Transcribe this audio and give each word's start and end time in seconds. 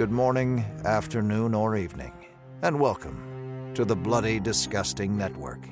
good 0.00 0.10
morning, 0.10 0.64
afternoon, 0.86 1.52
or 1.52 1.76
evening, 1.76 2.14
and 2.62 2.80
welcome 2.80 3.70
to 3.74 3.84
the 3.84 3.94
Bloody 3.94 4.40
Disgusting 4.40 5.14
Network. 5.14 5.68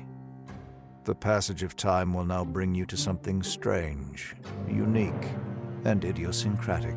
The 1.05 1.15
passage 1.15 1.63
of 1.63 1.75
time 1.75 2.13
will 2.13 2.25
now 2.25 2.45
bring 2.45 2.75
you 2.75 2.85
to 2.85 2.95
something 2.95 3.41
strange, 3.41 4.35
unique, 4.67 5.29
and 5.83 6.05
idiosyncratic. 6.05 6.95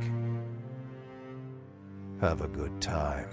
Have 2.21 2.43
a 2.43 2.49
good 2.49 2.83
time. 2.83 3.31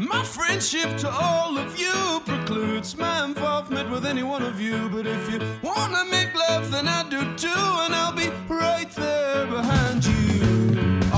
My 0.00 0.24
friendship 0.24 0.96
to 1.00 1.10
all 1.10 1.58
of 1.58 1.78
you 1.78 2.22
precludes 2.24 2.96
my 2.96 3.22
involvement 3.22 3.90
with 3.90 4.06
any 4.06 4.22
one 4.22 4.42
of 4.42 4.58
you. 4.58 4.88
But 4.88 5.06
if 5.06 5.30
you 5.30 5.38
wanna 5.62 6.06
make 6.06 6.34
love, 6.34 6.70
then 6.70 6.88
I 6.88 7.02
do 7.10 7.20
too, 7.36 7.48
and 7.84 7.94
I'll 7.94 8.10
be 8.10 8.30
right 8.48 8.90
there 8.92 9.46
behind 9.46 10.06
you. 10.06 11.09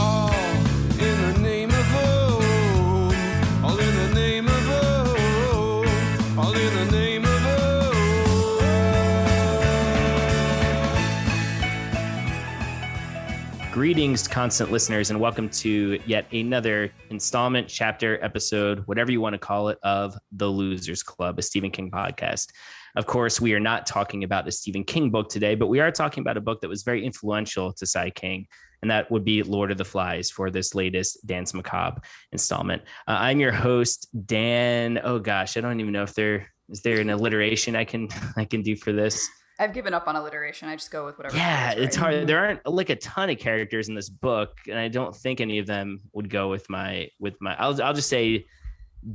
Greetings, 13.83 14.29
constant 14.29 14.71
listeners, 14.71 15.11
and 15.11 15.19
welcome 15.19 15.49
to 15.49 15.99
yet 16.07 16.33
another 16.33 16.93
installment, 17.11 17.67
chapter, 17.67 18.23
episode, 18.25 18.87
whatever 18.87 19.11
you 19.11 19.21
want 19.21 19.33
to 19.35 19.41
call 19.41 19.71
it, 19.71 19.79
of 19.83 20.17
The 20.31 20.47
Losers 20.47 21.03
Club, 21.03 21.37
a 21.41 21.43
Stephen 21.43 21.73
King 21.73 21.91
podcast. 21.91 22.51
Of 22.95 23.07
course, 23.07 23.41
we 23.41 23.55
are 23.55 23.59
not 23.59 23.85
talking 23.85 24.23
about 24.23 24.45
the 24.45 24.53
Stephen 24.53 24.85
King 24.85 25.11
book 25.11 25.29
today, 25.29 25.57
but 25.57 25.67
we 25.67 25.81
are 25.81 25.91
talking 25.91 26.21
about 26.21 26.37
a 26.37 26.41
book 26.41 26.61
that 26.61 26.69
was 26.69 26.85
very 26.85 27.05
influential 27.05 27.73
to 27.73 27.85
Cy 27.85 28.11
King, 28.11 28.47
and 28.83 28.91
that 28.93 29.11
would 29.11 29.25
be 29.25 29.43
Lord 29.43 29.73
of 29.73 29.79
the 29.79 29.85
Flies 29.85 30.31
for 30.31 30.49
this 30.49 30.77
latest 30.77 31.27
Danse 31.27 31.53
Macabre 31.53 32.01
installment. 32.31 32.83
Uh, 33.09 33.17
I'm 33.19 33.41
your 33.41 33.51
host, 33.51 34.07
Dan. 34.27 35.01
Oh 35.03 35.19
gosh, 35.19 35.57
I 35.57 35.61
don't 35.61 35.81
even 35.81 35.93
know 35.93 36.05
if 36.05 36.15
there 36.15 36.47
is 36.69 36.83
there 36.83 37.01
an 37.01 37.11
alliteration 37.11 37.75
I 37.75 37.85
can 37.85 38.11
I 38.37 38.45
can 38.45 38.63
do 38.63 38.77
for 38.77 38.93
this. 38.93 39.29
I've 39.63 39.73
given 39.73 39.95
up 39.95 40.09
on 40.09 40.17
alliteration. 40.17 40.69
I 40.69 40.75
just 40.75 40.91
go 40.91 41.05
with 41.05 41.17
whatever. 41.19 41.37
Yeah, 41.37 41.71
it's 41.71 41.95
hard. 41.95 42.27
There 42.27 42.45
aren't 42.45 42.67
like 42.67 42.91
a 42.91 42.97
ton 42.97 43.31
of 43.31 43.39
characters 43.39 43.89
in 43.89 43.95
this 43.95 44.09
book, 44.09 44.59
and 44.69 44.77
I 44.77 44.89
don't 44.89 45.15
think 45.15 45.41
any 45.41 45.61
of 45.61 45.67
them 45.67 46.01
would 46.13 46.29
go 46.29 46.49
with 46.49 46.69
my 46.69 47.09
with 47.21 47.41
my. 47.41 47.55
I'll 47.55 47.81
I'll 47.81 47.95
just 47.95 48.09
say, 48.09 48.45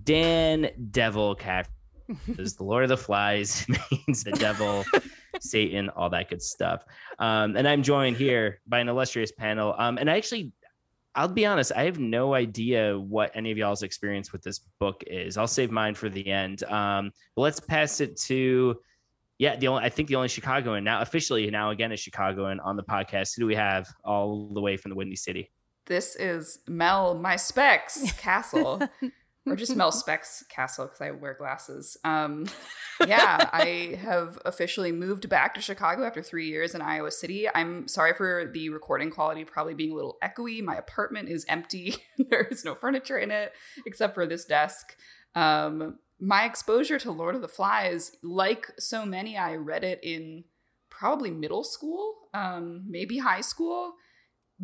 Dan 0.03 0.69
Devil 0.91 1.35
Cat 1.35 1.67
is 2.37 2.55
the 2.55 2.63
Lord 2.63 2.83
of 2.83 2.89
the 2.89 2.95
Flies 2.95 3.65
means 3.91 4.23
the 4.23 4.31
devil, 4.31 4.85
Satan, 5.41 5.89
all 5.89 6.09
that 6.11 6.29
good 6.29 6.41
stuff. 6.41 6.85
Um, 7.19 7.57
and 7.57 7.67
I'm 7.67 7.83
joined 7.83 8.15
here 8.15 8.61
by 8.67 8.79
an 8.79 8.87
illustrious 8.87 9.33
panel. 9.33 9.75
Um, 9.77 9.97
and 9.97 10.09
I 10.09 10.15
actually. 10.15 10.53
I'll 11.13 11.27
be 11.27 11.47
honest, 11.47 11.71
I 11.75 11.85
have 11.85 11.97
no 11.97 12.35
idea 12.35 12.99
what 12.99 13.31
any 13.33 13.49
of 13.49 13.57
y'all's 13.57 13.81
experience 13.81 14.31
with 14.31 14.43
this 14.43 14.59
book 14.79 15.03
is. 15.07 15.35
I'll 15.35 15.47
save 15.47 15.71
mine 15.71 15.95
for 15.95 16.09
the 16.09 16.27
end. 16.27 16.61
Um, 16.65 17.11
but 17.35 17.41
let's 17.41 17.59
pass 17.59 18.01
it 18.01 18.17
to 18.27 18.77
yeah, 19.39 19.55
the 19.55 19.67
only 19.67 19.83
I 19.83 19.89
think 19.89 20.09
the 20.09 20.15
only 20.15 20.29
Chicagoan 20.29 20.83
now 20.83 21.01
officially 21.01 21.49
now 21.51 21.69
again 21.69 21.91
a 21.91 21.97
Chicagoan 21.97 22.59
on 22.59 22.75
the 22.75 22.83
podcast. 22.83 23.35
Who 23.35 23.41
do 23.41 23.47
we 23.47 23.55
have 23.55 23.87
all 24.03 24.49
the 24.53 24.61
way 24.61 24.77
from 24.77 24.89
the 24.89 24.95
Windy 24.95 25.15
City? 25.15 25.51
This 25.85 26.15
is 26.15 26.59
Mel, 26.67 27.13
my 27.13 27.35
specs 27.35 28.11
castle, 28.17 28.81
or 29.45 29.55
just 29.55 29.75
Mel 29.75 29.91
Specs 29.91 30.43
Kassel 30.53 30.85
because 30.85 31.01
I 31.01 31.11
wear 31.11 31.33
glasses. 31.33 31.95
Um, 32.03 32.47
yeah, 33.05 33.49
I 33.53 33.97
have 34.01 34.39
officially 34.43 34.91
moved 34.91 35.29
back 35.29 35.53
to 35.53 35.61
Chicago 35.61 36.03
after 36.03 36.21
three 36.21 36.47
years 36.47 36.73
in 36.75 36.81
Iowa 36.81 37.11
City. 37.11 37.47
I'm 37.53 37.87
sorry 37.87 38.13
for 38.13 38.51
the 38.51 38.69
recording 38.69 39.11
quality 39.11 39.45
probably 39.45 39.75
being 39.75 39.91
a 39.91 39.95
little 39.95 40.17
echoey. 40.23 40.63
My 40.63 40.75
apartment 40.75 41.29
is 41.29 41.45
empty. 41.47 41.95
there 42.17 42.43
is 42.51 42.65
no 42.65 42.75
furniture 42.75 43.17
in 43.17 43.31
it 43.31 43.53
except 43.85 44.15
for 44.15 44.25
this 44.25 44.45
desk. 44.45 44.97
Um, 45.35 45.99
my 46.19 46.45
exposure 46.45 46.99
to 46.99 47.11
Lord 47.11 47.35
of 47.35 47.41
the 47.41 47.47
Flies, 47.47 48.11
like 48.23 48.71
so 48.79 49.05
many, 49.05 49.37
I 49.37 49.55
read 49.55 49.83
it 49.83 49.99
in 50.01 50.45
probably 50.89 51.29
middle 51.31 51.63
school, 51.63 52.15
um, 52.33 52.85
maybe 52.87 53.19
high 53.19 53.41
school. 53.41 53.93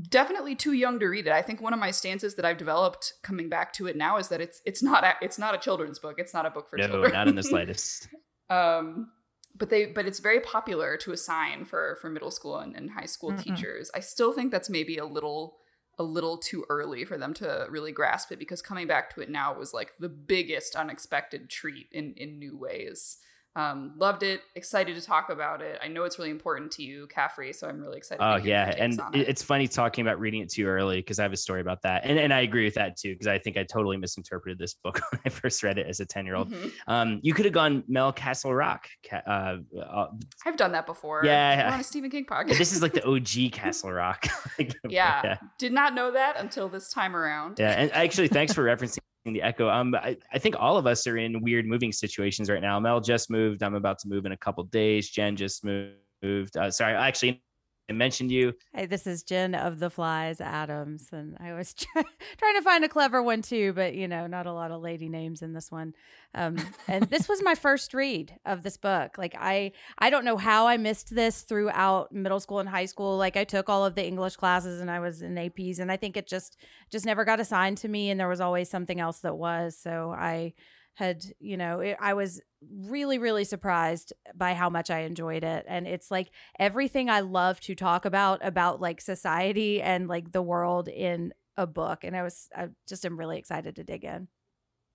Definitely 0.10 0.56
too 0.56 0.74
young 0.74 1.00
to 1.00 1.06
read 1.06 1.28
it. 1.28 1.34
I 1.34 1.44
think 1.44 1.62
one 1.62 1.74
of 1.74 1.80
my 1.80 1.92
stances 1.92 2.34
that 2.36 2.46
I've 2.46 2.58
developed 2.58 3.14
coming 3.22 3.48
back 3.48 3.72
to 3.74 3.86
it 3.86 3.96
now 3.96 4.18
is 4.18 4.30
that 4.30 4.42
it's 4.42 4.60
it's 4.66 4.82
not 4.82 5.04
a, 5.04 5.14
it's 5.22 5.38
not 5.38 5.54
a 5.54 5.60
children's 5.60 6.00
book. 6.00 6.16
It's 6.18 6.34
not 6.34 6.48
a 6.48 6.50
book 6.50 6.68
for 6.68 6.78
no, 6.78 6.88
children. 6.88 7.14
not 7.14 7.28
in 7.28 7.36
the 7.36 7.44
slightest. 7.54 8.08
um, 8.50 9.12
but 9.56 9.70
they 9.70 9.86
but 9.86 10.08
it's 10.08 10.18
very 10.18 10.40
popular 10.40 10.98
to 10.98 11.12
assign 11.12 11.66
for 11.66 12.00
for 12.02 12.10
middle 12.10 12.32
school 12.32 12.58
and, 12.58 12.76
and 12.76 12.90
high 12.90 13.06
school 13.06 13.34
Mm-mm. 13.34 13.44
teachers. 13.44 13.92
I 13.94 14.00
still 14.00 14.34
think 14.34 14.52
that's 14.52 14.70
maybe 14.70 14.98
a 14.98 15.06
little 15.06 15.58
a 16.00 16.04
little 16.04 16.38
too 16.38 16.66
early 16.70 17.06
for 17.06 17.18
them 17.18 17.34
to 17.36 17.68
really 17.70 17.92
grasp 17.92 18.32
it 18.32 18.40
because 18.40 18.62
coming 18.62 18.88
back 18.88 19.14
to 19.14 19.22
it 19.22 19.30
now 19.30 19.54
was 19.58 19.74
like 19.74 19.94
the 20.00 20.10
biggest 20.10 20.76
unexpected 20.76 21.50
treat 21.50 21.88
in 21.92 22.14
in 22.16 22.40
new 22.40 22.58
ways. 22.58 23.18
Um, 23.56 23.94
loved 23.98 24.24
it, 24.24 24.42
excited 24.56 24.96
to 24.96 25.02
talk 25.02 25.30
about 25.30 25.62
it. 25.62 25.78
I 25.84 25.88
know 25.88 26.06
it's 26.06 26.18
really 26.18 26.32
important 26.32 26.72
to 26.72 26.84
you, 26.84 27.06
Caffrey, 27.08 27.54
so 27.54 27.68
I'm 27.68 27.80
really 27.82 27.98
excited. 27.98 28.24
Oh 28.24 28.40
to 28.40 28.48
yeah, 28.48 28.74
and 28.78 28.94
it- 29.14 29.20
it. 29.22 29.30
it's 29.30 29.44
funny 29.44 29.68
talking 29.68 30.04
about 30.06 30.20
reading 30.20 30.42
it 30.42 30.50
too 30.50 30.66
early 30.66 30.98
because 30.98 31.20
I 31.20 31.24
have 31.24 31.34
a 31.34 31.38
story 31.38 31.62
about 31.62 31.84
that, 31.84 32.02
and 32.04 32.18
and 32.18 32.34
I 32.34 32.42
agree 32.42 32.64
with 32.66 32.74
that 32.76 32.98
too 32.98 33.14
because 33.14 33.28
I 33.28 33.38
think 33.38 33.58
I 33.58 33.64
totally 33.64 33.98
misinterpreted 33.98 34.58
this 34.58 34.74
book 34.74 35.00
when 35.12 35.22
I 35.26 35.30
first 35.30 35.62
read 35.62 35.78
it 35.78 35.86
as 35.88 36.00
a 36.00 36.06
ten 36.06 36.26
year 36.26 36.36
old. 36.36 36.52
Mhm. 36.52 36.72
Um, 36.88 37.20
you 37.22 37.34
could 37.36 37.46
have 37.46 37.54
gone 37.54 37.84
Mel 37.88 38.12
Castle 38.12 38.56
Rock. 38.56 38.88
Uh, 39.12 39.58
uh, 39.80 40.08
I've 40.46 40.58
done 40.58 40.72
that 40.72 40.88
before. 40.88 41.22
Yeah. 41.24 41.70
On 41.74 41.80
a 41.80 41.84
Stephen 41.84 42.10
King 42.10 42.26
podcast. 42.26 42.58
this 42.58 42.74
is 42.74 42.82
like 42.82 42.94
the 42.94 43.06
OG 43.08 43.52
Castle 43.52 43.92
Rock. 43.92 44.26
Like, 44.60 44.76
yeah. 44.88 45.22
yeah. 45.24 45.38
did 45.58 45.74
not 45.74 45.96
know 45.96 46.12
that 46.12 46.36
until 46.40 46.70
this 46.70 46.90
time 46.90 47.16
around. 47.16 47.58
Yeah, 47.60 47.72
and 47.72 47.92
actually, 47.92 48.28
thanks 48.28 48.54
for 48.54 48.64
referencing 48.64 49.00
the 49.32 49.42
echo. 49.42 49.70
Um, 49.70 49.96
I, 49.96 50.18
I 50.34 50.40
think 50.40 50.56
all 50.60 50.76
of 50.76 50.86
us 50.86 51.08
are 51.08 51.18
in 51.18 51.42
weird 51.42 51.66
moving 51.66 51.94
situations 51.94 52.50
right 52.50 52.62
now. 52.62 52.78
Mel 52.80 53.00
just 53.00 53.30
moved. 53.30 53.64
I'm 53.64 53.76
about 53.76 54.00
to 54.00 54.10
move 54.10 54.26
in 54.26 54.34
a 54.34 54.38
couple 54.38 54.66
days. 54.66 55.10
Jenn 55.10 55.38
just 55.38 55.64
moved. 55.64 56.58
Uh, 56.58 56.70
sorry, 56.70 56.94
actually, 56.96 57.42
I 57.90 57.94
mentioned 57.94 58.32
you. 58.32 58.54
Hey, 58.74 58.86
this 58.86 59.06
is 59.06 59.24
Jenn 59.24 59.54
of 59.54 59.80
the 59.80 59.90
Flies 59.90 60.40
Adams, 60.40 61.10
and 61.12 61.36
I 61.40 61.54
was 61.54 61.74
try- 61.74 62.04
trying 62.38 62.56
to 62.56 62.62
find 62.62 62.86
a 62.86 62.90
clever 62.90 63.22
one 63.22 63.42
too, 63.42 63.74
but 63.74 63.94
you 63.94 64.08
know, 64.08 64.26
not 64.26 64.46
a 64.46 64.54
lot 64.54 64.72
of 64.72 64.82
lady 64.82 65.10
names 65.10 65.42
in 65.42 65.54
this 65.54 65.70
one. 65.70 65.94
Um, 66.34 66.58
and 66.88 67.04
this 67.10 67.28
was 67.28 67.44
my 67.44 67.56
first 67.56 67.94
read 67.94 68.40
of 68.46 68.64
this 68.64 68.78
book. 68.78 69.18
Like 69.18 69.36
I, 69.38 69.74
I 69.98 70.10
don't 70.10 70.24
know 70.24 70.38
how 70.38 70.66
I 70.66 70.78
missed 70.78 71.14
this 71.14 71.42
throughout 71.42 72.14
middle 72.14 72.40
school 72.40 72.60
and 72.60 72.70
high 72.70 72.86
school. 72.86 73.18
Like 73.18 73.36
I 73.36 73.44
took 73.44 73.68
all 73.68 73.86
of 73.86 73.96
the 73.96 74.06
English 74.06 74.38
classes, 74.38 74.80
and 74.80 74.90
I 74.90 75.00
was 75.02 75.22
in 75.22 75.36
APs, 75.36 75.80
and 75.80 75.92
I 75.92 75.98
think 75.98 76.16
it 76.16 76.26
just 76.28 76.58
just 76.90 77.06
never 77.06 77.26
got 77.26 77.42
assigned 77.42 77.80
to 77.80 77.90
me, 77.90 78.10
and 78.10 78.20
there 78.20 78.30
was 78.30 78.42
always 78.42 78.70
something 78.70 79.02
else 79.02 79.20
that 79.20 79.38
was. 79.38 79.78
So 79.78 80.16
I 80.18 80.54
had 80.96 81.24
you 81.40 81.58
know 81.58 81.80
it, 81.80 81.98
i 82.00 82.14
was 82.14 82.42
really 82.72 83.18
really 83.18 83.44
surprised 83.44 84.14
by 84.36 84.54
how 84.54 84.70
much 84.70 84.90
i 84.90 85.00
enjoyed 85.00 85.44
it 85.44 85.66
and 85.68 85.88
it's 85.88 86.12
like 86.12 86.30
everything 86.60 87.10
i 87.10 87.20
love 87.20 87.60
to 87.60 87.76
talk 87.76 88.06
about 88.06 88.40
about 88.46 88.80
like 88.80 89.02
society 89.02 89.82
and 89.82 90.08
like 90.08 90.32
the 90.32 90.42
world 90.42 90.88
in 90.88 91.34
a 91.58 91.68
book 91.68 92.04
and 92.04 92.16
i 92.16 92.24
was 92.24 92.48
i 92.56 92.68
just 92.88 93.06
am 93.06 93.18
really 93.18 93.38
excited 93.38 93.76
to 93.76 93.84
dig 93.84 94.04
in 94.04 94.28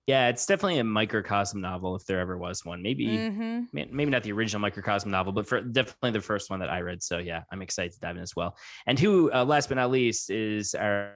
Yeah, 0.07 0.29
it's 0.29 0.47
definitely 0.47 0.79
a 0.79 0.83
microcosm 0.83 1.61
novel 1.61 1.95
if 1.95 2.03
there 2.05 2.19
ever 2.19 2.35
was 2.35 2.65
one. 2.65 2.81
Maybe 2.81 3.05
mm-hmm. 3.05 3.59
maybe 3.71 4.09
not 4.09 4.23
the 4.23 4.31
original 4.31 4.59
microcosm 4.59 5.11
novel, 5.11 5.31
but 5.33 5.45
for 5.45 5.61
definitely 5.61 6.09
the 6.11 6.21
first 6.21 6.49
one 6.49 6.59
that 6.61 6.69
I 6.71 6.81
read. 6.81 7.03
So 7.03 7.19
yeah, 7.19 7.43
I'm 7.51 7.61
excited 7.61 7.93
to 7.93 7.99
dive 7.99 8.15
in 8.15 8.23
as 8.23 8.35
well. 8.35 8.57
And 8.87 8.97
who, 8.97 9.31
uh, 9.31 9.45
last 9.45 9.69
but 9.69 9.75
not 9.75 9.91
least, 9.91 10.31
is 10.31 10.73
our 10.73 11.13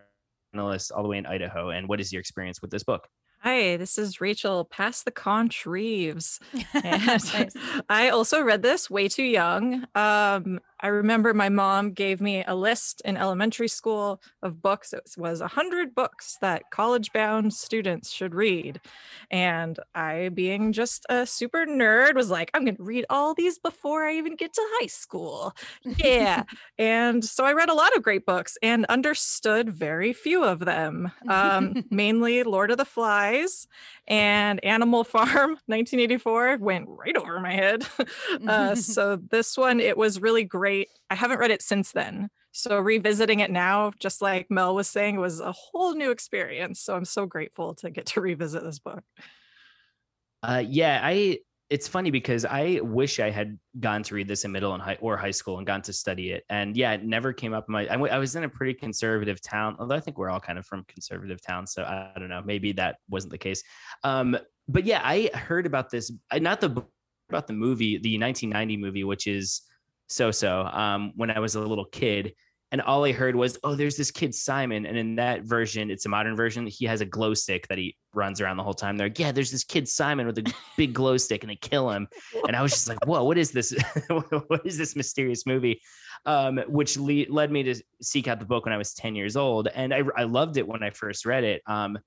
analyst 0.53 0.91
all 0.91 1.01
the 1.01 1.09
way 1.09 1.17
in 1.17 1.25
Idaho. 1.25 1.69
And 1.69 1.87
what 1.87 1.99
is 1.99 2.13
your 2.13 2.19
experience 2.19 2.61
with 2.61 2.69
this 2.69 2.83
book? 2.83 3.07
Hi, 3.43 3.75
this 3.75 3.97
is 3.97 4.21
Rachel 4.21 4.63
Pass 4.63 5.03
the 5.03 5.11
Conch 5.11 5.65
Reeves. 5.65 6.39
And 6.73 7.05
Nice. 7.05 7.53
I 7.89 8.07
also 8.07 8.41
read 8.41 8.61
this 8.61 8.89
way 8.89 9.09
too 9.09 9.23
young. 9.23 9.85
Um, 9.95 10.61
I 10.83 10.87
remember 10.87 11.33
my 11.33 11.47
mom 11.47 11.93
gave 11.93 12.19
me 12.19 12.43
a 12.45 12.55
list 12.55 13.01
in 13.05 13.15
elementary 13.15 13.69
school 13.69 14.21
of 14.41 14.61
books. 14.61 14.91
It 14.91 15.09
was 15.17 15.39
a 15.39 15.47
hundred 15.47 15.95
books 15.95 16.37
that 16.41 16.69
college-bound 16.71 17.53
students 17.53 18.11
should 18.11 18.35
read, 18.35 18.81
and 19.31 19.79
I, 19.95 20.29
being 20.33 20.73
just 20.73 21.05
a 21.07 21.25
super 21.25 21.65
nerd, 21.65 22.15
was 22.15 22.29
like, 22.29 22.51
"I'm 22.53 22.65
going 22.65 22.75
to 22.75 22.83
read 22.83 23.05
all 23.09 23.33
these 23.33 23.57
before 23.57 24.03
I 24.03 24.15
even 24.15 24.35
get 24.35 24.51
to 24.51 24.61
high 24.81 24.87
school." 24.87 25.53
Yeah, 25.85 26.43
and 26.77 27.23
so 27.23 27.45
I 27.45 27.53
read 27.53 27.69
a 27.69 27.73
lot 27.73 27.95
of 27.95 28.03
great 28.03 28.25
books 28.25 28.57
and 28.61 28.85
understood 28.87 29.69
very 29.69 30.11
few 30.11 30.43
of 30.43 30.59
them. 30.59 31.13
Um, 31.29 31.85
mainly 31.91 32.43
Lord 32.43 32.71
of 32.71 32.77
the 32.77 32.83
Flies 32.83 33.69
and 34.05 34.61
Animal 34.65 35.05
Farm 35.05 35.51
1984 35.67 36.57
went 36.57 36.89
right 36.89 37.15
over 37.15 37.39
my 37.39 37.53
head. 37.53 37.87
uh, 38.47 38.75
so 38.75 39.15
this 39.15 39.57
one, 39.57 39.79
it 39.79 39.97
was 39.97 40.21
really 40.21 40.43
great. 40.43 40.72
I 41.09 41.15
haven't 41.15 41.39
read 41.39 41.51
it 41.51 41.61
since 41.61 41.91
then. 41.91 42.29
So 42.51 42.79
revisiting 42.79 43.39
it 43.39 43.51
now, 43.51 43.91
just 43.99 44.21
like 44.21 44.51
Mel 44.51 44.75
was 44.75 44.87
saying, 44.87 45.17
was 45.17 45.39
a 45.39 45.51
whole 45.51 45.95
new 45.95 46.11
experience. 46.11 46.79
So 46.79 46.95
I'm 46.95 47.05
so 47.05 47.25
grateful 47.25 47.73
to 47.75 47.89
get 47.89 48.05
to 48.07 48.21
revisit 48.21 48.63
this 48.63 48.79
book. 48.79 49.03
Uh, 50.43 50.63
yeah, 50.65 50.99
I 51.01 51.39
it's 51.69 51.87
funny 51.87 52.11
because 52.11 52.45
I 52.45 52.81
wish 52.83 53.19
I 53.19 53.31
had 53.31 53.57
gone 53.79 54.03
to 54.03 54.13
read 54.13 54.27
this 54.27 54.45
in 54.45 54.51
middle 54.51 54.75
and 54.75 54.83
high 54.83 54.97
or 55.01 55.17
high 55.17 55.31
school 55.31 55.57
and 55.57 55.65
gone 55.65 55.81
to 55.83 55.93
study 55.93 56.29
it. 56.29 56.43
And 56.49 56.77
yeah, 56.77 56.91
it 56.91 57.03
never 57.03 57.33
came 57.33 57.53
up 57.53 57.67
my. 57.67 57.81
I, 57.81 57.93
w- 57.93 58.11
I 58.11 58.19
was 58.19 58.35
in 58.35 58.43
a 58.43 58.49
pretty 58.49 58.75
conservative 58.75 59.41
town, 59.41 59.75
although 59.79 59.95
I 59.95 59.99
think 59.99 60.19
we're 60.19 60.29
all 60.29 60.39
kind 60.39 60.59
of 60.59 60.67
from 60.67 60.83
conservative 60.83 61.41
towns. 61.41 61.73
So 61.73 61.81
I, 61.81 62.11
I 62.15 62.19
don't 62.19 62.29
know. 62.29 62.43
Maybe 62.45 62.73
that 62.73 62.97
wasn't 63.09 63.31
the 63.31 63.39
case. 63.39 63.63
Um, 64.03 64.37
but 64.67 64.85
yeah, 64.85 65.01
I 65.03 65.31
heard 65.33 65.65
about 65.65 65.89
this. 65.89 66.11
Not 66.31 66.61
the 66.61 66.85
about 67.29 67.47
the 67.47 67.53
movie, 67.53 67.97
the 67.97 68.19
1990 68.19 68.77
movie, 68.77 69.03
which 69.03 69.25
is 69.25 69.61
so 70.07 70.31
so. 70.31 70.61
Um, 70.61 71.13
when 71.15 71.31
I 71.31 71.39
was 71.39 71.55
a 71.55 71.61
little 71.61 71.85
kid, 71.85 72.33
and 72.73 72.81
all 72.81 73.05
I 73.05 73.11
heard 73.11 73.35
was, 73.35 73.57
"Oh, 73.63 73.75
there's 73.75 73.97
this 73.97 74.09
kid 74.09 74.33
Simon," 74.33 74.87
and 74.87 74.97
in 74.97 75.15
that 75.17 75.43
version, 75.43 75.91
it's 75.91 76.07
a 76.07 76.09
modern 76.09 76.35
version. 76.35 76.65
He 76.65 76.85
has 76.85 77.01
a 77.01 77.05
glow 77.05 77.35
stick 77.35 77.67
that 77.67 77.77
he 77.77 77.95
runs 78.15 78.41
around 78.41 78.57
the 78.57 78.63
whole 78.63 78.73
time. 78.73 78.97
They're 78.97 79.09
like, 79.09 79.19
"Yeah, 79.19 79.31
there's 79.31 79.51
this 79.51 79.63
kid 79.63 79.87
Simon 79.87 80.25
with 80.25 80.39
a 80.39 80.53
big 80.75 80.93
glow 80.93 81.17
stick, 81.17 81.43
and 81.43 81.51
they 81.51 81.55
kill 81.55 81.91
him." 81.91 82.07
And 82.47 82.55
I 82.55 82.63
was 82.63 82.71
just 82.71 82.89
like, 82.89 83.05
"Whoa, 83.05 83.23
what 83.23 83.37
is 83.37 83.51
this? 83.51 83.75
what 84.47 84.65
is 84.65 84.77
this 84.77 84.95
mysterious 84.95 85.45
movie?" 85.45 85.81
Um, 86.25 86.57
which 86.67 86.97
le- 86.97 87.29
led 87.29 87.51
me 87.51 87.61
to 87.63 87.75
seek 88.01 88.27
out 88.27 88.39
the 88.39 88.45
book 88.45 88.65
when 88.65 88.73
I 88.73 88.77
was 88.77 88.93
10 88.93 89.13
years 89.15 89.35
old, 89.35 89.67
and 89.67 89.93
I, 89.93 90.01
I 90.17 90.23
loved 90.23 90.57
it 90.57 90.67
when 90.67 90.81
I 90.81 90.89
first 90.89 91.25
read 91.25 91.43
it. 91.43 91.61
Um, 91.67 91.99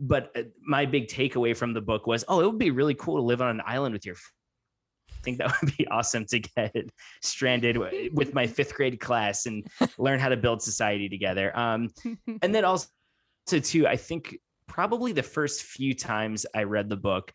but 0.00 0.30
uh, 0.36 0.42
my 0.60 0.86
big 0.86 1.08
takeaway 1.08 1.56
from 1.56 1.72
the 1.72 1.80
book 1.80 2.06
was, 2.06 2.24
"Oh, 2.28 2.40
it 2.40 2.46
would 2.46 2.58
be 2.58 2.70
really 2.70 2.94
cool 2.94 3.16
to 3.16 3.22
live 3.22 3.40
on 3.40 3.48
an 3.48 3.62
island 3.64 3.94
with 3.94 4.04
your 4.04 4.16
think 5.24 5.38
that 5.38 5.54
would 5.62 5.76
be 5.76 5.86
awesome 5.88 6.24
to 6.26 6.38
get 6.38 6.90
stranded 7.22 7.78
with 8.12 8.34
my 8.34 8.46
fifth 8.46 8.74
grade 8.74 9.00
class 9.00 9.46
and 9.46 9.66
learn 9.98 10.18
how 10.18 10.28
to 10.28 10.36
build 10.36 10.62
society 10.62 11.08
together. 11.08 11.56
Um, 11.56 11.90
and 12.42 12.54
then 12.54 12.64
also, 12.64 12.88
too, 13.46 13.86
I 13.86 13.96
think 13.96 14.38
probably 14.68 15.12
the 15.12 15.22
first 15.22 15.62
few 15.62 15.94
times 15.94 16.46
I 16.54 16.64
read 16.64 16.88
the 16.88 16.96
book, 16.96 17.32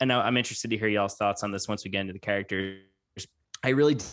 and 0.00 0.12
I'm 0.12 0.36
interested 0.36 0.70
to 0.70 0.76
hear 0.76 0.88
y'all's 0.88 1.16
thoughts 1.16 1.42
on 1.42 1.50
this 1.50 1.68
once 1.68 1.84
we 1.84 1.90
get 1.90 2.02
into 2.02 2.12
the 2.12 2.18
characters. 2.18 2.82
I 3.64 3.70
really 3.70 3.94
did 3.94 4.06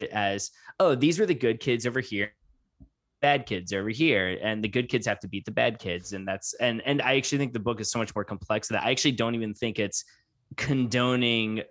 it 0.00 0.10
as, 0.10 0.50
oh, 0.78 0.94
these 0.94 1.18
were 1.18 1.26
the 1.26 1.34
good 1.34 1.60
kids 1.60 1.86
over 1.86 2.00
here 2.00 2.32
bad 3.20 3.46
kids 3.46 3.72
over 3.72 3.88
here 3.90 4.38
and 4.42 4.64
the 4.64 4.68
good 4.68 4.88
kids 4.88 5.06
have 5.06 5.20
to 5.20 5.28
beat 5.28 5.44
the 5.44 5.50
bad 5.50 5.78
kids 5.78 6.12
and 6.12 6.26
that's 6.26 6.54
and 6.54 6.82
and 6.86 7.02
i 7.02 7.16
actually 7.16 7.38
think 7.38 7.52
the 7.52 7.60
book 7.60 7.80
is 7.80 7.90
so 7.90 7.98
much 7.98 8.14
more 8.14 8.24
complex 8.24 8.68
that 8.68 8.82
i 8.82 8.90
actually 8.90 9.12
don't 9.12 9.34
even 9.34 9.52
think 9.52 9.78
it's 9.78 10.04
condoning 10.56 11.62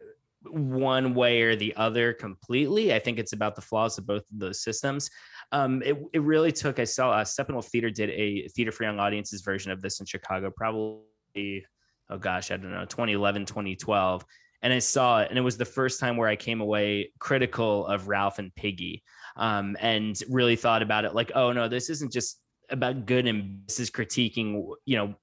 one 0.51 1.13
way 1.13 1.41
or 1.41 1.55
the 1.55 1.75
other 1.75 2.13
completely. 2.13 2.93
I 2.93 2.99
think 2.99 3.19
it's 3.19 3.33
about 3.33 3.55
the 3.55 3.61
flaws 3.61 3.97
of 3.97 4.05
both 4.07 4.23
of 4.31 4.39
those 4.39 4.61
systems. 4.61 5.09
Um, 5.51 5.81
it, 5.83 5.97
it 6.13 6.21
really 6.21 6.51
took, 6.51 6.79
I 6.79 6.83
saw 6.83 7.11
uh, 7.11 7.23
Steppenwolf 7.23 7.65
Theater 7.65 7.89
did 7.89 8.09
a 8.11 8.47
theater 8.49 8.71
for 8.71 8.83
young 8.83 8.99
audiences 8.99 9.41
version 9.41 9.71
of 9.71 9.81
this 9.81 9.99
in 9.99 10.05
Chicago, 10.05 10.51
probably, 10.55 11.65
oh 12.09 12.17
gosh, 12.17 12.51
I 12.51 12.57
don't 12.57 12.71
know, 12.71 12.85
2011, 12.85 13.45
2012. 13.45 14.25
And 14.61 14.73
I 14.73 14.79
saw 14.79 15.21
it, 15.21 15.29
and 15.29 15.37
it 15.37 15.41
was 15.41 15.57
the 15.57 15.65
first 15.65 15.99
time 15.99 16.17
where 16.17 16.27
I 16.27 16.35
came 16.35 16.59
away 16.59 17.13
critical 17.19 17.87
of 17.87 18.09
Ralph 18.09 18.39
and 18.39 18.53
Piggy 18.55 19.03
um, 19.37 19.77
and 19.79 20.21
really 20.29 20.57
thought 20.57 20.81
about 20.81 21.05
it 21.05 21.15
like, 21.15 21.31
oh 21.33 21.53
no, 21.53 21.67
this 21.67 21.89
isn't 21.89 22.11
just 22.11 22.41
about 22.69 23.05
good 23.05 23.25
and 23.25 23.61
this 23.67 23.79
is 23.79 23.89
critiquing, 23.89 24.69
you 24.85 24.97
know, 24.97 25.15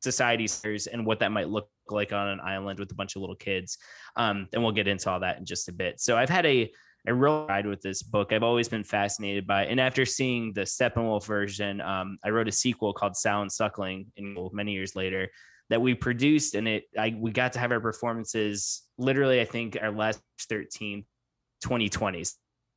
societies 0.00 0.86
and 0.86 1.04
what 1.04 1.20
that 1.20 1.30
might 1.30 1.48
look 1.48 1.68
like 1.92 2.12
on 2.12 2.28
an 2.28 2.40
island 2.40 2.78
with 2.78 2.90
a 2.90 2.94
bunch 2.94 3.16
of 3.16 3.22
little 3.22 3.36
kids. 3.36 3.78
Um, 4.16 4.48
and 4.52 4.62
we'll 4.62 4.72
get 4.72 4.88
into 4.88 5.10
all 5.10 5.20
that 5.20 5.38
in 5.38 5.44
just 5.44 5.68
a 5.68 5.72
bit. 5.72 6.00
So 6.00 6.16
I've 6.16 6.30
had 6.30 6.46
a 6.46 6.70
a 7.06 7.14
real 7.14 7.46
ride 7.46 7.66
with 7.66 7.80
this 7.80 8.02
book. 8.02 8.32
I've 8.32 8.42
always 8.42 8.68
been 8.68 8.84
fascinated 8.84 9.46
by, 9.46 9.62
it. 9.64 9.70
and 9.70 9.80
after 9.80 10.04
seeing 10.04 10.52
the 10.52 10.62
Steppenwolf 10.62 11.24
version, 11.24 11.80
um, 11.80 12.18
I 12.22 12.28
wrote 12.28 12.46
a 12.46 12.52
sequel 12.52 12.92
called 12.92 13.16
Sound 13.16 13.50
Suckling 13.50 14.12
in 14.16 14.36
many 14.52 14.72
years 14.72 14.94
later 14.94 15.28
that 15.70 15.80
we 15.80 15.94
produced, 15.94 16.54
and 16.54 16.68
it 16.68 16.84
I 16.98 17.16
we 17.16 17.30
got 17.30 17.52
to 17.54 17.58
have 17.58 17.72
our 17.72 17.80
performances 17.80 18.82
literally. 18.98 19.40
I 19.40 19.44
think 19.44 19.78
our 19.80 19.92
last 19.92 20.20
13, 20.48 21.04
2020. 21.62 22.24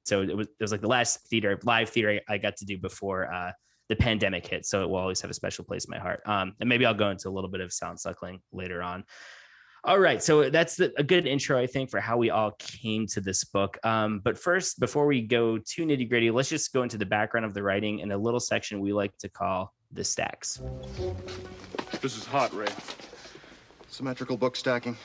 So 0.06 0.21
it 0.21 0.38
was 0.38 0.48
it 0.48 0.62
was 0.62 0.71
like 0.71 0.81
the 0.81 0.88
last 0.88 1.27
theater 1.27 1.60
live 1.63 1.89
theater 1.89 2.21
I 2.30 2.38
got 2.38 2.56
to 2.57 2.65
do 2.65 2.77
before 2.77 3.33
uh, 3.33 3.51
the 3.89 3.95
pandemic 3.95 4.47
hit. 4.47 4.65
So 4.65 4.83
it 4.83 4.89
will 4.89 4.97
always 4.97 5.21
have 5.21 5.31
a 5.31 5.33
special 5.33 5.65
place 5.65 5.85
in 5.85 5.91
my 5.91 6.00
heart. 6.00 6.21
Um, 6.25 6.53
and 6.59 6.69
maybe 6.69 6.85
I'll 6.85 6.94
go 6.94 7.09
into 7.09 7.30
a 7.30 7.31
little 7.31 7.50
bit 7.50 7.62
of 7.62 7.74
sound 7.74 8.00
suckling 8.00 8.41
later 8.51 8.81
on. 8.81 9.03
All 9.85 10.00
right, 10.00 10.24
so 10.24 10.50
that's 10.50 10.77
the, 10.77 10.94
a 10.97 11.03
good 11.03 11.27
intro, 11.27 11.59
I 11.59 11.68
think, 11.68 11.89
for 11.89 12.00
how 12.00 12.15
we 12.15 12.30
all 12.30 12.51
came 12.51 13.06
to 13.07 13.19
this 13.19 13.44
book. 13.44 13.77
Um, 13.83 14.21
but 14.24 14.38
first, 14.38 14.80
before 14.80 15.06
we 15.06 15.21
go 15.21 15.57
too 15.57 15.85
nitty 15.85 16.07
gritty, 16.07 16.31
let's 16.31 16.47
just 16.47 16.71
go 16.71 16.83
into 16.83 16.97
the 16.97 17.06
background 17.06 17.45
of 17.45 17.53
the 17.53 17.62
writing 17.62 18.00
in 18.00 18.13
a 18.13 18.18
little 18.18 18.39
section 18.39 18.80
we 18.80 18.94
like 18.94 19.18
to 19.18 19.27
call 19.27 19.74
the 19.91 20.01
stacks. 20.01 20.62
This 22.01 22.18
is 22.18 22.25
hot, 22.25 22.53
Ray. 22.53 22.68
Symmetrical 23.89 24.38
book 24.38 24.56
stacking, 24.56 24.95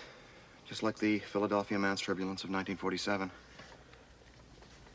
just 0.65 0.85
like 0.85 0.97
the 0.97 1.19
Philadelphia 1.19 1.77
Mass 1.77 2.01
Turbulence 2.01 2.45
of 2.45 2.51
1947. 2.51 3.33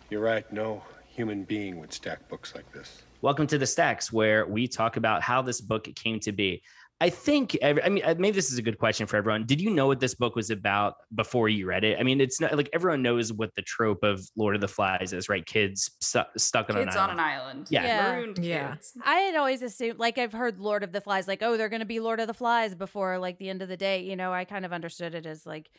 You're 0.10 0.22
right. 0.22 0.50
No 0.54 0.82
human 1.08 1.44
being 1.44 1.78
would 1.80 1.92
stack 1.92 2.30
books 2.30 2.56
like 2.56 2.72
this. 2.72 3.04
Welcome 3.24 3.48
to 3.48 3.58
the 3.58 3.66
Stacks, 3.66 4.12
where 4.12 4.46
we 4.46 4.68
talk 4.68 4.98
about 4.98 5.22
how 5.22 5.42
this 5.42 5.62
book 5.62 5.88
came 5.96 6.20
to 6.20 6.34
be. 6.34 6.62
I 7.00 7.10
think, 7.10 7.58
I 7.64 7.72
mean, 7.72 8.04
uh, 8.04 8.16
maybe 8.18 8.36
this 8.36 8.52
is 8.52 8.58
a 8.58 8.62
good 8.62 8.78
question 8.78 9.08
for 9.08 9.16
everyone. 9.16 9.46
Did 9.46 9.62
you 9.62 9.70
know 9.70 9.88
what 9.88 10.02
this 10.02 10.14
book 10.14 10.36
was 10.36 10.50
about 10.50 10.96
before 11.16 11.48
you 11.48 11.66
read 11.66 11.86
it? 11.86 11.98
I 11.98 12.04
mean, 12.04 12.20
it's 12.20 12.42
not 12.42 12.54
like 12.58 12.70
everyone 12.74 13.02
knows 13.02 13.32
what 13.32 13.56
the 13.56 13.62
trope 13.62 14.04
of 14.04 14.30
Lord 14.36 14.56
of 14.56 14.62
the 14.62 14.68
Flies 14.68 15.14
is, 15.14 15.30
right? 15.30 15.46
Kids 15.46 15.92
stu- 16.02 16.24
stuck 16.36 16.70
on 16.70 16.76
kids 16.76 16.96
an 16.96 17.02
island. 17.02 17.12
on 17.12 17.26
an 17.26 17.32
island. 17.34 17.68
Yeah. 17.70 17.84
Yeah. 17.86 18.12
Marooned 18.12 18.40
Yeah. 18.40 18.72
kids. 18.74 18.92
I 19.06 19.20
had 19.20 19.38
always 19.38 19.62
assumed, 19.62 20.00
like, 20.00 20.18
I've 20.18 20.34
heard 20.34 20.60
Lord 20.60 20.84
of 20.84 20.92
the 20.92 21.00
Flies, 21.00 21.26
like, 21.26 21.42
oh, 21.42 21.56
they're 21.56 21.70
going 21.70 21.80
to 21.80 21.86
be 21.86 22.02
Lord 22.02 22.20
of 22.20 22.28
the 22.28 22.34
Flies 22.34 22.76
before, 22.76 23.20
like, 23.20 23.38
the 23.38 23.48
end 23.48 23.62
of 23.62 23.70
the 23.70 23.78
day. 23.78 24.04
You 24.04 24.18
know, 24.18 24.34
I 24.34 24.44
kind 24.44 24.66
of 24.66 24.74
understood 24.74 25.16
it 25.16 25.26
as, 25.26 25.46
like, 25.46 25.70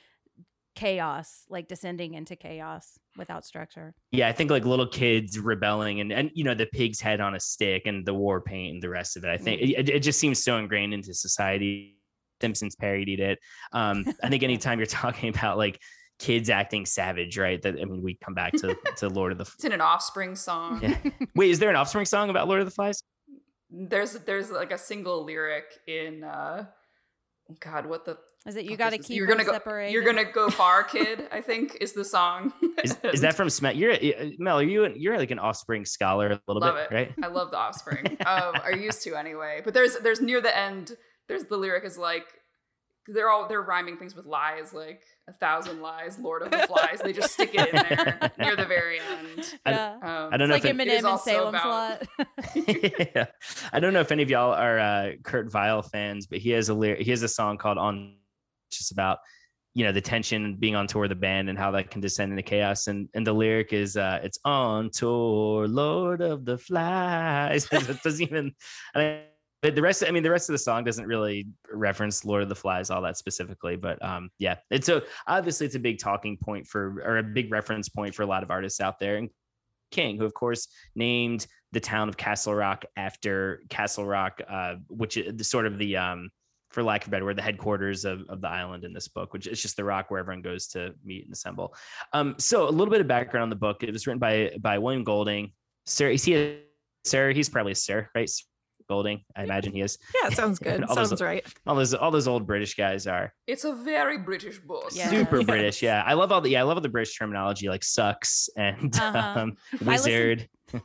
chaos, 0.75 1.45
like 1.49 1.69
descending 1.69 2.15
into 2.15 2.37
chaos 2.37 2.99
without 3.17 3.45
structure. 3.45 3.95
Yeah, 4.11 4.29
I 4.29 4.33
think 4.33 4.51
like 4.51 4.65
little 4.65 4.87
kids 4.87 5.39
rebelling 5.39 6.01
and 6.01 6.13
and 6.13 6.31
you 6.35 6.45
know 6.45 6.55
the 6.55 6.67
pig's 6.67 7.01
head 7.01 7.21
on 7.21 7.35
a 7.35 7.41
stick 7.41 7.83
and 7.87 8.05
the 8.05 8.15
war 8.15 8.41
paint 8.41 8.75
and 8.75 8.83
the 8.83 8.89
rest 8.89 9.17
of 9.17 9.25
it. 9.25 9.31
I 9.31 9.37
think 9.37 9.61
it, 9.61 9.89
it 9.89 10.01
just 10.01 10.19
seems 10.19 10.43
so 10.43 10.57
ingrained 10.59 10.95
into 10.95 11.15
society. 11.15 11.99
Simpsons 12.41 12.77
parodied 12.77 13.21
it. 13.21 13.39
Um, 13.73 14.05
I 14.23 14.29
think 14.29 14.43
anytime 14.43 14.79
you're 14.79 14.87
talking 14.87 15.29
about 15.29 15.57
like 15.57 15.81
kids 16.19 16.51
acting 16.51 16.87
savage, 16.87 17.39
right? 17.39 17.61
That 17.63 17.81
I 17.81 17.85
mean, 17.85 18.03
we 18.03 18.19
come 18.23 18.35
back 18.35 18.53
to 18.55 18.77
to 18.97 19.09
Lord 19.09 19.33
of 19.33 19.39
the. 19.39 19.45
It's 19.55 19.65
in 19.65 19.73
an 19.73 19.81
Offspring 19.81 20.37
song. 20.37 20.81
Yeah. 20.83 20.99
Wait, 21.35 21.51
is 21.51 21.59
there 21.59 21.71
an 21.71 21.77
Offspring 21.77 22.07
song 22.07 22.31
about 22.31 22.49
Lord 22.49 22.61
of 22.61 22.67
the 22.67 22.73
Flies? 22.73 23.03
There's 23.71 24.13
there's 24.13 24.51
like 24.51 24.73
a 24.73 24.79
single 24.79 25.25
lyric 25.25 25.65
in 25.87 26.25
uh 26.25 26.67
God, 27.61 27.87
what 27.87 28.05
the 28.05 28.19
Is 28.47 28.57
it 28.57 28.67
you 28.67 28.77
got 28.77 28.91
to 28.91 28.99
keep 28.99 29.17
you're 29.17 29.27
gonna 29.27 29.45
go 29.45 29.53
separated? 29.53 29.93
you're 29.93 30.05
gonna 30.05 30.25
go 30.25 30.51
far, 30.51 30.85
kid. 30.85 31.29
I 31.33 31.41
think 31.41 31.79
is 31.81 31.93
the 31.95 32.05
song. 32.05 32.53
Is, 32.83 32.97
is 33.05 33.21
that 33.23 33.35
from 33.35 33.49
Smash? 33.49 33.77
You're 33.77 33.93
uh, 33.93 34.31
Mel. 34.39 34.59
Are 34.59 34.63
you 34.63 34.93
you're 34.97 35.17
like 35.17 35.31
an 35.31 35.39
Offspring 35.39 35.85
scholar 35.87 36.27
a 36.33 36.41
little 36.47 36.61
love 36.61 36.75
bit, 36.75 36.89
it? 36.91 36.95
right? 36.95 37.15
I 37.23 37.29
love 37.29 37.51
the 37.51 37.57
Offspring. 37.57 38.07
um, 38.27 38.53
I 38.65 38.71
used 38.79 39.03
to 39.05 39.15
anyway. 39.17 39.63
But 39.65 39.73
there's 39.73 39.97
there's 40.01 40.21
near 40.21 40.41
the 40.43 40.55
end. 40.57 40.93
There's 41.29 41.45
the 41.45 41.57
lyric 41.57 41.85
is 41.85 41.97
like 41.97 42.25
they're 43.07 43.31
all 43.31 43.49
they're 43.49 43.63
rhyming 43.63 43.97
things 43.99 44.15
with 44.15 44.25
lies 44.27 44.73
like 44.75 45.03
a 45.29 45.33
thousand 45.33 45.81
lies, 45.81 46.19
Lord 46.19 46.43
of 46.43 46.51
the 46.51 46.59
Flies. 46.67 47.01
They 47.03 47.13
just 47.15 47.33
stick 47.33 47.51
it 47.55 47.69
in 47.69 47.75
there 47.75 48.31
near 48.39 48.57
the 48.57 48.67
very 48.67 48.99
end. 48.99 49.55
I- 49.65 49.71
yeah. 49.71 49.93
Um, 50.03 50.29
I 50.33 50.37
don't 50.37 50.49
know 50.51 50.55
It's 50.57 50.65
like 50.65 50.75
if 50.75 50.81
it- 50.81 50.89
It 50.89 50.93
is 50.93 50.95
Eminem 50.95 50.99
and 50.99 51.07
also 51.07 51.31
Salem's 51.31 51.61
about- 51.61 52.03
Lot. 52.19 53.09
yeah. 53.15 53.27
I 53.73 53.81
don't 53.81 53.93
know 53.95 54.01
if 54.01 54.13
any 54.13 54.23
of 54.23 54.29
y'all 54.31 54.53
are 54.53 54.79
uh, 54.79 55.13
Kurt 55.23 55.51
Vile 55.51 55.81
fans, 55.83 56.27
but 56.27 56.39
he 56.39 56.51
has 56.51 56.69
a 56.69 56.75
lyric, 56.75 57.01
he 57.01 57.11
has 57.11 57.23
a 57.23 57.29
song 57.29 57.57
called 57.59 57.79
"On," 57.79 58.17
just 58.77 58.93
about 58.93 59.19
you 59.75 59.85
know 59.85 59.93
the 59.93 60.01
tension 60.01 60.57
being 60.57 60.77
on 60.77 60.87
tour 60.87 61.09
the 61.09 61.15
band 61.15 61.49
and 61.49 61.59
how 61.59 61.73
that 61.73 61.91
can 61.91 62.01
descend 62.01 62.33
into 62.33 62.43
chaos. 62.43 62.87
And 62.87 63.09
and 63.15 63.27
the 63.27 63.33
lyric 63.33 63.73
is 63.73 63.97
uh, 63.97 64.21
"It's 64.23 64.39
on 64.45 64.91
tour, 64.91 65.67
Lord 65.67 66.21
of 66.21 66.45
the 66.45 66.59
Flies." 66.59 67.67
it 67.73 68.03
doesn't 68.03 68.23
even. 68.23 68.55
I 68.95 69.25
but 69.65 69.75
the 69.75 69.81
rest, 69.81 70.05
I 70.07 70.11
mean, 70.11 70.23
the 70.23 70.31
rest 70.31 70.51
of 70.51 70.53
the 70.53 70.59
song 70.59 70.85
doesn't 70.85 71.07
really 71.07 71.47
reference 71.73 72.23
Lord 72.23 72.43
of 72.43 72.51
the 72.51 72.55
Flies 72.55 72.91
all 72.91 73.01
that 73.01 73.17
specifically, 73.17 73.77
but 73.77 74.03
um, 74.05 74.29
yeah, 74.39 74.57
it's 74.71 74.91
a 74.91 75.03
obviously 75.27 75.65
it's 75.65 75.75
a 75.75 75.79
big 75.79 75.99
talking 75.99 76.37
point 76.37 76.67
for 76.67 77.01
or 77.03 77.17
a 77.17 77.23
big 77.23 77.51
reference 77.51 77.89
point 77.89 78.15
for 78.15 78.25
a 78.25 78.27
lot 78.27 78.43
of 78.43 78.51
artists 78.51 78.79
out 78.79 78.99
there. 78.99 79.17
And 79.17 79.31
King, 79.91 80.19
who 80.19 80.27
of 80.27 80.35
course 80.35 80.69
named 80.95 81.47
the 81.73 81.81
town 81.81 82.11
of 82.11 82.19
Castle 82.19 82.55
Rock 82.55 82.85
after 82.99 83.63
Castle 83.71 84.05
Rock, 84.05 84.43
uh, 84.47 84.75
which 84.89 85.17
is 85.17 85.49
sort 85.49 85.65
of 85.65 85.79
the, 85.79 85.97
um, 85.97 86.29
for 86.75 86.83
lack 86.83 87.03
of 87.03 87.09
a 87.09 87.11
better 87.13 87.25
word, 87.25 87.37
the 87.37 87.43
headquarters 87.43 88.05
of, 88.05 88.23
of 88.29 88.41
the 88.41 88.49
island 88.49 88.85
in 88.85 88.93
this 88.93 89.09
book, 89.09 89.33
which 89.33 89.47
is 89.47 89.63
just 89.63 89.77
the 89.77 89.85
rock 89.85 90.11
where 90.11 90.21
everyone 90.21 90.43
goes 90.43 90.67
to 90.69 90.93
meet 91.05 91.25
and 91.25 91.33
assemble. 91.33 91.75
Um, 92.13 92.35
so 92.39 92.69
a 92.69 92.71
little 92.71 92.91
bit 92.91 93.01
of 93.01 93.07
background 93.09 93.45
on 93.45 93.51
the 93.51 93.57
book. 93.57 93.83
It 93.83 93.93
was 93.93 94.07
written 94.07 94.19
by 94.19 94.51
by 94.61 94.79
William 94.79 95.05
Golding. 95.05 95.53
Sir, 95.87 96.11
is 96.11 96.25
he 96.25 96.35
a 96.37 96.59
sir? 97.05 97.31
He's 97.31 97.49
probably 97.49 97.73
a 97.73 97.77
sir, 97.77 98.09
right? 98.15 98.29
Golding, 98.87 99.23
I 99.35 99.45
imagine 99.45 99.73
he 99.73 99.81
is. 99.81 99.97
Yeah, 100.23 100.29
sounds 100.29 100.59
good. 100.69 100.85
All 100.85 100.95
those- 100.95 101.09
sounds 101.09 101.23
right. 101.23 101.47
All 101.67 101.75
those 101.77 101.95
all 101.95 102.11
those 102.11 102.29
old 102.29 102.47
British 102.47 102.75
guys 102.75 103.07
are 103.07 103.33
It's 103.47 103.65
a 103.65 103.73
very 103.75 104.19
British 104.19 104.59
book. 104.59 104.91
Yeah. 104.93 105.09
super 105.09 105.39
Yes. 105.39 105.47
British. 105.47 105.83
Yeah, 105.83 106.03
I 106.05 106.13
love 106.15 106.33
all 106.33 106.41
the 106.41 106.51
yeah, 106.51 106.61
I 106.61 106.65
love 106.65 106.77
all 106.77 106.83
the 106.83 106.89
British 106.91 107.17
terminology 107.17 107.69
like 107.69 107.85
sucks 107.85 108.49
and 108.59 108.95
Uh-huh. 108.99 109.35
um, 109.41 109.57
wizard. 109.81 110.49
I 110.75 110.81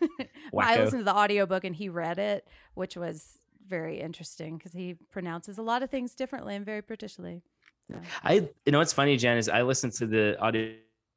Wacko. 0.53 0.77
listened 0.85 0.99
to 1.01 1.03
the 1.03 1.15
audiobook 1.15 1.63
and 1.63 1.75
he 1.75 1.89
read 1.89 2.19
it, 2.19 2.47
which 2.75 2.95
was 2.95 3.38
very 3.69 4.01
interesting 4.01 4.57
because 4.57 4.73
he 4.73 4.95
pronounces 5.11 5.57
a 5.57 5.61
lot 5.61 5.83
of 5.83 5.89
things 5.89 6.15
differently 6.15 6.55
and 6.55 6.65
very 6.65 6.81
Britishly. 6.81 7.41
I 8.23 8.49
you 8.65 8.71
know 8.71 8.79
what's 8.79 8.93
funny, 8.93 9.17
Jenn, 9.17 9.37
is 9.37 9.49
I 9.49 9.61
listened 9.61 9.93
to 9.93 10.05
the 10.05 10.39
audio 10.39 10.73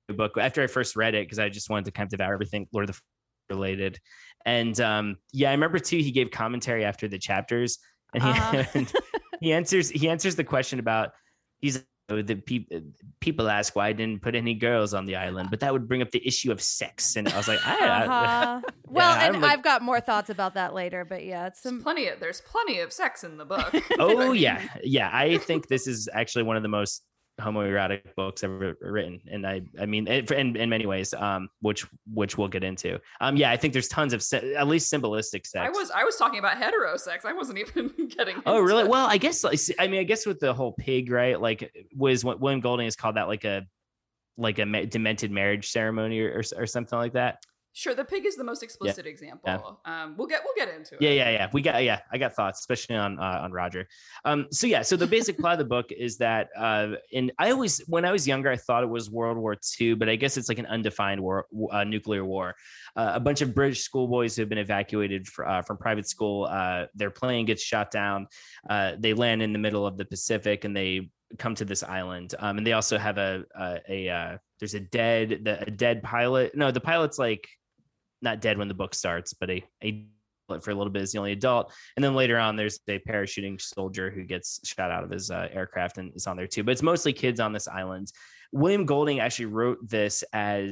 book 0.08 0.32
after 0.38 0.62
I 0.62 0.66
first 0.66 0.96
read 0.96 1.14
it 1.14 1.26
because 1.26 1.38
I 1.38 1.48
just 1.48 1.68
wanted 1.68 1.86
to 1.86 1.90
kind 1.92 2.06
of 2.06 2.10
devour 2.10 2.32
everything 2.32 2.66
Lord 2.72 2.88
of 2.88 2.96
the 2.96 3.54
related. 3.54 3.98
And 4.46 4.78
um, 4.80 5.16
yeah, 5.32 5.50
I 5.50 5.52
remember 5.52 5.78
too. 5.78 5.98
He 5.98 6.10
gave 6.10 6.30
commentary 6.30 6.84
after 6.84 7.08
the 7.08 7.18
chapters, 7.18 7.78
and 8.14 8.22
he, 8.22 8.28
Uh-huh. 8.30 8.64
and 8.74 8.92
he 9.40 9.52
answers 9.52 9.90
he 9.90 10.08
answers 10.08 10.36
the 10.36 10.44
question 10.44 10.78
about 10.78 11.10
he's 11.60 11.84
the 12.20 12.34
people 12.34 12.80
people 13.20 13.48
ask 13.48 13.74
why 13.76 13.86
I 13.88 13.92
didn't 13.92 14.20
put 14.20 14.34
any 14.34 14.52
girls 14.54 14.92
on 14.92 15.06
the 15.06 15.16
island, 15.16 15.48
but 15.50 15.60
that 15.60 15.72
would 15.72 15.86
bring 15.88 16.02
up 16.02 16.10
the 16.10 16.26
issue 16.26 16.50
of 16.52 16.60
sex, 16.60 17.16
and 17.16 17.28
I 17.28 17.36
was 17.36 17.46
like, 17.48 17.64
I, 17.66 17.78
I- 17.78 18.04
Uh-huh. 18.06 18.60
well, 18.88 19.12
I'm 19.16 19.34
and 19.34 19.42
like- 19.42 19.52
I've 19.52 19.62
got 19.62 19.80
more 19.80 20.00
thoughts 20.00 20.28
about 20.28 20.54
that 20.54 20.74
later, 20.74 21.04
but 21.04 21.24
yeah, 21.24 21.46
it's 21.46 21.62
There's 21.62 21.74
some. 21.76 21.82
plenty 21.82 22.08
of 22.08 22.20
there's 22.20 22.40
plenty 22.42 22.80
of 22.80 22.92
sex 22.92 23.22
in 23.24 23.38
the 23.38 23.44
book. 23.46 23.72
oh 23.98 24.32
yeah, 24.32 24.60
yeah. 24.82 25.08
I 25.12 25.38
think 25.38 25.68
this 25.68 25.86
is 25.86 26.08
actually 26.12 26.42
one 26.42 26.56
of 26.56 26.62
the 26.62 26.68
most 26.68 27.02
homoerotic 27.42 28.14
books 28.16 28.44
ever 28.44 28.76
written, 28.80 29.20
and 29.30 29.46
I, 29.46 29.62
I 29.80 29.86
mean, 29.86 30.06
in 30.06 30.56
in 30.56 30.70
many 30.70 30.86
ways, 30.86 31.12
um, 31.14 31.48
which 31.60 31.86
which 32.12 32.38
we'll 32.38 32.48
get 32.48 32.64
into. 32.64 33.00
Um, 33.20 33.36
yeah, 33.36 33.50
I 33.50 33.56
think 33.56 33.72
there's 33.72 33.88
tons 33.88 34.12
of 34.12 34.22
se- 34.22 34.54
at 34.54 34.66
least 34.66 34.92
symbolistic 34.92 35.46
sex. 35.46 35.56
I 35.56 35.68
was 35.68 35.90
I 35.90 36.04
was 36.04 36.16
talking 36.16 36.38
about 36.38 36.60
heterosex. 36.60 37.24
I 37.24 37.32
wasn't 37.32 37.58
even 37.58 37.92
getting. 38.16 38.42
Oh, 38.46 38.60
really? 38.60 38.84
Well, 38.84 39.06
I 39.06 39.18
guess 39.18 39.44
like 39.44 39.58
I 39.78 39.88
mean, 39.88 40.00
I 40.00 40.04
guess 40.04 40.26
with 40.26 40.40
the 40.40 40.54
whole 40.54 40.72
pig, 40.72 41.10
right? 41.10 41.40
Like, 41.40 41.72
was 41.96 42.24
what 42.24 42.40
William 42.40 42.60
Golding 42.60 42.86
has 42.86 42.96
called 42.96 43.16
that 43.16 43.28
like 43.28 43.44
a 43.44 43.66
like 44.36 44.58
a 44.58 44.86
demented 44.86 45.30
marriage 45.30 45.70
ceremony 45.70 46.20
or, 46.20 46.38
or 46.38 46.62
or 46.62 46.66
something 46.66 46.98
like 46.98 47.12
that. 47.14 47.42
Sure, 47.74 47.94
the 47.94 48.04
pig 48.04 48.26
is 48.26 48.36
the 48.36 48.44
most 48.44 48.62
explicit 48.62 49.06
example. 49.06 49.80
Um, 49.86 50.14
we'll 50.18 50.26
get 50.26 50.42
we'll 50.44 50.54
get 50.54 50.74
into 50.74 50.94
it. 50.94 51.02
Yeah, 51.02 51.10
yeah, 51.10 51.30
yeah. 51.30 51.48
We 51.54 51.62
got 51.62 51.82
yeah, 51.82 52.00
I 52.12 52.18
got 52.18 52.34
thoughts, 52.34 52.60
especially 52.60 52.96
on 52.96 53.18
uh, 53.18 53.40
on 53.42 53.50
Roger. 53.50 53.88
Um, 54.26 54.46
so 54.50 54.66
yeah, 54.66 54.82
so 54.82 54.94
the 54.94 55.06
basic 55.06 55.38
plot 55.38 55.54
of 55.54 55.58
the 55.58 55.64
book 55.64 55.90
is 55.90 56.18
that 56.18 56.50
uh, 56.56 56.96
and 57.14 57.32
I 57.38 57.50
always 57.50 57.78
when 57.88 58.04
I 58.04 58.12
was 58.12 58.28
younger, 58.28 58.50
I 58.50 58.56
thought 58.56 58.82
it 58.82 58.90
was 58.90 59.10
World 59.10 59.38
War 59.38 59.56
II, 59.80 59.94
but 59.94 60.10
I 60.10 60.16
guess 60.16 60.36
it's 60.36 60.50
like 60.50 60.58
an 60.58 60.66
undefined 60.66 61.22
war, 61.22 61.46
uh, 61.70 61.84
nuclear 61.84 62.26
war. 62.26 62.54
Uh, 62.94 63.12
a 63.14 63.20
bunch 63.20 63.40
of 63.40 63.54
British 63.54 63.82
schoolboys 63.82 64.36
who 64.36 64.42
have 64.42 64.50
been 64.50 64.58
evacuated 64.58 65.26
fr- 65.26 65.46
uh, 65.46 65.62
from 65.62 65.78
private 65.78 66.06
school. 66.06 66.44
Uh, 66.50 66.86
their 66.94 67.10
plane 67.10 67.46
gets 67.46 67.62
shot 67.62 67.90
down. 67.90 68.26
Uh, 68.68 68.92
they 68.98 69.14
land 69.14 69.40
in 69.40 69.54
the 69.54 69.58
middle 69.58 69.86
of 69.86 69.96
the 69.96 70.04
Pacific, 70.04 70.64
and 70.64 70.76
they 70.76 71.10
come 71.38 71.54
to 71.54 71.64
this 71.64 71.82
island. 71.82 72.34
Um, 72.38 72.58
and 72.58 72.66
they 72.66 72.74
also 72.74 72.98
have 72.98 73.16
a 73.16 73.44
a, 73.58 73.80
a 73.88 74.08
uh, 74.10 74.38
there's 74.60 74.74
a 74.74 74.80
dead 74.80 75.40
the, 75.44 75.62
a 75.62 75.70
dead 75.70 76.02
pilot. 76.02 76.54
No, 76.54 76.70
the 76.70 76.80
pilot's 76.80 77.18
like 77.18 77.48
not 78.22 78.40
dead 78.40 78.58
when 78.58 78.68
the 78.68 78.74
book 78.74 78.94
starts, 78.94 79.34
but 79.34 79.50
a 79.50 79.64
a 79.82 80.06
for 80.60 80.70
a 80.70 80.74
little 80.74 80.92
bit 80.92 81.02
is 81.02 81.12
the 81.12 81.18
only 81.18 81.32
adult. 81.32 81.72
And 81.96 82.04
then 82.04 82.14
later 82.14 82.38
on, 82.38 82.56
there's 82.56 82.80
a 82.88 82.98
parachuting 83.08 83.60
soldier 83.60 84.10
who 84.10 84.24
gets 84.24 84.60
shot 84.64 84.90
out 84.90 85.04
of 85.04 85.10
his 85.10 85.30
uh, 85.30 85.48
aircraft 85.50 85.98
and 85.98 86.12
is 86.14 86.26
on 86.26 86.36
there 86.36 86.46
too. 86.46 86.62
But 86.62 86.72
it's 86.72 86.82
mostly 86.82 87.12
kids 87.12 87.40
on 87.40 87.52
this 87.52 87.68
island. 87.68 88.12
William 88.52 88.84
Golding 88.84 89.20
actually 89.20 89.46
wrote 89.46 89.78
this 89.88 90.22
as 90.32 90.70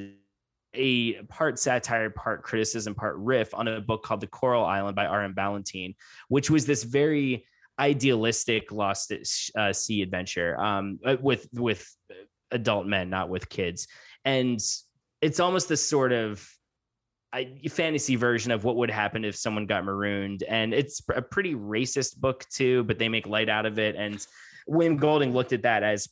a 0.74 1.14
part 1.22 1.58
satire, 1.58 2.10
part 2.10 2.42
criticism, 2.42 2.94
part 2.94 3.16
riff 3.16 3.54
on 3.54 3.68
a 3.68 3.80
book 3.80 4.02
called 4.02 4.20
The 4.20 4.26
Coral 4.26 4.64
Island 4.64 4.94
by 4.94 5.06
R.M. 5.06 5.32
Ballantyne, 5.32 5.94
which 6.28 6.50
was 6.50 6.66
this 6.66 6.84
very 6.84 7.46
idealistic 7.78 8.70
lost 8.70 9.12
uh, 9.56 9.72
sea 9.72 10.02
adventure 10.02 10.60
um, 10.60 10.98
uh, 11.04 11.16
with 11.20 11.48
with 11.54 11.88
adult 12.50 12.86
men, 12.86 13.08
not 13.10 13.28
with 13.28 13.48
kids. 13.48 13.88
And 14.24 14.60
it's 15.22 15.40
almost 15.40 15.68
this 15.68 15.86
sort 15.86 16.12
of 16.12 16.46
I, 17.32 17.56
fantasy 17.68 18.16
version 18.16 18.50
of 18.50 18.64
what 18.64 18.76
would 18.76 18.90
happen 18.90 19.24
if 19.24 19.36
someone 19.36 19.66
got 19.66 19.84
marooned. 19.84 20.42
And 20.42 20.74
it's 20.74 21.00
a 21.14 21.22
pretty 21.22 21.54
racist 21.54 22.16
book 22.16 22.44
too, 22.50 22.84
but 22.84 22.98
they 22.98 23.08
make 23.08 23.26
light 23.26 23.48
out 23.48 23.66
of 23.66 23.78
it. 23.78 23.94
And 23.96 24.24
William 24.66 24.96
Golding 24.96 25.32
looked 25.32 25.52
at 25.52 25.62
that 25.62 25.82
as 25.82 26.08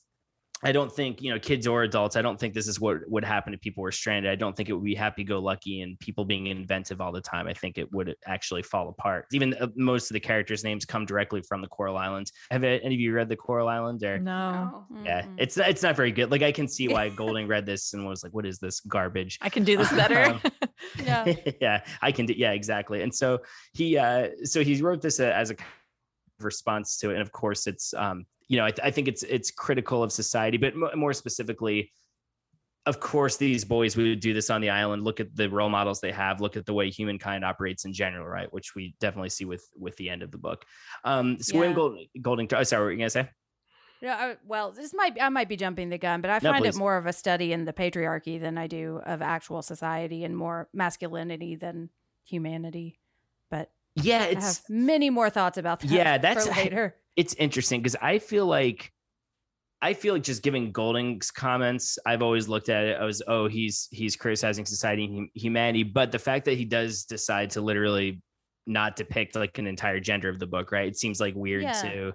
I 0.64 0.72
don't 0.72 0.90
think, 0.90 1.22
you 1.22 1.32
know, 1.32 1.38
kids 1.38 1.66
or 1.66 1.84
adults, 1.84 2.16
I 2.16 2.22
don't 2.22 2.38
think 2.38 2.52
this 2.52 2.66
is 2.66 2.80
what 2.80 3.08
would 3.08 3.24
happen 3.24 3.54
if 3.54 3.60
people 3.60 3.82
were 3.82 3.92
stranded. 3.92 4.30
I 4.30 4.34
don't 4.34 4.56
think 4.56 4.68
it 4.68 4.72
would 4.72 4.84
be 4.84 4.94
happy 4.94 5.22
go 5.22 5.38
lucky 5.38 5.82
and 5.82 5.98
people 6.00 6.24
being 6.24 6.48
inventive 6.48 7.00
all 7.00 7.12
the 7.12 7.20
time. 7.20 7.46
I 7.46 7.54
think 7.54 7.78
it 7.78 7.92
would 7.92 8.16
actually 8.26 8.62
fall 8.62 8.88
apart. 8.88 9.26
Even 9.32 9.54
uh, 9.54 9.68
most 9.76 10.10
of 10.10 10.14
the 10.14 10.20
characters' 10.20 10.64
names 10.64 10.84
come 10.84 11.06
directly 11.06 11.42
from 11.42 11.60
the 11.60 11.68
Coral 11.68 11.96
Islands. 11.96 12.32
Have 12.50 12.64
any 12.64 12.94
of 12.94 13.00
you 13.00 13.12
read 13.12 13.28
the 13.28 13.36
Coral 13.36 13.68
Island 13.68 14.02
or? 14.02 14.18
No. 14.18 14.84
Yeah, 15.04 15.22
Mm-mm. 15.22 15.34
it's 15.38 15.56
it's 15.56 15.82
not 15.82 15.94
very 15.94 16.10
good. 16.10 16.30
Like 16.30 16.42
I 16.42 16.50
can 16.50 16.66
see 16.66 16.88
why 16.88 17.08
Golding 17.18 17.46
read 17.46 17.64
this 17.64 17.94
and 17.94 18.06
was 18.06 18.24
like, 18.24 18.32
"What 18.32 18.46
is 18.46 18.58
this 18.58 18.80
garbage?" 18.80 19.38
I 19.40 19.48
can 19.48 19.64
do 19.64 19.76
this 19.76 19.92
better. 19.92 20.22
Um, 20.24 20.40
Yeah. 21.04 21.34
yeah, 21.60 21.84
I 22.02 22.12
can 22.12 22.26
do. 22.26 22.34
Yeah, 22.34 22.52
exactly. 22.52 23.02
And 23.02 23.14
so 23.14 23.40
he, 23.72 23.98
uh, 23.98 24.28
so 24.44 24.62
he 24.62 24.80
wrote 24.80 25.02
this 25.02 25.18
uh, 25.20 25.32
as 25.34 25.50
a 25.50 25.56
response 26.48 26.96
to 26.98 27.10
it, 27.10 27.14
and 27.14 27.22
of 27.22 27.32
course, 27.32 27.66
it's, 27.66 27.94
um, 27.94 28.26
you 28.48 28.56
know, 28.56 28.64
I, 28.64 28.70
th- 28.70 28.86
I 28.86 28.90
think 28.90 29.08
it's 29.08 29.22
it's 29.24 29.50
critical 29.50 30.02
of 30.02 30.12
society, 30.12 30.56
but 30.56 30.74
mo- 30.74 30.90
more 30.94 31.12
specifically, 31.12 31.90
of 32.86 33.00
course, 33.00 33.36
these 33.36 33.64
boys 33.64 33.96
we 33.96 34.08
would 34.10 34.20
do 34.20 34.32
this 34.32 34.48
on 34.48 34.60
the 34.60 34.70
island. 34.70 35.04
Look 35.04 35.20
at 35.20 35.34
the 35.36 35.50
role 35.50 35.68
models 35.68 36.00
they 36.00 36.12
have. 36.12 36.40
Look 36.40 36.56
at 36.56 36.64
the 36.64 36.72
way 36.72 36.88
humankind 36.90 37.44
operates 37.44 37.84
in 37.84 37.92
general, 37.92 38.26
right? 38.26 38.50
Which 38.52 38.74
we 38.74 38.94
definitely 39.00 39.28
see 39.30 39.44
with 39.44 39.68
with 39.76 39.96
the 39.96 40.08
end 40.08 40.22
of 40.22 40.30
the 40.30 40.38
book. 40.38 40.64
Um, 41.04 41.38
so 41.40 41.54
William 41.56 41.72
Yeah. 41.72 41.76
Gold, 41.76 41.98
Golding. 42.22 42.48
Oh, 42.54 42.62
sorry, 42.62 42.80
what 42.82 42.84
were 42.86 42.92
you 42.92 42.98
gonna 42.98 43.10
say? 43.10 43.28
No, 44.00 44.10
I, 44.12 44.36
well, 44.46 44.70
this 44.72 44.94
might 44.94 45.20
I 45.20 45.28
might 45.28 45.48
be 45.48 45.56
jumping 45.56 45.90
the 45.90 45.98
gun, 45.98 46.20
but 46.20 46.30
I 46.30 46.38
No, 46.42 46.52
find 46.52 46.64
please. 46.64 46.76
it 46.76 46.78
more 46.78 46.96
of 46.96 47.04
a 47.06 47.12
study 47.12 47.52
in 47.52 47.64
the 47.64 47.72
patriarchy 47.72 48.40
than 48.40 48.56
I 48.56 48.68
do 48.68 49.00
of 49.04 49.20
actual 49.20 49.60
society 49.60 50.24
and 50.24 50.34
more 50.36 50.68
masculinity 50.72 51.56
than 51.56 51.90
humanity. 52.24 53.00
Yeah, 54.02 54.24
it's 54.24 54.62
many 54.68 55.10
more 55.10 55.30
thoughts 55.30 55.58
about 55.58 55.80
that. 55.80 55.88
Yeah, 55.90 56.18
that's- 56.24 56.46
for 56.46 56.54
later. 56.54 56.96
it's 57.16 57.34
interesting 57.34 57.80
because 57.80 57.96
I 58.00 58.18
feel 58.18 58.46
like 58.46 58.92
I 59.80 59.94
feel 59.94 60.14
like 60.14 60.24
just 60.24 60.42
giving 60.42 60.72
Golding's 60.72 61.30
comments, 61.30 61.98
I've 62.04 62.20
always 62.22 62.48
looked 62.48 62.68
at 62.68 62.84
it 62.84 63.00
as 63.00 63.22
oh 63.28 63.46
he's 63.46 63.88
he's 63.92 64.16
criticizing 64.16 64.66
society 64.66 65.04
and 65.04 65.28
humanity, 65.34 65.84
but 65.84 66.10
the 66.10 66.18
fact 66.18 66.44
that 66.46 66.54
he 66.58 66.64
does 66.64 67.04
decide 67.04 67.50
to 67.50 67.60
literally 67.60 68.20
not 68.66 68.96
depict 68.96 69.34
like 69.36 69.56
an 69.58 69.66
entire 69.66 70.00
gender 70.00 70.28
of 70.28 70.38
the 70.38 70.46
book, 70.46 70.72
right? 70.72 70.88
It 70.88 70.96
seems 70.96 71.20
like 71.20 71.34
weird 71.36 71.62
Yeah. 71.62 71.72
to 71.82 72.12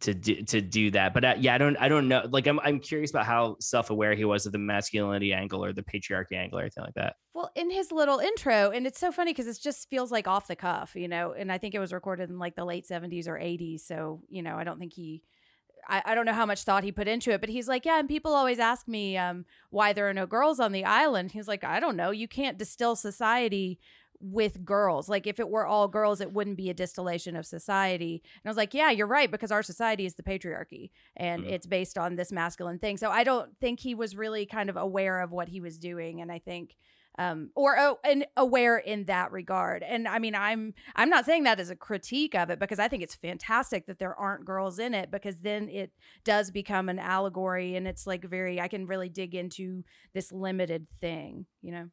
to 0.00 0.14
do 0.14 0.42
to 0.42 0.60
do 0.60 0.90
that. 0.92 1.12
But 1.12 1.24
uh, 1.24 1.34
yeah, 1.38 1.54
I 1.54 1.58
don't 1.58 1.76
I 1.76 1.88
don't 1.88 2.08
know. 2.08 2.26
Like 2.30 2.46
I'm 2.46 2.58
I'm 2.60 2.80
curious 2.80 3.10
about 3.10 3.26
how 3.26 3.56
self 3.60 3.90
aware 3.90 4.14
he 4.14 4.24
was 4.24 4.46
of 4.46 4.52
the 4.52 4.58
masculinity 4.58 5.32
angle 5.32 5.64
or 5.64 5.72
the 5.72 5.82
patriarchy 5.82 6.32
angle 6.32 6.58
or 6.58 6.62
anything 6.62 6.84
like 6.84 6.94
that. 6.94 7.16
Well, 7.34 7.50
in 7.54 7.70
his 7.70 7.92
little 7.92 8.18
intro, 8.18 8.70
and 8.70 8.86
it's 8.86 8.98
so 8.98 9.12
funny 9.12 9.32
because 9.32 9.46
it 9.46 9.60
just 9.62 9.88
feels 9.90 10.10
like 10.10 10.26
off 10.26 10.48
the 10.48 10.56
cuff, 10.56 10.92
you 10.94 11.08
know. 11.08 11.32
And 11.32 11.52
I 11.52 11.58
think 11.58 11.74
it 11.74 11.78
was 11.78 11.92
recorded 11.92 12.30
in 12.30 12.38
like 12.38 12.56
the 12.56 12.64
late 12.64 12.86
seventies 12.86 13.28
or 13.28 13.38
eighties, 13.38 13.84
so 13.84 14.22
you 14.28 14.42
know, 14.42 14.56
I 14.56 14.64
don't 14.64 14.78
think 14.78 14.92
he. 14.94 15.22
I, 15.88 16.00
I 16.06 16.14
don't 16.14 16.26
know 16.26 16.32
how 16.32 16.46
much 16.46 16.62
thought 16.62 16.84
he 16.84 16.92
put 16.92 17.08
into 17.08 17.32
it, 17.32 17.40
but 17.40 17.50
he's 17.50 17.66
like, 17.66 17.84
yeah, 17.84 17.98
and 17.98 18.08
people 18.08 18.34
always 18.34 18.60
ask 18.60 18.86
me 18.86 19.18
um, 19.18 19.44
why 19.70 19.92
there 19.92 20.08
are 20.08 20.14
no 20.14 20.26
girls 20.26 20.60
on 20.60 20.70
the 20.70 20.84
island. 20.84 21.32
He's 21.32 21.48
like, 21.48 21.64
I 21.64 21.80
don't 21.80 21.96
know. 21.96 22.12
You 22.12 22.28
can't 22.28 22.56
distill 22.56 22.94
society 22.94 23.80
with 24.22 24.64
girls. 24.64 25.08
Like 25.08 25.26
if 25.26 25.40
it 25.40 25.48
were 25.48 25.66
all 25.66 25.88
girls, 25.88 26.20
it 26.20 26.32
wouldn't 26.32 26.56
be 26.56 26.70
a 26.70 26.74
distillation 26.74 27.34
of 27.36 27.44
society. 27.44 28.22
And 28.24 28.48
I 28.48 28.50
was 28.50 28.56
like, 28.56 28.72
yeah, 28.72 28.90
you're 28.90 29.06
right 29.08 29.30
because 29.30 29.50
our 29.50 29.62
society 29.62 30.06
is 30.06 30.14
the 30.14 30.22
patriarchy 30.22 30.90
and 31.16 31.42
Mhm. 31.44 31.50
it's 31.50 31.66
based 31.66 31.98
on 31.98 32.14
this 32.16 32.30
masculine 32.30 32.78
thing. 32.78 32.96
So 32.96 33.10
I 33.10 33.24
don't 33.24 33.58
think 33.58 33.80
he 33.80 33.94
was 33.94 34.16
really 34.16 34.46
kind 34.46 34.70
of 34.70 34.76
aware 34.76 35.20
of 35.20 35.32
what 35.32 35.48
he 35.48 35.60
was 35.60 35.78
doing, 35.78 36.20
and 36.20 36.30
I 36.30 36.38
think 36.38 36.76
um 37.18 37.50
or 37.54 37.78
oh, 37.78 37.98
and 38.04 38.24
aware 38.38 38.78
in 38.78 39.04
that 39.04 39.30
regard 39.32 39.82
and 39.82 40.08
i 40.08 40.18
mean 40.18 40.34
i'm 40.34 40.72
i'm 40.96 41.10
not 41.10 41.26
saying 41.26 41.42
that 41.42 41.60
as 41.60 41.68
a 41.68 41.76
critique 41.76 42.34
of 42.34 42.48
it 42.48 42.58
because 42.58 42.78
i 42.78 42.88
think 42.88 43.02
it's 43.02 43.14
fantastic 43.14 43.84
that 43.84 43.98
there 43.98 44.14
aren't 44.14 44.46
girls 44.46 44.78
in 44.78 44.94
it 44.94 45.10
because 45.10 45.36
then 45.40 45.68
it 45.68 45.92
does 46.24 46.50
become 46.50 46.88
an 46.88 46.98
allegory 46.98 47.76
and 47.76 47.86
it's 47.86 48.06
like 48.06 48.24
very 48.24 48.58
i 48.58 48.66
can 48.66 48.86
really 48.86 49.10
dig 49.10 49.34
into 49.34 49.84
this 50.14 50.32
limited 50.32 50.86
thing 51.02 51.44
you 51.60 51.70
know 51.70 51.86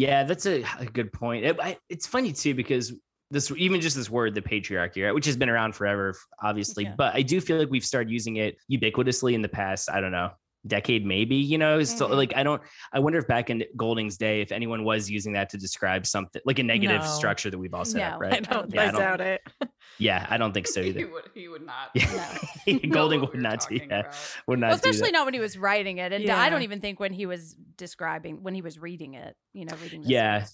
Yeah, 0.00 0.24
that's 0.24 0.46
a, 0.46 0.64
a 0.78 0.86
good 0.86 1.12
point. 1.12 1.44
It, 1.44 1.60
I, 1.60 1.76
it's 1.90 2.06
funny 2.06 2.32
too 2.32 2.54
because 2.54 2.94
this 3.30 3.52
even 3.54 3.82
just 3.82 3.96
this 3.96 4.08
word, 4.08 4.34
the 4.34 4.40
patriarchy, 4.40 5.04
right, 5.04 5.12
which 5.12 5.26
has 5.26 5.36
been 5.36 5.50
around 5.50 5.74
forever, 5.74 6.14
obviously. 6.42 6.84
Yeah. 6.84 6.94
But 6.96 7.14
I 7.14 7.20
do 7.20 7.38
feel 7.38 7.58
like 7.58 7.68
we've 7.68 7.84
started 7.84 8.10
using 8.10 8.36
it 8.36 8.56
ubiquitously 8.72 9.34
in 9.34 9.42
the 9.42 9.48
past. 9.50 9.90
I 9.90 10.00
don't 10.00 10.10
know, 10.10 10.30
decade 10.66 11.06
maybe. 11.06 11.36
You 11.36 11.58
know, 11.58 11.82
so 11.82 12.08
Mhm. 12.08 12.16
like 12.16 12.32
I 12.36 12.42
don't. 12.42 12.60
I 12.92 12.98
wonder 12.98 13.18
if 13.18 13.26
back 13.26 13.50
in 13.50 13.64
Golding's 13.76 14.16
day, 14.16 14.40
if 14.40 14.52
anyone 14.52 14.84
was 14.84 15.10
using 15.10 15.32
that 15.34 15.48
to 15.50 15.56
describe 15.58 16.06
something 16.06 16.42
like 16.44 16.58
a 16.58 16.62
negative 16.62 17.00
No. 17.00 17.06
structure 17.06 17.50
that 17.50 17.58
we've 17.58 17.72
all 17.74 17.84
set 17.84 18.02
up, 18.02 18.20
No. 18.20 18.26
I 18.26 18.30
right? 18.30 18.42
don't. 18.50 18.74
Yeah, 18.74 18.80
I 18.82 18.88
I 18.88 18.90
don't- 18.90 19.00
doubt 19.00 19.20
it. 19.20 19.40
Yeah, 19.98 20.26
I 20.30 20.38
don't 20.38 20.52
think 20.54 20.66
so 20.66 20.82
he 20.82 20.90
either. 20.90 21.08
would 21.10 21.24
he 21.34 21.48
would 21.48 21.66
not. 21.66 21.90
Yeah, 21.94 22.38
know 22.66 22.78
Golding 22.90 23.20
would 23.20 23.34
not 23.34 23.68
do 23.68 23.78
that. 23.88 24.00
about. 24.06 24.16
Would 24.46 24.58
not 24.60 24.66
well, 24.68 24.74
especially 24.76 25.10
not 25.10 25.26
when 25.26 25.34
he 25.34 25.40
was 25.40 25.58
writing 25.58 25.98
it 25.98 26.12
and 26.12 26.30
i 26.30 26.48
don't 26.48 26.62
even 26.62 26.80
think 26.80 26.98
when 27.00 27.12
he 27.12 27.26
was 27.26 27.54
describing 27.76 28.42
when 28.42 28.54
he 28.54 28.62
was 28.62 28.78
reading 28.78 29.14
it 29.14 29.34
you 29.52 29.64
know 29.66 29.74
reading 29.82 30.02
Yeah. 30.04 30.46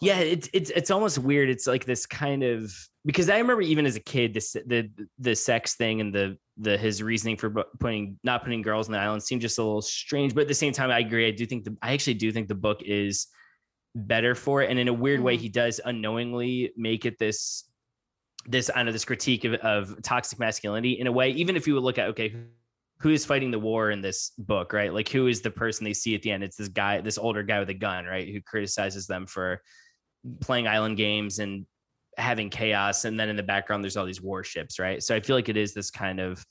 Yeah 0.00 0.18
it's 0.18 0.48
it's 0.52 0.70
it's 0.70 0.90
almost 0.90 1.18
weird 1.18 1.48
it's 1.48 1.66
like 1.66 1.84
this 1.84 2.06
kind 2.06 2.42
of 2.42 2.72
because 3.04 3.28
i 3.30 3.38
remember 3.38 3.62
even 3.62 3.86
as 3.86 3.96
a 3.96 4.00
kid 4.00 4.34
this 4.34 4.52
the 4.52 4.90
the 5.18 5.34
sex 5.34 5.74
thing 5.74 6.00
and 6.00 6.14
the 6.14 6.36
the 6.58 6.76
his 6.76 7.02
reasoning 7.02 7.36
for 7.36 7.50
putting 7.80 8.18
not 8.22 8.42
putting 8.44 8.62
girls 8.62 8.86
on 8.88 8.92
the 8.92 8.98
island 8.98 9.22
seemed 9.22 9.40
just 9.40 9.58
a 9.58 9.62
little 9.62 9.82
strange 9.82 10.34
but 10.34 10.42
at 10.42 10.48
the 10.48 10.54
same 10.54 10.72
time 10.72 10.90
i 10.90 10.98
agree 10.98 11.26
i 11.26 11.30
do 11.30 11.46
think 11.46 11.64
the 11.64 11.76
i 11.82 11.92
actually 11.92 12.14
do 12.14 12.30
think 12.30 12.48
the 12.48 12.54
book 12.54 12.82
is 12.84 13.28
better 13.94 14.34
for 14.34 14.62
it 14.62 14.70
and 14.70 14.78
in 14.78 14.88
a 14.88 14.92
weird 14.92 15.20
way 15.20 15.36
Mhm. 15.36 15.40
he 15.40 15.48
does 15.48 15.80
unknowingly 15.84 16.72
make 16.76 17.04
it 17.04 17.18
this 17.18 17.64
this 18.46 18.70
i 18.74 18.82
know 18.82 18.92
this 18.92 19.04
critique 19.04 19.44
of, 19.44 19.54
of 19.54 20.02
toxic 20.02 20.38
masculinity 20.38 20.92
in 20.92 21.06
a 21.06 21.12
way 21.12 21.30
even 21.30 21.56
if 21.56 21.66
you 21.66 21.74
would 21.74 21.82
look 21.82 21.98
at 21.98 22.08
okay 22.08 22.34
who 23.02 23.10
is 23.10 23.24
fighting 23.24 23.50
the 23.50 23.58
war 23.58 23.90
in 23.90 24.00
this 24.00 24.30
book, 24.38 24.72
right? 24.72 24.94
Like 24.94 25.08
who 25.08 25.26
is 25.26 25.40
the 25.40 25.50
person 25.50 25.84
they 25.84 25.92
see 25.92 26.14
at 26.14 26.22
the 26.22 26.30
end? 26.30 26.44
It's 26.44 26.56
this 26.56 26.68
guy, 26.68 27.00
this 27.00 27.18
older 27.18 27.42
guy 27.42 27.58
with 27.58 27.68
a 27.68 27.74
gun, 27.74 28.04
right? 28.04 28.32
Who 28.32 28.40
criticizes 28.40 29.08
them 29.08 29.26
for 29.26 29.60
playing 30.40 30.68
island 30.68 30.96
games 30.96 31.40
and 31.40 31.66
having 32.16 32.48
chaos. 32.48 33.04
And 33.04 33.18
then 33.18 33.28
in 33.28 33.34
the 33.34 33.42
background, 33.42 33.82
there's 33.82 33.96
all 33.96 34.06
these 34.06 34.22
warships, 34.22 34.78
right? 34.78 35.02
So 35.02 35.16
I 35.16 35.20
feel 35.20 35.34
like 35.34 35.48
it 35.48 35.56
is 35.56 35.74
this 35.74 35.90
kind 35.90 36.20
of 36.20 36.44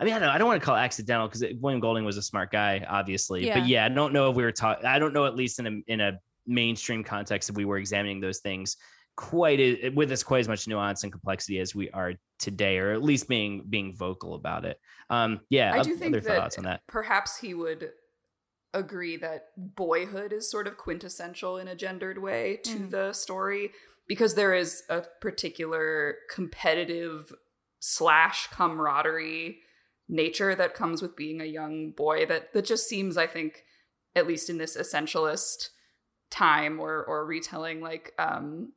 I 0.00 0.04
mean, 0.04 0.14
I 0.14 0.18
don't, 0.18 0.28
know, 0.28 0.32
I 0.32 0.38
don't 0.38 0.48
want 0.48 0.58
to 0.58 0.64
call 0.64 0.76
it 0.76 0.80
accidental 0.80 1.28
because 1.28 1.44
William 1.60 1.78
Golding 1.78 2.06
was 2.06 2.16
a 2.16 2.22
smart 2.22 2.50
guy, 2.50 2.82
obviously. 2.88 3.46
Yeah. 3.46 3.58
But 3.58 3.68
yeah, 3.68 3.84
I 3.84 3.90
don't 3.90 4.14
know 4.14 4.30
if 4.30 4.36
we 4.36 4.42
were 4.42 4.52
talking. 4.52 4.86
I 4.86 4.98
don't 4.98 5.12
know, 5.12 5.26
at 5.26 5.36
least 5.36 5.58
in 5.58 5.66
a 5.66 5.92
in 5.92 6.00
a 6.00 6.18
mainstream 6.46 7.04
context, 7.04 7.50
if 7.50 7.56
we 7.56 7.66
were 7.66 7.76
examining 7.76 8.18
those 8.18 8.38
things 8.38 8.78
quite 9.16 9.60
a, 9.60 9.88
with 9.90 10.10
as 10.12 10.22
quite 10.22 10.40
as 10.40 10.48
much 10.48 10.66
nuance 10.66 11.02
and 11.02 11.12
complexity 11.12 11.58
as 11.58 11.74
we 11.74 11.90
are 11.90 12.14
today, 12.38 12.78
or 12.78 12.92
at 12.92 13.02
least 13.02 13.28
being 13.28 13.64
being 13.68 13.94
vocal 13.94 14.34
about 14.34 14.64
it. 14.64 14.78
Um, 15.10 15.40
yeah, 15.50 15.72
I 15.74 15.78
oth- 15.80 15.86
do 15.86 15.94
think 15.96 16.14
other 16.16 16.20
that, 16.26 16.36
thoughts 16.36 16.58
on 16.58 16.64
that. 16.64 16.80
perhaps 16.86 17.38
he 17.38 17.52
would 17.54 17.90
agree 18.72 19.16
that 19.16 19.46
boyhood 19.56 20.32
is 20.32 20.48
sort 20.50 20.66
of 20.68 20.76
quintessential 20.76 21.56
in 21.58 21.66
a 21.68 21.74
gendered 21.74 22.18
way 22.22 22.60
to 22.64 22.78
Mm. 22.78 22.90
the 22.90 23.12
story 23.12 23.72
because 24.06 24.36
there 24.36 24.54
is 24.54 24.82
a 24.88 25.02
particular 25.20 26.16
competitive 26.32 27.32
slash 27.80 28.46
camaraderie 28.48 29.58
nature 30.08 30.54
that 30.54 30.74
comes 30.74 31.02
with 31.02 31.16
being 31.16 31.40
a 31.40 31.44
young 31.44 31.90
boy 31.90 32.26
that 32.26 32.52
that 32.52 32.64
just 32.64 32.88
seems 32.88 33.16
i 33.16 33.26
think 33.26 33.64
at 34.14 34.26
least 34.26 34.50
in 34.50 34.58
this 34.58 34.76
essentialist 34.76 35.70
time 36.30 36.78
or 36.80 37.02
or 37.04 37.24
retelling 37.24 37.80
like 37.80 38.12
um 38.18 38.72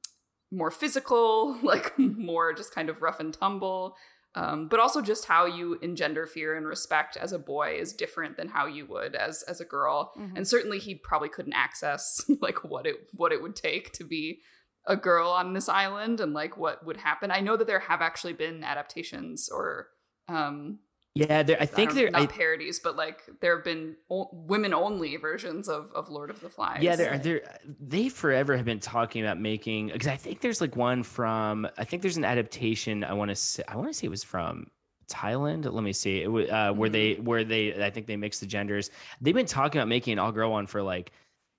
more 0.54 0.72
physical 0.72 1.58
like 1.64 1.98
more 2.00 2.54
just 2.54 2.74
kind 2.74 2.90
of 2.90 3.02
rough 3.02 3.20
and 3.20 3.34
tumble. 3.34 3.96
Um, 4.36 4.68
but 4.68 4.80
also 4.80 5.00
just 5.02 5.26
how 5.26 5.46
you 5.46 5.78
engender 5.84 6.26
fear 6.26 6.56
and 6.58 6.66
respect 6.66 7.18
as 7.18 7.34
a 7.34 7.38
boy 7.38 7.76
is 7.80 7.94
different 7.94 8.36
than 8.36 8.48
how 8.48 8.66
you 8.66 8.88
would 8.88 9.14
as 9.16 9.44
as 9.44 9.62
a 9.62 9.66
girl. 9.66 10.12
Mhm. 10.18 10.36
and 10.38 10.48
certainly 10.48 10.80
he 10.80 10.96
probably 10.96 11.30
couldn't 11.30 11.54
access 11.54 12.04
like 12.42 12.64
what 12.64 12.88
it 12.88 12.96
what 13.16 13.32
it 13.32 13.42
would 13.44 13.56
take 13.56 13.92
to 13.94 14.04
be 14.04 14.40
a 14.88 14.96
girl 14.98 15.30
on 15.30 15.54
this 15.54 15.70
island 15.70 16.20
and 16.20 16.34
like 16.34 16.58
what 16.58 16.84
would 16.86 16.98
happen. 16.98 17.30
I 17.32 17.42
know 17.42 17.56
that 17.58 17.68
there 17.68 17.80
have 17.80 18.02
actually 18.02 18.34
been 18.34 18.64
adaptations 18.64 19.50
or 19.50 19.90
um 20.28 20.80
Yeah, 21.16 21.44
there, 21.44 21.58
I 21.60 21.68
think 21.68 21.92
don't- 21.92 21.98
there. 21.98 22.10
not 22.10 22.22
I, 22.24 22.26
parodies 22.26 22.80
but 22.80 22.96
like 22.96 23.22
there 23.40 23.56
have 23.56 23.64
been 23.64 23.96
o- 24.10 24.30
women 24.32 24.74
only 24.74 25.16
versions 25.18 25.70
of 25.70 25.92
of 25.94 26.10
lord 26.10 26.32
of 26.32 26.40
the 26.42 26.50
flies 26.50 26.82
yeah, 26.82 26.96
there, 26.96 27.20
there. 27.20 27.60
They 27.80 28.10
forever 28.10 28.58
have 28.58 28.66
been 28.66 28.80
talking 28.80 29.22
about 29.24 29.40
making 29.40 29.90
because 29.90 30.08
I 30.08 30.16
think 30.18 30.42
there's 30.42 30.60
like 30.60 30.76
one 30.76 31.04
from. 31.04 31.68
I 31.78 31.84
think 31.84 32.02
there's 32.02 32.18
an 32.18 32.26
adaptation. 32.26 33.04
I 33.04 33.14
want 33.14 33.30
to 33.30 33.36
say. 33.36 33.64
I 33.68 33.76
want 33.76 33.90
to 33.90 33.94
say 33.94 34.08
it 34.08 34.10
was 34.10 34.24
from 34.24 34.68
Thailand. 35.08 35.72
Let 35.72 35.84
me 35.84 35.94
see. 35.94 36.24
It 36.24 36.32
was 36.32 36.50
uh, 36.50 36.74
where 36.74 36.90
they 36.90 37.14
where 37.16 37.44
they. 37.44 37.84
I 37.84 37.92
think 37.92 38.08
they 38.08 38.16
mixed 38.18 38.40
the 38.40 38.48
genders. 38.48 38.90
They've 39.22 39.36
been 39.36 39.46
talking 39.46 39.80
about 39.80 39.90
making 39.90 40.14
an 40.14 40.20
all 40.20 40.32
girl 40.32 40.50
one 40.52 40.66
for 40.66 40.82
like 40.82 41.12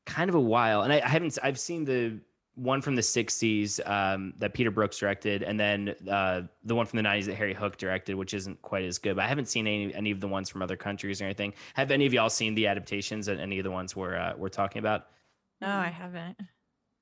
kind 0.05 0.29
of 0.29 0.35
a 0.35 0.41
while, 0.41 0.83
and 0.83 0.93
I, 0.93 0.97
I 1.01 1.09
haven't. 1.09 1.39
I've 1.45 1.61
seen 1.61 1.85
the 1.85 2.19
one 2.57 2.81
from 2.81 2.95
the 2.95 3.03
60s 3.03 3.81
um, 3.89 4.33
that 4.39 4.55
Peter 4.55 4.71
Brooks 4.71 4.99
directed, 4.99 5.43
and 5.43 5.59
then 5.59 5.95
uh, 6.09 6.43
the 6.65 6.75
one 6.75 6.87
from 6.87 6.97
the 6.99 7.03
90s 7.03 7.25
that 7.27 7.35
Harry 7.35 7.55
Hook 7.55 7.77
directed, 7.77 8.15
which 8.15 8.33
isn't 8.35 8.61
quite 8.63 8.85
as 8.85 8.99
good. 8.99 9.17
But 9.17 9.25
I 9.25 9.29
haven't 9.29 9.47
seen 9.49 9.67
any 9.67 9.95
any 9.95 10.11
of 10.11 10.21
the 10.21 10.29
ones 10.29 10.49
from 10.49 10.63
other 10.63 10.77
countries 10.77 11.21
or 11.21 11.25
anything. 11.25 11.53
Have 11.75 11.91
any 11.91 12.07
of 12.07 12.15
y'all 12.15 12.31
seen 12.31 12.55
the 12.55 12.67
adaptations 12.67 13.29
and 13.29 13.41
any 13.41 13.59
of 13.59 13.65
the 13.65 13.71
ones 13.71 13.97
we're 13.97 14.17
uh, 14.17 14.35
we're 14.37 14.49
talking 14.49 14.79
about? 14.81 15.07
No, 15.61 15.69
I 15.69 15.89
haven't. 15.89 16.37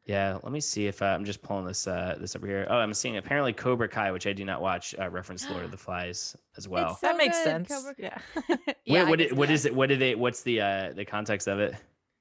Yeah, 0.04 0.38
let 0.42 0.50
me 0.50 0.60
see 0.60 0.88
if 0.88 1.00
uh, 1.00 1.04
I'm 1.04 1.24
just 1.24 1.42
pulling 1.42 1.64
this 1.64 1.86
uh, 1.86 2.16
this 2.18 2.34
over 2.34 2.46
here. 2.46 2.66
Oh, 2.68 2.76
I'm 2.78 2.92
seeing 2.92 3.18
apparently 3.18 3.52
Cobra 3.52 3.88
Kai, 3.88 4.10
which 4.10 4.26
I 4.26 4.32
do 4.32 4.44
not 4.44 4.60
watch, 4.60 4.94
uh, 4.98 5.08
reference 5.10 5.48
Lord 5.48 5.64
of 5.64 5.70
the 5.70 5.76
Flies 5.86 6.34
as 6.56 6.66
well. 6.66 6.96
So 6.96 7.06
that 7.06 7.16
makes 7.16 7.36
good, 7.38 7.44
sense. 7.44 7.68
Cobra- 7.68 7.94
Yeah. 7.98 8.18
yeah, 8.84 9.04
Wait, 9.04 9.06
I 9.06 9.10
what 9.10 9.18
can 9.18 9.26
i- 9.26 9.28
see 9.28 9.34
what 9.36 9.48
that. 9.48 9.54
is 9.54 9.64
it? 9.66 9.74
What 9.74 9.88
do 9.90 9.96
they? 9.96 10.14
What's 10.16 10.42
the 10.42 10.60
uh, 10.60 10.92
the 10.94 11.04
context 11.04 11.46
of 11.46 11.60
it? 11.60 11.74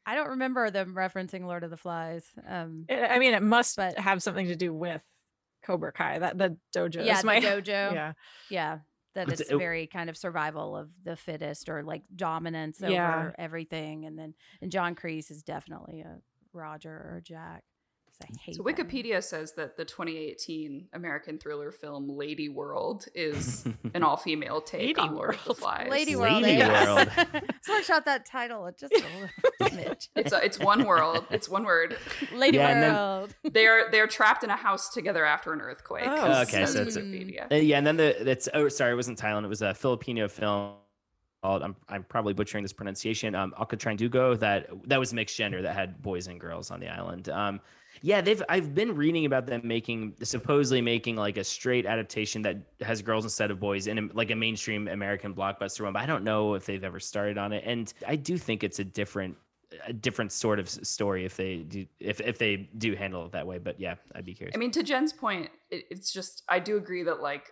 I 0.05 0.15
don't 0.15 0.29
remember 0.29 0.70
them 0.72 0.96
referencing 0.96 1.46
Lord 1.46 1.63
of 1.63 1.70
the 1.70 1.77
Flies. 1.77 2.25
Um, 2.48 2.86
I 2.89 3.05
I 3.08 3.20
mean, 3.20 3.34
it 3.34 3.43
must 3.43 3.75
But- 3.77 3.98
have 4.00 4.22
something 4.24 4.48
to 4.48 4.55
do 4.55 4.74
with 4.74 5.01
Cobra 5.63 5.91
Kai. 5.91 6.20
That 6.20 6.38
the 6.38 6.58
dojo. 6.75 7.05
yeah, 7.05 7.13
is 7.15 7.22
the 7.22 7.25
my, 7.27 7.39
dojo. 7.39 7.65
Yeah. 7.94 8.14
Yeah, 8.50 8.79
that 9.14 9.24
It's- 9.27 9.42
it's 9.42 9.51
it- 9.51 9.57
very 9.57 9.85
kind 9.87 10.09
of 10.09 10.18
survival 10.18 10.75
of 10.75 10.90
the 11.03 11.16
fittest 11.16 11.70
or 11.70 11.83
like 11.83 12.03
dominance 12.16 12.81
over 12.81 12.92
Yeah. 12.92 13.31
everything. 13.37 14.05
And 14.05 14.18
then 14.18 14.33
and 14.61 14.72
John 14.72 14.96
Kreese 14.96 15.29
is 15.29 15.44
definitely 15.44 16.01
a 16.01 16.18
Roger 16.53 16.92
or 16.92 17.22
Jack. 17.24 17.64
'Cause 18.22 18.38
I 18.38 18.42
hate 18.42 18.55
So 18.55 18.64
that 18.64 18.77
name. 18.77 18.88
Wikipedia 18.88 19.24
says 19.24 19.53
that 19.53 19.77
the 19.77 19.86
2018 19.86 20.88
American 20.94 21.38
thriller 21.38 21.72
film 21.72 22.10
Lady 22.10 22.50
World 22.50 23.05
is 23.16 23.66
an 23.94 24.03
all-female 24.03 24.62
take 24.62 24.81
Lady 24.98 25.00
on 25.00 25.16
Lord 25.16 25.36
of 25.36 25.44
the 25.46 25.55
Flies. 25.55 25.88
Lady 25.90 26.16
Lady 26.16 26.16
World. 26.16 26.44
eh? 26.46 26.84
World. 26.86 27.10
so 27.62 27.74
I 27.74 27.81
shot 27.81 28.05
that 28.05 28.25
title. 28.25 28.66
It 28.68 28.77
just 28.77 28.94
a 28.94 28.98
little 28.98 29.29
smidge. 29.62 30.07
It's 30.16 30.31
a, 30.34 30.44
it's 30.46 30.60
one 30.60 30.86
world. 30.86 31.25
It's 31.31 31.48
one 31.50 31.64
word. 31.66 31.98
Lady 32.34 32.57
Yeah, 32.57 32.68
and 32.70 32.84
then- 32.84 32.94
World. 32.94 33.36
They're 33.51 33.90
they're 33.92 34.07
trapped 34.07 34.44
in 34.44 34.50
a 34.50 34.55
house 34.55 34.90
together 34.94 35.25
after 35.25 35.53
an 35.53 35.62
earthquake. 35.62 36.05
Oh, 36.07 36.42
okay, 36.44 36.66
so 36.66 36.81
it's 36.84 36.96
a- 36.96 37.01
Wikipedia. 37.01 37.51
Uh, 37.51 37.55
yeah, 37.55 37.77
and 37.77 37.86
then 37.88 37.98
the 37.98 38.16
that's 38.22 38.48
oh 38.53 38.68
sorry, 38.70 38.94
it 38.94 38.96
wasn't 38.96 39.20
Thailand. 39.20 39.44
It 39.46 39.48
was 39.50 39.62
a 39.62 39.74
Filipino 39.74 40.27
film 40.27 40.74
called 41.44 41.64
I'm 41.64 41.75
I'm 41.90 42.03
probably 42.03 42.34
butchering 42.34 42.64
this 42.64 42.74
pronunciation. 42.74 43.34
Um, 43.36 43.53
Alkitrang 43.60 43.98
Dugo. 43.98 44.36
That 44.36 44.70
that 44.88 45.00
was 45.00 45.14
mixed 45.14 45.36
gender 45.38 45.62
that 45.64 45.74
had 45.75 46.01
boys 46.01 46.27
and 46.27 46.40
girls 46.40 46.72
on 46.72 46.79
the 46.79 46.88
island. 46.88 47.29
Um, 47.29 47.60
yeah, 48.01 48.22
they've 48.22 48.42
I've 48.50 48.74
been 48.74 48.96
reading 48.96 49.25
about 49.25 49.46
them 49.46 49.61
making 49.64 50.16
supposedly 50.24 50.81
making 50.81 51.16
like 51.16 51.37
a 51.37 51.44
straight 51.44 51.85
adaptation 51.85 52.42
that 52.44 52.57
has 52.81 53.01
girls 53.01 53.24
instead 53.25 53.51
of 53.51 53.59
boys 53.59 53.87
in 53.87 53.98
a, 54.00 54.09
like 54.14 54.31
a 54.31 54.35
mainstream 54.35 54.87
American 54.87 55.33
blockbuster 55.33 55.81
one. 55.83 55.94
But 55.94 56.01
I 56.01 56.05
don't 56.05 56.24
know 56.24 56.55
if 56.55 56.66
they've 56.66 56.83
ever 56.83 57.00
started 57.00 57.37
on 57.37 57.53
it, 57.53 57.64
and 57.66 57.94
I 58.07 58.16
do 58.16 58.37
think 58.37 58.64
it's 58.64 58.79
a 58.79 58.83
different 58.83 59.37
a 59.85 59.94
different 59.94 60.31
sort 60.33 60.59
of 60.59 60.68
story 60.70 61.24
if 61.25 61.37
they 61.37 61.57
do 61.57 61.85
if 62.00 62.20
if 62.22 62.37
they 62.37 62.70
do 62.77 62.96
handle 62.96 63.25
it 63.25 63.31
that 63.33 63.46
way. 63.48 63.57
But 63.57 63.79
yeah, 63.79 63.96
I'd 64.16 64.25
be 64.25 64.33
curious. 64.33 64.55
I 64.55 64.57
mean, 64.59 64.72
to 64.72 64.83
Jenn's 64.83 65.14
point, 65.14 65.50
it, 65.70 65.85
it's 65.90 66.11
just 66.11 66.44
I 66.50 66.59
do 66.59 66.77
agree 66.77 67.03
that 67.03 67.22
like 67.22 67.51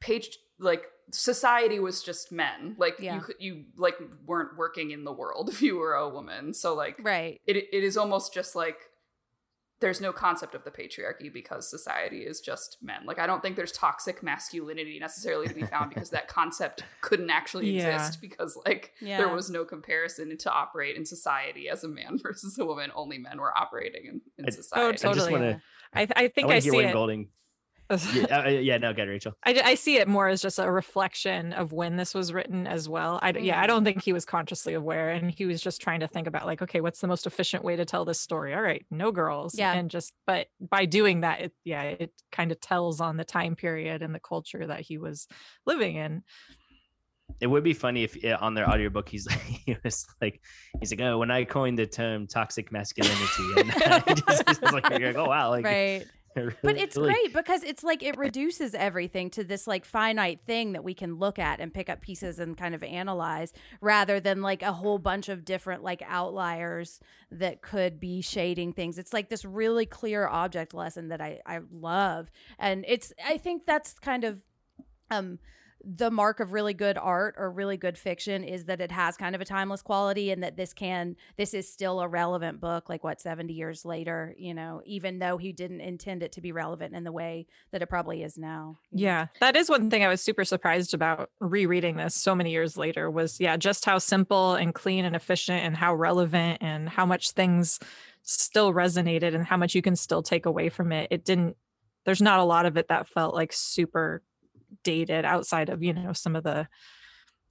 page 0.00 0.38
like 0.58 0.86
society 1.10 1.80
was 1.80 2.02
just 2.02 2.32
men. 2.32 2.76
Like 2.78 2.96
Yeah. 2.98 3.16
you 3.16 3.20
could 3.20 3.36
you 3.38 3.64
like 3.76 3.96
weren't 4.24 4.56
working 4.56 4.90
in 4.90 5.04
the 5.04 5.12
world 5.12 5.48
if 5.50 5.60
you 5.62 5.76
were 5.76 5.94
a 5.94 6.08
woman. 6.08 6.54
So 6.54 6.74
like 6.74 6.96
Right. 7.02 7.40
it 7.46 7.56
it 7.56 7.84
is 7.84 7.96
almost 7.96 8.32
just 8.32 8.54
like 8.54 8.76
there's 9.80 10.00
no 10.00 10.12
concept 10.12 10.54
of 10.54 10.64
the 10.64 10.70
patriarchy 10.70 11.32
because 11.32 11.68
society 11.68 12.20
is 12.20 12.40
just 12.40 12.78
men. 12.80 13.04
Like 13.04 13.18
I 13.18 13.26
don't 13.26 13.42
think 13.42 13.56
there's 13.56 13.72
toxic 13.72 14.22
masculinity 14.22 14.98
necessarily 14.98 15.46
to 15.48 15.54
be 15.54 15.62
found 15.64 15.90
because 15.90 16.10
that 16.10 16.28
concept 16.38 16.84
couldn't 17.00 17.30
actually 17.30 17.70
Yeah. 17.70 17.94
exist 17.96 18.20
because 18.20 18.56
like 18.64 18.92
Yeah. 19.00 19.18
there 19.18 19.28
was 19.28 19.50
no 19.50 19.64
comparison 19.64 20.36
to 20.38 20.50
operate 20.52 20.96
in 20.96 21.04
society 21.04 21.68
as 21.68 21.84
a 21.84 21.88
man 21.88 22.18
versus 22.22 22.58
a 22.58 22.64
woman. 22.64 22.92
Only 22.94 23.18
men 23.18 23.38
were 23.40 23.56
operating 23.56 24.06
in, 24.06 24.20
in 24.38 24.44
I- 24.46 24.48
oh, 24.48 24.50
society. 24.50 24.84
Oh, 24.84 24.88
I 24.88 24.92
just 24.92 25.02
totally. 25.04 25.32
want 25.32 25.42
to 25.42 25.62
I, 25.96 26.08
I 26.24 26.28
think 26.28 26.48
I, 26.48 26.50
I, 26.50 26.54
want 26.54 26.62
see 26.64 26.78
it. 26.78 26.92
Golding. 26.92 27.28
Yeah, 28.14 28.44
uh, 28.44 28.48
yeah, 28.48 28.78
no, 28.78 28.92
good, 28.92 29.08
Rachel. 29.08 29.32
I, 29.44 29.60
I 29.64 29.74
see 29.74 29.96
it 29.96 30.08
more 30.08 30.28
as 30.28 30.40
just 30.42 30.58
a 30.58 30.70
reflection 30.70 31.52
of 31.52 31.72
when 31.72 31.96
this 31.96 32.14
was 32.14 32.32
written 32.32 32.66
as 32.66 32.88
well. 32.88 33.18
I, 33.22 33.32
d- 33.32 33.40
yeah, 33.40 33.60
I 33.60 33.66
don't 33.66 33.84
think 33.84 34.02
he 34.02 34.12
was 34.12 34.24
consciously 34.24 34.74
aware, 34.74 35.10
and 35.10 35.30
he 35.30 35.46
was 35.46 35.60
just 35.60 35.80
trying 35.80 36.00
to 36.00 36.08
think 36.08 36.26
about 36.26 36.46
like, 36.46 36.62
okay, 36.62 36.80
what's 36.80 37.00
the 37.00 37.06
most 37.08 37.26
efficient 37.26 37.64
way 37.64 37.76
to 37.76 37.84
tell 37.84 38.04
this 38.04 38.20
story? 38.20 38.54
All 38.54 38.62
right, 38.62 38.84
no 38.90 39.12
girls, 39.12 39.56
Yeah. 39.58 39.72
and 39.72 39.90
just 39.90 40.12
but 40.26 40.46
by 40.60 40.86
doing 40.86 41.20
that, 41.22 41.40
it 41.40 41.52
yeah, 41.64 41.82
it 41.82 42.12
kind 42.32 42.50
of 42.52 42.60
tells 42.60 43.00
on 43.00 43.16
the 43.16 43.24
time 43.24 43.56
period 43.56 44.02
and 44.02 44.14
the 44.14 44.20
culture 44.20 44.66
that 44.66 44.80
he 44.80 44.98
was 44.98 45.26
living 45.66 45.96
in. 45.96 46.22
It 47.40 47.46
would 47.48 47.64
be 47.64 47.72
funny 47.72 48.04
if 48.04 48.22
uh, 48.24 48.36
on 48.40 48.54
their 48.54 48.68
audiobook 48.68 49.08
he's 49.08 49.26
like, 49.26 49.40
he 49.66 49.76
was 49.82 50.06
like 50.20 50.40
he's 50.80 50.90
like 50.92 51.00
oh 51.00 51.18
when 51.18 51.30
I 51.30 51.44
coined 51.44 51.78
the 51.78 51.86
term 51.86 52.26
toxic 52.26 52.70
masculinity 52.70 53.24
and 53.56 53.70
I 53.76 54.14
just, 54.14 54.44
it's 54.48 54.62
like 54.62 54.88
like 54.90 55.16
oh 55.16 55.24
wow 55.26 55.50
like 55.50 55.64
Right. 55.64 56.06
But 56.62 56.76
it's 56.76 56.96
really- 56.96 57.12
great 57.12 57.32
because 57.32 57.62
it's 57.62 57.84
like 57.84 58.02
it 58.02 58.16
reduces 58.16 58.74
everything 58.74 59.30
to 59.30 59.44
this 59.44 59.66
like 59.66 59.84
finite 59.84 60.40
thing 60.46 60.72
that 60.72 60.82
we 60.82 60.94
can 60.94 61.18
look 61.18 61.38
at 61.38 61.60
and 61.60 61.72
pick 61.72 61.88
up 61.88 62.00
pieces 62.00 62.38
and 62.38 62.56
kind 62.56 62.74
of 62.74 62.82
analyze 62.82 63.52
rather 63.80 64.20
than 64.20 64.42
like 64.42 64.62
a 64.62 64.72
whole 64.72 64.98
bunch 64.98 65.28
of 65.28 65.44
different 65.44 65.82
like 65.82 66.02
outliers 66.06 67.00
that 67.30 67.62
could 67.62 68.00
be 68.00 68.20
shading 68.20 68.72
things. 68.72 68.98
It's 68.98 69.12
like 69.12 69.28
this 69.28 69.44
really 69.44 69.86
clear 69.86 70.26
object 70.26 70.74
lesson 70.74 71.08
that 71.08 71.20
I 71.20 71.40
I 71.46 71.60
love. 71.72 72.30
And 72.58 72.84
it's 72.88 73.12
I 73.24 73.36
think 73.38 73.66
that's 73.66 73.98
kind 73.98 74.24
of 74.24 74.42
um 75.10 75.38
the 75.84 76.10
mark 76.10 76.40
of 76.40 76.52
really 76.52 76.74
good 76.74 76.98
art 76.98 77.34
or 77.38 77.50
really 77.50 77.76
good 77.76 77.98
fiction 77.98 78.44
is 78.44 78.64
that 78.64 78.80
it 78.80 78.90
has 78.90 79.16
kind 79.16 79.34
of 79.34 79.40
a 79.40 79.44
timeless 79.44 79.82
quality 79.82 80.30
and 80.30 80.42
that 80.42 80.56
this 80.56 80.72
can 80.72 81.16
this 81.36 81.54
is 81.54 81.70
still 81.70 82.00
a 82.00 82.08
relevant 82.08 82.60
book 82.60 82.88
like 82.88 83.04
what 83.04 83.20
70 83.20 83.52
years 83.52 83.84
later 83.84 84.34
you 84.38 84.54
know 84.54 84.82
even 84.84 85.18
though 85.18 85.36
he 85.36 85.52
didn't 85.52 85.80
intend 85.80 86.22
it 86.22 86.32
to 86.32 86.40
be 86.40 86.52
relevant 86.52 86.94
in 86.94 87.04
the 87.04 87.12
way 87.12 87.46
that 87.70 87.82
it 87.82 87.88
probably 87.88 88.22
is 88.22 88.38
now? 88.38 88.78
Yeah, 88.92 89.26
that 89.40 89.56
is 89.56 89.68
one 89.68 89.90
thing 89.90 90.04
I 90.04 90.08
was 90.08 90.20
super 90.20 90.44
surprised 90.44 90.94
about 90.94 91.30
rereading 91.40 91.96
this 91.96 92.14
so 92.14 92.34
many 92.34 92.50
years 92.50 92.76
later 92.76 93.10
was 93.10 93.40
yeah, 93.40 93.56
just 93.56 93.84
how 93.84 93.98
simple 93.98 94.54
and 94.54 94.74
clean 94.74 95.04
and 95.04 95.16
efficient 95.16 95.62
and 95.64 95.76
how 95.76 95.94
relevant 95.94 96.58
and 96.60 96.88
how 96.88 97.06
much 97.06 97.30
things 97.32 97.78
still 98.22 98.72
resonated 98.72 99.34
and 99.34 99.46
how 99.46 99.56
much 99.56 99.74
you 99.74 99.82
can 99.82 99.96
still 99.96 100.22
take 100.22 100.46
away 100.46 100.68
from 100.68 100.92
it. 100.92 101.08
It 101.10 101.24
didn't 101.24 101.56
there's 102.04 102.22
not 102.22 102.40
a 102.40 102.44
lot 102.44 102.66
of 102.66 102.76
it 102.76 102.88
that 102.88 103.08
felt 103.08 103.34
like 103.34 103.52
super 103.52 104.22
dated 104.84 105.24
outside 105.24 105.68
of, 105.68 105.82
you 105.82 105.92
know, 105.92 106.12
some 106.12 106.36
of 106.36 106.44
the 106.44 106.68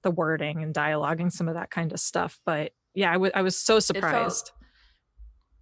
the 0.02 0.10
wording 0.10 0.62
and 0.62 0.74
dialoguing 0.74 1.32
some 1.32 1.48
of 1.48 1.54
that 1.54 1.70
kind 1.70 1.92
of 1.92 1.98
stuff. 1.98 2.38
But 2.46 2.72
yeah, 2.94 3.10
I, 3.10 3.14
w- 3.14 3.32
I 3.34 3.42
was 3.42 3.56
so 3.56 3.80
surprised. 3.80 4.52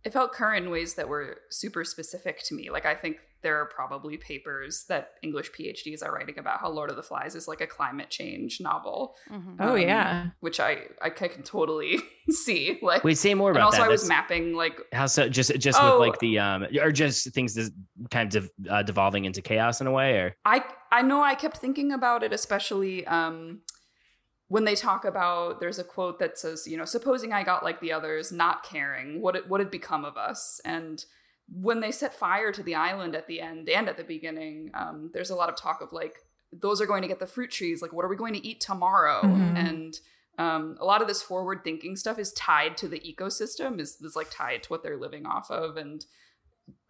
It 0.04 0.12
felt 0.12 0.32
current 0.32 0.66
in 0.66 0.70
ways 0.70 0.94
that 0.94 1.08
were 1.08 1.38
super 1.50 1.84
specific 1.84 2.42
to 2.44 2.54
me. 2.54 2.70
Like 2.70 2.84
I 2.84 2.94
think 2.94 3.18
there 3.42 3.60
are 3.60 3.66
probably 3.66 4.16
papers 4.16 4.84
that 4.88 5.14
English 5.22 5.50
PhDs 5.52 6.02
are 6.02 6.12
writing 6.12 6.38
about 6.38 6.60
how 6.60 6.68
Lord 6.70 6.90
of 6.90 6.96
the 6.96 7.02
Flies 7.02 7.34
is 7.34 7.48
like 7.48 7.60
a 7.60 7.66
climate 7.66 8.08
change 8.08 8.60
novel. 8.60 9.16
Mhm. 9.30 9.56
Oh, 9.60 9.72
um, 9.74 9.78
yeah. 9.80 10.26
which 10.40 10.60
I 10.60 10.86
I 11.02 11.10
can 11.10 11.42
totally 11.42 11.98
see. 12.30 12.78
Like, 12.82 13.02
Wait, 13.04 13.18
say 13.18 13.34
more 13.34 13.50
about. 13.50 13.58
and 13.58 13.64
also 13.64 13.78
that. 13.78 13.84
I 13.84 13.88
was 13.88 14.02
That's- 14.02 14.08
mapping 14.08 14.54
like 14.54 14.80
How 14.92 15.06
so? 15.06 15.28
Just 15.28 15.54
just 15.58 15.78
Oh. 15.80 15.98
with 15.98 16.08
like 16.08 16.18
the 16.20 16.38
um, 16.38 16.66
or 16.80 16.92
just 16.92 17.32
things 17.34 17.54
that 17.54 17.72
kind 18.10 18.34
of 18.36 18.50
uh, 18.70 18.82
devolving 18.82 19.24
into 19.24 19.42
chaos 19.42 19.80
in 19.80 19.86
a 19.86 19.92
way, 19.92 20.16
or 20.18 20.36
I 20.44 20.64
I 20.90 21.02
know 21.02 21.22
I 21.22 21.34
kept 21.34 21.56
thinking 21.58 21.90
about 21.92 22.22
it, 22.22 22.32
especially 22.32 23.06
um, 23.06 23.62
when 24.48 24.64
they 24.64 24.74
talk 24.74 25.04
about. 25.04 25.60
There's 25.60 25.78
a 25.78 25.84
quote 25.84 26.18
that 26.18 26.38
says, 26.38 26.66
you 26.66 26.76
know, 26.76 26.84
supposing 26.84 27.32
I 27.32 27.42
got 27.42 27.64
like 27.64 27.80
the 27.80 27.92
others, 27.92 28.30
not 28.30 28.62
caring, 28.62 29.20
what 29.20 29.34
it, 29.36 29.48
what 29.48 29.60
had 29.60 29.70
become 29.70 30.04
of 30.04 30.16
us, 30.16 30.60
and 30.64 31.04
when 31.54 31.80
they 31.80 31.90
set 31.90 32.14
fire 32.14 32.50
to 32.52 32.62
the 32.62 32.74
island 32.74 33.14
at 33.14 33.26
the 33.26 33.40
end 33.40 33.68
and 33.68 33.88
at 33.88 33.96
the 33.96 34.04
beginning, 34.04 34.70
um, 34.74 35.10
there's 35.12 35.30
a 35.30 35.34
lot 35.34 35.48
of 35.48 35.56
talk 35.56 35.80
of 35.82 35.92
like 35.92 36.16
those 36.52 36.80
are 36.80 36.86
going 36.86 37.02
to 37.02 37.08
get 37.08 37.18
the 37.18 37.26
fruit 37.26 37.50
trees. 37.50 37.80
Like, 37.80 37.92
what 37.92 38.04
are 38.04 38.08
we 38.08 38.16
going 38.16 38.34
to 38.34 38.46
eat 38.46 38.60
tomorrow? 38.60 39.22
Mhm. 39.22 39.56
And 39.56 40.00
um, 40.38 40.76
a 40.80 40.84
lot 40.84 41.02
of 41.02 41.08
this 41.08 41.22
forward 41.22 41.62
thinking 41.62 41.96
stuff 41.96 42.18
is 42.18 42.32
tied 42.32 42.76
to 42.78 42.88
the 42.88 43.00
ecosystem, 43.00 43.80
is 43.80 44.00
is 44.00 44.16
like 44.16 44.30
tied 44.30 44.62
to 44.62 44.68
what 44.68 44.82
they're 44.82 44.98
living 44.98 45.26
off 45.26 45.50
of, 45.50 45.76
and 45.76 46.04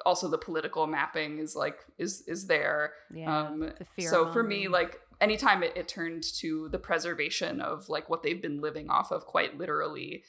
also 0.04 0.28
the 0.28 0.38
political 0.38 0.86
mapping 0.86 1.38
is 1.38 1.56
like 1.56 1.78
is 1.98 2.22
is 2.26 2.46
there. 2.46 2.92
Yeah. 3.12 3.38
Um, 3.38 3.72
the 3.96 4.02
so 4.02 4.32
for 4.32 4.42
me, 4.42 4.68
like 4.68 5.00
anytime 5.20 5.62
it, 5.62 5.72
it 5.76 5.88
turned 5.88 6.22
to 6.40 6.68
the 6.70 6.78
preservation 6.78 7.60
of 7.60 7.88
like 7.88 8.08
what 8.08 8.22
they've 8.22 8.42
been 8.42 8.60
living 8.60 8.90
off 8.90 9.10
of 9.10 9.26
quite 9.26 9.58
literally, 9.58 10.22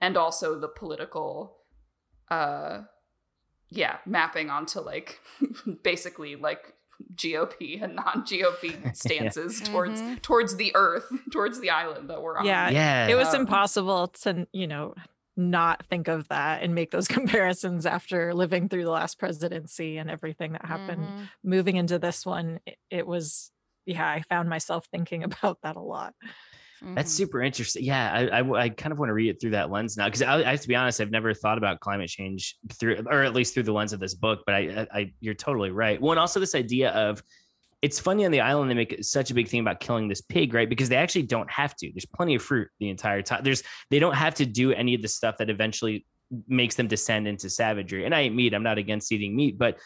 and 0.00 0.16
also 0.16 0.58
the 0.58 0.68
political, 0.68 1.56
uh, 2.30 2.82
yeah, 3.70 3.98
mapping 4.06 4.50
onto 4.50 4.80
like 4.80 5.20
basically 5.82 6.36
like 6.36 6.74
GOP 7.14 7.80
and 7.82 7.94
non-GOP 7.94 8.94
stances 8.96 9.60
towards 9.60 10.00
Mhm. 10.02 10.20
towards 10.22 10.56
the 10.56 10.72
Earth, 10.74 11.06
towards 11.32 11.60
the 11.60 11.70
island 11.70 12.10
that 12.10 12.20
we're 12.22 12.38
on. 12.38 12.44
Yeah, 12.46 12.70
yeah, 12.70 13.08
it 13.08 13.14
was 13.14 13.32
Um, 13.34 13.42
impossible 13.42 14.08
to, 14.08 14.46
you 14.52 14.66
know, 14.66 14.94
not 15.36 15.86
think 15.86 16.08
of 16.08 16.26
that 16.28 16.62
and 16.64 16.74
make 16.74 16.90
those 16.90 17.06
comparisons 17.06 17.86
after 17.86 18.34
living 18.34 18.68
through 18.68 18.82
the 18.84 18.90
last 18.90 19.18
presidency 19.20 19.96
and 19.96 20.10
everything 20.10 20.52
that 20.52 20.64
happened. 20.64 21.06
Mhm. 21.08 21.28
Moving 21.44 21.76
into 21.76 21.98
this 22.00 22.26
one, 22.26 22.58
it, 22.66 22.78
it 22.90 23.06
was, 23.06 23.52
yeah, 23.86 24.08
I 24.10 24.22
found 24.22 24.48
myself 24.48 24.86
thinking 24.90 25.22
about 25.24 25.62
that 25.62 25.76
a 25.76 25.80
lot. 25.80 26.14
That's 26.82 27.12
Mhm. 27.12 27.16
super 27.16 27.42
interesting. 27.42 27.84
Yeah, 27.84 28.12
I, 28.12 28.40
I, 28.40 28.50
I 28.64 28.68
kind 28.68 28.92
of 28.92 28.98
want 28.98 29.10
to 29.10 29.14
read 29.14 29.30
it 29.30 29.40
through 29.40 29.50
that 29.50 29.70
lens 29.70 29.96
now 29.96 30.06
because 30.06 30.22
I, 30.22 30.36
I 30.36 30.50
have 30.50 30.60
to 30.60 30.68
be 30.68 30.76
honest, 30.76 31.00
I've 31.00 31.10
never 31.10 31.34
thought 31.34 31.58
about 31.58 31.80
climate 31.80 32.08
change 32.08 32.56
through, 32.72 33.04
or 33.10 33.22
at 33.22 33.34
least 33.34 33.54
through 33.54 33.64
the 33.64 33.72
lens 33.72 33.92
of 33.92 34.00
this 34.00 34.14
book. 34.14 34.40
But 34.46 34.54
I, 34.54 34.58
I, 34.58 34.98
I 34.98 35.12
you're 35.20 35.34
totally 35.34 35.70
right. 35.70 36.00
Well, 36.00 36.12
and 36.12 36.20
also 36.20 36.40
this 36.40 36.54
idea 36.54 36.90
of 36.90 37.22
it's 37.80 38.00
funny 38.00 38.24
on 38.24 38.32
the 38.32 38.40
island 38.40 38.70
they 38.70 38.74
make 38.74 39.04
such 39.04 39.30
a 39.30 39.34
big 39.34 39.48
thing 39.48 39.60
about 39.60 39.80
killing 39.80 40.08
this 40.08 40.20
pig, 40.20 40.52
right? 40.52 40.68
Because 40.68 40.88
they 40.88 40.96
actually 40.96 41.22
don't 41.22 41.50
have 41.50 41.76
to. 41.76 41.90
There's 41.92 42.06
plenty 42.06 42.34
of 42.34 42.42
fruit 42.42 42.68
the 42.80 42.88
entire 42.90 43.22
time. 43.22 43.42
There's 43.44 43.62
they 43.90 43.98
don't 43.98 44.16
have 44.16 44.34
to 44.36 44.46
do 44.46 44.72
any 44.72 44.94
of 44.94 45.02
the 45.02 45.08
stuff 45.08 45.36
that 45.38 45.50
eventually 45.50 46.04
makes 46.46 46.74
them 46.74 46.88
descend 46.88 47.26
into 47.26 47.48
savagery. 47.48 48.04
And 48.04 48.14
I 48.14 48.24
eat 48.24 48.34
meat. 48.34 48.52
I'm 48.54 48.62
not 48.62 48.78
against 48.78 49.10
eating 49.12 49.34
meat, 49.34 49.58
but 49.58 49.78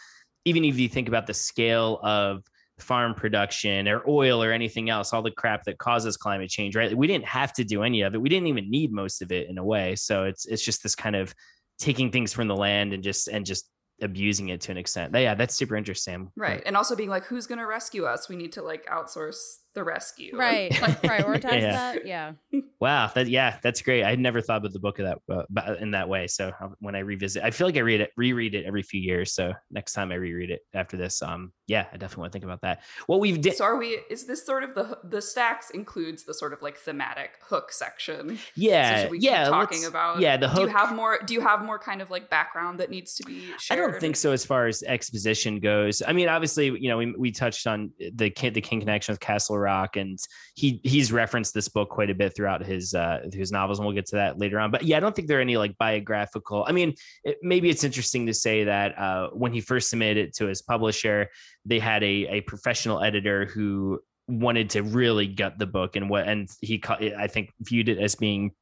even 0.44 0.64
if 0.64 0.78
you 0.78 0.88
think 0.88 1.08
about 1.08 1.26
the 1.26 1.34
scale 1.34 2.00
of 2.02 2.42
farm 2.78 3.14
production 3.14 3.88
or 3.88 4.02
oil 4.08 4.42
or 4.42 4.52
anything 4.52 4.90
else, 4.90 5.12
all 5.12 5.22
the 5.22 5.30
crap 5.30 5.64
that 5.64 5.78
causes 5.78 6.16
climate 6.16 6.50
change, 6.50 6.74
right? 6.74 6.96
We 6.96 7.06
didn't 7.06 7.26
have 7.26 7.52
to 7.54 7.64
do 7.64 7.82
any 7.82 8.02
of 8.02 8.14
it. 8.14 8.20
We 8.20 8.28
didn't 8.28 8.48
even 8.48 8.70
need 8.70 8.92
most 8.92 9.22
of 9.22 9.32
it 9.32 9.48
in 9.48 9.58
a 9.58 9.64
way. 9.64 9.96
So 9.96 10.24
it's 10.24 10.46
it's 10.46 10.64
just 10.64 10.82
this 10.82 10.94
kind 10.94 11.16
of 11.16 11.34
taking 11.78 12.10
things 12.10 12.32
from 12.32 12.48
the 12.48 12.56
land 12.56 12.92
and 12.92 13.02
just 13.02 13.28
and 13.28 13.46
just 13.46 13.68
abusing 14.00 14.48
it 14.48 14.60
to 14.62 14.72
an 14.72 14.78
extent. 14.78 15.14
Yeah, 15.14 15.34
that's 15.34 15.54
super 15.54 15.76
interesting. 15.76 16.28
Right. 16.36 16.62
And 16.66 16.76
also 16.76 16.96
being 16.96 17.10
like, 17.10 17.24
who's 17.24 17.46
gonna 17.46 17.66
rescue 17.66 18.04
us? 18.04 18.28
We 18.28 18.36
need 18.36 18.52
to 18.52 18.62
like 18.62 18.86
outsource 18.86 19.36
the 19.74 19.84
rescue. 19.84 20.36
Right. 20.36 20.70
Like 20.82 21.00
prioritize 21.02 21.60
Yeah. 21.60 21.72
that. 21.72 22.06
Yeah. 22.06 22.32
Wow, 22.80 23.10
that 23.14 23.28
yeah, 23.28 23.58
that's 23.62 23.80
great. 23.82 24.02
I 24.02 24.10
had 24.10 24.18
never 24.18 24.40
thought 24.40 24.56
about 24.56 24.72
the 24.72 24.80
book 24.80 24.98
of 24.98 25.04
that 25.06 25.18
uh, 25.32 25.44
but 25.48 25.78
in 25.78 25.92
that 25.92 26.08
way. 26.08 26.26
So 26.26 26.50
uh, 26.60 26.68
when 26.80 26.96
I 26.96 26.98
revisit, 27.00 27.44
I 27.44 27.52
feel 27.52 27.68
like 27.68 27.76
I 27.76 27.80
read 27.80 28.00
it, 28.00 28.10
reread 28.16 28.56
it 28.56 28.66
every 28.66 28.82
few 28.82 29.00
years. 29.00 29.32
So 29.32 29.52
next 29.70 29.92
time 29.92 30.10
I 30.10 30.16
reread 30.16 30.50
it 30.50 30.62
after 30.74 30.96
this, 30.96 31.22
um, 31.22 31.52
yeah, 31.68 31.86
I 31.92 31.96
definitely 31.96 32.22
want 32.22 32.32
to 32.32 32.36
think 32.36 32.44
about 32.44 32.60
that. 32.62 32.82
What 33.06 33.20
we've 33.20 33.40
did, 33.40 33.56
So 33.56 33.64
are 33.64 33.76
we? 33.76 34.00
Is 34.10 34.26
this 34.26 34.44
sort 34.44 34.64
of 34.64 34.74
the 34.74 34.98
the 35.04 35.22
stacks 35.22 35.70
includes 35.70 36.24
the 36.24 36.34
sort 36.34 36.52
of 36.52 36.60
like 36.60 36.76
thematic 36.76 37.30
hook 37.40 37.70
section? 37.72 38.38
yeah, 38.56 38.96
so 38.96 39.02
should 39.02 39.10
we 39.12 39.18
keep 39.18 39.30
yeah, 39.30 39.44
talking 39.44 39.84
about? 39.84 40.18
yeah, 40.18 40.36
the 40.36 40.48
hook. 40.48 40.56
Do 40.56 40.62
you 40.62 40.76
have 40.76 40.94
more? 40.96 41.20
Do 41.24 41.34
you 41.34 41.40
have 41.40 41.64
more 41.64 41.78
kind 41.78 42.02
of 42.02 42.10
like 42.10 42.28
background 42.28 42.80
that 42.80 42.90
needs 42.90 43.14
to 43.14 43.24
be 43.24 43.44
I 43.70 43.76
don't 43.76 44.00
think 44.00 44.16
so 44.16 44.32
as 44.32 44.44
far 44.44 44.66
as 44.66 44.82
exposition 44.82 45.60
goes. 45.60 46.02
I 46.06 46.12
mean, 46.12 46.28
obviously, 46.28 46.66
you 46.66 46.88
know, 46.88 46.96
we, 46.98 47.14
we 47.16 47.30
touched 47.30 47.66
on 47.68 47.92
the 48.14 48.28
King, 48.30 48.52
the 48.52 48.60
King 48.60 48.80
connection 48.80 49.12
with 49.12 49.20
Castle 49.20 49.56
Rock, 49.62 49.96
and 49.96 50.18
he 50.54 50.80
he's 50.84 51.12
referenced 51.12 51.54
this 51.54 51.68
book 51.68 51.88
quite 51.88 52.10
a 52.10 52.14
bit 52.14 52.34
throughout 52.36 52.64
his 52.64 52.94
uh, 52.94 53.20
his 53.32 53.50
novels, 53.50 53.78
and 53.78 53.86
we'll 53.86 53.94
get 53.94 54.06
to 54.06 54.16
that 54.16 54.38
later 54.38 54.58
on. 54.58 54.70
But 54.70 54.82
yeah, 54.82 54.96
I 54.96 55.00
don't 55.00 55.14
think 55.14 55.28
there 55.28 55.38
are 55.38 55.42
any 55.42 55.56
like 55.56 55.76
biographical. 55.78 56.64
I 56.66 56.72
mean, 56.72 56.94
it, 57.24 57.38
maybe 57.42 57.70
it's 57.70 57.84
interesting 57.84 58.26
to 58.26 58.34
say 58.34 58.64
that 58.64 58.98
uh, 58.98 59.28
when 59.30 59.52
he 59.52 59.60
first 59.60 59.90
submitted 59.90 60.28
it 60.28 60.34
to 60.36 60.46
his 60.46 60.62
publisher, 60.62 61.28
they 61.64 61.78
had 61.78 62.02
a 62.02 62.26
a 62.28 62.40
professional 62.42 63.02
editor 63.02 63.46
who 63.46 64.00
wanted 64.28 64.70
to 64.70 64.82
really 64.82 65.26
gut 65.26 65.58
the 65.58 65.66
book 65.66 65.96
and 65.96 66.08
what 66.08 66.26
and 66.26 66.48
he 66.60 66.82
I 66.88 67.26
think 67.26 67.50
viewed 67.60 67.88
it 67.88 67.98
as 67.98 68.14
being 68.14 68.52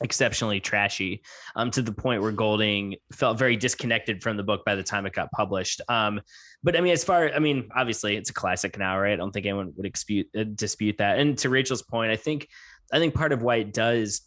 exceptionally 0.00 0.60
trashy 0.60 1.22
um, 1.56 1.70
to 1.70 1.82
the 1.82 1.92
point 1.92 2.20
where 2.20 2.32
Golding 2.32 2.96
felt 3.12 3.38
very 3.38 3.56
disconnected 3.56 4.22
from 4.22 4.36
the 4.36 4.42
book 4.42 4.64
by 4.64 4.74
the 4.74 4.82
time 4.82 5.06
it 5.06 5.12
got 5.12 5.30
published. 5.30 5.80
Um, 5.88 6.20
but 6.62 6.76
I 6.76 6.80
mean, 6.80 6.92
as 6.92 7.04
far 7.04 7.30
I 7.30 7.38
mean, 7.38 7.68
obviously 7.74 8.16
it's 8.16 8.30
a 8.30 8.34
classic 8.34 8.78
now, 8.78 8.98
right? 8.98 9.12
I 9.12 9.16
don't 9.16 9.32
think 9.32 9.46
anyone 9.46 9.72
would 9.76 9.92
dispute 9.92 10.28
uh, 10.36 10.44
dispute 10.54 10.98
that. 10.98 11.18
And 11.18 11.38
to 11.38 11.48
Rachel's 11.48 11.82
point, 11.82 12.10
I 12.10 12.16
think 12.16 12.48
I 12.92 12.98
think 12.98 13.14
part 13.14 13.32
of 13.32 13.42
why 13.42 13.56
it 13.56 13.72
does 13.72 14.22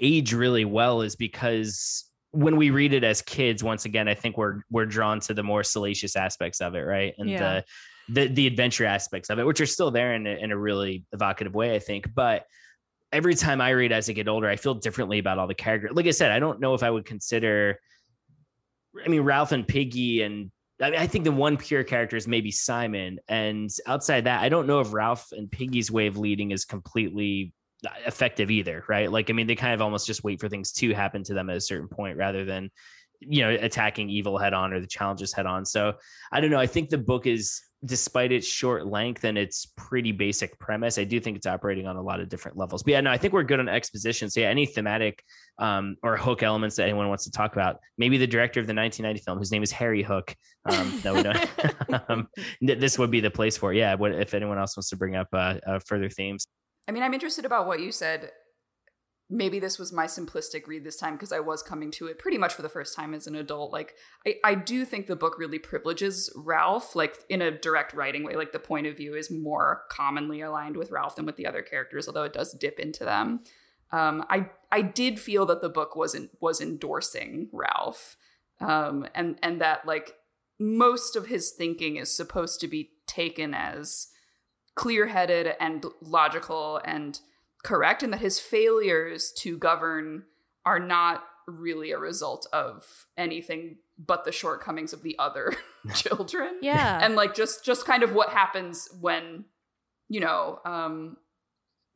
age 0.00 0.32
really 0.32 0.64
well 0.64 1.02
is 1.02 1.16
because 1.16 2.04
when 2.32 2.56
we 2.56 2.70
read 2.70 2.92
it 2.92 3.04
as 3.04 3.22
kids, 3.22 3.64
once 3.64 3.84
again, 3.84 4.08
I 4.08 4.14
think 4.14 4.36
we're 4.36 4.62
we're 4.70 4.86
drawn 4.86 5.20
to 5.20 5.34
the 5.34 5.42
more 5.42 5.62
salacious 5.62 6.16
aspects 6.16 6.60
of 6.60 6.74
it, 6.74 6.80
right? 6.80 7.14
And 7.18 7.30
Yeah. 7.30 7.38
the 7.38 7.64
the 8.08 8.28
the 8.28 8.46
adventure 8.46 8.84
aspects 8.84 9.30
of 9.30 9.38
it, 9.38 9.46
which 9.46 9.60
are 9.60 9.66
still 9.66 9.90
there 9.90 10.14
in 10.14 10.26
a, 10.26 10.30
in 10.30 10.50
a 10.50 10.56
really 10.56 11.04
evocative 11.12 11.54
way, 11.54 11.74
I 11.74 11.78
think. 11.78 12.12
But 12.14 12.44
every 13.12 13.34
time 13.34 13.60
I 13.60 13.70
read 13.70 13.92
as 13.92 14.08
I 14.08 14.12
get 14.12 14.28
older, 14.28 14.48
I 14.48 14.56
feel 14.56 14.74
differently 14.74 15.18
about 15.18 15.38
all 15.38 15.46
the 15.46 15.54
characters. 15.54 15.92
Like 15.94 16.06
I 16.06 16.10
said, 16.10 16.30
I 16.30 16.38
don't 16.38 16.60
know 16.60 16.74
if 16.74 16.82
I 16.82 16.90
would 16.90 17.04
consider. 17.04 17.78
I 19.04 19.08
mean, 19.08 19.22
Ralph 19.22 19.52
and 19.52 19.66
Piggy, 19.66 20.22
and 20.22 20.50
I 20.80 20.90
mean, 20.90 21.00
I 21.00 21.06
think 21.06 21.24
the 21.24 21.32
one 21.32 21.56
pure 21.56 21.84
character 21.84 22.16
is 22.16 22.28
maybe 22.28 22.50
Simon. 22.50 23.18
And 23.28 23.70
outside 23.86 24.24
that, 24.24 24.42
I 24.42 24.48
don't 24.48 24.66
know 24.66 24.80
if 24.80 24.92
Ralph 24.92 25.28
and 25.32 25.50
Piggy's 25.50 25.90
way 25.90 26.06
of 26.06 26.18
leading 26.18 26.50
is 26.50 26.64
completely 26.64 27.52
uh, 27.86 27.90
effective 28.06 28.50
either, 28.50 28.84
right? 28.88 29.10
Like, 29.10 29.30
I 29.30 29.32
mean, 29.32 29.46
they 29.46 29.54
kind 29.54 29.74
of 29.74 29.80
almost 29.80 30.06
just 30.06 30.24
wait 30.24 30.40
for 30.40 30.48
things 30.48 30.72
to 30.72 30.92
happen 30.94 31.22
to 31.24 31.34
them 31.34 31.50
at 31.50 31.56
a 31.56 31.60
certain 31.60 31.88
point 31.88 32.16
rather 32.16 32.44
than, 32.44 32.70
you 33.20 33.42
know, 33.42 33.50
attacking 33.50 34.10
evil 34.10 34.38
head 34.38 34.52
on 34.52 34.72
or 34.72 34.80
the 34.80 34.86
challenges 34.86 35.32
head 35.32 35.46
on. 35.46 35.64
So 35.64 35.94
I 36.32 36.40
don't 36.40 36.50
know. 36.50 36.60
I 36.60 36.66
think 36.66 36.90
the 36.90 36.98
book 36.98 37.26
is, 37.26 37.60
despite 37.84 38.32
its 38.32 38.46
short 38.46 38.86
length 38.86 39.24
and 39.24 39.38
its 39.38 39.66
pretty 39.76 40.12
basic 40.12 40.58
premise, 40.58 40.98
I 40.98 41.04
do 41.04 41.20
think 41.20 41.36
it's 41.36 41.46
operating 41.46 41.86
on 41.86 41.96
a 41.96 42.02
lot 42.02 42.20
of 42.20 42.28
different 42.28 42.56
levels. 42.56 42.82
But 42.82 42.92
yeah, 42.92 43.00
no, 43.00 43.10
I 43.10 43.18
think 43.18 43.32
we're 43.32 43.44
good 43.44 43.60
on 43.60 43.68
exposition. 43.68 44.30
So 44.30 44.40
yeah, 44.40 44.48
any 44.48 44.66
thematic 44.66 45.22
um, 45.58 45.96
or 46.02 46.16
hook 46.16 46.42
elements 46.42 46.76
that 46.76 46.84
anyone 46.84 47.08
wants 47.08 47.24
to 47.24 47.30
talk 47.30 47.52
about, 47.52 47.78
maybe 47.96 48.18
the 48.18 48.26
director 48.26 48.60
of 48.60 48.66
the 48.66 48.74
1990 48.74 49.24
film, 49.24 49.38
whose 49.38 49.52
name 49.52 49.62
is 49.62 49.70
Harry 49.72 50.02
Hook. 50.02 50.34
Um, 50.64 51.00
no, 51.04 51.14
we 51.14 51.22
don't. 51.22 51.48
um, 52.08 52.28
this 52.60 52.98
would 52.98 53.10
be 53.10 53.20
the 53.20 53.30
place 53.30 53.56
for 53.56 53.72
it. 53.72 53.78
Yeah. 53.78 53.94
What 53.94 54.12
if 54.12 54.34
anyone 54.34 54.58
else 54.58 54.76
wants 54.76 54.90
to 54.90 54.96
bring 54.96 55.16
up 55.16 55.28
uh, 55.32 55.56
uh, 55.66 55.78
further 55.86 56.08
themes? 56.08 56.46
I 56.88 56.92
mean, 56.92 57.02
I'm 57.02 57.12
interested 57.12 57.44
about 57.44 57.66
what 57.66 57.80
you 57.80 57.92
said. 57.92 58.30
Maybe 59.30 59.58
this 59.58 59.78
was 59.78 59.92
my 59.92 60.06
simplistic 60.06 60.66
read 60.66 60.84
this 60.84 60.96
time 60.96 61.14
because 61.14 61.32
I 61.32 61.40
was 61.40 61.62
coming 61.62 61.90
to 61.92 62.06
it 62.06 62.18
pretty 62.18 62.38
much 62.38 62.54
for 62.54 62.62
the 62.62 62.68
first 62.68 62.96
time 62.96 63.12
as 63.12 63.26
an 63.26 63.34
adult. 63.36 63.72
Like, 63.72 63.94
I, 64.26 64.36
I 64.42 64.54
do 64.54 64.86
think 64.86 65.06
the 65.06 65.16
book 65.16 65.38
really 65.38 65.58
privileges 65.58 66.32
Ralph, 66.34 66.96
like 66.96 67.16
in 67.28 67.42
a 67.42 67.50
direct 67.50 67.92
writing 67.92 68.24
way. 68.24 68.36
Like, 68.36 68.52
the 68.52 68.58
point 68.58 68.86
of 68.86 68.96
view 68.96 69.14
is 69.14 69.30
more 69.30 69.82
commonly 69.90 70.40
aligned 70.40 70.76
with 70.78 70.90
Ralph 70.90 71.16
than 71.16 71.26
with 71.26 71.36
the 71.36 71.46
other 71.46 71.60
characters, 71.60 72.08
although 72.08 72.24
it 72.24 72.32
does 72.32 72.54
dip 72.54 72.78
into 72.80 73.04
them. 73.04 73.40
Um, 73.90 74.24
I 74.28 74.50
I 74.70 74.82
did 74.82 75.18
feel 75.18 75.46
that 75.46 75.62
the 75.62 75.68
book 75.68 75.96
wasn't 75.96 76.30
was 76.40 76.60
endorsing 76.60 77.48
Ralph, 77.52 78.16
um, 78.60 79.06
and 79.14 79.38
and 79.42 79.60
that 79.60 79.86
like 79.86 80.14
most 80.58 81.16
of 81.16 81.26
his 81.26 81.52
thinking 81.52 81.96
is 81.96 82.14
supposed 82.14 82.60
to 82.60 82.68
be 82.68 82.90
taken 83.06 83.54
as 83.54 84.08
clear-headed 84.74 85.54
and 85.58 85.86
logical 86.02 86.80
and 86.84 87.20
correct 87.64 88.02
and 88.02 88.12
that 88.12 88.20
his 88.20 88.38
failures 88.40 89.32
to 89.38 89.58
govern 89.58 90.24
are 90.64 90.78
not 90.78 91.24
really 91.46 91.90
a 91.92 91.98
result 91.98 92.46
of 92.52 93.06
anything 93.16 93.76
but 93.98 94.24
the 94.24 94.32
shortcomings 94.32 94.92
of 94.92 95.02
the 95.02 95.16
other 95.18 95.54
children 95.94 96.58
Yeah. 96.62 96.98
and 97.02 97.16
like 97.16 97.34
just 97.34 97.64
just 97.64 97.84
kind 97.86 98.02
of 98.02 98.12
what 98.12 98.30
happens 98.30 98.88
when 99.00 99.44
you 100.08 100.20
know 100.20 100.60
um 100.64 101.16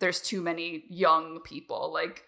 there's 0.01 0.20
too 0.20 0.42
many 0.42 0.85
young 0.88 1.40
people 1.44 1.92
like 1.92 2.25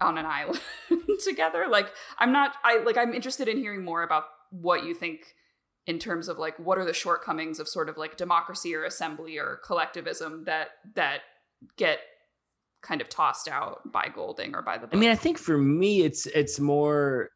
on 0.00 0.18
an 0.18 0.26
island 0.26 0.60
together. 1.24 1.66
Like 1.68 1.88
I'm 2.18 2.32
not 2.32 2.52
I 2.62 2.78
like 2.84 2.96
I'm 2.98 3.14
interested 3.14 3.48
in 3.48 3.56
hearing 3.56 3.82
more 3.84 4.02
about 4.02 4.24
what 4.50 4.84
you 4.84 4.94
think 4.94 5.20
in 5.86 5.98
terms 5.98 6.28
of 6.28 6.38
like 6.38 6.58
what 6.58 6.76
are 6.78 6.84
the 6.84 6.92
shortcomings 6.92 7.58
of 7.58 7.66
sort 7.66 7.88
of 7.88 7.96
like 7.96 8.16
democracy 8.16 8.74
or 8.74 8.84
assembly 8.84 9.38
or 9.38 9.58
collectivism 9.64 10.44
that 10.44 10.68
that 10.94 11.20
get 11.76 11.98
kind 12.82 13.00
of 13.00 13.08
tossed 13.08 13.48
out 13.48 13.80
by 13.90 14.08
Golding 14.08 14.54
or 14.54 14.62
by 14.62 14.78
the 14.78 14.86
book. 14.86 14.94
I 14.94 14.98
mean, 14.98 15.10
I 15.10 15.14
think 15.14 15.38
for 15.38 15.56
me, 15.56 16.02
it's 16.02 16.26
it's 16.26 16.60
more 16.60 17.30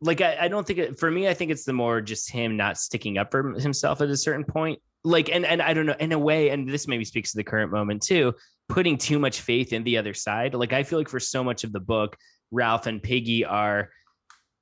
like 0.00 0.20
I, 0.20 0.36
I 0.42 0.48
don't 0.48 0.66
think 0.66 0.78
it, 0.78 0.98
for 0.98 1.10
me, 1.10 1.28
I 1.28 1.34
think 1.34 1.50
it's 1.50 1.64
the 1.64 1.72
more 1.72 2.00
just 2.00 2.30
him 2.30 2.56
not 2.56 2.78
sticking 2.78 3.18
up 3.18 3.30
for 3.30 3.52
himself 3.54 4.00
at 4.00 4.08
a 4.08 4.16
certain 4.16 4.44
point. 4.44 4.80
Like, 5.04 5.30
and 5.30 5.44
and 5.44 5.62
I 5.62 5.74
don't 5.74 5.86
know, 5.86 5.96
in 5.98 6.12
a 6.12 6.18
way, 6.18 6.50
and 6.50 6.68
this 6.68 6.88
maybe 6.88 7.04
speaks 7.04 7.32
to 7.32 7.36
the 7.36 7.44
current 7.44 7.72
moment 7.72 8.02
too. 8.02 8.34
Putting 8.68 8.98
too 8.98 9.18
much 9.18 9.40
faith 9.40 9.72
in 9.72 9.84
the 9.84 9.98
other 9.98 10.12
side. 10.12 10.54
Like, 10.54 10.72
I 10.72 10.82
feel 10.82 10.98
like 10.98 11.08
for 11.08 11.20
so 11.20 11.44
much 11.44 11.62
of 11.62 11.72
the 11.72 11.80
book, 11.80 12.16
Ralph 12.50 12.86
and 12.86 13.00
Piggy 13.00 13.44
are 13.44 13.90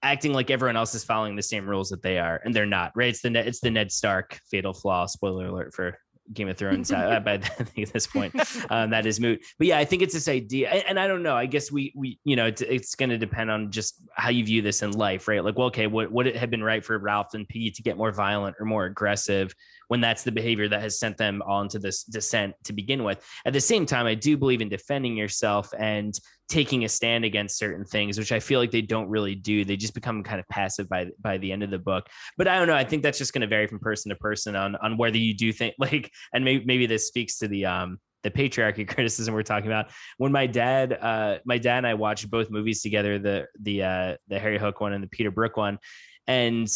acting 0.02 0.34
like 0.34 0.50
everyone 0.50 0.76
else 0.76 0.94
is 0.94 1.02
following 1.02 1.36
the 1.36 1.42
same 1.42 1.66
rules 1.66 1.88
that 1.88 2.02
they 2.02 2.18
are, 2.18 2.40
and 2.44 2.54
they're 2.54 2.66
not. 2.66 2.92
Right? 2.94 3.08
It's 3.08 3.22
the 3.22 3.34
it's 3.34 3.60
the 3.60 3.70
Ned 3.70 3.90
Stark 3.90 4.38
fatal 4.50 4.74
flaw. 4.74 5.06
Spoiler 5.06 5.46
alert 5.46 5.72
for 5.74 5.98
Game 6.32 6.48
of 6.48 6.56
Thrones 6.56 6.90
uh, 6.90 7.20
by 7.24 7.32
at 7.58 7.92
this 7.92 8.06
point. 8.06 8.34
Um, 8.70 8.90
that 8.90 9.06
is 9.06 9.20
moot. 9.20 9.44
But 9.58 9.66
yeah, 9.66 9.78
I 9.78 9.84
think 9.84 10.02
it's 10.02 10.14
this 10.14 10.28
idea, 10.28 10.70
and, 10.70 10.98
I 10.98 11.06
don't 11.06 11.22
know. 11.22 11.36
I 11.36 11.46
guess 11.46 11.70
we 11.70 11.92
we 11.94 12.18
you 12.24 12.36
know 12.36 12.46
it's, 12.46 12.62
it's 12.62 12.94
going 12.94 13.10
to 13.10 13.18
depend 13.18 13.50
on 13.50 13.70
just 13.70 14.00
how 14.14 14.30
you 14.30 14.44
view 14.44 14.62
this 14.62 14.82
in 14.82 14.92
life, 14.92 15.28
right? 15.28 15.44
Like, 15.44 15.58
well, 15.58 15.66
okay, 15.68 15.86
what 15.86 16.10
would 16.10 16.26
it 16.26 16.36
have 16.36 16.50
been 16.50 16.62
right 16.62 16.84
for 16.84 16.98
Ralph 16.98 17.34
and 17.34 17.46
Pete 17.46 17.74
to 17.76 17.82
get 17.82 17.96
more 17.96 18.12
violent 18.12 18.56
or 18.58 18.66
more 18.66 18.84
aggressive 18.86 19.54
when 19.88 20.00
that's 20.00 20.22
the 20.22 20.32
behavior 20.32 20.68
that 20.68 20.80
has 20.80 20.98
sent 20.98 21.16
them 21.16 21.42
on 21.46 21.68
to 21.68 21.78
this 21.78 22.04
descent 22.04 22.54
to 22.64 22.72
begin 22.72 23.04
with? 23.04 23.24
At 23.46 23.52
the 23.52 23.60
same 23.60 23.86
time, 23.86 24.06
I 24.06 24.14
do 24.14 24.36
believe 24.36 24.60
in 24.60 24.68
defending 24.68 25.16
yourself 25.16 25.70
and 25.78 26.18
taking 26.48 26.84
a 26.84 26.88
stand 26.88 27.24
against 27.24 27.58
certain 27.58 27.84
things, 27.84 28.18
which 28.18 28.32
I 28.32 28.40
feel 28.40 28.60
like 28.60 28.70
they 28.70 28.82
don't 28.82 29.08
really 29.08 29.34
do. 29.34 29.64
They 29.64 29.76
just 29.76 29.94
become 29.94 30.22
kind 30.22 30.40
of 30.40 30.48
passive 30.48 30.88
by 30.88 31.06
by 31.20 31.38
the 31.38 31.52
end 31.52 31.62
of 31.62 31.70
the 31.70 31.78
book. 31.78 32.06
But 32.36 32.48
I 32.48 32.58
don't 32.58 32.68
know. 32.68 32.76
I 32.76 32.84
think 32.84 33.02
that's 33.02 33.18
just 33.18 33.32
going 33.32 33.42
to 33.42 33.46
vary 33.46 33.66
from 33.66 33.78
person 33.78 34.10
to 34.10 34.16
person 34.16 34.56
on 34.56 34.76
on 34.76 34.96
whether 34.96 35.16
you 35.16 35.34
do 35.34 35.52
think 35.52 35.74
like, 35.78 36.10
and 36.32 36.44
maybe 36.44 36.64
maybe 36.64 36.86
this 36.86 37.08
speaks 37.08 37.38
to 37.38 37.48
the 37.48 37.66
um 37.66 37.98
the 38.24 38.30
patriarchy 38.30 38.88
criticism 38.94 39.34
we're 39.34 39.42
talking 39.42 39.68
about. 39.68 39.90
When 40.18 40.32
my 40.32 40.48
dad, 40.48 40.98
uh, 41.00 41.38
my 41.44 41.58
dad 41.58 41.78
and 41.78 41.86
I 41.86 41.94
watched 41.94 42.28
both 42.28 42.50
movies 42.50 42.82
together, 42.82 43.18
the 43.18 43.46
the 43.60 43.82
uh, 43.82 44.16
the 44.28 44.38
Harry 44.40 44.58
Hook 44.58 44.80
one 44.80 44.92
and 44.92 45.04
the 45.04 45.08
Peter 45.08 45.30
Brook 45.30 45.56
one, 45.56 45.78
and 46.26 46.68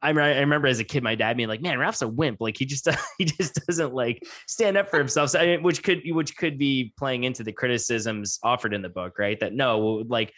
I, 0.00 0.10
I 0.10 0.40
remember 0.40 0.68
as 0.68 0.80
a 0.80 0.84
kid, 0.84 1.02
my 1.02 1.14
dad 1.14 1.36
being 1.36 1.48
like, 1.48 1.60
"Man, 1.60 1.78
Ralph's 1.78 2.02
a 2.02 2.08
wimp. 2.08 2.40
Like 2.40 2.56
he 2.56 2.64
just 2.64 2.88
he 3.18 3.24
just 3.24 3.54
doesn't 3.66 3.94
like 3.94 4.22
stand 4.48 4.76
up 4.76 4.88
for 4.88 4.98
himself." 4.98 5.30
So, 5.30 5.40
I 5.40 5.46
mean, 5.46 5.62
which 5.62 5.82
could 5.82 6.02
which 6.06 6.36
could 6.36 6.58
be 6.58 6.92
playing 6.96 7.24
into 7.24 7.42
the 7.42 7.52
criticisms 7.52 8.38
offered 8.42 8.74
in 8.74 8.82
the 8.82 8.88
book, 8.88 9.18
right? 9.18 9.38
That 9.40 9.52
no, 9.52 10.04
like 10.08 10.32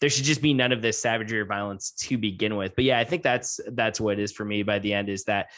there 0.00 0.10
should 0.10 0.24
just 0.24 0.42
be 0.42 0.52
none 0.52 0.72
of 0.72 0.82
this 0.82 0.98
savagery 0.98 1.40
or 1.40 1.46
violence 1.46 1.92
to 1.92 2.18
begin 2.18 2.56
with. 2.56 2.74
But 2.76 2.84
yeah, 2.84 2.98
I 2.98 3.04
think 3.04 3.22
that's 3.22 3.58
that's 3.72 4.00
what 4.00 4.18
it 4.18 4.22
is 4.22 4.32
for 4.32 4.44
me. 4.44 4.62
By 4.62 4.78
the 4.78 4.92
end, 4.92 5.08
is 5.08 5.24
that 5.24 5.50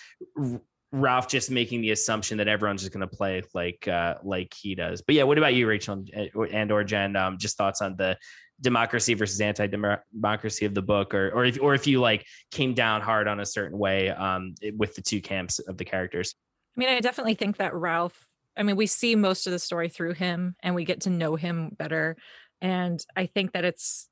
Ralph 0.92 1.28
just 1.28 1.50
making 1.50 1.80
the 1.80 1.90
assumption 1.90 2.38
that 2.38 2.48
everyone's 2.48 2.82
just 2.82 2.92
going 2.92 3.08
to 3.08 3.16
play 3.16 3.42
like 3.54 3.88
uh, 3.88 4.14
like 4.22 4.54
he 4.54 4.74
does. 4.74 5.02
But 5.02 5.14
yeah, 5.14 5.24
what 5.24 5.38
about 5.38 5.54
you, 5.54 5.66
Rachel 5.66 5.94
and, 5.94 6.30
and 6.52 6.70
or 6.70 6.84
Jenn? 6.84 7.16
Um, 7.16 7.38
just 7.38 7.56
thoughts 7.56 7.82
on 7.82 7.96
the 7.96 8.16
democracy 8.60 9.14
versus 9.14 9.40
anti-democracy 9.40 10.64
of 10.64 10.74
the 10.74 10.82
book 10.82 11.14
or 11.14 11.30
or 11.30 11.44
if 11.44 11.58
or 11.60 11.74
if 11.74 11.86
you 11.86 12.00
like 12.00 12.24
came 12.50 12.72
down 12.72 13.02
hard 13.02 13.28
on 13.28 13.40
a 13.40 13.46
certain 13.46 13.78
way 13.78 14.08
um 14.10 14.54
with 14.76 14.94
the 14.94 15.02
two 15.02 15.20
camps 15.20 15.58
of 15.58 15.76
the 15.76 15.84
characters. 15.84 16.34
I 16.76 16.80
mean 16.80 16.88
i 16.88 17.00
definitely 17.00 17.34
think 17.34 17.58
that 17.58 17.74
ralph 17.74 18.26
i 18.56 18.62
mean 18.62 18.76
we 18.76 18.86
see 18.86 19.14
most 19.14 19.46
of 19.46 19.52
the 19.52 19.58
story 19.58 19.88
through 19.88 20.14
him 20.14 20.56
and 20.62 20.74
we 20.74 20.84
get 20.84 21.02
to 21.02 21.10
know 21.10 21.36
him 21.36 21.70
better. 21.76 22.16
And 22.62 23.04
i 23.14 23.26
think 23.26 23.52
that 23.52 23.64
it's 23.64 24.08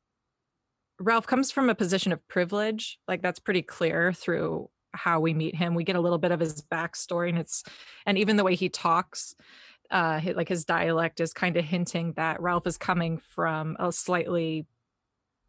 ralph 1.00 1.26
comes 1.26 1.50
from 1.50 1.70
a 1.70 1.74
position 1.74 2.12
of 2.12 2.26
privilege. 2.28 2.98
Like 3.08 3.22
that's 3.22 3.40
pretty 3.40 3.62
clear 3.62 4.12
through 4.12 4.70
how 4.92 5.20
we 5.20 5.34
meet 5.34 5.56
him. 5.56 5.74
We 5.74 5.84
get 5.84 5.96
a 5.96 6.00
little 6.00 6.18
bit 6.18 6.30
of 6.30 6.40
his 6.40 6.62
backstory 6.62 7.28
and 7.30 7.38
it's 7.38 7.64
and 8.06 8.18
even 8.18 8.36
the 8.36 8.44
way 8.44 8.54
he 8.54 8.68
talks 8.68 9.34
uh 9.94 10.20
like 10.34 10.48
his 10.48 10.66
dialect 10.66 11.20
is 11.20 11.32
kind 11.32 11.56
of 11.56 11.64
hinting 11.64 12.12
that 12.14 12.42
Ralph 12.42 12.66
is 12.66 12.76
coming 12.76 13.16
from 13.16 13.76
a 13.80 13.90
slightly 13.90 14.66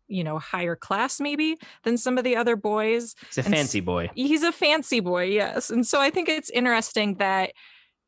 you 0.08 0.24
know 0.24 0.38
higher 0.40 0.76
class 0.76 1.20
maybe 1.20 1.58
than 1.84 1.98
some 1.98 2.18
of 2.18 2.24
the 2.24 2.36
other 2.36 2.56
boys. 2.56 3.16
He's 3.28 3.40
a 3.40 3.46
and 3.46 3.54
fancy 3.54 3.80
boy. 3.82 4.10
he's 4.16 4.44
a 4.44 4.52
fancy 4.52 5.00
boy 5.02 5.24
yes. 5.26 5.70
And 5.70 5.86
so 5.86 6.00
i 6.00 6.10
think 6.10 6.30
it's 6.30 6.50
interesting 6.50 7.16
that 7.16 7.52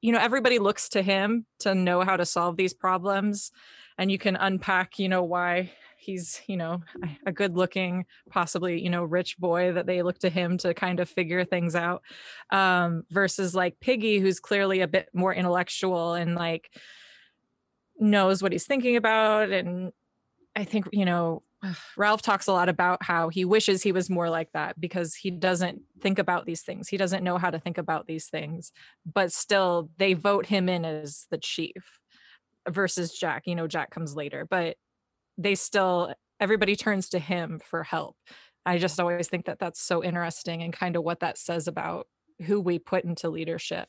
you 0.02 0.12
know 0.13 0.19
everybody 0.19 0.60
looks 0.60 0.89
to 0.89 1.02
him 1.02 1.45
to 1.60 1.73
know 1.73 2.02
how 2.02 2.15
to 2.15 2.26
solve 2.26 2.56
these 2.56 2.73
problems 2.73 3.52
and 3.97 4.12
you 4.12 4.17
can 4.17 4.36
unpack 4.36 5.00
you 5.00 5.10
know 5.10 5.23
why 5.23 5.71
he's 6.07 6.41
you 6.47 6.55
know 6.55 6.81
a 7.25 7.31
good 7.33 7.57
looking 7.57 8.05
possibly 8.29 8.81
you 8.81 8.89
know 8.89 9.03
rich 9.03 9.37
boy 9.37 9.73
that 9.73 9.85
they 9.85 10.01
look 10.01 10.17
to 10.17 10.29
him 10.29 10.57
to 10.57 10.73
kind 10.73 11.01
of 11.01 11.09
figure 11.09 11.43
things 11.43 11.75
out 11.75 12.01
um 12.51 13.03
versus 13.11 13.53
like 13.53 13.79
piggy 13.81 14.19
who's 14.19 14.39
clearly 14.39 14.79
a 14.79 14.87
bit 14.87 15.09
more 15.13 15.33
intellectual 15.33 16.13
and 16.13 16.33
like 16.33 16.73
knows 17.99 18.41
what 18.41 18.53
he's 18.53 18.65
thinking 18.65 18.95
about 18.95 19.51
and 19.51 19.91
i 20.55 20.63
think 20.63 20.87
you 20.93 21.05
know 21.05 21.43
Ralph 21.97 22.21
talks 22.21 22.47
a 22.47 22.53
lot 22.53 22.69
about 22.69 23.03
how 23.03 23.27
he 23.27 23.43
wishes 23.43 23.83
he 23.83 23.91
was 23.91 24.09
more 24.09 24.29
like 24.29 24.51
that 24.53 24.79
because 24.79 25.13
he 25.13 25.29
doesn't 25.29 25.81
think 26.01 26.19
about 26.19 26.45
these 26.45 26.61
things. 26.61 26.87
He 26.87 26.97
doesn't 26.97 27.23
know 27.23 27.39
how 27.39 27.49
to 27.49 27.59
think 27.59 27.79
about 27.79 28.05
these 28.05 28.27
things, 28.27 28.71
but 29.11 29.33
still 29.33 29.89
they 29.97 30.13
vote 30.13 30.45
him 30.45 30.69
in 30.69 30.85
as 30.85 31.25
the 31.31 31.39
chief 31.39 31.99
versus 32.69 33.11
Jack. 33.11 33.47
You 33.47 33.55
know, 33.55 33.65
Jack 33.65 33.89
comes 33.89 34.15
later, 34.15 34.45
but 34.47 34.77
they 35.38 35.56
still 35.56 36.13
everybody 36.39 36.76
turns 36.76 37.10
to 37.10 37.19
him 37.19 37.60
for 37.63 37.84
help 37.84 38.15
i 38.65 38.78
just 38.78 39.00
always 39.00 39.28
think 39.28 39.45
that 39.45 39.60
that's 39.60 39.82
so 39.82 40.04
interesting 40.04 40.62
and 40.62 40.73
kind 40.73 40.95
of 40.95 41.04
what 41.04 41.19
that 41.19 41.38
says 41.38 41.67
about 41.67 42.08
who 42.45 42.60
we 42.62 42.78
put 42.78 43.04
into 43.04 43.30
leadership 43.30 43.88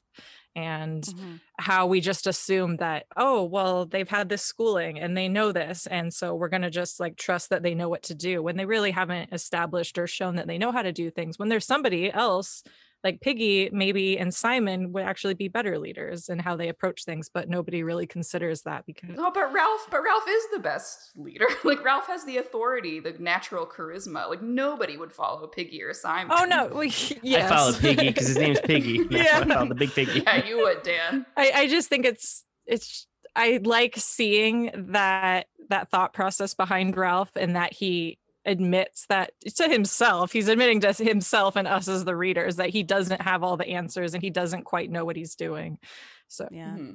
and 0.56 1.04
mm-hmm. 1.04 1.36
how 1.58 1.86
we 1.86 2.00
just 2.00 2.26
assume 2.26 2.76
that 2.76 3.04
oh 3.16 3.44
well 3.44 3.84
they've 3.84 4.08
had 4.08 4.28
this 4.28 4.42
schooling 4.42 4.98
and 4.98 5.16
they 5.16 5.28
know 5.28 5.52
this 5.52 5.86
and 5.86 6.12
so 6.12 6.34
we're 6.34 6.48
going 6.48 6.62
to 6.62 6.70
just 6.70 6.98
like 6.98 7.16
trust 7.16 7.50
that 7.50 7.62
they 7.62 7.74
know 7.74 7.88
what 7.88 8.02
to 8.02 8.14
do 8.14 8.42
when 8.42 8.56
they 8.56 8.64
really 8.64 8.90
haven't 8.90 9.32
established 9.32 9.98
or 9.98 10.06
shown 10.06 10.36
that 10.36 10.46
they 10.46 10.58
know 10.58 10.72
how 10.72 10.82
to 10.82 10.92
do 10.92 11.10
things 11.10 11.38
when 11.38 11.48
there's 11.48 11.66
somebody 11.66 12.10
else 12.10 12.62
like 13.04 13.20
Piggy 13.20 13.70
maybe 13.72 14.18
and 14.18 14.34
Simon 14.34 14.92
would 14.92 15.04
actually 15.04 15.34
be 15.34 15.48
better 15.48 15.78
leaders 15.78 16.28
in 16.28 16.38
how 16.38 16.56
they 16.56 16.68
approach 16.68 17.04
things, 17.04 17.30
but 17.32 17.48
nobody 17.48 17.82
really 17.82 18.06
considers 18.06 18.62
that 18.62 18.86
because 18.86 19.16
Oh, 19.18 19.30
but 19.32 19.52
Ralph, 19.52 19.86
but 19.90 20.02
Ralph 20.02 20.24
is 20.28 20.42
the 20.52 20.58
best 20.58 21.12
leader. 21.16 21.46
like 21.64 21.84
Ralph 21.84 22.06
has 22.08 22.24
the 22.24 22.38
authority, 22.38 23.00
the 23.00 23.14
natural 23.18 23.66
charisma. 23.66 24.28
Like 24.28 24.42
nobody 24.42 24.96
would 24.96 25.12
follow 25.12 25.46
Piggy 25.46 25.82
or 25.82 25.94
Simon. 25.94 26.36
Oh 26.36 26.44
no, 26.44 26.68
well, 26.72 26.82
yes. 27.22 27.50
I 27.50 27.54
follow 27.54 27.72
Piggy 27.72 28.08
because 28.08 28.28
his 28.28 28.36
name's 28.36 28.60
Piggy. 28.60 29.06
yeah, 29.10 29.44
the 29.44 29.74
big 29.74 29.92
Piggy. 29.92 30.20
Yeah, 30.20 30.44
you 30.44 30.58
would, 30.58 30.82
Dan. 30.82 31.24
I, 31.36 31.52
I 31.54 31.68
just 31.68 31.88
think 31.88 32.04
it's 32.04 32.44
it's 32.66 33.06
I 33.36 33.60
like 33.62 33.94
seeing 33.96 34.70
that 34.92 35.46
that 35.68 35.90
thought 35.90 36.12
process 36.12 36.54
behind 36.54 36.96
Ralph 36.96 37.30
and 37.36 37.56
that 37.56 37.72
he 37.72 38.18
admits 38.48 39.06
that 39.06 39.32
to 39.56 39.68
himself 39.68 40.32
he's 40.32 40.48
admitting 40.48 40.80
to 40.80 40.92
himself 40.92 41.56
and 41.56 41.68
us 41.68 41.88
as 41.88 42.04
the 42.04 42.16
readers 42.16 42.56
that 42.56 42.70
he 42.70 42.82
doesn't 42.82 43.22
have 43.22 43.42
all 43.42 43.56
the 43.56 43.68
answers 43.68 44.14
and 44.14 44.22
he 44.22 44.30
doesn't 44.30 44.64
quite 44.64 44.90
know 44.90 45.04
what 45.04 45.16
he's 45.16 45.34
doing 45.34 45.78
so 46.26 46.48
yeah 46.50 46.70
mm-hmm. 46.70 46.94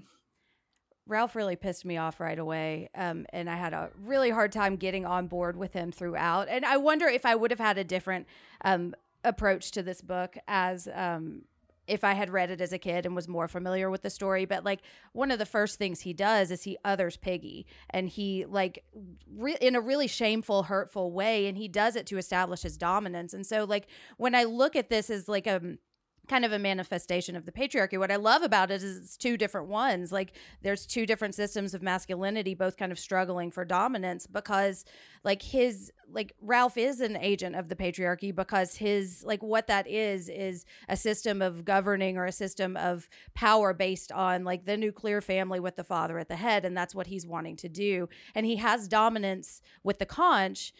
Ralph 1.05 1.35
really 1.35 1.55
pissed 1.57 1.83
me 1.83 1.97
off 1.97 2.19
right 2.19 2.39
away. 2.39 2.89
Um, 2.95 3.25
and 3.33 3.49
I 3.49 3.55
had 3.55 3.73
a 3.73 3.89
really 4.01 4.29
hard 4.29 4.51
time 4.51 4.77
getting 4.77 5.05
on 5.05 5.27
board 5.27 5.57
with 5.57 5.73
him 5.73 5.91
throughout. 5.91 6.47
And 6.47 6.65
I 6.65 6.77
wonder 6.77 7.07
if 7.07 7.25
I 7.25 7.35
would 7.35 7.51
have 7.51 7.59
had 7.59 7.77
a 7.77 7.83
different 7.83 8.25
um, 8.63 8.95
approach 9.23 9.71
to 9.71 9.83
this 9.83 10.01
book 10.01 10.37
as 10.47 10.87
um, 10.93 11.43
if 11.87 12.03
I 12.03 12.13
had 12.13 12.29
read 12.29 12.49
it 12.49 12.61
as 12.61 12.73
a 12.73 12.77
kid 12.77 13.05
and 13.05 13.15
was 13.15 13.27
more 13.27 13.47
familiar 13.47 13.89
with 13.89 14.01
the 14.01 14.09
story. 14.09 14.45
But 14.45 14.63
like 14.63 14.81
one 15.11 15.31
of 15.31 15.39
the 15.39 15.45
first 15.45 15.77
things 15.77 16.01
he 16.01 16.13
does 16.13 16.51
is 16.51 16.63
he 16.63 16.77
others 16.83 17.17
Piggy, 17.17 17.65
and 17.89 18.09
he 18.09 18.45
like 18.45 18.83
re- 19.29 19.57
in 19.61 19.75
a 19.75 19.81
really 19.81 20.07
shameful, 20.07 20.63
hurtful 20.63 21.11
way, 21.11 21.47
and 21.47 21.57
he 21.57 21.67
does 21.67 21.95
it 21.95 22.05
to 22.07 22.17
establish 22.17 22.61
his 22.61 22.77
dominance. 22.77 23.33
And 23.33 23.45
so 23.45 23.63
like 23.63 23.87
when 24.17 24.35
I 24.35 24.43
look 24.43 24.75
at 24.75 24.89
this 24.89 25.09
as 25.09 25.27
like 25.27 25.47
a 25.47 25.57
um, 25.57 25.77
kind 26.27 26.45
of 26.45 26.53
a 26.53 26.59
manifestation 26.59 27.35
of 27.35 27.45
the 27.45 27.51
patriarchy. 27.51 27.97
What 27.97 28.11
I 28.11 28.15
love 28.15 28.43
about 28.43 28.71
it 28.71 28.81
is 28.81 28.97
it's 28.97 29.17
two 29.17 29.35
different 29.35 29.67
ones. 29.67 30.11
Like 30.11 30.33
there's 30.61 30.85
two 30.85 31.05
different 31.05 31.35
systems 31.35 31.73
of 31.73 31.83
masculinity, 31.83 32.53
both 32.53 32.77
kind 32.77 32.91
of 32.91 32.99
struggling 32.99 33.51
for 33.51 33.65
dominance 33.65 34.25
because 34.25 34.85
like 35.23 35.41
his 35.41 35.91
like 36.11 36.33
Ralph 36.41 36.77
is 36.77 37.01
an 37.01 37.17
agent 37.17 37.55
of 37.55 37.67
the 37.67 37.75
patriarchy 37.75 38.33
because 38.33 38.75
his 38.75 39.23
like 39.25 39.43
what 39.43 39.67
that 39.67 39.87
is 39.87 40.29
is 40.29 40.65
a 40.87 40.95
system 40.95 41.41
of 41.41 41.65
governing 41.65 42.17
or 42.17 42.25
a 42.25 42.31
system 42.31 42.77
of 42.77 43.09
power 43.33 43.73
based 43.73 44.11
on 44.11 44.43
like 44.43 44.65
the 44.65 44.77
nuclear 44.77 45.21
family 45.21 45.59
with 45.59 45.75
the 45.75 45.83
father 45.83 46.19
at 46.19 46.29
the 46.29 46.35
head 46.35 46.63
and 46.63 46.75
that's 46.75 46.95
what 46.95 47.07
he's 47.07 47.27
wanting 47.27 47.57
to 47.57 47.67
do. 47.67 48.07
And 48.33 48.45
he 48.45 48.57
has 48.57 48.87
dominance 48.87 49.61
with 49.83 49.99
the 49.99 50.05
conch 50.05 50.73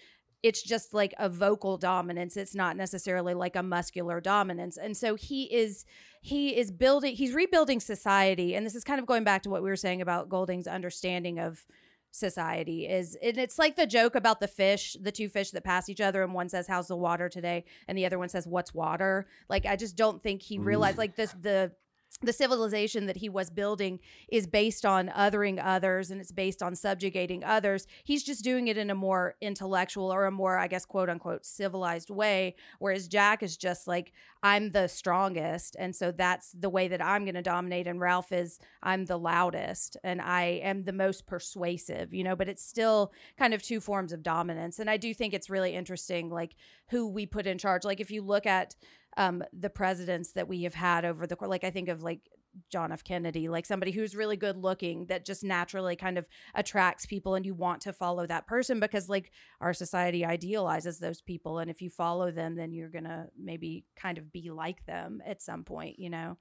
it's 0.44 0.62
just 0.62 0.94
like 0.94 1.14
a 1.18 1.30
vocal 1.30 1.78
dominance. 1.78 2.36
It's 2.36 2.54
not 2.54 2.76
necessarily 2.76 3.34
like 3.34 3.56
a 3.56 3.64
muscular 3.64 4.20
dominance. 4.20 4.78
And 4.78 4.96
so 4.96 5.16
he 5.16 5.44
is 5.46 5.86
he 6.22 6.56
is 6.56 6.70
building 6.70 7.16
he's 7.16 7.34
rebuilding 7.34 7.80
society. 7.80 8.54
And 8.54 8.66
this 8.66 8.76
is 8.76 8.84
kind 8.84 9.00
of 9.00 9.06
going 9.06 9.24
back 9.24 9.42
to 9.44 9.50
what 9.50 9.64
we 9.64 9.70
were 9.70 9.78
saying 9.78 10.02
about 10.02 10.30
golding's 10.30 10.68
understanding 10.68 11.40
of 11.40 11.66
society 12.16 12.88
is 12.88 13.18
and 13.24 13.40
it's 13.40 13.58
like 13.58 13.76
the 13.76 13.88
joke 13.88 14.14
about 14.14 14.40
the 14.40 14.48
fish 14.48 14.96
the 15.02 15.12
two 15.12 15.28
fish 15.28 15.50
that 15.50 15.64
pass 15.64 15.90
each 15.90 16.00
other 16.00 16.22
and 16.22 16.32
one 16.32 16.48
says 16.48 16.68
how's 16.68 16.88
the 16.88 16.96
water 16.96 17.28
today? 17.28 17.66
and 17.88 17.98
the 17.98 18.06
other 18.06 18.20
one 18.20 18.30
says 18.30 18.46
what's 18.46 18.74
water? 18.74 19.26
Like 19.50 19.66
i 19.66 19.76
just 19.76 19.96
don't 19.96 20.22
think 20.22 20.42
he 20.42 20.60
realized 20.60 20.98
like 20.98 21.16
this 21.16 21.34
the 21.42 21.72
the 22.22 22.34
civilization 22.34 23.06
that 23.08 23.18
he 23.18 23.28
was 23.28 23.50
building 23.50 24.00
is 24.30 24.48
based 24.48 24.86
on 24.86 25.10
othering 25.10 25.62
others 25.64 26.12
and 26.12 26.22
it's 26.22 26.32
based 26.32 26.64
on 26.64 26.76
subjugating 26.76 27.44
others. 27.44 27.86
He's 28.04 28.24
just 28.24 28.44
doing 28.44 28.68
it 28.68 28.78
in 28.78 28.90
a 28.90 28.96
more 28.96 29.36
intellectual 29.42 30.14
or 30.14 30.26
a 30.26 30.32
more, 30.32 30.58
I 30.58 30.68
guess, 30.68 30.86
quote 30.86 31.10
unquote, 31.10 31.46
civilized 31.46 32.10
way. 32.10 32.56
Whereas 32.80 33.08
Jack 33.08 33.44
is 33.44 33.58
just 33.58 33.88
like, 33.88 34.14
I'm 34.42 34.72
the 34.72 34.88
strongest. 34.88 35.76
And 35.80 35.96
so 35.96 36.12
that's 36.12 36.52
the 36.52 36.70
way 36.70 36.88
that 36.88 37.04
I'm 37.04 37.26
going 37.26 37.36
to 37.36 37.42
dominate. 37.42 37.88
And 37.88 38.00
Ralph 38.00 38.32
is, 38.32 38.60
I'm 38.82 39.06
the 39.06 39.18
loudest 39.18 39.98
and 40.04 40.22
I 40.22 40.62
am 40.64 40.84
the 40.84 40.94
most 40.94 41.26
persuasive, 41.26 42.14
you 42.14 42.24
know, 42.24 42.36
but 42.36 42.50
it's 42.50 42.64
still 42.64 43.12
kind 43.38 43.54
of 43.54 43.62
two 43.62 43.80
forms 43.80 44.14
of 44.14 44.24
dominance. 44.24 44.80
And 44.80 44.90
I 44.90 44.98
do 44.98 45.14
think 45.14 45.34
it's 45.34 45.50
really 45.50 45.74
interesting, 45.76 46.30
like 46.30 46.56
who 46.90 47.08
we 47.08 47.26
put 47.26 47.48
in 47.48 47.58
charge. 47.58 47.84
Like 47.84 48.00
if 48.00 48.12
you 48.12 48.22
look 48.22 48.46
at, 48.46 48.76
um, 49.18 49.44
the 49.52 49.70
presidents 49.70 50.32
that 50.34 50.48
we 50.48 50.64
have 50.64 50.74
had 50.76 51.06
over 51.06 51.28
the 51.28 51.36
course. 51.36 51.50
Like 51.50 51.64
I 51.64 51.70
think 51.70 51.90
of 51.90 52.04
like 52.04 52.22
John 52.70 52.92
F. 52.92 53.04
Kennedy, 53.04 53.50
like 53.50 53.66
somebody 53.66 53.92
who's 53.92 54.16
really 54.16 54.38
good 54.38 54.58
looking 54.58 55.08
that 55.08 55.26
just 55.26 55.44
naturally 55.44 55.96
kind 55.96 56.18
of 56.18 56.28
attracts 56.54 57.06
people 57.06 57.34
and 57.36 57.46
you 57.46 57.56
want 57.56 57.82
to 57.82 57.94
follow 57.94 58.28
that 58.28 58.46
person 58.46 58.80
because 58.80 59.10
like 59.10 59.32
our 59.60 59.74
society 59.74 60.24
idealizes 60.24 61.00
those 61.00 61.20
people. 61.22 61.58
And 61.60 61.72
if 61.72 61.82
you 61.82 61.90
follow 61.90 62.30
them, 62.32 62.56
then 62.56 62.72
you're 62.72 62.90
going 62.90 63.06
to 63.06 63.28
maybe 63.40 63.86
kind 63.96 64.18
of 64.20 64.32
be 64.32 64.52
like 64.52 64.86
them 64.86 65.22
at 65.26 65.42
some 65.42 65.64
point, 65.64 65.98
you 65.98 66.10
know? 66.10 66.38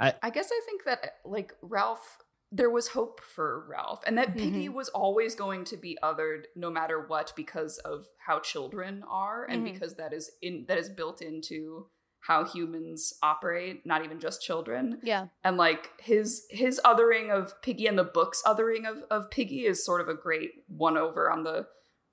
I 0.00 0.30
guess 0.30 0.48
I 0.52 0.60
think 0.64 0.84
that 0.84 1.14
like 1.24 1.52
Ralph 1.60 2.18
there 2.50 2.70
was 2.70 2.88
hope 2.88 3.20
for 3.20 3.66
Ralph 3.68 4.00
and 4.06 4.16
that 4.16 4.34
Piggy 4.34 4.68
Mhm. 4.68 4.72
was 4.74 4.88
always 4.88 5.34
going 5.34 5.64
to 5.64 5.76
be 5.76 5.98
othered 6.02 6.44
no 6.56 6.70
matter 6.70 7.04
what 7.06 7.32
because 7.36 7.76
of 7.78 8.06
how 8.16 8.38
children 8.38 9.04
are 9.06 9.44
and 9.44 9.60
Mhm. 9.66 9.72
because 9.72 9.96
that 9.96 10.14
is 10.14 10.30
in 10.40 10.64
that 10.66 10.78
is 10.78 10.88
built 10.88 11.20
into 11.20 11.90
how 12.20 12.44
humans 12.44 13.14
operate, 13.22 13.86
not 13.86 14.04
even 14.04 14.20
just 14.20 14.42
children. 14.42 14.98
Yeah. 15.02 15.28
And 15.44 15.56
like 15.56 15.90
his 16.00 16.46
his 16.50 16.80
othering 16.84 17.30
of 17.30 17.60
Piggy 17.62 17.86
and 17.86 17.98
the 17.98 18.04
book's 18.04 18.42
othering 18.44 18.86
of, 18.90 19.02
of 19.10 19.30
Piggy 19.30 19.64
is 19.64 19.84
sort 19.84 20.00
of 20.00 20.08
a 20.08 20.14
great 20.14 20.50
one 20.66 20.96
over 20.98 21.30
on 21.30 21.44
the 21.44 21.66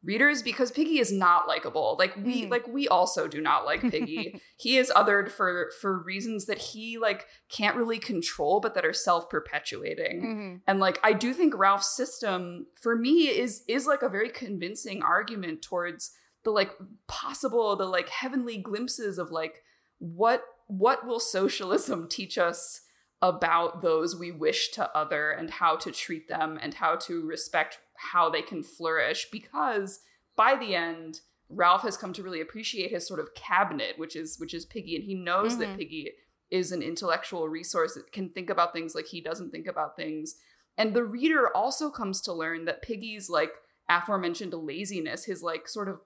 readers 0.04 0.44
because 0.44 0.72
Piggy 0.72 1.00
is 1.00 1.12
not 1.12 1.48
likable. 1.48 1.96
Like 1.98 2.16
we 2.16 2.44
Mhm. 2.46 2.52
like 2.52 2.68
we 2.68 2.88
also 2.88 3.28
do 3.28 3.42
not 3.42 3.66
like 3.66 3.82
Piggy. 3.82 4.40
he 4.58 4.78
is 4.78 4.92
othered 4.96 5.32
for 5.32 5.72
for 5.82 5.98
reasons 6.04 6.46
that 6.46 6.60
he 6.60 7.00
like 7.00 7.26
can't 7.50 7.76
really 7.76 7.98
control 7.98 8.60
but 8.60 8.76
that 8.76 8.86
are 8.86 8.94
self-perpetuating. 8.94 10.22
Mhm. 10.24 10.62
And 10.68 10.80
like 10.80 11.00
I 11.04 11.14
do 11.14 11.34
think 11.34 11.58
Ralph's 11.58 11.96
system 11.96 12.68
for 12.82 12.96
me 12.96 13.28
is 13.28 13.64
is 13.68 13.88
like 13.88 14.02
a 14.04 14.10
very 14.10 14.30
convincing 14.30 15.02
argument 15.02 15.62
towards 15.62 16.12
the 16.44 16.52
like 16.52 16.72
possible 17.08 17.76
the 17.76 17.86
like 17.86 18.10
heavenly 18.10 18.58
glimpses 18.58 19.18
of 19.18 19.32
like 19.32 19.64
what 20.00 20.44
what 20.68 21.06
will 21.06 21.20
socialism 21.20 22.08
teach 22.10 22.38
us 22.38 22.82
about 23.22 23.82
those 23.82 24.16
we 24.16 24.32
wish 24.32 24.72
to 24.72 24.98
other 24.98 25.32
and 25.32 25.50
how 25.50 25.76
to 25.76 25.92
treat 25.92 26.28
them 26.28 26.58
and 26.62 26.74
how 26.76 26.96
to 26.96 27.26
respect 27.26 27.80
how 27.96 28.30
they 28.30 28.42
can 28.42 28.62
flourish 28.64 29.28
because 29.32 30.00
by 30.36 30.56
the 30.56 30.76
end 30.76 31.22
Ralph 31.48 31.84
has 31.84 31.96
come 31.96 32.12
to 32.14 32.24
really 32.24 32.42
appreciate 32.42 32.90
his 32.92 33.08
sort 33.08 33.20
of 33.20 33.34
cabinet 33.36 33.94
which 33.98 34.16
is 34.16 34.38
which 34.40 34.54
is 34.54 34.66
Piggy 34.66 34.96
and 34.96 35.06
he 35.06 35.14
knows 35.14 35.54
Mhm. 35.56 35.60
that 35.60 35.78
Piggy 35.78 36.12
is 36.52 36.72
an 36.72 36.82
intellectual 36.82 37.48
resource 37.48 37.94
that 37.96 38.12
can 38.12 38.30
think 38.30 38.50
about 38.50 38.74
things 38.74 38.94
like 38.96 39.08
he 39.08 39.22
doesn't 39.22 39.52
think 39.52 39.68
about 39.68 39.96
things 39.96 40.36
and 40.78 40.94
the 40.94 41.04
reader 41.06 41.56
also 41.56 41.90
comes 41.90 42.20
to 42.22 42.34
learn 42.34 42.66
that 42.66 42.82
Piggy's 42.82 43.30
like 43.30 43.54
aforementioned 43.88 44.54
laziness 44.54 45.26
his 45.26 45.42
like 45.42 45.68
sort 45.68 45.88
of 45.88 46.02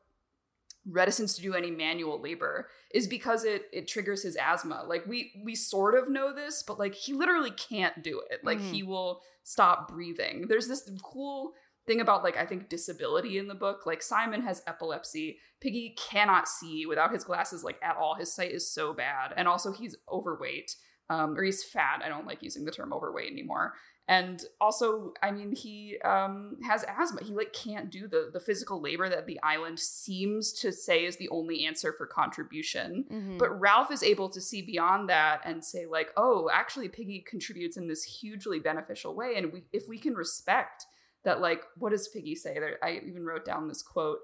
reticence 0.90 1.36
to 1.36 1.42
do 1.42 1.54
any 1.54 1.72
manual 1.72 2.20
labor 2.22 2.68
is 2.94 3.08
because 3.08 3.44
it 3.44 3.64
it 3.72 3.88
triggers 3.88 4.24
his 4.24 4.36
asthma. 4.36 4.84
Like 4.88 5.06
we 5.08 5.42
we 5.44 5.56
sort 5.56 5.96
of 5.96 6.10
know 6.10 6.34
this, 6.34 6.64
but 6.64 6.80
like 6.80 6.96
he 6.96 7.14
literally 7.14 7.52
can't 7.52 8.02
do 8.04 8.22
it. 8.30 8.44
Like 8.44 8.60
Mhm. 8.60 8.72
he 8.72 8.84
will 8.84 9.22
stop 9.44 9.88
breathing. 9.90 10.48
There's 10.48 10.68
this 10.68 10.90
cool 11.04 11.54
thing 11.88 12.02
about 12.02 12.24
like 12.24 12.38
I 12.38 12.46
think 12.46 12.70
disability 12.70 13.38
in 13.38 13.48
the 13.48 13.56
book. 13.56 13.86
Like 13.86 14.02
Simon 14.02 14.42
has 14.42 14.62
epilepsy. 14.68 15.40
Piggy 15.62 15.96
cannot 15.98 16.48
see 16.48 16.86
without 16.86 17.12
his 17.12 17.24
glasses 17.24 17.64
like 17.64 17.78
at 17.82 17.98
all. 17.98 18.16
His 18.16 18.34
sight 18.34 18.52
is 18.52 18.72
so 18.72 18.94
bad. 18.94 19.34
And 19.36 19.48
also 19.48 19.72
he's 19.72 19.96
overweight. 20.12 20.76
Um, 21.12 21.36
or 21.36 21.42
he's 21.44 21.64
fat. 21.64 22.02
I 22.06 22.08
don't 22.10 22.28
like 22.28 22.44
using 22.44 22.66
the 22.66 22.72
term 22.72 22.94
overweight 22.94 23.32
anymore. 23.32 23.74
And 24.10 24.44
also, 24.60 25.14
I 25.22 25.30
mean, 25.30 25.56
he 25.56 26.00
um, 26.04 26.58
has 26.68 26.84
asthma. 26.84 27.24
He 27.24 27.32
like 27.32 27.54
can't 27.54 27.92
do 27.92 28.08
the 28.08 28.32
the 28.34 28.40
physical 28.40 28.82
labor 28.82 29.08
that 29.08 29.28
the 29.28 29.40
island 29.44 29.80
seems 29.80 30.52
to 30.62 30.72
say 30.72 31.06
is 31.06 31.18
the 31.18 31.30
only 31.30 31.64
answer 31.64 31.94
for 31.94 32.08
contribution. 32.08 33.06
Mhm. 33.12 33.38
But 33.38 33.60
Ralph 33.60 33.92
is 33.92 34.02
able 34.02 34.28
to 34.30 34.42
see 34.42 34.64
beyond 34.64 35.10
that 35.10 35.42
and 35.46 35.64
say 35.64 35.86
like, 35.86 36.10
oh, 36.18 36.50
actually, 36.52 36.90
Piggy 36.90 37.20
contributes 37.22 37.78
in 37.78 37.88
this 37.88 38.04
hugely 38.04 38.58
beneficial 38.58 39.14
way. 39.14 39.36
And 39.36 39.54
we, 39.54 39.66
if 39.72 39.88
we 39.88 40.00
can 40.00 40.16
respect 40.16 40.88
that, 41.24 41.40
like, 41.40 41.62
what 41.78 41.92
does 41.92 42.08
Piggy 42.08 42.34
say? 42.34 42.56
There, 42.56 42.80
I 42.84 43.02
even 43.06 43.26
wrote 43.28 43.46
down 43.46 43.68
this 43.68 43.84
quote 43.84 44.22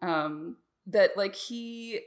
um, 0.00 0.56
that 0.86 1.18
like 1.18 1.34
he 1.34 2.00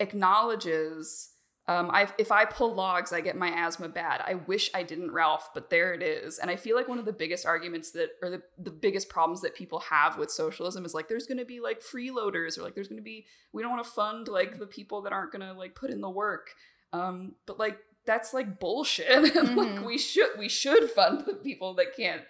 acknowledges 0.00 1.35
um, 1.68 1.90
I, 1.92 2.08
if 2.16 2.30
I 2.30 2.44
pull 2.44 2.74
logs, 2.74 3.12
I 3.12 3.20
get 3.20 3.36
my 3.36 3.48
asthma 3.48 3.88
bad. 3.88 4.22
I 4.24 4.34
wish 4.34 4.70
I 4.72 4.84
didn't, 4.84 5.10
Ralph, 5.10 5.50
but 5.52 5.68
there 5.68 5.92
it 5.94 6.02
is. 6.02 6.38
And 6.38 6.48
I 6.48 6.54
feel 6.54 6.76
like 6.76 6.86
one 6.86 7.00
of 7.00 7.04
the 7.04 7.12
biggest 7.12 7.44
arguments 7.44 7.90
that, 7.92 8.10
or 8.22 8.30
the, 8.30 8.42
the 8.56 8.70
biggest 8.70 9.08
problems 9.08 9.40
that 9.40 9.56
people 9.56 9.80
have 9.80 10.16
with 10.16 10.30
socialism 10.30 10.84
is 10.84 10.94
like, 10.94 11.08
there's 11.08 11.26
going 11.26 11.38
to 11.38 11.44
be 11.44 11.58
like 11.58 11.80
freeloaders, 11.80 12.56
or 12.56 12.62
like, 12.62 12.76
there's 12.76 12.86
going 12.86 13.00
to 13.00 13.04
be, 13.04 13.26
we 13.52 13.62
don't 13.62 13.72
want 13.72 13.84
to 13.84 13.90
fund 13.90 14.28
like 14.28 14.60
the 14.60 14.66
people 14.66 15.02
that 15.02 15.12
aren't 15.12 15.32
going 15.32 15.44
to 15.44 15.54
like 15.54 15.74
put 15.74 15.90
in 15.90 16.00
the 16.00 16.10
work. 16.10 16.50
Um, 16.92 17.34
but 17.46 17.58
like, 17.58 17.78
that's 18.06 18.32
like 18.32 18.60
bullshit. 18.60 19.36
And 19.36 19.56
like, 19.56 19.84
we 19.84 19.98
should, 19.98 20.38
we 20.38 20.48
should 20.48 20.88
fund 20.88 21.24
the 21.26 21.34
people 21.34 21.74
that 21.74 21.96
can't 21.96 22.22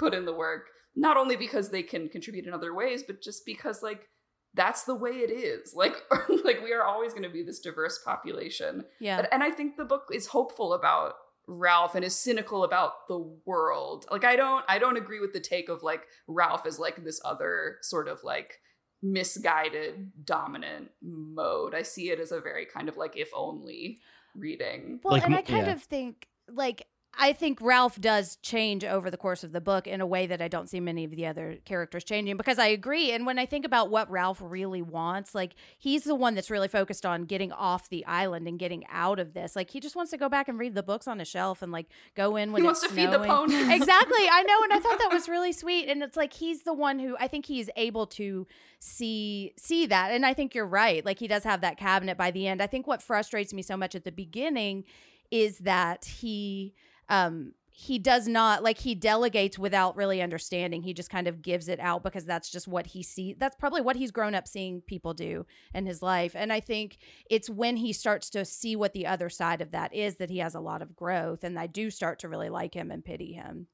put 0.00 0.14
in 0.14 0.24
the 0.24 0.34
work, 0.34 0.66
not 0.96 1.16
only 1.16 1.36
because 1.36 1.70
they 1.70 1.84
can 1.84 2.08
contribute 2.08 2.46
in 2.46 2.52
other 2.52 2.74
ways, 2.74 3.04
but 3.04 3.22
just 3.22 3.46
because 3.46 3.84
like, 3.84 4.08
that's 4.54 4.84
the 4.84 4.94
way 4.94 5.10
it 5.10 5.30
is. 5.30 5.74
Like, 5.80 5.94
like 6.44 6.62
we 6.62 6.72
are 6.72 6.84
always 6.84 7.12
going 7.12 7.22
to 7.22 7.30
be 7.30 7.42
this 7.42 7.60
diverse 7.60 8.00
population. 8.04 8.84
Yeah. 9.00 9.22
But, 9.22 9.32
and 9.32 9.42
I 9.42 9.50
think 9.50 9.76
the 9.76 9.84
book 9.84 10.08
is 10.12 10.26
hopeful 10.26 10.72
about 10.72 11.14
Ralph 11.46 11.94
and 11.94 12.04
is 12.04 12.16
cynical 12.16 12.64
about 12.64 13.08
the 13.08 13.18
world. 13.44 14.06
Like 14.10 14.24
I 14.24 14.36
don't 14.36 14.64
I 14.68 14.78
don't 14.78 14.96
agree 14.96 15.20
with 15.20 15.32
the 15.32 15.40
take 15.40 15.68
of 15.68 15.82
like 15.82 16.02
Ralph 16.28 16.64
as 16.64 16.78
like 16.78 17.02
this 17.02 17.20
other 17.24 17.78
sort 17.82 18.08
of 18.08 18.22
like 18.22 18.58
misguided 19.02 20.12
dominant 20.24 20.90
mode. 21.02 21.74
I 21.74 21.82
see 21.82 22.10
it 22.10 22.20
as 22.20 22.30
a 22.30 22.40
very 22.40 22.66
kind 22.66 22.88
of 22.88 22.96
like 22.96 23.16
if 23.16 23.30
only 23.34 23.98
reading. 24.36 25.00
Well, 25.02 25.14
Like, 25.14 25.24
and 25.24 25.34
i 25.34 25.42
kind 25.42 25.66
yeah. 25.66 25.72
of 25.72 25.82
think 25.82 26.28
like 26.48 26.86
I 27.18 27.32
think 27.32 27.60
Ralph 27.60 28.00
does 28.00 28.36
change 28.36 28.84
over 28.84 29.10
the 29.10 29.16
course 29.16 29.42
of 29.42 29.52
the 29.52 29.60
book 29.60 29.86
in 29.86 30.00
a 30.00 30.06
way 30.06 30.26
that 30.26 30.40
I 30.40 30.48
don't 30.48 30.70
see 30.70 30.78
many 30.80 31.04
of 31.04 31.10
the 31.10 31.26
other 31.26 31.58
characters 31.64 32.04
changing 32.04 32.36
because 32.36 32.58
I 32.58 32.68
agree. 32.68 33.10
And 33.10 33.26
when 33.26 33.38
I 33.38 33.46
think 33.46 33.66
about 33.66 33.90
what 33.90 34.08
Ralph 34.10 34.40
really 34.40 34.80
wants, 34.80 35.34
like 35.34 35.54
he's 35.76 36.04
the 36.04 36.14
one 36.14 36.34
that's 36.34 36.50
really 36.50 36.68
focused 36.68 37.04
on 37.04 37.24
getting 37.24 37.50
off 37.52 37.88
the 37.88 38.06
island 38.06 38.46
and 38.46 38.58
getting 38.58 38.84
out 38.90 39.18
of 39.18 39.34
this. 39.34 39.56
Like 39.56 39.70
he 39.70 39.80
just 39.80 39.96
wants 39.96 40.12
to 40.12 40.16
go 40.16 40.28
back 40.28 40.48
and 40.48 40.58
read 40.58 40.74
the 40.74 40.84
books 40.84 41.08
on 41.08 41.20
a 41.20 41.24
shelf 41.24 41.62
and 41.62 41.72
like 41.72 41.86
go 42.14 42.36
in 42.36 42.52
when 42.52 42.62
He 42.62 42.66
wants 42.66 42.80
to 42.82 42.88
feed 42.88 43.10
the 43.10 43.22
snowing. 43.22 43.28
ponies. 43.28 43.68
exactly. 43.70 44.26
I 44.30 44.44
know, 44.46 44.62
and 44.62 44.72
I 44.72 44.78
thought 44.78 44.98
that 45.00 45.10
was 45.12 45.28
really 45.28 45.52
sweet. 45.52 45.88
And 45.88 46.02
it's 46.02 46.16
like 46.16 46.32
he's 46.32 46.62
the 46.62 46.74
one 46.74 47.00
who 47.00 47.16
I 47.18 47.26
think 47.26 47.44
he's 47.44 47.68
able 47.76 48.06
to 48.06 48.46
see 48.78 49.52
see 49.56 49.86
that. 49.86 50.12
And 50.12 50.24
I 50.24 50.32
think 50.32 50.54
you're 50.54 50.66
right. 50.66 51.04
Like 51.04 51.18
he 51.18 51.28
does 51.28 51.44
have 51.44 51.60
that 51.62 51.76
cabinet 51.76 52.16
by 52.16 52.30
the 52.30 52.46
end. 52.46 52.62
I 52.62 52.66
think 52.66 52.86
what 52.86 53.02
frustrates 53.02 53.52
me 53.52 53.62
so 53.62 53.76
much 53.76 53.94
at 53.94 54.04
the 54.04 54.12
beginning 54.12 54.84
is 55.30 55.58
that 55.58 56.04
he 56.04 56.74
um 57.10 57.52
he 57.72 57.98
does 57.98 58.28
not 58.28 58.62
like 58.62 58.76
he 58.78 58.94
delegates 58.94 59.58
without 59.58 59.96
really 59.96 60.20
understanding. 60.20 60.82
He 60.82 60.92
just 60.92 61.08
kind 61.08 61.26
of 61.26 61.40
gives 61.40 61.66
it 61.66 61.80
out 61.80 62.02
because 62.02 62.26
that's 62.26 62.50
just 62.50 62.68
what 62.68 62.88
he 62.88 63.02
sees. 63.02 63.36
That's 63.38 63.56
probably 63.56 63.80
what 63.80 63.96
he's 63.96 64.10
grown 64.10 64.34
up 64.34 64.46
seeing 64.46 64.82
people 64.82 65.14
do 65.14 65.46
in 65.72 65.86
his 65.86 66.02
life. 66.02 66.32
And 66.36 66.52
I 66.52 66.60
think 66.60 66.98
it's 67.30 67.48
when 67.48 67.78
he 67.78 67.94
starts 67.94 68.28
to 68.30 68.44
see 68.44 68.76
what 68.76 68.92
the 68.92 69.06
other 69.06 69.30
side 69.30 69.62
of 69.62 69.70
that 69.70 69.94
is 69.94 70.16
that 70.16 70.28
he 70.28 70.38
has 70.38 70.54
a 70.54 70.60
lot 70.60 70.82
of 70.82 70.94
growth. 70.94 71.42
And 71.42 71.58
I 71.58 71.68
do 71.68 71.88
start 71.90 72.18
to 72.18 72.28
really 72.28 72.50
like 72.50 72.74
him 72.74 72.90
and 72.90 73.02
pity 73.02 73.32
him. 73.32 73.66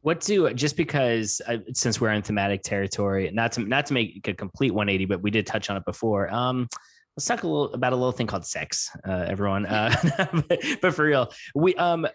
what 0.00 0.20
do 0.20 0.52
just 0.54 0.76
because 0.76 1.42
uh, 1.46 1.58
since 1.72 2.00
we're 2.00 2.12
in 2.12 2.22
thematic 2.22 2.62
territory 2.62 3.30
not 3.32 3.52
to 3.52 3.60
not 3.62 3.86
to 3.86 3.94
make 3.94 4.26
a 4.28 4.34
complete 4.34 4.72
180 4.72 5.06
but 5.06 5.22
we 5.22 5.30
did 5.30 5.46
touch 5.46 5.70
on 5.70 5.76
it 5.76 5.84
before 5.84 6.30
um 6.32 6.68
let's 7.16 7.26
talk 7.26 7.42
a 7.42 7.46
little 7.46 7.72
about 7.72 7.92
a 7.92 7.96
little 7.96 8.12
thing 8.12 8.26
called 8.26 8.44
sex 8.44 8.90
uh 9.08 9.24
everyone 9.28 9.64
uh 9.66 9.94
but, 10.48 10.60
but 10.82 10.94
for 10.94 11.04
real 11.04 11.32
we 11.54 11.74
um 11.76 12.06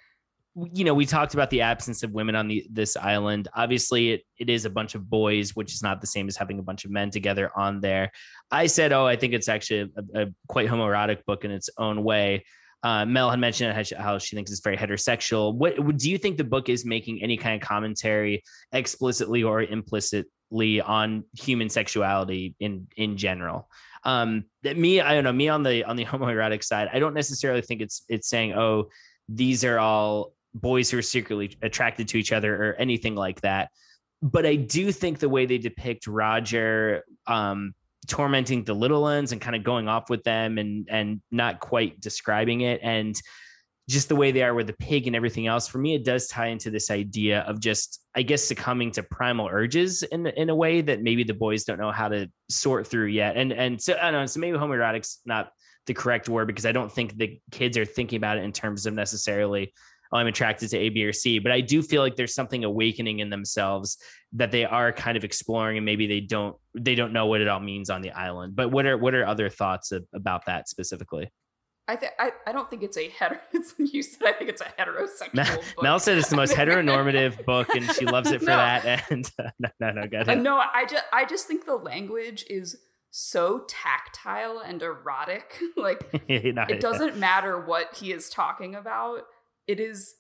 you 0.73 0.83
know, 0.83 0.93
we 0.93 1.05
talked 1.05 1.33
about 1.33 1.49
the 1.49 1.61
absence 1.61 2.03
of 2.03 2.11
women 2.11 2.35
on 2.35 2.47
the 2.47 2.65
this 2.71 2.97
island. 2.97 3.47
Obviously, 3.55 4.11
it, 4.11 4.23
it 4.39 4.49
is 4.49 4.65
a 4.65 4.69
bunch 4.69 4.95
of 4.95 5.09
boys, 5.09 5.55
which 5.55 5.73
is 5.73 5.83
not 5.83 6.01
the 6.01 6.07
same 6.07 6.27
as 6.27 6.35
having 6.35 6.59
a 6.59 6.63
bunch 6.63 6.85
of 6.85 6.91
men 6.91 7.11
together 7.11 7.51
on 7.55 7.81
there. 7.81 8.11
I 8.51 8.67
said, 8.67 8.91
oh, 8.91 9.05
I 9.05 9.15
think 9.15 9.33
it's 9.33 9.47
actually 9.47 9.91
a, 10.15 10.23
a 10.23 10.27
quite 10.47 10.67
homoerotic 10.67 11.25
book 11.25 11.45
in 11.45 11.51
its 11.51 11.69
own 11.77 12.03
way. 12.03 12.43
Uh, 12.81 13.05
Mel 13.05 13.29
had 13.29 13.39
mentioned 13.39 13.73
how 13.73 13.83
she, 13.83 13.95
how 13.95 14.17
she 14.17 14.35
thinks 14.35 14.51
it's 14.51 14.61
very 14.61 14.77
heterosexual. 14.77 15.53
What 15.53 15.97
do 15.97 16.09
you 16.09 16.17
think 16.17 16.37
the 16.37 16.45
book 16.45 16.69
is 16.69 16.85
making 16.85 17.21
any 17.21 17.37
kind 17.37 17.61
of 17.61 17.67
commentary, 17.67 18.43
explicitly 18.71 19.43
or 19.43 19.61
implicitly, 19.61 20.81
on 20.81 21.25
human 21.37 21.69
sexuality 21.69 22.55
in 22.59 22.87
in 22.95 23.17
general? 23.17 23.69
Um, 24.05 24.45
that 24.63 24.77
me, 24.77 25.01
I 25.01 25.13
don't 25.13 25.25
know, 25.25 25.33
me 25.33 25.49
on 25.49 25.63
the 25.63 25.83
on 25.83 25.95
the 25.95 26.05
homoerotic 26.11 26.63
side, 26.63 26.89
I 26.91 26.99
don't 26.99 27.13
necessarily 27.13 27.61
think 27.61 27.81
it's 27.81 28.03
it's 28.07 28.29
saying, 28.29 28.53
oh, 28.53 28.89
these 29.27 29.63
are 29.65 29.77
all 29.77 30.33
boys 30.53 30.89
who 30.89 30.97
are 30.97 31.03
secretly 31.03 31.57
attracted 31.61 32.07
to 32.09 32.17
each 32.17 32.31
other 32.31 32.55
or 32.55 32.73
anything 32.75 33.15
like 33.15 33.41
that. 33.41 33.69
But 34.21 34.45
I 34.45 34.55
do 34.55 34.91
think 34.91 35.19
the 35.19 35.29
way 35.29 35.45
they 35.45 35.57
depict 35.57 36.07
Roger 36.07 37.03
um, 37.27 37.73
tormenting 38.07 38.63
the 38.63 38.73
little 38.73 39.01
ones 39.01 39.31
and 39.31 39.39
kind 39.39 39.55
of 39.55 39.63
going 39.63 39.87
off 39.87 40.09
with 40.09 40.23
them 40.23 40.57
and 40.57 40.87
and 40.89 41.21
not 41.31 41.59
quite 41.59 41.99
describing 42.01 42.61
it 42.61 42.79
and 42.81 43.19
just 43.87 44.07
the 44.07 44.15
way 44.15 44.31
they 44.31 44.43
are 44.43 44.53
with 44.53 44.67
the 44.67 44.73
pig 44.73 45.07
and 45.07 45.15
everything 45.15 45.47
else 45.47 45.67
for 45.67 45.77
me 45.77 45.95
it 45.95 46.03
does 46.05 46.27
tie 46.27 46.47
into 46.47 46.71
this 46.71 46.89
idea 46.89 47.41
of 47.41 47.59
just 47.59 48.01
i 48.15 48.21
guess 48.21 48.43
succumbing 48.43 48.91
to 48.91 49.03
primal 49.03 49.47
urges 49.51 50.03
in 50.03 50.25
in 50.27 50.49
a 50.49 50.55
way 50.55 50.81
that 50.81 51.01
maybe 51.01 51.23
the 51.23 51.33
boys 51.33 51.63
don't 51.65 51.79
know 51.79 51.91
how 51.91 52.07
to 52.07 52.29
sort 52.49 52.87
through 52.87 53.07
yet 53.07 53.35
and 53.35 53.51
and 53.51 53.81
so 53.81 53.95
i 54.01 54.11
don't 54.11 54.21
know 54.21 54.25
so 54.25 54.39
maybe 54.39 54.57
homoerotic's 54.57 55.19
not 55.25 55.51
the 55.85 55.93
correct 55.93 56.29
word 56.29 56.47
because 56.47 56.65
i 56.65 56.71
don't 56.71 56.91
think 56.91 57.15
the 57.17 57.39
kids 57.51 57.77
are 57.77 57.85
thinking 57.85 58.17
about 58.17 58.37
it 58.37 58.43
in 58.43 58.51
terms 58.51 58.85
of 58.85 58.93
necessarily 58.93 59.73
oh, 60.11 60.17
I'm 60.17 60.27
attracted 60.27 60.69
to 60.69 60.77
A, 60.77 60.89
B, 60.89 61.03
or 61.05 61.13
C. 61.13 61.39
But 61.39 61.51
I 61.51 61.61
do 61.61 61.81
feel 61.81 62.01
like 62.01 62.15
there's 62.15 62.33
something 62.33 62.63
awakening 62.63 63.19
in 63.19 63.29
themselves 63.29 63.97
that 64.33 64.51
they 64.51 64.65
are 64.65 64.91
kind 64.91 65.17
of 65.17 65.23
exploring, 65.23 65.77
and 65.77 65.85
maybe 65.85 66.07
they 66.07 66.19
don't 66.21 66.55
they 66.75 66.95
don't 66.95 67.13
know 67.13 67.25
what 67.25 67.41
it 67.41 67.47
all 67.47 67.59
means 67.59 67.89
on 67.89 68.01
the 68.01 68.11
island. 68.11 68.55
But 68.55 68.69
what 68.71 68.85
are 68.85 68.97
what 68.97 69.13
are 69.15 69.25
other 69.25 69.49
thoughts 69.49 69.91
of, 69.91 70.05
about 70.13 70.45
that 70.45 70.69
specifically? 70.69 71.31
I, 71.87 71.95
th- 71.95 72.11
I 72.19 72.31
I 72.45 72.51
don't 72.51 72.69
think 72.69 72.83
it's 72.83 72.97
a 72.97 73.09
hetero. 73.09 73.39
It's, 73.53 73.73
you 73.79 74.03
said 74.03 74.27
I 74.27 74.33
think 74.33 74.49
it's 74.51 74.61
a 74.61 74.65
heterosexual. 74.65 75.33
Mel, 75.33 75.55
book. 75.55 75.83
Mel 75.83 75.99
said 75.99 76.17
it's 76.19 76.29
the 76.29 76.35
most 76.35 76.53
heteronormative 76.55 77.43
book, 77.45 77.69
and 77.75 77.83
she 77.93 78.05
loves 78.05 78.29
it 78.31 78.39
for 78.41 78.45
No. 78.49 78.57
that. 78.57 79.09
And 79.11 79.31
uh, 79.39 79.49
no, 79.59 79.69
no, 79.79 79.91
no, 79.91 80.07
go 80.07 80.19
Uh, 80.31 80.35
no, 80.35 80.57
I 80.57 80.85
just 80.85 81.03
I 81.11 81.25
just 81.25 81.47
think 81.47 81.65
the 81.65 81.75
language 81.77 82.45
is 82.49 82.75
so 83.09 83.65
tactile 83.67 84.59
and 84.59 84.83
erotic. 84.83 85.59
like 85.75 86.13
No, 86.29 86.65
it 86.69 86.79
doesn't 86.79 87.17
matter 87.17 87.59
what 87.59 87.95
he 87.95 88.11
is 88.13 88.29
talking 88.29 88.75
about. 88.75 89.23
It 89.69 89.79
is 89.79 90.15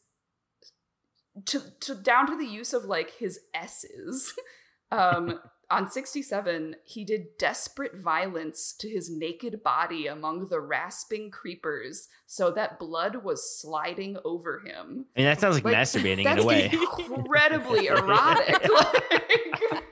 to 1.45 1.61
to 1.81 1.95
down 1.95 2.27
to 2.27 2.37
the 2.37 2.45
use 2.45 2.73
of 2.73 2.85
like 2.85 3.11
his 3.11 3.39
s's. 3.53 4.33
Um 4.91 5.39
on 5.69 5.87
67, 5.87 6.75
he 6.83 7.05
did 7.05 7.37
desperate 7.37 7.95
violence 7.95 8.73
to 8.79 8.89
his 8.89 9.11
naked 9.11 9.61
body 9.61 10.07
among 10.07 10.47
the 10.47 10.59
rasping 10.59 11.29
creepers 11.29 12.07
so 12.25 12.49
that 12.49 12.79
blood 12.79 13.23
was 13.23 13.59
sliding 13.61 14.17
over 14.25 14.63
him. 14.65 15.05
I 15.15 15.19
mean, 15.19 15.27
that 15.27 15.39
sounds 15.39 15.57
like, 15.57 15.65
Like, 15.65 15.75
masturbating 15.75 16.25
in 16.25 16.39
a 16.39 16.43
way. 16.43 16.71
incredibly 17.15 17.85
erotic. 17.85 18.67
like, 18.73 19.83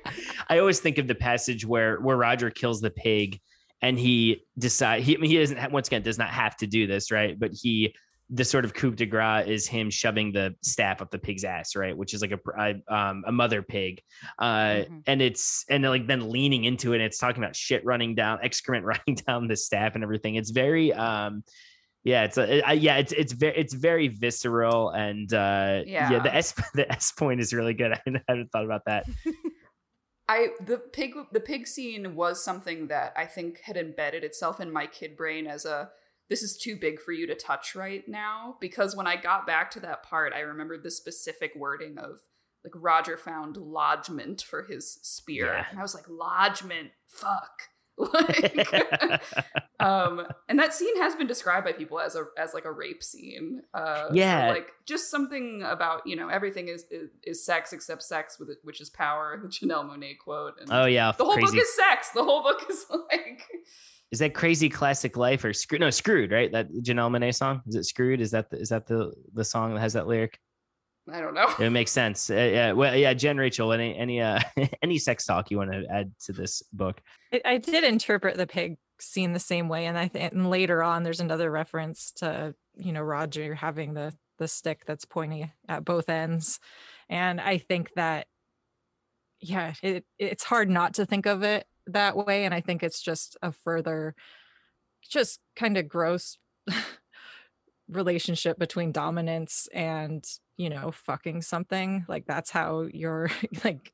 I 0.50 0.58
always 0.58 0.80
think 0.80 0.98
of 0.98 1.08
the 1.08 1.14
passage 1.14 1.64
where 1.64 2.00
where 2.00 2.18
Roger 2.18 2.50
kills 2.50 2.82
the 2.82 2.90
pig, 2.90 3.40
and 3.84 4.00
he 4.00 4.46
decide 4.58 5.04
he 5.04 5.16
I 5.16 5.20
mean, 5.20 5.30
he 5.30 5.38
doesn't 5.38 5.58
ha- 5.58 5.70
once 5.72 5.88
again 5.90 6.02
does 6.02 6.18
not 6.18 6.30
have 6.30 6.58
to 6.58 6.66
do 6.66 6.88
this 6.88 7.12
right, 7.12 7.40
but 7.40 7.52
he 7.54 7.94
the 8.30 8.44
sort 8.44 8.66
of 8.66 8.74
coup 8.74 8.92
de 8.92 9.06
grace 9.06 9.48
is 9.48 9.68
him 9.68 9.90
shoving 9.90 10.34
the 10.34 10.54
staff 10.62 11.02
up 11.02 11.10
the 11.12 11.18
pig's 11.18 11.44
ass, 11.46 11.76
right, 11.76 11.96
which 11.96 12.14
is 12.14 12.22
like 12.22 12.32
a 12.32 12.40
a, 12.60 12.94
um, 12.94 13.24
a 13.26 13.32
mother 13.32 13.62
pig, 13.62 14.02
uh, 14.40 14.84
Mhm. 14.84 15.04
and 15.08 15.22
it's 15.22 15.64
and 15.70 15.84
then, 15.84 15.92
like 15.92 16.08
then 16.08 16.30
leaning 16.30 16.66
into 16.66 16.92
it, 16.94 16.98
and 16.98 17.04
it's 17.06 17.18
talking 17.18 17.42
about 17.42 17.56
shit 17.56 17.86
running 17.86 18.16
down, 18.16 18.40
excrement 18.44 18.86
running 18.86 19.16
down 19.26 19.48
the 19.48 19.56
staff 19.56 19.96
and 19.96 20.04
everything. 20.04 20.36
It's 20.36 20.50
very 20.52 20.92
um, 20.94 21.44
yeah, 22.04 22.24
it's 22.24 22.38
a, 22.38 22.62
I, 22.62 22.74
yeah, 22.74 22.98
it's 22.98 23.12
it's 23.14 23.34
very 23.34 23.56
it's 23.58 23.74
very 23.74 24.08
visceral 24.10 24.90
and 24.92 25.34
uh, 25.34 25.84
yeah, 25.86 26.12
Yeah. 26.12 26.20
the 26.20 26.36
S 26.36 26.54
the 26.76 26.92
S 26.92 27.12
point 27.14 27.40
is 27.40 27.54
really 27.54 27.74
good. 27.74 27.92
I 28.08 28.22
hadn't 28.28 28.52
thought 28.52 28.66
about 28.66 28.84
that. 28.88 29.06
I 30.30 30.50
the 30.66 30.78
pig 30.80 31.14
the 31.32 31.40
pig 31.40 31.68
scene 31.68 32.14
was 32.16 32.44
something 32.44 32.88
that 32.88 33.14
I 33.16 33.26
think 33.26 33.62
had 33.62 33.78
embedded 33.78 34.24
itself 34.26 34.60
in 34.60 34.72
my 34.72 34.86
kid 34.86 35.16
brain 35.16 35.48
as 35.48 35.64
a 35.66 35.90
this 36.30 36.44
is 36.44 36.58
too 36.58 36.76
big 36.76 37.00
for 37.00 37.12
you 37.12 37.26
to 37.28 37.36
touch 37.36 37.76
right 37.76 38.04
now. 38.08 38.58
Because 38.60 38.96
when 38.96 39.08
I 39.08 39.16
got 39.16 39.48
back 39.48 39.72
to 39.72 39.80
that 39.82 40.04
part 40.04 40.34
I 40.34 40.40
remembered 40.40 40.84
the 40.84 40.92
specific 40.92 41.54
wording 41.56 41.98
of 41.98 42.20
like 42.64 42.74
Roger 42.76 43.16
found 43.18 43.56
lodgment 43.56 44.42
for 44.42 44.64
his 44.64 45.00
spear. 45.04 45.46
Yeah. 45.46 45.66
and 45.70 45.80
I 45.80 45.82
was 45.82 45.96
like 45.96 46.10
lodgment, 46.10 46.90
fuck. 47.08 47.62
Like 48.14 49.24
um 49.80 50.28
and 50.48 50.60
that 50.60 50.74
scene 50.74 51.00
has 51.02 51.16
been 51.16 51.26
described 51.28 51.66
by 51.66 51.72
people 51.72 52.00
as 52.00 52.16
a 52.16 52.26
as 52.38 52.54
like 52.54 52.66
a 52.66 52.72
rape 52.72 53.02
scene. 53.04 53.62
Uh 53.74 54.10
Yeah. 54.12 54.50
like 54.50 54.70
just 54.86 55.10
something 55.10 55.64
about 55.64 56.06
you 56.06 56.16
know 56.16 56.30
everything 56.30 56.68
is 56.68 56.86
is, 56.92 57.10
is 57.24 57.44
sex 57.46 57.74
except 57.74 58.04
sex 58.04 58.38
with 58.40 58.50
it 58.50 58.58
which 58.64 58.82
is 58.82 58.90
power 58.92 59.40
the 59.42 59.48
Janelle 59.48 59.84
Monae 59.90 60.16
quote 60.18 60.56
and 60.60 60.70
oh 60.72 60.86
yeah, 60.86 61.12
the 61.18 61.24
whole 61.24 61.34
crazy. 61.34 61.48
book 61.58 61.62
is 61.64 61.76
sex. 61.76 62.10
The 62.12 62.24
whole 62.24 62.44
book 62.44 62.66
is 62.70 62.86
like 63.10 63.42
is 64.12 64.20
that 64.20 64.34
crazy 64.34 64.70
classic 64.70 65.18
life 65.18 65.44
or 65.44 65.54
screwed? 65.54 65.82
No, 65.82 65.90
screwed. 65.90 66.32
Right, 66.32 66.52
that 66.52 66.72
Janelle 66.72 67.12
Monae 67.12 67.36
song. 67.36 67.62
Is 67.68 67.76
it 67.76 67.86
screwed? 67.86 68.22
Is 68.22 68.32
that 68.32 68.50
the, 68.50 68.60
is 68.60 68.70
that 68.70 68.88
the 68.88 69.14
the 69.34 69.44
song 69.44 69.74
that 69.74 69.82
has 69.82 69.94
that 69.94 70.08
lyric? 70.08 70.40
I 71.12 71.22
don't 71.22 71.34
know 71.34 71.54
It 71.60 71.70
makes 71.70 71.92
sense. 71.92 72.30
Uh, 72.30 72.36
yeah. 72.36 72.72
Well, 72.74 72.96
yeah. 72.96 73.14
Jenn, 73.14 73.38
Rachel, 73.38 73.72
any 73.74 73.96
any 73.98 74.22
uh 74.22 74.40
any 74.82 74.98
sex 74.98 75.26
talk 75.26 75.52
you 75.52 75.58
want 75.58 75.72
to 75.72 75.86
add 75.90 76.12
to 76.26 76.34
this 76.34 76.62
book? 76.74 77.02
I, 77.34 77.42
I 77.46 77.58
did 77.58 77.84
interpret 77.84 78.38
the 78.38 78.48
pig 78.48 78.78
scene 79.00 79.34
the 79.34 79.40
same 79.40 79.70
way, 79.70 79.86
and 79.86 79.98
I 79.98 80.08
think 80.08 80.34
and 80.34 80.50
later 80.50 80.82
on 80.84 81.04
there's 81.04 81.20
another 81.20 81.52
reference 81.52 82.12
to 82.18 82.56
you 82.76 82.94
know 82.94 83.02
Roger 83.02 83.56
having 83.56 83.94
the 83.94 84.14
the 84.38 84.48
stick 84.48 84.84
that's 84.86 85.06
pointy 85.06 85.52
at 85.68 85.84
both 85.84 86.10
ends, 86.10 86.60
and 87.10 87.42
I 87.42 87.58
think 87.58 87.94
that 87.96 88.28
yeah, 89.40 89.74
it 89.84 90.06
it's 90.18 90.44
hard 90.44 90.70
not 90.70 90.96
to 90.96 91.06
think 91.06 91.26
of 91.26 91.44
it 91.44 91.66
that 91.88 92.16
way, 92.18 92.46
and 92.46 92.54
I 92.54 92.62
think 92.62 92.84
it's 92.84 93.02
just 93.02 93.38
a 93.42 93.52
further, 93.52 94.16
just 95.10 95.40
kind 95.56 95.78
of 95.78 95.88
gross 95.88 96.38
relationship 97.90 98.60
between 98.60 98.92
dominance 98.92 99.70
and 99.74 100.26
you 100.58 100.70
know 100.70 100.92
fucking 100.92 101.42
something 101.42 102.04
like 102.10 102.26
that's 102.26 102.50
how 102.52 102.82
you're 102.94 103.30
like 103.64 103.94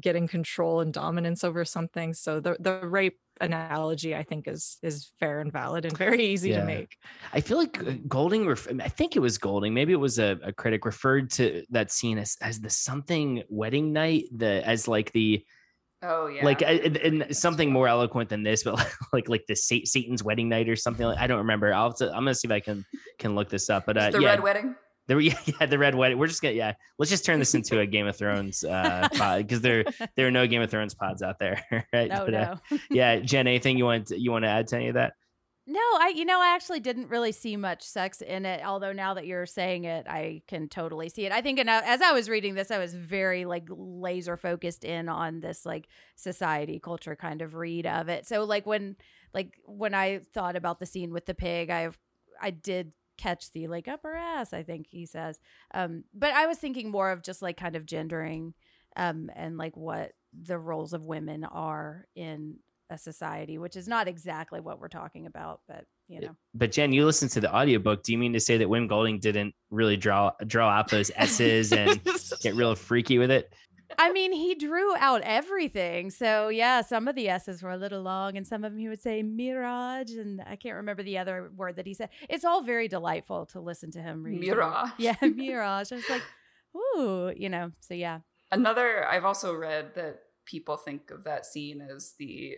getting 0.00 0.28
control 0.28 0.80
and 0.80 0.92
dominance 0.92 1.42
over 1.42 1.64
something 1.64 2.12
so 2.12 2.40
the 2.40 2.56
the 2.60 2.86
rape 2.86 3.18
analogy 3.40 4.14
i 4.14 4.22
think 4.22 4.46
is 4.46 4.76
is 4.82 5.12
fair 5.18 5.40
and 5.40 5.50
valid 5.50 5.86
and 5.86 5.96
very 5.96 6.22
easy 6.26 6.50
Yeah. 6.50 6.60
to 6.60 6.66
make 6.66 6.98
I 7.32 7.40
feel 7.40 7.56
like 7.56 7.80
uh, 7.80 7.92
Golding. 8.06 8.46
Ref- 8.46 8.68
I 8.68 8.88
think 8.88 9.16
it 9.16 9.20
was 9.20 9.38
Golding. 9.38 9.72
Maybe 9.72 9.94
it 9.94 9.96
was 9.96 10.18
a, 10.18 10.38
a 10.42 10.52
critic 10.52 10.84
referred 10.84 11.30
to 11.32 11.64
that 11.70 11.90
scene 11.90 12.18
as 12.18 12.36
as 12.42 12.60
the 12.60 12.68
something 12.68 13.42
wedding 13.48 13.92
night. 13.94 14.24
The 14.36 14.66
as 14.68 14.86
like 14.86 15.12
the 15.12 15.42
oh 16.02 16.26
yeah 16.26 16.44
like 16.44 16.62
uh, 16.62 16.66
and, 16.66 16.96
and 16.96 17.36
something 17.36 17.72
more 17.72 17.88
eloquent 17.88 18.28
than 18.28 18.42
this, 18.42 18.62
but 18.62 18.74
like 19.12 19.28
like 19.28 19.44
the 19.46 19.54
Sa- 19.54 19.84
Satan's 19.84 20.22
wedding 20.22 20.48
night 20.48 20.68
or 20.68 20.76
something. 20.76 21.06
Like, 21.06 21.18
I 21.18 21.26
don't 21.26 21.38
remember. 21.38 21.72
I'll 21.72 21.90
have 21.90 21.96
to, 21.98 22.08
I'm 22.08 22.24
gonna 22.24 22.34
see 22.34 22.48
if 22.48 22.52
I 22.52 22.60
can 22.60 22.84
can 23.18 23.34
look 23.34 23.48
this 23.48 23.70
up. 23.70 23.86
But 23.86 23.96
uh, 23.96 24.10
the 24.10 24.20
yeah, 24.20 24.30
red 24.30 24.42
wedding 24.42 24.74
the 25.06 25.16
yeah, 25.16 25.38
yeah 25.60 25.66
the 25.66 25.78
red 25.78 25.94
wedding. 25.94 26.18
We're 26.18 26.26
just 26.26 26.42
gonna 26.42 26.54
yeah. 26.54 26.74
Let's 26.98 27.10
just 27.10 27.24
turn 27.24 27.38
this 27.38 27.54
into 27.54 27.80
a 27.80 27.86
Game 27.86 28.06
of 28.06 28.16
Thrones 28.16 28.64
uh 28.64 29.08
pod 29.14 29.46
because 29.46 29.60
there 29.60 29.84
there 30.16 30.26
are 30.26 30.30
no 30.30 30.46
Game 30.46 30.62
of 30.62 30.70
Thrones 30.70 30.94
pods 30.94 31.22
out 31.22 31.38
there, 31.38 31.62
right? 31.92 32.08
No, 32.08 32.24
But, 32.24 32.34
uh, 32.34 32.56
no. 32.70 32.78
yeah, 32.90 33.18
Jenn, 33.20 33.46
anything 33.46 33.78
you 33.78 33.84
want 33.84 34.10
you 34.10 34.30
want 34.30 34.44
to 34.44 34.48
add 34.48 34.68
to 34.68 34.76
any 34.76 34.88
of 34.88 34.94
that? 34.94 35.14
No, 35.64 35.78
I 35.78 36.12
you 36.16 36.24
know 36.24 36.40
I 36.40 36.54
actually 36.54 36.80
didn't 36.80 37.08
really 37.08 37.30
see 37.30 37.56
much 37.56 37.82
sex 37.84 38.20
in 38.20 38.44
it. 38.46 38.64
Although 38.64 38.92
now 38.92 39.14
that 39.14 39.26
you're 39.26 39.46
saying 39.46 39.84
it, 39.84 40.06
I 40.08 40.42
can 40.48 40.68
totally 40.68 41.08
see 41.08 41.24
it. 41.24 41.30
I 41.30 41.40
think, 41.40 41.60
and 41.60 41.70
as 41.70 42.02
I 42.02 42.12
was 42.12 42.28
reading 42.28 42.54
this, 42.54 42.72
I 42.72 42.78
was 42.78 42.94
very 42.94 43.44
like 43.44 43.68
laser 43.70 44.36
focused 44.36 44.82
in 44.82 45.08
on 45.08 45.38
this 45.38 45.64
like 45.64 45.86
society 46.16 46.80
culture 46.80 47.14
kind 47.14 47.42
of 47.42 47.54
read 47.54 47.86
of 47.86 48.08
it. 48.08 48.26
So 48.26 48.42
like 48.42 48.66
when 48.66 48.96
like 49.32 49.54
when 49.64 49.94
I 49.94 50.18
thought 50.34 50.56
about 50.56 50.80
the 50.80 50.86
scene 50.86 51.12
with 51.12 51.26
the 51.26 51.34
pig, 51.34 51.70
I 51.70 51.90
I 52.40 52.50
did 52.50 52.92
catch 53.16 53.52
the 53.52 53.68
like 53.68 53.86
upper 53.86 54.16
ass. 54.16 54.52
I 54.52 54.64
think 54.64 54.86
he 54.88 55.06
says, 55.06 55.38
um, 55.74 56.02
but 56.12 56.32
I 56.32 56.46
was 56.46 56.58
thinking 56.58 56.90
more 56.90 57.12
of 57.12 57.22
just 57.22 57.40
like 57.40 57.56
kind 57.56 57.76
of 57.76 57.86
gendering, 57.86 58.54
um, 58.96 59.30
and 59.36 59.56
like 59.58 59.76
what 59.76 60.12
the 60.32 60.58
roles 60.58 60.92
of 60.92 61.04
women 61.04 61.44
are 61.44 62.08
in 62.16 62.56
a 62.92 62.98
society, 62.98 63.58
which 63.58 63.76
is 63.76 63.88
not 63.88 64.06
exactly 64.06 64.60
what 64.60 64.78
we're 64.78 64.88
talking 64.88 65.26
about, 65.26 65.60
but 65.66 65.84
you 66.08 66.20
know. 66.20 66.36
But 66.54 66.72
Jenn, 66.72 66.92
you 66.92 67.04
listened 67.04 67.30
to 67.32 67.40
the 67.40 67.54
audiobook. 67.54 68.02
Do 68.02 68.12
you 68.12 68.18
mean 68.18 68.32
to 68.34 68.40
say 68.40 68.58
that 68.58 68.68
Wim 68.68 68.88
Golding 68.88 69.18
didn't 69.18 69.54
really 69.70 69.96
draw 69.96 70.32
draw 70.46 70.68
out 70.68 70.88
those 70.88 71.10
S's 71.16 71.72
and 71.72 72.00
get 72.42 72.54
real 72.54 72.74
freaky 72.74 73.18
with 73.18 73.30
it? 73.30 73.52
I 73.98 74.10
mean, 74.10 74.32
he 74.32 74.54
drew 74.54 74.96
out 74.96 75.20
everything. 75.22 76.10
So 76.10 76.48
yeah, 76.48 76.80
some 76.80 77.08
of 77.08 77.14
the 77.14 77.28
S's 77.28 77.62
were 77.62 77.72
a 77.72 77.76
little 77.76 78.02
long, 78.02 78.36
and 78.36 78.46
some 78.46 78.64
of 78.64 78.72
them 78.72 78.78
he 78.78 78.88
would 78.88 79.02
say 79.02 79.22
mirage, 79.22 80.12
and 80.12 80.40
I 80.46 80.56
can't 80.56 80.76
remember 80.76 81.02
the 81.02 81.18
other 81.18 81.50
word 81.56 81.76
that 81.76 81.86
he 81.86 81.94
said. 81.94 82.10
It's 82.28 82.44
all 82.44 82.62
very 82.62 82.88
delightful 82.88 83.46
to 83.46 83.60
listen 83.60 83.90
to 83.92 84.00
him 84.00 84.22
read. 84.22 84.40
Mirage. 84.40 84.90
Yeah, 84.98 85.16
mirage. 85.20 85.92
I 85.92 85.96
was 85.96 86.08
like, 86.08 86.22
ooh, 86.76 87.32
you 87.36 87.48
know. 87.48 87.72
So 87.80 87.94
yeah, 87.94 88.20
Another, 88.52 89.06
I've 89.08 89.24
also 89.24 89.54
read 89.54 89.94
that 89.94 90.20
people 90.44 90.76
think 90.76 91.10
of 91.10 91.24
that 91.24 91.46
scene 91.46 91.80
as 91.80 92.14
the 92.18 92.56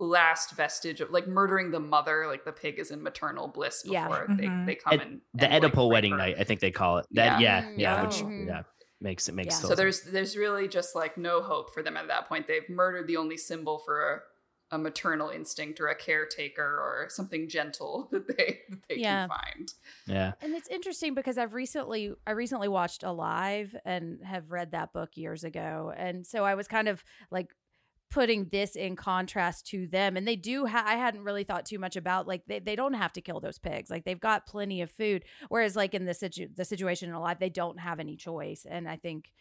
last 0.00 0.56
vestige 0.56 1.00
of 1.00 1.10
like 1.10 1.26
murdering 1.28 1.70
the 1.70 1.80
mother, 1.80 2.26
like 2.26 2.44
the 2.44 2.52
pig 2.52 2.78
is 2.78 2.90
in 2.90 3.02
maternal 3.02 3.48
bliss 3.48 3.82
Yeah. 3.84 4.08
before 4.08 4.26
Mhm. 4.28 4.36
they, 4.66 4.72
they 4.72 4.74
come 4.76 4.94
Ed- 4.94 5.00
and 5.00 5.20
the 5.34 5.50
and, 5.50 5.62
like, 5.64 5.72
Oedipal 5.72 5.84
rape 5.88 5.92
wedding 5.92 6.10
her. 6.12 6.18
night, 6.18 6.36
I 6.38 6.44
think 6.44 6.60
they 6.60 6.70
call 6.72 6.98
it. 6.98 7.06
That 7.12 7.40
Yeah. 7.40 7.60
yeah, 7.60 7.68
Mm, 7.68 7.78
yeah, 7.78 7.96
yeah. 7.96 8.02
which 8.04 8.46
yeah 8.48 8.62
makes 9.00 9.28
it 9.28 9.34
makes 9.34 9.62
Yeah. 9.62 9.68
So 9.68 9.74
there's 9.74 10.02
there's 10.02 10.36
really 10.36 10.66
just 10.68 10.94
like 10.94 11.16
no 11.16 11.42
hope 11.42 11.72
for 11.72 11.82
them 11.82 11.96
at 11.96 12.08
that 12.08 12.28
point. 12.28 12.46
They've 12.48 12.68
murdered 12.68 13.06
the 13.06 13.16
only 13.18 13.36
symbol 13.36 13.78
for 13.78 14.24
a, 14.70 14.74
a 14.74 14.78
maternal 14.78 15.28
instinct 15.28 15.78
or 15.78 15.86
a 15.88 15.94
caretaker 15.94 16.64
or 16.64 17.06
something 17.10 17.48
gentle 17.48 18.08
that 18.12 18.26
they 18.26 18.62
that 18.70 18.78
they 18.88 18.96
Yeah. 18.96 19.28
can 19.28 19.28
find. 19.28 19.72
yeah. 20.06 20.32
and 20.40 20.54
it's 20.54 20.68
interesting 20.68 21.14
because 21.14 21.38
I've 21.38 21.54
recently 21.54 22.12
I 22.26 22.32
recently 22.32 22.66
watched 22.66 23.04
Alive 23.04 23.76
and 23.84 24.24
have 24.24 24.50
read 24.50 24.72
that 24.72 24.92
book 24.92 25.16
years 25.16 25.44
ago, 25.44 25.92
and 25.96 26.26
so 26.26 26.44
I 26.44 26.56
was 26.56 26.66
kind 26.66 26.88
of 26.88 27.04
like 27.30 27.54
putting 28.14 28.44
this 28.52 28.76
in 28.76 28.94
contrast 28.94 29.66
to 29.66 29.88
them 29.88 30.16
and 30.16 30.26
they 30.26 30.36
do 30.36 30.66
ha- 30.66 30.84
i 30.86 30.94
hadn't 30.94 31.24
really 31.24 31.42
thought 31.42 31.66
too 31.66 31.80
much 31.80 31.96
about 31.96 32.28
like 32.28 32.42
they, 32.46 32.60
they 32.60 32.76
don't 32.76 32.94
have 32.94 33.12
to 33.12 33.20
kill 33.20 33.40
those 33.40 33.58
pigs 33.58 33.90
like 33.90 34.04
they've 34.04 34.20
got 34.20 34.46
plenty 34.46 34.82
of 34.82 34.90
food 34.90 35.24
whereas 35.48 35.74
like 35.74 35.94
in 35.94 36.04
the 36.04 36.14
situ- 36.14 36.48
the 36.54 36.64
situation 36.64 37.08
in 37.08 37.14
alive 37.16 37.38
they 37.40 37.50
don't 37.50 37.80
have 37.80 37.98
any 37.98 38.14
choice 38.14 38.64
and 38.70 38.88
i 38.88 38.94
think 38.94 39.32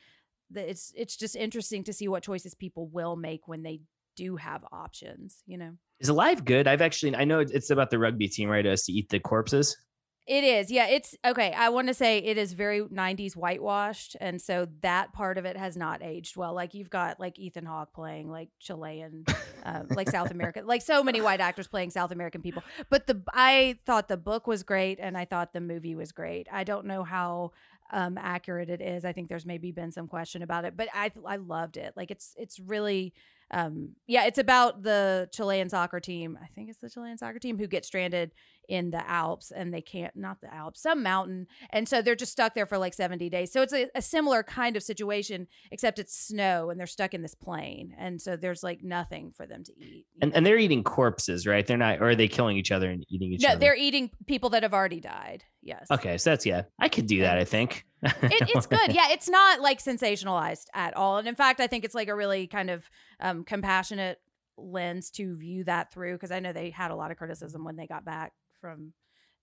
that 0.50 0.68
it's 0.68 0.92
it's 0.96 1.16
just 1.16 1.36
interesting 1.36 1.84
to 1.84 1.94
see 1.94 2.08
what 2.08 2.24
choices 2.24 2.56
people 2.56 2.88
will 2.88 3.16
make 3.16 3.48
when 3.48 3.62
they 3.62 3.80
do 4.16 4.38
have 4.38 4.66
options 4.72 5.44
you 5.46 5.58
know 5.58 5.74
Is 6.00 6.10
Alive 6.10 6.44
good? 6.44 6.68
I've 6.68 6.82
actually 6.82 7.16
I 7.16 7.26
know 7.26 7.42
it's 7.42 7.70
about 7.70 7.92
the 7.92 8.00
rugby 8.00 8.28
team, 8.28 8.50
right? 8.50 8.66
Us 8.66 8.86
to 8.86 8.92
eat 8.92 9.10
the 9.10 9.20
corpses. 9.20 9.78
It 10.26 10.46
is. 10.46 10.72
Yeah, 10.72 10.88
it's 10.88 11.18
okay. 11.26 11.52
I 11.52 11.68
want 11.68 11.90
to 11.90 11.94
say 11.94 12.20
it 12.20 12.38
is 12.38 12.54
very 12.54 12.82
90s 12.82 13.36
whitewashed 13.36 14.16
and 14.22 14.42
so 14.42 14.70
that 14.82 15.12
part 15.12 15.38
of 15.38 15.44
it 15.44 15.58
has 15.58 15.76
not 15.76 16.02
aged 16.02 16.38
well. 16.38 16.54
Like 16.54 16.74
you've 16.74 16.90
got 16.90 17.20
like 17.20 17.38
Ethan 17.38 17.66
Hawke 17.66 17.94
playing 17.94 18.32
like 18.32 18.48
Chilean 18.58 19.26
uh, 19.66 19.84
like 19.90 20.10
South 20.10 20.32
America. 20.32 20.62
Like 20.64 20.82
so 20.82 21.04
many 21.04 21.20
white 21.20 21.42
actors 21.42 21.68
playing 21.68 21.90
South 21.90 22.12
American 22.12 22.42
people. 22.42 22.64
But 22.90 23.06
the 23.06 23.22
I 23.34 23.80
thought 23.86 24.08
the 24.08 24.16
book 24.16 24.48
was 24.48 24.64
great 24.64 24.98
and 25.02 25.18
I 25.18 25.26
thought 25.26 25.52
the 25.52 25.62
movie 25.62 25.96
was 25.96 26.14
great. 26.14 26.48
I 26.50 26.64
don't 26.64 26.86
know 26.86 27.04
how 27.04 27.52
um 27.92 28.18
accurate 28.18 28.70
it 28.70 28.80
is. 28.80 29.04
I 29.04 29.12
think 29.12 29.28
there's 29.28 29.46
maybe 29.46 29.72
been 29.72 29.92
some 29.92 30.08
question 30.08 30.42
about 30.42 30.64
it, 30.64 30.78
but 30.78 30.88
I 30.94 31.12
I 31.28 31.36
loved 31.36 31.76
it. 31.76 31.94
Like 31.98 32.12
it's 32.12 32.34
it's 32.38 32.62
really 32.62 33.14
um 33.54 33.90
yeah, 34.08 34.26
it's 34.26 34.40
about 34.40 34.84
the 34.84 35.30
Chilean 35.32 35.70
soccer 35.70 36.00
team. 36.00 36.38
I 36.42 36.48
think 36.48 36.70
it's 36.70 36.80
the 36.80 36.90
Chilean 36.90 37.18
soccer 37.18 37.40
team 37.40 37.58
who 37.58 37.68
get 37.68 37.86
stranded 37.86 38.32
in 38.68 38.92
the 38.92 39.10
Alps 39.10 39.52
and 39.52 39.74
they 39.74 39.82
can't 39.82 40.16
not 40.16 40.42
the 40.42 40.54
Alps, 40.54 40.82
some 40.82 41.04
mountain. 41.04 41.48
And 41.70 41.88
so 41.88 42.02
they're 42.02 42.16
just 42.16 42.32
stuck 42.32 42.56
there 42.56 42.66
for 42.66 42.78
like 42.78 42.94
70 42.94 43.30
days. 43.30 43.52
So 43.52 43.62
it's 43.62 43.74
a, 43.74 43.88
a 43.96 44.02
similar 44.02 44.42
kind 44.42 44.76
of 44.76 44.84
situation, 44.84 45.48
except 45.72 46.00
it's 46.00 46.18
snow 46.18 46.70
and 46.70 46.80
they're 46.80 46.88
stuck 46.88 47.14
in 47.14 47.22
this 47.22 47.36
plane. 47.36 47.94
And 47.98 48.22
so 48.22 48.36
there's 48.36 48.64
like 48.64 48.84
nothing 48.84 49.32
for 49.36 49.46
them 49.46 49.64
to 49.64 49.72
eat. 49.78 50.06
And 50.22 50.34
and 50.34 50.46
they're 50.46 50.58
eating 50.58 50.84
corpses, 50.84 51.46
right? 51.46 51.66
They're 51.66 51.78
not 51.78 52.02
or 52.02 52.10
are 52.10 52.16
they 52.16 52.28
killing 52.28 52.58
each 52.58 52.72
other 52.72 52.90
and 52.90 53.06
eating 53.10 53.32
each 53.32 53.42
no, 53.42 53.50
other? 53.50 53.56
No, 53.56 53.60
they're 53.60 53.76
eating 53.76 54.12
people 54.28 54.50
that 54.52 54.64
have 54.64 54.74
already 54.74 55.00
died. 55.00 55.44
Yes. 55.64 55.88
Okay, 55.90 56.18
so 56.18 56.32
that's 56.32 56.46
yeah. 56.46 56.64
I 56.78 56.90
could 56.90 57.08
do 57.08 57.22
that, 57.22 57.38
I 57.38 57.46
think. 57.46 57.86
it, 58.04 58.12
it's 58.24 58.66
good. 58.68 58.80
Yeah, 58.94 59.12
it's 59.12 59.30
not 59.30 59.62
like 59.62 59.82
sensationalized 59.82 60.66
at 60.74 60.96
all. 60.96 61.18
And 61.18 61.28
in 61.28 61.36
fact, 61.36 61.62
I 61.62 61.68
think 61.68 61.86
it's 61.86 61.96
like 61.96 62.10
a 62.10 62.16
really 62.16 62.48
kind 62.48 62.70
of 62.70 62.90
um, 63.20 63.44
compassionate 63.46 64.20
lens 64.58 65.10
to 65.12 65.36
view 65.36 65.64
that 65.64 65.92
through 65.92 66.14
because 66.14 66.32
I 66.32 66.40
know 66.40 66.54
they 66.54 66.70
had 66.70 66.92
a 66.92 66.96
lot 66.96 67.12
of 67.12 67.18
criticism 67.18 67.64
when 67.64 67.78
they 67.78 67.88
got 67.88 68.04
back 68.04 68.34
from 68.60 68.94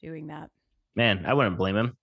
doing 0.00 0.28
that. 0.28 0.50
Man, 0.94 1.24
I 1.26 1.34
wouldn't 1.34 1.56
blame 1.56 1.76
him. 1.76 1.96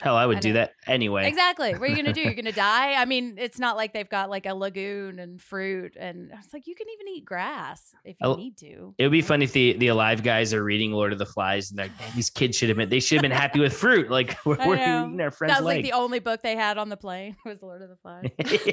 Hell, 0.00 0.16
I 0.16 0.26
would 0.26 0.38
I 0.38 0.40
do 0.40 0.52
that 0.54 0.72
anyway. 0.86 1.28
Exactly. 1.28 1.72
What 1.72 1.82
are 1.82 1.86
you 1.86 1.96
gonna 1.96 2.12
do? 2.12 2.20
You're 2.20 2.34
gonna 2.42 2.52
die. 2.52 2.94
I 2.94 3.04
mean, 3.04 3.36
it's 3.38 3.58
not 3.58 3.76
like 3.76 3.92
they've 3.92 4.08
got 4.08 4.28
like 4.28 4.44
a 4.44 4.54
lagoon 4.54 5.18
and 5.20 5.40
fruit, 5.40 5.96
and 5.98 6.30
it's 6.42 6.52
like 6.52 6.66
you 6.66 6.74
can 6.74 6.86
even 6.92 7.08
eat 7.08 7.24
grass 7.24 7.94
if 8.04 8.16
you 8.20 8.26
Oh, 8.26 8.34
need 8.34 8.56
to. 8.58 8.94
It 8.98 9.04
would 9.04 9.12
be 9.12 9.22
funny 9.22 9.44
if 9.44 9.52
the, 9.52 9.74
the 9.74 9.86
alive 9.88 10.22
guys 10.22 10.52
are 10.52 10.62
reading 10.64 10.90
Lord 10.92 11.12
of 11.12 11.18
the 11.18 11.26
Flies 11.26 11.70
and 11.70 11.78
they're 11.78 11.86
like, 11.86 12.14
these 12.14 12.28
kids 12.28 12.56
should 12.56 12.68
have 12.70 12.76
been 12.76 12.88
they 12.88 13.00
should 13.00 13.16
have 13.16 13.22
been 13.22 13.30
happy 13.30 13.60
with 13.60 13.72
fruit. 13.72 14.10
Like 14.10 14.36
we're, 14.44 14.56
we're 14.66 14.74
eating 14.76 15.20
our 15.20 15.30
friend's 15.30 15.54
That 15.54 15.60
was 15.60 15.66
like 15.66 15.76
leg. 15.76 15.84
the 15.84 15.92
only 15.92 16.18
book 16.18 16.42
they 16.42 16.56
had 16.56 16.76
on 16.76 16.88
the 16.88 16.96
plane 16.96 17.36
was 17.44 17.62
Lord 17.62 17.80
of 17.82 17.88
the 17.88 17.96
Flies. 17.96 18.30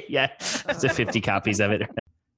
yeah. 0.08 0.28
It's 0.40 0.84
a 0.84 0.88
50 0.88 1.20
copies 1.20 1.60
of 1.60 1.70
it. 1.70 1.82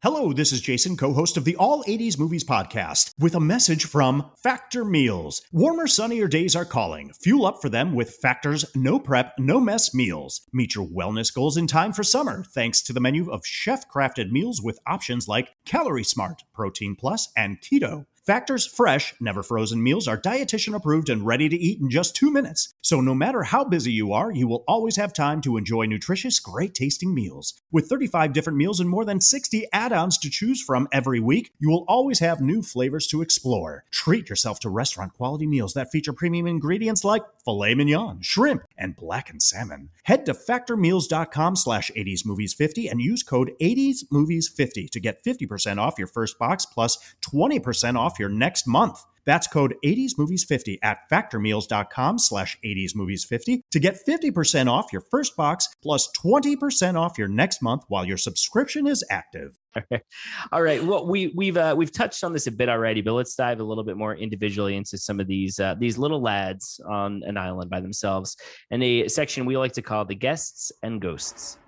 Hello, 0.05 0.35
this 0.35 0.53
is 0.53 0.61
Jason, 0.61 0.99
co 0.99 1.15
host 1.15 1.39
of 1.39 1.47
the 1.47 1.57
All 1.57 1.83
80s 1.85 2.19
Movies 2.19 2.45
Podcast, 2.45 3.15
with 3.19 3.35
a 3.35 3.41
message 3.41 3.87
from 3.87 4.33
Factor 4.43 4.85
Meals. 4.85 5.41
Warmer, 5.51 5.87
sunnier 5.87 6.29
days 6.29 6.55
are 6.55 6.67
calling. 6.67 7.11
Fuel 7.23 7.47
up 7.47 7.63
for 7.63 7.71
them 7.71 7.95
with 7.95 8.17
Factor's 8.17 8.67
no 8.77 9.01
prep, 9.01 9.33
no 9.39 9.61
mess 9.61 9.95
meals. 9.95 10.43
Meet 10.53 10.75
your 10.75 10.87
wellness 10.87 11.33
goals 11.33 11.57
in 11.57 11.67
time 11.67 11.95
for 11.95 12.03
summer, 12.03 12.45
thanks 12.45 12.83
to 12.83 12.93
the 12.93 13.01
menu 13.01 13.31
of 13.31 13.47
chef 13.47 13.89
crafted 13.91 14.31
meals 14.31 14.61
with 14.61 14.79
options 14.87 15.27
like 15.27 15.55
Calorie 15.65 16.05
Smart, 16.05 16.43
Protein 16.53 16.97
Plus, 16.97 17.33
and 17.35 17.63
Keto. 17.63 18.05
Factor's 18.27 18.67
fresh, 18.67 19.13
never 19.21 19.43
frozen 19.43 19.83
meals 19.83 20.09
are 20.09 20.19
dietitian 20.19 20.75
approved 20.75 21.11
and 21.11 21.27
ready 21.27 21.47
to 21.47 21.57
eat 21.57 21.79
in 21.79 21.91
just 21.91 22.17
two 22.17 22.31
minutes. 22.33 22.73
So 22.81 23.03
no 23.03 23.15
matter 23.15 23.43
how 23.43 23.65
busy 23.65 23.93
you 23.93 24.15
are, 24.15 24.33
you 24.33 24.49
will 24.49 24.65
always 24.67 24.97
have 24.97 25.13
time 25.13 25.43
to 25.43 25.59
enjoy 25.59 25.85
nutritious, 25.85 26.41
great 26.41 26.75
tasting 26.75 27.15
meals. 27.15 27.61
With 27.71 27.87
35 27.87 28.33
different 28.33 28.57
meals 28.57 28.81
and 28.81 28.89
more 28.89 29.05
than 29.05 29.21
60 29.21 29.67
add 29.75 29.93
ons 29.93 30.17
to 30.19 30.31
choose 30.31 30.63
from 30.63 30.89
every 30.91 31.21
week, 31.21 31.53
you 31.59 31.69
will 31.69 31.85
always 31.87 32.21
have 32.21 32.41
new 32.41 32.63
flavors 32.63 33.07
to 33.09 33.21
explore. 33.21 33.85
Treat 33.91 34.31
yourself 34.31 34.59
to 34.61 34.71
restaurant 34.71 35.13
quality 35.13 35.47
meals 35.47 35.75
that 35.75 35.91
feature 35.91 36.15
premium 36.15 36.47
ingredients 36.47 37.05
like 37.05 37.25
filet 37.45 37.75
mignon, 37.75 38.23
shrimp, 38.23 38.63
and 38.79 38.97
blackened 38.97 39.43
salmon. 39.43 39.91
Head 40.05 40.25
to 40.25 40.33
factormeals.com 40.33 41.57
slash 41.57 41.91
80smovies50 41.95 42.91
and 42.91 43.03
use 43.03 43.23
code 43.23 43.53
80smovies50 43.61 44.89
to 44.89 45.01
get 45.01 45.23
50% 45.23 45.77
off 45.77 45.99
your 45.99 46.09
first 46.09 46.39
box 46.39 46.65
plus 46.65 46.97
20% 47.23 47.99
off 47.99 48.14
your 48.19 48.29
next 48.29 48.67
month. 48.67 49.05
That's 49.27 49.47
code 49.47 49.75
80smovies50 49.85 50.79
at 50.83 50.99
factormeals.com 51.11 52.19
slash 52.19 52.59
80smovies50 52.65 53.61
to 53.71 53.81
get 53.81 53.99
50% 54.07 54.71
off 54.71 54.93
your 54.93 55.03
first 55.11 55.37
box 55.37 55.69
plus 55.83 56.09
20% 56.23 56.99
off 56.99 57.19
your 57.19 57.29
next 57.29 57.63
month 57.63 57.85
while 57.89 58.05
your 58.05 58.17
subscription 58.17 58.87
is 58.87 59.05
active. 59.11 59.59
All 60.53 60.63
right. 60.63 60.83
Well, 60.85 61.07
we 61.07 61.33
we've 61.35 61.57
uh, 61.57 61.75
we've 61.77 61.91
touched 61.91 62.23
on 62.23 62.33
this 62.33 62.47
a 62.47 62.53
bit 62.53 62.69
already, 62.69 63.01
but 63.01 63.15
let's 63.15 63.35
dive 63.35 63.59
a 63.59 63.65
little 63.65 63.83
bit 63.83 63.97
more 63.97 64.15
individually 64.15 64.77
into 64.77 64.97
some 64.97 65.19
of 65.19 65.27
these 65.27 65.59
uh, 65.59 65.75
these 65.77 65.99
little 65.99 66.23
lads 66.23 66.81
on 66.89 67.23
an 67.25 67.37
island 67.37 67.71
by 67.71 67.81
themselves, 67.81 68.37
in 68.71 68.83
a 68.83 69.09
section 69.09 69.47
we 69.47 69.57
like 69.57 69.73
to 69.73 69.83
call 69.83 70.05
the 70.05 70.15
guests 70.15 70.71
and 70.85 71.01
ghosts. 71.01 71.59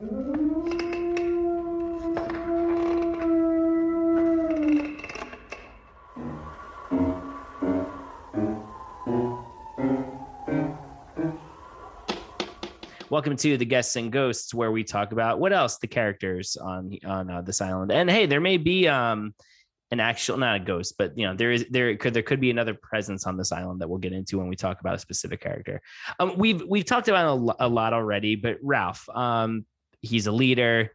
Welcome 0.00 0.14
to 13.38 13.56
the 13.56 13.64
guests 13.64 13.96
and 13.96 14.12
ghosts, 14.12 14.54
where 14.54 14.70
we 14.70 14.84
talk 14.84 15.10
about 15.10 15.40
what 15.40 15.52
else 15.52 15.78
the 15.78 15.88
characters 15.88 16.56
on 16.56 16.96
on 17.04 17.28
uh, 17.28 17.42
this 17.42 17.60
island. 17.60 17.90
And 17.90 18.08
hey, 18.08 18.26
there 18.26 18.40
may 18.40 18.56
be 18.56 18.86
um 18.86 19.34
an 19.90 19.98
actual 19.98 20.36
not 20.36 20.60
a 20.60 20.60
ghost, 20.60 20.94
but 20.96 21.18
you 21.18 21.26
know 21.26 21.34
there 21.34 21.50
is 21.50 21.66
there 21.70 21.96
could 21.96 22.14
there 22.14 22.22
could 22.22 22.40
be 22.40 22.50
another 22.50 22.74
presence 22.74 23.26
on 23.26 23.36
this 23.36 23.50
island 23.50 23.80
that 23.80 23.88
we'll 23.88 23.98
get 23.98 24.12
into 24.12 24.38
when 24.38 24.46
we 24.46 24.54
talk 24.54 24.78
about 24.78 24.94
a 24.94 24.98
specific 25.00 25.40
character. 25.40 25.82
Um, 26.20 26.38
we've 26.38 26.62
we've 26.62 26.84
talked 26.84 27.08
about 27.08 27.36
a, 27.36 27.66
a 27.66 27.68
lot 27.68 27.92
already, 27.92 28.36
but 28.36 28.58
Ralph, 28.62 29.08
um, 29.08 29.66
he's 30.02 30.26
a 30.26 30.32
leader. 30.32 30.92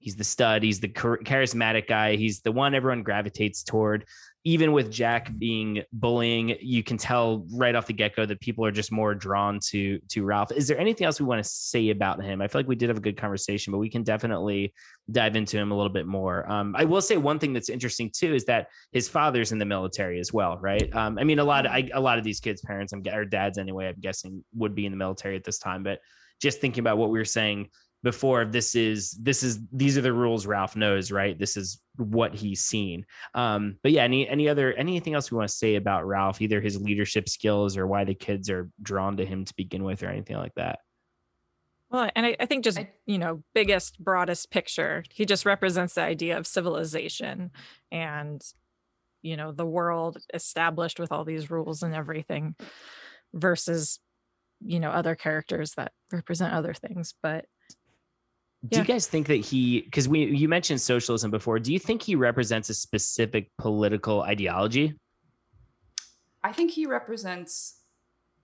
He's 0.00 0.16
the 0.16 0.24
stud. 0.24 0.62
He's 0.62 0.80
the 0.80 0.88
charismatic 0.88 1.86
guy. 1.86 2.16
He's 2.16 2.40
the 2.40 2.50
one 2.50 2.74
everyone 2.74 3.02
gravitates 3.02 3.62
toward. 3.62 4.06
Even 4.44 4.72
with 4.72 4.90
Jack 4.90 5.30
being 5.36 5.82
bullying, 5.92 6.56
you 6.62 6.82
can 6.82 6.96
tell 6.96 7.46
right 7.52 7.74
off 7.74 7.86
the 7.86 7.92
get 7.92 8.16
go 8.16 8.24
that 8.24 8.40
people 8.40 8.64
are 8.64 8.70
just 8.70 8.90
more 8.90 9.14
drawn 9.14 9.60
to 9.66 9.98
to 10.08 10.24
Ralph. 10.24 10.52
Is 10.52 10.66
there 10.66 10.78
anything 10.78 11.04
else 11.04 11.20
we 11.20 11.26
want 11.26 11.44
to 11.44 11.48
say 11.48 11.90
about 11.90 12.22
him? 12.24 12.40
I 12.40 12.48
feel 12.48 12.60
like 12.60 12.66
we 12.66 12.76
did 12.76 12.88
have 12.88 12.96
a 12.96 13.02
good 13.02 13.18
conversation, 13.18 13.72
but 13.72 13.78
we 13.78 13.90
can 13.90 14.02
definitely 14.02 14.72
dive 15.12 15.36
into 15.36 15.58
him 15.58 15.70
a 15.70 15.76
little 15.76 15.92
bit 15.92 16.06
more. 16.06 16.50
Um, 16.50 16.74
I 16.78 16.86
will 16.86 17.02
say 17.02 17.18
one 17.18 17.38
thing 17.38 17.52
that's 17.52 17.68
interesting 17.68 18.10
too 18.10 18.34
is 18.34 18.46
that 18.46 18.68
his 18.92 19.06
father's 19.06 19.52
in 19.52 19.58
the 19.58 19.66
military 19.66 20.18
as 20.18 20.32
well, 20.32 20.56
right? 20.56 20.90
Um, 20.96 21.18
I 21.18 21.24
mean, 21.24 21.40
a 21.40 21.44
lot 21.44 21.66
of 21.66 21.72
I, 21.72 21.90
a 21.92 22.00
lot 22.00 22.16
of 22.16 22.24
these 22.24 22.40
kids' 22.40 22.62
parents, 22.62 22.94
I'm 22.94 23.02
or 23.12 23.26
dads 23.26 23.58
anyway, 23.58 23.88
I'm 23.88 24.00
guessing 24.00 24.42
would 24.54 24.74
be 24.74 24.86
in 24.86 24.92
the 24.92 24.98
military 24.98 25.36
at 25.36 25.44
this 25.44 25.58
time. 25.58 25.82
But 25.82 25.98
just 26.40 26.62
thinking 26.62 26.80
about 26.80 26.96
what 26.96 27.10
we 27.10 27.18
were 27.18 27.26
saying 27.26 27.68
before, 28.02 28.44
this 28.44 28.74
is 28.74 29.12
this 29.12 29.42
is 29.42 29.58
these 29.72 29.98
are 29.98 30.02
the 30.02 30.12
rules 30.12 30.46
Ralph 30.46 30.76
knows, 30.76 31.12
right? 31.12 31.38
This 31.38 31.56
is 31.56 31.80
what 31.96 32.34
he's 32.34 32.62
seen. 32.62 33.04
Um, 33.34 33.76
but 33.82 33.92
yeah, 33.92 34.04
any 34.04 34.28
any 34.28 34.48
other 34.48 34.72
anything 34.72 35.14
else 35.14 35.30
we 35.30 35.36
want 35.36 35.48
to 35.48 35.54
say 35.54 35.76
about 35.76 36.06
Ralph, 36.06 36.40
either 36.40 36.60
his 36.60 36.80
leadership 36.80 37.28
skills 37.28 37.76
or 37.76 37.86
why 37.86 38.04
the 38.04 38.14
kids 38.14 38.48
are 38.48 38.70
drawn 38.82 39.16
to 39.18 39.26
him 39.26 39.44
to 39.44 39.54
begin 39.54 39.84
with, 39.84 40.02
or 40.02 40.08
anything 40.08 40.36
like 40.36 40.54
that. 40.54 40.78
Well, 41.90 42.08
and 42.14 42.24
I, 42.24 42.36
I 42.38 42.46
think 42.46 42.62
just, 42.62 42.78
you 43.04 43.18
know, 43.18 43.42
biggest, 43.52 43.98
broadest 43.98 44.52
picture, 44.52 45.02
he 45.12 45.26
just 45.26 45.44
represents 45.44 45.94
the 45.94 46.02
idea 46.02 46.38
of 46.38 46.46
civilization 46.46 47.50
and, 47.90 48.40
you 49.22 49.36
know, 49.36 49.50
the 49.50 49.66
world 49.66 50.18
established 50.32 51.00
with 51.00 51.10
all 51.10 51.24
these 51.24 51.50
rules 51.50 51.82
and 51.82 51.92
everything 51.92 52.54
versus, 53.34 53.98
you 54.60 54.78
know, 54.78 54.90
other 54.90 55.16
characters 55.16 55.74
that 55.74 55.90
represent 56.12 56.54
other 56.54 56.74
things. 56.74 57.14
But 57.24 57.46
Do 58.68 58.76
Yeah. 58.76 58.82
you 58.82 58.84
guys 58.86 59.06
think 59.06 59.26
that 59.28 59.36
he 59.36 59.80
because 59.82 60.06
we 60.08 60.24
you 60.26 60.48
mentioned 60.48 60.80
socialism 60.80 61.30
before, 61.30 61.58
do 61.58 61.72
you 61.72 61.78
think 61.78 62.02
he 62.02 62.14
represents 62.14 62.68
a 62.68 62.74
specific 62.74 63.50
political 63.56 64.20
ideology? 64.22 64.94
I 66.42 66.52
think 66.52 66.70
he 66.72 66.86
represents 66.86 67.80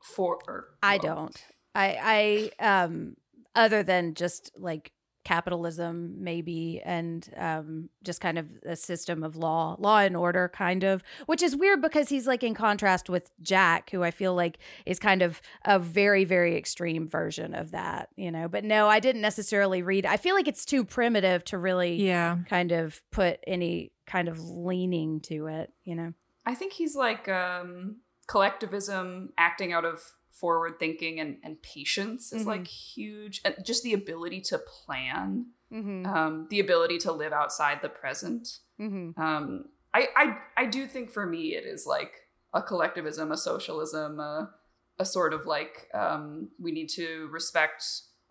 for. 0.03 0.39
Or, 0.49 0.77
I 0.83 0.99
don't. 0.99 1.37
I 1.75 2.51
I 2.61 2.81
um 2.81 3.17
other 3.55 3.83
than 3.83 4.15
just 4.15 4.51
like 4.59 4.91
capitalism 5.27 6.15
maybe 6.23 6.81
and 6.85 7.31
um 7.37 7.89
just 8.05 8.21
kind 8.21 8.39
of 8.39 8.49
a 8.65 8.77
system 8.77 9.25
of 9.25 9.35
law 9.35 9.75
law 9.81 9.99
and 9.99 10.17
order 10.17 10.49
kind 10.55 10.85
of 10.85 11.03
which 11.27 11.43
is 11.43 11.57
weird 11.57 11.83
because 11.83 12.09
he's 12.09 12.29
like 12.29 12.45
in 12.45 12.55
contrast 12.55 13.11
with 13.11 13.29
Jack 13.43 13.91
who 13.91 14.05
I 14.05 14.13
feel 14.13 14.37
like 14.37 14.59
is 14.87 15.01
kind 15.01 15.23
of 15.23 15.43
a 15.65 15.81
very 15.81 16.25
very 16.25 16.57
extreme 16.57 17.09
version 17.09 17.55
of 17.55 17.73
that 17.73 18.09
you 18.15 18.31
know? 18.31 18.47
But 18.47 18.63
no 18.63 18.87
I 18.87 19.01
didn't 19.01 19.21
necessarily 19.21 19.83
read 19.83 20.07
I 20.07 20.17
feel 20.17 20.37
like 20.37 20.47
it's 20.47 20.65
too 20.65 20.85
primitive 20.85 21.45
to 21.47 21.59
really 21.59 21.97
yeah, 21.97 22.39
kind 22.49 22.71
of 22.71 23.03
put 23.11 23.41
any 23.49 23.91
kind 24.07 24.29
of 24.29 24.39
leaning 24.39 25.19
to 25.23 25.49
it 25.49 25.73
you 25.83 25.97
know? 25.97 26.13
I 26.45 26.55
think 26.55 26.73
he's 26.73 26.95
like 26.95 27.29
um, 27.29 27.97
collectivism, 28.29 29.31
acting 29.37 29.73
out 29.73 29.85
of 29.85 30.01
forward 30.41 30.79
thinking 30.79 31.21
and, 31.21 31.39
and 31.43 31.61
patience 31.63 32.33
is 32.33 32.43
Mhm. 32.43 32.47
like 32.47 32.67
huge. 32.67 33.41
And 33.45 33.55
just 33.65 33.83
the 33.83 33.95
ability 33.95 34.41
to 34.43 34.59
plan, 34.59 35.47
mm-hmm. 35.73 36.07
um, 36.07 36.47
the 36.51 36.61
ability 36.61 36.99
to 36.99 37.13
live 37.13 37.33
outside 37.33 37.79
the 37.83 37.89
present. 37.89 38.59
Mm-hmm. 38.81 39.21
Um, 39.21 39.67
I, 39.95 40.09
I 40.15 40.39
I 40.63 40.67
do 40.67 40.87
think 40.87 41.11
for 41.11 41.27
me 41.27 41.55
it 41.55 41.65
is 41.65 41.87
like 41.87 42.13
a 42.53 42.63
collectivism, 42.63 43.33
a 43.33 43.37
socialism, 43.37 44.21
a, 44.21 44.51
a 44.99 45.05
sort 45.05 45.33
of 45.33 45.47
like 45.47 45.89
um, 45.95 46.51
we 46.59 46.71
need 46.73 46.89
to 46.91 47.29
respect 47.33 47.85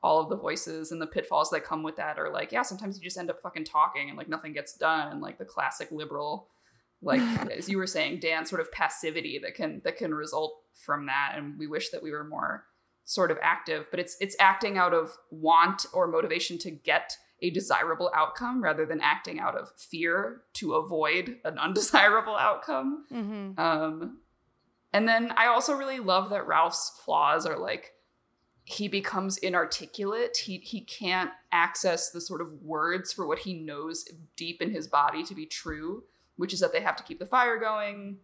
all 0.04 0.22
of 0.22 0.30
the 0.30 0.38
voices 0.38 0.92
and 0.92 1.02
the 1.02 1.08
pitfalls 1.08 1.50
that 1.50 1.64
come 1.64 1.82
with 1.82 1.96
that. 1.96 2.20
Or 2.20 2.30
like, 2.30 2.52
yeah, 2.52 2.62
sometimes 2.62 2.98
you 2.98 3.04
just 3.04 3.18
end 3.18 3.32
up 3.32 3.42
fucking 3.42 3.66
talking 3.66 4.10
and 4.10 4.18
like 4.18 4.30
nothing 4.30 4.54
gets 4.54 4.78
done, 4.78 5.12
and 5.12 5.22
like 5.22 5.40
the 5.40 5.46
classic 5.46 5.90
liberal, 5.92 6.50
like 7.02 7.22
as 7.58 7.70
you 7.70 7.78
were 7.78 7.88
saying, 7.88 8.20
Dan, 8.20 8.46
sort 8.46 8.62
of 8.62 8.72
passivity 8.72 9.40
that 9.40 9.56
can 9.56 9.82
that 9.84 9.98
can 9.98 10.14
result 10.14 10.62
from 10.74 11.06
that. 11.08 11.34
And 11.36 11.58
we 11.58 11.68
wish 11.68 11.90
that 11.90 12.04
we 12.04 12.12
were 12.12 12.24
more 12.24 12.66
sort 13.06 13.32
of 13.32 13.38
active, 13.42 13.86
but 13.92 14.00
it's 14.00 14.18
it's 14.20 14.36
acting 14.40 14.78
out 14.78 14.94
of 14.94 15.12
want 15.30 15.86
or 15.94 16.08
motivation 16.08 16.58
to 16.60 16.72
get 16.72 17.16
a 17.42 17.50
desirable 17.50 18.12
outcome 18.16 18.64
rather 18.64 18.86
than 18.86 19.02
acting 19.02 19.40
out 19.40 19.56
of 19.56 19.72
fear 19.78 20.42
to 20.54 20.74
avoid 20.74 21.38
an 21.44 21.60
undesirable 21.60 22.36
outcome. 22.36 23.06
Mm-hmm. 23.12 23.60
Um, 23.60 24.20
and 24.94 25.08
then 25.08 25.34
I 25.36 25.48
also 25.48 25.74
really 25.74 26.00
love 26.00 26.30
that 26.30 26.48
Ralph's 26.48 27.00
flaws 27.04 27.46
are 27.46 27.60
like 27.60 27.92
he 28.64 28.88
becomes 28.88 29.38
inarticulate. 29.38 30.38
He 30.38 30.58
he 30.58 30.82
can't 30.82 31.32
access 31.52 32.10
the 32.10 32.22
sort 32.22 32.42
of 32.42 32.64
words 32.64 33.14
for 33.14 33.28
what 33.28 33.40
he 33.40 33.54
knows 33.54 34.06
deep 34.36 34.62
in 34.62 34.72
his 34.72 34.88
body 34.88 35.24
to 35.24 35.36
be 35.36 35.46
true, 35.46 36.04
which 36.38 36.54
is 36.54 36.60
that 36.60 36.74
they 36.74 36.82
have 36.82 36.96
to 36.98 37.04
keep 37.04 37.20
the 37.20 37.26
fire 37.26 37.58
going. 37.60 38.18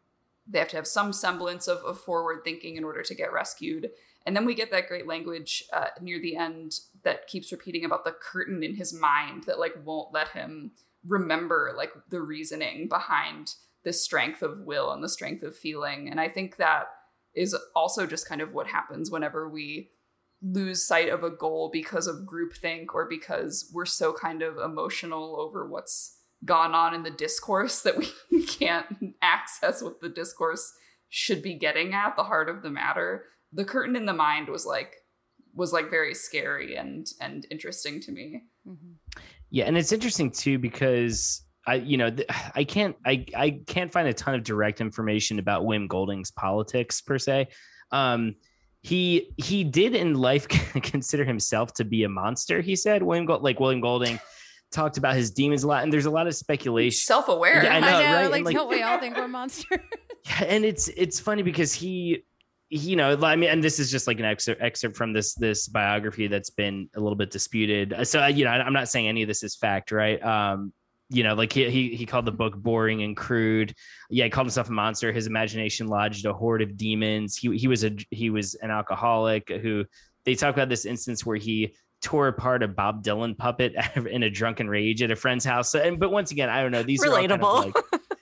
They 0.48 0.60
have 0.60 0.70
to 0.70 0.76
have 0.76 0.88
some 0.88 1.14
semblance 1.14 1.68
of, 1.68 1.80
of 1.80 2.00
forward 2.00 2.42
thinking 2.44 2.76
in 2.76 2.84
order 2.84 3.04
to 3.04 3.16
get 3.16 3.32
rescued. 3.32 3.92
And 4.26 4.36
then 4.36 4.46
we 4.46 4.56
get 4.56 4.72
that 4.72 4.88
great 4.88 5.08
language 5.08 5.64
uh, 5.74 5.88
near 6.00 6.20
the 6.20 6.36
end 6.36 6.80
that 7.04 7.28
keeps 7.28 7.52
repeating 7.52 7.86
about 7.86 8.06
the 8.06 8.12
curtain 8.12 8.64
in 8.64 8.76
his 8.76 8.94
mind 8.94 9.44
that 9.44 9.60
like 9.60 9.76
won't 9.84 10.14
let 10.14 10.30
him 10.30 10.72
remember 11.08 11.74
like 11.76 11.92
the 12.10 12.22
reasoning 12.22 12.88
behind 12.88 13.56
the 13.84 13.94
strength 13.94 14.44
of 14.44 14.60
will 14.60 14.92
and 14.92 15.04
the 15.04 15.10
strength 15.10 15.44
of 15.44 15.56
feeling. 15.56 16.10
And 16.10 16.20
I 16.20 16.28
think 16.28 16.58
that 16.58 16.88
is 17.36 17.56
also 17.76 18.06
just 18.06 18.28
kind 18.28 18.42
of 18.42 18.54
what 18.54 18.68
happens 18.68 19.10
whenever 19.10 19.50
we 19.50 19.90
lose 20.44 20.84
sight 20.84 21.10
of 21.10 21.24
a 21.24 21.30
goal 21.30 21.70
because 21.72 22.08
of 22.08 22.26
groupthink 22.26 22.88
or 22.94 23.08
because 23.08 23.70
we're 23.74 23.86
so 23.86 24.12
kind 24.12 24.42
of 24.42 24.58
emotional 24.58 25.40
over 25.40 25.68
what's 25.68 26.18
gone 26.46 26.74
on 26.74 26.94
in 26.94 27.04
the 27.04 27.12
discourse 27.12 27.82
that 27.82 27.98
we 27.98 28.46
can't 28.46 28.86
access 29.22 29.82
what 29.82 30.02
the 30.02 30.10
discourse 30.10 30.74
should 31.10 31.42
be 31.42 31.54
getting 31.54 31.94
at 31.94 32.16
the 32.16 32.24
heart 32.24 32.50
of 32.50 32.62
the 32.62 32.70
matter 32.70 33.26
the 33.54 33.66
curtain 33.66 33.96
in 33.96 34.06
the 34.06 34.14
mind 34.14 34.48
was 34.48 34.66
like 34.66 34.96
was 35.54 35.74
like 35.74 35.90
very 35.90 36.14
scary 36.14 36.76
and 36.76 37.08
and 37.20 37.46
interesting 37.52 38.00
to 38.00 38.12
me 38.12 38.42
Yeah, 39.50 39.66
and 39.66 39.78
it's 39.78 39.92
interesting 39.92 40.32
too 40.32 40.60
because 40.60 41.44
I, 41.68 41.76
you 41.76 41.98
know, 41.98 42.10
I 42.56 42.64
can't, 42.64 42.96
I, 43.06 43.26
I 43.36 43.62
can't 43.68 43.92
find 43.92 44.08
a 44.08 44.14
ton 44.14 44.34
of 44.34 44.44
direct 44.44 44.82
information 44.82 45.40
about 45.40 45.64
Wim 45.64 45.88
Golding's 45.88 46.32
politics 46.32 47.02
per 47.02 47.20
se. 47.20 47.50
Um, 47.92 48.36
he 48.84 49.32
he 49.38 49.64
did 49.64 49.94
in 49.94 50.16
life 50.16 50.48
consider 50.82 51.24
himself 51.24 51.74
to 51.76 51.84
be 51.84 52.04
a 52.04 52.10
monster. 52.10 52.62
He 52.62 52.76
said 52.76 53.04
William 53.04 53.28
like 53.28 53.60
William 53.60 53.80
Golding 53.80 54.20
talked 54.72 54.98
about 54.98 55.16
his 55.16 55.32
demons 55.32 55.64
a 55.64 55.68
lot, 55.68 55.84
and 55.84 55.92
there's 55.92 56.06
a 56.06 56.12
lot 56.12 56.28
of 56.28 56.36
speculation. 56.36 56.98
self-aware 56.98 57.64
Yeah, 57.64 57.76
I 57.76 57.80
know, 57.80 57.88
I 57.88 57.92
know, 58.04 58.16
right? 58.22 58.32
Like, 58.32 58.46
like- 58.46 58.56
don't 58.56 58.70
we 58.70 58.82
all 58.82 59.00
think 59.00 59.16
we're 59.18 59.28
monsters? 59.40 59.80
Yeah, 60.26 60.44
and 60.46 60.64
it's 60.66 60.88
it's 60.90 61.20
funny 61.20 61.42
because 61.44 61.74
he 61.74 62.24
he- 62.70 62.78
you 62.92 62.96
know 62.96 63.18
i 63.24 63.36
mean 63.36 63.50
and 63.50 63.62
this 63.64 63.80
is 63.80 63.92
just 63.92 64.08
like 64.08 64.18
an 64.20 64.26
excerpt 64.26 64.62
excerpt 64.62 64.96
from 64.96 65.12
this 65.14 65.34
this 65.36 65.68
biography 65.68 66.28
that's 66.28 66.52
been 66.52 66.88
a 66.96 67.00
little 67.02 67.16
bit 67.18 67.30
disputed 67.32 67.92
Uh, 67.92 68.06
so 68.06 68.26
you 68.28 68.46
know 68.46 68.52
i'm 68.52 68.72
not 68.72 68.88
saying 68.88 69.08
any 69.10 69.24
of 69.24 69.28
this 69.28 69.44
is 69.44 69.56
fact 69.58 69.92
right 69.92 70.24
um 70.24 70.72
you 71.10 71.24
know 71.24 71.34
like 71.34 71.52
he, 71.52 71.70
he 71.70 71.96
he 71.96 72.06
called 72.06 72.24
the 72.26 72.32
book 72.32 72.56
boring 72.56 73.02
and 73.04 73.18
crude 73.18 73.74
yeah 74.10 74.24
he 74.24 74.30
called 74.30 74.46
himself 74.48 74.70
a 74.70 74.72
monster 74.72 75.12
his 75.12 75.28
imagination 75.28 75.88
lodged 75.88 76.26
a 76.26 76.32
horde 76.32 76.62
of 76.62 76.78
demons 76.78 77.36
he 77.36 77.58
he 77.58 77.68
was 77.68 77.84
a 77.84 77.92
he 78.12 78.30
was 78.30 78.56
an 78.62 78.72
alcoholic 78.72 79.50
who 79.50 79.84
they 80.24 80.34
talk 80.36 80.54
about 80.54 80.70
this 80.70 80.86
instance 80.86 81.26
where 81.26 81.36
he 81.38 81.76
tore 82.02 82.28
apart 82.28 82.64
a 82.64 82.68
Bob 82.68 83.04
Dylan 83.04 83.38
puppet 83.38 83.76
in 83.96 84.24
a 84.24 84.30
drunken 84.30 84.68
rage 84.68 85.02
at 85.02 85.12
a 85.12 85.16
friend's 85.16 85.46
house. 85.46 85.74
And 85.76 86.00
but 86.00 86.12
once 86.12 86.32
again, 86.32 86.50
I 86.50 86.62
don't 86.62 86.72
know. 86.72 86.84
These 86.84 87.04
are 87.04 87.12
all 87.12 87.18
kind 87.18 87.32
of 87.32 87.40
Relatable. 87.40 87.76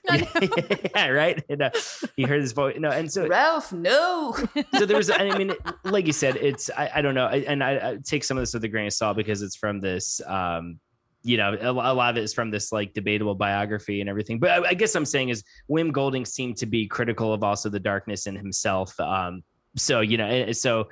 like, 0.10 0.92
yeah, 0.96 1.08
right. 1.10 1.44
And, 1.50 1.62
uh, 1.62 1.72
he 2.16 2.24
heard 2.24 2.42
his 2.42 2.52
voice. 2.52 2.76
No, 2.80 2.90
and 2.90 3.12
so 3.12 3.28
ralph 3.28 3.72
no 3.72 4.36
so 4.78 4.86
there 4.86 4.98
was. 4.98 5.10
I 5.10 5.38
mean, 5.38 5.54
like 5.84 6.08
you 6.08 6.14
said, 6.14 6.36
it's 6.38 6.70
I, 6.76 6.92
I 6.96 7.02
don't 7.02 7.16
know, 7.16 7.26
I, 7.26 7.38
and 7.48 7.64
I, 7.64 7.92
I 7.92 7.98
take 8.04 8.24
some 8.24 8.38
of 8.38 8.42
this 8.42 8.54
with 8.54 8.64
a 8.64 8.68
grain 8.68 8.88
of 8.88 8.94
salt 8.94 9.18
because 9.18 9.42
it's 9.42 9.56
from 9.56 9.82
this. 9.82 10.22
um 10.28 10.80
you 11.22 11.36
know, 11.36 11.54
a, 11.54 11.70
a 11.70 11.94
lot 11.94 12.12
of 12.12 12.18
it 12.18 12.24
is 12.24 12.34
from 12.34 12.50
this 12.50 12.72
like 12.72 12.94
debatable 12.94 13.36
biography 13.36 14.00
and 14.00 14.10
everything. 14.10 14.40
But 14.40 14.52
I, 14.52 14.70
I 14.70 14.74
guess 14.74 14.96
I'm 14.96 15.04
saying 15.04 15.28
is 15.28 15.44
Wim 15.70 15.92
Golding 15.92 16.24
seemed 16.24 16.56
to 16.58 16.66
be 16.66 16.88
critical 16.88 17.34
of 17.34 17.44
also 17.44 17.68
the 17.68 17.80
darkness 17.80 18.26
in 18.26 18.38
himself. 18.38 18.98
Um, 19.02 19.44
so 19.76 20.00
you 20.00 20.18
know, 20.18 20.52
so 20.54 20.88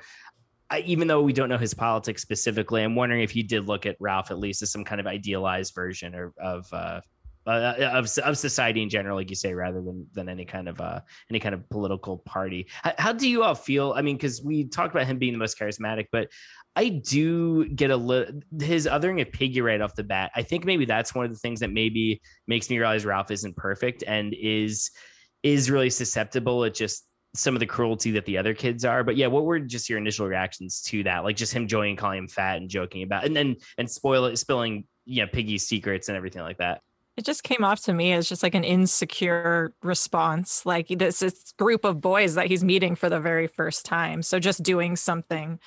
I, 0.70 0.80
even 0.80 1.08
though 1.08 1.22
we 1.22 1.32
don't 1.32 1.48
know 1.48 1.58
his 1.58 1.74
politics 1.74 2.22
specifically, 2.22 2.82
I'm 2.82 2.94
wondering 2.94 3.22
if 3.22 3.34
you 3.34 3.42
did 3.42 3.66
look 3.66 3.86
at 3.86 3.96
Ralph 4.00 4.30
at 4.30 4.38
least 4.38 4.62
as 4.62 4.70
some 4.70 4.84
kind 4.84 5.00
of 5.00 5.06
idealized 5.06 5.74
version 5.74 6.14
or, 6.14 6.32
of 6.38 6.66
uh, 6.72 7.00
uh, 7.46 7.74
of 7.94 8.06
of 8.18 8.36
society 8.36 8.82
in 8.82 8.90
general, 8.90 9.16
like 9.16 9.30
you 9.30 9.36
say, 9.36 9.54
rather 9.54 9.80
than 9.80 10.06
than 10.12 10.28
any 10.28 10.44
kind 10.44 10.68
of 10.68 10.80
uh, 10.80 11.00
any 11.30 11.40
kind 11.40 11.54
of 11.54 11.66
political 11.70 12.18
party. 12.18 12.68
How, 12.82 12.92
how 12.98 13.12
do 13.12 13.28
you 13.28 13.42
all 13.42 13.54
feel? 13.54 13.94
I 13.96 14.02
mean, 14.02 14.16
because 14.16 14.42
we 14.42 14.64
talked 14.64 14.94
about 14.94 15.06
him 15.06 15.18
being 15.18 15.32
the 15.32 15.38
most 15.38 15.58
charismatic, 15.58 16.08
but 16.12 16.28
I 16.76 16.90
do 16.90 17.66
get 17.70 17.90
a 17.90 17.96
little 17.96 18.40
his 18.60 18.86
othering 18.86 19.22
of 19.22 19.32
Piggy 19.32 19.62
right 19.62 19.80
off 19.80 19.94
the 19.94 20.04
bat. 20.04 20.30
I 20.36 20.42
think 20.42 20.66
maybe 20.66 20.84
that's 20.84 21.14
one 21.14 21.24
of 21.24 21.32
the 21.32 21.38
things 21.38 21.60
that 21.60 21.72
maybe 21.72 22.20
makes 22.46 22.68
me 22.68 22.78
realize 22.78 23.06
Ralph 23.06 23.30
isn't 23.30 23.56
perfect 23.56 24.04
and 24.06 24.34
is 24.38 24.90
is 25.42 25.70
really 25.70 25.90
susceptible 25.90 26.64
at 26.64 26.74
just 26.74 27.06
some 27.38 27.54
of 27.54 27.60
the 27.60 27.66
cruelty 27.66 28.10
that 28.12 28.26
the 28.26 28.36
other 28.36 28.52
kids 28.52 28.84
are. 28.84 29.04
But 29.04 29.16
yeah, 29.16 29.28
what 29.28 29.44
were 29.44 29.60
just 29.60 29.88
your 29.88 29.98
initial 29.98 30.26
reactions 30.26 30.82
to 30.82 31.02
that? 31.04 31.24
Like 31.24 31.36
just 31.36 31.52
him 31.52 31.68
joking, 31.68 31.96
calling 31.96 32.18
him 32.18 32.28
fat 32.28 32.56
and 32.56 32.68
joking 32.68 33.02
about 33.02 33.24
and 33.24 33.36
then 33.36 33.56
and 33.78 33.88
spoil 33.90 34.26
it, 34.26 34.36
spilling 34.36 34.84
you 35.04 35.22
know 35.22 35.28
Piggy's 35.28 35.66
secrets 35.66 36.08
and 36.08 36.16
everything 36.16 36.42
like 36.42 36.58
that. 36.58 36.82
It 37.16 37.24
just 37.24 37.42
came 37.42 37.64
off 37.64 37.80
to 37.84 37.92
me 37.92 38.12
as 38.12 38.28
just 38.28 38.44
like 38.44 38.54
an 38.54 38.62
insecure 38.62 39.72
response. 39.82 40.64
Like 40.64 40.86
this, 40.88 41.18
this 41.18 41.52
group 41.58 41.84
of 41.84 42.00
boys 42.00 42.34
that 42.34 42.46
he's 42.46 42.62
meeting 42.62 42.94
for 42.94 43.08
the 43.08 43.18
very 43.18 43.48
first 43.48 43.84
time. 43.84 44.22
So 44.22 44.38
just 44.38 44.62
doing 44.62 44.94
something, 44.94 45.58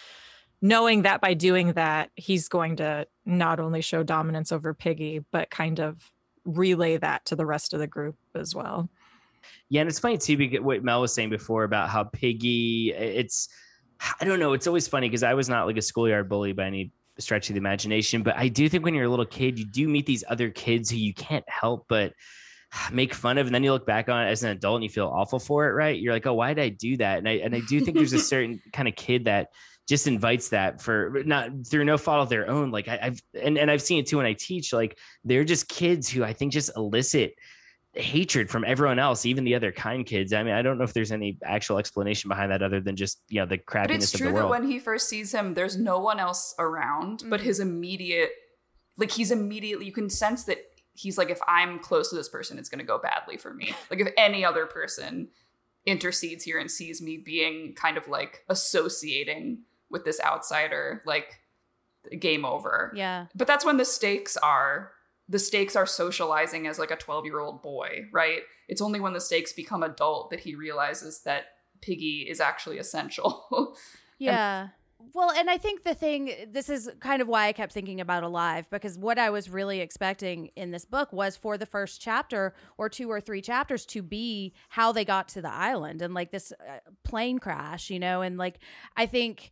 knowing 0.61 1.01
that 1.01 1.19
by 1.19 1.33
doing 1.33 1.73
that, 1.73 2.09
he's 2.15 2.47
going 2.47 2.77
to 2.77 3.05
not 3.25 3.59
only 3.59 3.81
show 3.81 4.01
dominance 4.01 4.53
over 4.53 4.73
Piggy, 4.73 5.25
but 5.31 5.49
kind 5.49 5.79
of 5.81 6.11
relay 6.45 6.95
that 6.97 7.25
to 7.25 7.35
the 7.35 7.45
rest 7.45 7.73
of 7.73 7.79
the 7.79 7.87
group 7.87 8.15
as 8.33 8.55
well. 8.55 8.89
Yeah, 9.69 9.81
and 9.81 9.89
it's 9.89 9.99
funny 9.99 10.17
too 10.17 10.37
because 10.37 10.61
what 10.61 10.83
Mel 10.83 11.01
was 11.01 11.13
saying 11.13 11.29
before 11.29 11.63
about 11.63 11.89
how 11.89 12.03
Piggy, 12.03 12.93
it's 12.93 13.49
I 14.19 14.25
don't 14.25 14.39
know, 14.39 14.53
it's 14.53 14.67
always 14.67 14.87
funny 14.87 15.07
because 15.07 15.23
I 15.23 15.33
was 15.33 15.49
not 15.49 15.67
like 15.67 15.77
a 15.77 15.81
schoolyard 15.81 16.27
bully 16.27 16.53
by 16.53 16.65
any 16.65 16.91
stretch 17.19 17.49
of 17.49 17.53
the 17.53 17.59
imagination. 17.59 18.23
But 18.23 18.35
I 18.37 18.47
do 18.47 18.67
think 18.67 18.83
when 18.83 18.95
you're 18.95 19.05
a 19.05 19.09
little 19.09 19.25
kid, 19.25 19.59
you 19.59 19.65
do 19.65 19.87
meet 19.87 20.05
these 20.05 20.23
other 20.27 20.49
kids 20.49 20.89
who 20.89 20.97
you 20.97 21.13
can't 21.13 21.47
help 21.47 21.85
but 21.87 22.13
make 22.91 23.13
fun 23.13 23.37
of 23.37 23.45
and 23.47 23.55
then 23.55 23.63
you 23.63 23.71
look 23.71 23.85
back 23.85 24.09
on 24.09 24.25
it 24.25 24.29
as 24.29 24.43
an 24.43 24.49
adult 24.49 24.75
and 24.75 24.83
you 24.83 24.89
feel 24.89 25.07
awful 25.07 25.39
for 25.39 25.67
it 25.67 25.73
right 25.73 25.99
you're 25.99 26.13
like 26.13 26.25
oh 26.25 26.33
why 26.33 26.53
did 26.53 26.63
i 26.63 26.69
do 26.69 26.97
that 26.97 27.17
and 27.17 27.27
i 27.27 27.33
and 27.33 27.55
i 27.55 27.61
do 27.67 27.79
think 27.81 27.97
there's 27.97 28.13
a 28.13 28.19
certain 28.33 28.61
kind 28.73 28.87
of 28.87 28.95
kid 28.95 29.25
that 29.25 29.49
just 29.87 30.07
invites 30.07 30.49
that 30.49 30.81
for 30.81 31.21
not 31.25 31.49
through 31.67 31.83
no 31.83 31.97
fault 31.97 32.21
of 32.21 32.29
their 32.29 32.49
own 32.49 32.71
like 32.71 32.87
I, 32.87 32.97
have 32.97 33.21
and, 33.39 33.57
and 33.57 33.69
i've 33.69 33.81
seen 33.81 33.99
it 33.99 34.07
too 34.07 34.17
when 34.17 34.25
i 34.25 34.33
teach 34.33 34.73
like 34.73 34.97
they're 35.23 35.43
just 35.43 35.67
kids 35.67 36.09
who 36.09 36.23
i 36.23 36.33
think 36.33 36.53
just 36.53 36.71
elicit 36.77 37.33
hatred 37.93 38.49
from 38.49 38.63
everyone 38.65 38.99
else 38.99 39.25
even 39.25 39.43
the 39.43 39.53
other 39.53 39.71
kind 39.71 40.05
kids 40.05 40.31
i 40.31 40.41
mean 40.41 40.53
i 40.53 40.61
don't 40.61 40.77
know 40.77 40.83
if 40.83 40.93
there's 40.93 41.11
any 41.11 41.37
actual 41.43 41.77
explanation 41.77 42.29
behind 42.29 42.49
that 42.49 42.63
other 42.63 42.79
than 42.79 42.95
just 42.95 43.21
you 43.27 43.39
know 43.39 43.45
the 43.45 43.57
crappiness 43.57 43.87
but 43.87 43.91
it's 43.91 44.11
true 44.11 44.31
that 44.31 44.47
when 44.47 44.65
he 44.65 44.79
first 44.79 45.09
sees 45.09 45.33
him 45.33 45.55
there's 45.55 45.77
no 45.77 45.99
one 45.99 46.17
else 46.17 46.55
around 46.57 47.19
mm-hmm. 47.19 47.29
but 47.29 47.41
his 47.41 47.59
immediate 47.59 48.31
like 48.97 49.11
he's 49.11 49.29
immediately 49.29 49.85
you 49.85 49.91
can 49.91 50.09
sense 50.09 50.45
that 50.45 50.59
he's 50.93 51.17
like, 51.17 51.29
if 51.29 51.39
I'm 51.47 51.79
close 51.79 52.09
to 52.09 52.15
this 52.15 52.29
person, 52.29 52.57
it's 52.57 52.69
going 52.69 52.79
to 52.79 52.85
go 52.85 52.99
badly 52.99 53.37
for 53.37 53.53
me. 53.53 53.73
Like 53.89 53.99
if 53.99 54.13
any 54.17 54.45
other 54.45 54.65
person 54.65 55.27
intercedes 55.85 56.45
here 56.45 56.59
and 56.59 56.71
sees 56.71 57.01
me 57.01 57.17
being 57.17 57.73
kind 57.75 57.97
of 57.97 58.07
like 58.07 58.45
associating 58.47 59.63
with 59.89 60.05
this 60.05 60.21
outsider, 60.21 61.01
like 61.05 61.41
game 62.19 62.45
over. 62.45 62.93
Yeah. 62.95 63.25
But 63.35 63.47
that's 63.47 63.65
when 63.65 63.75
the 63.75 63.83
stakes 63.83 64.37
are 64.37 64.91
the 65.31 65.39
stakes 65.39 65.77
are 65.77 65.85
socializing 65.85 66.67
as 66.67 66.77
like 66.77 66.91
a 66.91 66.97
12 66.97 67.25
year 67.25 67.39
old 67.39 67.61
boy, 67.61 68.05
right? 68.11 68.41
It's 68.67 68.81
only 68.81 68.99
when 68.99 69.13
the 69.13 69.21
stakes 69.21 69.53
become 69.53 69.81
adult 69.81 70.29
that 70.29 70.41
he 70.41 70.55
realizes 70.55 71.21
that 71.21 71.45
Piggy 71.81 72.27
is 72.29 72.41
actually 72.41 72.77
essential. 72.77 73.75
yeah. 74.19 74.61
And 74.61 74.71
well, 75.13 75.31
and 75.31 75.49
I 75.49 75.57
think 75.57 75.83
the 75.83 75.95
thing, 75.95 76.31
this 76.51 76.69
is 76.69 76.91
kind 76.99 77.21
of 77.21 77.27
why 77.27 77.47
I 77.47 77.53
kept 77.53 77.71
thinking 77.71 78.01
about 78.01 78.23
Alive, 78.23 78.69
because 78.69 78.97
what 78.97 79.17
I 79.17 79.29
was 79.29 79.49
really 79.49 79.79
expecting 79.79 80.51
in 80.55 80.71
this 80.71 80.85
book 80.85 81.11
was 81.11 81.35
for 81.35 81.57
the 81.57 81.65
first 81.65 82.01
chapter 82.01 82.53
or 82.77 82.89
two 82.89 83.09
or 83.09 83.19
three 83.19 83.41
chapters 83.41 83.85
to 83.87 84.03
be 84.03 84.53
how 84.69 84.91
they 84.91 85.05
got 85.05 85.27
to 85.29 85.41
the 85.41 85.51
island 85.51 86.01
and 86.01 86.13
like 86.13 86.31
this 86.31 86.51
uh, 86.51 86.79
plane 87.03 87.39
crash, 87.39 87.89
you 87.89 87.99
know, 87.99 88.21
and 88.21 88.37
like 88.37 88.59
I 88.95 89.05
think 89.05 89.51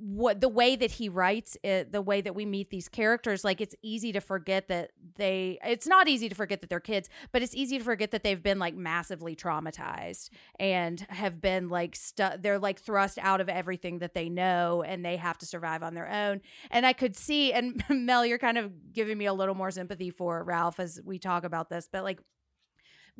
what 0.00 0.40
the 0.40 0.48
way 0.48 0.76
that 0.76 0.92
he 0.92 1.08
writes 1.08 1.56
it 1.64 1.90
the 1.90 2.00
way 2.00 2.20
that 2.20 2.34
we 2.34 2.46
meet 2.46 2.70
these 2.70 2.88
characters 2.88 3.44
like 3.44 3.60
it's 3.60 3.74
easy 3.82 4.12
to 4.12 4.20
forget 4.20 4.68
that 4.68 4.92
they 5.16 5.58
it's 5.64 5.88
not 5.88 6.06
easy 6.06 6.28
to 6.28 6.34
forget 6.34 6.60
that 6.60 6.70
they're 6.70 6.78
kids 6.78 7.08
but 7.32 7.42
it's 7.42 7.54
easy 7.54 7.78
to 7.78 7.84
forget 7.84 8.12
that 8.12 8.22
they've 8.22 8.42
been 8.42 8.60
like 8.60 8.76
massively 8.76 9.34
traumatized 9.34 10.30
and 10.60 11.00
have 11.08 11.40
been 11.40 11.68
like 11.68 11.96
stu- 11.96 12.38
they're 12.38 12.60
like 12.60 12.78
thrust 12.78 13.18
out 13.18 13.40
of 13.40 13.48
everything 13.48 13.98
that 13.98 14.14
they 14.14 14.28
know 14.28 14.84
and 14.86 15.04
they 15.04 15.16
have 15.16 15.36
to 15.36 15.46
survive 15.46 15.82
on 15.82 15.94
their 15.94 16.08
own. 16.08 16.40
And 16.70 16.86
i 16.86 16.92
could 16.92 17.16
see 17.16 17.52
and 17.52 17.82
mel 17.90 18.24
you're 18.24 18.38
kind 18.38 18.58
of 18.58 18.92
giving 18.92 19.18
me 19.18 19.26
a 19.26 19.32
little 19.32 19.54
more 19.54 19.70
sympathy 19.70 20.10
for 20.10 20.44
ralph 20.44 20.78
as 20.78 21.00
we 21.04 21.18
talk 21.18 21.44
about 21.44 21.70
this 21.70 21.88
but 21.90 22.04
like 22.04 22.20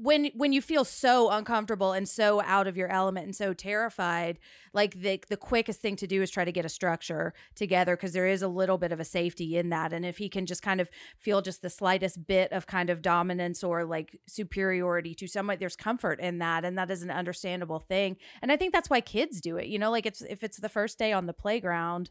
when 0.01 0.31
when 0.35 0.53
you 0.53 0.63
feel 0.63 0.85
so 0.85 1.29
uncomfortable 1.31 1.93
and 1.93 2.09
so 2.09 2.41
out 2.43 2.69
of 2.69 2.77
your 2.77 2.89
element 2.89 3.27
and 3.27 3.35
so 3.35 3.53
terrified 3.53 4.39
like 4.73 5.01
the 5.01 5.21
the 5.29 5.37
quickest 5.37 5.81
thing 5.81 5.97
to 5.97 6.07
do 6.07 6.23
is 6.23 6.31
try 6.31 6.45
to 6.45 6.53
get 6.53 6.65
a 6.65 6.69
structure 6.69 7.35
together 7.57 7.97
because 7.97 8.13
there 8.13 8.29
is 8.29 8.41
a 8.41 8.49
little 8.49 8.79
bit 8.79 8.93
of 8.93 9.01
a 9.01 9.05
safety 9.05 9.57
in 9.57 9.71
that. 9.71 9.93
And 9.93 10.07
if 10.07 10.19
he 10.19 10.29
can 10.29 10.47
just 10.47 10.63
kind 10.63 10.81
of 10.81 10.89
feel 11.19 11.43
just 11.43 11.63
the 11.63 11.71
slightest 11.71 12.27
bit 12.27 12.53
of 12.53 12.67
kind 12.67 12.91
of 12.91 13.03
dominance 13.03 13.65
or 13.65 13.85
like 13.85 14.21
superiority 14.29 15.15
to 15.17 15.27
someone 15.27 15.59
there's 15.59 15.75
comfort 15.75 16.21
in 16.21 16.39
that 16.39 16.65
and 16.65 16.79
that 16.79 16.91
is 16.91 17.03
an 17.03 17.11
understandable 17.11 17.81
thing. 17.81 18.17
And 18.41 18.53
i 18.53 18.57
think 18.57 18.73
that's 18.73 18.91
why 18.91 19.01
kids 19.01 19.41
do 19.41 19.57
it 19.57 19.67
you 19.67 19.79
know 19.79 19.91
like 19.91 20.07
it's 20.07 20.21
if 20.23 20.45
it's 20.45 20.59
the 20.59 20.69
first 20.69 20.99
day 20.99 21.13
on 21.13 21.27
the 21.27 21.33
playground 21.33 22.11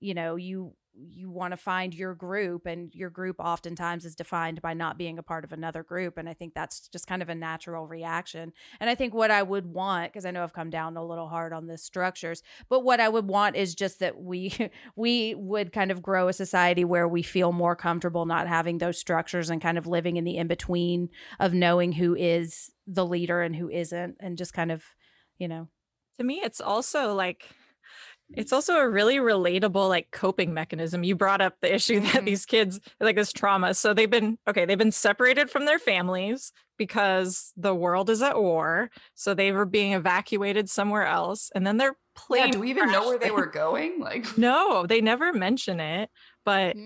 you 0.00 0.14
know 0.14 0.36
you 0.36 0.74
you 0.98 1.30
want 1.30 1.52
to 1.52 1.56
find 1.56 1.94
your 1.94 2.14
group 2.14 2.66
and 2.66 2.94
your 2.94 3.10
group 3.10 3.36
oftentimes 3.38 4.04
is 4.04 4.14
defined 4.14 4.62
by 4.62 4.74
not 4.74 4.98
being 4.98 5.18
a 5.18 5.22
part 5.22 5.44
of 5.44 5.52
another 5.52 5.82
group 5.82 6.16
and 6.16 6.28
i 6.28 6.34
think 6.34 6.54
that's 6.54 6.88
just 6.88 7.06
kind 7.06 7.22
of 7.22 7.28
a 7.28 7.34
natural 7.34 7.86
reaction. 7.86 8.52
And 8.80 8.88
i 8.88 8.94
think 8.94 9.14
what 9.14 9.30
i 9.30 9.42
would 9.42 9.66
want 9.66 10.12
because 10.12 10.24
i 10.24 10.30
know 10.30 10.42
i've 10.42 10.52
come 10.52 10.70
down 10.70 10.96
a 10.96 11.04
little 11.04 11.28
hard 11.28 11.52
on 11.52 11.66
the 11.66 11.78
structures 11.78 12.42
but 12.68 12.84
what 12.84 13.00
i 13.00 13.08
would 13.08 13.26
want 13.26 13.56
is 13.56 13.74
just 13.74 14.00
that 14.00 14.20
we 14.20 14.70
we 14.96 15.34
would 15.34 15.72
kind 15.72 15.90
of 15.90 16.02
grow 16.02 16.28
a 16.28 16.32
society 16.32 16.84
where 16.84 17.08
we 17.08 17.22
feel 17.22 17.52
more 17.52 17.76
comfortable 17.76 18.26
not 18.26 18.48
having 18.48 18.78
those 18.78 18.98
structures 18.98 19.50
and 19.50 19.60
kind 19.60 19.78
of 19.78 19.86
living 19.86 20.16
in 20.16 20.24
the 20.24 20.36
in 20.36 20.46
between 20.46 21.08
of 21.40 21.52
knowing 21.52 21.92
who 21.92 22.14
is 22.14 22.70
the 22.86 23.06
leader 23.06 23.42
and 23.42 23.56
who 23.56 23.68
isn't 23.68 24.16
and 24.20 24.38
just 24.38 24.52
kind 24.52 24.70
of 24.70 24.84
you 25.38 25.48
know. 25.48 25.68
To 26.18 26.24
me 26.24 26.40
it's 26.42 26.60
also 26.60 27.14
like 27.14 27.44
it's 28.34 28.52
also 28.52 28.76
a 28.76 28.88
really 28.88 29.16
relatable 29.16 29.88
like 29.88 30.10
coping 30.10 30.52
mechanism. 30.52 31.04
You 31.04 31.14
brought 31.14 31.40
up 31.40 31.54
the 31.60 31.74
issue 31.74 32.00
that 32.00 32.08
mm-hmm. 32.08 32.24
these 32.24 32.46
kids 32.46 32.80
like 33.00 33.16
this 33.16 33.32
trauma. 33.32 33.74
So 33.74 33.94
they've 33.94 34.10
been 34.10 34.38
okay, 34.48 34.64
they've 34.64 34.78
been 34.78 34.92
separated 34.92 35.50
from 35.50 35.64
their 35.64 35.78
families 35.78 36.52
because 36.76 37.52
the 37.56 37.74
world 37.74 38.10
is 38.10 38.22
at 38.22 38.40
war. 38.40 38.90
So 39.14 39.34
they 39.34 39.52
were 39.52 39.64
being 39.64 39.92
evacuated 39.92 40.68
somewhere 40.68 41.06
else. 41.06 41.50
And 41.54 41.66
then 41.66 41.76
they're 41.76 41.96
playing. 42.14 42.46
Yeah, 42.46 42.52
do 42.52 42.60
we 42.60 42.70
even 42.70 42.90
know 42.90 43.06
where 43.06 43.18
they 43.18 43.30
were 43.30 43.46
going? 43.46 44.00
Like 44.00 44.26
No, 44.38 44.86
they 44.86 45.00
never 45.00 45.32
mention 45.32 45.80
it. 45.80 46.10
But 46.44 46.76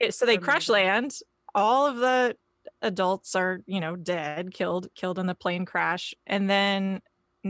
it, 0.00 0.14
so 0.14 0.26
they 0.26 0.38
crash 0.38 0.68
land. 0.68 1.16
All 1.54 1.86
of 1.86 1.96
the 1.96 2.36
adults 2.80 3.34
are, 3.34 3.60
you 3.66 3.80
know, 3.80 3.96
dead, 3.96 4.52
killed, 4.52 4.88
killed 4.94 5.18
in 5.18 5.26
the 5.26 5.34
plane 5.34 5.64
crash. 5.66 6.14
And 6.26 6.48
then 6.48 7.00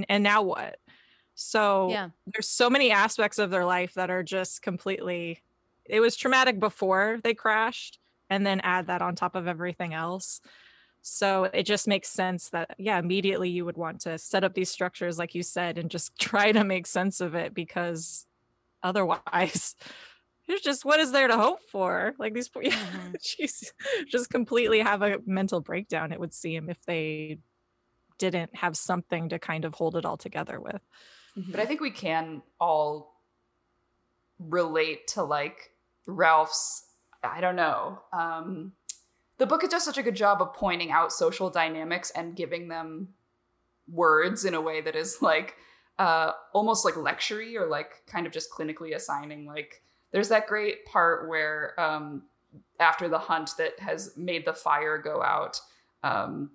and 0.08 0.22
now 0.22 0.42
what? 0.42 0.76
So 1.34 1.88
yeah. 1.90 2.10
there's 2.26 2.48
so 2.48 2.68
many 2.68 2.90
aspects 2.90 3.38
of 3.38 3.50
their 3.50 3.64
life 3.64 3.94
that 3.94 4.10
are 4.10 4.22
just 4.22 4.62
completely 4.62 5.40
it 5.84 6.00
was 6.00 6.16
traumatic 6.16 6.60
before 6.60 7.18
they 7.24 7.34
crashed 7.34 7.98
and 8.30 8.46
then 8.46 8.60
add 8.60 8.86
that 8.86 9.02
on 9.02 9.14
top 9.14 9.34
of 9.34 9.46
everything 9.46 9.92
else. 9.94 10.40
So 11.02 11.44
it 11.44 11.64
just 11.64 11.88
makes 11.88 12.08
sense 12.08 12.50
that 12.50 12.76
yeah, 12.78 12.98
immediately 12.98 13.50
you 13.50 13.64
would 13.64 13.76
want 13.76 14.00
to 14.02 14.18
set 14.18 14.44
up 14.44 14.54
these 14.54 14.70
structures 14.70 15.18
like 15.18 15.34
you 15.34 15.42
said 15.42 15.78
and 15.78 15.90
just 15.90 16.16
try 16.18 16.52
to 16.52 16.64
make 16.64 16.86
sense 16.86 17.20
of 17.20 17.34
it 17.34 17.54
because 17.54 18.26
otherwise 18.82 19.74
there's 20.46 20.60
just 20.60 20.84
what 20.84 21.00
is 21.00 21.12
there 21.12 21.28
to 21.28 21.36
hope 21.36 21.60
for? 21.70 22.14
Like 22.18 22.34
these 22.34 22.48
mm-hmm. 22.54 24.04
just 24.08 24.30
completely 24.30 24.80
have 24.80 25.02
a 25.02 25.18
mental 25.26 25.60
breakdown 25.60 26.12
it 26.12 26.20
would 26.20 26.34
seem 26.34 26.68
if 26.68 26.82
they 26.86 27.38
didn't 28.18 28.54
have 28.54 28.76
something 28.76 29.30
to 29.30 29.38
kind 29.38 29.64
of 29.64 29.74
hold 29.74 29.96
it 29.96 30.04
all 30.04 30.16
together 30.16 30.60
with. 30.60 30.80
Mm-hmm. 31.36 31.50
But 31.50 31.60
I 31.60 31.64
think 31.64 31.80
we 31.80 31.90
can 31.90 32.42
all 32.60 33.20
relate 34.38 35.06
to 35.08 35.22
like 35.22 35.70
Ralph's, 36.06 36.86
I 37.22 37.40
don't 37.40 37.56
know. 37.56 38.00
Um, 38.12 38.72
the 39.38 39.46
book 39.46 39.68
does 39.68 39.84
such 39.84 39.98
a 39.98 40.02
good 40.02 40.16
job 40.16 40.42
of 40.42 40.54
pointing 40.54 40.90
out 40.90 41.12
social 41.12 41.50
dynamics 41.50 42.10
and 42.14 42.36
giving 42.36 42.68
them 42.68 43.08
words 43.90 44.44
in 44.44 44.54
a 44.54 44.60
way 44.60 44.80
that 44.80 44.94
is 44.94 45.20
like 45.20 45.56
uh, 45.98 46.32
almost 46.52 46.84
like 46.84 46.94
lectury 46.94 47.56
or 47.56 47.66
like 47.66 48.02
kind 48.06 48.26
of 48.26 48.32
just 48.32 48.50
clinically 48.50 48.94
assigning. 48.94 49.46
Like 49.46 49.82
there's 50.10 50.28
that 50.28 50.46
great 50.46 50.84
part 50.86 51.28
where 51.28 51.78
um, 51.80 52.22
after 52.78 53.08
the 53.08 53.18
hunt 53.18 53.50
that 53.58 53.78
has 53.80 54.12
made 54.16 54.44
the 54.44 54.52
fire 54.52 54.98
go 54.98 55.22
out, 55.22 55.60
um, 56.02 56.50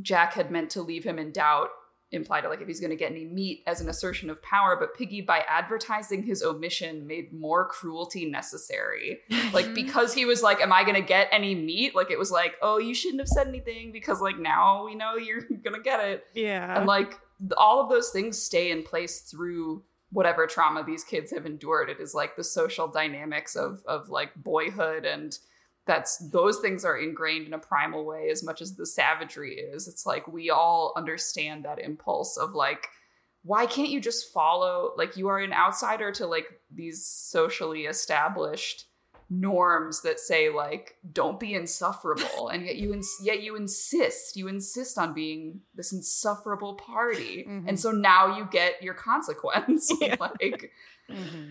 Jack 0.00 0.34
had 0.34 0.50
meant 0.50 0.70
to 0.70 0.82
leave 0.82 1.04
him 1.04 1.18
in 1.18 1.32
doubt 1.32 1.70
implied 2.10 2.44
like 2.44 2.62
if 2.62 2.66
he's 2.66 2.80
going 2.80 2.90
to 2.90 2.96
get 2.96 3.10
any 3.10 3.26
meat 3.26 3.62
as 3.66 3.80
an 3.82 3.88
assertion 3.88 4.30
of 4.30 4.40
power 4.42 4.76
but 4.80 4.96
piggy 4.96 5.20
by 5.20 5.44
advertising 5.48 6.22
his 6.22 6.42
omission 6.42 7.06
made 7.06 7.32
more 7.32 7.66
cruelty 7.68 8.24
necessary. 8.24 9.18
Like 9.52 9.66
mm-hmm. 9.66 9.74
because 9.74 10.14
he 10.14 10.24
was 10.24 10.42
like 10.42 10.60
am 10.60 10.72
i 10.72 10.82
going 10.82 10.94
to 10.94 11.02
get 11.02 11.28
any 11.30 11.54
meat? 11.54 11.94
Like 11.94 12.10
it 12.10 12.18
was 12.18 12.30
like 12.30 12.54
oh 12.62 12.78
you 12.78 12.94
shouldn't 12.94 13.20
have 13.20 13.28
said 13.28 13.46
anything 13.46 13.92
because 13.92 14.20
like 14.20 14.38
now 14.38 14.84
we 14.84 14.94
know 14.94 15.16
you're 15.16 15.42
going 15.64 15.74
to 15.74 15.82
get 15.82 16.00
it. 16.00 16.24
Yeah. 16.34 16.78
And 16.78 16.86
like 16.86 17.18
all 17.56 17.82
of 17.82 17.90
those 17.90 18.10
things 18.10 18.40
stay 18.40 18.70
in 18.70 18.82
place 18.82 19.20
through 19.20 19.82
whatever 20.10 20.46
trauma 20.46 20.82
these 20.82 21.04
kids 21.04 21.30
have 21.32 21.44
endured. 21.44 21.90
It 21.90 22.00
is 22.00 22.14
like 22.14 22.36
the 22.36 22.44
social 22.44 22.88
dynamics 22.88 23.54
of 23.54 23.82
of 23.86 24.08
like 24.08 24.34
boyhood 24.34 25.04
and 25.04 25.38
that's 25.88 26.18
those 26.30 26.60
things 26.60 26.84
are 26.84 26.98
ingrained 26.98 27.46
in 27.46 27.54
a 27.54 27.58
primal 27.58 28.04
way 28.04 28.28
as 28.30 28.44
much 28.44 28.60
as 28.60 28.76
the 28.76 28.86
savagery 28.86 29.54
is 29.56 29.88
it's 29.88 30.06
like 30.06 30.28
we 30.28 30.50
all 30.50 30.92
understand 30.96 31.64
that 31.64 31.80
impulse 31.80 32.36
of 32.36 32.52
like 32.54 32.88
why 33.42 33.66
can't 33.66 33.88
you 33.88 34.00
just 34.00 34.32
follow 34.32 34.92
like 34.96 35.16
you 35.16 35.26
are 35.28 35.38
an 35.38 35.52
outsider 35.52 36.12
to 36.12 36.26
like 36.26 36.60
these 36.70 37.04
socially 37.04 37.86
established 37.86 38.84
norms 39.30 40.02
that 40.02 40.20
say 40.20 40.50
like 40.50 40.96
don't 41.12 41.40
be 41.40 41.54
insufferable 41.54 42.48
and 42.48 42.64
yet 42.64 42.76
you 42.76 42.92
ins- 42.94 43.18
yet 43.22 43.42
you 43.42 43.56
insist 43.56 44.36
you 44.36 44.48
insist 44.48 44.98
on 44.98 45.12
being 45.12 45.60
this 45.74 45.92
insufferable 45.92 46.74
party 46.74 47.44
mm-hmm. 47.48 47.68
and 47.68 47.78
so 47.78 47.90
now 47.90 48.36
you 48.38 48.46
get 48.50 48.82
your 48.82 48.94
consequence 48.94 49.92
yeah. 50.00 50.16
like 50.20 50.70
mm-hmm. 51.10 51.48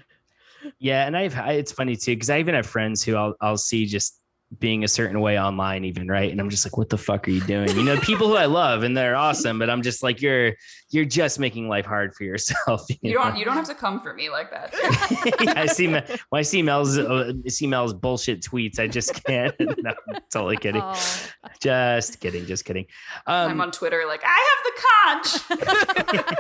yeah 0.80 1.06
and 1.06 1.16
i've 1.16 1.38
I, 1.38 1.54
it's 1.54 1.72
funny 1.72 1.96
too 1.96 2.16
because 2.16 2.32
i 2.32 2.40
even 2.40 2.56
have 2.56 2.66
friends 2.66 3.04
who 3.04 3.16
i'll 3.16 3.36
i'll 3.42 3.58
see 3.58 3.86
just 3.86 4.20
being 4.60 4.86
a 4.86 4.88
certain 4.88 5.20
way 5.20 5.38
online 5.38 5.84
even 5.84 6.08
right 6.08 6.32
and 6.32 6.40
i'm 6.40 6.50
just 6.50 6.66
like 6.66 6.78
what 6.78 6.88
the 6.90 6.98
fuck 6.98 7.28
are 7.28 7.32
you 7.32 7.42
doing 7.42 7.68
you 7.76 7.84
know 7.84 8.00
people 8.00 8.28
who 8.30 8.38
i 8.38 8.46
love 8.46 8.84
and 8.84 8.96
they're 8.96 9.16
awesome 9.16 9.60
but 9.60 9.70
i'm 9.70 9.82
just 9.82 10.02
like 10.02 10.22
you're 10.22 10.54
you're 10.90 11.04
just 11.04 11.38
making 11.38 11.68
life 11.68 11.86
hard 11.86 12.16
for 12.16 12.24
yourself 12.24 12.82
you, 12.90 12.96
You 13.02 13.16
know? 13.16 13.24
don't 13.26 13.36
you 13.38 13.44
don't 13.44 13.56
have 13.56 13.68
to 13.68 13.76
come 13.76 14.00
for 14.00 14.14
me 14.14 14.30
like 14.30 14.50
that. 14.52 14.74
I 15.58 15.66
see 15.66 15.88
when 15.88 16.02
I 16.34 16.42
see 16.44 16.62
Mel's 16.62 16.98
uh, 16.98 17.34
see 17.50 17.68
Mel's 17.68 17.94
bullshit 17.94 18.42
tweets. 18.42 18.80
I 18.80 18.88
just 18.88 19.22
can't. 19.26 19.54
no, 19.60 19.94
totally 20.32 20.56
kidding. 20.56 20.82
Oh. 20.82 21.20
Just 21.60 22.22
kidding. 22.22 22.46
Just 22.46 22.64
kidding. 22.64 22.86
I'm 23.26 23.52
Um, 23.52 23.60
on 23.62 23.72
Twitter 23.72 24.06
like 24.08 24.24
I 24.26 24.40
have 24.48 25.60
the 25.60 25.74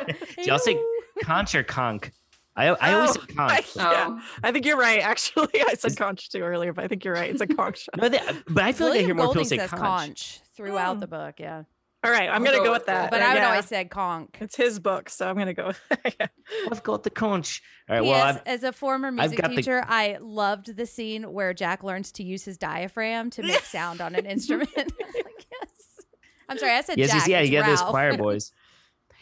conch. 0.07 0.35
do 0.37 0.43
y'all 0.43 0.59
say 0.59 0.79
conch 1.23 1.53
or 1.55 1.63
conch? 1.63 2.09
I 2.57 2.65
I 2.67 2.93
always 2.93 3.11
say 3.13 3.19
Oh, 3.21 3.33
conch. 3.35 3.67
yeah, 3.75 4.07
Oh. 4.09 4.21
I 4.43 4.51
think 4.51 4.65
you're 4.65 4.77
right. 4.77 4.99
Actually, 4.99 5.49
I 5.67 5.75
said 5.75 5.95
conch 5.95 6.29
too 6.29 6.41
earlier, 6.41 6.73
but 6.73 6.83
I 6.83 6.87
think 6.87 7.05
you're 7.05 7.13
right. 7.13 7.29
It's 7.29 7.39
a 7.41 7.47
conch. 7.47 7.87
No, 7.95 8.09
they, 8.09 8.19
but 8.49 8.63
I 8.63 8.71
feel 8.73 8.87
like 8.89 8.97
I 8.99 9.03
hear 9.03 9.15
William 9.15 9.17
more 9.17 9.27
people 9.33 9.45
say 9.45 9.57
says 9.57 9.69
conch. 9.69 9.81
conch 9.81 10.39
throughout 10.55 10.95
Hmm. 10.95 10.99
the 11.01 11.07
book. 11.07 11.35
Yeah, 11.39 11.63
All 12.03 12.11
right, 12.11 12.27
I'm 12.29 12.35
I'll 12.41 12.43
gonna 12.43 12.57
go 12.57 12.63
go 12.65 12.71
with 12.71 12.79
with 12.81 12.85
that. 12.87 13.11
but 13.11 13.21
I 13.21 13.33
would 13.33 13.39
yeah. 13.41 13.49
always 13.49 13.65
said 13.65 13.89
conch. 13.91 14.29
It's 14.41 14.55
his 14.55 14.79
book, 14.79 15.09
so 15.09 15.29
I'm 15.29 15.37
gonna 15.37 15.53
go 15.53 15.71
yeah. 16.19 16.27
I've 16.71 16.81
got 16.83 17.03
the 17.03 17.09
conch. 17.11 17.61
All 17.89 17.95
right. 17.95 18.03
P.S. 18.03 18.11
Well, 18.11 18.23
I've, 18.25 18.41
as 18.47 18.63
a 18.63 18.71
former 18.73 19.11
music 19.11 19.39
got 19.39 19.51
the- 19.51 19.55
teacher, 19.57 19.83
I 19.87 20.17
loved 20.19 20.75
the 20.75 20.85
scene 20.87 21.31
where 21.31 21.53
Jack 21.53 21.83
learns 21.83 22.11
to 22.13 22.23
use 22.23 22.43
his 22.43 22.57
diaphragm 22.57 23.29
to 23.31 23.43
make 23.43 23.61
sound 23.61 24.01
on 24.01 24.15
an 24.15 24.25
instrument. 24.25 24.69
I 24.75 24.83
was 24.83 24.91
like, 25.15 25.45
yes. 25.51 25.69
I'm 26.49 26.57
sorry, 26.57 26.71
I 26.73 26.81
said 26.81 26.97
yes, 26.97 27.09
Jack. 27.11 27.17
yes, 27.19 27.27
yeah. 27.27 27.39
it's 27.41 27.49
You 27.51 27.59
got 27.59 27.65
those 27.67 27.81
choir 27.81 28.17
boys. 28.17 28.51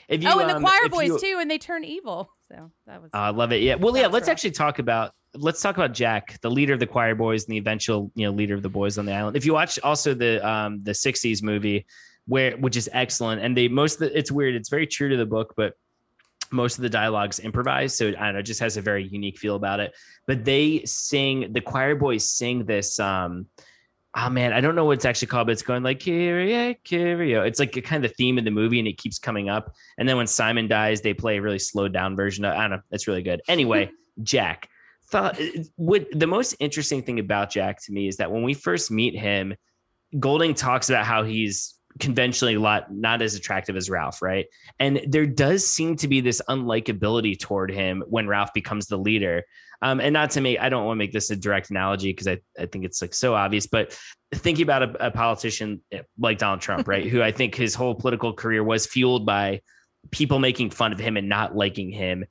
If 0.08 0.24
you, 0.24 0.30
oh, 0.30 0.40
and 0.40 0.50
the 0.50 0.56
um, 0.56 0.62
choir 0.62 0.90
boys 0.90 1.08
you- 1.08 1.20
too, 1.20 1.38
and 1.40 1.50
they 1.50 1.58
turn 1.58 1.84
evil. 1.84 2.30
So 2.48 2.72
that 2.88 3.02
was. 3.02 3.12
Oh, 3.14 3.20
I 3.20 3.30
love 3.30 3.52
it. 3.52 3.62
Yeah. 3.62 3.76
Well, 3.76 3.96
yeah. 3.98 4.08
Let's 4.08 4.28
rough. 4.28 4.34
actually 4.34 4.52
talk 4.52 4.80
about 4.80 5.14
let's 5.34 5.62
talk 5.62 5.76
about 5.78 5.94
Jack, 5.94 6.40
the 6.42 6.50
leader 6.50 6.74
of 6.74 6.80
the 6.80 6.88
choir 6.88 7.16
boys 7.16 7.46
and 7.46 7.54
the 7.54 7.58
eventual 7.58 8.12
you 8.16 8.26
know 8.26 8.32
leader 8.32 8.56
of 8.56 8.62
the 8.62 8.70
boys 8.70 8.98
on 8.98 9.06
the 9.06 9.14
island. 9.14 9.36
If 9.36 9.46
you 9.46 9.54
watch 9.54 9.80
also 9.84 10.14
the 10.14 10.48
um 10.48 10.84
the 10.84 10.92
'60s 10.92 11.42
movie, 11.44 11.86
where 12.28 12.56
which 12.58 12.78
is 12.78 12.90
excellent, 12.94 13.42
and 13.42 13.56
they 13.56 13.68
most 13.68 13.96
of 13.96 14.12
the, 14.12 14.18
it's 14.18 14.32
weird. 14.32 14.56
It's 14.56 14.70
very 14.70 14.88
true 14.88 15.10
to 15.10 15.18
the 15.18 15.26
book, 15.26 15.54
but 15.58 15.74
most 16.52 16.78
of 16.78 16.84
the 16.84 16.90
dialogues 16.90 17.40
improvised, 17.40 17.98
so 17.98 18.10
I 18.10 18.12
don't 18.12 18.34
know, 18.34 18.40
it 18.40 18.44
just 18.44 18.60
has 18.60 18.78
a 18.78 18.82
very 18.82 19.08
unique 19.08 19.40
feel 19.40 19.56
about 19.56 19.80
it. 19.80 19.94
But 20.28 20.46
they 20.46 20.84
sing 20.86 21.52
the 21.54 21.62
choir 21.62 21.96
boys 21.96 22.30
sing 22.30 22.66
this 22.66 23.00
um. 23.00 23.48
Oh 24.18 24.30
man, 24.30 24.54
I 24.54 24.62
don't 24.62 24.76
know 24.76 24.86
what 24.86 24.94
it's 24.94 25.06
actually 25.06 25.28
called, 25.28 25.48
but 25.48 25.52
it's 25.52 25.62
going 25.62 25.84
like 25.84 26.04
Kyrie, 26.04 26.80
Kyrie. 26.90 27.34
It's 27.34 27.60
like 27.60 27.76
a 27.76 27.82
kind 27.82 28.06
of 28.06 28.16
theme 28.16 28.38
of 28.38 28.46
the 28.46 28.52
movie, 28.52 28.80
and 28.80 28.88
it 28.88 28.98
keeps 28.98 29.20
coming 29.20 29.50
up. 29.50 29.76
And 29.98 30.08
then 30.08 30.16
when 30.16 30.28
Simon 30.28 30.70
dies, 30.70 31.02
they 31.02 31.14
play 31.14 31.38
a 31.38 31.42
really 31.42 31.60
slowed 31.60 31.92
down 31.92 32.16
version. 32.16 32.46
Of, 32.46 32.56
I 32.56 32.62
don't 32.62 32.72
know. 32.72 32.82
It's 32.92 33.08
really 33.08 33.24
good. 33.24 33.42
Anyway, 33.48 33.92
Jack. 34.24 34.70
Thought 35.08 35.40
uh, 35.40 35.64
what 35.76 36.08
the 36.12 36.28
most 36.28 36.56
interesting 36.60 37.04
thing 37.04 37.20
about 37.20 37.52
Jack 37.52 37.84
to 37.84 37.92
me 37.92 38.08
is 38.08 38.18
that 38.18 38.32
when 38.32 38.44
we 38.44 38.54
first 38.54 38.90
meet 38.90 39.16
him, 39.16 39.54
Golding 40.18 40.54
talks 40.54 40.90
about 40.90 41.06
how 41.06 41.24
he's 41.24 41.75
conventionally 42.00 42.56
a 42.56 42.60
lot 42.60 42.94
not 42.94 43.22
as 43.22 43.36
attractive 43.36 43.76
as 43.76 43.90
Ralph, 43.90 44.22
right? 44.22 44.48
And 44.80 45.02
there 45.08 45.26
does 45.26 45.66
seem 45.66 45.96
to 45.98 46.08
be 46.08 46.22
this 46.22 46.42
unlikability 46.50 47.40
toward 47.40 47.72
him 47.72 48.04
when 48.08 48.28
Ralph 48.28 48.54
becomes 48.54 48.88
the 48.88 48.98
leader. 48.98 49.44
Um, 49.82 50.00
and 50.00 50.14
not 50.14 50.32
to 50.32 50.42
make, 50.42 50.60
I 50.60 50.70
don't 50.70 50.86
want 50.86 50.98
to 50.98 51.00
make 51.00 51.12
this 51.12 51.30
a 51.32 51.36
direct 51.36 51.70
analogy 51.70 52.12
because 52.12 52.28
I, 52.28 52.40
I 52.60 52.66
think 52.66 52.86
it's 52.86 53.02
like 53.02 53.14
so 53.14 53.36
obvious, 53.36 53.68
but 53.68 53.98
thinking 54.34 54.64
about 54.64 54.84
a, 54.84 55.08
a 55.08 55.12
politician 55.12 55.82
like 56.18 56.38
Donald 56.38 56.62
Trump, 56.62 56.88
right? 56.88 57.06
Who 57.06 57.22
I 57.22 57.32
think 57.32 57.56
his 57.56 57.76
whole 57.76 57.96
political 57.96 58.34
career 58.34 58.64
was 58.64 58.86
fueled 58.88 59.26
by 59.26 59.62
people 60.12 60.40
making 60.40 60.72
fun 60.72 60.92
of 60.92 61.00
him 61.00 61.18
and 61.18 61.30
not 61.30 61.56
liking 61.56 61.92
him. 61.92 62.26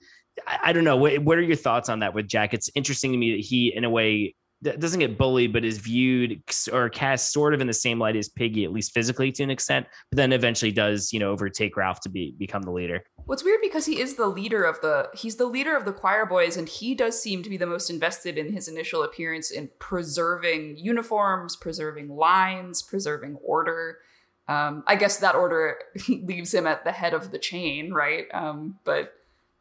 I, 0.47 0.59
I 0.65 0.73
don't 0.73 0.85
know. 0.85 0.97
What, 0.97 1.19
what 1.21 1.39
are 1.39 1.43
your 1.43 1.57
thoughts 1.57 1.89
on 1.89 2.01
that 2.01 2.15
with 2.15 2.29
Jack? 2.29 2.55
It's 2.55 2.71
interesting 2.75 3.13
to 3.13 3.19
me 3.19 3.37
that 3.37 3.45
he, 3.45 3.75
in 3.75 3.85
a 3.85 3.91
way, 3.91 4.35
doesn't 4.65 5.01
get 5.01 5.19
bullied, 5.19 5.53
but 5.53 5.65
is 5.65 5.79
viewed 5.79 6.43
or 6.73 6.89
cast 6.89 7.33
sort 7.33 7.55
of 7.55 7.61
in 7.61 7.67
the 7.67 7.73
same 7.73 7.99
light 7.99 8.17
as 8.17 8.29
Piggy, 8.29 8.65
at 8.65 8.73
least 8.73 8.93
physically 8.93 9.31
to 9.33 9.43
an 9.43 9.51
extent, 9.51 9.87
but 10.11 10.17
then 10.17 10.33
eventually 10.33 10.73
does, 10.73 11.13
you 11.13 11.19
know, 11.19 11.31
overtake 11.31 11.77
Ralph 11.77 12.01
to 12.01 12.09
be 12.09 12.35
become 12.39 12.63
the 12.63 12.71
leader. 12.71 13.05
What's 13.27 13.45
weird 13.45 13.61
because 13.63 13.87
he 13.87 14.01
is 14.01 14.17
the 14.17 14.27
leader 14.27 14.65
of 14.65 14.81
the 14.81 15.09
he's 15.15 15.37
the 15.37 15.47
leader 15.47 15.77
of 15.77 15.85
the 15.85 15.93
choir 15.93 16.27
boys 16.27 16.57
and 16.57 16.69
he 16.69 16.95
does 16.95 17.21
seem 17.21 17.43
to 17.43 17.51
be 17.51 17.57
the 17.57 17.67
most 17.67 17.91
invested 17.91 18.39
in 18.39 18.53
his 18.53 18.69
initial 18.69 19.03
appearance 19.03 19.51
in 19.51 19.71
preserving 19.79 20.77
uniforms, 20.79 21.57
preserving 21.57 22.09
lines, 22.09 22.83
preserving 22.83 23.37
order. 23.37 23.99
Um, 24.47 24.85
I 24.87 24.97
guess 24.97 25.19
that 25.19 25.35
order 25.35 25.77
leaves 26.09 26.53
him 26.53 26.67
at 26.67 26.85
the 26.85 26.93
head 26.93 27.15
of 27.15 27.31
the 27.31 27.39
chain, 27.39 27.93
right? 27.93 28.27
Um, 28.33 28.79
but 28.85 29.13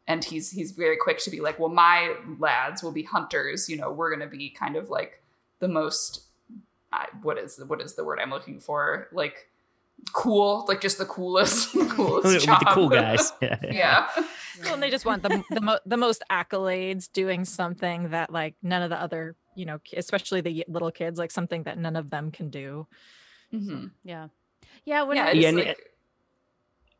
and 0.06 0.24
he's 0.24 0.50
he's 0.50 0.72
very 0.72 0.96
quick 0.96 1.18
to 1.20 1.30
be 1.30 1.40
like, 1.40 1.58
well, 1.58 1.68
my 1.70 2.14
lads 2.38 2.82
will 2.82 2.92
be 2.92 3.02
hunters. 3.02 3.68
You 3.68 3.76
know, 3.76 3.90
we're 3.92 4.10
gonna 4.14 4.30
be 4.30 4.50
kind 4.50 4.76
of 4.76 4.90
like 4.90 5.22
the 5.60 5.68
most 5.68 6.24
I, 6.92 7.08
what 7.22 7.38
is 7.38 7.60
what 7.66 7.80
is 7.80 7.94
the 7.94 8.04
word 8.04 8.18
I'm 8.20 8.30
looking 8.30 8.60
for? 8.60 9.08
Like 9.12 9.48
cool, 10.12 10.64
like 10.68 10.80
just 10.80 10.98
the 10.98 11.04
coolest, 11.06 11.72
coolest 11.90 12.24
With 12.26 12.42
job. 12.44 12.60
the 12.60 12.66
cool 12.72 12.88
guys. 12.88 13.32
Yeah. 13.42 13.58
yeah. 13.70 14.08
Well, 14.62 14.74
and 14.74 14.82
they 14.82 14.90
just 14.90 15.04
want 15.04 15.22
the 15.22 15.42
the, 15.50 15.60
mo- 15.60 15.78
the 15.84 15.96
most 15.96 16.22
accolades, 16.30 17.10
doing 17.12 17.44
something 17.44 18.10
that 18.10 18.32
like 18.32 18.54
none 18.62 18.82
of 18.82 18.90
the 18.90 19.00
other, 19.00 19.34
you 19.56 19.66
know, 19.66 19.80
especially 19.96 20.40
the 20.42 20.64
little 20.68 20.92
kids, 20.92 21.18
like 21.18 21.30
something 21.32 21.64
that 21.64 21.76
none 21.78 21.96
of 21.96 22.10
them 22.10 22.30
can 22.30 22.50
do. 22.50 22.86
Mhm. 23.52 23.90
Yeah. 24.04 24.28
Yeah. 24.84 25.02
When 25.04 25.16
yeah, 25.16 25.24
I, 25.26 25.30
it's 25.30 25.38
Yeah, 25.40 25.48
and 25.48 25.58
like 25.58 25.78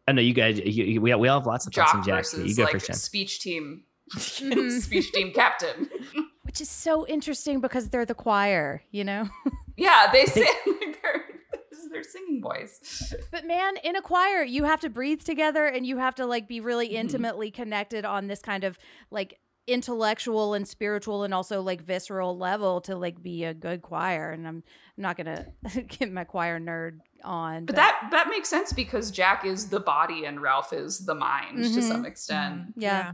I 0.07 0.13
know 0.13 0.21
you 0.23 0.35
guys, 0.35 0.59
you, 0.59 0.85
you- 0.85 1.01
we, 1.01 1.13
all, 1.13 1.21
we 1.21 1.29
all 1.29 1.41
have 1.41 1.47
lots 1.47 1.67
of 1.67 1.73
thoughts 1.73 1.95
on 1.95 2.01
jock 2.01 2.07
Jack. 2.07 2.15
versus 2.25 2.49
You 2.51 2.57
go 2.57 2.63
like 2.65 2.73
first, 2.73 2.87
Jenn. 2.89 2.97
speech 2.97 3.41
team, 3.41 3.85
speech 4.19 5.13
team 5.13 5.33
captain. 5.33 5.89
which 6.43 6.61
is 6.61 6.69
so 6.69 7.07
interesting 7.07 7.61
because 7.61 7.89
they're 7.89 8.05
the 8.05 8.15
choir, 8.15 8.83
you 8.91 9.03
know? 9.05 9.29
Yeah, 9.77 10.11
they 10.13 10.27
sing 10.27 10.45
like 10.67 11.03
they're 11.03 11.25
they're 11.91 12.03
singing 12.03 12.41
boys. 12.41 13.13
But 13.31 13.47
man, 13.47 13.77
in 13.83 13.97
a 13.97 14.03
choir, 14.03 14.43
you 14.43 14.65
have 14.65 14.81
to 14.81 14.89
breathe 14.91 15.23
together 15.23 15.65
and 15.67 15.87
you 15.87 15.97
have 15.99 16.15
to 16.17 16.27
like 16.27 16.47
be 16.49 16.61
really 16.61 16.89
Mhm. 16.91 16.95
intimately 16.95 17.51
connected 17.51 18.05
on 18.05 18.27
this 18.27 18.41
kind 18.43 18.63
of 18.65 18.79
like 19.11 19.39
intellectual 19.67 20.55
and 20.55 20.69
spiritual 20.69 21.25
and 21.25 21.33
also 21.35 21.61
like 21.63 21.81
visceral 21.81 22.37
level 22.37 22.81
to 22.83 22.95
like 22.97 23.23
be 23.23 23.45
a 23.45 23.55
good 23.55 23.83
choir. 23.83 24.31
And 24.31 24.47
I'm 24.47 24.63
I'm 24.97 25.03
not 25.03 25.17
gonna 25.17 25.47
get 25.89 26.13
my 26.13 26.25
choir 26.25 26.61
nerd 26.61 26.99
on. 27.25 27.65
But 27.67 27.77
that 27.77 28.09
that 28.13 28.29
makes 28.29 28.49
sense 28.49 28.73
because 28.73 29.11
Jack 29.11 29.45
is 29.45 29.69
the 29.69 29.81
body 29.81 30.25
and 30.25 30.41
Ralph 30.41 30.73
is 30.73 31.05
the 31.07 31.15
mind 31.15 31.59
to 31.59 31.81
Mhm. 31.81 31.83
some 31.89 32.05
extent. 32.05 32.55
Mm-hmm. 32.71 32.81
yeah. 32.81 33.13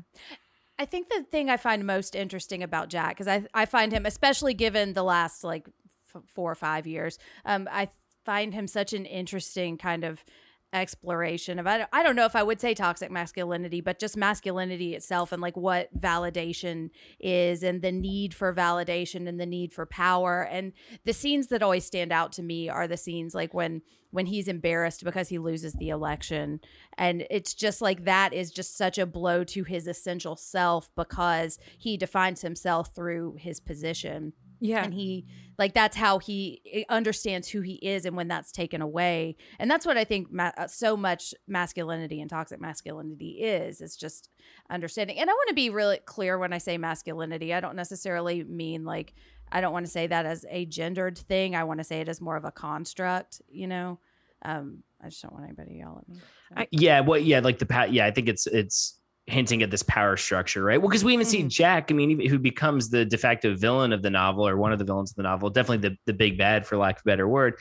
I 0.79 0.87
think 0.87 1.09
the 1.11 1.23
thing 1.31 1.51
I 1.51 1.57
find 1.59 1.87
most 1.87 2.15
interesting 2.17 2.63
about 2.63 2.89
Jack, 2.89 3.11
because 3.17 3.29
I 3.29 3.47
I 3.55 3.67
find 3.67 3.93
him, 3.93 4.07
especially 4.07 4.55
given 4.55 4.93
the 4.95 5.03
last 5.03 5.45
like 5.45 5.67
f- 6.15 6.23
four 6.27 6.51
or 6.51 6.55
five 6.55 6.87
years, 6.87 7.19
um, 7.45 7.69
I 7.71 7.89
find 8.25 8.53
him 8.55 8.67
such 8.67 8.93
an 8.93 9.07
interesting 9.07 9.79
kind 9.79 10.05
of 10.05 10.25
exploration 10.73 11.59
of 11.59 11.67
I 11.67 11.87
don't, 12.03 12.17
know 12.17 12.25
if 12.25 12.37
I 12.37 12.43
would 12.43 12.61
say 12.61 12.75
toxic 12.75 13.11
masculinity, 13.11 13.81
but 13.81 13.99
just 13.99 14.17
masculinity 14.17 14.95
itself 14.95 15.33
and 15.33 15.43
like 15.43 15.57
what 15.57 15.89
validation 15.99 16.91
is 17.19 17.63
and 17.63 17.83
the 17.83 17.93
need 17.93 18.35
for 18.35 18.55
validation 18.55 19.29
and 19.29 19.41
the 19.41 19.47
need 19.47 19.73
for 19.73 19.87
power. 19.87 20.43
And 20.43 20.73
the 21.05 21.13
scenes 21.13 21.49
that 21.49 21.63
always 21.63 21.85
stand 21.85 22.13
out 22.13 22.33
to 22.33 22.43
me 22.43 22.69
are 22.69 22.87
the 22.87 22.97
scenes 22.97 23.35
like 23.35 23.55
when 23.55 23.83
when 24.13 24.27
he's 24.27 24.49
embarrassed 24.49 25.05
because 25.05 25.29
he 25.29 25.39
loses 25.39 25.73
the 25.75 25.89
election. 25.89 26.61
And 26.99 27.25
it's 27.31 27.55
just 27.55 27.81
like 27.81 28.05
that 28.05 28.33
is 28.33 28.51
just 28.51 28.77
such 28.77 28.99
a 28.99 29.07
blow 29.07 29.45
to 29.45 29.63
his 29.63 29.87
essential 29.87 30.35
self 30.35 30.91
because 30.97 31.59
he 31.79 31.97
defines 31.97 32.43
himself 32.43 32.93
through 32.93 33.37
his 33.39 33.61
position 33.61 34.33
Yeah. 34.61 34.85
and 34.85 34.95
he 34.95 35.27
like 35.59 35.75
that's 35.75 35.97
how 35.97 36.19
he 36.19 36.63
eh, 36.73 36.85
understands 36.89 37.49
who 37.49 37.61
he 37.61 37.75
is 37.75 38.05
and 38.05 38.17
when 38.17 38.29
that's 38.29 38.53
taken 38.53 38.81
away 38.83 39.37
and 39.59 39.71
that's 39.71 39.87
what 39.87 39.97
i 39.97 40.05
think 40.05 40.31
ma- 40.31 40.53
uh, 40.57 40.67
so 40.67 40.97
much 40.97 41.35
masculinity 41.49 42.21
and 42.21 42.31
toxic 42.31 42.61
masculinity 42.61 43.43
is 43.43 43.81
it's 43.81 43.97
just 43.97 44.29
understanding 44.71 45.19
and 45.19 45.29
i 45.29 45.33
want 45.33 45.49
to 45.49 45.55
be 45.55 45.71
really 45.71 45.99
clear 46.05 46.39
when 46.39 46.53
i 46.53 46.59
say 46.59 46.79
masculinity 46.79 47.53
i 47.55 47.61
don't 47.61 47.77
necessarily 47.77 48.45
mean 48.45 48.85
like 48.85 49.15
i 49.51 49.61
don't 49.61 49.73
want 49.73 49.87
to 49.87 49.93
say 49.93 50.07
that 50.07 50.27
as 50.27 50.45
a 50.51 50.67
gendered 50.67 51.17
thing 51.19 51.57
i 51.57 51.65
want 51.65 51.79
to 51.79 51.85
say 51.85 52.01
it 52.01 52.09
as 52.09 52.21
more 52.21 52.37
of 52.37 52.45
a 52.45 52.53
construct 52.53 53.43
you 53.49 53.67
know 53.67 53.99
um 54.45 54.83
i 55.03 55.09
just 55.09 55.23
don't 55.23 55.33
want 55.33 55.45
anybody 55.45 55.71
to 55.71 55.77
yell 55.77 55.99
at 56.01 56.09
me 56.09 56.21
so. 56.57 56.67
Yeah, 56.73 57.01
well, 57.01 57.19
yeah, 57.19 57.41
like 57.41 57.59
the 57.59 57.67
pat. 57.67 57.93
Yeah, 57.93 58.07
I 58.07 58.11
think 58.11 58.29
it's 58.29 58.47
it's 58.47 58.99
hinting 59.31 59.63
at 59.63 59.71
this 59.71 59.83
power 59.85 60.17
structure, 60.17 60.63
right? 60.63 60.81
Well, 60.81 60.89
because 60.89 61.05
we 61.05 61.15
even 61.15 61.25
see 61.25 61.43
Mhm. 61.45 61.49
Jack. 61.49 61.91
I 61.91 61.95
mean, 61.95 62.29
who 62.29 62.39
becomes 62.39 62.91
the 62.91 63.05
de 63.05 63.17
facto 63.17 63.55
villain 63.55 63.93
of 63.93 64.03
the 64.03 64.11
novel, 64.11 64.47
or 64.47 64.57
one 64.57 64.73
of 64.73 64.79
the 64.79 64.85
villains 64.85 65.13
of 65.13 65.17
the 65.17 65.23
novel, 65.23 65.49
definitely 65.51 65.89
the 65.89 65.97
the 66.07 66.13
big 66.13 66.37
bad, 66.37 66.67
for 66.67 66.77
lack 66.77 66.97
of 66.97 67.03
a 67.03 67.09
better 67.11 67.29
word. 67.29 67.55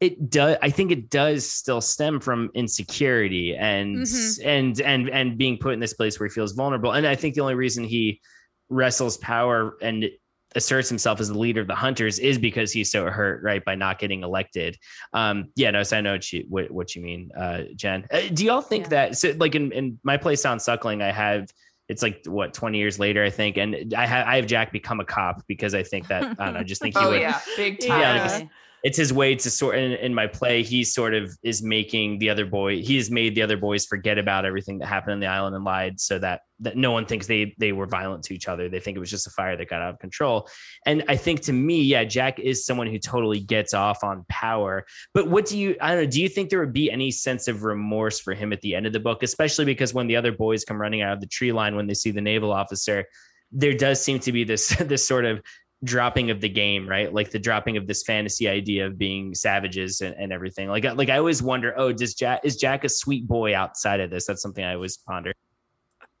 It 0.00 0.30
does. 0.30 0.56
I 0.62 0.70
think 0.70 0.92
it 0.92 1.10
does 1.10 1.50
still 1.50 1.80
stem 1.80 2.20
from 2.20 2.50
insecurity 2.54 3.54
and 3.56 3.98
Mhm. 3.98 4.40
and 4.44 4.80
and 4.80 5.10
and 5.10 5.36
being 5.38 5.58
put 5.58 5.74
in 5.74 5.80
this 5.80 5.94
place 5.94 6.18
where 6.20 6.28
he 6.28 6.32
feels 6.32 6.52
vulnerable. 6.52 6.92
And 6.92 7.06
I 7.06 7.14
think 7.16 7.34
the 7.34 7.40
only 7.42 7.54
reason 7.54 7.84
he 7.84 8.20
wrestles 8.68 9.16
power 9.18 9.76
and 9.82 10.08
asserts 10.56 10.88
himself 10.88 11.20
as 11.20 11.28
the 11.28 11.38
leader 11.38 11.60
of 11.60 11.66
the 11.68 11.74
hunters 11.74 12.18
is 12.18 12.38
because 12.38 12.72
he's 12.72 12.90
so 12.90 13.06
hurt 13.06 13.42
right 13.42 13.64
by 13.64 13.74
not 13.74 13.98
getting 13.98 14.22
elected 14.22 14.76
um 15.12 15.44
yeah 15.54 15.70
no 15.70 15.82
so 15.82 15.96
i 15.96 16.00
know 16.00 16.12
what 16.12 16.32
you 16.32 16.44
what, 16.48 16.70
what 16.70 16.94
you 16.96 17.02
mean 17.02 17.30
uh 17.38 17.62
jenn 17.76 18.06
uh, 18.10 18.20
do 18.32 18.44
y'all 18.44 18.60
think 18.62 18.84
Yeah. 18.84 18.88
that 18.90 19.18
so 19.18 19.34
like 19.38 19.54
in, 19.54 19.70
in 19.72 19.98
my 20.02 20.16
place 20.16 20.44
on 20.44 20.58
suckling 20.58 21.02
i 21.02 21.12
have 21.12 21.48
it's 21.88 22.02
like 22.02 22.22
what 22.26 22.52
20 22.54 22.78
years 22.78 22.98
later 22.98 23.22
i 23.22 23.30
think 23.30 23.58
and 23.58 23.94
i 23.94 24.06
have 24.06 24.26
i 24.26 24.36
have 24.36 24.46
jack 24.46 24.72
become 24.72 24.98
a 24.98 25.04
cop 25.04 25.42
because 25.46 25.74
i 25.74 25.82
think 25.82 26.08
that 26.08 26.24
i 26.38 26.44
don't 26.46 26.54
know 26.54 26.60
I 26.60 26.64
just 26.64 26.82
think 26.82 26.96
he 26.96 27.04
Oh 27.04 27.10
would 27.10 27.20
yeah, 27.20 27.40
big 27.56 27.78
time. 27.78 28.00
Yeah, 28.00 28.14
Yeah. 28.16 28.32
like, 28.38 28.48
it's 28.86 28.96
his 28.96 29.12
way 29.12 29.34
to 29.34 29.50
sort 29.50 29.76
in, 29.76 29.92
in 29.94 30.14
my 30.14 30.28
play 30.28 30.62
he 30.62 30.84
sort 30.84 31.12
of 31.12 31.36
is 31.42 31.60
making 31.60 32.20
the 32.20 32.30
other 32.30 32.46
boy 32.46 32.80
he 32.80 32.96
has 32.96 33.10
made 33.10 33.34
the 33.34 33.42
other 33.42 33.56
boys 33.56 33.84
forget 33.84 34.16
about 34.16 34.44
everything 34.44 34.78
that 34.78 34.86
happened 34.86 35.12
on 35.12 35.18
the 35.18 35.26
island 35.26 35.56
and 35.56 35.64
lied 35.64 35.98
so 35.98 36.20
that 36.20 36.42
that 36.60 36.76
no 36.76 36.92
one 36.92 37.04
thinks 37.04 37.26
they 37.26 37.52
they 37.58 37.72
were 37.72 37.86
violent 37.86 38.22
to 38.22 38.32
each 38.32 38.46
other. 38.46 38.68
They 38.68 38.78
think 38.78 38.96
it 38.96 39.00
was 39.00 39.10
just 39.10 39.26
a 39.26 39.30
fire 39.30 39.56
that 39.56 39.68
got 39.68 39.82
out 39.82 39.94
of 39.94 39.98
control. 39.98 40.48
And 40.86 41.02
i 41.08 41.16
think 41.16 41.40
to 41.42 41.52
me 41.52 41.82
yeah 41.82 42.04
jack 42.04 42.38
is 42.38 42.64
someone 42.64 42.86
who 42.86 43.00
totally 43.00 43.40
gets 43.40 43.74
off 43.74 44.04
on 44.04 44.24
power. 44.28 44.86
But 45.12 45.28
what 45.28 45.46
do 45.46 45.58
you 45.58 45.74
i 45.80 45.88
don't 45.92 46.04
know 46.04 46.10
do 46.10 46.22
you 46.22 46.28
think 46.28 46.50
there 46.50 46.60
would 46.60 46.72
be 46.72 46.88
any 46.88 47.10
sense 47.10 47.48
of 47.48 47.64
remorse 47.64 48.20
for 48.20 48.34
him 48.34 48.52
at 48.52 48.60
the 48.60 48.76
end 48.76 48.86
of 48.86 48.92
the 48.92 49.00
book 49.00 49.24
especially 49.24 49.64
because 49.64 49.94
when 49.94 50.06
the 50.06 50.14
other 50.14 50.30
boys 50.30 50.64
come 50.64 50.80
running 50.80 51.02
out 51.02 51.12
of 51.12 51.20
the 51.20 51.26
tree 51.26 51.50
line 51.50 51.74
when 51.74 51.88
they 51.88 51.94
see 51.94 52.12
the 52.12 52.20
naval 52.20 52.52
officer 52.52 53.04
there 53.52 53.74
does 53.74 54.00
seem 54.00 54.18
to 54.20 54.32
be 54.32 54.44
this 54.44 54.68
this 54.80 55.06
sort 55.06 55.24
of 55.24 55.42
dropping 55.84 56.30
of 56.30 56.40
the 56.40 56.48
game, 56.48 56.88
right? 56.88 57.12
Like 57.12 57.30
the 57.30 57.38
dropping 57.38 57.76
of 57.76 57.86
this 57.86 58.02
fantasy 58.02 58.48
idea 58.48 58.86
of 58.86 58.98
being 58.98 59.34
savages 59.34 60.00
and, 60.00 60.14
and 60.16 60.32
everything. 60.32 60.68
Like, 60.68 60.84
like 60.84 61.08
I 61.08 61.18
always 61.18 61.42
wonder, 61.42 61.74
oh, 61.76 61.92
does 61.92 62.14
Jack 62.14 62.40
is 62.44 62.56
Jack 62.56 62.84
a 62.84 62.88
sweet 62.88 63.26
boy 63.26 63.54
outside 63.54 64.00
of 64.00 64.10
this? 64.10 64.26
That's 64.26 64.42
something 64.42 64.64
I 64.64 64.74
always 64.74 64.96
ponder. 64.96 65.32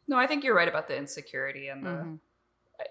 No, 0.08 0.16
I 0.16 0.26
think 0.26 0.44
you're 0.44 0.54
right 0.54 0.68
about 0.68 0.88
the 0.88 0.96
insecurity 0.96 1.68
and 1.68 1.84
the. 1.84 1.90
Mm-hmm. 1.90 2.14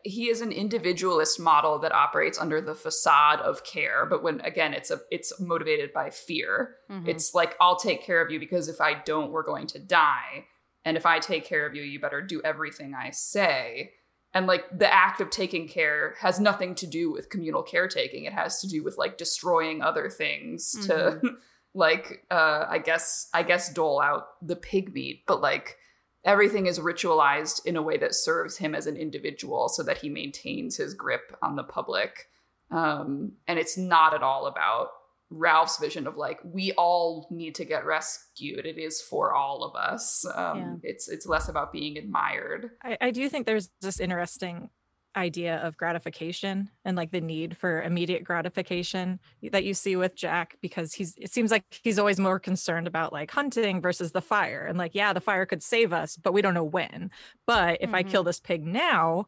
He 0.04 0.30
is 0.30 0.42
an 0.42 0.52
individualist 0.52 1.40
model 1.40 1.78
that 1.80 1.92
operates 1.92 2.40
under 2.40 2.60
the 2.60 2.74
facade 2.74 3.40
of 3.42 3.64
care, 3.64 4.08
but 4.08 4.24
when 4.24 4.42
again 4.42 4.74
it's 4.74 4.90
a 4.90 5.00
it's 5.12 5.40
motivated 5.40 5.94
by 5.94 6.10
fear. 6.10 6.78
Mm-hmm. 6.90 7.08
It's 7.08 7.36
like 7.36 7.56
I'll 7.62 7.76
take 7.76 8.04
care 8.04 8.20
of 8.20 8.32
you 8.32 8.40
because 8.40 8.68
if 8.68 8.82
I 8.82 8.96
don't, 9.06 9.32
we're 9.32 9.44
going 9.44 9.68
to 9.68 9.80
die, 9.80 10.46
and 10.84 10.98
if 10.98 11.06
I 11.06 11.20
take 11.20 11.46
care 11.46 11.68
of 11.68 11.76
you, 11.76 11.84
you 11.84 12.00
better 12.00 12.24
do 12.24 12.42
everything 12.44 12.96
I 12.96 13.12
say 13.12 13.92
and 14.36 14.48
like 14.48 14.66
the 14.78 14.94
act 14.94 15.22
of 15.22 15.30
taking 15.30 15.66
care 15.66 16.14
has 16.20 16.42
nothing 16.42 16.76
to 16.76 16.86
do 16.86 17.10
with 17.10 17.30
communal 17.30 17.64
caretaking. 17.64 18.26
It 18.26 18.34
has 18.34 18.60
to 18.60 18.68
do 18.68 18.84
with 18.84 18.98
like 18.98 19.18
destroying 19.18 19.82
other 19.82 20.10
things 20.10 20.76
mm-hmm. 20.78 21.26
to 21.26 21.36
like 21.74 22.26
uh 22.32 22.66
i 22.70 22.78
guess 22.78 23.28
i 23.34 23.44
guess 23.44 23.74
dole 23.74 24.00
out 24.02 24.28
the 24.46 24.58
pig 24.58 24.94
meat. 24.94 25.24
But 25.26 25.42
like 25.42 25.78
everything 26.26 26.68
is 26.68 26.80
ritualized 26.80 27.66
in 27.66 27.78
a 27.78 27.82
way 27.82 27.98
that 27.98 28.14
serves 28.14 28.58
him 28.58 28.76
as 28.76 28.88
an 28.88 28.98
individual 28.98 29.70
so 29.70 29.84
that 29.84 30.00
he 30.00 30.10
maintains 30.10 30.78
his 30.78 30.94
grip 30.94 31.36
on 31.42 31.56
the 31.56 31.64
public. 31.64 32.30
Um 32.72 33.34
and 33.48 33.58
it's 33.58 33.78
not 33.78 34.14
at 34.14 34.22
all 34.22 34.48
about 34.48 34.90
Ralph's 35.30 35.80
vision 35.80 36.08
of 36.08 36.18
like 36.18 36.40
we 36.44 36.72
all 36.74 37.28
need 37.32 37.56
to 37.56 37.66
get 37.66 37.86
rescued. 37.86 38.66
It 38.66 38.78
is 38.78 39.02
for 39.02 39.34
all 39.34 39.64
of 39.64 39.76
us. 39.76 40.26
Um, 40.36 40.58
yeah. 40.58 40.92
It's 40.92 41.10
it's 41.10 41.26
less 41.26 41.50
about 41.50 41.72
being 41.72 41.98
admired. 41.98 42.72
I, 42.84 42.98
I 43.02 43.12
do 43.12 43.28
think 43.30 43.46
there's 43.46 43.70
this 43.82 44.00
interesting 44.00 44.70
idea 45.16 45.58
of 45.58 45.78
gratification 45.78 46.70
and 46.84 46.98
like 46.98 47.12
the 47.12 47.22
need 47.22 47.56
for 47.58 47.82
immediate 47.82 48.24
gratification 48.24 49.20
that 49.52 49.64
you 49.64 49.74
see 49.74 49.96
with 49.96 50.16
Jack 50.16 50.58
because 50.62 50.94
he's 50.94 51.16
it 51.18 51.32
seems 51.32 51.52
like 51.52 51.64
he's 51.84 51.98
always 51.98 52.20
more 52.20 52.40
concerned 52.40 52.86
about 52.86 53.14
like 53.14 53.32
hunting 53.32 53.82
versus 53.82 54.12
the 54.12 54.22
fire 54.22 54.66
and 54.66 54.78
like 54.78 54.94
yeah 54.94 55.14
the 55.14 55.22
fire 55.22 55.46
could 55.46 55.64
save 55.64 55.94
us 55.94 56.18
but 56.18 56.34
we 56.34 56.42
don't 56.42 56.54
know 56.54 56.64
when 56.66 57.12
but 57.48 57.78
if 57.80 57.88
mm-hmm. 57.88 57.96
I 57.96 58.04
kill 58.04 58.22
mm-hmm. 58.22 58.28
this 58.28 58.40
pig 58.42 58.66
now 58.66 59.28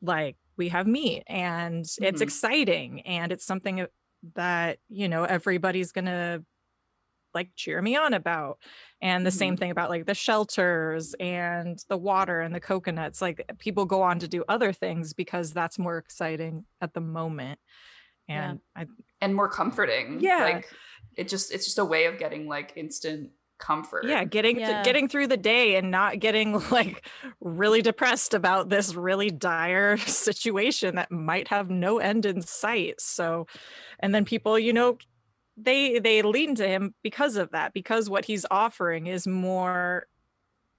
like 0.00 0.36
we 0.56 0.70
have 0.70 0.86
meat 0.86 1.24
and 1.26 1.84
mm-hmm. 1.84 2.04
it's 2.04 2.20
exciting 2.20 3.02
and 3.02 3.30
it's 3.30 3.44
something 3.44 3.86
that 4.34 4.78
you 4.88 5.08
know 5.08 5.24
everybody's 5.24 5.92
gonna 5.92 6.42
like 7.34 7.50
cheer 7.56 7.82
me 7.82 7.96
on 7.96 8.14
about 8.14 8.58
and 9.02 9.26
the 9.26 9.30
mm-hmm. 9.30 9.38
same 9.38 9.56
thing 9.56 9.70
about 9.70 9.90
like 9.90 10.06
the 10.06 10.14
shelters 10.14 11.14
and 11.18 11.84
the 11.88 11.96
water 11.96 12.40
and 12.40 12.54
the 12.54 12.60
coconuts 12.60 13.20
like 13.20 13.44
people 13.58 13.84
go 13.84 14.02
on 14.02 14.18
to 14.20 14.28
do 14.28 14.44
other 14.48 14.72
things 14.72 15.12
because 15.12 15.52
that's 15.52 15.78
more 15.78 15.98
exciting 15.98 16.64
at 16.80 16.94
the 16.94 17.00
moment 17.00 17.58
and 18.28 18.60
yeah. 18.76 18.82
I, 18.82 18.86
and 19.20 19.34
more 19.34 19.48
comforting 19.48 20.20
yeah 20.20 20.44
like 20.44 20.68
it 21.16 21.28
just 21.28 21.52
it's 21.52 21.64
just 21.64 21.78
a 21.78 21.84
way 21.84 22.06
of 22.06 22.18
getting 22.18 22.48
like 22.48 22.72
instant 22.76 23.30
comfort. 23.64 24.04
Yeah, 24.04 24.24
getting 24.24 24.60
yeah. 24.60 24.82
getting 24.82 25.08
through 25.08 25.28
the 25.28 25.36
day 25.38 25.76
and 25.76 25.90
not 25.90 26.18
getting 26.18 26.52
like 26.70 27.06
really 27.40 27.80
depressed 27.82 28.34
about 28.34 28.68
this 28.68 28.94
really 28.94 29.30
dire 29.30 29.96
situation 30.06 30.96
that 30.96 31.10
might 31.10 31.48
have 31.48 31.70
no 31.70 31.98
end 31.98 32.26
in 32.26 32.42
sight. 32.42 33.00
So 33.00 33.46
and 34.00 34.14
then 34.14 34.24
people, 34.24 34.58
you 34.58 34.72
know, 34.72 34.98
they 35.56 35.98
they 35.98 36.22
lean 36.22 36.54
to 36.56 36.68
him 36.68 36.94
because 37.02 37.36
of 37.36 37.50
that 37.52 37.72
because 37.72 38.10
what 38.10 38.26
he's 38.26 38.44
offering 38.50 39.06
is 39.06 39.26
more 39.26 40.06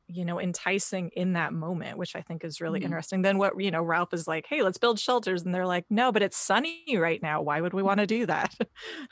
you 0.07 0.23
know 0.23 0.39
enticing 0.39 1.09
in 1.15 1.33
that 1.33 1.51
moment 1.51 1.97
which 1.97 2.15
i 2.15 2.21
think 2.21 2.43
is 2.43 2.61
really 2.61 2.79
mm-hmm. 2.79 2.85
interesting. 2.85 3.21
Then 3.21 3.37
what 3.37 3.59
you 3.59 3.71
know 3.71 3.81
ralph 3.81 4.13
is 4.13 4.27
like 4.27 4.45
hey 4.47 4.61
let's 4.61 4.77
build 4.77 4.99
shelters 4.99 5.43
and 5.43 5.53
they're 5.53 5.65
like 5.65 5.85
no 5.89 6.11
but 6.11 6.21
it's 6.21 6.37
sunny 6.37 6.83
right 6.95 7.21
now. 7.21 7.41
Why 7.41 7.61
would 7.61 7.73
we 7.73 7.83
want 7.83 7.99
to 7.99 8.07
do 8.07 8.25
that? 8.25 8.53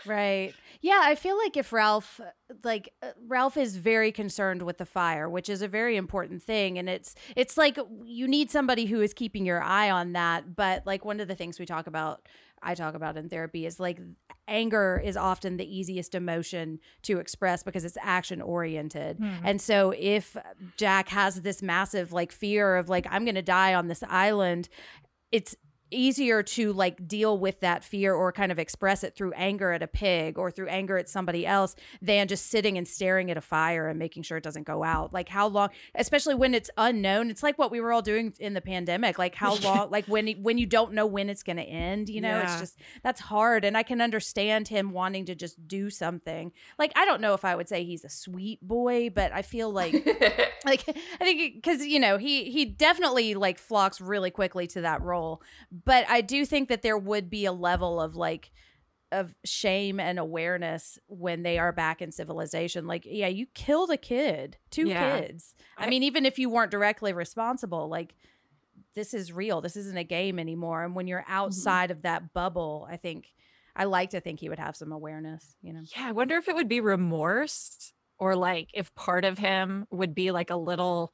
Right. 0.06 0.54
Yeah 0.82 1.02
i 1.04 1.16
feel 1.16 1.38
like 1.38 1.56
if 1.58 1.72
ralph 1.72 2.20
like 2.64 2.94
uh, 3.02 3.12
ralph 3.28 3.58
is 3.58 3.78
very 3.78 4.12
concerned 4.12 4.62
with 4.62 4.78
the 4.78 4.86
fire 4.86 5.30
which 5.30 5.50
is 5.50 5.62
a 5.62 5.68
very 5.68 5.96
important 5.96 6.42
thing 6.42 6.78
and 6.78 6.90
it's 6.90 7.16
it's 7.36 7.58
like 7.58 7.78
you 8.04 8.28
need 8.28 8.52
somebody 8.52 8.86
who 8.86 9.02
is 9.02 9.14
keeping 9.14 9.46
your 9.46 9.62
eye 9.62 9.90
on 9.90 10.14
that 10.14 10.56
but 10.56 10.86
like 10.86 11.06
one 11.06 11.20
of 11.20 11.28
the 11.28 11.36
things 11.36 11.60
we 11.60 11.66
talk 11.66 11.88
about 11.88 12.28
I 12.64 12.76
talk 12.76 12.96
about 12.96 13.18
in 13.18 13.30
therapy 13.30 13.66
is 13.66 13.80
like 13.80 14.00
anger 14.48 15.02
is 15.04 15.18
often 15.18 15.58
the 15.58 15.78
easiest 15.78 16.16
emotion 16.16 16.80
to 17.04 17.20
express 17.20 17.64
because 17.64 17.86
it's 17.86 17.98
action 18.02 18.42
oriented. 18.42 19.20
Mm-hmm. 19.20 19.46
And 19.46 19.62
so 19.62 19.94
if 19.98 20.36
Jack 20.78 21.10
has 21.10 21.42
this 21.42 21.62
massive 21.62 22.12
like 22.12 22.32
fear 22.32 22.76
of 22.76 22.90
like 22.90 23.08
I'm 23.10 23.26
going 23.26 23.36
to 23.36 23.42
die 23.42 23.74
on 23.74 23.88
this 23.88 24.04
island, 24.04 24.70
it's 25.32 25.56
easier 25.92 26.44
to 26.44 26.74
like 26.74 27.08
deal 27.08 27.38
with 27.38 27.60
that 27.62 27.84
fear 27.84 28.14
or 28.14 28.32
kind 28.32 28.52
of 28.52 28.60
express 28.60 29.04
it 29.04 29.16
through 29.16 29.32
anger 29.34 29.72
at 29.72 29.84
a 29.84 29.88
pig 29.88 30.38
or 30.38 30.52
through 30.52 30.68
anger 30.68 30.98
at 30.98 31.08
somebody 31.08 31.46
else 31.46 31.76
than 32.02 32.28
just 32.28 32.48
sitting 32.48 32.78
and 32.78 32.88
staring 32.88 33.30
at 33.32 33.38
a 33.38 33.42
fire 33.42 33.88
and 33.88 34.00
making 34.00 34.24
sure 34.24 34.38
it 34.38 34.44
doesn't 34.44 34.64
go 34.64 34.84
out. 34.84 35.14
Like 35.14 35.30
how 35.30 35.48
long, 35.48 35.70
especially 35.96 36.36
when 36.36 36.54
it's 36.54 36.70
unknown. 36.78 37.30
It's 37.30 37.44
like 37.44 37.58
what 37.58 37.72
we 37.72 37.80
were 37.80 37.94
all 37.94 38.02
doing 38.02 38.34
in 38.40 38.54
the 38.54 38.62
pandemic. 38.62 39.18
Like 39.18 39.36
how 39.36 39.56
long, 39.64 39.92
like 39.92 40.06
when 40.06 40.28
when 40.42 40.58
you 40.58 40.66
don't 40.66 40.94
know 40.94 41.06
when 41.06 41.30
it's 41.30 41.44
going 41.44 41.58
to 41.58 41.64
end. 41.64 42.10
You 42.10 42.22
know, 42.22 42.38
yeah. 42.38 42.44
it's 42.44 42.60
just 42.60 42.80
that's 43.04 43.22
hard. 43.22 43.66
And 43.66 43.78
I 43.78 43.84
can 43.84 44.02
understand 44.02 44.68
him 44.68 44.92
wanting 44.92 45.26
to 45.26 45.36
just 45.36 45.68
do 45.68 45.90
something. 45.90 46.52
Like 46.80 46.92
I 46.96 47.06
don't 47.06 47.22
know 47.22 47.34
if 47.34 47.46
I 47.46 47.56
would 47.56 47.70
say 47.70 47.84
he's 47.84 48.04
a 48.04 48.10
sweet 48.10 48.62
boy, 48.62 49.10
but 49.10 49.32
I 49.32 49.42
feel 49.42 49.72
like 49.72 49.94
like 50.66 50.84
I 50.88 51.24
think 51.24 51.56
because 51.56 51.86
you 51.86 52.00
know 52.00 52.18
he 52.18 52.52
he 52.52 52.66
definitely 52.66 53.36
like 53.36 53.60
flocks 53.60 54.02
really 54.02 54.32
quickly 54.32 54.68
to 54.68 54.82
that 54.82 55.02
role 55.02 55.42
but 55.86 56.06
I 56.10 56.22
do 56.22 56.46
think 56.46 56.70
that 56.70 56.82
there 56.82 56.98
would 56.98 57.30
be 57.30 57.46
a 57.46 57.52
level 57.52 58.00
of 58.00 58.16
like 58.16 58.52
of 59.12 59.36
shame 59.46 60.00
and 60.00 60.18
awareness 60.18 60.98
when 61.08 61.44
they 61.44 61.60
are 61.60 61.72
back 61.72 62.02
in 62.02 62.12
civilization. 62.12 62.88
Like, 62.88 63.04
yeah, 63.06 63.28
you 63.28 63.46
killed 63.54 63.92
a 63.92 63.98
kid, 63.98 64.58
two 64.72 64.88
yeah. 64.88 65.20
kids. 65.20 65.54
I, 65.78 65.86
I 65.86 65.90
mean, 65.90 66.04
even 66.04 66.26
if 66.26 66.40
you 66.40 66.50
weren't 66.50 66.72
directly 66.72 67.14
responsible, 67.14 67.88
like 67.88 68.16
this 68.96 69.14
is 69.14 69.32
real. 69.32 69.62
This 69.62 69.76
isn't 69.76 69.98
a 69.98 70.04
game 70.04 70.40
anymore. 70.40 70.84
And 70.84 70.96
when 70.96 71.08
you're 71.08 71.22
mm-hmm. 71.22 71.34
outside 71.34 71.90
mm-hmm. 71.90 71.98
of 71.98 72.02
that 72.04 72.34
bubble, 72.34 72.88
I 72.90 72.98
think 72.98 73.28
I 73.76 73.86
like 73.86 74.12
to 74.12 74.20
think 74.20 74.40
he 74.40 74.50
would 74.50 74.60
have 74.60 74.76
some 74.76 74.92
awareness, 74.92 75.56
you 75.62 75.74
know. 75.74 75.82
Yeah, 75.96 76.08
I 76.08 76.12
wonder 76.12 76.36
if 76.36 76.48
it 76.48 76.56
would 76.56 76.70
be 76.70 76.82
remorse 76.82 77.94
or 78.18 78.36
like 78.36 78.70
if 78.74 78.94
part 78.96 79.26
of 79.26 79.38
him 79.38 79.88
would 79.92 80.16
be 80.16 80.32
like 80.32 80.50
a 80.50 80.56
little 80.56 81.14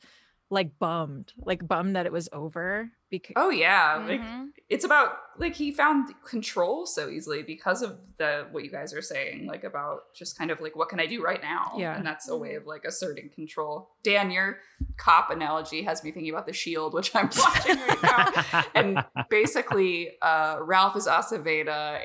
like 0.49 0.79
bummed, 0.79 1.33
like 1.37 1.67
bummed 1.67 1.95
that 1.95 2.05
it 2.05 2.11
was 2.11 2.29
over. 2.31 2.91
Because 3.09 3.33
oh 3.35 3.49
yeah, 3.49 3.97
mm-hmm. 3.97 4.07
like 4.07 4.21
it's 4.69 4.85
about 4.85 5.17
like 5.37 5.55
he 5.55 5.71
found 5.71 6.13
control 6.23 6.85
so 6.85 7.09
easily 7.09 7.41
because 7.41 7.81
of 7.81 7.97
the 8.17 8.45
what 8.51 8.63
you 8.63 8.69
guys 8.69 8.93
are 8.93 9.01
saying, 9.01 9.47
like 9.47 9.63
about 9.63 10.13
just 10.13 10.37
kind 10.37 10.51
of 10.51 10.61
like 10.61 10.75
what 10.75 10.89
can 10.89 10.99
I 10.99 11.07
do 11.07 11.23
right 11.23 11.41
now? 11.41 11.73
Yeah, 11.75 11.95
and 11.95 12.05
that's 12.05 12.29
a 12.29 12.37
way 12.37 12.55
of 12.55 12.67
like 12.67 12.85
asserting 12.85 13.29
control. 13.29 13.89
Dan, 14.03 14.29
your 14.29 14.59
cop 14.97 15.31
analogy 15.31 15.81
has 15.83 16.03
me 16.03 16.11
thinking 16.11 16.31
about 16.31 16.45
the 16.45 16.53
Shield, 16.53 16.93
which 16.93 17.15
I'm 17.15 17.29
watching 17.37 17.77
right 17.77 18.03
now, 18.03 18.63
and 18.75 19.05
basically 19.29 20.11
uh, 20.21 20.57
Ralph 20.61 20.95
is 20.95 21.07
Aceveda 21.07 21.99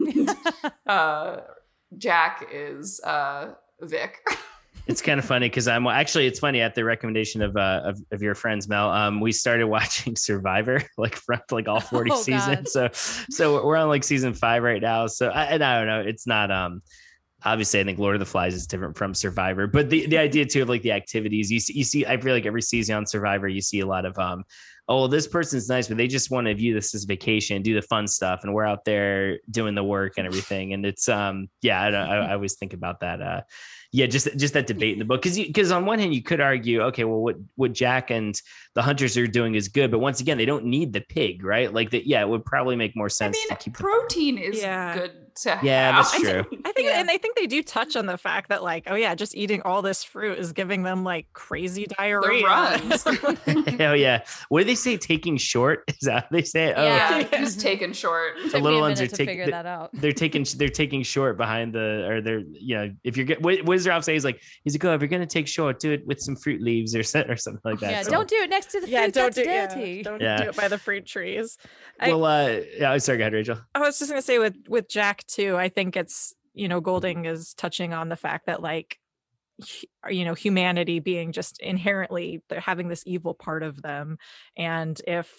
and 0.00 0.30
uh, 0.86 1.36
Jack 1.96 2.48
is 2.52 3.00
uh, 3.04 3.54
Vic 3.80 4.18
it's 4.88 5.02
kind 5.02 5.20
of 5.20 5.26
funny 5.26 5.48
because 5.48 5.68
I'm 5.68 5.86
actually 5.86 6.26
it's 6.26 6.38
funny 6.38 6.62
at 6.62 6.74
the 6.74 6.82
recommendation 6.82 7.42
of 7.42 7.56
uh 7.56 7.82
of, 7.84 8.00
of 8.10 8.22
your 8.22 8.34
friends 8.34 8.68
Mel 8.68 8.90
um 8.90 9.20
we 9.20 9.30
started 9.32 9.66
watching 9.68 10.16
Survivor 10.16 10.82
like 10.96 11.14
from 11.14 11.40
like 11.50 11.68
all 11.68 11.80
40 11.80 12.10
oh, 12.10 12.22
seasons 12.22 12.74
God. 12.74 12.94
so 12.94 13.24
so 13.30 13.64
we're 13.64 13.76
on 13.76 13.88
like 13.88 14.02
season 14.02 14.34
5 14.34 14.62
right 14.62 14.82
now 14.82 15.06
so 15.06 15.28
I, 15.28 15.44
and 15.44 15.62
I 15.62 15.78
don't 15.78 15.86
know 15.86 16.00
it's 16.00 16.26
not 16.26 16.50
um 16.50 16.82
obviously 17.44 17.78
I 17.78 17.84
think 17.84 18.00
Lord 18.00 18.16
of 18.16 18.20
the 18.20 18.26
Flies 18.26 18.54
is 18.54 18.66
different 18.66 18.96
from 18.96 19.14
Survivor 19.14 19.66
but 19.66 19.90
the 19.90 20.06
the 20.06 20.18
idea 20.18 20.46
too 20.46 20.62
of 20.62 20.68
like 20.68 20.82
the 20.82 20.92
activities 20.92 21.52
you 21.52 21.60
see, 21.60 21.74
you 21.74 21.84
see 21.84 22.06
I 22.06 22.16
feel 22.16 22.34
like 22.34 22.46
every 22.46 22.62
season 22.62 22.96
on 22.96 23.06
Survivor 23.06 23.46
you 23.46 23.60
see 23.60 23.80
a 23.80 23.86
lot 23.86 24.06
of 24.06 24.18
um 24.18 24.42
oh 24.88 25.00
well, 25.00 25.08
this 25.08 25.26
person's 25.26 25.68
nice 25.68 25.86
but 25.86 25.98
they 25.98 26.08
just 26.08 26.30
want 26.30 26.46
to 26.46 26.54
view 26.54 26.72
this 26.72 26.94
as 26.94 27.04
vacation 27.04 27.60
do 27.60 27.74
the 27.74 27.82
fun 27.82 28.08
stuff 28.08 28.40
and 28.42 28.54
we're 28.54 28.64
out 28.64 28.86
there 28.86 29.38
doing 29.50 29.74
the 29.74 29.84
work 29.84 30.14
and 30.16 30.26
everything 30.26 30.72
and 30.72 30.86
it's 30.86 31.10
um 31.10 31.48
yeah 31.60 31.82
I, 31.82 31.88
I, 31.90 32.16
I 32.30 32.32
always 32.32 32.54
think 32.54 32.72
about 32.72 33.00
that 33.00 33.20
uh 33.20 33.42
yeah, 33.90 34.06
just 34.06 34.28
just 34.36 34.52
that 34.54 34.66
debate 34.66 34.92
in 34.92 34.98
the 34.98 35.04
book 35.04 35.22
because 35.22 35.38
because 35.38 35.72
on 35.72 35.86
one 35.86 35.98
hand 35.98 36.14
you 36.14 36.22
could 36.22 36.40
argue, 36.40 36.82
okay, 36.82 37.04
well, 37.04 37.20
what 37.20 37.36
what 37.56 37.72
Jack 37.72 38.10
and 38.10 38.40
the 38.74 38.82
hunters 38.82 39.16
are 39.16 39.26
doing 39.26 39.54
is 39.54 39.68
good, 39.68 39.90
but 39.90 40.00
once 40.00 40.20
again, 40.20 40.36
they 40.36 40.44
don't 40.44 40.66
need 40.66 40.92
the 40.92 41.00
pig, 41.00 41.42
right? 41.42 41.72
Like 41.72 41.90
that, 41.90 42.06
yeah, 42.06 42.20
it 42.20 42.28
would 42.28 42.44
probably 42.44 42.76
make 42.76 42.94
more 42.94 43.08
sense. 43.08 43.38
I 43.50 43.54
mean, 43.54 43.72
protein 43.72 44.36
is 44.36 44.60
yeah. 44.60 44.94
good 44.94 45.27
to 45.42 45.58
Yeah, 45.62 45.92
have. 45.96 46.04
that's 46.10 46.20
true. 46.20 46.44
I 46.64 46.72
think, 46.72 46.88
Yeah. 46.88 47.00
and 47.00 47.10
I 47.10 47.16
think 47.18 47.36
they 47.36 47.46
do 47.46 47.62
touch 47.62 47.96
on 47.96 48.06
the 48.06 48.18
fact 48.18 48.48
that, 48.50 48.62
like, 48.62 48.84
oh 48.86 48.94
yeah, 48.94 49.14
just 49.14 49.36
eating 49.36 49.62
all 49.62 49.82
this 49.82 50.02
fruit 50.04 50.38
is 50.38 50.52
giving 50.52 50.82
them 50.82 51.04
like 51.04 51.26
crazy 51.32 51.86
diarrhea. 51.86 52.44
runs. 52.44 53.02
Hell 53.78 53.96
yeah. 53.96 54.24
What 54.48 54.60
do 54.60 54.64
they 54.64 54.74
say? 54.74 54.96
Taking 54.96 55.36
short? 55.36 55.84
Is 55.88 55.98
that 56.02 56.24
what 56.24 56.32
they 56.32 56.42
say? 56.42 56.72
Oh, 56.74 56.82
Yeah. 56.84 57.18
yeah, 57.18 57.38
just 57.38 57.60
taken 57.60 57.92
short. 57.92 58.36
Took 58.44 58.54
me 58.54 58.60
little 58.60 58.80
ones 58.80 59.00
are 59.00 59.06
to 59.06 59.16
take- 59.16 59.28
figure 59.28 59.44
the- 59.46 59.50
that 59.52 59.66
out. 59.66 59.90
they're 59.94 60.12
taking 60.12 60.44
they're 60.56 60.68
taking 60.68 61.02
short 61.02 61.36
behind 61.36 61.72
the 61.72 62.06
or 62.08 62.20
they're 62.20 62.42
yeah 62.52 62.86
if 63.04 63.16
you're 63.16 63.26
get 63.26 63.40
what, 63.42 63.62
what 63.64 63.74
does 63.76 63.86
Ralph 63.86 64.04
say 64.04 64.12
he's 64.14 64.24
like 64.24 64.40
he's 64.64 64.74
like 64.74 64.84
oh 64.84 64.94
if 64.94 65.00
you're 65.00 65.08
gonna 65.08 65.26
take 65.26 65.46
short 65.48 65.78
do 65.80 65.92
it 65.92 66.06
with 66.06 66.20
some 66.20 66.36
fruit 66.36 66.60
leaves 66.60 66.94
or 66.94 67.02
so- 67.02 67.24
or 67.28 67.36
something 67.36 67.60
like 67.64 67.80
that 67.80 67.90
yeah, 67.90 68.02
So- 68.02 68.10
don't 68.10 68.28
do 68.28 68.36
it 68.36 68.50
next 68.50 68.66
to 68.72 68.80
the 68.80 68.86
fruit. 68.86 68.92
Yeah, 68.92 69.00
don't 69.08 69.14
That's 69.34 69.36
do, 69.36 69.42
yeah, 69.44 69.66
dirty. 69.66 70.02
don't 70.02 70.20
Yeah. 70.20 70.36
do 70.42 70.48
it 70.50 70.56
by 70.56 70.68
the 70.68 70.78
fruit 70.78 71.06
trees. 71.06 71.58
I- 72.00 72.08
well 72.08 72.24
uh 72.24 72.60
yeah 72.78 72.96
sorry 72.98 73.18
go 73.18 73.22
ahead 73.24 73.32
Rachel 73.32 73.58
I 73.74 73.80
was 73.80 73.98
just 73.98 74.10
gonna 74.10 74.22
say 74.22 74.38
with 74.38 74.54
with 74.68 74.88
Jack 74.88 75.24
too. 75.28 75.56
I 75.56 75.68
think 75.68 75.96
it's 75.96 76.34
you 76.54 76.68
know 76.68 76.80
Golding 76.80 77.24
is 77.26 77.54
touching 77.54 77.92
on 77.92 78.08
the 78.08 78.16
fact 78.16 78.46
that 78.46 78.62
like 78.62 78.98
uh, 80.04 80.10
you 80.10 80.24
know 80.24 80.34
humanity 80.34 81.00
being 81.00 81.32
just 81.32 81.60
inherently 81.60 82.42
they're 82.48 82.60
having 82.60 82.88
this 82.88 83.04
evil 83.06 83.34
part 83.34 83.62
of 83.62 83.82
them, 83.82 84.18
and 84.56 85.00
if 85.06 85.30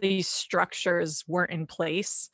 these 0.00 0.28
structures 0.28 1.24
weren't 1.26 1.52
in 1.52 1.66
place, 1.66 2.30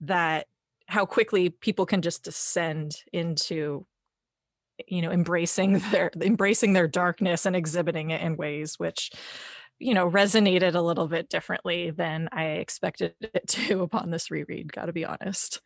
that 0.00 0.46
how 0.86 1.06
quickly 1.06 1.50
people 1.50 1.86
can 1.86 2.02
just 2.02 2.24
descend 2.24 2.96
into 3.12 3.86
you 4.88 5.02
know 5.02 5.10
embracing 5.10 5.78
their 5.90 6.10
embracing 6.20 6.72
their 6.72 6.88
darkness 6.88 7.46
and 7.46 7.56
exhibiting 7.56 8.10
it 8.10 8.20
in 8.20 8.36
ways 8.36 8.78
which 8.78 9.10
you 9.78 9.94
know 9.94 10.10
resonated 10.10 10.74
a 10.74 10.80
little 10.80 11.06
bit 11.08 11.28
differently 11.28 11.90
than 11.90 12.28
i 12.32 12.44
expected 12.44 13.14
it 13.20 13.42
to 13.46 13.82
upon 13.82 14.10
this 14.10 14.30
reread 14.30 14.72
gotta 14.72 14.92
be 14.92 15.04
honest 15.04 15.60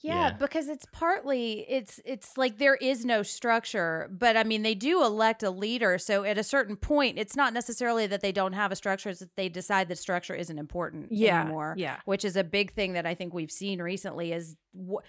Yeah, 0.00 0.28
Yeah. 0.28 0.32
because 0.38 0.68
it's 0.68 0.86
partly 0.92 1.66
it's 1.68 2.00
it's 2.04 2.36
like 2.38 2.58
there 2.58 2.76
is 2.76 3.04
no 3.04 3.22
structure, 3.22 4.08
but 4.12 4.36
I 4.36 4.44
mean 4.44 4.62
they 4.62 4.74
do 4.76 5.02
elect 5.04 5.42
a 5.42 5.50
leader, 5.50 5.98
so 5.98 6.22
at 6.24 6.38
a 6.38 6.44
certain 6.44 6.76
point 6.76 7.18
it's 7.18 7.34
not 7.34 7.52
necessarily 7.52 8.06
that 8.06 8.20
they 8.20 8.30
don't 8.32 8.52
have 8.52 8.70
a 8.70 8.76
structure, 8.76 9.10
it's 9.10 9.20
that 9.20 9.34
they 9.36 9.48
decide 9.48 9.88
that 9.88 9.98
structure 9.98 10.34
isn't 10.34 10.58
important 10.58 11.10
Yeah, 11.10 11.40
anymore. 11.42 11.74
yeah. 11.76 11.96
Which 12.04 12.24
is 12.24 12.36
a 12.36 12.44
big 12.44 12.72
thing 12.74 12.92
that 12.92 13.06
I 13.06 13.14
think 13.14 13.34
we've 13.34 13.50
seen 13.50 13.82
recently 13.82 14.32
is 14.32 14.56
wh- 14.72 15.02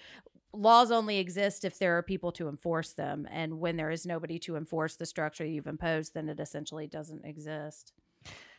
laws 0.52 0.90
only 0.90 1.18
exist 1.18 1.64
if 1.64 1.78
there 1.78 1.96
are 1.96 2.02
people 2.02 2.32
to 2.32 2.48
enforce 2.48 2.92
them 2.94 3.28
and 3.30 3.60
when 3.60 3.76
there 3.76 3.90
is 3.92 4.04
nobody 4.04 4.40
to 4.40 4.56
enforce 4.56 4.96
the 4.96 5.06
structure 5.06 5.44
you've 5.46 5.68
imposed 5.68 6.14
then 6.14 6.28
it 6.28 6.40
essentially 6.40 6.88
doesn't 6.88 7.24
exist. 7.24 7.92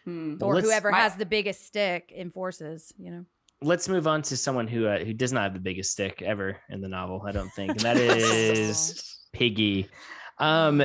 Hmm. 0.06 0.36
Or 0.42 0.60
whoever 0.62 0.90
my- 0.92 1.00
has 1.00 1.16
the 1.18 1.26
biggest 1.26 1.66
stick 1.66 2.14
enforces, 2.16 2.94
you 2.98 3.12
know. 3.12 3.26
Let's 3.62 3.88
move 3.88 4.08
on 4.08 4.22
to 4.24 4.38
someone 4.38 4.68
who 4.68 4.88
uh, 4.88 5.00
who 5.04 5.14
does 5.14 5.32
not 5.32 5.44
have 5.44 5.54
the 5.54 5.60
biggest 5.60 5.92
stick 5.92 6.22
ever 6.22 6.58
in 6.70 6.82
the 6.82 6.88
novel 6.90 7.24
I 7.28 7.32
don't 7.32 7.52
think 7.52 7.72
and 7.72 7.80
that 7.82 7.98
is 7.98 9.20
Piggy 9.34 9.88
um 10.40 10.80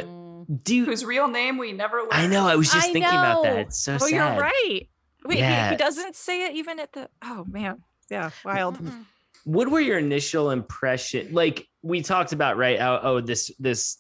Mm. 0.48 0.62
do 0.62 0.84
Whose 0.84 1.04
real 1.04 1.26
name 1.28 1.58
we 1.58 1.72
never 1.72 1.98
learned. 1.98 2.12
I 2.12 2.26
know 2.28 2.46
I 2.46 2.54
was 2.56 2.70
just 2.70 2.88
I 2.88 2.92
thinking 2.92 3.10
about 3.10 3.42
that 3.42 3.56
it's 3.58 3.78
so 3.82 3.94
oh 3.94 3.98
sad 3.98 4.10
you're 4.10 4.40
right 4.40 4.88
wait 5.24 5.34
he- 5.34 5.38
Yeah. 5.40 5.70
he, 5.70 5.76
doesn't 5.76 6.14
say 6.14 6.44
it 6.46 6.54
even 6.54 6.78
at 6.78 6.92
the 6.92 7.08
oh 7.22 7.44
man 7.48 7.82
yeah 8.10 8.30
wild 8.44 8.78
Mm-mm. 8.78 9.04
what 9.44 9.68
were 9.68 9.80
your 9.80 9.98
initial 9.98 10.50
impression 10.50 11.32
like 11.32 11.66
we 11.82 12.02
talked 12.02 12.32
about 12.32 12.56
right 12.58 12.78
oh, 12.80 13.00
oh 13.02 13.20
this 13.20 13.50
this 13.58 13.98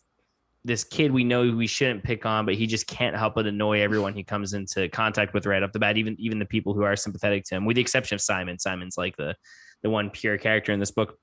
this 0.66 0.82
kid 0.82 1.12
we 1.12 1.22
know 1.22 1.50
we 1.52 1.66
shouldn't 1.66 2.02
pick 2.02 2.26
on 2.26 2.44
but 2.44 2.56
he 2.56 2.66
just 2.66 2.88
can't 2.88 3.16
help 3.16 3.36
but 3.36 3.46
annoy 3.46 3.80
everyone 3.80 4.12
he 4.12 4.24
comes 4.24 4.52
into 4.52 4.88
contact 4.88 5.32
with 5.32 5.46
right 5.46 5.62
off 5.62 5.70
the 5.70 5.78
bat 5.78 5.96
even 5.96 6.16
even 6.18 6.40
the 6.40 6.44
people 6.44 6.74
who 6.74 6.82
are 6.82 6.96
sympathetic 6.96 7.44
to 7.44 7.54
him 7.54 7.64
with 7.64 7.76
the 7.76 7.80
exception 7.80 8.16
of 8.16 8.20
simon. 8.20 8.58
Simon's 8.58 8.98
like 8.98 9.16
the 9.16 9.34
the 9.82 9.90
one 9.90 10.10
pure 10.10 10.38
character 10.38 10.72
in 10.72 10.80
this 10.80 10.90
book. 10.90 11.16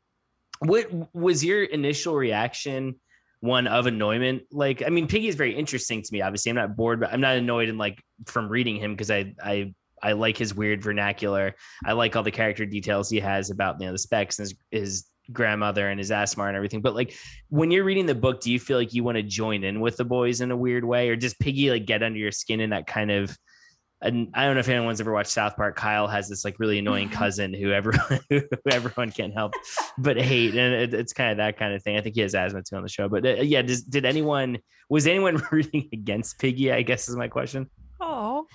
What 0.60 0.88
was 1.14 1.44
your 1.44 1.64
initial 1.64 2.16
reaction 2.16 2.96
one 3.42 3.68
of 3.68 3.86
annoyment? 3.86 4.44
Like 4.52 4.82
i 4.86 4.90
mean 4.90 5.08
piggy 5.08 5.28
is 5.28 5.36
very 5.36 5.54
interesting 5.54 6.02
to 6.02 6.14
me 6.14 6.22
obviously. 6.22 6.50
I'm 6.50 6.56
not 6.56 6.78
bored 6.78 7.02
but 7.02 7.12
i'm 7.12 7.22
not 7.22 7.36
annoyed 7.36 7.68
and 7.68 7.78
like 7.78 8.02
from 8.26 8.48
reading 8.48 8.78
him 8.78 8.94
because 8.94 9.12
i 9.12 9.34
i 9.44 9.74
I 10.06 10.12
like 10.12 10.38
his 10.38 10.54
weird 10.54 10.84
vernacular. 10.84 11.56
I 11.86 11.94
like 11.94 12.18
all 12.18 12.24
the 12.24 12.30
character 12.30 12.66
details 12.66 13.10
he 13.10 13.22
has 13.22 13.50
about 13.50 13.80
you 13.80 13.86
know 13.86 13.94
the 13.94 13.98
specs 13.98 14.38
and 14.38 14.50
his, 14.50 14.56
his 14.70 15.06
grandmother 15.34 15.90
and 15.90 16.00
his 16.00 16.12
asthma 16.12 16.46
and 16.46 16.56
everything. 16.56 16.82
But 16.82 16.96
like 16.96 17.16
when 17.50 17.72
you're 17.72 17.84
reading 17.84 18.06
the 18.06 18.16
book, 18.16 18.42
do 18.42 18.52
you 18.52 18.60
feel 18.60 18.78
like 18.78 18.94
you 18.94 19.04
want 19.04 19.18
to 19.18 19.24
join 19.24 19.64
in 19.64 19.80
with 19.80 19.98
the 19.98 20.06
boys 20.06 20.42
in 20.42 20.52
a 20.52 20.58
weird 20.58 20.86
way, 20.86 21.10
or 21.10 21.16
does 21.16 21.34
Piggy 21.34 21.72
like 21.72 21.86
get 21.86 22.04
under 22.04 22.20
your 22.20 22.32
skin 22.32 22.60
in 22.60 22.70
that 22.72 22.88
kind 22.88 23.12
of? 23.12 23.38
And 24.02 24.30
I 24.34 24.44
don't 24.46 24.56
know 24.56 24.60
if 24.60 24.68
anyone's 24.68 25.00
ever 25.00 25.14
watched 25.14 25.32
South 25.32 25.56
Park. 25.56 25.78
Kyle 25.78 26.08
has 26.08 26.28
this 26.28 26.44
like 26.44 26.60
really 26.60 26.78
annoying 26.78 27.08
cousin 27.10 27.54
who 27.54 27.72
everyone 27.72 28.20
who 28.30 28.42
everyone 28.70 29.12
can't 29.12 29.34
help 29.34 29.54
but 29.98 30.18
hate, 30.18 30.56
and 30.56 30.74
it, 30.74 30.94
it's 30.94 31.14
kind 31.14 31.32
of 31.32 31.38
that 31.38 31.58
kind 31.58 31.74
of 31.74 31.82
thing. 31.84 31.98
I 31.98 32.02
think 32.02 32.16
he 32.16 32.22
has 32.22 32.36
asthma 32.36 32.64
too 32.64 32.76
on 32.76 32.84
the 32.84 32.90
show. 32.90 33.08
But 33.08 33.26
uh, 33.26 33.30
yeah, 33.42 33.62
does, 33.62 33.84
did 33.84 34.06
anyone 34.06 34.60
was 34.90 35.08
anyone 35.08 35.42
rooting 35.52 35.90
against 35.94 36.40
Piggy? 36.40 36.72
I 36.72 36.82
guess 36.82 37.08
is 37.08 37.16
my 37.16 37.28
question. 37.28 37.70
oh 38.02 38.46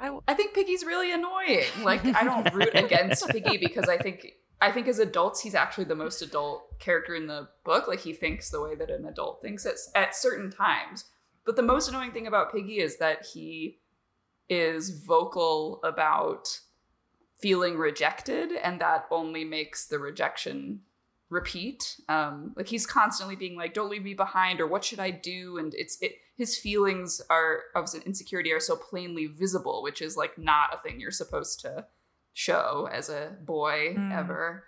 I 0.00 0.34
think 0.34 0.54
Piggy's 0.54 0.84
really 0.84 1.12
annoying. 1.12 1.64
Like 1.82 2.04
I 2.04 2.24
don't 2.24 2.52
root 2.54 2.70
against 2.74 3.28
Piggy 3.28 3.58
because 3.58 3.88
I 3.88 3.98
think 3.98 4.34
I 4.60 4.72
think 4.72 4.88
as 4.88 4.98
adults 4.98 5.40
he's 5.40 5.54
actually 5.54 5.84
the 5.84 5.94
most 5.94 6.22
adult 6.22 6.78
character 6.78 7.14
in 7.14 7.26
the 7.26 7.48
book. 7.64 7.88
Like 7.88 8.00
he 8.00 8.12
thinks 8.12 8.50
the 8.50 8.62
way 8.62 8.74
that 8.74 8.90
an 8.90 9.04
adult 9.04 9.42
thinks 9.42 9.66
at, 9.66 9.76
at 9.94 10.16
certain 10.16 10.50
times. 10.50 11.04
But 11.44 11.56
the 11.56 11.62
most 11.62 11.88
annoying 11.88 12.12
thing 12.12 12.26
about 12.26 12.52
Piggy 12.52 12.78
is 12.78 12.98
that 12.98 13.26
he 13.26 13.78
is 14.48 14.90
vocal 15.04 15.80
about 15.84 16.60
feeling 17.40 17.76
rejected 17.78 18.52
and 18.52 18.80
that 18.80 19.06
only 19.10 19.44
makes 19.44 19.86
the 19.86 19.98
rejection 19.98 20.80
repeat 21.30 22.00
um 22.08 22.52
like 22.56 22.66
he's 22.66 22.86
constantly 22.86 23.36
being 23.36 23.56
like 23.56 23.72
don't 23.72 23.88
leave 23.88 24.02
me 24.02 24.12
behind 24.12 24.60
or 24.60 24.66
what 24.66 24.84
should 24.84 24.98
i 24.98 25.10
do 25.10 25.56
and 25.58 25.72
it's 25.74 25.96
it 26.02 26.16
his 26.40 26.56
feelings 26.56 27.20
are 27.28 27.52
of 27.74 27.84
insecurity 28.06 28.50
are 28.50 28.60
so 28.70 28.74
plainly 28.90 29.26
visible 29.26 29.82
which 29.86 30.00
is 30.06 30.16
like 30.16 30.34
not 30.38 30.68
a 30.74 30.78
thing 30.82 30.98
you're 30.98 31.10
supposed 31.22 31.60
to 31.60 31.84
show 32.32 32.88
as 32.98 33.08
a 33.10 33.22
boy 33.54 33.78
Mm. 33.98 34.12
ever. 34.20 34.64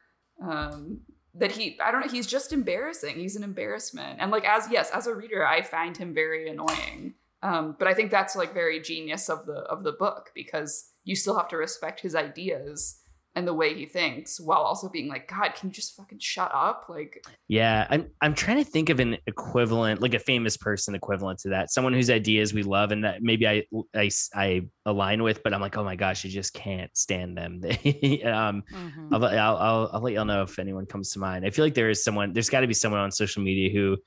Um 0.50 1.00
that 1.34 1.52
he 1.52 1.64
i 1.80 1.90
don't 1.90 2.02
know 2.02 2.08
he's 2.16 2.26
just 2.26 2.52
embarrassing. 2.52 3.14
He's 3.16 3.36
an 3.36 3.42
embarrassment. 3.52 4.14
And 4.20 4.30
like 4.30 4.44
as 4.56 4.68
yes 4.70 4.90
as 4.98 5.06
a 5.06 5.14
reader 5.14 5.46
i 5.46 5.62
find 5.62 5.96
him 5.96 6.12
very 6.22 6.42
annoying. 6.50 7.14
Um 7.42 7.64
but 7.78 7.88
i 7.88 7.94
think 7.94 8.10
that's 8.10 8.36
like 8.36 8.52
very 8.62 8.78
genius 8.90 9.24
of 9.30 9.46
the 9.46 9.58
of 9.74 9.82
the 9.86 9.92
book 10.04 10.30
because 10.34 10.90
you 11.04 11.16
still 11.16 11.36
have 11.40 11.48
to 11.48 11.56
respect 11.56 12.00
his 12.00 12.14
ideas 12.14 12.98
and 13.34 13.48
the 13.48 13.54
way 13.54 13.74
he 13.74 13.86
thinks 13.86 14.38
while 14.38 14.60
also 14.60 14.88
being 14.88 15.08
like 15.08 15.26
god 15.28 15.54
can 15.54 15.68
you 15.68 15.72
just 15.72 15.96
fucking 15.96 16.18
shut 16.18 16.50
up 16.54 16.86
like 16.88 17.24
Yeah, 17.48 17.86
I'm 17.90 18.10
I'm 18.20 18.34
trying 18.34 18.64
to 18.64 18.70
think 18.70 18.88
of 18.88 19.00
an 19.00 19.18
equivalent, 19.26 20.00
like 20.00 20.14
a 20.14 20.18
famous 20.18 20.56
person 20.56 20.94
equivalent 20.94 21.38
to 21.40 21.50
that, 21.50 21.70
someone 21.70 21.92
whose 21.92 22.10
ideas 22.10 22.54
we 22.54 22.62
love 22.62 22.92
and 22.92 23.04
that 23.04 23.22
maybe 23.22 23.46
I 23.46 23.64
I, 23.94 24.10
I 24.34 24.62
align 24.86 25.22
with, 25.22 25.42
but 25.42 25.52
I'm 25.52 25.60
like, 25.60 25.76
oh 25.76 25.84
my 25.84 25.96
gosh, 25.96 26.24
I 26.24 26.28
just 26.28 26.54
can't 26.54 26.90
stand 26.96 27.36
them. 27.36 27.60
um, 28.24 28.62
Mhm. 28.72 29.08
I'll, 29.12 29.24
I'll 29.24 29.56
I'll 29.56 29.90
I'll 29.92 30.00
let 30.00 30.14
y'all 30.14 30.24
know 30.24 30.42
if 30.42 30.58
anyone 30.58 30.86
comes 30.86 31.10
to 31.10 31.18
mind. 31.18 31.44
I 31.44 31.50
feel 31.50 31.64
like 31.64 31.74
there 31.74 31.90
is 31.90 32.02
someone. 32.02 32.32
There's 32.32 32.48
got 32.48 32.60
to 32.60 32.66
be 32.66 32.74
someone 32.74 33.00
on 33.00 33.10
social 33.10 33.42
media 33.42 33.70
who 33.70 33.98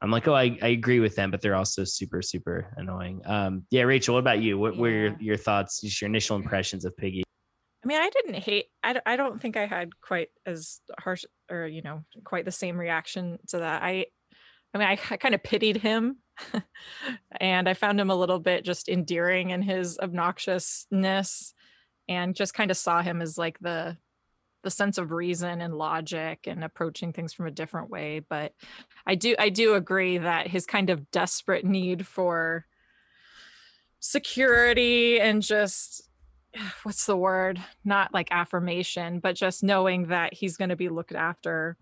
I'm 0.00 0.10
like, 0.10 0.28
oh, 0.28 0.34
I, 0.34 0.56
I 0.62 0.68
agree 0.68 1.00
with 1.00 1.16
them, 1.16 1.30
but 1.30 1.40
they're 1.40 1.56
also 1.56 1.84
super 1.84 2.22
super 2.22 2.72
annoying. 2.76 3.20
Um, 3.26 3.66
yeah, 3.70 3.82
Rachel, 3.82 4.14
what 4.14 4.20
about 4.20 4.40
you? 4.40 4.58
What 4.58 4.76
were 4.76 4.90
your, 4.90 5.16
your 5.20 5.36
thoughts? 5.36 5.80
Just 5.80 6.00
your 6.00 6.08
initial 6.08 6.36
impressions 6.36 6.84
of 6.84 6.96
Piggy? 6.96 7.25
I 7.84 7.86
mean, 7.86 7.98
I 8.00 8.10
didn't 8.10 8.42
hate. 8.42 8.66
I, 8.82 9.00
I 9.06 9.16
don't 9.16 9.40
think 9.40 9.56
I 9.56 9.66
had 9.66 10.00
quite 10.00 10.28
as 10.44 10.80
harsh 10.98 11.24
or 11.50 11.66
you 11.66 11.82
know 11.82 12.02
quite 12.24 12.44
the 12.44 12.52
same 12.52 12.78
reaction 12.78 13.38
to 13.48 13.58
that. 13.58 13.82
I, 13.82 14.06
I 14.74 14.78
mean, 14.78 14.88
I, 14.88 14.98
I 15.10 15.16
kind 15.16 15.34
of 15.34 15.42
pitied 15.42 15.76
him, 15.76 16.16
and 17.40 17.68
I 17.68 17.74
found 17.74 18.00
him 18.00 18.10
a 18.10 18.16
little 18.16 18.40
bit 18.40 18.64
just 18.64 18.88
endearing 18.88 19.50
in 19.50 19.62
his 19.62 19.98
obnoxiousness, 19.98 21.54
and 22.08 22.34
just 22.34 22.54
kind 22.54 22.70
of 22.70 22.76
saw 22.76 23.02
him 23.02 23.22
as 23.22 23.38
like 23.38 23.58
the 23.60 23.96
the 24.66 24.70
sense 24.70 24.98
of 24.98 25.12
reason 25.12 25.60
and 25.60 25.78
logic 25.78 26.40
and 26.48 26.64
approaching 26.64 27.12
things 27.12 27.32
from 27.32 27.46
a 27.46 27.52
different 27.52 27.88
way. 27.88 28.18
But 28.18 28.52
I 29.06 29.14
do 29.14 29.36
I 29.38 29.48
do 29.48 29.74
agree 29.74 30.18
that 30.18 30.48
his 30.48 30.66
kind 30.66 30.90
of 30.90 31.10
desperate 31.12 31.64
need 31.64 32.04
for 32.04 32.66
security 34.00 35.20
and 35.20 35.40
just 35.42 36.05
what's 36.82 37.06
the 37.06 37.16
word 37.16 37.60
not 37.84 38.12
like 38.14 38.28
affirmation 38.30 39.20
but 39.20 39.34
just 39.36 39.62
knowing 39.62 40.06
that 40.08 40.34
he's 40.34 40.56
going 40.56 40.70
to 40.70 40.76
be 40.76 40.88
looked 40.88 41.14
after 41.14 41.76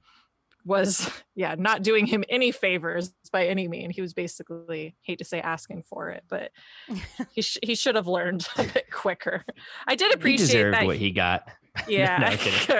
was 0.64 1.10
yeah 1.34 1.54
not 1.58 1.82
doing 1.82 2.06
him 2.06 2.24
any 2.28 2.50
favors 2.50 3.12
by 3.32 3.46
any 3.46 3.68
mean 3.68 3.90
he 3.90 4.00
was 4.00 4.14
basically 4.14 4.94
hate 5.02 5.18
to 5.18 5.24
say 5.24 5.40
asking 5.40 5.82
for 5.82 6.10
it 6.10 6.24
but 6.28 6.50
he, 7.32 7.42
sh- 7.42 7.58
he 7.62 7.74
should 7.74 7.94
have 7.94 8.06
learned 8.06 8.46
a 8.56 8.64
bit 8.64 8.90
quicker 8.90 9.44
i 9.86 9.94
did 9.94 10.08
He 10.08 10.14
appreciate 10.14 10.46
deserved 10.46 10.74
that 10.74 10.86
what 10.86 10.96
he 10.96 11.10
got. 11.10 11.48
yeah, 11.88 12.36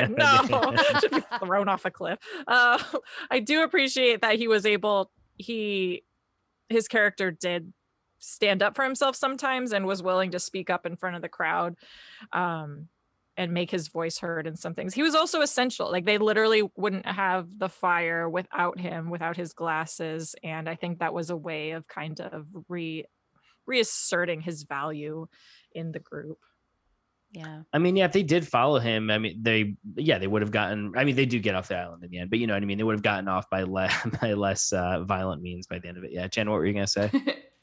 No, 0.08 0.40
no, 0.70 0.76
should 1.00 1.10
be 1.10 1.20
thrown 1.44 1.68
off 1.68 1.84
a 1.84 1.90
cliff. 1.90 2.16
Uh, 2.46 2.80
I 3.28 3.40
do 3.40 3.64
appreciate 3.64 4.20
that 4.20 4.36
he 4.36 4.46
was 4.46 4.64
able. 4.64 5.10
He, 5.36 6.04
his 6.68 6.86
character 6.86 7.32
did 7.32 7.72
stand 8.24 8.62
up 8.62 8.74
for 8.76 8.84
himself 8.84 9.16
sometimes 9.16 9.72
and 9.72 9.86
was 9.86 10.02
willing 10.02 10.30
to 10.32 10.38
speak 10.38 10.70
up 10.70 10.86
in 10.86 10.96
front 10.96 11.16
of 11.16 11.22
the 11.22 11.28
crowd. 11.28 11.76
Um, 12.32 12.88
and 13.36 13.52
make 13.52 13.68
his 13.68 13.88
voice 13.88 14.18
heard 14.18 14.46
in 14.46 14.54
some 14.54 14.74
things. 14.74 14.94
He 14.94 15.02
was 15.02 15.16
also 15.16 15.40
essential. 15.40 15.90
Like 15.90 16.04
they 16.04 16.18
literally 16.18 16.62
wouldn't 16.76 17.04
have 17.04 17.48
the 17.58 17.68
fire 17.68 18.28
without 18.28 18.78
him, 18.78 19.10
without 19.10 19.36
his 19.36 19.52
glasses. 19.52 20.36
And 20.44 20.68
I 20.68 20.76
think 20.76 21.00
that 21.00 21.12
was 21.12 21.30
a 21.30 21.36
way 21.36 21.72
of 21.72 21.88
kind 21.88 22.20
of 22.20 22.46
re 22.68 23.04
reasserting 23.66 24.40
his 24.40 24.62
value 24.64 25.26
in 25.72 25.90
the 25.90 25.98
group. 25.98 26.38
Yeah. 27.32 27.62
I 27.72 27.78
mean, 27.78 27.96
yeah, 27.96 28.04
if 28.04 28.12
they 28.12 28.22
did 28.22 28.46
follow 28.46 28.78
him, 28.78 29.10
I 29.10 29.18
mean, 29.18 29.42
they, 29.42 29.74
yeah, 29.96 30.18
they 30.18 30.28
would 30.28 30.42
have 30.42 30.52
gotten. 30.52 30.92
I 30.96 31.02
mean, 31.02 31.16
they 31.16 31.26
do 31.26 31.40
get 31.40 31.56
off 31.56 31.66
the 31.66 31.76
island 31.76 32.04
in 32.04 32.10
the 32.10 32.18
end, 32.18 32.30
but 32.30 32.38
you 32.38 32.46
know 32.46 32.54
what 32.54 32.62
I 32.62 32.66
mean. 32.66 32.78
They 32.78 32.84
would 32.84 32.94
have 32.94 33.02
gotten 33.02 33.26
off 33.26 33.50
by 33.50 33.64
less 33.64 33.92
by 34.20 34.34
less 34.34 34.72
uh, 34.72 35.02
violent 35.02 35.42
means 35.42 35.66
by 35.66 35.80
the 35.80 35.88
end 35.88 35.96
of 35.96 36.04
it. 36.04 36.12
Yeah, 36.12 36.28
Jenn, 36.28 36.48
what 36.48 36.56
were 36.56 36.66
you 36.66 36.72
gonna 36.72 36.86
say? 36.86 37.10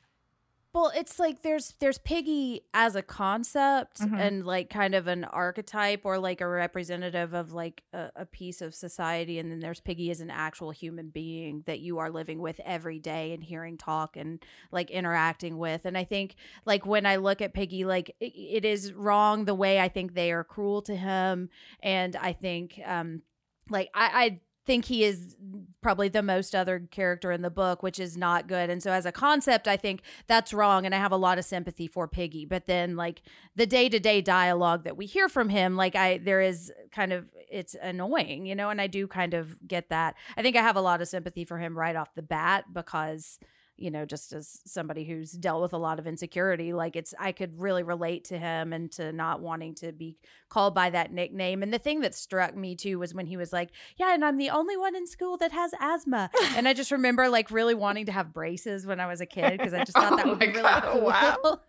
Well, 0.74 0.90
it's 0.96 1.20
like 1.20 1.42
there's 1.42 1.74
there's 1.82 1.98
Piggy 1.98 2.62
as 2.74 2.96
a 2.96 3.02
concept 3.02 4.00
Mhm. 4.00 4.18
and 4.20 4.46
like 4.46 4.70
kind 4.70 4.96
of 4.96 5.08
an 5.08 5.26
archetype 5.26 6.02
or 6.06 6.18
like 6.18 6.40
a 6.40 6.48
representative 6.48 7.34
of 7.34 7.52
like 7.52 7.84
a, 7.92 8.10
a 8.16 8.26
piece 8.26 8.62
of 8.62 8.74
society, 8.74 9.38
and 9.38 9.52
then 9.52 9.60
there's 9.60 9.82
Piggy 9.82 10.10
as 10.12 10.22
an 10.22 10.30
actual 10.30 10.72
human 10.72 11.10
being 11.10 11.64
that 11.66 11.82
you 11.82 11.98
are 11.98 12.10
living 12.10 12.40
with 12.40 12.62
every 12.64 13.00
day 13.00 13.34
and 13.34 13.44
hearing 13.44 13.78
talk 13.78 14.16
and 14.16 14.42
like 14.72 14.90
interacting 14.90 15.58
with. 15.58 15.84
And 15.86 15.98
I 15.98 16.06
think 16.06 16.36
like 16.66 16.86
when 16.86 17.06
I 17.06 17.18
look 17.18 17.42
at 17.42 17.54
Piggy, 17.54 17.84
like 17.84 18.16
it, 18.22 18.32
it 18.34 18.64
is 18.66 18.94
wrong 18.94 19.44
the 19.44 19.56
way 19.56 19.78
I 19.78 19.90
think 19.90 20.14
they 20.14 20.32
are 20.32 20.46
cruel 20.46 20.82
to 20.84 20.96
him, 20.96 21.50
and 21.84 22.16
I 22.16 22.32
think 22.32 22.80
um 22.86 23.24
like 23.70 23.90
I, 23.94 24.24
I 24.26 24.40
think 24.66 24.86
he 24.86 25.04
is 25.04 25.36
probably 25.82 26.10
the 26.10 26.22
most 26.22 26.54
other 26.54 26.88
character 26.92 27.32
in 27.32 27.42
the 27.42 27.50
book, 27.50 27.82
which 27.82 28.00
is 28.00 28.16
not 28.16 28.48
good. 28.48 28.70
And 28.70 28.82
so 28.82 28.92
as 28.92 29.06
a 29.06 29.12
concept, 29.12 29.68
I 29.68 29.76
think 29.78 30.02
that's 30.28 30.54
wrong. 30.54 30.86
And 30.86 30.94
I 30.94 31.00
have 31.00 31.12
a 31.12 31.18
lot 31.18 31.40
of 31.40 31.46
sympathy 31.46 31.88
for 31.88 32.08
Piggy. 32.08 32.46
But 32.46 32.68
then 32.68 32.96
like 32.96 33.24
the 33.56 33.66
day 33.66 33.90
to 33.90 34.00
day 34.00 34.22
dialogue 34.22 34.84
that 34.84 34.98
we 34.98 35.06
hear 35.06 35.28
from 35.28 35.50
him, 35.50 35.76
like 35.76 35.96
I 35.96 36.20
there 36.20 36.42
is 36.42 36.72
kind 36.92 37.12
of 37.12 37.26
it's 37.50 37.76
annoying, 37.82 38.46
you 38.46 38.56
know, 38.56 38.70
and 38.70 38.80
I 38.80 38.88
do 38.88 39.08
kind 39.08 39.34
of 39.34 39.68
get 39.68 39.90
that. 39.90 40.16
I 40.38 40.42
think 40.42 40.56
I 40.56 40.62
have 40.62 40.76
a 40.76 40.82
lot 40.82 41.02
of 41.02 41.08
sympathy 41.08 41.46
for 41.46 41.58
him 41.58 41.78
right 41.78 41.96
off 41.96 42.14
the 42.14 42.22
bat 42.22 42.66
because 42.72 43.40
you 43.82 43.92
know, 43.92 44.06
just 44.06 44.32
as 44.34 44.62
somebody 44.66 45.04
who's 45.04 45.32
dealt 45.32 45.62
with 45.62 45.74
a 45.74 45.78
lot 45.78 46.00
of 46.00 46.08
insecurity, 46.08 46.72
like 46.74 46.96
it's, 46.96 47.14
I 47.20 47.32
could 47.32 47.60
really 47.60 47.84
relate 47.84 48.26
to 48.26 48.38
him 48.38 48.74
and 48.74 48.92
to 48.94 49.12
not 49.12 49.42
wanting 49.42 49.76
to 49.76 49.92
be 49.92 50.18
called 50.50 50.76
by 50.76 50.90
that 50.92 51.12
nickname. 51.12 51.64
And 51.64 51.74
the 51.74 51.80
thing 51.80 52.02
that 52.02 52.14
struck 52.14 52.56
me 52.56 52.76
too 52.76 53.00
was 53.00 53.14
when 53.14 53.26
he 53.26 53.38
was 53.38 53.52
like, 53.52 53.70
Yeah, 53.98 54.14
and 54.14 54.24
I'm 54.24 54.38
the 54.38 54.50
only 54.52 54.78
one 54.78 54.96
in 54.96 55.08
school 55.08 55.38
that 55.38 55.52
has 55.52 55.72
asthma. 55.80 56.30
And 56.56 56.68
I 56.68 56.74
just 56.74 56.92
remember 56.98 57.28
like 57.30 57.52
really 57.52 57.74
wanting 57.76 58.06
to 58.06 58.12
have 58.12 58.34
braces 58.34 58.86
when 58.86 59.00
I 59.00 59.08
was 59.08 59.22
a 59.22 59.26
kid 59.26 59.58
because 59.58 59.74
I 59.74 59.84
just 59.84 59.98
oh 59.98 60.02
thought 60.02 60.18
that 60.18 60.26
Oh 60.26 60.30
would 60.30 60.40
be 60.40 60.48
my 60.48 60.54
really 60.54 60.82
cool. 60.82 61.02
wow. 61.08 61.60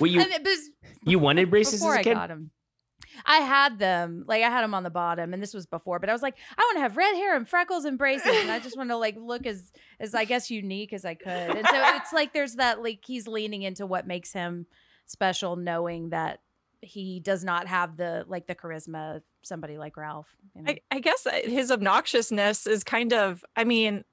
Well, 0.00 0.10
you 0.10 0.20
and 0.20 0.30
it 0.32 0.42
was 0.44 0.70
you 1.04 1.18
wanted 1.18 1.50
braces 1.50 1.80
before 1.80 1.92
as 1.92 1.96
a 1.96 2.00
I 2.00 2.02
kid. 2.04 2.14
got 2.14 2.28
them. 2.28 2.50
I 3.24 3.38
had 3.38 3.78
them, 3.78 4.24
like 4.26 4.42
I 4.42 4.50
had 4.50 4.62
them 4.62 4.74
on 4.74 4.82
the 4.82 4.90
bottom, 4.90 5.32
and 5.32 5.42
this 5.42 5.54
was 5.54 5.66
before. 5.66 5.98
But 5.98 6.08
I 6.08 6.12
was 6.12 6.22
like, 6.22 6.36
I 6.56 6.62
want 6.62 6.76
to 6.76 6.82
have 6.82 6.96
red 6.96 7.14
hair 7.14 7.36
and 7.36 7.48
freckles 7.48 7.84
and 7.84 7.98
braces, 7.98 8.34
and 8.34 8.50
I 8.50 8.58
just 8.58 8.76
want 8.76 8.90
to 8.90 8.96
like 8.96 9.16
look 9.18 9.46
as 9.46 9.72
as 10.00 10.14
I 10.14 10.24
guess 10.24 10.50
unique 10.50 10.92
as 10.92 11.04
I 11.04 11.14
could. 11.14 11.28
And 11.30 11.66
so 11.66 11.82
it's 11.96 12.12
like 12.12 12.32
there's 12.32 12.54
that 12.56 12.82
like 12.82 13.00
he's 13.04 13.26
leaning 13.26 13.62
into 13.62 13.86
what 13.86 14.06
makes 14.06 14.32
him 14.32 14.66
special, 15.06 15.56
knowing 15.56 16.10
that 16.10 16.40
he 16.82 17.20
does 17.20 17.42
not 17.44 17.66
have 17.66 17.96
the 17.96 18.24
like 18.28 18.46
the 18.46 18.54
charisma 18.54 19.16
of 19.16 19.22
somebody 19.42 19.78
like 19.78 19.96
Ralph. 19.96 20.34
You 20.54 20.62
know? 20.62 20.72
I, 20.72 20.80
I 20.90 21.00
guess 21.00 21.26
uh, 21.26 21.40
his 21.44 21.70
obnoxiousness 21.70 22.66
is 22.66 22.84
kind 22.84 23.12
of, 23.12 23.44
I 23.56 23.64
mean, 23.64 24.04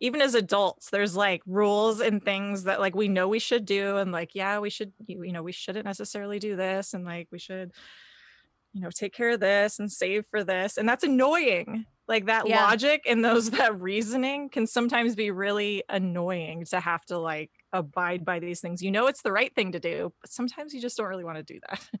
even 0.00 0.20
as 0.20 0.34
adults, 0.34 0.90
there's 0.90 1.16
like 1.16 1.42
rules 1.46 2.00
and 2.00 2.24
things 2.24 2.64
that 2.64 2.80
like 2.80 2.94
we 2.94 3.08
know 3.08 3.28
we 3.28 3.38
should 3.38 3.64
do. 3.64 3.96
And 3.96 4.12
like, 4.12 4.34
yeah, 4.34 4.58
we 4.58 4.70
should, 4.70 4.92
you, 5.06 5.22
you 5.22 5.32
know, 5.32 5.42
we 5.42 5.52
shouldn't 5.52 5.84
necessarily 5.84 6.38
do 6.38 6.56
this. 6.56 6.94
And 6.94 7.04
like, 7.04 7.28
we 7.30 7.38
should, 7.38 7.72
you 8.74 8.82
know, 8.82 8.90
take 8.90 9.14
care 9.14 9.30
of 9.30 9.40
this 9.40 9.78
and 9.78 9.90
save 9.90 10.26
for 10.30 10.44
this. 10.44 10.76
And 10.76 10.88
that's 10.88 11.04
annoying. 11.04 11.86
Like 12.06 12.26
that 12.26 12.48
Yeah. 12.48 12.66
logic 12.66 13.02
and 13.08 13.24
those, 13.24 13.50
that 13.52 13.80
reasoning 13.80 14.50
can 14.50 14.66
sometimes 14.66 15.14
be 15.16 15.30
really 15.30 15.84
annoying 15.88 16.66
to 16.66 16.80
have 16.80 17.04
to 17.06 17.18
like 17.18 17.50
abide 17.72 18.24
by 18.24 18.40
these 18.40 18.60
things. 18.60 18.82
You 18.82 18.90
know, 18.90 19.06
it's 19.06 19.22
the 19.22 19.32
right 19.32 19.54
thing 19.54 19.72
to 19.72 19.80
do, 19.80 20.12
but 20.20 20.30
sometimes 20.30 20.74
you 20.74 20.82
just 20.82 20.98
don't 20.98 21.06
really 21.06 21.24
want 21.24 21.38
to 21.38 21.42
do 21.54 21.60
that. 21.68 21.88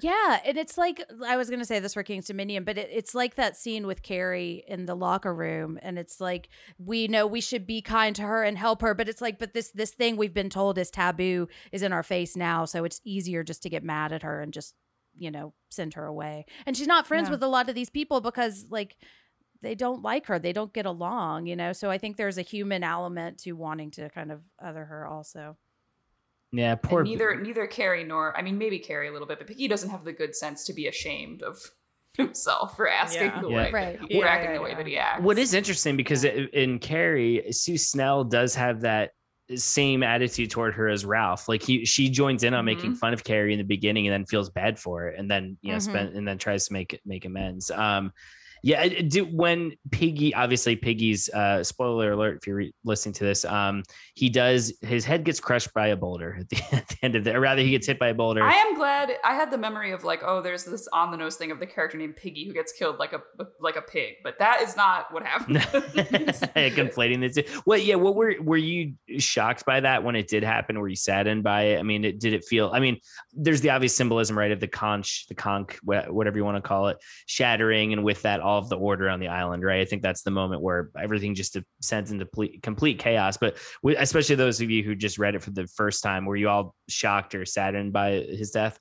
Yeah, 0.00 0.38
and 0.44 0.56
it's 0.56 0.78
like 0.78 1.02
I 1.26 1.36
was 1.36 1.50
gonna 1.50 1.64
say 1.64 1.80
this 1.80 1.94
for 1.94 2.04
King's 2.04 2.26
Dominion, 2.26 2.62
but 2.62 2.78
it, 2.78 2.88
it's 2.92 3.16
like 3.16 3.34
that 3.34 3.56
scene 3.56 3.84
with 3.84 4.02
Carrie 4.02 4.62
in 4.68 4.86
the 4.86 4.94
locker 4.94 5.34
room, 5.34 5.76
and 5.82 5.98
it's 5.98 6.20
like 6.20 6.50
we 6.78 7.08
know 7.08 7.26
we 7.26 7.40
should 7.40 7.66
be 7.66 7.82
kind 7.82 8.14
to 8.16 8.22
her 8.22 8.44
and 8.44 8.56
help 8.56 8.80
her, 8.82 8.94
but 8.94 9.08
it's 9.08 9.20
like, 9.20 9.40
but 9.40 9.54
this 9.54 9.72
this 9.72 9.90
thing 9.90 10.16
we've 10.16 10.34
been 10.34 10.50
told 10.50 10.78
is 10.78 10.90
taboo 10.90 11.48
is 11.72 11.82
in 11.82 11.92
our 11.92 12.04
face 12.04 12.36
now, 12.36 12.64
so 12.64 12.84
it's 12.84 13.00
easier 13.04 13.42
just 13.42 13.62
to 13.64 13.70
get 13.70 13.82
mad 13.82 14.12
at 14.12 14.22
her 14.22 14.40
and 14.40 14.52
just 14.52 14.74
you 15.18 15.30
know 15.30 15.52
send 15.70 15.94
her 15.94 16.04
away. 16.06 16.46
And 16.66 16.76
she's 16.76 16.86
not 16.86 17.06
friends 17.06 17.28
Yeah. 17.28 17.32
with 17.32 17.42
a 17.42 17.48
lot 17.48 17.68
of 17.68 17.74
these 17.74 17.90
people 17.90 18.20
because 18.20 18.66
like 18.70 18.96
they 19.60 19.74
don't 19.74 20.02
like 20.02 20.26
her, 20.26 20.38
they 20.38 20.52
don't 20.52 20.72
get 20.72 20.86
along, 20.86 21.46
you 21.46 21.56
know. 21.56 21.72
So 21.72 21.90
I 21.90 21.98
think 21.98 22.16
there's 22.16 22.38
a 22.38 22.42
human 22.42 22.84
element 22.84 23.38
to 23.40 23.52
wanting 23.52 23.90
to 23.92 24.08
kind 24.10 24.30
of 24.32 24.42
other 24.62 24.84
her 24.84 25.06
also. 25.06 25.56
Yeah, 26.52 26.72
And 26.72 26.82
poor. 26.82 27.02
neither 27.02 27.38
neither 27.40 27.66
Carrie 27.66 28.04
nor 28.04 28.36
I 28.36 28.42
mean 28.42 28.56
maybe 28.56 28.78
Carrie 28.78 29.08
a 29.08 29.12
little 29.12 29.28
bit, 29.28 29.38
but 29.38 29.46
Piggy 29.48 29.68
doesn't 29.68 29.90
have 29.90 30.04
the 30.04 30.12
good 30.12 30.34
sense 30.34 30.64
to 30.64 30.72
be 30.72 30.86
ashamed 30.86 31.42
of 31.42 31.58
himself 32.14 32.74
for 32.76 32.88
asking 32.88 33.22
Yeah. 33.26 33.40
the 33.42 33.48
Yeah. 33.50 33.56
way 33.56 33.70
Right. 33.70 34.00
or 34.00 34.06
Yeah, 34.08 34.26
acting 34.26 34.50
yeah, 34.50 34.56
the 34.56 34.62
way 34.62 34.74
that 34.74 34.86
he 34.86 34.96
acts. 34.96 35.22
What 35.22 35.38
is 35.38 35.52
interesting 35.54 35.96
because 35.96 36.24
it, 36.24 36.52
in 36.54 36.78
Carrie, 36.78 37.44
Sue 37.50 37.76
Snell 37.76 38.24
does 38.24 38.54
have 38.54 38.80
that 38.80 39.10
same 39.56 40.02
attitude 40.02 40.50
toward 40.50 40.74
her 40.74 40.88
as 40.88 41.04
Ralph. 41.04 41.48
Like 41.48 41.62
he, 41.62 41.84
she 41.84 42.10
joins 42.10 42.42
in 42.44 42.54
on 42.54 42.64
making 42.64 42.94
fun 42.94 43.12
of 43.14 43.24
Carrie 43.24 43.52
in 43.52 43.58
the 43.58 43.64
beginning 43.64 44.06
and 44.06 44.12
then 44.12 44.26
feels 44.26 44.50
bad 44.50 44.78
for 44.78 45.08
it, 45.08 45.18
and 45.18 45.30
then 45.30 45.56
you 45.62 45.72
know, 45.72 45.78
Mhm. 45.78 45.82
spend 45.82 46.16
and 46.16 46.26
then 46.28 46.38
tries 46.38 46.66
to 46.66 46.72
make 46.72 47.00
make 47.04 47.24
amends. 47.24 47.70
Um, 47.70 48.12
yeah, 48.62 48.88
do, 48.88 49.24
when 49.24 49.72
Piggy, 49.90 50.34
obviously 50.34 50.76
Piggy's 50.76 51.28
uh, 51.30 51.62
spoiler 51.62 52.12
alert 52.12 52.38
if 52.38 52.46
you're 52.46 52.56
re- 52.56 52.74
listening 52.84 53.14
to 53.14 53.24
this, 53.24 53.44
um, 53.44 53.82
he 54.14 54.28
does 54.28 54.72
his 54.82 55.04
head 55.04 55.24
gets 55.24 55.40
crushed 55.40 55.72
by 55.74 55.88
a 55.88 55.96
boulder 55.96 56.38
at 56.40 56.48
the, 56.48 56.62
at 56.72 56.88
the 56.88 56.96
end 57.02 57.14
of 57.14 57.24
the, 57.24 57.34
or 57.34 57.40
rather 57.40 57.62
he 57.62 57.70
gets 57.70 57.86
hit 57.86 57.98
by 57.98 58.08
a 58.08 58.14
boulder. 58.14 58.42
I 58.42 58.54
am 58.54 58.74
glad 58.74 59.12
I 59.24 59.34
had 59.34 59.50
the 59.50 59.58
memory 59.58 59.92
of 59.92 60.04
like, 60.04 60.22
oh, 60.24 60.42
there's 60.42 60.64
this 60.64 60.88
on 60.92 61.10
the 61.10 61.16
nose 61.16 61.36
thing 61.36 61.50
of 61.50 61.60
the 61.60 61.66
character 61.66 61.98
named 61.98 62.16
Piggy 62.16 62.46
who 62.46 62.52
gets 62.52 62.72
killed 62.72 62.98
like 62.98 63.12
a 63.12 63.20
like 63.60 63.76
a 63.76 63.82
pig, 63.82 64.16
but 64.22 64.38
that 64.38 64.60
is 64.62 64.76
not 64.76 65.12
what 65.12 65.22
happened. 65.26 65.58
conflating 65.58 67.20
the 67.20 67.42
two. 67.42 67.60
Well, 67.66 67.78
yeah. 67.78 67.96
What 67.96 68.14
were 68.14 68.34
were 68.40 68.56
you 68.56 68.94
shocked 69.18 69.64
by 69.64 69.80
that 69.80 70.02
when 70.02 70.16
it 70.16 70.28
did 70.28 70.42
happen? 70.42 70.78
Were 70.78 70.88
you 70.88 70.96
saddened 70.96 71.42
by 71.42 71.62
it? 71.62 71.78
I 71.78 71.82
mean, 71.82 72.04
it, 72.04 72.18
did 72.18 72.32
it 72.32 72.44
feel? 72.44 72.70
I 72.72 72.80
mean, 72.80 72.98
there's 73.32 73.60
the 73.60 73.70
obvious 73.70 73.96
symbolism, 73.96 74.38
right, 74.38 74.50
of 74.50 74.60
the 74.60 74.68
conch, 74.68 75.26
the 75.28 75.34
conch, 75.34 75.78
whatever 75.84 76.36
you 76.36 76.44
want 76.44 76.56
to 76.56 76.66
call 76.66 76.88
it, 76.88 76.98
shattering, 77.26 77.92
and 77.92 78.04
with 78.04 78.22
that, 78.22 78.40
all 78.48 78.58
of 78.58 78.70
the 78.70 78.78
order 78.78 79.10
on 79.10 79.20
the 79.20 79.28
island, 79.28 79.62
right? 79.62 79.82
I 79.82 79.84
think 79.84 80.00
that's 80.00 80.22
the 80.22 80.30
moment 80.30 80.62
where 80.62 80.88
everything 80.98 81.34
just 81.34 81.56
descends 81.80 82.10
into 82.10 82.24
ple- 82.24 82.48
complete 82.62 82.98
chaos. 82.98 83.36
But 83.36 83.58
especially 83.84 84.36
those 84.36 84.62
of 84.62 84.70
you 84.70 84.82
who 84.82 84.94
just 84.94 85.18
read 85.18 85.34
it 85.34 85.42
for 85.42 85.50
the 85.50 85.66
first 85.66 86.02
time, 86.02 86.24
were 86.24 86.36
you 86.36 86.48
all 86.48 86.74
shocked 86.88 87.34
or 87.34 87.44
saddened 87.44 87.92
by 87.92 88.12
his 88.12 88.50
death? 88.50 88.78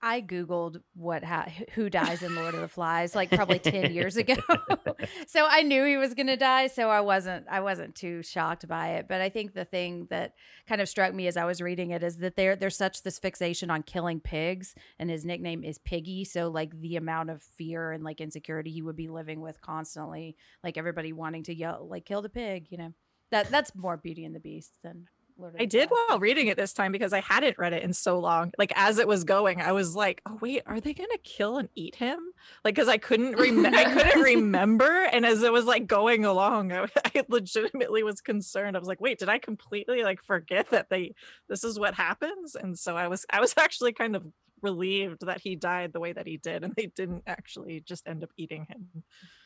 I 0.00 0.20
googled 0.20 0.80
what 0.94 1.24
ha- 1.24 1.50
who 1.74 1.90
dies 1.90 2.22
in 2.22 2.36
Lord 2.36 2.54
of 2.54 2.60
the 2.60 2.68
Flies 2.68 3.16
like 3.16 3.30
probably 3.30 3.58
10 3.58 3.92
years 3.92 4.16
ago. 4.16 4.36
so 5.26 5.46
I 5.48 5.62
knew 5.62 5.84
he 5.84 5.96
was 5.96 6.14
going 6.14 6.28
to 6.28 6.36
die, 6.36 6.68
so 6.68 6.88
I 6.88 7.00
wasn't 7.00 7.46
I 7.50 7.60
wasn't 7.60 7.94
too 7.94 8.22
shocked 8.22 8.68
by 8.68 8.90
it, 8.90 9.06
but 9.08 9.20
I 9.20 9.28
think 9.28 9.54
the 9.54 9.64
thing 9.64 10.06
that 10.10 10.34
kind 10.68 10.80
of 10.80 10.88
struck 10.88 11.12
me 11.12 11.26
as 11.26 11.36
I 11.36 11.44
was 11.44 11.60
reading 11.60 11.90
it 11.90 12.02
is 12.02 12.18
that 12.18 12.36
there 12.36 12.54
there's 12.54 12.76
such 12.76 13.02
this 13.02 13.18
fixation 13.18 13.70
on 13.70 13.82
killing 13.82 14.20
pigs 14.20 14.74
and 14.98 15.10
his 15.10 15.24
nickname 15.24 15.64
is 15.64 15.78
Piggy, 15.78 16.24
so 16.24 16.48
like 16.48 16.78
the 16.80 16.96
amount 16.96 17.30
of 17.30 17.42
fear 17.42 17.92
and 17.92 18.04
like 18.04 18.20
insecurity 18.20 18.70
he 18.70 18.82
would 18.82 18.96
be 18.96 19.08
living 19.08 19.40
with 19.40 19.60
constantly, 19.60 20.36
like 20.62 20.78
everybody 20.78 21.12
wanting 21.12 21.42
to 21.44 21.54
yell 21.54 21.86
like 21.88 22.04
kill 22.04 22.22
the 22.22 22.28
pig, 22.28 22.66
you 22.70 22.78
know. 22.78 22.92
That 23.30 23.50
that's 23.50 23.74
more 23.74 23.96
Beauty 23.96 24.24
and 24.24 24.34
the 24.34 24.40
Beast 24.40 24.78
than 24.82 25.08
Lord 25.38 25.54
I 25.58 25.66
did 25.66 25.88
while 25.88 26.18
reading 26.18 26.48
it 26.48 26.56
this 26.56 26.72
time 26.72 26.90
because 26.90 27.12
I 27.12 27.20
hadn't 27.20 27.58
read 27.58 27.72
it 27.72 27.84
in 27.84 27.92
so 27.92 28.18
long. 28.18 28.52
Like 28.58 28.72
as 28.74 28.98
it 28.98 29.06
was 29.06 29.22
going, 29.24 29.60
I 29.60 29.72
was 29.72 29.94
like, 29.94 30.20
"Oh 30.26 30.36
wait, 30.40 30.62
are 30.66 30.80
they 30.80 30.92
gonna 30.92 31.18
kill 31.22 31.58
and 31.58 31.68
eat 31.76 31.94
him?" 31.94 32.18
Like 32.64 32.74
because 32.74 32.88
I 32.88 32.98
couldn't 32.98 33.36
rem- 33.36 33.64
I 33.66 33.84
couldn't 33.94 34.22
remember, 34.22 35.04
and 35.04 35.24
as 35.24 35.42
it 35.42 35.52
was 35.52 35.64
like 35.64 35.86
going 35.86 36.24
along, 36.24 36.72
I, 36.72 36.86
I 37.14 37.24
legitimately 37.28 38.02
was 38.02 38.20
concerned. 38.20 38.76
I 38.76 38.80
was 38.80 38.88
like, 38.88 39.00
"Wait, 39.00 39.18
did 39.18 39.28
I 39.28 39.38
completely 39.38 40.02
like 40.02 40.22
forget 40.24 40.70
that 40.70 40.90
they 40.90 41.14
this 41.48 41.62
is 41.62 41.78
what 41.78 41.94
happens?" 41.94 42.56
And 42.56 42.78
so 42.78 42.96
I 42.96 43.06
was 43.06 43.24
I 43.30 43.40
was 43.40 43.54
actually 43.58 43.92
kind 43.92 44.16
of 44.16 44.26
relieved 44.62 45.26
that 45.26 45.40
he 45.40 45.56
died 45.56 45.92
the 45.92 46.00
way 46.00 46.12
that 46.12 46.26
he 46.26 46.36
did, 46.36 46.64
and 46.64 46.74
they 46.76 46.86
didn't 46.86 47.22
actually 47.26 47.80
just 47.80 48.06
end 48.06 48.22
up 48.22 48.30
eating 48.36 48.66
him. 48.68 49.02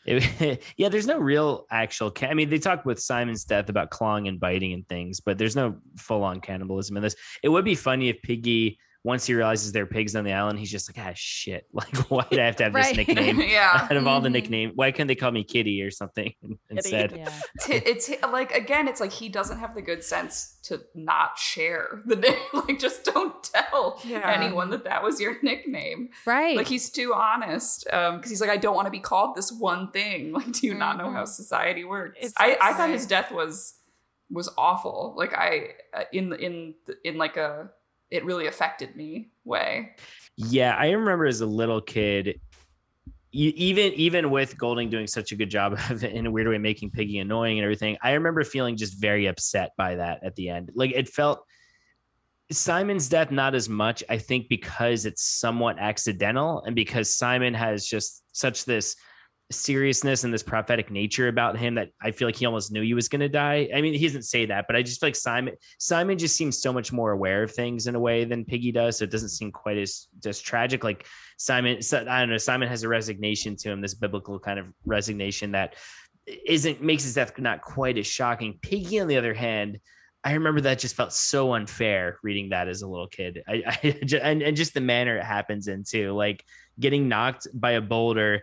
It- 0.06 0.62
yeah, 0.76 0.88
there's 0.88 1.06
no 1.06 1.18
real 1.18 1.66
actual. 1.70 2.12
I 2.22 2.34
mean, 2.34 2.50
they 2.50 2.58
talk 2.58 2.84
with 2.84 3.00
Simon's 3.00 3.44
death 3.44 3.68
about 3.68 3.90
clawing 3.90 4.28
and 4.28 4.40
biting 4.40 4.72
and 4.72 4.88
things, 4.88 5.20
but 5.20 5.38
there's 5.38 5.56
no 5.56 5.76
full 5.96 6.24
on 6.24 6.40
cannibalism 6.40 6.96
in 6.96 7.02
this. 7.02 7.16
It 7.42 7.48
would 7.48 7.64
be 7.64 7.74
funny 7.74 8.08
if 8.08 8.22
Piggy 8.22 8.78
once 9.04 9.26
he 9.26 9.34
realizes 9.34 9.72
they're 9.72 9.84
pigs 9.86 10.14
on 10.14 10.22
the 10.22 10.32
island, 10.32 10.58
he's 10.60 10.70
just 10.70 10.88
like, 10.88 11.04
ah, 11.06 11.12
shit. 11.14 11.66
Like, 11.72 11.96
why 12.10 12.24
did 12.30 12.38
I 12.38 12.46
have 12.46 12.56
to 12.56 12.64
have 12.64 12.74
Right. 12.74 12.94
this 12.94 13.08
nickname? 13.08 13.40
yeah. 13.48 13.86
Out 13.90 13.96
of 13.96 14.06
all 14.06 14.20
the 14.20 14.28
Mhm. 14.28 14.32
nickname, 14.32 14.72
why 14.76 14.92
couldn't 14.92 15.08
they 15.08 15.16
call 15.16 15.32
me 15.32 15.42
Kitty 15.42 15.82
or 15.82 15.90
something 15.90 16.32
instead? 16.70 17.12
Yeah. 17.16 17.28
T- 17.60 17.74
it's 17.74 18.08
like 18.30 18.52
again, 18.54 18.86
it's 18.86 19.00
like 19.00 19.10
he 19.12 19.28
doesn't 19.28 19.58
have 19.58 19.74
the 19.74 19.82
good 19.82 20.04
sense 20.04 20.58
to 20.64 20.80
not 20.94 21.36
share 21.38 22.00
the 22.06 22.14
name. 22.16 22.38
Like, 22.52 22.78
just 22.78 23.04
don't 23.04 23.42
tell 23.42 24.00
Yeah. 24.04 24.30
anyone 24.40 24.70
that 24.70 24.84
that 24.84 25.02
was 25.02 25.20
your 25.20 25.36
nickname. 25.42 26.10
Right. 26.24 26.56
Like 26.56 26.68
he's 26.68 26.88
too 26.90 27.12
honest 27.14 27.84
because 27.84 28.30
he's 28.30 28.40
like, 28.40 28.50
I 28.50 28.56
don't 28.56 28.76
want 28.76 28.86
to 28.86 28.92
be 28.92 29.00
called 29.00 29.34
this 29.34 29.50
one 29.50 29.90
thing. 29.90 30.32
Like, 30.32 30.52
do 30.52 30.66
you 30.66 30.74
not 30.74 30.96
know 30.98 31.10
how 31.10 31.24
Mhm. 31.24 31.28
society 31.28 31.82
works? 31.84 32.16
It's- 32.18 32.34
I, 32.38 32.56
I 32.60 32.72
thought 32.74 32.90
his 32.90 33.06
death 33.06 33.32
was 33.32 33.74
was 34.30 34.48
awful. 34.56 35.14
Like 35.16 35.34
I 35.34 35.70
uh, 35.92 36.04
in 36.12 36.32
in 36.34 36.74
in 37.04 37.18
like 37.18 37.36
a 37.36 37.70
it 38.12 38.24
really 38.26 38.46
affected 38.46 38.94
me 38.94 39.30
way. 39.44 39.96
Yeah, 40.36 40.76
I 40.76 40.90
remember 40.90 41.24
as 41.24 41.40
a 41.40 41.46
little 41.46 41.80
kid, 41.80 42.38
even 43.32 43.94
even 43.94 44.30
with 44.30 44.58
Golding 44.58 44.90
doing 44.90 45.06
such 45.06 45.32
a 45.32 45.36
good 45.36 45.48
job 45.48 45.78
of 45.90 46.04
in 46.04 46.26
a 46.26 46.30
weird 46.30 46.46
way 46.46 46.58
making 46.58 46.90
Piggy 46.90 47.18
annoying 47.18 47.58
and 47.58 47.64
everything, 47.64 47.96
I 48.02 48.12
remember 48.12 48.44
feeling 48.44 48.76
just 48.76 49.00
very 49.00 49.26
upset 49.26 49.70
by 49.78 49.96
that 49.96 50.22
at 50.22 50.36
the 50.36 50.50
end. 50.50 50.70
Like 50.74 50.92
it 50.92 51.08
felt 51.08 51.44
Simon's 52.50 53.08
death 53.08 53.30
not 53.30 53.54
as 53.54 53.70
much, 53.70 54.04
I 54.10 54.18
think, 54.18 54.50
because 54.50 55.06
it's 55.06 55.24
somewhat 55.24 55.78
accidental 55.78 56.62
and 56.64 56.76
because 56.76 57.16
Simon 57.16 57.54
has 57.54 57.86
just 57.86 58.24
such 58.32 58.66
this 58.66 58.94
seriousness 59.52 60.24
and 60.24 60.32
this 60.32 60.42
prophetic 60.42 60.90
nature 60.90 61.28
about 61.28 61.56
him 61.56 61.74
that 61.74 61.90
I 62.02 62.10
feel 62.10 62.28
like 62.28 62.36
he 62.36 62.46
almost 62.46 62.72
knew 62.72 62.82
he 62.82 62.94
was 62.94 63.08
going 63.08 63.20
to 63.20 63.28
die. 63.28 63.68
I 63.74 63.80
mean, 63.80 63.94
he 63.94 64.06
doesn't 64.06 64.24
say 64.24 64.46
that, 64.46 64.66
but 64.66 64.76
I 64.76 64.82
just 64.82 65.00
feel 65.00 65.08
like 65.08 65.16
Simon 65.16 65.54
Simon 65.78 66.18
just 66.18 66.36
seems 66.36 66.60
so 66.60 66.72
much 66.72 66.92
more 66.92 67.12
aware 67.12 67.42
of 67.42 67.52
things 67.52 67.86
in 67.86 67.94
a 67.94 68.00
way 68.00 68.24
than 68.24 68.44
Piggy 68.44 68.72
does. 68.72 68.98
So 68.98 69.04
it 69.04 69.10
doesn't 69.10 69.30
seem 69.30 69.52
quite 69.52 69.78
as 69.78 70.08
just 70.22 70.44
tragic. 70.44 70.84
Like 70.84 71.06
Simon, 71.36 71.78
I 71.92 72.20
don't 72.20 72.30
know. 72.30 72.38
Simon 72.38 72.68
has 72.68 72.82
a 72.82 72.88
resignation 72.88 73.56
to 73.56 73.70
him, 73.70 73.80
this 73.80 73.94
biblical 73.94 74.38
kind 74.38 74.58
of 74.58 74.66
resignation 74.84 75.52
that 75.52 75.76
isn't 76.46 76.82
makes 76.82 77.04
his 77.04 77.14
death 77.14 77.38
not 77.38 77.62
quite 77.62 77.98
as 77.98 78.06
shocking. 78.06 78.58
Piggy, 78.62 79.00
on 79.00 79.08
the 79.08 79.16
other 79.16 79.34
hand. 79.34 79.78
I 80.24 80.34
remember 80.34 80.60
that 80.60 80.78
just 80.78 80.94
felt 80.94 81.12
so 81.12 81.54
unfair 81.54 82.18
reading 82.22 82.50
that 82.50 82.68
as 82.68 82.82
a 82.82 82.86
little 82.86 83.08
kid. 83.08 83.42
I, 83.48 83.62
I 83.82 84.18
and, 84.22 84.42
and 84.42 84.56
just 84.56 84.74
the 84.74 84.80
manner 84.80 85.18
it 85.18 85.24
happens 85.24 85.68
in 85.68 85.84
too, 85.84 86.12
like 86.12 86.44
getting 86.78 87.08
knocked 87.08 87.48
by 87.52 87.72
a 87.72 87.80
boulder 87.80 88.42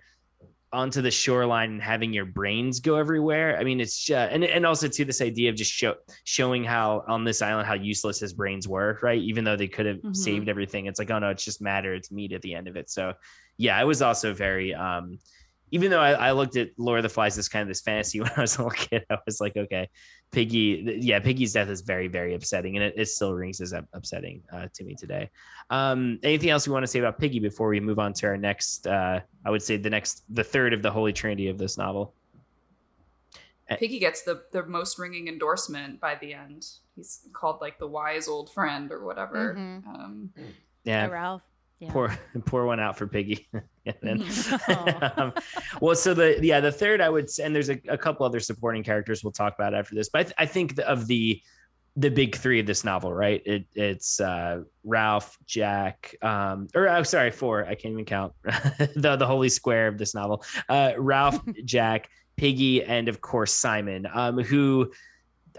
onto 0.71 1.01
the 1.01 1.09
shoreline 1.11 1.71
and 1.71 1.81
having 1.81 2.13
your 2.13 2.25
brains 2.25 2.79
go 2.79 2.95
everywhere. 2.95 3.57
I 3.57 3.63
mean, 3.63 3.79
it's 3.79 3.97
just, 3.97 4.31
and 4.31 4.43
and 4.43 4.65
also 4.65 4.87
to 4.87 5.05
this 5.05 5.21
idea 5.21 5.49
of 5.49 5.55
just 5.55 5.71
show 5.71 5.95
showing 6.25 6.63
how 6.63 7.03
on 7.07 7.23
this 7.23 7.41
island 7.41 7.67
how 7.67 7.73
useless 7.73 8.19
his 8.19 8.33
brains 8.33 8.67
were, 8.67 8.99
right? 9.01 9.19
Even 9.19 9.43
though 9.43 9.55
they 9.55 9.67
could 9.67 9.85
have 9.87 9.97
Mhm. 9.97 10.15
saved 10.15 10.47
everything, 10.49 10.85
it's 10.85 10.99
like, 10.99 11.09
oh 11.09 11.19
no, 11.19 11.29
it's 11.29 11.43
just 11.43 11.61
matter, 11.61 11.93
it's 11.93 12.11
meat 12.11 12.33
at 12.33 12.41
the 12.41 12.53
end 12.53 12.67
of 12.67 12.75
it. 12.75 12.89
So, 12.89 13.13
yeah, 13.57 13.77
I 13.77 13.83
was 13.83 14.01
also 14.01 14.33
very, 14.33 14.73
um, 14.73 15.17
even 15.71 15.91
though 15.91 15.99
I, 15.99 16.11
I 16.11 16.31
looked 16.31 16.55
at 16.57 16.69
Lord 16.77 16.99
of 16.99 17.03
the 17.03 17.09
Flies 17.09 17.37
as 17.37 17.47
kind 17.49 17.61
of 17.61 17.67
this 17.67 17.81
fantasy 17.81 18.19
when 18.21 18.31
I 18.37 18.41
was 18.41 18.57
a 18.57 18.63
little 18.63 18.71
kid, 18.77 19.05
I 19.09 19.17
was 19.25 19.39
like, 19.41 19.55
okay, 19.57 19.89
Piggy, 20.31 20.99
yeah, 21.01 21.19
Piggy's 21.19 21.53
death 21.53 21.69
is 21.69 21.81
very, 21.81 22.07
very 22.07 22.33
upsetting, 22.35 22.75
and 22.75 22.83
it, 22.83 22.93
it 22.97 23.05
still 23.07 23.33
rings 23.33 23.61
as 23.61 23.73
upsetting 23.93 24.41
uh, 24.51 24.67
to 24.73 24.83
me 24.83 24.95
today. 24.95 25.29
Um, 25.69 26.19
anything 26.23 26.49
else 26.49 26.67
we 26.67 26.73
want 26.73 26.83
to 26.83 26.87
say 26.87 26.99
about 26.99 27.19
Piggy 27.19 27.39
before 27.39 27.67
we 27.69 27.79
move 27.79 27.99
on 27.99 28.13
to 28.13 28.27
our 28.27 28.37
next? 28.37 28.87
Uh, 28.87 29.19
I 29.45 29.49
would 29.51 29.61
say 29.63 29.77
the 29.77 29.89
next, 29.89 30.23
the 30.29 30.43
third 30.43 30.73
of 30.73 30.81
the 30.81 30.91
Holy 30.91 31.13
Trinity 31.13 31.47
of 31.49 31.57
this 31.57 31.77
novel. 31.77 32.13
Piggy 33.77 33.99
gets 33.99 34.23
the 34.23 34.41
the 34.51 34.65
most 34.65 34.97
ringing 34.97 35.27
endorsement 35.27 35.99
by 35.99 36.15
the 36.15 36.33
end. 36.33 36.65
He's 36.95 37.27
called 37.33 37.61
like 37.61 37.77
the 37.77 37.85
wise 37.85 38.27
old 38.27 38.51
friend 38.51 38.91
or 38.91 39.05
whatever. 39.05 39.53
Mhm. 39.53 39.87
Um, 39.87 40.33
Yeah, 40.83 41.05
Hey, 41.05 41.11
Ralph. 41.11 41.43
Yeah. 41.79 41.91
pour 41.91 42.17
pour 42.45 42.65
one 42.65 42.79
out 42.79 42.97
for 42.97 43.05
Piggy. 43.05 43.47
and 44.01 44.21
then, 44.21 44.61
um, 45.17 45.33
well, 45.81 45.95
so 45.95 46.13
the 46.13 46.39
yeah 46.41 46.59
the 46.59 46.71
third 46.71 47.01
I 47.01 47.09
would 47.09 47.29
say, 47.29 47.43
and 47.43 47.55
there's 47.55 47.69
a, 47.69 47.79
a 47.87 47.97
couple 47.97 48.25
other 48.25 48.39
supporting 48.39 48.83
characters 48.83 49.23
we'll 49.23 49.31
talk 49.31 49.55
about 49.55 49.73
after 49.73 49.95
this, 49.95 50.09
but 50.09 50.19
I, 50.19 50.23
th- 50.23 50.35
I 50.37 50.45
think 50.45 50.75
the, 50.75 50.87
of 50.87 51.07
the 51.07 51.41
the 51.95 52.09
big 52.09 52.35
three 52.35 52.59
of 52.59 52.65
this 52.65 52.85
novel, 52.85 53.13
right? 53.13 53.41
It, 53.45 53.65
it's 53.73 54.21
uh, 54.21 54.61
Ralph, 54.85 55.37
Jack, 55.45 56.15
um, 56.21 56.67
or 56.73 56.87
oh, 56.87 57.03
sorry, 57.03 57.31
four. 57.31 57.65
I 57.65 57.75
can't 57.75 57.91
even 57.93 58.05
count 58.05 58.33
the 58.43 59.15
the 59.17 59.27
holy 59.27 59.49
square 59.49 59.87
of 59.87 59.97
this 59.97 60.15
novel. 60.15 60.43
Uh, 60.69 60.93
Ralph, 60.97 61.41
Jack, 61.65 62.09
Piggy, 62.37 62.83
and 62.83 63.09
of 63.09 63.21
course 63.21 63.51
Simon, 63.51 64.07
um, 64.13 64.39
who 64.39 64.91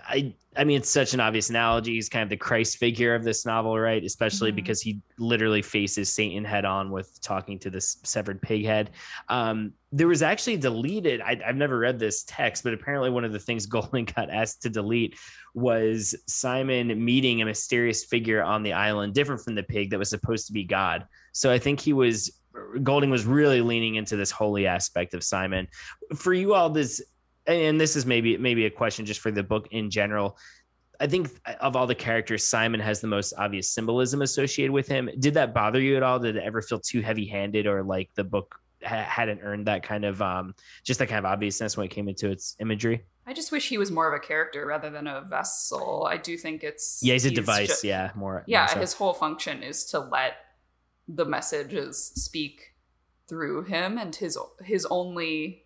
I 0.09 0.35
I 0.57 0.65
mean, 0.65 0.79
it's 0.79 0.91
such 0.91 1.15
an 1.15 1.21
obvious 1.21 1.49
analogy. 1.49 1.95
He's 1.95 2.09
kind 2.09 2.25
of 2.25 2.29
the 2.29 2.37
Christ 2.37 2.79
figure 2.79 3.15
of 3.15 3.23
this 3.23 3.47
novel, 3.47 3.79
right? 3.79 4.03
Especially 4.03 4.51
Mhm. 4.51 4.57
because 4.57 4.83
he 4.83 5.01
literally 5.17 5.63
faces 5.63 6.13
Satan 6.13 6.45
head 6.45 6.65
on 6.65 6.91
with 6.91 7.21
talking 7.23 7.57
to 7.61 7.71
this 7.71 7.99
severed 8.03 8.43
pig 8.43 8.65
head. 8.65 8.91
Um, 9.29 9.75
there 9.93 10.09
was 10.09 10.23
actually 10.23 10.57
deleted. 10.57 11.21
I, 11.21 11.41
I've 11.47 11.55
never 11.55 11.79
read 11.79 12.01
this 12.01 12.25
text, 12.25 12.65
but 12.65 12.75
apparently 12.75 13.11
one 13.11 13.25
of 13.25 13.33
the 13.33 13.39
things 13.39 13.67
Golding 13.67 14.07
got 14.07 14.29
asked 14.29 14.63
to 14.63 14.71
delete 14.71 15.15
was 15.55 16.17
Simon 16.27 17.05
meeting 17.05 17.43
a 17.43 17.45
mysterious 17.45 18.05
figure 18.05 18.43
on 18.43 18.65
the 18.65 18.73
island, 18.73 19.15
different 19.15 19.43
from 19.43 19.55
the 19.55 19.63
pig 19.63 19.91
that 19.91 19.99
was 19.99 20.11
supposed 20.11 20.49
to 20.49 20.53
be 20.53 20.65
God. 20.65 21.07
So 21.33 21.53
I 21.53 21.59
think 21.61 21.79
he 21.81 21.93
was 21.93 22.37
Golding 22.83 23.11
was 23.11 23.25
really 23.25 23.61
leaning 23.61 23.95
into 23.95 24.17
this 24.17 24.33
holy 24.33 24.67
aspect 24.67 25.15
of 25.15 25.23
Simon. 25.23 25.69
For 26.17 26.35
you 26.35 26.53
all, 26.53 26.69
this 26.69 27.01
and 27.47 27.81
this 27.81 27.97
is 27.97 28.07
maybe 28.07 28.37
maybe 28.37 28.67
a 28.67 28.71
question 28.71 29.05
just 29.07 29.21
for 29.21 29.31
the 29.31 29.43
book 29.43 29.69
in 29.71 29.91
general. 29.91 30.37
I 31.03 31.07
think 31.07 31.31
of 31.61 31.77
all 31.77 31.87
the 31.87 31.95
characters, 31.95 32.47
Simon 32.47 32.79
has 32.81 33.01
the 33.01 33.07
most 33.07 33.33
obvious 33.39 33.71
symbolism 33.71 34.21
associated 34.21 34.71
with 34.73 34.87
him. 34.87 35.09
Did 35.19 35.33
that 35.35 35.55
bother 35.55 35.81
you 35.81 35.97
at 35.97 36.03
all? 36.03 36.19
Did 36.19 36.37
it 36.37 36.43
ever 36.43 36.61
feel 36.61 36.79
too 36.79 37.01
heavy-handed, 37.01 37.67
or 37.67 37.83
like 37.83 38.11
the 38.17 38.25
book 38.25 38.55
ha- 38.85 39.05
hadn't 39.05 39.41
earned 39.43 39.67
that 39.67 39.83
kind 39.83 40.05
of 40.05 40.21
um, 40.21 40.55
just 40.85 40.99
that 41.01 41.07
kind 41.09 41.19
of 41.19 41.25
obviousness 41.25 41.75
when 41.77 41.87
it 41.87 41.91
came 41.91 42.07
into 42.09 42.29
its 42.31 42.55
imagery? 42.61 43.03
I 43.27 43.33
just 43.33 43.51
wish 43.51 43.69
he 43.69 43.79
was 43.79 43.91
more 43.91 44.13
of 44.13 44.15
a 44.15 44.19
character 44.27 44.67
rather 44.67 44.91
than 44.91 45.07
a 45.07 45.23
vessel. 45.23 46.07
I 46.11 46.19
do 46.19 46.37
think 46.37 46.63
it's 46.65 47.01
Yeah, 47.03 47.15
he's 47.15 47.25
a 47.25 47.31
ju- 47.31 47.37
device. 47.37 47.83
yeah, 47.83 48.11
more. 48.15 48.45
yeah, 48.47 48.61
more 48.63 48.69
so. 48.69 48.81
his 48.81 48.93
whole 48.93 49.15
function 49.15 49.63
is 49.63 49.87
to 49.87 50.01
let 50.01 50.35
the 51.09 51.25
messages 51.25 52.13
speak 52.15 52.75
through 53.27 53.65
him, 53.65 53.97
and 53.97 54.15
his 54.15 54.37
his 54.65 54.85
only 54.91 55.65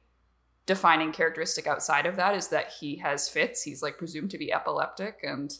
defining 0.66 1.12
characteristic 1.12 1.66
outside 1.66 2.07
of 2.07 2.16
that 2.16 2.35
is 2.35 2.49
that 2.49 2.73
he 2.81 2.97
has 2.97 3.28
fits. 3.28 3.62
He's 3.62 3.82
like 3.82 3.99
presumed 3.99 4.31
to 4.31 4.39
be 4.39 4.53
epileptic, 4.53 5.19
and 5.23 5.53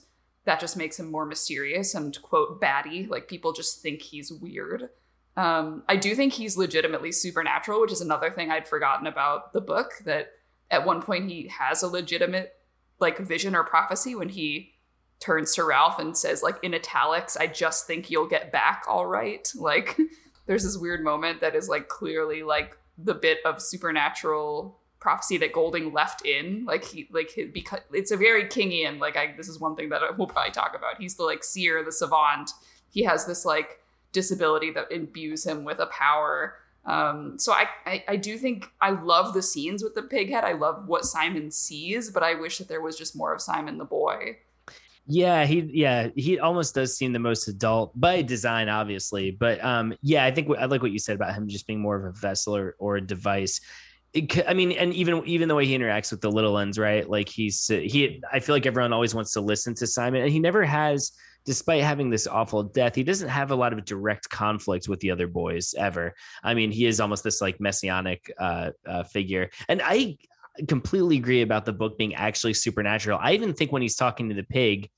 that 0.45 0.61
just 0.61 0.77
makes 0.77 0.99
him 0.99 1.11
more 1.11 1.27
mysterious 1.27 1.95
and 1.95 2.21
quote 2.23 2.61
batty. 2.61 3.07
Like 3.07 3.29
people 3.29 3.53
just 3.53 3.83
think 3.83 4.03
he's 4.03 4.33
weird. 4.33 4.91
Um, 5.37 5.83
I 5.89 5.97
do 5.97 6.15
think 6.15 6.33
he's 6.33 6.57
legitimately 6.57 7.13
supernatural, 7.13 7.81
which 7.81 7.93
is 7.93 8.01
another 8.01 8.31
thing 8.31 8.51
I'd 8.51 8.69
forgotten 8.69 9.07
about 9.07 9.53
the 9.53 9.61
book. 9.61 9.93
That 10.05 10.29
at 10.71 10.87
one 10.87 11.03
point 11.03 11.31
he 11.31 11.49
has 11.49 11.83
a 11.83 11.89
legitimate 11.89 12.55
like 13.01 13.19
vision 13.19 13.55
or 13.55 13.65
prophecy 13.65 14.15
when 14.15 14.29
he 14.29 14.75
turns 15.21 15.55
to 15.55 15.65
Ralph 15.65 15.99
and 15.99 16.17
says, 16.17 16.43
like 16.43 16.57
in 16.63 16.75
italics, 16.75 17.37
I 17.37 17.47
just 17.47 17.87
think 17.87 18.11
you'll 18.11 18.29
get 18.29 18.53
back 18.53 18.85
all 18.89 19.07
right. 19.07 19.51
Like 19.57 19.99
there's 20.47 20.65
this 20.65 20.77
weird 20.77 21.03
moment 21.03 21.41
that 21.41 21.55
is 21.55 21.69
like 21.69 21.89
clearly 21.89 22.43
like 22.43 22.77
the 22.99 23.15
bit 23.15 23.39
of 23.45 23.63
supernatural 23.63 24.79
prophecy 25.05 25.37
that 25.37 25.53
Golding 25.53 25.93
left 25.93 26.25
in. 26.25 26.65
Like 26.65 26.83
he 26.83 27.07
like 27.13 27.39
because 27.53 27.81
it's 27.93 28.11
a 28.11 28.17
very 28.17 28.47
Kingian, 28.47 28.99
like 28.99 29.17
I 29.17 29.35
this 29.37 29.49
is 29.49 29.61
one 29.61 29.77
thing 29.77 29.91
that 29.91 30.03
I 30.03 30.11
will 30.11 30.27
probably 30.27 30.51
talk 30.51 30.75
about. 30.75 30.99
He's 30.99 31.15
the 31.15 31.23
like 31.23 31.45
seer, 31.45 31.85
the 31.85 31.93
savant. 31.93 32.51
He 32.91 33.05
has 33.05 33.27
this 33.27 33.45
like 33.45 33.81
disability 34.13 34.71
that 34.73 34.91
imbues 34.91 35.45
him 35.47 35.63
with 35.63 35.79
a 35.79 35.87
power. 35.87 36.55
Um, 36.87 37.39
so 37.39 37.53
I, 37.53 37.67
I 37.85 38.05
I 38.09 38.17
do 38.17 38.39
think 38.39 38.71
I 38.81 38.91
love 38.91 39.35
the 39.35 39.43
scenes 39.43 39.85
with 39.85 39.95
the 39.95 40.03
pig 40.03 40.31
head. 40.31 40.43
I 40.43 40.53
love 40.53 40.89
what 40.89 41.05
Simon 41.05 41.51
sees, 41.51 42.11
but 42.11 42.23
I 42.23 42.35
wish 42.35 42.59
that 42.59 42.69
there 42.69 42.81
was 42.81 42.97
just 42.97 43.15
more 43.15 43.35
of 43.35 43.43
Simon 43.43 43.77
the 43.77 43.85
boy. 43.85 44.39
Yeah, 45.07 45.45
he 45.45 45.71
yeah 45.75 46.09
he 46.17 46.39
almost 46.39 46.75
does 46.75 46.97
seem 46.97 47.13
the 47.13 47.19
most 47.19 47.47
adult 47.47 47.93
by 47.95 48.23
design, 48.23 48.71
obviously. 48.71 49.33
But 49.33 49.63
um, 49.63 49.95
yeah, 50.01 50.25
I 50.25 50.31
think 50.31 50.49
I 50.59 50.65
like 50.65 50.81
what 50.81 50.93
you 50.93 50.99
said 50.99 51.17
about 51.17 51.35
him 51.35 51.47
just 51.47 51.67
being 51.67 51.81
more 51.81 51.97
of 51.97 52.05
a 52.05 52.19
vessel 52.19 52.57
or, 52.57 52.75
or 52.79 52.97
a 52.97 53.03
device. 53.03 53.61
I 54.47 54.55
mean, 54.55 54.73
and 54.73 54.95
even 54.95 55.27
even 55.27 55.49
the 55.49 55.55
way 55.55 55.67
he 55.67 55.77
interacts 55.77 56.11
with 56.11 56.21
the 56.21 56.31
little 56.31 56.53
ones, 56.53 56.79
right? 56.79 57.09
Like 57.09 57.29
he's 57.29 57.67
he. 57.67 58.23
I 58.33 58.41
feel 58.41 58.55
like 58.55 58.67
everyone 58.67 58.93
always 58.93 59.15
wants 59.15 59.33
to 59.33 59.41
listen 59.41 59.75
to 59.77 59.87
Simon, 59.87 60.23
and 60.23 60.31
he 60.31 60.39
never 60.39 60.65
has. 60.65 61.13
Despite 61.47 61.83
having 61.83 62.09
this 62.09 62.27
awful 62.27 62.63
death, 62.63 62.95
he 62.95 63.03
doesn't 63.03 63.29
have 63.29 63.51
a 63.51 63.55
lot 63.55 63.75
of 63.75 63.85
direct 63.85 64.31
conflict 64.31 64.89
with 64.89 65.01
the 65.01 65.11
other 65.11 65.27
boys 65.27 65.75
ever. 65.77 66.15
I 66.43 66.55
mean, 66.55 66.71
he 66.71 66.87
is 66.87 67.01
almost 67.01 67.23
this 67.23 67.43
like 67.43 67.61
messianic 67.61 68.33
uh, 68.39 68.71
uh, 68.87 69.03
figure, 69.03 69.51
and 69.69 69.83
I 69.85 70.17
completely 70.69 71.17
agree 71.19 71.43
about 71.43 71.67
the 71.67 71.73
book 71.73 71.99
being 71.99 72.15
actually 72.15 72.55
supernatural. 72.55 73.19
I 73.21 73.33
even 73.33 73.53
think 73.53 73.73
when 73.73 73.83
he's 73.83 73.97
talking 73.97 74.29
to 74.29 74.35
the 74.35 74.45
pig, 74.45 74.89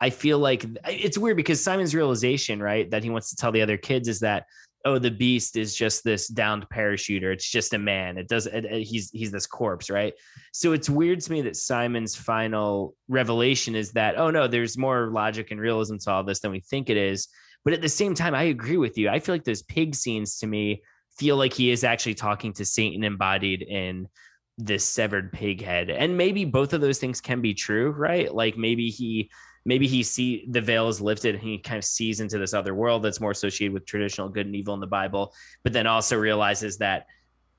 I 0.00 0.10
feel 0.10 0.38
like 0.38 0.64
it's 0.88 1.16
weird 1.16 1.36
because 1.36 1.62
Simon's 1.62 1.94
realization, 1.94 2.60
right, 2.60 2.90
that 2.90 3.04
he 3.04 3.10
wants 3.10 3.30
to 3.30 3.36
tell 3.36 3.52
the 3.52 3.62
other 3.62 3.76
kids 3.76 4.08
is 4.08 4.20
that 4.20 4.46
oh, 4.84 4.98
the 4.98 5.10
beast 5.10 5.56
is 5.56 5.74
just 5.74 6.04
this 6.04 6.28
downed 6.28 6.66
parachuter. 6.68 7.32
It's 7.32 7.48
just 7.48 7.74
a 7.74 7.78
man. 7.78 8.18
It 8.18 8.28
does. 8.28 8.46
It, 8.46 8.64
it- 8.64 8.82
he's 8.82 9.10
he's 9.10 9.30
this 9.30 9.46
corpse, 9.46 9.90
right? 9.90 10.14
So 10.52 10.72
it's 10.72 10.90
weird 10.90 11.20
to 11.20 11.32
me 11.32 11.42
that 11.42 11.56
Simon's 11.56 12.14
final 12.14 12.94
revelation 13.08 13.74
is 13.74 13.92
that 13.92 14.18
oh 14.18 14.30
no, 14.30 14.46
there's 14.46 14.78
more 14.78 15.08
logic 15.10 15.50
and 15.50 15.60
realism 15.60 15.96
to 15.98 16.10
all 16.10 16.24
this 16.24 16.40
than 16.40 16.50
we 16.50 16.60
think 16.60 16.90
it 16.90 16.96
is. 16.96 17.28
But 17.64 17.74
at 17.74 17.82
the 17.82 17.88
same 17.88 18.14
time, 18.14 18.34
I 18.34 18.44
agree 18.44 18.76
with 18.76 18.98
you. 18.98 19.08
I 19.08 19.20
feel 19.20 19.34
like 19.34 19.44
those 19.44 19.62
pig 19.62 19.94
scenes 19.94 20.38
to 20.38 20.46
me 20.46 20.82
feel 21.18 21.36
like 21.36 21.52
he 21.52 21.70
is 21.70 21.84
actually 21.84 22.14
talking 22.14 22.52
to 22.54 22.64
Satan 22.64 23.04
embodied 23.04 23.62
in 23.62 24.08
this 24.58 24.84
severed 24.84 25.32
pig 25.32 25.62
head. 25.62 25.88
And 25.90 26.16
maybe 26.16 26.44
both 26.44 26.72
of 26.72 26.80
those 26.80 26.98
things 26.98 27.20
can 27.20 27.40
be 27.40 27.54
true, 27.54 27.90
right? 27.90 28.32
Like 28.34 28.56
maybe 28.56 28.88
he 28.88 29.30
maybe 29.64 29.86
he 29.86 30.02
see 30.02 30.46
the 30.48 30.60
veil 30.60 30.88
is 30.88 31.00
lifted 31.00 31.34
and 31.34 31.42
he 31.42 31.58
kind 31.58 31.78
of 31.78 31.84
sees 31.84 32.20
into 32.20 32.38
this 32.38 32.54
other 32.54 32.74
world 32.74 33.02
that's 33.02 33.20
more 33.20 33.30
associated 33.30 33.72
with 33.72 33.86
traditional 33.86 34.28
good 34.28 34.46
and 34.46 34.56
evil 34.56 34.74
in 34.74 34.80
the 34.80 34.86
Bible, 34.86 35.32
but 35.62 35.72
then 35.72 35.86
also 35.86 36.16
realizes 36.16 36.78
that 36.78 37.06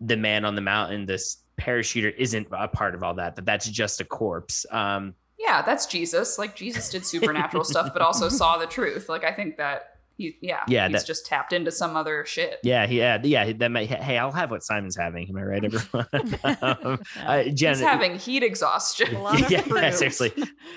the 0.02 0.18
man 0.18 0.46
on 0.46 0.56
the 0.56 0.62
mountain, 0.62 1.06
this 1.06 1.38
parachuter, 1.60 2.14
isn't 2.18 2.48
a 2.52 2.68
part 2.68 2.96
of 2.96 3.04
all 3.04 3.14
that, 3.16 3.36
that 3.36 3.46
that's 3.46 3.70
just 3.70 4.02
a 4.02 4.04
corpse. 4.04 4.66
Um, 4.72 5.14
yeah, 5.38 5.62
that's 5.62 5.86
Jesus. 5.86 6.38
Like 6.38 6.56
Jesus 6.56 6.90
did 6.90 7.06
supernatural 7.06 7.64
stuff, 7.64 7.92
but 7.94 8.02
also 8.02 8.30
saw 8.30 8.58
the 8.58 8.68
truth. 8.68 9.10
Like 9.10 9.24
I 9.24 9.32
think 9.32 9.58
that 9.58 9.93
he, 10.18 10.38
yeah, 10.42 10.64
Yeah, 10.68 10.88
he's 10.88 11.02
that- 11.02 11.08
just 11.08 11.26
tapped 11.26 11.54
into 11.54 11.72
some 11.72 11.96
other 11.96 12.24
shit. 12.26 12.60
yeah, 12.64 12.86
he, 12.86 13.00
yeah, 13.00 13.20
yeah. 13.24 13.52
That 13.54 13.72
might, 13.72 13.90
hey, 13.90 14.18
I'll 14.18 14.32
have 14.32 14.52
what 14.52 14.64
Simon's 14.64 14.96
having. 14.96 15.28
Am 15.30 15.38
I 15.38 15.42
right, 15.44 15.64
everyone? 15.66 16.08
um, 16.62 17.02
uh, 17.26 17.44
Jenn, 17.54 17.74
He's 17.76 17.80
having 17.82 18.18
heat 18.18 18.44
exhaustion. 18.44 19.16
A 19.16 19.22
lot 19.22 19.42
of 19.42 19.50
yeah, 19.52 19.90
seriously. 19.92 20.32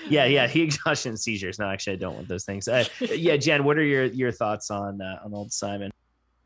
Yeah, 0.09 0.25
yeah. 0.25 0.47
heat 0.47 0.63
exhaustion 0.63 1.09
and 1.11 1.19
seizures. 1.19 1.59
No, 1.59 1.69
actually, 1.69 1.93
I 1.93 1.99
don't 1.99 2.15
want 2.15 2.27
those 2.27 2.45
things. 2.45 2.67
Uh, 2.67 2.85
yeah, 2.99 3.37
Jenn, 3.37 3.63
what 3.63 3.77
are 3.77 3.83
your 3.83 4.05
your 4.05 4.31
thoughts 4.31 4.71
on 4.71 5.01
uh, 5.01 5.19
on 5.23 5.33
old 5.33 5.51
Simon? 5.53 5.91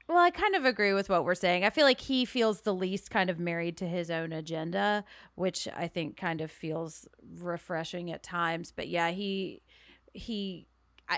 Well, 0.09 0.17
I 0.19 0.29
kind 0.29 0.55
of 0.55 0.65
agree 0.65 0.91
with 0.91 1.07
what 1.07 1.23
we're 1.23 1.35
saying. 1.35 1.63
I 1.63 1.69
feel 1.69 1.85
like 1.85 2.01
he 2.01 2.25
feels 2.25 2.61
the 2.61 2.73
least 2.73 3.09
kind 3.09 3.29
of 3.29 3.39
married 3.39 3.77
to 3.77 3.87
his 3.87 4.11
own 4.11 4.33
agenda, 4.33 5.05
which 5.35 5.69
I 5.73 5.87
think 5.87 6.17
kind 6.17 6.41
of 6.41 6.51
feels 6.51 7.07
refreshing 7.39 8.11
at 8.11 8.21
times. 8.21 8.73
But 8.75 8.89
yeah, 8.89 9.11
he 9.11 9.61
he 10.13 10.67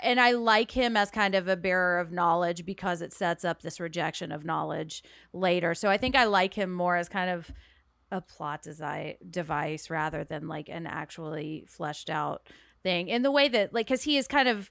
and 0.02 0.20
I 0.20 0.32
like 0.32 0.72
him 0.72 0.98
as 0.98 1.12
kind 1.12 1.36
of 1.36 1.48
a 1.48 1.56
bearer 1.56 2.00
of 2.00 2.12
knowledge 2.12 2.66
because 2.66 3.02
it 3.02 3.14
sets 3.14 3.46
up 3.46 3.62
this 3.62 3.80
rejection 3.80 4.32
of 4.32 4.46
knowledge 4.46 5.04
later. 5.34 5.76
So 5.76 5.90
I 5.90 5.98
think 5.98 6.16
I 6.16 6.26
like 6.26 6.54
him 6.54 6.72
more 6.72 6.96
as 6.96 7.10
kind 7.10 7.30
of 7.30 7.52
a 8.12 8.22
plot 8.22 8.66
device 9.30 9.90
rather 9.90 10.24
than 10.24 10.48
like 10.48 10.70
an 10.70 10.86
actually 10.86 11.66
fleshed 11.68 12.10
out 12.10 12.48
thing 12.84 13.08
in 13.08 13.24
the 13.24 13.32
way 13.32 13.48
that 13.48 13.74
like 13.74 13.88
because 13.88 14.04
he 14.04 14.18
is 14.18 14.28
kind 14.28 14.48
of 14.48 14.70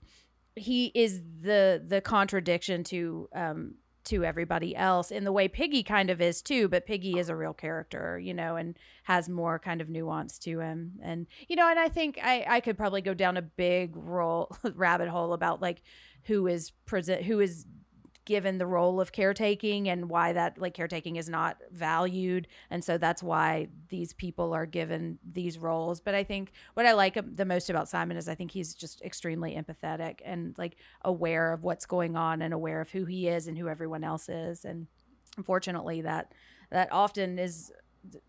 he 0.55 0.93
is 0.95 1.23
the 1.41 1.83
the 1.85 2.01
contradiction 2.01 2.85
to 2.85 3.29
um 3.35 3.75
to 4.05 4.25
everybody 4.25 4.75
else 4.75 5.11
in 5.11 5.25
the 5.25 5.33
way 5.33 5.49
Piggy 5.49 5.83
kind 5.83 6.11
of 6.11 6.21
is 6.21 6.43
too, 6.43 6.69
but 6.69 6.87
Piggy 6.87 7.19
is 7.19 7.29
a 7.29 7.37
real 7.37 7.55
character, 7.55 8.19
you 8.19 8.35
know, 8.35 8.57
and 8.57 8.77
has 9.05 9.29
more 9.29 9.59
kind 9.59 9.81
of 9.81 9.89
nuance 9.89 10.39
to 10.41 10.61
him. 10.61 10.93
And 11.03 11.27
you 11.49 11.57
know, 11.57 11.69
and 11.69 11.79
I 11.79 11.89
think 11.89 12.19
I 12.23 12.45
I 12.49 12.61
could 12.61 12.77
probably 12.77 13.03
go 13.03 13.15
down 13.15 13.37
a 13.37 13.43
big 13.43 13.97
roll 13.97 14.57
rabbit 14.75 15.09
hole 15.09 15.33
about 15.33 15.63
like 15.63 15.83
who 16.25 16.47
is 16.47 16.71
present 16.87 17.23
who 17.23 17.41
is 17.41 17.67
given 18.25 18.59
the 18.59 18.67
role 18.67 19.01
of 19.01 19.13
caretaking 19.13 19.89
and 19.89 20.09
why 20.09 20.33
that 20.33 20.59
like 20.59 20.75
caretaking 20.75 21.17
is 21.17 21.29
not 21.29 21.59
valued. 21.71 22.47
And 22.71 22.85
so 22.85 22.99
that's 22.99 23.23
why 23.23 23.69
these 23.89 24.13
people 24.13 24.53
are 24.53 24.67
given 24.67 25.19
these 25.25 25.59
roles. 25.59 26.01
But 26.01 26.15
i 26.15 26.25
think 26.25 26.53
what 26.75 26.87
i 26.87 26.93
like 26.93 27.17
um, 27.17 27.35
the 27.35 27.45
most 27.45 27.71
about 27.71 27.89
simon 27.89 28.17
is 28.17 28.29
i 28.29 28.35
think 28.35 28.51
he's 28.51 28.75
just 28.75 29.03
extremely 29.03 29.55
empathetic 29.55 30.21
and 30.25 30.55
like 30.59 30.77
aware 31.03 31.53
of 31.53 31.65
what's 31.65 31.87
going 31.87 32.17
on 32.17 32.43
and 32.43 32.55
aware 32.55 32.81
of 32.81 32.91
who 32.91 33.05
he 33.05 33.29
is 33.29 33.47
and 33.47 33.59
who 33.59 33.69
everyone 33.69 34.05
else 34.05 34.29
is. 34.29 34.65
And 34.65 34.87
unfortunately 35.37 36.01
that 36.03 36.33
that 36.71 36.89
often 36.93 37.39
is 37.39 37.73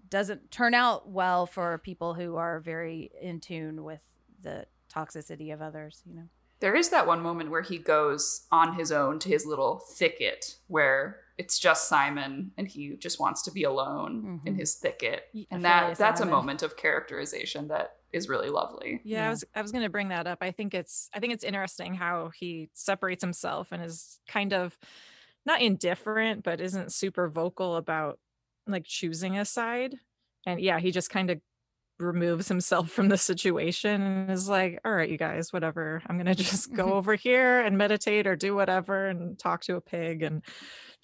doesn't 0.10 0.52
turn 0.52 0.74
out 0.74 1.10
well 1.10 1.46
for 1.46 1.78
people 1.80 2.14
who 2.14 2.36
are 2.36 2.60
very 2.60 3.12
in 3.22 3.40
tune 3.40 3.84
with 3.84 4.02
the 4.42 4.66
toxicity 4.94 5.54
of 5.54 5.62
others 5.62 6.04
you 6.06 6.14
know 6.14 6.30
There 6.64 6.76
is 6.78 6.92
that 6.92 7.06
one 7.06 7.22
moment 7.22 7.52
where 7.52 7.62
he 7.62 7.78
goes 7.78 8.48
on 8.50 8.76
his 8.76 8.90
own 8.90 9.20
to 9.20 9.28
his 9.28 9.46
little 9.46 9.80
thicket 9.80 10.56
where 10.68 11.20
it's 11.38 11.60
just 11.60 11.90
Simon 11.90 12.54
and 12.58 12.70
he 12.70 12.96
just 12.96 13.20
wants 13.20 13.42
to 13.42 13.52
be 13.52 13.64
alone 13.64 14.40
in 14.46 14.54
Mhm. 14.54 14.60
his 14.60 14.76
thicket. 14.76 15.30
And 15.52 15.66
that 15.66 15.98
that's 15.98 16.22
a 16.22 16.26
moment 16.26 16.64
of 16.64 16.78
characterization 16.78 17.68
that 17.68 17.98
is 18.14 18.30
really 18.30 18.48
lovely. 18.48 19.02
Yeah, 19.04 19.28
I 19.28 19.30
was 19.30 19.44
I 19.54 19.62
was 19.62 19.74
going 19.74 19.84
to 19.84 19.90
bring 19.90 20.08
that 20.08 20.26
up. 20.26 20.38
I 20.40 20.52
think 20.52 20.74
it's 20.74 21.10
I 21.14 21.20
think 21.20 21.34
it's 21.34 21.44
interesting 21.44 21.96
how 21.96 22.30
he 22.30 22.70
separates 22.72 23.22
himself 23.22 23.74
and 23.74 23.84
is 23.84 24.22
kind 24.30 24.54
of 24.54 24.80
not 25.46 25.62
indifferent, 25.62 26.44
but 26.46 26.62
isn't 26.62 26.94
super 26.94 27.28
vocal 27.28 27.76
about 27.76 28.20
like 28.68 28.86
choosing 28.86 29.38
a 29.38 29.44
side. 29.44 30.00
And 30.46 30.62
yeah, 30.62 30.80
he 30.80 30.92
just 30.92 31.10
kind 31.10 31.30
of 31.30 31.42
removes 32.04 32.48
himself 32.48 32.90
from 32.92 33.10
the 33.10 33.18
situation 33.18 34.02
and 34.02 34.30
is 34.32 34.48
like, 34.50 34.80
all 34.86 34.94
right, 34.94 35.10
you 35.10 35.18
guys, 35.18 35.52
whatever. 35.52 36.02
I'm 36.08 36.18
gonna 36.18 36.36
just 36.52 36.74
go 36.74 36.94
over 36.94 37.16
here 37.16 37.62
and 37.62 37.78
meditate 37.78 38.28
or 38.28 38.36
do 38.36 38.56
whatever 38.56 39.08
and 39.08 39.38
talk 39.40 39.62
to 39.64 39.76
a 39.76 39.82
pig 39.82 40.22
and 40.24 40.44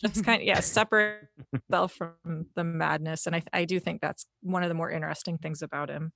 just 0.05 0.23
kind 0.25 0.41
of 0.41 0.47
yeah, 0.47 0.59
separate 0.59 1.27
himself 1.51 1.93
from 1.93 2.45
the 2.55 2.63
madness. 2.63 3.25
And 3.25 3.35
I 3.35 3.43
I 3.51 3.65
do 3.65 3.79
think 3.79 4.01
that's 4.01 4.25
one 4.41 4.63
of 4.63 4.69
the 4.69 4.75
more 4.75 4.91
interesting 4.91 5.37
things 5.37 5.61
about 5.61 5.89
him. 5.89 6.11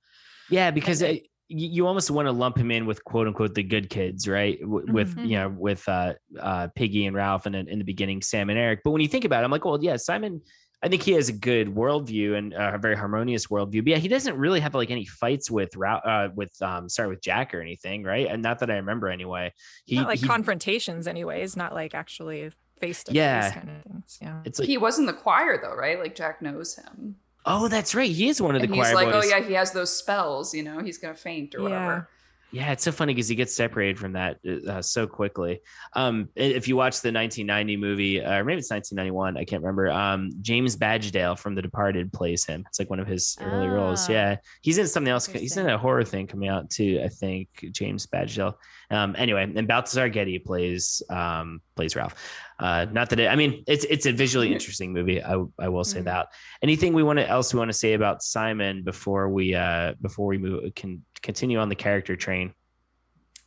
Yeah, 0.50 0.70
because 0.70 1.02
And- 1.02 1.18
uh, 1.18 1.20
you 1.48 1.86
almost 1.86 2.10
want 2.10 2.26
to 2.26 2.32
lump 2.32 2.56
him 2.56 2.70
in 2.70 2.86
with 2.86 3.04
quote 3.04 3.26
unquote 3.26 3.54
the 3.54 3.62
good 3.62 3.90
kids, 3.90 4.26
right? 4.26 4.58
With 4.62 5.14
Mhm. 5.14 5.28
you 5.28 5.36
know 5.36 5.48
with 5.50 5.86
uh, 5.88 6.14
uh, 6.40 6.68
Piggy 6.74 7.04
and 7.06 7.14
Ralph, 7.14 7.44
and 7.44 7.54
in 7.54 7.78
the 7.78 7.84
beginning 7.84 8.22
Sam 8.22 8.48
and 8.48 8.58
Eric. 8.58 8.80
But 8.82 8.92
when 8.92 9.02
you 9.02 9.08
think 9.08 9.26
about 9.26 9.42
it, 9.42 9.44
I'm 9.44 9.50
like, 9.50 9.64
well, 9.64 9.78
yeah, 9.82 9.96
Simon. 9.96 10.40
I 10.82 10.88
think 10.88 11.02
he 11.02 11.12
has 11.12 11.30
a 11.30 11.32
good 11.32 11.68
worldview 11.74 12.36
and 12.36 12.52
uh, 12.52 12.72
a 12.74 12.78
very 12.78 12.94
harmonious 12.96 13.46
worldview. 13.46 13.78
But 13.84 13.86
yeah, 13.88 13.96
he 13.96 14.08
doesn't 14.08 14.36
really 14.36 14.60
have 14.60 14.74
like 14.74 14.90
any 14.90 15.06
fights 15.06 15.50
with 15.50 15.74
Ralph, 15.76 16.02
uh, 16.04 16.28
with 16.34 16.52
um, 16.60 16.88
sorry, 16.90 17.08
with 17.08 17.22
Jack 17.22 17.54
or 17.54 17.60
anything, 17.62 18.02
right? 18.04 18.26
And 18.26 18.42
not 18.42 18.58
that 18.58 18.70
I 18.70 18.74
remember 18.76 19.08
anyway. 19.08 19.52
He, 19.86 19.96
not 19.96 20.08
like 20.08 20.18
he- 20.20 20.26
confrontations 20.26 21.06
anyways 21.06 21.56
not 21.56 21.72
like 21.72 21.94
actually 21.94 22.50
face 22.80 23.04
to 23.04 23.12
Yeah. 23.14 23.42
face 23.42 23.52
kind 23.54 23.70
of 23.70 23.82
things 23.92 24.18
yeah 24.20 24.40
it's 24.44 24.58
like, 24.58 24.66
he 24.68 24.76
was 24.76 24.98
in 24.98 25.06
the 25.06 25.12
choir 25.12 25.58
though, 25.62 25.74
right? 25.74 25.98
Like 25.98 26.14
Jack 26.14 26.42
knows 26.42 26.76
him. 26.76 27.16
oh, 27.46 27.68
that's 27.68 27.94
right. 27.94 28.10
He 28.10 28.28
is 28.28 28.42
one 28.42 28.54
of 28.54 28.60
the 28.62 28.66
and 28.66 28.74
he's 28.74 28.92
like, 28.92 29.10
boys. 29.12 29.24
oh 29.24 29.28
yeah, 29.28 29.40
he 29.42 29.54
has 29.54 29.72
those 29.72 29.96
spells, 29.96 30.52
you 30.54 30.62
know, 30.62 30.80
he's 30.80 30.98
gonna 30.98 31.14
faint 31.14 31.54
or 31.54 31.62
whatever. 31.62 32.08
Yeah, 32.54 32.70
it's 32.70 32.84
so 32.84 32.92
funny 32.92 33.12
because 33.12 33.26
he 33.26 33.34
gets 33.34 33.52
separated 33.52 33.98
from 33.98 34.12
that 34.12 34.38
uh, 34.68 34.80
so 34.80 35.08
quickly. 35.08 35.60
Um, 35.94 36.28
if 36.36 36.68
you 36.68 36.76
watch 36.76 37.00
the 37.00 37.10
1990 37.10 37.76
movie, 37.76 38.22
uh, 38.22 38.38
or 38.38 38.44
maybe 38.44 38.60
it's 38.60 38.70
1991, 38.70 39.36
I 39.36 39.44
can't 39.44 39.60
remember. 39.60 39.90
Um, 39.90 40.30
James 40.40 40.76
Badge 40.76 41.10
Dale 41.10 41.34
from 41.34 41.56
The 41.56 41.62
Departed 41.62 42.12
plays 42.12 42.44
him. 42.44 42.64
It's 42.68 42.78
like 42.78 42.90
one 42.90 43.00
of 43.00 43.08
his 43.08 43.36
early 43.40 43.66
roles. 43.66 44.08
Ah. 44.08 44.12
Yeah, 44.12 44.36
he's 44.62 44.78
in 44.78 44.86
something 44.86 45.10
else. 45.10 45.26
He's 45.26 45.56
in 45.56 45.68
a 45.68 45.76
horror 45.76 46.04
thing 46.04 46.28
coming 46.28 46.48
out 46.48 46.70
too. 46.70 47.02
I 47.04 47.08
think 47.08 47.48
James 47.72 48.06
Badge 48.06 48.36
Dale. 48.36 48.56
Um, 48.90 49.14
anyway, 49.18 49.50
and 49.54 49.66
Balthazar 49.68 50.08
Getty 50.08 50.38
plays 50.38 51.02
um, 51.10 51.60
plays 51.76 51.96
Ralph. 51.96 52.14
Uh, 52.58 52.86
not 52.92 53.10
that 53.10 53.20
it, 53.20 53.28
I 53.28 53.36
mean 53.36 53.64
it's 53.66 53.84
it's 53.84 54.06
a 54.06 54.12
visually 54.12 54.52
interesting 54.52 54.92
movie. 54.92 55.22
I 55.22 55.42
I 55.58 55.68
will 55.68 55.84
say 55.84 56.00
Mhm. 56.00 56.04
that. 56.04 56.28
Anything 56.62 56.92
we 56.92 57.02
want 57.02 57.18
to 57.18 57.28
else 57.28 57.52
we 57.52 57.58
want 57.58 57.70
to 57.70 57.78
say 57.78 57.94
about 57.94 58.22
Simon 58.22 58.82
before 58.84 59.28
we 59.28 59.54
uh 59.54 59.94
before 60.00 60.26
we 60.26 60.38
move 60.38 60.74
can 60.74 61.04
continue 61.22 61.58
on 61.58 61.68
the 61.68 61.74
character 61.74 62.16
train. 62.16 62.54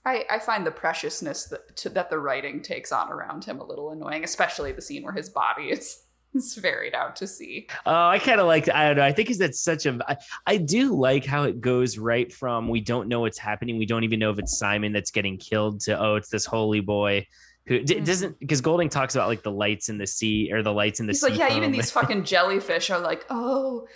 I, 0.05 0.23
I 0.29 0.39
find 0.39 0.65
the 0.65 0.71
preciousness 0.71 1.45
that, 1.45 1.75
to, 1.77 1.89
that 1.89 2.09
the 2.09 2.17
writing 2.17 2.61
takes 2.61 2.93
on 2.93 3.11
around 3.11 3.43
him 3.43 3.59
a 3.59 3.63
little 3.65 3.91
annoying, 3.91 4.23
especially 4.23 4.71
the 4.71 4.81
scene 4.81 5.03
where 5.03 5.11
his 5.11 5.27
body 5.29 5.63
is, 5.63 5.99
is 6.37 6.55
ferried 6.55 6.93
out 6.93 7.15
to 7.17 7.27
sea. 7.27 7.67
Oh, 7.85 8.07
I 8.07 8.19
kind 8.19 8.39
of 8.39 8.47
like. 8.47 8.69
I 8.69 8.87
don't 8.87 8.97
know. 8.97 9.03
I 9.03 9.11
think 9.11 9.29
is 9.29 9.37
that 9.39 9.55
such 9.55 9.85
a. 9.85 9.97
I, 10.07 10.17
I 10.45 10.57
do 10.57 10.95
like 10.95 11.25
how 11.25 11.43
it 11.43 11.61
goes 11.61 11.97
right 11.97 12.31
from 12.31 12.67
we 12.69 12.81
don't 12.81 13.07
know 13.07 13.21
what's 13.21 13.37
happening. 13.37 13.77
We 13.77 13.85
don't 13.85 14.03
even 14.03 14.19
know 14.19 14.31
if 14.31 14.39
it's 14.39 14.57
Simon 14.57 14.93
that's 14.93 15.11
getting 15.11 15.37
killed 15.37 15.81
to 15.81 15.99
oh, 15.99 16.15
it's 16.15 16.29
this 16.29 16.45
holy 16.45 16.79
boy 16.79 17.25
who 17.67 17.79
d- 17.79 17.99
doesn't 17.99 18.31
mm-hmm. 18.31 18.39
because 18.39 18.61
Golding 18.61 18.89
talks 18.89 19.15
about 19.15 19.27
like 19.27 19.43
the 19.43 19.51
lights 19.51 19.89
in 19.89 19.97
the 19.97 20.07
sea 20.07 20.51
or 20.51 20.63
the 20.63 20.73
lights 20.73 20.99
in 20.99 21.05
the 21.05 21.11
He's 21.11 21.21
sea. 21.21 21.29
like, 21.29 21.39
yeah, 21.39 21.55
even 21.55 21.71
these 21.71 21.91
fucking 21.91 22.23
jellyfish 22.23 22.89
are 22.89 22.99
like, 22.99 23.25
oh, 23.29 23.87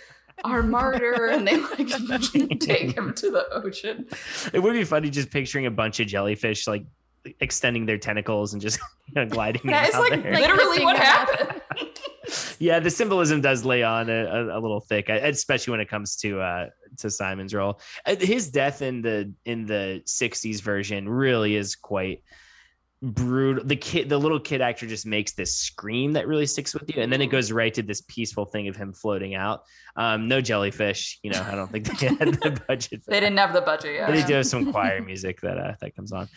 our 0.44 0.62
martyr, 0.62 1.26
and 1.32 1.46
they 1.46 1.58
like 1.58 1.88
take 2.60 2.96
him 2.96 3.14
to 3.14 3.30
the 3.30 3.46
ocean. 3.52 4.06
it 4.52 4.62
would 4.62 4.74
be 4.74 4.84
funny 4.84 5.10
just 5.10 5.30
picturing 5.30 5.66
a 5.66 5.70
bunch 5.70 6.00
of 6.00 6.06
jellyfish 6.06 6.66
like 6.66 6.84
extending 7.40 7.86
their 7.86 7.98
tentacles 7.98 8.52
and 8.52 8.60
just 8.60 8.78
you 9.06 9.14
know, 9.16 9.26
gliding. 9.26 9.62
Yeah, 9.64 9.86
it's 9.86 9.94
out 9.94 10.10
like 10.10 10.22
there. 10.22 10.32
Literally 10.32 10.84
what 10.84 10.96
happened. 10.96 11.61
Yeah, 12.58 12.80
the 12.80 12.90
symbolism 12.90 13.40
does 13.40 13.64
lay 13.64 13.82
on 13.82 14.08
a, 14.08 14.24
a, 14.24 14.58
a 14.58 14.60
little 14.60 14.80
thick, 14.80 15.08
especially 15.08 15.72
when 15.72 15.80
it 15.80 15.88
comes 15.88 16.16
to 16.16 16.40
uh, 16.40 16.66
to 16.98 17.10
Simon's 17.10 17.54
role. 17.54 17.80
Uh, 18.06 18.16
His 18.16 18.50
death 18.50 18.82
in 18.82 19.02
the 19.02 19.32
in 19.44 19.66
the 19.66 20.02
'60s 20.06 20.62
version 20.62 21.08
really 21.08 21.56
is 21.56 21.74
quite 21.76 22.22
brutal. 23.02 23.64
The 23.64 23.76
kid, 23.76 24.08
the 24.08 24.18
little 24.18 24.40
kid 24.40 24.60
actor, 24.60 24.86
just 24.86 25.06
makes 25.06 25.32
this 25.32 25.54
scream 25.54 26.12
that 26.12 26.26
really 26.26 26.46
sticks 26.46 26.72
with 26.74 26.94
you, 26.94 27.02
and 27.02 27.12
then 27.12 27.20
it 27.20 27.26
goes 27.26 27.52
right 27.52 27.72
to 27.74 27.82
this 27.82 28.00
peaceful 28.02 28.44
thing 28.44 28.68
of 28.68 28.76
him 28.76 28.92
floating 28.92 29.34
out. 29.34 29.62
Um, 29.96 30.28
no 30.28 30.40
jellyfish, 30.40 31.18
you 31.22 31.30
know. 31.30 31.42
I 31.42 31.54
don't 31.54 31.70
think 31.70 31.86
they 31.98 32.06
had 32.06 32.34
the 32.34 32.62
budget. 32.68 33.04
For 33.04 33.10
They 33.10 33.20
didn't 33.20 33.38
have 33.38 33.52
the 33.52 33.60
budget 33.60 33.94
yet. 33.94 34.06
But 34.06 34.16
they 34.16 34.24
do 34.24 34.34
have 34.34 34.46
some 34.46 34.72
choir 34.72 35.02
music 35.02 35.40
that 35.40 35.58
uh, 35.58 35.74
that 35.80 35.96
comes 35.96 36.12
on. 36.12 36.28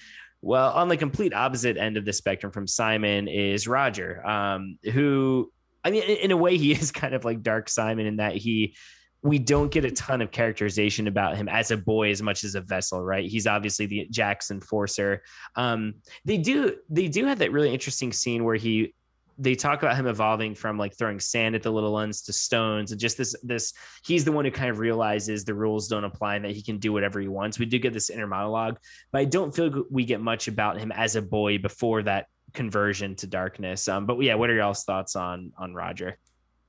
Well, 0.42 0.74
on 0.74 0.90
the 0.90 0.98
complete 0.98 1.34
opposite 1.34 1.76
end 1.76 1.98
of 1.98 2.06
the 2.06 2.14
spectrum 2.14 2.52
from 2.52 2.68
Simon 2.68 3.28
is 3.28 3.68
Roger, 3.68 4.24
um, 4.28 4.78
who, 4.94 5.52
I 5.86 5.92
mean, 5.92 6.04
in, 6.04 6.32
a 6.32 6.38
way, 6.38 6.58
he 6.58 6.72
is 6.74 6.92
kind 6.92 7.14
of 7.14 7.24
like 7.24 7.42
Dark 7.42 7.70
Simon 7.70 8.06
in 8.06 8.18
that 8.18 8.36
he 8.36 8.76
we 9.22 9.40
don't 9.40 9.72
get 9.72 9.86
a 9.86 9.92
ton 9.92 10.22
of 10.22 10.30
characterization 10.30 11.08
about 11.08 11.36
him 11.36 11.50
as 11.50 11.72
a 11.72 11.78
boy 11.78 12.12
as 12.12 12.22
much 12.22 12.44
as 12.44 12.54
a 12.54 12.62
vessel, 12.62 13.04
right? 13.04 13.28
He's 13.28 13.48
obviously 13.48 13.88
the 13.88 14.08
Jack's 14.12 14.52
enforcer. 14.52 15.24
Um, 15.56 15.96
they 16.26 16.38
do 16.38 16.76
they 16.90 17.08
do 17.08 17.26
have 17.26 17.40
that 17.40 17.52
really 17.52 17.74
interesting 17.74 18.12
scene 18.12 18.44
where 18.44 18.56
he 18.56 18.94
they 19.38 19.56
talk 19.56 19.82
about 19.82 19.98
him 19.98 20.08
evolving 20.08 20.56
from 20.56 20.78
like 20.78 20.96
throwing 20.98 21.20
sand 21.20 21.56
at 21.56 21.64
the 21.64 21.72
little 21.72 21.92
ones 21.92 22.22
to 22.22 22.34
stones 22.34 22.92
and 22.92 23.02
just 23.02 23.18
this 23.18 23.36
this 23.44 23.74
he's 24.06 24.24
the 24.24 24.32
one 24.32 24.46
who 24.46 24.52
kind 24.52 24.70
of 24.70 24.80
realizes 24.80 25.44
the 25.44 25.54
rules 25.54 25.88
don't 25.88 26.06
apply 26.06 26.36
and 26.36 26.46
that 26.46 26.52
he 26.52 26.64
can 26.64 26.78
do 26.78 26.94
whatever 26.94 27.20
he 27.20 27.28
wants 27.28 27.60
we 27.60 27.66
do 27.66 27.78
get 27.78 27.92
this 27.92 28.10
inner 28.10 28.28
monologue 28.28 28.78
but 29.12 29.20
i 29.20 29.26
don't 29.26 29.54
feel 29.54 29.84
we 29.92 30.06
get 30.06 30.22
much 30.22 30.48
about 30.48 30.80
him 30.80 30.92
as 30.92 31.18
a 31.18 31.22
boy 31.22 31.58
before 31.58 32.02
that 32.04 32.28
conversion 32.54 33.16
to 33.16 33.28
darkness 33.28 33.88
um 33.88 34.06
but 34.06 34.18
yeah 34.22 34.36
what 34.36 34.50
are 34.50 34.56
y'all's 34.56 34.84
thoughts 34.84 35.16
on 35.16 35.52
on 35.58 35.74
roger 35.74 36.18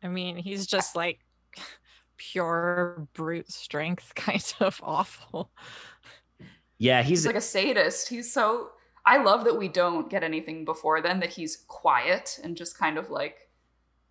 I 0.02 0.08
mean, 0.08 0.36
he's 0.36 0.66
just 0.66 0.94
like 0.94 1.20
pure 2.16 3.08
brute 3.14 3.50
strength, 3.50 4.12
kind 4.14 4.54
of 4.60 4.78
awful. 4.82 5.50
yeah 6.78 7.02
he's, 7.02 7.20
He's 7.20 7.26
like 7.26 7.34
a 7.36 7.40
sadist. 7.40 8.08
He's 8.08 8.32
so. 8.32 8.70
I 9.04 9.22
love 9.22 9.44
that 9.44 9.56
we 9.56 9.68
don't 9.68 10.10
get 10.10 10.22
anything 10.22 10.64
before 10.64 11.00
then. 11.00 11.20
That 11.20 11.30
he's 11.32 11.64
quiet 11.66 12.38
and 12.44 12.56
just 12.56 12.78
kind 12.78 12.98
of 12.98 13.10
like 13.10 13.48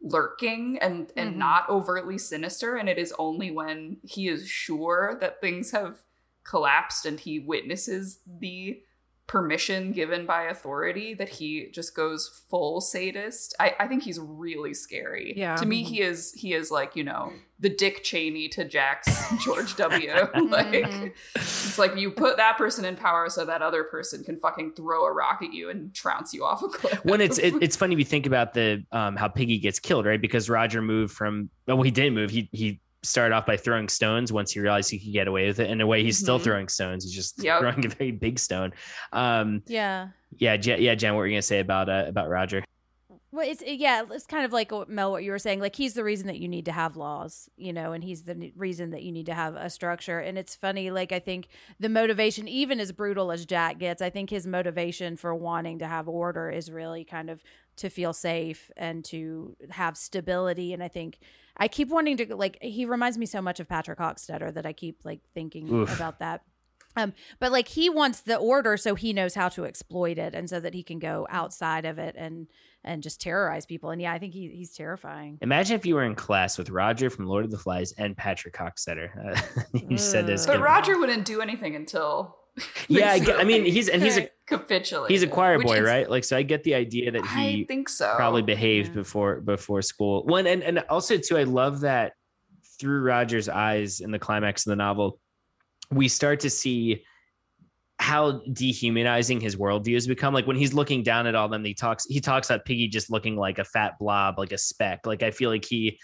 lurking 0.01 0.79
and 0.81 1.11
and 1.15 1.35
Mhm. 1.35 1.37
not 1.37 1.69
overtly 1.69 2.17
sinister. 2.17 2.75
And 2.77 2.89
it 2.89 2.97
is 2.97 3.13
only 3.19 3.51
when 3.51 3.97
he 4.03 4.27
is 4.27 4.49
sure 4.49 5.17
that 5.21 5.39
things 5.39 5.71
have 5.71 5.99
collapsed 6.43 7.05
and 7.05 7.19
he 7.19 7.39
witnesses 7.39 8.19
the 8.39 8.81
permission 9.27 9.91
given 9.91 10.25
by 10.25 10.43
authority 10.43 11.13
that 11.15 11.29
he 11.29 11.67
just 11.73 11.95
goes 11.95 12.43
full 12.49 12.79
sadist. 12.79 13.55
I, 13.59 13.75
I 13.79 13.87
think 13.87 14.03
he's 14.03 14.19
really 14.19 14.73
scary. 14.75 15.33
Yeah. 15.35 15.55
To 15.55 15.65
me, 15.65 15.83
he 15.83 16.01
is 16.01 16.31
he 16.33 16.53
is 16.53 16.69
like, 16.69 16.95
you 16.95 17.03
know, 17.03 17.33
the 17.59 17.69
Dick 17.69 18.03
Cheney 18.03 18.47
to 18.49 18.65
Jack's 18.65 19.09
George 19.43 19.75
W. 19.77 20.09
like 20.49 20.67
Mhm. 20.85 21.13
it's 21.35 21.79
like 21.79 21.97
you 21.97 22.11
put 22.11 22.37
that 22.37 22.57
person 22.57 22.85
in 22.85 22.95
power 22.95 23.29
so 23.29 23.45
that 23.45 23.61
other 23.63 23.83
person 23.83 24.23
can 24.23 24.37
fucking 24.37 24.73
throw 24.73 25.05
a 25.05 25.11
rock 25.11 25.39
at 25.41 25.53
you 25.53 25.69
and 25.69 25.93
trounce 25.93 26.33
you 26.33 26.43
off 26.45 26.61
a 26.61 26.67
cliff. 26.67 27.03
when 27.03 27.19
it's 27.21 27.39
it, 27.39 27.55
it's 27.63 27.75
funny 27.75 27.93
if 27.93 27.99
you 27.99 28.05
think 28.05 28.25
about 28.27 28.53
the 28.53 28.83
um 28.91 29.15
how 29.15 29.27
piggy 29.27 29.57
gets 29.57 29.79
killed 29.79 30.05
right 30.05 30.21
because 30.21 30.49
roger 30.49 30.81
moved 30.81 31.13
from 31.13 31.49
well 31.67 31.81
he 31.81 31.91
didn't 31.91 32.13
move 32.13 32.29
he 32.29 32.47
he 32.51 32.79
started 33.07 33.33
off 33.35 33.45
by 33.45 33.57
throwing 33.57 33.87
stones 33.89 34.31
once 34.33 34.51
he 34.51 34.59
realized 34.59 34.89
he 34.91 34.99
could 34.99 35.13
get 35.13 35.27
away 35.27 35.47
with 35.47 35.59
it 35.59 35.69
in 35.69 35.81
a 35.81 35.87
way 35.87 36.03
he's 36.03 36.17
still 36.17 36.39
Mhm. 36.39 36.43
throwing 36.43 36.67
stones 36.67 37.03
he's 37.03 37.13
just 37.13 37.43
Yep. 37.43 37.59
throwing 37.59 37.85
a 37.85 37.89
very 37.89 38.11
big 38.11 38.39
stone 38.39 38.73
um 39.13 39.61
Yeah. 39.67 40.09
yeah 40.37 40.57
Jenn, 40.57 40.81
yeah 40.81 40.95
jenn 40.95 41.13
what 41.13 41.19
were 41.19 41.27
you 41.27 41.33
gonna 41.33 41.41
say 41.41 41.59
about 41.59 41.89
uh, 41.89 42.05
about 42.07 42.29
roger 42.29 42.63
Well, 43.31 43.45
it's 43.45 43.61
yeah, 43.65 44.03
it's 44.11 44.25
kind 44.25 44.45
of 44.45 44.53
like 44.53 44.71
Mel, 44.87 45.11
what 45.11 45.25
you 45.25 45.31
were 45.31 45.39
saying. 45.39 45.59
Like 45.59 45.75
he's 45.75 45.93
the 45.93 46.05
reason 46.05 46.27
that 46.27 46.39
you 46.39 46.47
need 46.47 46.63
to 46.65 46.71
have 46.71 46.95
laws, 46.95 47.49
you 47.57 47.73
know, 47.73 47.91
and 47.91 48.01
he's 48.01 48.23
the 48.23 48.53
reason 48.55 48.91
that 48.91 49.03
you 49.03 49.11
need 49.11 49.25
to 49.25 49.33
have 49.33 49.55
a 49.55 49.69
structure. 49.69 50.19
And 50.19 50.37
it's 50.37 50.55
funny, 50.55 50.89
like 50.89 51.11
I 51.11 51.19
think 51.19 51.49
the 51.77 51.89
motivation, 51.89 52.47
even 52.47 52.79
as 52.79 52.93
brutal 52.93 53.33
as 53.33 53.45
Jack 53.45 53.77
gets, 53.77 54.01
I 54.01 54.09
think 54.09 54.29
his 54.29 54.47
motivation 54.47 55.17
for 55.17 55.35
wanting 55.35 55.79
to 55.79 55.85
have 55.87 56.07
order 56.07 56.49
is 56.49 56.71
really 56.71 57.03
kind 57.03 57.29
of 57.29 57.43
to 57.75 57.89
feel 57.89 58.13
safe 58.13 58.71
and 58.77 59.03
to 59.05 59.57
have 59.69 59.97
stability. 59.97 60.71
And 60.71 60.81
I 60.81 60.87
think 60.87 61.19
I 61.57 61.67
keep 61.67 61.89
wanting 61.89 62.17
to 62.17 62.35
like 62.35 62.57
he 62.61 62.85
reminds 62.85 63.17
me 63.17 63.25
so 63.25 63.41
much 63.41 63.59
of 63.59 63.67
Patrick 63.67 63.99
Hockstetter 63.99 64.53
that 64.53 64.65
I 64.65 64.73
keep 64.73 64.99
like 65.03 65.21
thinking 65.33 65.71
Oof. 65.71 65.95
about 65.95 66.19
that. 66.19 66.41
Um, 66.97 67.13
but 67.39 67.51
like 67.51 67.67
he 67.67 67.89
wants 67.89 68.21
the 68.21 68.37
order 68.37 68.77
so 68.77 68.95
he 68.95 69.11
knows 69.11 69.35
how 69.35 69.49
to 69.49 69.65
exploit 69.65 70.17
it 70.17 70.33
and 70.33 70.49
so 70.49 70.61
that 70.61 70.73
he 70.73 70.81
can 70.81 70.97
go 70.97 71.27
outside 71.29 71.85
of 71.85 71.99
it 71.99 72.15
and 72.17 72.47
and 72.83 73.03
just 73.03 73.19
terrorize 73.19 73.65
people. 73.65 73.89
And 73.89 74.01
yeah, 74.01 74.13
I 74.13 74.19
think 74.19 74.33
he, 74.33 74.49
he's 74.49 74.71
terrifying. 74.71 75.37
imagine 75.41 75.75
if 75.75 75.85
you 75.85 75.95
were 75.95 76.03
in 76.03 76.15
class 76.15 76.57
with 76.57 76.69
roger 76.69 77.09
from 77.09 77.25
lord 77.25 77.43
of 77.43 77.51
the 77.51 77.57
flies 77.57 77.91
and 77.93 78.15
patrick 78.15 78.55
Hockstetter 78.55 79.09
uh, 79.35 79.41
you 79.89 79.97
said 79.97 80.25
this 80.27 80.45
but 80.45 80.61
Roger 80.61 80.97
wouldn't 80.97 81.25
do 81.25 81.41
anything 81.41 81.75
until 81.75 82.37
yeah 82.87 83.11
I, 83.11 83.19
get- 83.19 83.39
I 83.39 83.43
mean 83.43 83.65
he's 83.65 83.89
and 83.89 84.01
he's 84.01 84.17
a 84.17 84.29
capitulated. 84.47 85.11
he's 85.11 85.23
a 85.23 85.27
choir 85.27 85.59
boy 85.59 85.81
right 85.81 86.09
like 86.09 86.23
so 86.23 86.37
i 86.37 86.43
get 86.43 86.63
the 86.63 86.75
idea 86.75 87.11
that 87.11 87.23
I 87.23 87.43
he 87.49 87.63
think 87.65 87.89
so. 87.89 88.13
probably 88.15 88.41
behaved 88.43 88.89
Yeah. 88.89 88.93
before 88.95 89.41
before 89.41 89.81
school. 89.81 90.23
One 90.25 90.47
and 90.47 90.63
and 90.63 90.79
also 90.89 91.17
too, 91.17 91.37
I 91.37 91.43
love 91.43 91.81
that 91.81 92.13
through 92.79 93.01
Roger's 93.01 93.49
eyes 93.49 93.99
in 94.01 94.11
the 94.11 94.19
climax 94.19 94.65
of 94.65 94.69
the 94.71 94.75
novel, 94.75 95.19
we 95.91 96.07
start 96.07 96.41
to 96.41 96.49
see 96.49 97.03
how 97.99 98.41
dehumanizing 98.51 99.39
his 99.39 99.55
worldview 99.55 99.93
has 99.93 100.05
become. 100.07 100.33
Like 100.33 100.45
when 100.47 100.57
he's 100.57 100.73
looking 100.73 101.01
down 101.01 101.27
at 101.27 101.35
all 101.35 101.47
them, 101.47 101.63
he 101.63 101.73
talks 101.73 102.05
he 102.05 102.19
talks 102.19 102.49
about 102.49 102.65
Piggy 102.65 102.87
just 102.89 103.09
looking 103.09 103.35
like 103.37 103.57
a 103.59 103.63
fat 103.63 103.93
blob, 103.99 104.37
like 104.37 104.51
a 104.51 104.57
speck. 104.57 105.05
Like 105.05 105.23
I 105.23 105.31
feel 105.31 105.49
like 105.49 105.63
he 105.65 105.97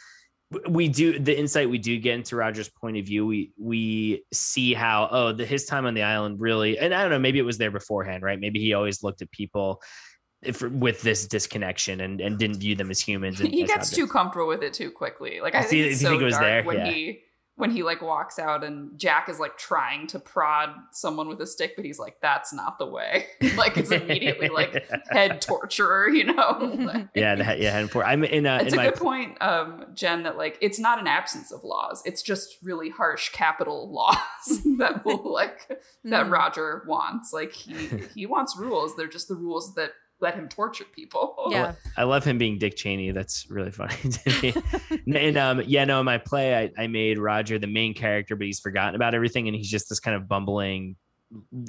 we 0.69 0.87
do 0.87 1.17
the 1.17 1.37
insight 1.37 1.69
we 1.69 1.77
do 1.77 1.97
get 1.97 2.15
into 2.15 2.35
Roger's 2.35 2.69
point 2.69 2.97
of 2.97 3.05
view. 3.05 3.25
We 3.25 3.51
we 3.57 4.25
see 4.33 4.73
how 4.73 5.07
oh 5.11 5.31
the 5.31 5.45
his 5.45 5.65
time 5.65 5.85
on 5.85 5.93
the 5.93 6.03
island 6.03 6.39
really 6.39 6.77
and 6.77 6.93
I 6.93 7.01
don't 7.01 7.11
know 7.11 7.19
maybe 7.19 7.39
it 7.39 7.43
was 7.43 7.57
there 7.57 7.71
beforehand 7.71 8.23
right 8.23 8.39
maybe 8.39 8.59
he 8.59 8.73
always 8.73 9.01
looked 9.01 9.21
at 9.21 9.31
people 9.31 9.81
if, 10.43 10.61
with 10.61 11.01
this 11.01 11.27
disconnection 11.27 12.01
and 12.01 12.19
and 12.19 12.37
didn't 12.37 12.59
view 12.59 12.75
them 12.75 12.89
as 12.89 12.99
humans. 12.99 13.39
And 13.39 13.53
he 13.53 13.63
gets 13.63 13.91
too 13.91 14.07
comfortable 14.07 14.47
with 14.47 14.63
it 14.63 14.73
too 14.73 14.91
quickly. 14.91 15.39
Like 15.41 15.55
I 15.55 15.63
See, 15.63 15.81
think 15.81 15.85
if 15.85 15.91
it's 15.93 16.01
so 16.01 16.09
think 16.09 16.21
it 16.21 16.25
was 16.25 16.33
dark 16.33 16.45
there, 16.45 16.63
when 16.63 16.77
yeah. 16.77 16.91
he 16.91 17.21
when 17.55 17.69
he 17.69 17.83
like 17.83 18.01
walks 18.01 18.39
out 18.39 18.63
and 18.63 18.97
Jack 18.97 19.29
is 19.29 19.39
like 19.39 19.57
trying 19.57 20.07
to 20.07 20.19
prod 20.19 20.69
someone 20.91 21.27
with 21.27 21.39
a 21.41 21.45
stick, 21.45 21.73
but 21.75 21.85
he's 21.85 21.99
like, 21.99 22.15
"That's 22.21 22.53
not 22.53 22.79
the 22.79 22.87
way." 22.87 23.27
like 23.55 23.77
it's 23.77 23.91
immediately 23.91 24.49
like 24.49 24.89
head 25.11 25.41
torturer, 25.41 26.09
you 26.09 26.25
know. 26.25 26.77
Like, 26.91 27.09
yeah 27.13 27.35
that, 27.35 27.59
yeah 27.59 27.77
and 27.77 27.91
for 27.91 28.03
I'm 28.03 28.23
in 28.23 28.47
uh, 28.47 28.59
it's 28.61 28.73
in 28.73 28.79
a 28.79 28.83
my 28.83 28.89
good 28.89 28.99
point, 28.99 29.41
um, 29.41 29.85
Jenn. 29.93 30.23
That 30.23 30.37
like 30.37 30.57
it's 30.61 30.79
not 30.79 30.99
an 30.99 31.07
absence 31.07 31.51
of 31.51 31.63
laws; 31.63 32.01
it's 32.05 32.21
just 32.23 32.57
really 32.63 32.89
harsh 32.89 33.29
capital 33.29 33.91
laws 33.93 34.61
that 34.77 35.05
will 35.05 35.31
like 35.31 35.67
that 36.05 36.25
Mm. 36.25 36.31
Roger 36.31 36.83
wants. 36.87 37.31
Like 37.33 37.53
he 37.53 37.89
he 38.15 38.25
wants 38.25 38.57
rules. 38.57 38.95
They're 38.95 39.07
just 39.07 39.27
the 39.27 39.35
rules 39.35 39.75
that 39.75 39.91
let 40.22 40.35
him 40.35 40.48
torture 40.48 40.85
people. 40.85 41.35
Yeah. 41.52 41.73
I 41.98 42.03
love 42.03 42.23
him 42.23 42.38
being 42.38 42.60
Dick 42.60 42.77
Cheney. 42.77 43.11
That's 43.11 43.49
really 43.49 43.72
funny 43.72 43.95
to 44.10 44.41
me. 44.41 44.53
and 45.19 45.38
um, 45.38 45.61
yeah, 45.65 45.84
no, 45.84 45.99
in 45.99 46.06
my 46.06 46.18
play, 46.18 46.56
I, 46.56 46.84
I 46.84 46.88
made 46.88 47.18
Roger 47.18 47.60
the 47.60 47.68
main 47.68 47.93
character, 47.93 48.38
but 48.38 48.45
he's 48.45 48.60
forgotten 48.60 48.95
about 48.95 49.14
everything, 49.14 49.48
and 49.48 49.57
he's 49.57 49.69
just 49.69 49.89
this 49.89 49.99
kind 49.99 50.15
of 50.15 50.30
bumbling, 50.30 50.95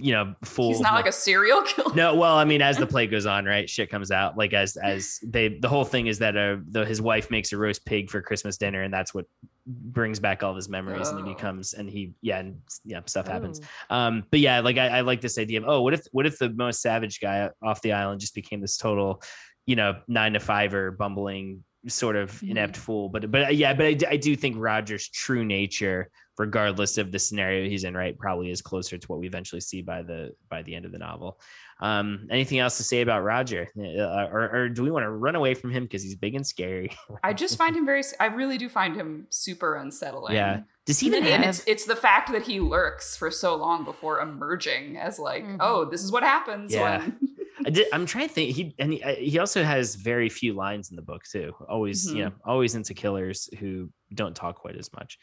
you 0.01 0.13
know, 0.13 0.35
fool. 0.45 0.69
He's 0.69 0.81
not 0.81 0.95
like 0.95 1.07
a 1.07 1.13
serial 1.13 1.63
killer. 1.67 1.95
no, 1.95 2.15
well, 2.15 2.37
I 2.37 2.45
mean, 2.45 2.63
as 2.63 2.77
the 2.79 2.87
play 2.87 3.07
goes 3.07 3.27
on, 3.27 3.45
right, 3.45 3.69
shit 3.69 3.91
comes 3.91 4.11
out. 4.11 4.37
Like 4.37 4.53
as 4.53 4.77
as 4.77 5.21
they, 5.23 5.49
the 5.49 5.69
whole 5.69 5.85
thing 5.85 6.07
is 6.09 6.19
that 6.19 6.37
uh, 6.37 6.57
the, 6.69 6.85
his 6.85 7.01
wife 7.01 7.31
makes 7.31 7.53
a 7.53 7.57
roast 7.57 7.85
pig 7.85 8.11
for 8.11 8.21
Christmas 8.23 8.57
dinner, 8.57 8.83
and 8.83 8.93
that's 8.93 9.15
what 9.15 9.27
brings 9.67 10.19
back 10.19 10.43
all 10.43 10.51
of 10.51 10.57
his 10.57 10.69
memories, 10.69 11.09
and 11.09 11.19
he 11.25 11.33
Oh. 11.33 11.35
becomes, 11.35 11.75
and 11.75 11.89
he, 11.89 12.13
yeah, 12.23 12.39
and 12.41 12.61
yeah, 12.85 13.01
stuff 13.07 13.29
happens. 13.29 13.61
Ooh. 13.61 13.95
Um, 13.95 14.25
but 14.31 14.41
yeah, 14.41 14.61
like 14.61 14.79
I, 14.79 14.89
I 14.89 15.01
like 15.03 15.21
this 15.21 15.39
idea 15.39 15.61
of 15.63 15.69
oh, 15.69 15.83
what 15.83 15.95
if 15.95 16.07
what 16.13 16.27
if 16.27 16.39
the 16.39 16.51
most 16.51 16.83
savage 16.83 17.21
guy 17.21 17.49
off 17.63 17.81
the 17.83 17.93
island 17.93 18.21
just 18.21 18.35
became 18.35 18.61
this 18.61 18.77
total, 18.77 19.23
you 19.67 19.77
know, 19.77 20.01
nine 20.09 20.33
to 20.33 20.41
fiver 20.41 20.91
bumbling 20.91 21.63
sort 21.89 22.15
of 22.17 22.41
inept 22.43 22.77
fool. 22.77 23.09
But 23.09 23.31
but 23.31 23.55
yeah, 23.57 23.75
but 23.75 23.87
I, 23.87 23.97
I 24.11 24.17
do 24.17 24.35
think 24.37 24.57
Roger's 24.59 25.09
true 25.09 25.45
nature, 25.45 26.09
regardless 26.39 26.99
of 26.99 27.13
the 27.13 27.19
scenario 27.19 27.69
he's 27.69 27.85
in, 27.85 27.97
right, 27.97 28.19
probably 28.19 28.51
is 28.51 28.63
closer 28.63 28.99
to 28.99 29.07
what 29.09 29.19
we 29.21 29.27
eventually 29.27 29.61
see 29.61 29.83
by 29.83 30.03
the 30.03 30.33
by 30.49 30.63
the 30.63 30.75
end 30.75 30.85
of 30.85 30.93
the 30.93 30.99
novel. 30.99 31.41
Um, 31.81 32.29
anything 32.31 32.59
else 32.59 32.77
to 32.77 32.85
say 32.85 33.01
about 33.01 33.25
Roger, 33.25 33.69
uh, 33.77 34.29
or, 34.31 34.51
or 34.55 34.69
do 34.69 34.83
we 34.83 34.91
want 34.91 35.05
to 35.05 35.11
run 35.11 35.35
away 35.35 35.55
from 35.55 35.71
him 35.73 35.83
because 35.83 36.03
he's 36.03 36.15
big 36.15 36.35
and 36.35 36.47
scary? 36.47 36.91
I 37.23 37.33
just 37.33 37.59
find 37.59 37.77
him 37.77 37.85
very. 37.85 38.03
I 38.21 38.27
really 38.27 38.59
do 38.59 38.69
find 38.69 38.95
him 38.95 39.27
super 39.31 39.75
unsettling. 39.75 40.35
Yeah. 40.35 40.61
Does 40.87 40.99
he 41.01 41.07
even 41.07 41.25
and 41.25 41.45
have? 41.45 41.55
it's 41.55 41.65
it's 41.67 41.85
the 41.85 41.95
fact 41.97 42.33
that 42.33 42.43
he 42.43 42.59
lurks 42.61 43.17
for 43.17 43.31
so 43.31 43.55
long 43.55 43.85
before 43.85 44.21
emerging 44.21 44.97
as 44.97 45.19
like, 45.19 45.45
Mhm. 45.45 45.59
oh, 45.61 45.85
this 45.85 46.03
is 46.03 46.11
what 46.11 46.23
happens 46.23 46.73
Yeah. 46.75 46.99
when. 46.99 47.19
I 47.65 47.71
did, 47.71 47.87
I'm 47.93 48.07
trying 48.07 48.27
to 48.29 48.35
think. 48.35 48.57
He 48.57 48.75
and 48.81 48.93
he, 48.93 48.99
he 49.31 49.39
also 49.39 49.63
has 49.63 49.95
very 49.95 50.29
few 50.29 50.53
lines 50.55 50.91
in 50.91 50.97
the 50.97 51.03
book 51.03 51.23
too. 51.31 51.53
Always, 51.69 52.07
you 52.07 52.15
Mhm. 52.15 52.19
know, 52.25 52.33
always 52.45 52.75
into 52.75 52.95
killers 52.95 53.49
who 53.61 53.91
don't 54.13 54.35
talk 54.35 54.57
quite 54.57 54.77
as 54.77 54.91
much. 54.93 55.19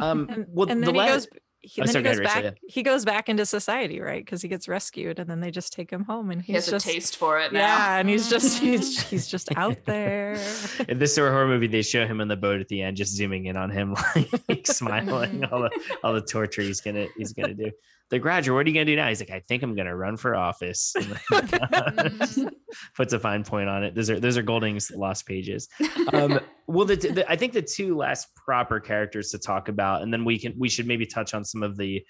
Um, 0.00 0.26
And, 0.30 0.46
well, 0.48 0.68
and 0.68 0.82
the 0.82 0.86
then 0.86 0.94
he 0.94 1.00
la- 1.00 1.06
goes 1.06 1.28
he, 1.64 1.80
Oh, 1.80 1.86
then 1.86 1.96
he 1.96 2.02
go 2.02 2.10
goes 2.10 2.18
ahead, 2.20 2.36
Rachel, 2.36 2.50
back 2.50 2.58
he 2.68 2.82
goes 2.82 3.04
back 3.04 3.28
into 3.28 3.46
society, 3.46 4.00
right? 4.00 4.24
Because 4.24 4.42
he 4.42 4.48
gets 4.48 4.68
rescued 4.68 5.18
and 5.18 5.28
then 5.28 5.40
they 5.40 5.50
just 5.50 5.72
take 5.72 5.90
him 5.90 6.04
home 6.04 6.30
and 6.30 6.42
he 6.42 6.52
has 6.52 6.68
just 6.68 6.86
a 6.86 6.88
taste 6.88 7.16
for 7.16 7.38
it 7.40 7.52
now. 7.52 7.60
Yeah, 7.60 7.98
and 7.98 8.08
he's 8.08 8.28
just 8.28 8.58
he's 8.58 9.02
he's 9.10 9.26
just 9.26 9.48
out 9.56 9.84
there. 9.86 10.38
in 10.88 10.98
this 10.98 11.14
sort 11.14 11.28
of 11.28 11.34
horror 11.34 11.48
movie, 11.48 11.66
they 11.66 11.82
show 11.82 12.06
him 12.06 12.20
on 12.20 12.28
the 12.28 12.36
boat 12.36 12.60
at 12.60 12.68
the 12.68 12.82
end, 12.82 12.96
just 12.96 13.14
zooming 13.14 13.46
in 13.46 13.56
on 13.56 13.70
him, 13.70 13.96
like 14.48 14.66
smiling, 14.66 15.44
all 15.46 15.62
the 15.62 15.70
all 16.02 16.12
the 16.12 16.20
torture 16.20 16.62
he's 16.62 16.80
gonna 16.80 17.06
he's 17.16 17.32
gonna 17.32 17.54
do. 17.54 17.70
The 18.10 18.18
graduate, 18.18 18.54
what 18.54 18.66
are 18.66 18.68
you 18.68 18.74
gonna 18.74 18.84
do 18.84 18.96
now? 18.96 19.08
He's 19.08 19.20
like, 19.20 19.30
I 19.30 19.40
think 19.40 19.62
I'm 19.62 19.74
gonna 19.74 19.96
run 19.96 20.16
for 20.16 20.34
office. 20.34 20.94
Puts 22.96 23.12
a 23.12 23.18
fine 23.18 23.44
point 23.44 23.68
on 23.68 23.82
it. 23.82 23.94
Those 23.94 24.10
are 24.10 24.20
those 24.20 24.36
are 24.36 24.42
Golding's 24.42 24.90
lost 24.90 25.26
pages. 25.26 25.68
Um, 26.12 26.38
well, 26.66 26.84
the, 26.84 26.96
the 26.96 27.30
I 27.30 27.34
think 27.34 27.54
the 27.54 27.62
two 27.62 27.96
last 27.96 28.28
proper 28.36 28.78
characters 28.78 29.30
to 29.30 29.38
talk 29.38 29.68
about, 29.68 30.02
and 30.02 30.12
then 30.12 30.24
we 30.24 30.38
can 30.38 30.54
we 30.58 30.68
should 30.68 30.86
maybe 30.86 31.06
touch 31.06 31.34
on 31.34 31.44
some 31.44 31.62
of 31.62 31.76
the, 31.76 32.04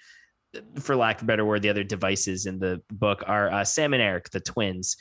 for 0.79 0.95
lack 0.95 1.17
of 1.17 1.23
a 1.23 1.25
better 1.25 1.45
word, 1.45 1.61
the 1.61 1.69
other 1.69 1.83
devices 1.83 2.45
in 2.45 2.59
the 2.59 2.81
book 2.91 3.23
are 3.25 3.49
uh, 3.51 3.63
Sam 3.63 3.93
and 3.93 4.03
Eric, 4.03 4.29
the 4.29 4.41
twins, 4.41 4.97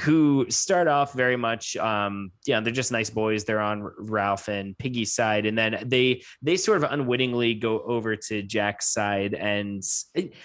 who 0.00 0.46
start 0.48 0.88
off 0.88 1.12
very 1.12 1.36
much 1.36 1.76
um 1.76 2.30
yeah 2.46 2.60
they're 2.60 2.72
just 2.72 2.92
nice 2.92 3.10
boys. 3.10 3.44
They're 3.44 3.60
on 3.60 3.90
ralph 3.98 4.48
and 4.48 4.76
piggy's 4.78 5.14
side 5.14 5.46
and 5.46 5.56
then 5.56 5.82
they 5.86 6.22
they 6.42 6.56
sort 6.56 6.82
of 6.82 6.90
unwittingly 6.90 7.54
go 7.54 7.80
over 7.82 8.16
to 8.16 8.42
jack's 8.42 8.92
side 8.92 9.34
and 9.34 9.82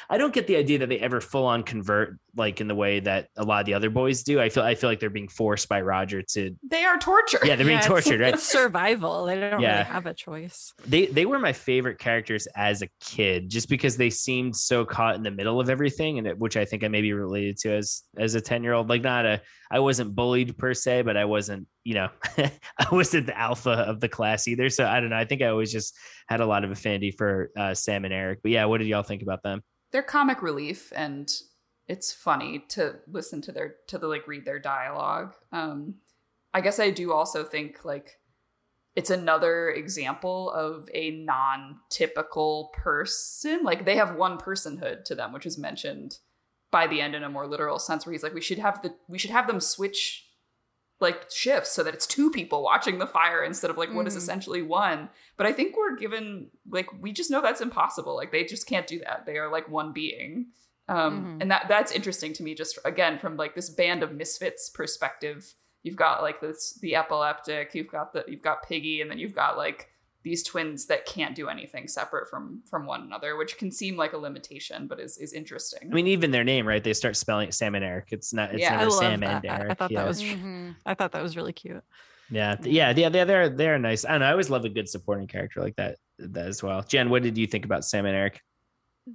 i 0.10 0.18
don't 0.18 0.34
get 0.34 0.48
the 0.48 0.56
idea 0.56 0.80
that 0.80 0.90
they 0.90 1.00
ever 1.00 1.22
full 1.22 1.46
on 1.46 1.64
convert 1.64 2.20
like 2.36 2.62
in 2.62 2.68
the 2.68 2.76
way 2.76 3.00
that 3.00 3.28
a 3.38 3.44
lot 3.44 3.60
of 3.60 3.66
the 3.66 3.74
other 3.74 3.90
boys 3.90 4.24
do 4.24 4.40
i 4.40 4.48
feel 4.50 4.64
i 4.64 4.74
feel 4.76 4.90
like 4.90 5.00
they're 5.00 5.10
being 5.10 5.28
forced 5.28 5.68
by 5.68 5.82
roger 5.82 6.22
to 6.22 6.56
They 6.70 6.84
are 6.86 6.98
tortured. 6.98 7.42
yeah 7.44 7.56
they're 7.56 7.66
being 7.66 7.78
Yeah, 7.80 7.86
it's- 7.86 7.88
tortured 7.88 8.22
right 8.22 8.34
It's 8.34 8.44
survival. 8.44 9.26
They 9.26 9.36
don't 9.40 9.62
Yeah. 9.62 9.80
really 9.80 9.84
have 9.92 10.06
a 10.06 10.14
choice. 10.14 10.74
they 10.86 11.08
they 11.08 11.26
were 11.26 11.40
my 11.40 11.54
favorite 11.54 12.00
characters 12.00 12.48
as 12.56 12.82
a 12.82 12.88
kid 13.02 13.50
just 13.50 13.68
because 13.70 13.98
they 13.98 14.10
seemed 14.10 14.56
so 14.56 14.86
caught 14.86 15.16
in 15.16 15.24
the 15.24 15.32
middle 15.32 15.60
of 15.60 15.70
everything 15.70 16.18
and 16.20 16.28
it, 16.28 16.38
which 16.38 16.56
i 16.58 16.64
think 16.66 16.84
i 16.84 16.88
maybe 16.88 17.12
related 17.14 17.58
to 17.58 17.74
as 17.76 18.04
as 18.18 18.36
a 18.36 18.42
10 18.42 18.64
year 18.64 18.74
old 18.74 18.90
like 18.90 19.02
not 19.02 19.26
a 19.26 19.42
i 19.72 19.80
wasn't 19.80 20.14
bullied 20.16 20.58
per 20.58 20.74
se 20.74 21.02
but 21.02 21.18
i 21.18 21.26
wasn't 21.26 21.68
you 21.84 21.94
know 21.96 22.10
i 22.38 22.52
wasn't 22.92 23.26
the 23.26 23.38
alpha 23.38 23.72
of 23.72 24.00
the 24.00 24.08
class 24.10 24.48
either 24.48 24.70
so 24.70 24.86
i 24.86 25.00
don't 25.00 25.10
know 25.10 25.18
i 25.18 25.26
think 25.26 25.42
i 25.42 25.48
always 25.48 25.72
just 25.72 25.96
had 26.28 26.40
a 26.40 26.46
lot 26.46 26.64
of 26.64 26.72
affinity 26.72 27.12
for 27.12 27.50
uh, 27.58 27.74
sam 27.74 28.06
and 28.06 28.14
eric 28.14 28.40
but 28.42 28.52
yeah 28.52 28.66
what 28.66 28.78
did 28.78 28.88
y'all 28.88 29.04
think 29.04 29.22
about 29.22 29.42
them 29.44 29.62
They're 29.92 30.04
comic 30.04 30.42
relief 30.42 30.94
and 30.96 31.30
it's 31.94 32.12
funny 32.28 32.64
to 32.76 32.96
listen 33.18 33.42
to 33.42 33.52
their 33.52 33.76
to 33.88 33.98
the 33.98 34.08
like 34.08 34.28
read 34.28 34.46
their 34.46 34.60
dialogue. 34.60 35.32
Um 35.52 35.96
I 36.54 36.60
guess 36.62 36.80
I 36.80 36.90
do 37.02 37.06
also 37.14 37.44
think 37.44 37.84
like 37.86 38.08
it's 38.96 39.10
another 39.10 39.70
example 39.70 40.50
of 40.52 40.90
a 40.94 41.12
non-typical 41.12 42.72
person. 42.74 43.64
Like 43.64 43.86
they 43.86 43.96
have 43.96 44.16
one 44.16 44.38
personhood 44.38 45.06
to 45.06 45.16
them, 45.16 45.32
which 45.34 45.46
is 45.46 45.58
mentioned 45.58 46.18
by 46.72 46.88
the 46.88 47.02
end 47.02 47.16
in 47.16 47.24
a 47.24 47.30
more 47.30 47.48
literal 47.48 47.80
sense 47.80 48.06
where 48.06 48.14
he's 48.14 48.24
like 48.24 48.34
we 48.34 48.42
should 48.42 48.60
have 48.60 48.82
the 48.82 48.94
we 49.08 49.18
should 49.18 49.32
have 49.32 49.48
them 49.48 49.60
switch 49.60 50.28
like 51.02 51.26
shifts 51.32 51.72
so 51.72 51.84
that 51.84 51.94
it's 51.96 52.06
two 52.08 52.30
people 52.32 52.64
watching 52.64 53.00
the 53.00 53.08
fire 53.08 53.44
instead 53.44 53.70
of 53.72 53.78
like 53.78 53.92
what 53.94 54.08
is 54.08 54.14
Mhm. 54.14 54.18
essentially 54.20 54.62
one 54.62 55.10
but 55.36 55.46
i 55.48 55.52
think 55.52 55.76
we're 55.76 55.98
given 55.98 56.50
like 56.70 56.88
we 57.02 57.12
just 57.12 57.32
know 57.32 57.42
that's 57.42 57.60
impossible 57.60 58.16
like 58.16 58.32
they 58.32 58.46
just 58.46 58.68
can't 58.68 58.88
do 58.88 59.00
that 59.00 59.26
they 59.26 59.38
are 59.38 59.52
like 59.52 59.68
one 59.68 59.92
being 59.92 60.52
um 60.92 61.26
Mhm. 61.38 61.42
and 61.42 61.52
that 61.52 61.66
that's 61.68 61.92
interesting 61.92 62.34
to 62.34 62.44
me 62.44 62.54
just 62.56 62.78
again 62.86 63.18
from 63.20 63.38
like 63.38 63.56
this 63.56 63.70
band 63.70 64.04
of 64.04 64.12
misfits 64.14 64.70
perspective. 64.70 65.54
You've 65.84 65.96
got 65.96 66.22
like 66.22 66.42
this 66.42 66.74
the 66.82 66.96
epileptic 66.96 67.74
you've 67.74 67.88
got 67.88 68.14
the 68.14 68.24
you've 68.28 68.42
got 68.44 68.68
piggy 68.68 69.02
and 69.02 69.10
then 69.10 69.18
you've 69.20 69.34
got 69.36 69.58
like 69.58 69.88
these 70.24 70.44
twins 70.44 70.86
that 70.86 71.08
can't 71.08 71.34
do 71.36 71.50
anything 71.50 71.88
separate 71.88 72.30
from 72.30 72.62
from 72.70 72.86
one 72.86 73.02
another 73.02 73.36
which 73.38 73.58
can 73.58 73.72
seem 73.72 73.98
like 73.98 74.14
a 74.14 74.18
limitation 74.18 74.86
but 74.88 75.00
is 75.00 75.18
is 75.18 75.34
interesting. 75.34 75.90
I 75.92 75.96
mean 75.96 76.06
even 76.08 76.30
their 76.30 76.44
name 76.44 76.68
right? 76.68 76.84
They 76.84 76.94
start 76.94 77.16
spelling 77.16 77.48
it 77.48 77.54
sam 77.56 77.74
and 77.74 77.84
eric. 77.84 78.10
It's 78.12 78.32
not 78.32 78.52
it's 78.52 78.62
Yeah, 78.62 78.74
I 78.76 78.78
never 78.78 78.90
love 78.92 79.00
sam 79.00 79.20
that. 79.22 79.44
and 79.44 79.52
I- 79.52 79.56
I 79.56 79.60
eric. 79.62 79.78
thought 79.80 79.90
that 79.90 79.94
yeah. 79.96 80.08
was- 80.08 80.22
Mhm. 80.22 80.76
I 80.86 80.94
thought 80.94 81.12
that 81.14 81.24
was 81.24 81.36
really 81.36 81.54
cute. 81.54 81.84
yeah. 82.30 82.56
Yeah. 82.62 82.94
Yeah 82.96 83.10
they're 83.10 83.26
they're 83.26 83.50
they're 83.50 83.80
nice. 83.80 84.06
I 84.06 84.20
know. 84.20 84.26
I 84.26 84.32
always 84.32 84.50
love 84.52 84.64
a 84.66 84.70
good 84.70 84.88
supporting 84.88 85.26
character 85.28 85.60
like 85.62 85.76
that 85.78 85.98
that 86.20 86.46
as 86.48 86.62
well. 86.62 86.84
Jenn 86.84 87.10
what 87.10 87.24
did 87.24 87.36
you 87.38 87.48
think 87.48 87.66
about 87.66 87.84
sam 87.84 88.06
and 88.06 88.16
eric 88.16 88.40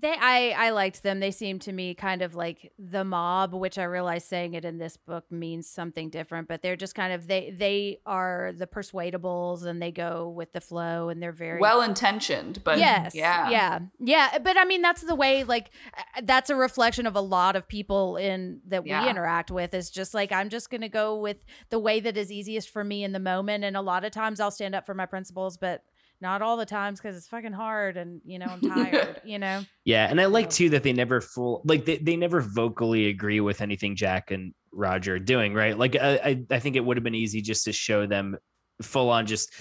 They 0.01 0.14
I 0.18 0.55
I 0.56 0.70
liked 0.70 1.02
them. 1.02 1.20
They 1.20 1.31
seemed 1.31 1.62
to 1.62 1.73
me 1.73 1.94
kind 1.94 2.23
of 2.23 2.35
like 2.35 2.73
the 2.78 3.05
mob, 3.05 3.55
which 3.55 3.78
I 3.78 3.85
realize 3.85 4.24
saying 4.24 4.55
it 4.55 4.64
in 4.64 4.78
this 4.78 4.97
book 4.97 5.24
means 5.31 5.68
something 5.68 6.10
different, 6.10 6.48
but 6.48 6.62
they're 6.62 6.77
just 6.77 6.94
kind 6.94 7.12
of 7.12 7.27
they 7.27 7.51
they 7.51 8.01
are 8.05 8.52
the 8.56 8.66
persuadables 8.66 9.64
and 9.64 9.81
they 9.81 9.93
go 9.93 10.28
with 10.28 10.52
the 10.52 10.60
flow 10.60 11.09
and 11.09 11.23
they're 11.23 11.32
very 11.32 11.60
well 11.60 11.82
intentioned 11.82 12.62
but 12.64 12.78
yes. 12.78 13.14
yeah. 13.14 13.48
Yeah. 13.51 13.78
Yeah. 13.98 14.39
But 14.39 14.59
i 14.59 14.64
mean 14.64 14.82
that's 14.82 15.02
the 15.02 15.14
way 15.14 15.44
like 15.44 15.70
uh, 15.97 16.23
that's 16.24 16.51
a 16.51 16.56
reflection 16.56 17.06
of 17.06 17.16
a 17.16 17.20
lot 17.20 17.56
of 17.56 17.66
people 17.68 18.16
in 18.16 18.60
that 18.66 18.85
we 18.85 18.90
interact 19.09 19.51
with 19.51 19.74
is 19.74 19.90
just 19.90 20.14
like 20.14 20.32
i'm 20.32 20.48
just 20.48 20.70
gonna 20.70 20.89
go 20.89 21.16
with 21.16 21.39
the 21.70 21.78
way 21.78 22.01
that 22.01 22.16
is 22.16 22.31
easiest 22.31 22.70
for 22.70 22.85
me 22.85 23.05
in 23.05 23.12
the 23.12 23.18
moment. 23.20 23.64
And 23.64 23.77
a 23.77 23.81
lot 23.81 24.05
of 24.05 24.12
times 24.12 24.40
i'll 24.40 24.51
stand 24.51 24.74
up 24.74 24.85
for 24.86 24.94
my 24.94 25.06
principles 25.06 25.56
but 25.56 25.82
not 26.21 26.43
all 26.43 26.57
the 26.57 26.67
times 26.67 27.01
because 27.01 27.17
it's 27.17 27.29
fucking 27.29 27.53
hard 27.53 27.97
and 27.97 28.21
you 28.25 28.39
know 28.39 28.47
i'm 28.47 28.61
tired 28.75 29.21
you 29.25 29.39
know 29.39 29.63
Yeah, 29.85 30.09
and 30.11 30.21
I 30.21 30.27
like 30.27 30.51
too 30.51 30.71
that 30.71 30.83
they 30.83 30.93
never 30.93 31.21
full 31.21 31.63
like 31.65 31.85
they, 31.85 31.99
they 31.99 32.17
never 32.17 32.41
vocally 32.41 33.07
agree 33.07 33.41
with 33.41 33.61
anything 33.61 33.95
Jack 33.95 34.33
and 34.33 34.53
Roger 34.73 35.15
are 35.15 35.19
doing, 35.21 35.55
right? 35.55 35.79
Like 35.79 35.95
I 35.97 36.17
I, 36.17 36.45
I 36.51 36.59
think 36.59 36.75
it 36.75 36.85
would 36.85 36.97
have 36.97 37.05
been 37.05 37.15
easy 37.15 37.41
just 37.41 37.65
to 37.65 37.73
show 37.73 38.07
them 38.07 38.37
full 38.82 39.09
on 39.11 39.27
just 39.27 39.53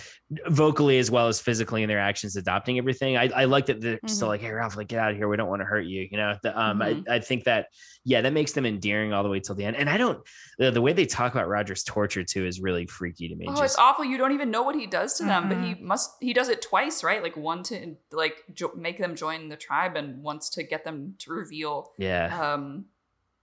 vocally 0.48 0.98
as 1.00 1.10
well 1.12 1.28
as 1.28 1.40
physically 1.40 1.84
in 1.84 1.88
their 1.88 2.00
actions 2.00 2.36
adopting 2.36 2.78
everything. 2.78 3.16
I, 3.16 3.30
I 3.34 3.46
like 3.46 3.68
that 3.68 3.80
they're 3.80 4.00
still 4.08 4.28
Mhm. 4.28 4.32
like, 4.32 4.42
hey 4.42 4.52
Ralph, 4.52 4.76
like 4.76 4.88
get 4.88 5.00
out 5.00 5.12
of 5.12 5.18
here. 5.18 5.28
We 5.28 5.38
don't 5.38 5.48
want 5.48 5.62
to 5.62 5.66
hurt 5.66 5.86
you. 5.86 6.08
You 6.12 6.18
know, 6.18 6.34
the, 6.44 6.60
um 6.60 6.80
Mhm. 6.80 7.04
I, 7.10 7.16
I 7.16 7.20
think 7.20 7.44
that 7.46 7.68
yeah, 8.04 8.22
that 8.22 8.34
makes 8.34 8.52
them 8.54 8.66
endearing 8.66 9.14
all 9.14 9.24
the 9.24 9.30
way 9.30 9.40
till 9.40 9.56
the 9.56 9.64
end. 9.64 9.78
And 9.78 9.90
I 9.90 9.98
don't 9.98 10.20
the, 10.58 10.72
the 10.72 10.82
way 10.82 10.94
they 10.94 11.06
talk 11.06 11.32
about 11.32 11.48
Roger's 11.48 11.84
torture 11.84 12.24
too 12.24 12.46
is 12.46 12.60
really 12.60 12.88
freaky 12.88 13.30
to 13.30 13.36
me. 13.36 13.46
Oh, 13.48 13.52
Just- 13.54 13.64
it's 13.64 13.78
awful. 13.78 14.04
You 14.04 14.18
don't 14.18 14.32
even 14.34 14.52
know 14.52 14.64
what 14.64 14.76
he 14.76 14.88
does 14.88 15.18
to 15.20 15.24
them, 15.26 15.48
but 15.48 15.58
he 15.60 15.76
Mhm. 15.76 15.82
must. 15.82 16.12
He 16.20 16.34
does 16.34 16.50
it 16.50 16.62
twice, 16.62 17.04
right? 17.04 17.22
Like 17.24 17.38
one 17.38 17.62
to 17.64 17.96
like 18.12 18.44
jo- 18.54 18.74
make 18.76 18.98
them 18.98 19.16
join 19.16 19.48
the 19.50 19.56
tribe, 19.58 19.96
and 19.96 20.22
once 20.24 20.50
to 20.52 20.64
get 20.64 20.84
them 20.84 21.16
to 21.20 21.32
reveal 21.32 21.94
yeah. 21.98 22.54
um, 22.54 22.86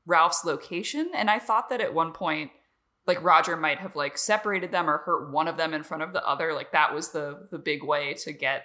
Ralph's 0.05 0.45
location. 0.45 1.13
And 1.15 1.31
I 1.31 1.39
thought 1.39 1.69
that 1.71 1.81
at 1.81 1.95
one 1.95 2.13
point, 2.13 2.51
like 3.07 3.23
Roger 3.23 3.57
might 3.57 3.79
have 3.79 3.97
like 3.97 4.17
separated 4.17 4.71
them 4.73 4.89
or 4.89 4.99
hurt 4.99 5.31
one 5.33 5.49
of 5.49 5.57
them 5.57 5.75
in 5.75 5.83
front 5.83 6.03
of 6.03 6.13
the 6.13 6.27
other. 6.27 6.53
Like 6.53 6.73
that 6.73 6.95
was 6.95 7.11
the 7.11 7.49
the 7.51 7.59
big 7.59 7.83
way 7.83 8.15
to 8.15 8.33
get 8.33 8.65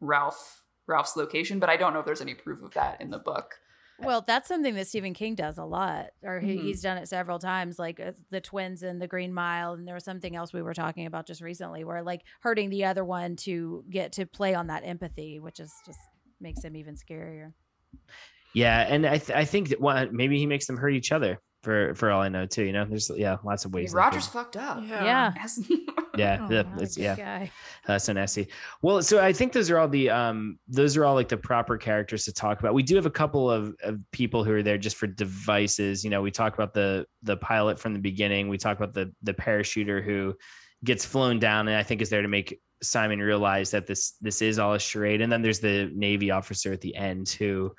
Ralph 0.00 0.62
Ralph's 0.86 1.16
location. 1.16 1.58
But 1.58 1.68
I 1.70 1.76
don't 1.76 1.92
know 1.92 2.00
if 2.00 2.06
there's 2.06 2.20
any 2.20 2.34
proof 2.34 2.62
of 2.62 2.74
that 2.74 3.00
in 3.00 3.10
the 3.10 3.18
book. 3.18 3.54
well 3.98 4.20
that's 4.26 4.46
something 4.46 4.74
that 4.74 4.86
stephen 4.86 5.14
king 5.14 5.34
does 5.34 5.56
a 5.56 5.64
lot 5.64 6.08
or 6.22 6.38
he, 6.38 6.54
Mhm. 6.58 6.60
he's 6.64 6.82
done 6.82 6.98
it 6.98 7.08
several 7.08 7.38
times 7.38 7.78
like 7.78 7.98
uh, 7.98 8.12
the 8.28 8.42
twins 8.42 8.82
in 8.82 8.98
the 8.98 9.06
green 9.06 9.32
mile 9.32 9.72
and 9.72 9.88
there 9.88 9.94
was 9.94 10.04
something 10.04 10.36
else 10.36 10.52
we 10.52 10.60
were 10.60 10.74
talking 10.74 11.06
about 11.06 11.26
just 11.26 11.40
recently 11.40 11.82
where 11.82 12.02
like 12.02 12.20
hurting 12.42 12.68
the 12.68 12.84
other 12.84 13.06
one 13.06 13.36
to 13.36 13.82
get 13.88 14.12
to 14.12 14.26
play 14.26 14.54
on 14.54 14.66
that 14.66 14.82
empathy 14.84 15.40
which 15.40 15.58
is 15.60 15.72
just 15.86 15.98
makes 16.42 16.62
him 16.62 16.76
even 16.76 16.94
scarier 16.94 17.54
Yeah, 18.52 18.80
and 18.80 19.06
I 19.06 19.16
th- 19.16 19.30
I 19.36 19.46
think 19.46 19.70
that 19.70 19.80
one 19.80 20.14
maybe 20.14 20.38
he 20.38 20.44
makes 20.46 20.66
them 20.66 20.76
hurt 20.76 20.92
each 20.92 21.10
other 21.10 21.40
for 21.66 21.94
for 21.96 22.12
all 22.12 22.22
I 22.22 22.28
know 22.28 22.46
too. 22.46 22.62
You 22.62 22.72
know, 22.72 22.84
there's 22.84 23.10
yeah 23.16 23.36
lots 23.44 23.64
of 23.64 23.74
ways. 23.74 23.92
Roger's 23.92 24.28
fucked 24.28 24.56
up. 24.56 24.80
Yeah. 24.86 25.34
As- 25.42 25.58
yeah, 26.16 26.38
Oh, 26.40 26.48
yeah, 26.50 26.62
Not 26.62 26.80
a 26.80 26.82
it's, 26.84 26.96
yeah, 26.96 27.16
guy. 27.16 27.50
uh, 27.88 27.98
so 27.98 28.12
nasty. 28.12 28.48
Well, 28.82 29.02
so 29.02 29.20
I 29.22 29.32
think 29.32 29.52
those 29.52 29.68
are 29.70 29.78
all 29.78 29.88
the 29.88 30.08
um 30.08 30.58
those 30.68 30.96
are 30.96 31.04
all 31.04 31.14
like 31.14 31.28
the 31.28 31.36
proper 31.36 31.76
characters 31.76 32.24
to 32.26 32.32
talk 32.32 32.60
about. 32.60 32.72
We 32.72 32.84
do 32.84 32.94
have 32.94 33.04
a 33.06 33.10
couple 33.10 33.50
of, 33.50 33.74
of 33.82 33.98
people 34.12 34.44
who 34.44 34.52
are 34.52 34.62
there 34.62 34.78
just 34.78 34.96
for 34.96 35.08
devices. 35.08 36.04
You 36.04 36.10
know, 36.10 36.22
we 36.22 36.30
talk 36.30 36.54
about 36.54 36.72
the 36.72 37.04
the 37.24 37.36
pilot 37.36 37.78
from 37.80 37.92
the 37.92 37.98
beginning. 38.00 38.48
We 38.48 38.58
talk 38.58 38.76
about 38.76 38.94
the 38.94 39.12
the 39.22 39.34
parachuter 39.34 40.02
who 40.04 40.34
gets 40.84 41.04
flown 41.04 41.38
down 41.40 41.66
and 41.68 41.76
I 41.76 41.82
think 41.82 42.00
is 42.00 42.10
there 42.10 42.22
to 42.22 42.28
make 42.28 42.60
Simon 42.82 43.18
realize 43.20 43.72
that 43.72 43.86
this 43.86 44.12
this 44.20 44.40
is 44.40 44.58
all 44.58 44.74
a 44.74 44.78
charade. 44.78 45.20
And 45.20 45.32
then 45.32 45.42
there's 45.42 45.60
the 45.60 45.90
Navy 45.94 46.30
officer 46.30 46.72
at 46.72 46.80
the 46.80 46.94
end 46.94 47.28
who 47.30 47.74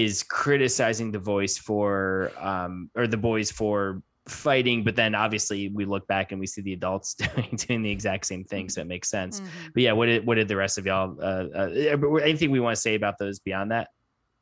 is 0.00 0.22
criticizing 0.22 1.08
the 1.12 1.18
voice 1.34 1.56
for 1.58 2.30
um 2.40 2.88
or 2.94 3.06
the 3.06 3.16
boys 3.30 3.50
for 3.50 4.00
fighting 4.28 4.84
but 4.84 4.94
then 4.94 5.14
obviously 5.14 5.68
we 5.78 5.84
look 5.84 6.06
back 6.06 6.30
and 6.32 6.38
we 6.40 6.46
see 6.46 6.62
the 6.62 6.72
adults 6.72 7.08
doing 7.24 7.48
doing 7.56 7.82
the 7.82 7.90
exact 7.90 8.24
same 8.24 8.44
thing 8.44 8.68
so 8.68 8.80
it 8.80 8.86
makes 8.86 9.08
sense 9.10 9.40
Mhm. 9.40 9.46
but 9.74 9.82
yeah 9.82 9.92
what 9.98 10.06
did 10.06 10.24
what 10.26 10.36
did 10.36 10.48
the 10.48 10.56
rest 10.64 10.78
of 10.78 10.86
y'all 10.86 11.08
uh, 11.20 11.44
uh 11.60 12.14
anything 12.22 12.50
we 12.50 12.60
want 12.60 12.74
to 12.76 12.80
say 12.80 12.94
about 12.94 13.14
those 13.18 13.38
beyond 13.40 13.70
that 13.72 13.88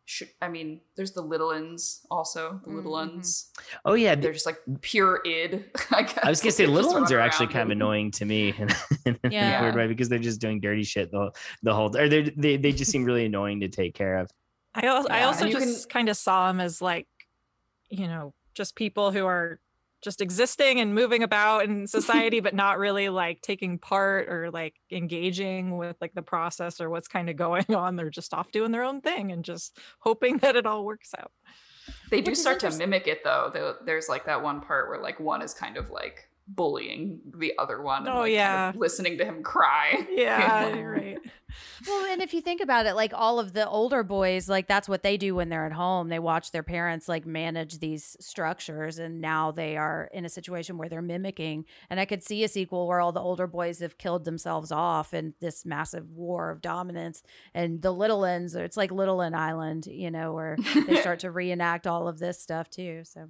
Sh- 0.06 0.34
I 0.42 0.48
mean, 0.48 0.80
there's 0.96 1.12
the 1.12 1.22
little 1.22 1.50
uns 1.50 2.00
also. 2.10 2.60
The 2.64 2.70
little 2.70 2.94
Mhm. 2.94 3.02
uns. 3.12 3.52
oh 3.84 3.94
yeah 3.94 4.16
They're 4.16 4.32
just 4.32 4.44
like 4.50 4.58
pure 4.80 5.20
id. 5.24 5.52
I, 5.92 6.02
guess. 6.02 6.18
I 6.24 6.28
was 6.30 6.40
gonna 6.42 6.50
say 6.50 6.64
They 6.66 6.72
little 6.72 6.90
just 6.90 7.00
ones 7.00 7.12
are 7.12 7.20
actually 7.20 7.46
kind 7.46 7.62
of 7.68 7.70
annoying 7.70 8.10
to 8.18 8.24
me 8.24 8.42
in, 8.58 8.68
in 9.06 9.32
a 9.32 9.60
weird 9.62 9.76
way 9.76 9.86
because 9.86 10.08
they're 10.08 10.18
just 10.30 10.40
doing 10.40 10.58
dirty 10.60 10.82
shit 10.82 11.12
the, 11.12 11.30
the 11.62 11.72
whole 11.72 11.96
or 11.96 12.08
they 12.08 12.22
they 12.44 12.56
they 12.56 12.72
just 12.72 12.90
seem 12.90 13.04
really 13.04 13.24
annoying 13.26 13.60
to 13.60 13.68
take 13.68 13.94
care 13.94 14.16
of 14.18 14.28
I 14.74 14.86
also, 14.86 15.08
I 15.08 15.22
also 15.24 15.48
just 15.48 15.88
kind 15.88 16.08
of 16.08 16.16
saw 16.16 16.48
them 16.48 16.60
as 16.60 16.80
like, 16.80 17.08
you 17.88 18.06
know, 18.06 18.34
just 18.54 18.76
people 18.76 19.10
who 19.10 19.26
are 19.26 19.60
just 20.02 20.20
existing 20.20 20.80
and 20.80 20.94
moving 20.94 21.22
about 21.22 21.64
in 21.64 21.86
society, 21.86 22.40
but 22.40 22.54
not 22.54 22.78
really 22.78 23.08
like 23.08 23.42
taking 23.42 23.78
part 23.78 24.28
or 24.28 24.50
like 24.50 24.74
engaging 24.90 25.76
with 25.76 25.96
like 26.00 26.14
the 26.14 26.22
process 26.22 26.80
or 26.80 26.88
what's 26.88 27.08
kind 27.08 27.28
of 27.28 27.36
going 27.36 27.66
on. 27.74 27.96
They're 27.96 28.10
just 28.10 28.32
off 28.32 28.50
doing 28.52 28.72
their 28.72 28.84
own 28.84 29.00
thing 29.00 29.32
and 29.32 29.44
just 29.44 29.78
hoping 29.98 30.38
that 30.38 30.56
it 30.56 30.66
all 30.66 30.84
works 30.84 31.14
out. 31.18 31.32
They 32.10 32.20
do 32.20 32.34
start 32.34 32.60
to 32.60 32.70
mimic 32.70 33.06
it 33.08 33.24
though. 33.24 33.76
There's 33.84 34.08
like 34.08 34.26
that 34.26 34.42
one 34.42 34.60
part 34.60 34.88
where 34.88 35.00
like 35.00 35.18
one 35.18 35.42
is 35.42 35.52
kind 35.52 35.76
of 35.76 35.90
like 35.90 36.29
bullying 36.54 37.20
the 37.36 37.52
other 37.58 37.80
one. 37.80 38.06
and, 38.06 38.08
Oh, 38.08 38.20
like, 38.20 38.22
kind 38.28 38.32
yeah. 38.34 38.68
of 38.70 38.76
listening 38.76 39.18
to 39.18 39.24
him 39.24 39.42
cry. 39.42 40.06
Yeah, 40.10 40.66
Yeah. 40.68 40.74
you're 40.76 40.90
right. 40.90 41.18
Well, 41.86 42.12
and 42.12 42.22
if 42.22 42.32
you 42.32 42.40
think 42.40 42.60
about 42.60 42.86
it, 42.86 42.94
like 42.94 43.12
all 43.12 43.40
of 43.40 43.52
the 43.54 43.68
older 43.68 44.04
boys, 44.04 44.48
like 44.48 44.68
that's 44.68 44.88
what 44.88 45.02
they 45.02 45.16
do 45.16 45.34
when 45.34 45.48
they're 45.48 45.66
at 45.66 45.72
home. 45.72 46.08
They 46.08 46.20
watch 46.20 46.52
their 46.52 46.62
parents 46.62 47.08
like 47.08 47.26
manage 47.26 47.80
these 47.80 48.16
structures, 48.20 48.98
and 49.00 49.20
now 49.20 49.50
they 49.50 49.76
are 49.76 50.08
in 50.14 50.24
a 50.24 50.28
situation 50.28 50.78
where 50.78 50.88
they're 50.88 51.02
mimicking. 51.02 51.64
And 51.88 51.98
I 51.98 52.04
could 52.04 52.22
see 52.22 52.44
a 52.44 52.48
sequel 52.48 52.86
where 52.86 53.00
all 53.00 53.10
the 53.10 53.20
older 53.20 53.48
boys 53.48 53.80
have 53.80 53.98
killed 53.98 54.24
themselves 54.24 54.70
off 54.70 55.12
in 55.12 55.34
this 55.40 55.64
massive 55.66 56.12
war 56.12 56.50
of 56.50 56.60
dominance, 56.60 57.22
and 57.52 57.82
the 57.82 57.92
little 57.92 58.24
uns, 58.24 58.54
it's 58.54 58.76
like 58.76 58.92
Little 58.92 59.20
Inn 59.20 59.34
Island, 59.34 59.86
you 59.86 60.10
know, 60.12 60.32
where 60.32 60.56
they 60.86 60.96
start 61.00 61.18
to 61.20 61.32
reenact 61.32 61.86
all 61.86 62.06
of 62.06 62.20
this 62.20 62.40
stuff 62.40 62.70
too. 62.70 63.02
So 63.04 63.28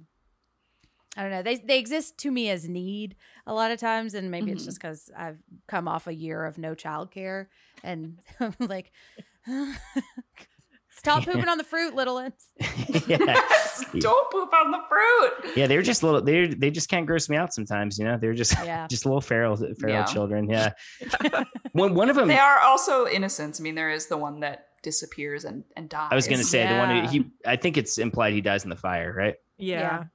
I 1.17 1.23
don't 1.23 1.31
know. 1.31 1.41
They 1.43 1.57
they 1.57 1.77
exist 1.79 2.17
to 2.19 2.31
me 2.31 2.49
as 2.49 2.67
need 2.69 3.15
a 3.45 3.53
lot 3.53 3.71
of 3.71 3.79
times, 3.79 4.13
and 4.13 4.31
maybe 4.31 4.51
it's 4.51 4.61
Mhm. 4.63 4.65
just 4.65 4.77
because 4.81 5.09
I've 5.17 5.39
come 5.67 5.87
off 5.87 6.07
a 6.07 6.13
year 6.13 6.45
of 6.45 6.57
no 6.57 6.73
childcare, 6.75 7.47
and 7.83 8.19
I'm 8.39 8.55
like, 8.59 8.91
stop 10.89 11.25
pooping 11.25 11.47
on 11.47 11.57
the 11.57 11.63
fruit, 11.63 11.95
little 11.95 12.15
ones. 12.15 12.47
yeah. 13.07 13.41
Don't 13.99 14.31
poop 14.31 14.53
on 14.53 14.71
the 14.71 14.79
fruit. 14.87 15.55
Yeah, 15.57 15.67
they're 15.67 15.81
just 15.81 16.03
little. 16.03 16.21
They 16.21 16.47
they 16.47 16.69
just 16.71 16.89
can't 16.89 17.05
gross 17.05 17.29
me 17.29 17.37
out 17.37 17.53
sometimes. 17.53 17.97
You 17.97 18.05
know, 18.05 18.17
they're 18.17 18.33
just 18.33 18.53
Yeah. 18.63 18.87
just 18.87 19.05
little 19.05 19.21
feral 19.21 19.57
feral 19.57 19.95
Yeah. 19.95 20.03
children. 20.05 20.49
Yeah. 20.49 20.71
one 21.73 21.93
one 21.95 22.09
of 22.09 22.15
them. 22.15 22.27
They 22.27 22.37
are 22.39 22.59
also 22.59 23.07
innocents. 23.07 23.59
I 23.59 23.63
mean, 23.63 23.75
there 23.75 23.89
is 23.91 24.07
the 24.07 24.17
one 24.17 24.41
that 24.41 24.67
disappears 24.83 25.45
and, 25.45 25.63
and 25.75 25.89
dies. 25.89 26.09
I 26.11 26.15
was 26.15 26.27
gonna 26.27 26.43
say 26.43 26.67
the 26.67 26.75
one 26.75 27.03
who 27.05 27.09
he. 27.11 27.25
I 27.45 27.55
think 27.55 27.77
it's 27.77 27.97
implied 27.97 28.33
he 28.33 28.41
dies 28.41 28.63
in 28.63 28.69
the 28.69 28.75
fire, 28.75 29.13
right? 29.13 29.35
Yeah. 29.57 30.05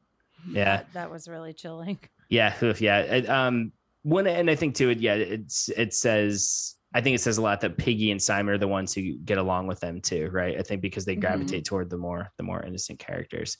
Yeah. 0.51 0.77
That, 0.78 0.93
that 0.94 1.10
was 1.10 1.28
really 1.28 1.52
chilling. 1.52 1.98
Yeah, 2.28 2.55
yeah. 2.81 2.98
It, 3.02 3.28
um, 3.28 3.70
one 4.02 4.27
and 4.27 4.51
I 4.51 4.56
think 4.56 4.74
too. 4.74 4.90
It 4.90 4.98
yeah. 4.98 5.14
It's 5.14 5.68
it 5.68 5.94
says. 5.94 6.74
I 6.93 7.01
think 7.01 7.14
it 7.14 7.20
says 7.20 7.39
a 7.39 7.43
lot 7.43 7.60
that 7.60 7.77
Piggy 7.77 8.10
and 8.10 8.20
Simon 8.20 8.55
are 8.55 8.59
the 8.59 8.66
ones 8.66 8.94
who 8.94 9.18
get 9.18 9.39
along 9.39 9.66
with 9.68 9.78
them 9.81 10.01
too, 10.01 10.28
right? 10.32 10.59
I 10.59 10.62
think 10.62 10.81
because 10.81 11.05
they 11.05 11.14
Mhm. 11.14 11.20
gravitate 11.20 11.64
toward 11.66 11.89
the 11.90 11.98
more 11.98 12.32
the 12.36 12.43
more 12.43 12.62
innocent 12.64 12.98
characters. 12.98 13.56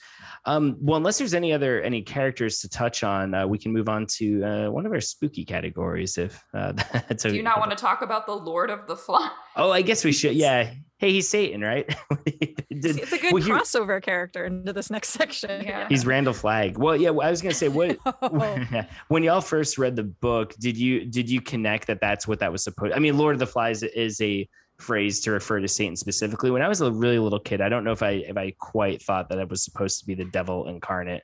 Um, 0.47 0.77
well, 0.81 0.97
unless 0.97 1.19
there's 1.19 1.35
any 1.35 1.53
other 1.53 1.81
any 1.83 2.03
characters 2.03 2.59
to 2.61 2.69
touch 2.69 3.05
on, 3.05 3.35
uh, 3.35 3.47
we 3.47 3.59
can 3.59 3.73
move 3.73 3.89
on 3.89 4.07
to 4.19 4.43
uh, 4.43 4.71
one 4.71 4.85
of 4.85 4.91
our 4.93 5.01
spooky 5.01 5.45
categories. 5.45 6.19
If 6.19 6.43
uh, 6.55 6.73
that's 7.09 7.23
Do 7.23 7.37
you 7.37 7.43
not 7.45 7.61
want 7.61 7.71
to 7.71 7.77
talk 7.77 8.03
about 8.03 8.27
the 8.27 8.35
Lord 8.35 8.71
of 8.71 8.89
the 8.89 8.97
Flies? 8.97 9.31
Oh, 9.57 9.71
I 9.71 9.83
guess 9.83 10.05
we 10.05 10.13
should. 10.13 10.35
Yeah. 10.37 10.71
Hey, 10.99 11.13
he's 11.13 11.29
Satan, 11.29 11.61
right? 11.61 11.87
Did- 12.25 12.99
It's 12.99 13.13
a 13.13 13.19
good 13.19 13.33
well, 13.33 13.43
here- 13.43 13.57
crossover 13.57 14.03
character 14.03 14.45
into 14.47 14.73
this 14.73 14.91
next 14.91 15.09
section. 15.19 15.65
Yeah. 15.65 15.87
He's 15.89 16.07
Randall 16.07 16.33
Flagg. 16.35 16.79
Well, 16.79 16.97
yeah. 16.97 17.11
I 17.11 17.31
was 17.31 17.43
gonna 17.43 17.55
say 17.55 17.69
what 17.69 17.99
Oh. 18.23 18.67
when 19.09 19.23
y'all 19.23 19.41
first 19.41 19.79
read 19.79 19.97
the 19.97 20.05
book, 20.05 20.55
did 20.59 20.77
you 20.77 21.05
did 21.07 21.29
you 21.31 21.41
connect 21.41 21.87
that 21.89 22.01
that's 22.01 22.27
what 22.29 22.39
that 22.41 22.51
was 22.53 22.65
supposed? 22.65 22.95
I 22.95 22.99
mean, 22.99 23.17
Lord 23.19 23.35
of 23.35 23.41
the 23.41 23.47
Flies 23.47 23.83
is 23.83 24.21
a 24.21 24.49
phrase 24.79 25.21
to 25.21 25.31
refer 25.31 25.59
to 25.61 25.69
Satan 25.69 25.97
specifically. 25.97 26.51
When 26.51 26.61
I 26.63 26.69
was 26.69 26.81
a 26.83 26.91
really 26.93 27.19
little 27.19 27.41
kid, 27.41 27.61
I 27.63 27.69
don't 27.69 27.85
know 27.85 27.93
if 27.93 28.03
I 28.03 28.11
if 28.29 28.37
I 28.37 28.53
quite 28.59 29.03
thought 29.03 29.29
that 29.31 29.39
it 29.39 29.49
was 29.49 29.63
supposed 29.65 30.01
to 30.01 30.07
be 30.07 30.15
the 30.15 30.25
devil 30.27 30.67
incarnate. 30.69 31.23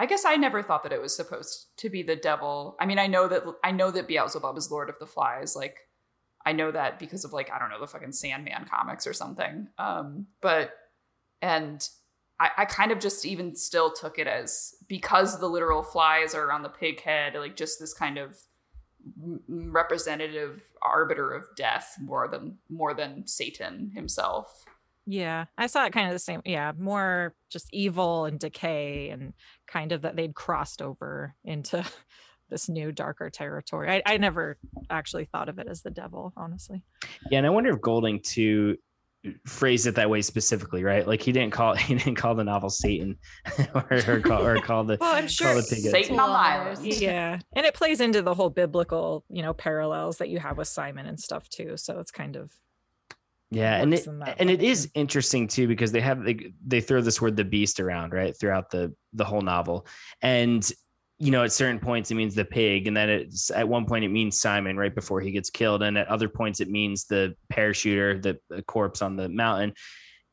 I 0.00 0.06
guess 0.06 0.24
I 0.24 0.36
never 0.36 0.62
thought 0.62 0.84
that 0.84 0.92
it 0.92 1.02
was 1.02 1.14
supposed 1.16 1.66
to 1.78 1.90
be 1.90 2.02
the 2.04 2.14
devil. 2.14 2.76
I 2.80 2.86
mean, 2.86 3.00
I 3.00 3.08
know 3.08 3.26
that 3.26 3.42
I 3.64 3.72
know 3.72 3.90
that 3.90 4.06
Beelzebub 4.06 4.56
is 4.56 4.70
Lord 4.70 4.88
of 4.88 4.96
the 5.00 5.06
Flies. 5.06 5.56
Like, 5.56 5.76
I 6.46 6.52
know 6.52 6.70
that 6.70 6.98
because 6.98 7.24
of 7.24 7.32
like 7.32 7.50
I 7.52 7.58
don't 7.58 7.70
know 7.70 7.80
the 7.80 7.86
fucking 7.86 8.12
Sandman 8.12 8.66
comics 8.70 9.06
or 9.06 9.12
something. 9.12 9.68
Um, 9.78 10.26
but 10.40 10.70
and 11.42 11.86
I, 12.40 12.50
I 12.58 12.64
kind 12.64 12.92
of 12.92 13.00
just 13.00 13.26
even 13.26 13.54
still 13.54 13.92
took 13.92 14.18
it 14.18 14.26
as 14.26 14.74
because 14.88 15.40
the 15.40 15.48
literal 15.48 15.82
flies 15.82 16.34
are 16.34 16.52
on 16.52 16.62
the 16.62 16.68
pig 16.68 17.00
head, 17.00 17.34
like 17.34 17.56
just 17.56 17.80
this 17.80 17.92
kind 17.92 18.18
of 18.18 18.38
representative 19.48 20.62
arbiter 20.82 21.32
of 21.32 21.44
death 21.56 21.96
more 22.00 22.28
than 22.28 22.58
more 22.68 22.94
than 22.94 23.26
Satan 23.26 23.90
himself. 23.94 24.64
Yeah, 25.06 25.46
I 25.56 25.68
saw 25.68 25.86
it 25.86 25.92
kind 25.92 26.06
of 26.06 26.12
the 26.12 26.18
same. 26.18 26.42
Yeah, 26.44 26.72
more 26.78 27.34
just 27.50 27.68
evil 27.72 28.26
and 28.26 28.38
decay, 28.38 29.08
and 29.08 29.32
kind 29.66 29.92
of 29.92 30.02
that 30.02 30.16
they'd 30.16 30.34
crossed 30.34 30.82
over 30.82 31.34
into 31.44 31.84
this 32.50 32.68
new 32.68 32.92
darker 32.92 33.30
territory. 33.30 33.90
I, 33.90 34.02
I 34.06 34.16
never 34.16 34.58
actually 34.90 35.26
thought 35.26 35.48
of 35.48 35.58
it 35.58 35.68
as 35.68 35.82
the 35.82 35.90
devil, 35.90 36.32
honestly. 36.36 36.82
Yeah, 37.30 37.38
and 37.38 37.46
I 37.46 37.50
wonder 37.50 37.70
if 37.70 37.80
Golding 37.80 38.20
too 38.20 38.76
phrased 39.46 39.86
it 39.86 39.96
that 39.96 40.08
way 40.08 40.22
specifically, 40.22 40.84
right? 40.84 41.06
Like 41.06 41.20
he 41.20 41.32
didn't 41.32 41.52
call 41.52 41.74
he 41.76 41.94
didn't 41.94 42.14
call 42.16 42.34
the 42.34 42.44
novel 42.44 42.70
Satan 42.70 43.16
or, 43.74 43.86
or 44.08 44.20
call 44.20 44.46
or 44.46 44.60
call 44.60 44.84
the 44.84 44.96
Well, 45.00 45.10
I'm 45.14 45.22
call 45.24 45.28
sure 45.28 45.54
the 45.54 45.66
pig 45.68 45.82
head. 45.84 45.90
Satan 45.92 46.18
on 46.20 46.28
the 46.28 46.32
Liars. 46.32 46.78
island. 46.78 46.94
Yeah, 46.94 47.38
and 47.54 47.66
it 47.66 47.74
plays 47.74 48.00
into 48.00 48.22
the 48.22 48.34
whole 48.34 48.50
biblical, 48.50 49.24
you 49.28 49.42
know, 49.42 49.52
parallels 49.52 50.18
that 50.18 50.28
you 50.28 50.38
have 50.38 50.56
with 50.56 50.68
Simon 50.68 51.06
and 51.06 51.18
stuff 51.18 51.48
too. 51.48 51.76
So 51.76 51.98
it's 51.98 52.12
kind 52.12 52.36
of 52.36 52.52
Yeah, 53.50 53.76
and 53.82 53.92
it, 53.92 54.06
and 54.06 54.50
it 54.50 54.60
way, 54.60 54.66
is 54.66 54.84
too. 54.86 54.90
interesting 54.94 55.48
too 55.48 55.66
because 55.66 55.90
they 55.92 56.00
have 56.00 56.22
they, 56.24 56.52
they 56.66 56.80
throw 56.80 57.00
this 57.00 57.20
word 57.20 57.36
the 57.36 57.44
beast 57.44 57.80
around 57.80 58.12
right 58.12 58.38
throughout 58.38 58.70
the 58.70 58.94
the 59.14 59.24
whole 59.24 59.42
novel, 59.42 59.86
and 60.22 60.70
you 61.18 61.30
know 61.30 61.42
at 61.42 61.52
certain 61.52 61.80
points 61.80 62.10
it 62.10 62.14
means 62.14 62.34
the 62.34 62.44
pig, 62.44 62.86
and 62.86 62.96
then 62.96 63.08
it's 63.08 63.50
at 63.50 63.68
one 63.68 63.86
point 63.86 64.04
it 64.04 64.08
means 64.08 64.40
Simon 64.40 64.76
right 64.76 64.94
before 64.94 65.20
he 65.20 65.30
gets 65.30 65.50
killed, 65.50 65.82
and 65.82 65.98
at 65.98 66.06
other 66.08 66.28
points 66.28 66.60
it 66.60 66.70
means 66.70 67.04
the 67.04 67.34
parachuter, 67.52 68.22
the, 68.22 68.38
the 68.48 68.62
corpse 68.62 69.02
on 69.02 69.16
the 69.16 69.28
mountain. 69.28 69.72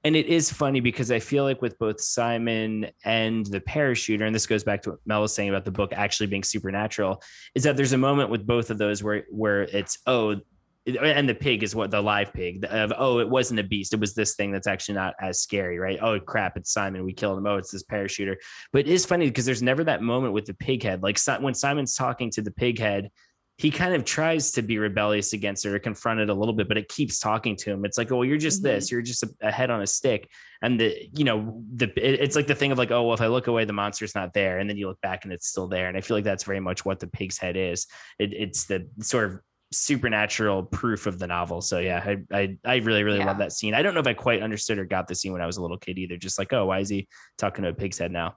And 0.04 0.16
it 0.16 0.28
is 0.28 0.54
funny 0.54 0.82
because 0.82 1.10
I 1.10 1.18
feel 1.18 1.44
like 1.44 1.64
with 1.64 1.80
both 1.80 2.00
Simon 2.00 2.86
and 3.04 3.44
the 3.48 3.60
parachuter, 3.60 4.22
and 4.22 4.36
this 4.36 4.46
goes 4.46 4.64
back 4.64 4.84
to 4.84 4.92
what 4.92 5.00
Mel 5.08 5.22
was 5.22 5.34
saying 5.34 5.50
about 5.50 5.66
the 5.66 5.72
book 5.72 5.92
actually 5.94 6.28
being 6.28 6.44
supernatural, 6.44 7.24
is 7.56 7.64
that 7.64 7.76
there's 7.76 7.94
a 7.94 7.98
moment 7.98 8.30
with 8.30 8.46
both 8.46 8.70
of 8.70 8.78
those 8.78 9.02
where 9.02 9.26
where 9.32 9.64
it's 9.64 9.98
oh 10.06 10.40
and 10.86 11.28
the 11.28 11.36
pig 11.36 11.64
is 11.64 11.76
what 11.76 11.90
the 11.90 12.02
live 12.02 12.32
pig 12.32 12.64
of 12.70 12.94
oh 12.98 13.20
it 13.20 13.30
wasn't 13.30 13.60
a 13.60 13.64
beast. 13.64 13.94
It 13.94 14.00
was 14.00 14.14
this 14.14 14.36
thing 14.36 14.52
that's 14.52 14.68
actually 14.68 14.96
not 14.96 15.16
as 15.20 15.40
scary 15.40 15.80
right? 15.80 15.98
Oh 16.02 16.20
crap 16.20 16.58
it's 16.58 16.72
simon. 16.72 17.04
We 17.04 17.14
killed 17.14 17.38
him. 17.38 17.48
Oh 17.48 17.58
it's 17.58 17.72
this 17.72 17.84
parachuter. 17.84 18.36
But 18.72 18.80
it 18.80 18.88
is 18.90 19.06
funny 19.06 19.28
because 19.28 19.46
there's 19.46 19.64
never 19.64 19.84
that 19.86 20.04
moment 20.04 20.34
with 20.34 20.46
the 20.46 20.54
pig 20.54 20.84
head. 20.84 21.02
Like 21.02 21.20
when 21.40 21.54
simon's 21.54 21.96
talking 21.96 22.30
to 22.32 22.42
the 22.42 22.52
pig 22.52 22.80
head 22.80 23.10
he 23.58 23.72
kind 23.72 23.94
of 23.96 24.04
tries 24.04 24.52
to 24.52 24.62
be 24.62 24.78
rebellious 24.78 25.32
against 25.32 25.66
it 25.66 25.70
or 25.70 25.80
confront 25.80 26.20
it 26.20 26.30
a 26.30 26.34
little 26.34 26.54
bit 26.54 26.68
but 26.68 26.78
it 26.78 26.90
keeps 26.90 27.20
talking 27.20 27.56
to 27.56 27.72
him. 27.72 27.86
It's 27.86 27.98
like 27.98 28.12
oh 28.12 28.22
you're 28.22 28.38
just 28.38 28.62
mm-hmm. 28.62 28.76
this. 28.76 28.92
You're 28.92 29.02
just 29.02 29.24
a, 29.24 29.30
a 29.42 29.52
head 29.52 29.72
on 29.72 29.82
a 29.82 29.88
stick. 29.88 30.30
And 30.62 30.80
the 30.80 30.96
you 31.14 31.24
know 31.24 31.64
the 31.74 31.86
it- 31.86 32.20
it's 32.20 32.36
like 32.36 32.48
the 32.48 32.56
thing 32.56 32.72
of 32.72 32.78
like 32.78 32.92
oh 32.92 33.04
well 33.04 33.14
if 33.16 33.22
i 33.22 33.28
look 33.28 33.48
away 33.48 33.66
the 33.66 33.74
monster's 33.74 34.14
not 34.14 34.34
there. 34.34 34.60
And 34.60 34.70
then 34.70 34.78
you 34.78 34.88
look 34.88 35.02
back 35.02 35.24
and 35.24 35.34
it's 35.34 35.48
still 35.48 35.68
there. 35.68 35.88
And 35.88 35.98
i 35.98 36.02
feel 36.02 36.16
like 36.16 36.24
that's 36.24 36.44
very 36.44 36.60
much 36.60 36.86
what 36.86 37.00
the 37.00 37.08
pig's 37.08 37.40
head 37.40 37.58
is. 37.58 37.88
It, 38.20 38.34
it's 38.34 38.66
the 38.66 38.88
sort 39.02 39.32
of 39.32 39.40
supernatural 39.76 40.64
proof 40.64 41.06
of 41.08 41.20
the 41.20 41.28
novel. 41.28 41.62
So 41.62 41.80
yeah, 41.80 42.04
I 42.06 42.38
I, 42.38 42.58
I 42.66 42.76
really 42.78 43.04
really 43.04 43.20
Yeah. 43.20 43.26
love 43.28 43.38
that 43.40 43.52
scene. 43.52 43.74
I 43.74 43.82
don't 43.82 43.94
know 43.94 44.00
if 44.00 44.08
I 44.08 44.14
quite 44.14 44.42
understood 44.42 44.78
or 44.80 44.86
got 44.86 45.08
the 45.08 45.16
scene 45.16 45.32
when 45.34 45.42
I 45.42 45.46
was 45.46 45.58
a 45.58 45.62
little 45.62 45.78
kid 45.78 45.98
either. 45.98 46.18
Just 46.18 46.38
like 46.40 46.54
oh, 46.54 46.66
why 46.68 46.80
is 46.80 46.90
he 46.90 47.08
talking 47.38 47.64
to 47.64 47.70
a 47.70 47.74
pig's 47.74 47.98
head 47.98 48.12
now? 48.12 48.36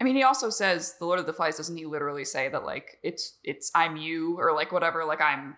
I 0.00 0.04
mean, 0.04 0.14
he 0.14 0.22
also 0.22 0.48
says 0.50 0.94
the 0.98 1.06
Lord 1.06 1.18
of 1.18 1.26
the 1.26 1.32
Flies. 1.32 1.56
Doesn't 1.56 1.76
he 1.76 1.84
literally 1.86 2.24
say 2.24 2.48
that 2.48 2.64
like 2.64 2.98
it's 3.02 3.38
it's 3.42 3.70
I'm 3.74 3.96
you 3.96 4.38
or 4.38 4.54
like 4.54 4.70
whatever? 4.72 5.04
Like 5.04 5.20
I'm 5.20 5.56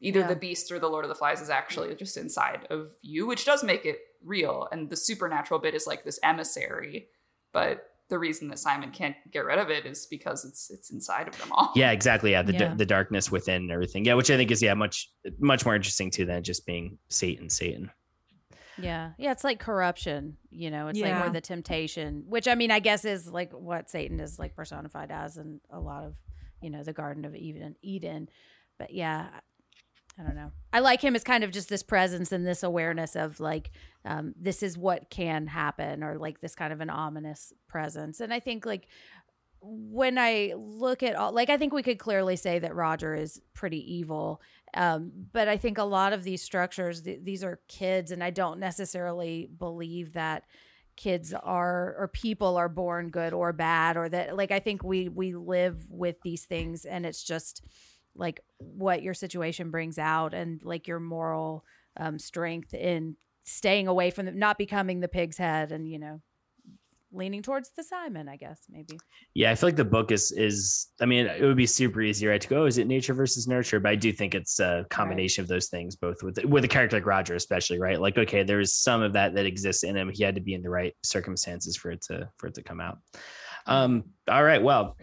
either 0.00 0.20
Yeah. 0.20 0.26
the 0.28 0.36
Beast 0.36 0.72
or 0.72 0.78
the 0.80 0.88
Lord 0.88 1.04
of 1.04 1.08
the 1.08 1.14
Flies 1.14 1.40
is 1.40 1.50
actually 1.50 1.94
just 1.94 2.16
inside 2.16 2.66
of 2.70 2.90
you, 3.02 3.26
which 3.26 3.44
does 3.44 3.62
make 3.62 3.84
it 3.84 4.00
real. 4.24 4.68
And 4.72 4.90
the 4.90 4.96
supernatural 4.96 5.60
bit 5.60 5.74
is 5.74 5.86
like 5.86 6.04
this 6.04 6.18
emissary, 6.24 7.06
but 7.52 7.91
the 8.12 8.18
reason 8.18 8.48
that 8.48 8.58
Simon 8.58 8.90
can't 8.90 9.16
get 9.32 9.46
rid 9.46 9.58
of 9.58 9.70
it 9.70 9.86
is 9.86 10.06
because 10.06 10.44
it's 10.44 10.70
it's 10.70 10.90
inside 10.90 11.28
of 11.28 11.38
them 11.38 11.48
all. 11.50 11.72
Yeah, 11.74 11.90
exactly. 11.92 12.32
Yeah, 12.32 12.42
the 12.42 12.52
Yeah. 12.52 12.74
the 12.74 12.84
darkness 12.86 13.32
within 13.32 13.62
and 13.62 13.70
everything. 13.70 14.04
Yeah, 14.04 14.14
which 14.14 14.30
I 14.30 14.36
think 14.36 14.50
is 14.50 14.60
yeah 14.62 14.74
much 14.74 15.08
much 15.38 15.64
more 15.64 15.74
interesting 15.74 16.10
too 16.10 16.26
than 16.26 16.42
just 16.42 16.66
being 16.66 16.98
Satan. 17.08 17.48
Satan. 17.48 17.90
Yeah. 18.78 19.12
Yeah. 19.18 19.32
It's 19.32 19.44
like 19.44 19.60
corruption, 19.60 20.36
you 20.50 20.70
know, 20.70 20.88
it's 20.88 20.98
like 21.00 21.08
Yeah. 21.10 21.18
more 21.20 21.30
the 21.30 21.40
temptation, 21.40 22.24
which 22.26 22.48
I 22.48 22.54
mean, 22.54 22.70
I 22.70 22.80
guess 22.80 23.04
is 23.04 23.28
like 23.28 23.52
what 23.52 23.90
Satan 23.90 24.20
is 24.20 24.38
like 24.38 24.54
personified 24.56 25.10
as 25.10 25.36
in 25.36 25.60
a 25.70 25.78
lot 25.80 26.04
of, 26.04 26.14
you 26.62 26.70
know, 26.70 26.82
the 26.82 26.92
Garden 26.92 27.24
of 27.24 27.34
Eden. 27.34 27.76
Eden. 27.82 28.28
But 28.78 28.92
yeah, 28.92 29.28
I 30.18 30.22
don't 30.22 30.36
know. 30.36 30.52
I 30.72 30.80
like 30.80 31.00
him 31.02 31.16
as 31.16 31.24
kind 31.24 31.42
of 31.42 31.50
just 31.50 31.68
this 31.68 31.82
presence 31.82 32.32
and 32.32 32.46
this 32.46 32.62
awareness 32.62 33.16
of 33.16 33.40
like, 33.40 33.70
um, 34.04 34.34
this 34.38 34.62
is 34.62 34.76
what 34.76 35.10
can 35.10 35.46
happen, 35.46 36.02
or 36.02 36.18
like 36.18 36.40
this 36.40 36.54
kind 36.54 36.72
of 36.72 36.80
an 36.80 36.90
ominous 36.90 37.52
presence. 37.68 38.20
And 38.20 38.32
I 38.32 38.40
think 38.40 38.66
like 38.66 38.88
when 39.62 40.18
I 40.18 40.54
look 40.56 41.02
at 41.02 41.14
all, 41.14 41.32
like, 41.32 41.48
I 41.48 41.56
think 41.56 41.72
we 41.72 41.82
could 41.82 41.98
clearly 41.98 42.36
say 42.36 42.58
that 42.58 42.74
Roger 42.74 43.14
is 43.14 43.40
pretty 43.54 43.94
evil. 43.94 44.40
Um, 44.74 45.12
but 45.32 45.48
I 45.48 45.56
think 45.56 45.78
a 45.78 45.84
lot 45.84 46.12
of 46.12 46.24
these 46.24 46.42
structures, 46.42 47.02
th- 47.02 47.20
these 47.22 47.44
are 47.44 47.60
kids, 47.68 48.10
and 48.10 48.24
I 48.24 48.30
don't 48.30 48.58
necessarily 48.58 49.48
believe 49.58 50.14
that 50.14 50.44
kids 50.96 51.32
are 51.32 51.96
or 51.98 52.10
people 52.12 52.56
are 52.56 52.68
born 52.68 53.08
good 53.08 53.32
or 53.32 53.50
bad 53.52 53.96
or 53.96 54.10
that 54.10 54.36
like 54.36 54.50
I 54.50 54.58
think 54.58 54.84
we 54.84 55.08
we 55.08 55.34
live 55.34 55.90
with 55.90 56.16
these 56.22 56.44
things 56.44 56.84
and 56.84 57.06
it's 57.06 57.24
just 57.24 57.64
like 58.14 58.40
what 58.58 59.02
your 59.02 59.14
situation 59.14 59.70
brings 59.70 59.98
out 59.98 60.34
and 60.34 60.62
like 60.62 60.86
your 60.86 61.00
moral 61.00 61.64
um, 61.96 62.18
strength 62.18 62.74
in 62.74 63.16
staying 63.44 63.88
away 63.88 64.10
from 64.10 64.26
the, 64.26 64.32
not 64.32 64.58
becoming 64.58 65.00
the 65.00 65.08
pig's 65.08 65.36
head 65.36 65.72
and 65.72 65.88
you 65.88 65.98
know 65.98 66.20
leaning 67.14 67.42
towards 67.42 67.70
the 67.70 67.82
Simon, 67.82 68.28
I 68.28 68.36
guess 68.36 68.62
maybe. 68.70 68.98
Yeah, 69.34 69.50
I 69.50 69.54
feel 69.54 69.68
like 69.68 69.76
the 69.76 69.84
book 69.84 70.10
is 70.10 70.32
is. 70.32 70.88
I 71.00 71.06
mean, 71.06 71.26
it 71.26 71.42
would 71.42 71.56
be 71.56 71.66
super 71.66 72.00
easy, 72.00 72.26
right, 72.26 72.40
to 72.40 72.48
go. 72.48 72.62
Oh, 72.62 72.66
is 72.66 72.78
it 72.78 72.86
nature 72.86 73.14
versus 73.14 73.46
nurture? 73.46 73.80
But 73.80 73.90
I 73.90 73.94
do 73.96 74.12
think 74.12 74.34
it's 74.34 74.60
a 74.60 74.86
combination 74.90 75.42
of 75.42 75.48
those 75.48 75.68
things, 75.68 75.96
both 75.96 76.22
with 76.22 76.42
with 76.44 76.64
a 76.64 76.68
character 76.68 76.96
like 76.96 77.06
Roger, 77.06 77.34
especially, 77.34 77.78
right? 77.78 78.00
Like, 78.00 78.18
okay, 78.18 78.42
there's 78.42 78.72
some 78.72 79.02
of 79.02 79.12
that 79.12 79.34
that 79.34 79.46
exists 79.46 79.84
in 79.84 79.96
him. 79.96 80.10
He 80.12 80.22
had 80.22 80.34
to 80.34 80.40
be 80.40 80.54
in 80.54 80.62
the 80.62 80.70
right 80.70 80.94
circumstances 81.02 81.76
for 81.76 81.90
it 81.90 82.02
to 82.02 82.28
for 82.38 82.48
it 82.48 82.54
to 82.54 82.62
come 82.62 82.80
out. 82.80 82.98
Um. 83.66 84.04
All 84.28 84.42
right. 84.42 84.62
Well, 84.62 84.96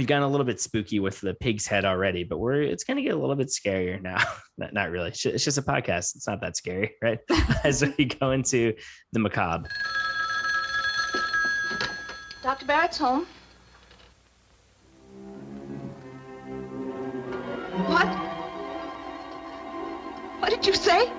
we've 0.00 0.06
gotten 0.06 0.22
a 0.22 0.28
little 0.28 0.46
bit 0.46 0.58
spooky 0.58 0.98
with 0.98 1.20
the 1.20 1.34
pig's 1.34 1.66
head 1.66 1.84
already, 1.84 2.24
but 2.24 2.38
we're 2.38 2.62
it's 2.62 2.84
going 2.84 2.96
to 2.96 3.02
get 3.02 3.12
a 3.12 3.18
little 3.18 3.36
bit 3.36 3.48
scarier 3.48 4.00
now. 4.00 4.16
not, 4.56 4.72
not 4.72 4.90
really. 4.90 5.08
It's 5.08 5.26
it's 5.26 5.44
just 5.44 5.58
a 5.58 5.62
podcast. 5.62 6.16
It's 6.16 6.26
not 6.26 6.40
that 6.40 6.56
scary, 6.56 6.94
right? 7.02 7.18
As 7.64 7.84
we 7.98 8.06
go 8.06 8.30
into 8.30 8.72
the 9.12 9.18
macabre. 9.18 9.68
Dr. 12.42 12.64
Barrett's 12.64 12.96
home. 12.96 13.26
What? 17.86 18.06
What 20.40 20.48
did 20.48 20.66
you 20.66 20.72
say? 20.72 21.12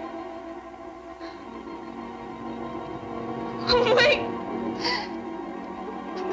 Oh, 3.74 3.94
wait! 3.96 4.22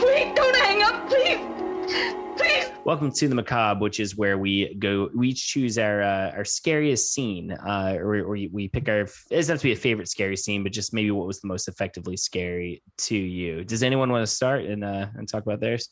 Wait, 0.03 0.35
don't 0.35 0.57
hang 0.57 0.83
up, 0.83 1.07
please! 1.11 2.25
Please! 2.39 2.67
Welcome 2.85 3.13
to 3.13 3.29
the 3.29 3.35
macabre, 3.35 3.81
which 3.81 4.01
is 4.01 4.17
where 4.17 4.39
we 4.39 4.75
go. 4.77 5.11
We 5.15 5.29
each 5.31 5.47
choose 5.49 5.77
our 5.79 6.01
uh, 6.03 6.31
our 6.37 6.45
scariest 6.45 7.13
scene, 7.13 7.53
uh, 7.53 7.97
or, 7.99 8.15
or 8.17 8.29
we- 8.31 8.49
we 8.53 8.69
pick 8.69 8.89
our. 8.89 9.01
It 9.01 9.11
doesn't 9.31 9.53
have 9.53 9.61
to 9.61 9.65
be 9.67 9.73
a 9.73 9.77
favorite 9.77 10.09
scary 10.09 10.37
scene, 10.37 10.63
but 10.63 10.73
just 10.73 10.95
maybe 10.95 11.11
what 11.11 11.27
was 11.27 11.41
the 11.41 11.49
most 11.49 11.69
effectively 11.69 12.17
scary 12.17 12.83
to 12.99 13.17
you. 13.17 13.65
Does 13.65 13.83
anyone 13.83 14.11
want 14.11 14.23
to 14.23 14.27
start 14.27 14.65
and 14.65 14.85
uh, 14.85 15.09
and 15.17 15.29
talk 15.29 15.43
about 15.43 15.61
theirs? 15.61 15.89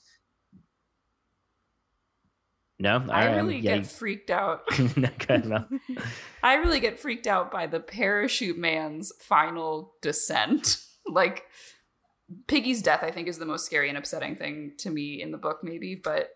No, 2.79 2.97
All 2.97 3.11
I 3.11 3.27
right, 3.29 3.37
really 3.37 3.59
yeah, 3.59 3.79
get 3.79 3.87
freaked 4.01 4.31
out. 4.31 4.63
you- 4.79 4.91
no, 4.97 5.09
go. 5.27 5.65
I 6.43 6.55
really 6.57 6.81
get 6.81 6.99
freaked 6.99 7.27
out 7.27 7.51
by 7.51 7.67
the 7.67 7.81
parachute 7.81 8.59
man's 8.59 9.13
final 9.21 9.95
descent. 10.03 10.79
like 11.07 11.45
Piggy's 12.49 12.83
death, 12.83 13.03
I 13.03 13.11
think, 13.13 13.29
is 13.29 13.39
the 13.39 13.47
most 13.47 13.65
scary 13.65 13.89
and 13.89 13.97
upsetting 13.97 14.37
thing 14.37 14.73
to 14.79 14.91
me 14.91 15.23
in 15.23 15.31
the 15.31 15.39
book, 15.39 15.61
maybe. 15.63 15.95
But 15.95 16.29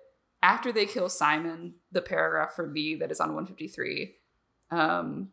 after 0.42 0.72
they 0.72 0.86
kill 0.86 1.08
Simon, 1.08 1.74
the 1.92 2.02
paragraph 2.02 2.52
for 2.54 2.66
me 2.66 2.94
that 2.96 3.10
is 3.10 3.20
on 3.20 3.28
153 3.28 4.14
um, 4.70 5.30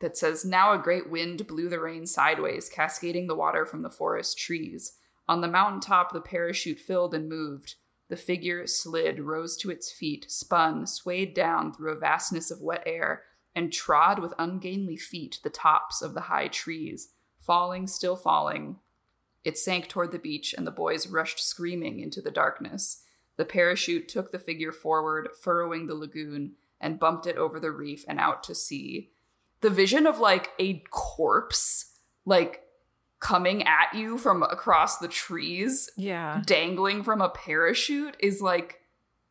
that 0.00 0.16
says, 0.16 0.44
Now 0.44 0.72
a 0.72 0.82
great 0.82 1.10
wind 1.10 1.46
blew 1.46 1.68
the 1.68 1.80
rain 1.80 2.06
sideways, 2.06 2.68
cascading 2.68 3.26
the 3.26 3.34
water 3.34 3.66
from 3.66 3.82
the 3.82 3.90
forest 3.90 4.38
trees. 4.38 4.92
On 5.28 5.40
the 5.40 5.48
mountain 5.48 5.80
top, 5.80 6.12
the 6.12 6.20
parachute 6.20 6.78
filled 6.78 7.14
and 7.14 7.28
moved. 7.28 7.74
The 8.08 8.16
figure 8.16 8.66
slid, 8.66 9.18
rose 9.18 9.56
to 9.58 9.70
its 9.70 9.90
feet, 9.90 10.26
spun, 10.28 10.86
swayed 10.86 11.34
down 11.34 11.72
through 11.72 11.92
a 11.92 11.98
vastness 11.98 12.50
of 12.50 12.60
wet 12.60 12.84
air, 12.86 13.24
and 13.54 13.72
trod 13.72 14.20
with 14.20 14.34
ungainly 14.38 14.96
feet 14.96 15.40
the 15.42 15.50
tops 15.50 16.02
of 16.02 16.14
the 16.14 16.22
high 16.22 16.48
trees. 16.48 17.08
Falling, 17.40 17.86
still 17.86 18.16
falling, 18.16 18.76
it 19.46 19.56
sank 19.56 19.88
toward 19.88 20.10
the 20.10 20.18
beach, 20.18 20.54
and 20.58 20.66
the 20.66 20.72
boys 20.72 21.06
rushed 21.06 21.38
screaming 21.38 22.00
into 22.00 22.20
the 22.20 22.32
darkness. 22.32 23.04
The 23.36 23.44
parachute 23.44 24.08
took 24.08 24.32
the 24.32 24.38
figure 24.38 24.72
forward, 24.72 25.28
furrowing 25.40 25.86
the 25.86 25.94
lagoon, 25.94 26.52
and 26.80 26.98
bumped 26.98 27.26
it 27.26 27.36
over 27.36 27.58
the 27.60 27.70
reef 27.70 28.04
and 28.08 28.18
out 28.18 28.42
to 28.44 28.54
sea. 28.54 29.10
The 29.60 29.70
vision 29.70 30.06
of 30.06 30.18
like 30.18 30.50
a 30.58 30.82
corpse, 30.90 31.98
like 32.24 32.62
coming 33.20 33.62
at 33.66 33.94
you 33.94 34.18
from 34.18 34.42
across 34.42 34.98
the 34.98 35.08
trees, 35.08 35.90
Yeah. 35.96 36.42
dangling 36.46 37.02
from 37.02 37.20
a 37.20 37.28
parachute, 37.30 38.16
is 38.20 38.40
like 38.42 38.80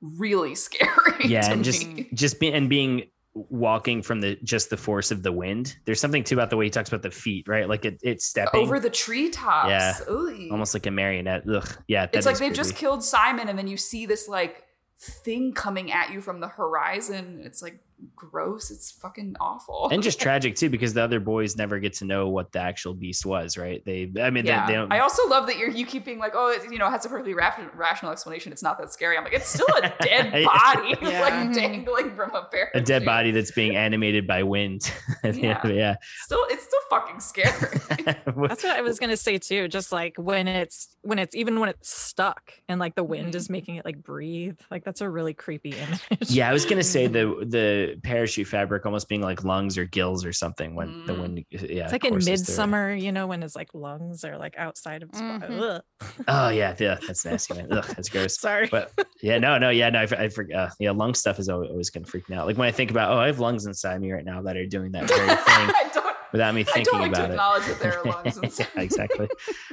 really 0.02 0.56
scary. 0.56 0.90
yeah, 1.26 1.42
to 1.42 1.52
and 1.54 1.64
just 1.64 1.88
me. 1.88 2.10
just 2.14 2.40
being 2.40 2.54
and 2.54 2.70
being 2.70 3.10
walking 3.36 4.02
from 4.02 4.22
the 4.22 4.38
just 4.44 4.70
the 4.70 4.78
force 4.78 5.12
of 5.12 5.22
the 5.22 5.32
wind. 5.32 5.76
There's 5.86 6.00
something 6.00 6.24
too 6.24 6.36
about 6.36 6.50
the 6.50 6.58
way 6.58 6.66
he 6.66 6.72
talks 6.72 6.90
about 6.90 7.02
the 7.02 7.12
feet, 7.12 7.48
right? 7.48 7.68
Like 7.68 7.84
it, 7.86 8.00
it's 8.02 8.26
stepping 8.26 8.62
over 8.62 8.80
the 8.80 8.90
treetops. 8.90 9.70
Yeah. 9.70 9.94
Ooh. 10.10 10.50
almost 10.52 10.74
like 10.74 10.86
a 10.86 10.92
marionette. 10.92 11.44
Ugh, 11.48 11.68
yeah, 11.88 12.08
it's 12.14 12.26
like 12.26 12.38
they've 12.38 12.54
just 12.54 12.76
killed 12.76 13.04
Simon, 13.04 13.50
and 13.50 13.60
then 13.60 13.68
you 13.68 13.78
see 13.78 14.06
this 14.06 14.28
like 14.28 14.64
thing 14.98 15.54
coming 15.54 15.92
at 15.92 16.12
you 16.12 16.22
from 16.22 16.40
the 16.40 16.48
horizon. 16.48 17.42
It's 17.44 17.62
like 17.62 17.80
gross. 18.16 18.72
It's 18.72 18.92
fucking 18.92 19.36
awful. 19.40 19.90
and 19.92 20.02
just 20.04 20.20
tragic 20.26 20.56
too 20.56 20.70
because 20.70 20.94
the 20.94 21.02
other 21.04 21.20
boys 21.20 21.56
never 21.56 21.80
get 21.80 21.94
to 21.94 22.06
know 22.06 22.30
what 22.30 22.52
the 22.52 22.60
actual 22.60 22.94
beast 22.94 23.26
was, 23.26 23.58
right? 23.58 23.84
They, 23.86 24.12
I 24.20 24.30
mean, 24.30 24.46
yeah. 24.46 24.66
they, 24.66 24.74
they 24.74 24.78
don't. 24.78 24.92
I 24.92 25.00
also 25.00 25.28
love 25.28 25.48
that 25.48 25.58
you're 25.58 25.70
you 25.70 25.86
keep 25.86 26.06
being 26.06 26.20
like, 26.20 26.34
oh, 26.36 26.50
it, 26.52 26.72
you 26.72 26.78
know, 26.78 26.88
it 26.88 26.92
has 26.92 27.06
a 27.06 27.10
perfectly 27.10 27.34
ra- 27.34 27.56
rational 27.76 28.12
explanation. 28.12 28.52
It's 28.52 28.64
not 28.64 28.78
that 28.80 28.92
scary. 28.92 29.18
I'm 29.18 29.24
like, 29.24 29.34
it's 29.34 29.48
still 29.50 29.68
a 29.78 29.82
dead 30.02 30.32
body, 30.46 30.96
Yeah. 31.02 31.22
like 31.22 31.54
dangling 31.54 32.16
from 32.16 32.34
a 32.36 32.44
parachute. 32.52 32.82
a 32.82 32.86
dead 32.86 33.06
body 33.06 33.32
that's 33.32 33.52
being 33.52 33.76
animated 33.76 34.28
by 34.28 34.44
wind. 34.44 34.92
yeah, 35.24 35.32
Yeah. 35.34 35.68
yeah. 35.68 35.96
Still, 36.24 36.46
it's 36.50 36.64
still 36.64 36.80
fucking 36.90 37.20
scary. 37.20 37.80
That's 38.26 38.64
what 38.64 38.66
I 38.78 38.82
was 38.82 39.00
gonna 39.00 39.18
say 39.18 39.38
too. 39.38 39.68
Just 39.68 39.92
like 39.92 40.16
when 40.18 40.48
it's 40.48 40.90
when 41.02 41.20
it's 41.20 41.36
even 41.36 41.60
when 41.60 41.70
it's 41.70 41.90
stuck 41.96 42.52
and 42.68 42.80
like 42.80 42.96
the 42.96 43.04
wind 43.04 43.34
Mhm. 43.34 43.36
is 43.36 43.50
making 43.50 43.76
it 43.76 43.86
like 43.86 44.02
breathe. 44.04 44.58
Like 44.72 44.84
that's 44.84 45.02
a 45.02 45.10
really 45.10 45.34
creepy 45.34 45.72
image. 45.76 46.30
yeah, 46.30 46.50
I 46.50 46.54
was 46.54 46.66
gonna 46.66 46.84
say 46.84 47.08
the 47.08 47.46
the 47.48 47.85
parachute 48.04 48.48
fabric 48.48 48.86
almost 48.86 49.08
being 49.10 49.22
like 49.22 49.44
lungs 49.44 49.78
or 49.78 49.86
gills 49.86 50.26
or 50.26 50.34
something 50.34 50.76
when 50.76 51.04
the 51.06 51.14
Mm. 51.14 51.20
wind. 51.20 51.46
Yeah, 51.52 51.84
It's 51.84 51.92
like 51.92 52.06
in 52.06 52.12
courses 52.12 52.46
through 52.46 52.56
Midsommar, 52.56 53.02
you 53.02 53.12
know, 53.12 53.28
when 53.28 53.42
his 53.42 53.56
like 53.56 53.70
lungs 53.74 54.24
are 54.24 54.38
like 54.38 54.56
outside 54.58 55.04
of 55.04 55.10
his 55.12 55.22
body. 55.22 55.54
Mhm. 55.54 55.82
Oh 56.28 56.50
yeah, 56.50 56.76
yeah, 56.80 56.98
that's 57.06 57.26
nasty, 57.26 57.54
man. 57.56 57.72
Ugh, 57.72 57.86
that's 57.96 58.10
gross. 58.10 58.40
Sorry. 58.40 58.68
But 58.70 58.92
yeah, 59.22 59.38
no, 59.38 59.58
no, 59.58 59.70
yeah, 59.70 59.90
no, 59.90 60.00
I, 60.00 60.04
I 60.04 60.30
forget. 60.30 60.58
Uh, 60.58 60.70
yeah, 60.80 60.92
lung 60.92 61.14
stuff 61.14 61.40
is 61.40 61.50
always, 61.50 61.70
always 61.70 61.90
gonna 61.90 62.06
freak 62.06 62.30
me 62.30 62.36
out. 62.36 62.46
Like 62.48 62.58
when 62.58 62.68
I 62.68 62.72
think 62.72 62.92
about, 62.92 63.12
oh, 63.12 63.20
I 63.20 63.28
have 63.28 63.40
lungs 63.40 63.66
inside 63.66 64.00
me 64.02 64.12
right 64.12 64.26
now 64.26 64.42
that 64.44 64.56
are 64.58 64.66
doing 64.66 64.92
that 64.94 65.08
very 65.08 65.36
thing 65.36 66.04
without 66.32 66.54
me 66.54 66.62
I 66.62 66.64
thinking 66.66 66.84
don't 66.92 67.02
like 67.02 67.14
to 67.14 67.34
about 67.34 67.62
it. 67.62 67.68
that 67.68 67.80
there 67.80 68.00
are 68.00 68.06
lungs 68.12 68.38
inside. 68.38 68.68
yeah, 68.76 68.82
exactly. 68.82 69.28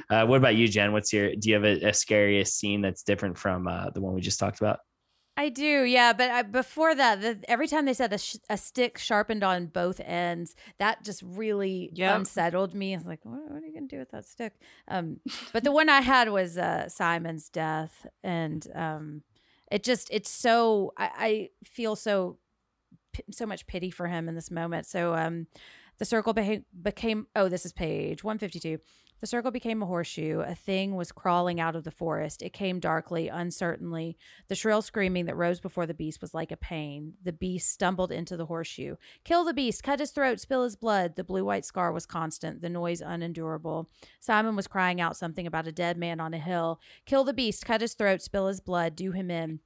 Uh, 0.09 0.25
what 0.25 0.37
about 0.37 0.55
you, 0.55 0.67
Jenn? 0.67 0.91
What's 0.93 1.11
your? 1.11 1.35
Do 1.35 1.49
you 1.49 1.55
have 1.55 1.65
a, 1.65 1.89
a 1.89 1.93
scariest 1.93 2.57
scene 2.57 2.81
that's 2.81 3.03
different 3.03 3.37
from 3.37 3.67
uh, 3.67 3.89
the 3.89 4.01
one 4.01 4.13
we 4.13 4.21
just 4.21 4.39
talked 4.39 4.59
about? 4.61 4.79
I 5.35 5.49
do, 5.49 5.83
yeah. 5.83 6.13
But 6.13 6.29
I, 6.29 6.41
before 6.43 6.93
that, 6.93 7.21
the, 7.21 7.39
every 7.49 7.67
time 7.67 7.85
they 7.85 7.93
said 7.93 8.13
a, 8.13 8.17
sh- 8.19 8.35
a 8.49 8.57
stick 8.57 8.97
sharpened 8.99 9.43
on 9.43 9.65
both 9.65 9.99
ends, 9.99 10.55
that 10.77 11.03
just 11.03 11.23
really 11.25 11.89
Yep. 11.93 12.15
unsettled 12.17 12.75
me. 12.75 12.93
I 12.93 12.97
was 12.97 13.07
like, 13.07 13.25
what, 13.25 13.39
what 13.49 13.63
are 13.63 13.65
you 13.65 13.73
going 13.73 13.87
to 13.87 13.95
do 13.95 13.99
with 13.99 14.11
that 14.11 14.25
stick? 14.25 14.53
Um, 14.87 15.21
but 15.51 15.63
the 15.63 15.71
one 15.71 15.89
I 15.89 16.01
had 16.01 16.29
was 16.29 16.57
uh, 16.57 16.87
Simon's 16.87 17.49
death. 17.49 18.05
And 18.23 18.67
um, 18.75 19.23
it 19.71 19.83
just, 19.83 20.07
it's 20.11 20.29
so, 20.29 20.93
I, 20.97 21.09
I 21.17 21.49
feel 21.63 21.95
so, 21.95 22.37
p- 23.11 23.23
so 23.31 23.47
much 23.47 23.65
pity 23.65 23.89
for 23.89 24.07
him 24.07 24.29
in 24.29 24.35
this 24.35 24.51
moment. 24.51 24.85
So 24.85 25.15
um, 25.15 25.47
the 25.97 26.05
circle 26.05 26.33
beha- 26.33 26.61
became, 26.79 27.25
oh, 27.35 27.49
this 27.49 27.65
is 27.65 27.73
page 27.73 28.23
152. 28.23 28.77
The 29.23 29.27
circle 29.27 29.51
became 29.51 29.81
a 29.81 29.85
horseshoe. 29.85 30.41
A 30.41 30.53
thing 30.53 30.97
was 30.97 31.13
crawling 31.13 31.57
out 31.61 31.77
of 31.77 31.85
the 31.85 31.91
forest. 31.91 32.41
It 32.41 32.51
came 32.51 32.81
darkly, 32.81 33.29
uncertainly. 33.29 34.17
The 34.49 34.55
shrill 34.55 34.81
screaming 34.81 35.27
that 35.27 35.37
rose 35.37 35.61
before 35.61 35.85
the 35.85 35.93
beast 35.93 36.19
was 36.19 36.33
like 36.33 36.51
a 36.51 36.57
pain. 36.57 37.13
The 37.23 37.31
beast 37.31 37.71
stumbled 37.71 38.11
into 38.11 38.35
the 38.35 38.47
horseshoe. 38.47 38.97
Kill 39.23 39.45
the 39.45 39.53
beast, 39.53 39.81
cut 39.81 40.01
his 40.01 40.11
throat, 40.11 40.41
spill 40.41 40.65
his 40.65 40.75
blood. 40.75 41.15
The 41.15 41.23
blue 41.23 41.45
white 41.45 41.63
scar 41.63 41.93
was 41.93 42.05
constant, 42.05 42.59
the 42.59 42.67
noise 42.67 42.99
unendurable. 42.99 43.89
Simon 44.19 44.57
was 44.57 44.67
crying 44.67 44.99
out 44.99 45.15
something 45.15 45.47
about 45.47 45.67
a 45.67 45.71
dead 45.71 45.97
man 45.97 46.19
on 46.19 46.33
a 46.33 46.37
hill. 46.37 46.81
Kill 47.05 47.23
the 47.23 47.31
beast, 47.31 47.63
cut 47.65 47.79
his 47.79 47.93
throat, 47.93 48.21
spill 48.21 48.47
his 48.47 48.59
blood, 48.59 48.93
do 48.93 49.13
him 49.13 49.31
in. 49.31 49.61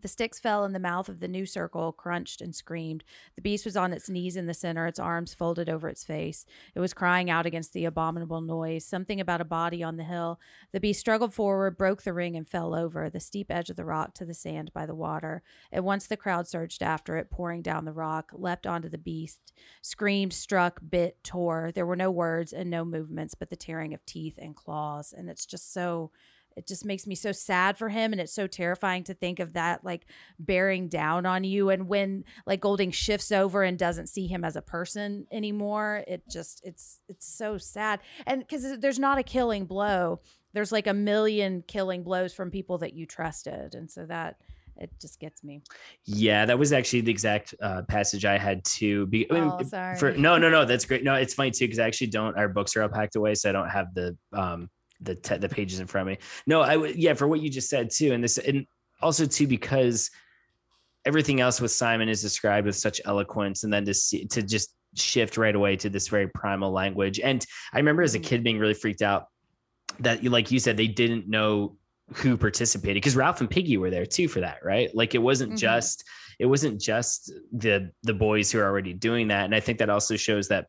The 0.00 0.08
sticks 0.08 0.38
fell 0.38 0.64
in 0.64 0.72
the 0.72 0.78
mouth 0.78 1.08
of 1.08 1.18
the 1.20 1.28
new 1.28 1.44
circle, 1.44 1.92
crunched 1.92 2.40
and 2.40 2.54
screamed. 2.54 3.02
The 3.34 3.42
beast 3.42 3.64
was 3.64 3.76
on 3.76 3.92
its 3.92 4.08
knees 4.08 4.36
in 4.36 4.46
the 4.46 4.54
center, 4.54 4.86
its 4.86 4.98
arms 4.98 5.34
folded 5.34 5.68
over 5.68 5.88
its 5.88 6.04
face. 6.04 6.46
It 6.74 6.80
was 6.80 6.94
crying 6.94 7.30
out 7.30 7.46
against 7.46 7.72
the 7.72 7.84
abominable 7.84 8.40
noise, 8.40 8.84
something 8.84 9.20
about 9.20 9.40
a 9.40 9.44
body 9.44 9.82
on 9.82 9.96
the 9.96 10.04
hill. 10.04 10.38
The 10.72 10.80
beast 10.80 11.00
struggled 11.00 11.34
forward, 11.34 11.76
broke 11.76 12.02
the 12.02 12.12
ring, 12.12 12.36
and 12.36 12.46
fell 12.46 12.74
over 12.74 13.10
the 13.10 13.18
steep 13.18 13.50
edge 13.50 13.70
of 13.70 13.76
the 13.76 13.84
rock 13.84 14.14
to 14.14 14.24
the 14.24 14.34
sand 14.34 14.72
by 14.72 14.86
the 14.86 14.94
water. 14.94 15.42
At 15.72 15.84
once 15.84 16.06
the 16.06 16.16
crowd 16.16 16.46
surged 16.46 16.82
after 16.82 17.16
it, 17.16 17.30
pouring 17.30 17.62
down 17.62 17.84
the 17.84 17.92
rock, 17.92 18.30
leapt 18.32 18.66
onto 18.66 18.88
the 18.88 18.98
beast, 18.98 19.52
screamed, 19.82 20.32
struck, 20.32 20.80
bit, 20.88 21.22
tore. 21.24 21.72
There 21.74 21.86
were 21.86 21.96
no 21.96 22.10
words 22.10 22.52
and 22.52 22.70
no 22.70 22.84
movements, 22.84 23.34
but 23.34 23.50
the 23.50 23.56
tearing 23.56 23.94
of 23.94 24.04
teeth 24.06 24.38
and 24.38 24.54
claws. 24.54 25.12
And 25.16 25.28
it's 25.28 25.46
just 25.46 25.72
so 25.72 26.12
it 26.56 26.66
just 26.66 26.84
makes 26.84 27.06
me 27.06 27.14
so 27.14 27.30
sad 27.30 27.78
for 27.78 27.88
him 27.88 28.12
and 28.12 28.20
it's 28.20 28.34
so 28.34 28.46
terrifying 28.46 29.04
to 29.04 29.14
think 29.14 29.38
of 29.38 29.52
that 29.52 29.84
like 29.84 30.06
bearing 30.38 30.88
down 30.88 31.24
on 31.24 31.44
you 31.44 31.70
and 31.70 31.88
when 31.88 32.24
like 32.46 32.60
golding 32.60 32.90
shifts 32.90 33.30
over 33.30 33.62
and 33.62 33.78
doesn't 33.78 34.08
see 34.08 34.26
him 34.26 34.44
as 34.44 34.56
a 34.56 34.62
person 34.62 35.26
anymore 35.30 36.02
it 36.08 36.22
just 36.28 36.60
it's 36.64 37.00
it's 37.08 37.26
so 37.26 37.56
sad 37.58 38.00
and 38.26 38.40
because 38.40 38.78
there's 38.80 38.98
not 38.98 39.18
a 39.18 39.22
killing 39.22 39.64
blow 39.64 40.20
there's 40.52 40.72
like 40.72 40.86
a 40.86 40.94
million 40.94 41.62
killing 41.66 42.02
blows 42.02 42.34
from 42.34 42.50
people 42.50 42.78
that 42.78 42.92
you 42.92 43.06
trusted 43.06 43.74
and 43.74 43.90
so 43.90 44.04
that 44.04 44.36
it 44.80 44.90
just 45.00 45.18
gets 45.18 45.42
me 45.42 45.60
Yeah, 46.04 46.46
that 46.46 46.58
was 46.58 46.72
actually 46.72 47.00
the 47.00 47.10
exact 47.10 47.54
uh, 47.60 47.82
passage 47.88 48.24
I 48.24 48.38
had 48.38 48.64
to 48.76 49.06
Be, 49.06 49.28
I 49.30 49.34
mean, 49.34 49.52
Oh, 49.58 49.62
sorry. 49.64 49.98
For, 49.98 50.12
no, 50.12 50.38
no, 50.38 50.48
no, 50.48 50.64
that's 50.64 50.84
great. 50.84 51.02
No, 51.02 51.14
it's 51.14 51.34
funny 51.34 51.50
too 51.50 51.64
because 51.66 51.80
I 51.80 51.86
actually 51.86 52.08
don't. 52.08 52.36
Our 52.38 52.48
books 52.48 52.76
are 52.76 52.82
all 52.82 52.88
packed 52.88 53.16
away, 53.16 53.34
so 53.34 53.48
I 53.48 53.52
don't 53.52 53.68
have 53.68 53.92
the 53.94 54.16
um 54.32 54.70
the 55.00 55.14
te- 55.14 55.36
the 55.38 55.48
pages 55.48 55.80
in 55.80 55.86
front 55.86 56.08
of 56.08 56.12
me. 56.12 56.24
No, 56.46 56.60
I 56.60 56.76
would 56.76 56.96
yeah 56.96 57.14
for 57.14 57.28
what 57.28 57.40
you 57.40 57.50
just 57.50 57.68
said 57.70 57.90
too, 57.90 58.12
and 58.12 58.22
this 58.22 58.38
and 58.38 58.66
also 59.00 59.26
too 59.26 59.46
because 59.46 60.10
everything 61.04 61.40
else 61.40 61.60
with 61.60 61.70
Simon 61.70 62.08
is 62.08 62.20
described 62.20 62.66
with 62.66 62.76
such 62.76 63.00
eloquence, 63.04 63.64
and 63.64 63.72
then 63.72 63.84
to 63.84 63.94
see 63.94 64.26
to 64.26 64.42
just 64.42 64.74
shift 64.96 65.36
right 65.36 65.54
away 65.54 65.76
to 65.76 65.88
this 65.88 66.08
very 66.08 66.28
primal 66.28 66.72
language. 66.72 67.20
And 67.20 67.44
I 67.72 67.78
remember 67.78 68.02
as 68.02 68.14
a 68.14 68.18
kid 68.18 68.42
being 68.42 68.58
really 68.58 68.74
freaked 68.74 69.02
out 69.02 69.26
that, 70.00 70.24
like 70.24 70.50
you 70.50 70.58
said, 70.58 70.76
they 70.76 70.88
didn't 70.88 71.28
know 71.28 71.76
who 72.14 72.36
participated 72.36 72.94
because 72.96 73.16
Ralph 73.16 73.40
and 73.40 73.50
Piggy 73.50 73.76
were 73.76 73.90
there 73.90 74.06
too 74.06 74.28
for 74.28 74.40
that, 74.40 74.58
right? 74.64 74.94
Like 74.94 75.14
it 75.14 75.18
wasn't 75.18 75.52
Mhm. 75.52 75.58
just 75.58 76.04
it 76.38 76.46
wasn't 76.46 76.80
just 76.80 77.32
the 77.52 77.90
the 78.02 78.14
boys 78.14 78.50
who 78.50 78.58
are 78.60 78.64
already 78.64 78.94
doing 78.94 79.28
that, 79.28 79.44
and 79.44 79.54
I 79.54 79.60
think 79.60 79.78
that 79.78 79.90
also 79.90 80.16
shows 80.16 80.48
that 80.48 80.66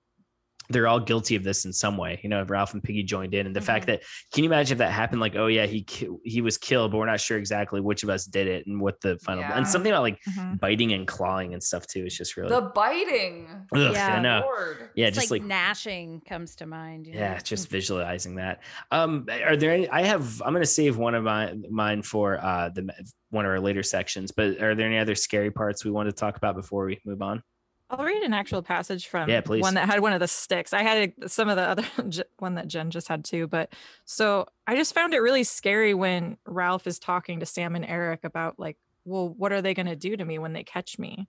they're 0.70 0.88
all 0.88 1.00
guilty 1.00 1.36
of 1.36 1.44
this 1.44 1.66
in 1.66 1.74
some 1.74 1.98
way. 1.98 2.20
You 2.22 2.30
know, 2.30 2.44
Ralph 2.44 2.74
and 2.74 2.84
Piggy 2.84 3.04
joined 3.04 3.34
in, 3.34 3.46
and 3.48 3.56
the 3.56 3.62
fact 3.62 3.88
Mm-hmm. 3.88 3.92
that 3.94 4.02
can 4.34 4.44
you 4.44 4.50
imagine 4.50 4.74
if 4.76 4.78
that 4.80 4.92
happened? 4.92 5.20
Like, 5.22 5.36
oh 5.36 5.48
yeah, 5.48 5.66
he 5.66 5.86
he 6.24 6.42
was 6.42 6.58
killed, 6.58 6.92
but 6.92 6.98
we're 6.98 7.06
not 7.06 7.20
sure 7.20 7.38
exactly 7.38 7.82
which 7.82 8.04
of 8.04 8.10
us 8.10 8.26
did 8.26 8.48
it 8.48 8.68
and 8.68 8.80
what 8.80 9.02
the 9.02 9.18
final 9.20 9.42
Yeah. 9.44 9.58
and 9.58 9.68
something 9.68 9.92
about 9.92 10.04
like 10.04 10.20
Mhm. 10.30 10.60
biting 10.60 10.94
and 10.94 11.08
clawing 11.08 11.54
and 11.54 11.64
stuff 11.64 11.88
too. 11.88 12.06
It's 12.06 12.18
just 12.18 12.38
really 12.38 12.50
The 12.50 12.62
biting. 12.76 13.48
Ugh, 13.74 13.94
Yeah. 13.94 14.16
I 14.16 14.22
know. 14.22 14.42
Lord. 14.46 14.90
Yeah, 14.96 15.08
it's 15.08 15.18
just 15.18 15.32
like, 15.32 15.42
like, 15.42 15.48
gnashing 15.48 16.22
comes 16.28 16.56
to 16.58 16.66
mind. 16.66 17.08
you 17.08 17.14
know? 17.14 17.20
yeah, 17.20 17.40
just 17.40 17.70
visualizing 17.70 18.36
that. 18.36 18.62
Um, 18.92 19.26
are 19.44 19.56
there 19.56 19.72
any? 19.72 19.90
I 19.90 20.04
have. 20.04 20.42
I'm 20.44 20.54
gonna 20.54 20.66
save 20.66 20.98
one 20.98 21.16
of 21.16 21.24
my 21.24 21.54
mine 21.70 22.02
for 22.04 22.38
uh 22.44 22.70
the 22.70 22.90
one 23.32 23.46
of 23.46 23.50
our 23.52 23.60
later 23.60 23.84
sections. 23.84 24.32
But 24.32 24.62
are 24.62 24.76
there 24.76 24.88
any 24.88 24.98
other 24.98 25.16
scary 25.16 25.52
parts 25.52 25.86
we 25.86 25.92
want 25.92 26.08
to 26.10 26.14
talk 26.14 26.36
about 26.38 26.56
before 26.56 26.86
we 26.86 27.00
move 27.06 27.22
on? 27.22 27.42
I'll 27.90 28.06
read 28.06 28.22
an 28.24 28.34
actual 28.34 28.62
passage 28.62 29.08
from 29.08 29.30
Yeah, 29.30 29.42
please. 29.42 29.62
one 29.62 29.74
that 29.74 29.88
had 29.90 30.00
one 30.00 30.14
of 30.14 30.20
the 30.20 30.28
sticks. 30.28 30.74
I 30.74 30.84
had 30.84 31.14
some 31.32 31.50
of 31.50 31.56
the 31.56 31.64
other 31.64 31.84
one 32.40 32.56
that 32.56 32.68
Jenn 32.68 32.92
just 32.92 33.08
had 33.08 33.26
too, 33.26 33.48
but 33.48 33.74
so 34.06 34.46
I 34.68 34.76
just 34.76 34.94
found 34.94 35.14
it 35.14 35.20
really 35.20 35.44
scary 35.44 35.94
when 35.94 36.38
Ralph 36.46 36.86
is 36.88 37.00
talking 37.00 37.40
to 37.40 37.46
Sam 37.46 37.76
and 37.76 37.86
Eric 37.86 38.24
about 38.24 38.60
like, 38.60 38.78
well, 39.06 39.30
what 39.30 39.52
are 39.52 39.62
they 39.62 39.74
going 39.74 39.88
to 39.88 39.96
do 39.96 40.16
to 40.16 40.26
me 40.26 40.38
when 40.38 40.54
they 40.54 40.64
catch 40.64 41.00
me? 41.00 41.28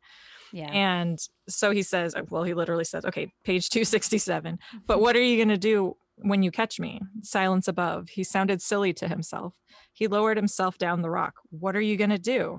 yeah. 0.53 0.71
And 0.71 1.19
so 1.49 1.71
he 1.71 1.83
says, 1.83 2.15
uh, 2.15 2.23
well, 2.29 2.43
he 2.43 2.55
literally 2.55 2.85
says, 2.85 3.05
okay, 3.05 3.33
page 3.45 3.69
267. 3.71 4.59
But 4.87 5.01
what 5.01 5.17
are 5.17 5.23
you 5.23 5.37
going 5.37 5.49
to 5.49 5.57
do 5.57 5.97
when 6.17 6.43
you 6.43 6.51
catch 6.51 6.79
me? 6.81 7.01
Silence 7.23 7.69
above. 7.69 8.09
He 8.11 8.25
sounded 8.25 8.61
silly 8.61 8.93
to 8.95 9.09
himself. 9.09 9.55
He 9.93 10.09
lowered 10.09 10.37
himself 10.37 10.77
down 10.77 11.03
the 11.03 11.11
rock. 11.11 11.35
What 11.51 11.75
are 11.77 11.81
you 11.81 11.97
going 11.97 12.11
to 12.11 12.19
do? 12.19 12.59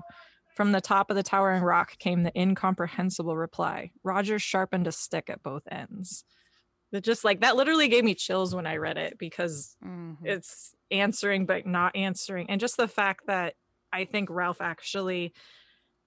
From 0.54 0.72
the 0.72 0.80
top 0.80 1.10
of 1.10 1.16
the 1.16 1.22
towering 1.22 1.62
rock 1.62 1.98
came 1.98 2.22
the 2.22 2.38
incomprehensible 2.38 3.36
reply. 3.36 3.90
Roger 4.04 4.38
sharpened 4.38 4.86
a 4.86 4.92
stick 4.92 5.30
at 5.30 5.42
both 5.42 5.62
ends. 5.70 6.24
It 6.92 7.04
just 7.04 7.24
like 7.24 7.40
that 7.40 7.56
literally 7.56 7.88
gave 7.88 8.04
me 8.04 8.14
chills 8.14 8.54
when 8.54 8.66
I 8.66 8.76
read 8.76 8.98
it 8.98 9.18
because 9.18 9.76
Mhm. 9.82 10.18
it's 10.24 10.74
answering 10.90 11.46
but 11.46 11.66
not 11.66 11.96
answering 11.96 12.50
and 12.50 12.60
just 12.60 12.76
the 12.76 12.86
fact 12.86 13.26
that 13.26 13.54
i 13.94 14.04
think 14.04 14.28
ralph 14.30 14.60
actually 14.60 15.32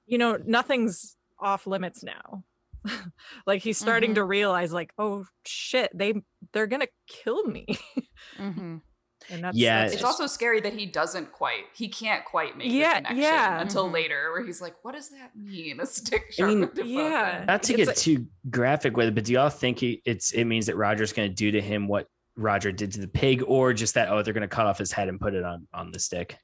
you 0.06 0.18
know 0.20 0.38
nothing's 0.46 1.18
off 1.40 1.66
limits 1.66 2.04
now 2.04 2.44
like 3.48 3.64
he's 3.64 3.80
starting 3.80 4.12
Mhm. 4.12 4.16
to 4.16 4.24
realize 4.24 4.72
like 4.72 4.92
oh 5.00 5.26
shit 5.44 5.90
they 5.98 6.14
they're 6.54 6.68
gonna 6.68 6.88
kill 7.08 7.44
me 7.46 7.66
Mhm. 8.40 8.82
And 9.30 9.44
that's 9.44 9.58
Yeah, 9.58 9.82
that's 9.82 9.94
It's 9.94 10.02
just- 10.02 10.20
also 10.20 10.28
scary 10.28 10.62
that 10.62 10.74
he 10.74 10.86
doesn't 10.86 11.32
quite, 11.32 11.64
he 11.74 11.88
can't 11.88 12.24
quite 12.26 12.58
make 12.58 12.72
Yeah, 12.72 13.00
the 13.02 13.08
connection 13.08 13.18
yeah. 13.24 13.62
until 13.62 13.90
Mhm. 13.90 13.94
later, 13.94 14.32
where 14.32 14.44
he's 14.46 14.62
like, 14.62 14.76
"What 14.84 14.94
does 14.96 15.10
that 15.10 15.32
mean? 15.36 15.80
A 15.82 15.86
stick 15.86 16.34
I 16.40 16.44
mean, 16.44 16.70
yeah. 16.84 17.44
Not 17.48 17.64
to 17.64 17.74
It's 17.74 17.78
get 17.78 17.88
like- 17.88 17.96
too 17.98 18.28
graphic 18.50 18.96
with 18.98 19.08
it, 19.08 19.16
but 19.16 19.24
do 19.26 19.34
y'all 19.34 19.50
think 19.50 19.80
he, 19.80 20.02
it's 20.06 20.32
it 20.32 20.46
means 20.46 20.66
that 20.68 20.76
Roger's 20.76 21.14
going 21.14 21.30
to 21.30 21.36
do 21.36 21.52
to 21.52 21.62
him 21.62 21.88
what 21.88 22.08
Roger 22.38 22.72
did 22.72 22.92
to 22.94 23.00
the 23.00 23.08
pig, 23.08 23.44
or 23.48 23.74
just 23.74 23.94
that 23.94 24.10
oh 24.10 24.22
they're 24.22 24.34
going 24.34 24.42
to 24.42 24.48
cut 24.48 24.66
off 24.66 24.78
his 24.78 24.92
head 24.92 25.08
and 25.08 25.20
put 25.20 25.34
it 25.34 25.44
on 25.44 25.68
on 25.74 25.92
the 25.92 26.00
stick? 26.00 26.38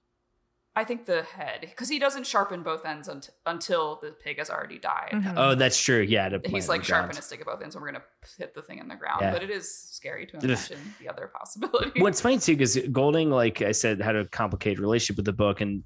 I 0.73 0.85
think 0.85 1.05
the 1.05 1.23
head, 1.23 1.59
because 1.61 1.89
he 1.89 1.99
doesn't 1.99 2.25
sharpen 2.25 2.63
both 2.63 2.85
ends 2.85 3.09
unt- 3.09 3.29
until 3.45 3.99
the 4.01 4.11
pig 4.11 4.37
has 4.37 4.49
already 4.49 4.79
died. 4.79 5.09
Mhm. 5.11 5.33
Oh, 5.35 5.53
that's 5.53 5.77
true. 5.81 5.99
Yeah, 5.99 6.29
to 6.29 6.41
He's 6.45 6.69
like 6.69 6.81
the 6.81 6.87
sharpen 6.87 7.17
a 7.17 7.21
stick 7.21 7.41
at 7.41 7.45
both 7.45 7.61
ends, 7.61 7.75
and 7.75 7.81
we're 7.81 7.91
gonna 7.91 8.03
hit 8.37 8.53
the 8.53 8.61
thing 8.61 8.79
in 8.79 8.87
the 8.87 8.95
ground. 8.95 9.19
Yeah. 9.21 9.33
But 9.33 9.43
it 9.43 9.49
is 9.49 9.69
scary 9.69 10.25
to 10.27 10.37
Ugh. 10.37 10.43
imagine 10.45 10.79
the 11.01 11.09
other 11.09 11.27
possibility. 11.27 11.99
What's 12.01 12.21
funny 12.21 12.37
too, 12.39 12.53
because 12.53 12.77
Golding, 12.89 13.29
like 13.29 13.61
I 13.61 13.73
said, 13.73 14.01
had 14.01 14.15
a 14.15 14.25
complicated 14.29 14.79
relationship 14.79 15.17
with 15.17 15.25
the 15.25 15.33
book 15.33 15.59
and 15.59 15.83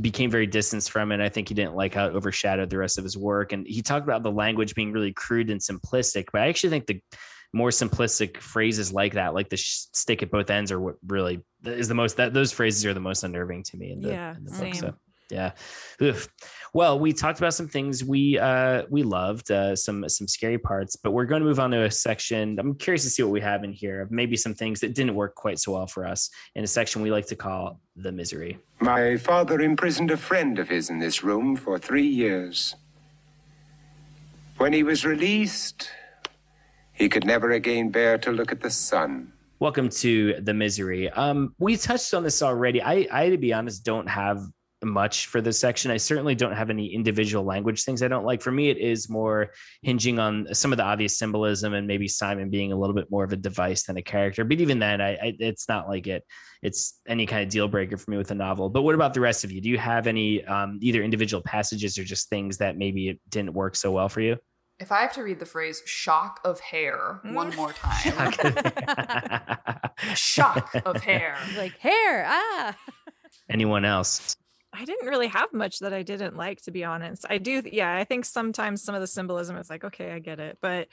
became 0.00 0.30
very 0.30 0.46
distanced 0.46 0.90
from 0.92 1.10
it. 1.12 1.20
I 1.20 1.28
think 1.28 1.48
he 1.48 1.54
didn't 1.54 1.74
like 1.74 1.94
how 1.94 2.06
it 2.06 2.14
overshadowed 2.14 2.70
the 2.70 2.78
rest 2.78 2.98
of 2.98 3.04
his 3.04 3.16
work. 3.16 3.52
And 3.52 3.66
he 3.66 3.82
talked 3.82 4.04
about 4.04 4.22
the 4.22 4.30
language 4.30 4.74
being 4.74 4.92
really 4.92 5.12
crude 5.12 5.50
and 5.50 5.60
simplistic, 5.60 6.26
but 6.32 6.42
I 6.42 6.48
actually 6.48 6.70
think 6.70 6.86
the 6.86 7.00
more 7.52 7.70
simplistic 7.70 8.38
phrases 8.38 8.92
like 8.92 9.14
that, 9.14 9.34
like 9.34 9.50
the 9.50 9.56
sh- 9.56 9.86
stick 9.92 10.22
at 10.22 10.30
both 10.30 10.50
ends, 10.50 10.72
are 10.72 10.80
what 10.80 10.96
really 11.06 11.40
is 11.64 11.88
the 11.88 11.94
most. 11.94 12.16
That 12.16 12.32
those 12.32 12.52
phrases 12.52 12.84
are 12.86 12.94
the 12.94 13.00
most 13.00 13.24
unnerving 13.24 13.62
to 13.64 13.76
me 13.76 13.92
in 13.92 14.00
the, 14.00 14.08
Yeah, 14.08 14.36
in 14.36 14.44
the 14.44 14.50
book. 14.50 14.74
So 14.74 14.94
yeah. 15.30 15.52
Oof. 16.02 16.28
Well, 16.74 16.98
we 16.98 17.12
talked 17.12 17.38
about 17.38 17.54
some 17.54 17.68
things 17.68 18.04
we 18.04 18.38
uh 18.38 18.82
we 18.90 19.02
loved, 19.02 19.50
uh 19.50 19.74
some 19.74 20.08
some 20.08 20.28
scary 20.28 20.58
parts, 20.58 20.96
but 20.96 21.12
we're 21.12 21.24
going 21.24 21.40
to 21.40 21.48
move 21.48 21.60
on 21.60 21.70
to 21.70 21.84
a 21.84 21.90
section. 21.90 22.58
I'm 22.58 22.74
curious 22.74 23.02
to 23.04 23.10
see 23.10 23.22
what 23.22 23.32
we 23.32 23.40
have 23.40 23.64
in 23.64 23.72
here. 23.72 24.06
Maybe 24.10 24.36
some 24.36 24.54
things 24.54 24.80
that 24.80 24.94
didn't 24.94 25.14
work 25.14 25.34
quite 25.34 25.58
so 25.58 25.72
well 25.72 25.86
for 25.86 26.06
us 26.06 26.30
in 26.54 26.64
a 26.64 26.66
section 26.66 27.02
we 27.02 27.10
like 27.10 27.26
to 27.28 27.36
call 27.36 27.80
the 27.96 28.12
misery. 28.12 28.58
My 28.80 29.16
father 29.16 29.60
imprisoned 29.60 30.10
a 30.10 30.16
friend 30.16 30.58
of 30.58 30.68
his 30.68 30.90
in 30.90 30.98
this 30.98 31.22
room 31.22 31.56
for 31.56 31.78
three 31.78 32.06
years. 32.06 32.74
When 34.58 34.72
he 34.72 34.82
was 34.82 35.04
released, 35.04 35.90
he 36.92 37.08
could 37.08 37.24
never 37.24 37.50
again 37.52 37.90
bear 37.90 38.18
to 38.18 38.30
look 38.30 38.52
at 38.52 38.60
the 38.60 38.70
sun. 38.70 39.32
Welcome 39.58 39.88
to 39.90 40.40
the 40.40 40.54
misery. 40.54 41.08
Um, 41.10 41.54
we 41.58 41.76
touched 41.76 42.14
on 42.14 42.24
this 42.24 42.42
already. 42.42 42.82
I, 42.82 43.06
I, 43.12 43.30
to 43.30 43.38
be 43.38 43.52
honest, 43.52 43.84
don't 43.84 44.08
have 44.08 44.42
much 44.84 45.26
for 45.26 45.40
this 45.40 45.60
section. 45.60 45.90
I 45.90 45.96
certainly 45.96 46.34
don't 46.34 46.52
have 46.52 46.70
any 46.70 46.92
individual 46.92 47.44
language 47.44 47.84
things 47.84 48.02
I 48.02 48.08
don't 48.08 48.24
like. 48.24 48.42
For 48.42 48.50
me, 48.50 48.70
it 48.70 48.78
is 48.78 49.08
more 49.08 49.52
hinging 49.82 50.18
on 50.18 50.52
some 50.52 50.72
of 50.72 50.78
the 50.78 50.84
obvious 50.84 51.16
symbolism 51.18 51.74
and 51.74 51.86
maybe 51.86 52.08
Simon 52.08 52.50
being 52.50 52.72
a 52.72 52.76
little 52.76 52.94
bit 52.94 53.10
more 53.10 53.24
of 53.24 53.32
a 53.32 53.36
device 53.36 53.84
than 53.84 53.96
a 53.96 54.02
character. 54.02 54.44
But 54.44 54.60
even 54.60 54.80
then, 54.80 55.00
I, 55.00 55.10
I 55.14 55.36
it's 55.38 55.68
not 55.68 55.88
like 55.88 56.06
it. 56.06 56.24
It's 56.62 57.00
any 57.06 57.26
kind 57.26 57.42
of 57.42 57.48
deal 57.48 57.68
breaker 57.68 57.96
for 57.96 58.10
me 58.10 58.16
with 58.16 58.30
a 58.30 58.34
novel. 58.34 58.68
But 58.68 58.82
what 58.82 58.94
about 58.94 59.14
the 59.14 59.20
rest 59.20 59.44
of 59.44 59.52
you? 59.52 59.60
Do 59.60 59.68
you 59.68 59.78
have 59.78 60.06
any 60.06 60.44
um, 60.44 60.78
either 60.82 61.02
individual 61.02 61.42
passages 61.42 61.98
or 61.98 62.04
just 62.04 62.28
things 62.28 62.58
that 62.58 62.76
maybe 62.76 63.08
it 63.08 63.20
didn't 63.28 63.52
work 63.52 63.76
so 63.76 63.92
well 63.92 64.08
for 64.08 64.20
you? 64.20 64.38
If 64.82 64.92
I 64.92 65.00
have 65.00 65.12
to 65.14 65.22
read 65.22 65.38
the 65.38 65.46
phrase 65.46 65.82
"shock 65.86 66.40
of 66.44 66.60
hair" 66.60 67.20
one 67.24 67.54
more 67.56 67.72
time, 67.72 68.32
shock 70.14 70.74
of 70.84 70.96
hair. 71.02 71.38
like 71.56 71.78
hair, 71.78 72.26
ah. 72.26 72.76
Anyone 73.48 73.84
else? 73.84 74.34
I 74.72 74.84
didn't 74.84 75.08
really 75.08 75.28
have 75.28 75.52
much 75.52 75.78
that 75.80 75.92
I 75.92 76.02
didn't 76.02 76.36
like, 76.36 76.62
to 76.62 76.70
be 76.70 76.82
honest. 76.82 77.26
I 77.28 77.38
do, 77.38 77.62
yeah, 77.70 77.94
I 77.94 78.04
think 78.04 78.24
sometimes 78.24 78.82
some 78.82 78.94
of 78.94 79.00
the 79.00 79.06
symbolism 79.06 79.56
is 79.56 79.68
like, 79.70 79.84
okay, 79.84 80.12
I 80.12 80.18
get 80.18 80.40
it. 80.40 80.58
But 80.62 80.88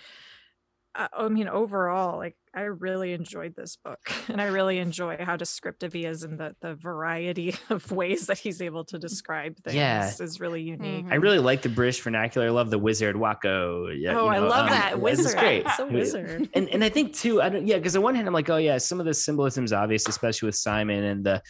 uh, 0.95 1.07
I 1.17 1.29
mean, 1.29 1.47
overall, 1.47 2.17
like, 2.17 2.35
I 2.55 2.61
really 2.61 3.13
enjoyed 3.13 3.55
this 3.55 3.77
book 3.83 3.99
and 4.27 4.41
I 4.41 4.45
really 4.45 4.79
enjoy 4.79 5.17
how 5.19 5.35
descriptive 5.35 5.93
he 5.93 6.05
is 6.05 6.23
and 6.23 6.39
the, 6.39 6.55
the 6.61 6.75
variety 6.75 7.55
of 7.69 7.91
ways 7.91 8.27
that 8.27 8.37
he's 8.39 8.61
able 8.61 8.83
to 8.85 8.97
describe 8.97 9.55
things 9.63 9.75
Yeah. 9.75 10.11
is 10.19 10.39
really 10.39 10.61
unique. 10.61 11.05
I 11.11 11.15
really 11.15 11.39
like 11.39 11.61
the 11.61 11.69
British 11.69 12.01
vernacular. 12.01 12.47
I 12.47 12.49
love 12.49 12.69
the 12.71 12.79
wizard 12.79 13.15
Wacco. 13.15 13.93
Yeah, 13.97 14.17
Oh, 14.17 14.25
you 14.25 14.29
I 14.31 14.39
love 14.39 14.63
um, 14.65 14.69
that 14.69 15.01
this 15.03 15.19
is 15.19 15.25
wizard. 15.25 15.63
It's 15.65 15.79
a 15.79 15.85
wizard. 15.91 16.49
And 16.53 16.69
and 16.69 16.83
I 16.83 16.89
think 16.89 17.13
too, 17.13 17.41
I 17.41 17.49
don't 17.49 17.67
yeah, 17.67 17.77
because 17.77 17.95
on 17.95 18.01
one 18.01 18.15
hand 18.15 18.27
I'm 18.27 18.33
like, 18.33 18.49
oh 18.49 18.57
yeah, 18.57 18.77
some 18.77 18.99
of 18.99 19.05
the 19.05 19.13
symbolism 19.13 19.63
is 19.65 19.73
obvious, 19.73 20.07
especially 20.07 20.47
with 20.47 20.55
Simon 20.55 21.03
and 21.03 21.23
the 21.23 21.41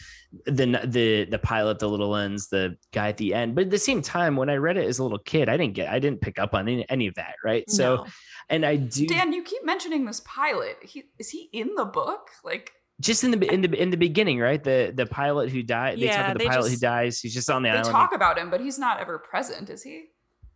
the 0.46 0.82
the 0.86 1.24
the 1.30 1.38
pilot, 1.38 1.78
the 1.78 1.88
little 1.88 2.12
uns, 2.14 2.48
the 2.48 2.76
guy 2.92 3.08
at 3.08 3.16
the 3.16 3.32
end. 3.34 3.54
But 3.54 3.64
at 3.64 3.70
the 3.70 3.78
same 3.78 4.02
time, 4.02 4.36
when 4.36 4.50
I 4.50 4.56
read 4.56 4.76
it 4.76 4.86
as 4.86 4.98
a 4.98 5.02
little 5.02 5.18
kid, 5.18 5.48
I 5.48 5.56
didn't 5.56 5.74
get, 5.74 5.88
I 5.88 5.98
didn't 5.98 6.20
pick 6.20 6.38
up 6.38 6.54
on 6.54 6.68
any, 6.68 6.88
any 6.88 7.06
of 7.06 7.14
that, 7.14 7.34
right? 7.44 7.68
So, 7.70 7.96
No. 7.96 8.06
And 8.50 8.66
I 8.66 8.76
do 8.76 9.06
Dan, 9.06 9.32
you 9.32 9.42
keep 9.42 9.64
mentioning 9.64 10.04
this 10.04 10.20
pilot. 10.26 10.76
He 10.82 11.04
is 11.18 11.30
he 11.30 11.48
in 11.52 11.74
the 11.76 11.84
book? 11.86 12.28
Like 12.44 12.72
just 13.00 13.24
in 13.24 13.30
the 13.30 13.52
in 13.52 13.62
the 13.62 13.72
in 13.82 13.90
the 13.90 13.96
beginning, 13.96 14.38
right? 14.40 14.62
The 14.62 14.92
the 14.94 15.06
pilot 15.06 15.50
who 15.50 15.62
died. 15.62 15.98
They 15.98 16.06
talk 16.08 16.14
Yeah, 16.14 16.20
about 16.26 16.32
the 16.34 16.38
they 16.44 16.48
pilot 16.50 16.70
who 16.70 16.76
dies. 16.76 17.20
He's 17.20 17.32
just 17.32 17.48
on 17.48 17.62
the 17.62 17.68
they 17.70 17.76
island. 17.78 17.90
talk 17.92 18.14
about 18.14 18.38
him, 18.38 18.50
but 18.50 18.60
he's 18.60 18.78
not 18.78 19.00
ever 19.00 19.18
present, 19.18 19.70
is 19.70 19.82
he? 19.82 20.06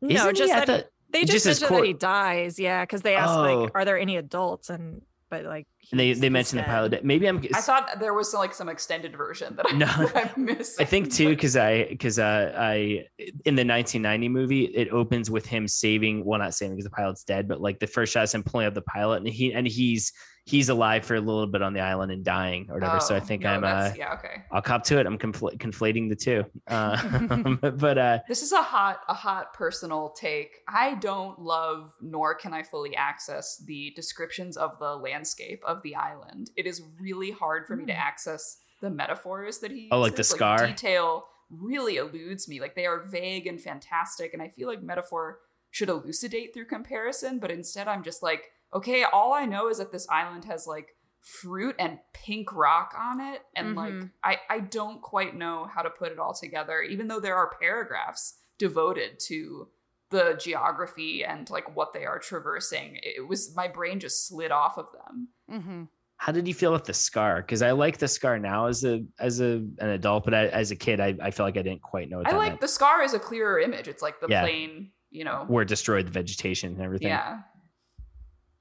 No, 0.03 0.15
Isn't 0.25 0.35
just 0.37 0.53
I 0.53 0.57
that 0.61 0.67
thought- 0.67 0.85
they 1.11 1.21
just 1.21 1.33
just 1.33 1.47
his 1.47 1.61
mentioned 1.63 1.79
that 1.79 1.87
he 1.87 1.93
dies. 1.95 2.59
Yeah, 2.59 2.83
because 2.83 3.03
they 3.03 3.15
ask 3.15 3.31
Oh. 3.31 3.43
like, 3.63 3.71
"Are 3.75 3.85
there 3.85 3.99
any 3.99 4.17
adults?" 4.17 4.69
And 4.69 5.03
but 5.31 5.45
like, 5.45 5.67
and 5.91 5.99
they 5.99 6.13
they 6.13 6.27
he's 6.27 6.31
mentioned 6.31 6.59
the 6.61 6.65
dead. 6.65 6.71
pilot. 6.71 7.05
Maybe 7.05 7.27
I'm 7.27 7.45
I 7.55 7.61
thought 7.61 7.99
there 8.01 8.15
was 8.15 8.31
some, 8.31 8.41
like 8.41 8.55
some 8.55 8.69
extended 8.69 9.17
version 9.17 9.57
that 9.57 9.67
I, 9.69 9.73
No. 9.77 9.87
that 10.15 10.33
I 10.37 10.41
missed. 10.41 10.81
I 10.81 10.85
think 10.85 11.13
too, 11.13 11.29
because 11.31 11.57
I 11.57 11.85
because 11.85 12.19
uh, 12.19 12.53
I 12.57 13.07
in 13.45 13.55
the 13.57 13.65
1990 13.65 14.29
movie, 14.29 14.65
it 14.65 14.91
opens 14.91 15.31
with 15.31 15.47
him 15.47 15.67
saving. 15.69 16.25
Well, 16.25 16.39
not 16.39 16.55
saving 16.55 16.77
because 16.77 16.85
the 16.85 16.91
pilot's 16.91 17.25
dead, 17.25 17.49
but 17.49 17.61
like 17.61 17.79
the 17.79 17.87
first 17.87 18.13
shot 18.13 18.25
is 18.25 18.35
him 18.35 18.43
pulling 18.43 18.67
up 18.67 18.75
the 18.75 18.83
pilot, 18.83 19.19
and 19.19 19.29
he 19.29 19.53
and 19.53 19.67
he's 19.67 20.13
he's 20.47 20.69
alive 20.69 21.05
for 21.07 21.15
a 21.15 21.21
little 21.21 21.47
bit 21.47 21.63
on 21.63 21.73
the 21.73 21.81
island 21.81 22.13
and 22.13 22.23
dying 22.23 22.67
or 22.69 22.75
whatever. 22.75 23.01
so 23.01 23.15
I 23.15 23.19
Oh, 23.19 23.21
think 23.21 23.43
no, 23.43 23.51
I'm 23.51 23.65
uh, 23.65 23.91
yeah, 23.97 24.13
okay. 24.15 24.43
I'll 24.53 24.61
cop 24.61 24.85
to 24.85 24.99
it. 25.01 25.07
I'm 25.07 25.17
confl- 25.17 25.57
conflating 25.59 26.11
the 26.11 26.17
two. 26.17 26.45
Uh, 26.69 27.55
but 27.71 27.97
uh, 27.99 28.19
This 28.29 28.43
is 28.43 28.53
a 28.53 28.63
hot, 28.63 29.01
a 29.09 29.15
hot 29.15 29.55
personal 29.55 30.11
take. 30.11 30.59
I 30.69 30.97
don't 30.97 31.39
love, 31.39 31.93
nor 32.03 32.35
can 32.35 32.53
I 32.53 32.63
fully 32.63 32.95
access 32.95 33.57
the 33.67 33.93
descriptions 33.97 34.57
of 34.59 34.79
the 34.79 34.97
landscape 34.97 35.63
of 35.67 35.83
the 35.83 35.95
island. 35.97 36.51
It 36.57 36.67
is 36.67 36.83
really 37.01 37.31
hard 37.31 37.67
for 37.67 37.75
me 37.77 37.87
to 37.87 37.93
access 37.95 38.59
the 38.83 38.91
metaphors 38.91 39.61
that 39.61 39.71
he 39.71 39.85
Hmm. 39.87 39.95
Oh, 39.95 40.01
like 40.01 40.13
the 40.13 40.19
uses. 40.19 40.35
scar? 40.37 40.67
detail 40.67 41.25
really 41.51 41.97
eludes 41.97 42.49
me. 42.49 42.61
Like 42.61 42.75
they 42.75 42.85
are 42.87 43.01
vague 43.01 43.47
and 43.47 43.59
fantastic, 43.61 44.35
and 44.35 44.43
I 44.43 44.49
feel 44.49 44.69
like 44.69 44.83
metaphor 44.83 45.39
should 45.71 45.89
elucidate 45.89 46.53
through 46.53 46.67
comparison, 46.67 47.39
but 47.39 47.51
instead 47.51 47.89
I'm 47.89 48.03
just 48.03 48.23
like, 48.23 48.51
okay, 48.75 49.05
all 49.05 49.33
I 49.33 49.47
know 49.47 49.69
is 49.69 49.79
that 49.79 49.93
this 49.93 50.07
island 50.11 50.45
has 50.47 50.67
like 50.67 50.97
fruit 51.21 51.75
and 51.79 51.99
pink 52.13 52.53
rock 52.55 52.95
on 52.99 53.19
it 53.21 53.41
and 53.57 53.75
like 53.75 53.95
Mhm. 53.95 54.11
I 54.23 54.41
I 54.51 54.61
don't 54.61 55.01
quite 55.01 55.35
know 55.35 55.65
how 55.65 55.81
to 55.83 55.89
put 55.89 56.13
it 56.13 56.19
all 56.19 56.35
together 56.35 56.83
even 56.83 57.09
though 57.09 57.19
there 57.21 57.35
are 57.37 57.51
paragraphs 57.59 58.39
devoted 58.59 59.19
to 59.29 59.69
the 60.11 60.35
geography 60.39 61.25
and 61.25 61.49
like 61.51 61.75
what 61.75 61.93
they 61.95 62.05
are 62.05 62.19
traversing. 62.19 62.99
It 63.03 63.27
was 63.27 63.55
my 63.57 63.69
brain 63.69 64.01
just 64.01 64.29
slid 64.29 64.53
off 64.53 64.77
of 64.79 64.87
them. 64.93 65.29
Mm-hmm. 65.51 65.83
How 66.19 66.31
did 66.33 66.47
you 66.47 66.55
feel 66.55 66.73
with 66.73 66.85
the 66.85 66.95
scar? 66.95 67.41
Because 67.43 67.63
I 67.63 67.73
like 67.73 67.99
the 67.99 68.07
scar 68.07 68.39
now 68.39 68.67
as 68.67 68.85
a 68.85 69.03
as 69.19 69.41
a 69.41 69.65
an 69.79 69.89
adult, 69.89 70.25
but 70.25 70.35
I, 70.35 70.47
as 70.49 70.71
a 70.71 70.77
kid, 70.77 71.01
I, 71.01 71.15
I 71.23 71.31
feel 71.31 71.45
like 71.47 71.57
I 71.57 71.63
didn't 71.63 71.83
quite 71.83 72.09
know. 72.11 72.19
What 72.19 72.29
I 72.29 72.33
that 72.33 72.37
like 72.39 72.49
meant. 72.53 72.61
the 72.61 72.69
scar 72.69 73.03
is 73.03 73.15
a 73.15 73.19
clearer 73.19 73.59
image. 73.59 73.89
It's 73.89 74.03
like 74.03 74.21
the 74.21 74.29
Yeah. 74.29 74.43
plain, 74.43 74.93
you 75.11 75.25
know. 75.25 75.45
where 75.49 75.63
it 75.63 75.69
destroyed 75.69 76.07
the 76.07 76.13
vegetation 76.13 76.75
and 76.75 76.83
everything. 76.83 77.09
Yeah. 77.09 77.41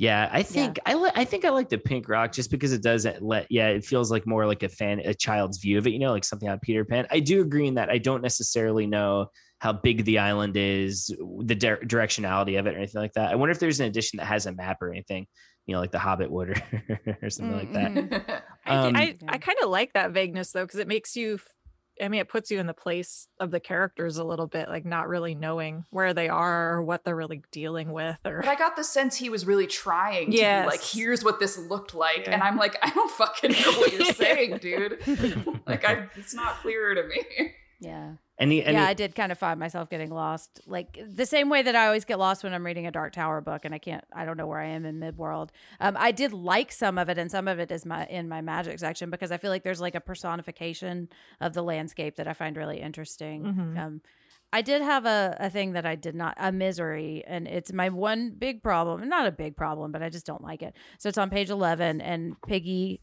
Yeah, 0.03 0.27
I 0.33 0.43
think 0.43 0.79
I 0.85 0.95
li- 0.95 1.11
I 1.15 1.23
think 1.23 1.45
I 1.45 1.49
like 1.49 1.69
the 1.69 1.77
pink 1.77 2.09
rock 2.09 2.33
just 2.33 2.51
because 2.51 2.73
it 2.73 2.83
does 2.83 3.05
it 3.05 3.21
let 3.21 3.47
yeah, 3.49 3.69
it 3.69 3.85
feels 3.85 4.11
like 4.11 4.27
more 4.27 4.45
like 4.45 4.61
a 4.61 4.67
fan 4.67 4.99
a 4.99 5.13
child's 5.13 5.59
view 5.59 5.77
of 5.77 5.87
it, 5.87 5.91
you 5.91 5.99
know, 5.99 6.11
like 6.11 6.25
something 6.25 6.49
on 6.49 6.59
Peter 6.59 6.83
Pan. 6.83 7.07
I 7.09 7.21
do 7.21 7.39
agree 7.39 7.67
in 7.67 7.75
that 7.75 7.89
I 7.89 7.99
don't 7.99 8.21
necessarily 8.21 8.85
know 8.85 9.27
how 9.59 9.71
big 9.71 10.03
the 10.03 10.19
island 10.19 10.57
is, 10.57 11.07
the 11.45 11.55
dir- 11.55 11.79
directionality 11.85 12.59
of 12.59 12.67
it 12.67 12.75
or 12.75 12.77
anything 12.79 13.01
like 13.01 13.13
that. 13.13 13.31
I 13.31 13.35
wonder 13.35 13.51
if 13.51 13.59
there's 13.59 13.79
an 13.79 13.85
edition 13.85 14.17
that 14.17 14.25
has 14.25 14.45
a 14.45 14.51
map 14.51 14.81
or 14.81 14.91
anything, 14.91 15.25
you 15.67 15.73
know, 15.73 15.79
like 15.79 15.91
the 15.91 15.99
Hobbit 15.99 16.29
would 16.29 16.49
or, 16.49 17.17
or 17.21 17.29
something 17.29 17.55
like 17.55 17.71
that. 17.71 17.91
Mm-hmm. 17.93 18.31
I, 18.65 18.75
Um, 18.75 18.95
I, 18.97 19.17
I 19.29 19.37
kind 19.37 19.57
of 19.63 19.69
like 19.69 19.93
that 19.93 20.11
vagueness 20.11 20.51
though, 20.51 20.65
because 20.65 20.81
it 20.81 20.87
makes 20.89 21.15
you, 21.15 21.35
f- 21.35 21.47
I 22.01 22.07
mean, 22.07 22.21
it 22.21 22.29
puts 22.29 22.51
you 22.51 22.59
in 22.59 22.67
the 22.67 22.73
place 22.73 23.27
of 23.39 23.51
the 23.51 23.59
characters 23.59 24.17
a 24.17 24.23
little 24.23 24.47
bit, 24.47 24.67
like 24.69 24.85
not 24.85 25.07
really 25.07 25.35
knowing 25.35 25.85
where 25.89 26.13
they 26.13 26.29
are 26.29 26.73
or 26.73 26.83
what 26.83 27.03
they're 27.03 27.15
really 27.15 27.43
dealing 27.51 27.91
with. 27.91 28.17
Or 28.25 28.41
But 28.41 28.49
I 28.49 28.55
got 28.55 28.75
the 28.75 28.83
sense 28.83 29.15
he 29.15 29.29
was 29.29 29.45
really 29.45 29.67
trying 29.67 30.31
to 30.31 30.37
be 30.37 30.67
like, 30.67 30.83
here's 30.83 31.23
what 31.23 31.39
this 31.39 31.57
looked 31.57 31.93
like. 31.93 32.27
And 32.27 32.41
I'm 32.41 32.57
like, 32.57 32.77
I 32.81 32.89
don't 32.89 33.11
fucking 33.11 33.51
know 33.51 33.71
what 33.79 33.93
you're 33.93 34.05
saying, 34.13 34.57
dude. 34.57 34.99
like 35.67 35.87
I 35.87 36.07
it's 36.15 36.33
not 36.33 36.55
clear 36.61 36.93
to 36.95 37.03
me. 37.07 37.53
Yeah. 37.83 38.13
Any, 38.39 38.63
any 38.63 38.77
yeah, 38.77 38.85
I 38.87 38.95
did 38.95 39.13
kind 39.13 39.31
of 39.31 39.37
find 39.37 39.59
myself 39.59 39.91
getting 39.91 40.09
lost, 40.09 40.61
like 40.65 40.99
the 41.07 41.25
same 41.25 41.49
way 41.49 41.61
that 41.61 41.75
I 41.75 41.85
always 41.85 42.03
get 42.03 42.17
lost 42.17 42.43
when 42.43 42.51
I'm 42.51 42.65
reading 42.65 42.87
a 42.87 42.91
Dark 42.91 43.13
Tower 43.13 43.41
book, 43.41 43.63
and 43.63 43.75
I 43.75 43.77
can't, 43.77 44.03
I 44.11 44.25
don't 44.25 44.37
know 44.37 44.47
where 44.47 44.59
I 44.59 44.69
am 44.69 44.85
in 44.85 44.99
Midworld. 44.99 45.49
Um, 45.79 45.95
I 45.99 46.11
did 46.11 46.33
like 46.33 46.71
some 46.71 46.97
of 46.97 47.09
it, 47.09 47.19
and 47.19 47.29
some 47.29 47.47
of 47.47 47.59
it 47.59 47.71
is 47.71 47.85
my 47.85 48.05
in 48.07 48.27
my 48.27 48.41
magic 48.41 48.79
section 48.79 49.11
because 49.11 49.31
I 49.31 49.37
feel 49.37 49.51
like 49.51 49.63
there's 49.63 49.79
like 49.81 49.93
a 49.93 50.01
personification 50.01 51.09
of 51.41 51.53
the 51.53 51.61
landscape 51.61 52.15
that 52.15 52.27
I 52.27 52.33
find 52.33 52.57
really 52.57 52.79
interesting. 52.81 53.43
Mhm. 53.43 53.77
Um, 53.79 54.01
I 54.51 54.61
did 54.61 54.81
have 54.81 55.05
a, 55.05 55.35
a 55.39 55.49
thing 55.49 55.73
that 55.73 55.85
I 55.85 55.95
did 55.95 56.15
not 56.15 56.35
a 56.37 56.51
misery, 56.51 57.23
and 57.27 57.47
it's 57.47 57.71
my 57.71 57.89
one 57.89 58.31
big 58.31 58.63
problem. 58.63 59.07
Not 59.07 59.27
a 59.27 59.31
big 59.31 59.55
problem, 59.55 59.91
but 59.91 60.01
I 60.01 60.09
just 60.09 60.25
don't 60.25 60.43
like 60.43 60.63
it. 60.63 60.73
So 60.97 61.07
it's 61.07 61.17
on 61.19 61.29
page 61.29 61.51
eleven, 61.51 62.01
and 62.01 62.35
Piggy 62.47 63.01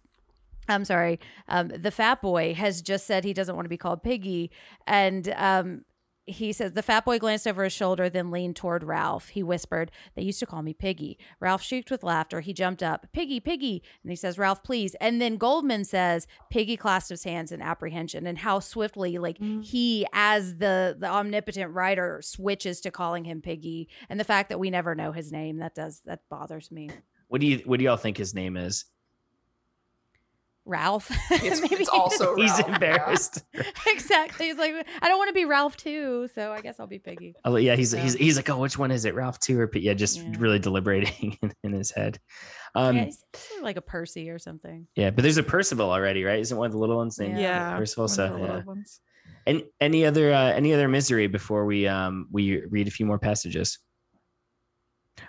I'm 0.71 0.85
sorry. 0.85 1.21
Um, 1.49 1.69
the 1.69 1.91
fat 1.91 2.23
boy 2.23 2.55
has 2.55 2.83
just 2.83 3.07
said 3.07 3.25
he 3.25 3.35
doesn't 3.35 3.55
want 3.55 3.65
to 3.65 3.71
be 3.71 3.77
called 3.77 4.03
Piggy. 4.03 4.51
And 4.87 5.33
um, 5.37 5.85
he 6.27 6.53
says, 6.53 6.73
the 6.73 6.83
fat 6.83 7.05
boy 7.05 7.19
glanced 7.19 7.49
over 7.49 7.65
his 7.65 7.73
shoulder, 7.73 8.09
then 8.09 8.31
leaned 8.31 8.55
toward 8.55 8.85
Ralph. 8.85 9.29
He 9.31 9.43
whispered, 9.43 9.91
They 10.15 10.23
used 10.23 10.39
to 10.41 10.47
call 10.47 10.63
me 10.63 10.73
Piggy. 10.73 11.19
Ralph 11.41 11.63
shrieked 11.63 11.91
with 11.91 12.05
laughter. 12.05 12.41
He 12.41 12.53
jumped 12.53 12.83
up, 12.83 13.07
Piggy, 13.13 13.41
Piggy. 13.41 13.83
And 14.05 14.13
he 14.13 14.17
says, 14.17 14.39
Ralph, 14.39 14.63
please. 14.63 14.95
And 15.01 15.21
then 15.21 15.37
Golding 15.39 15.83
says, 15.83 16.27
Piggy 16.51 16.77
clasped 16.77 17.11
his 17.11 17.25
hands 17.25 17.51
in 17.51 17.61
apprehension. 17.61 18.27
And 18.27 18.39
how 18.39 18.61
swiftly, 18.61 19.19
like, 19.19 19.39
he, 19.63 20.07
as 20.13 20.59
the, 20.59 20.97
the 20.99 21.09
omnipotent 21.09 21.73
writer, 21.73 22.21
switches 22.23 22.81
to 22.83 22.91
calling 22.91 23.25
him 23.25 23.43
Piggy. 23.43 23.89
And 24.09 24.21
the 24.21 24.25
fact 24.25 24.51
that 24.51 24.61
we 24.61 24.71
never 24.71 24.95
know 24.95 25.13
his 25.13 25.33
name, 25.33 25.59
that 25.59 25.75
does, 25.75 26.01
that 26.05 26.21
bothers 26.31 26.71
me. 26.71 26.91
what 27.29 27.41
do 27.41 27.47
you 27.47 27.59
what 27.65 27.79
do 27.79 27.85
y'all 27.85 27.97
think 27.97 28.17
his 28.17 28.35
name 28.35 28.57
is? 28.57 28.85
Ralph. 30.71 31.11
It's, 31.31 31.61
Maybe 31.61 31.75
it's 31.77 31.89
also 31.89 32.35
He's 32.37 32.51
Ralph, 32.51 32.69
yeah. 32.69 32.75
embarrassed. 32.75 33.45
exactly. 33.87 34.47
He's 34.47 34.57
like, 34.57 34.87
I 35.03 35.09
don't 35.09 35.19
want 35.19 35.29
to 35.29 35.35
be 35.35 35.45
Ralph 35.45 35.77
too, 35.77 36.29
so 36.35 36.53
I 36.53 36.61
guess 36.61 36.79
I'll 36.81 36.87
be 36.87 36.99
Piggy. 36.99 37.35
Oh, 37.45 37.57
yeah, 37.57 37.77
he's 37.77 37.93
Yeah. 37.93 38.01
he's 38.03 38.15
he's 38.15 38.37
like, 38.37 38.49
oh, 38.49 38.59
which 38.59 38.79
one 38.79 38.91
is 38.91 39.05
it, 39.05 39.15
Ralph 39.15 39.39
two 39.41 39.59
or 39.61 39.67
P-? 39.69 39.81
yeah, 39.81 39.95
just 39.95 40.19
Yeah. 40.19 40.33
really 40.39 40.59
deliberating 40.59 41.37
in, 41.43 41.53
in 41.65 41.73
his 41.73 41.91
head. 41.91 42.19
Um, 42.75 42.97
yeah, 42.97 43.03
yeah, 43.03 43.07
he's 43.07 43.25
like 43.63 43.77
a 43.77 43.83
Percy 43.83 44.31
or 44.31 44.39
something. 44.39 44.87
Yeah, 44.97 45.11
but 45.11 45.23
there's 45.23 45.39
a 45.39 45.43
Percival 45.43 45.91
already, 45.91 46.23
right? 46.25 46.39
Isn't 46.41 46.57
one 46.57 46.67
of 46.67 46.73
the 46.73 46.79
little 46.79 46.97
ones 46.97 47.19
named 47.19 47.39
yeah, 47.39 47.77
Percival? 47.77 48.03
one 48.03 48.11
of 48.11 48.11
So 48.17 48.27
the 48.29 48.39
little 48.39 48.57
yeah. 48.59 48.63
ones. 48.65 49.01
And 49.47 49.63
any 49.81 50.05
other 50.07 50.33
uh, 50.33 50.53
any 50.53 50.73
other 50.75 50.89
misery 50.89 51.27
before 51.27 51.65
we 51.65 51.87
um 51.89 52.29
we 52.31 52.65
read 52.67 52.87
a 52.89 52.91
few 52.91 53.07
more 53.07 53.19
passages? 53.19 53.79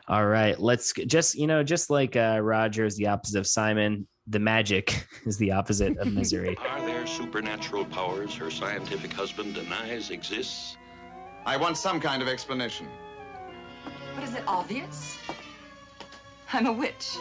All 0.08 0.26
right, 0.26 0.60
let's 0.60 0.94
just 0.94 1.36
you 1.36 1.48
know 1.48 1.64
just 1.64 1.90
like 1.90 2.16
uh, 2.16 2.40
Roger 2.42 2.86
is 2.86 2.96
the 2.96 3.08
opposite 3.08 3.40
of 3.40 3.48
Simon, 3.48 4.08
the 4.28 4.40
magic 4.40 5.06
is 5.26 5.38
the 5.38 5.52
opposite 5.52 5.98
of 5.98 6.14
misery. 6.14 6.56
Are 6.70 6.86
there 6.86 7.08
supernatural 7.08 7.86
powers 7.86 8.36
her 8.36 8.52
scientific 8.52 9.12
husband 9.14 9.56
denies 9.56 10.12
exists? 10.12 10.78
I 11.46 11.58
want 11.58 11.78
some 11.78 12.00
kind 12.00 12.22
of 12.22 12.28
explanation. 12.28 12.88
What 14.14 14.24
is 14.24 14.36
it, 14.36 14.44
obvious? 14.46 15.18
I'm 16.54 16.68
a 16.68 16.72
witch. 16.72 17.18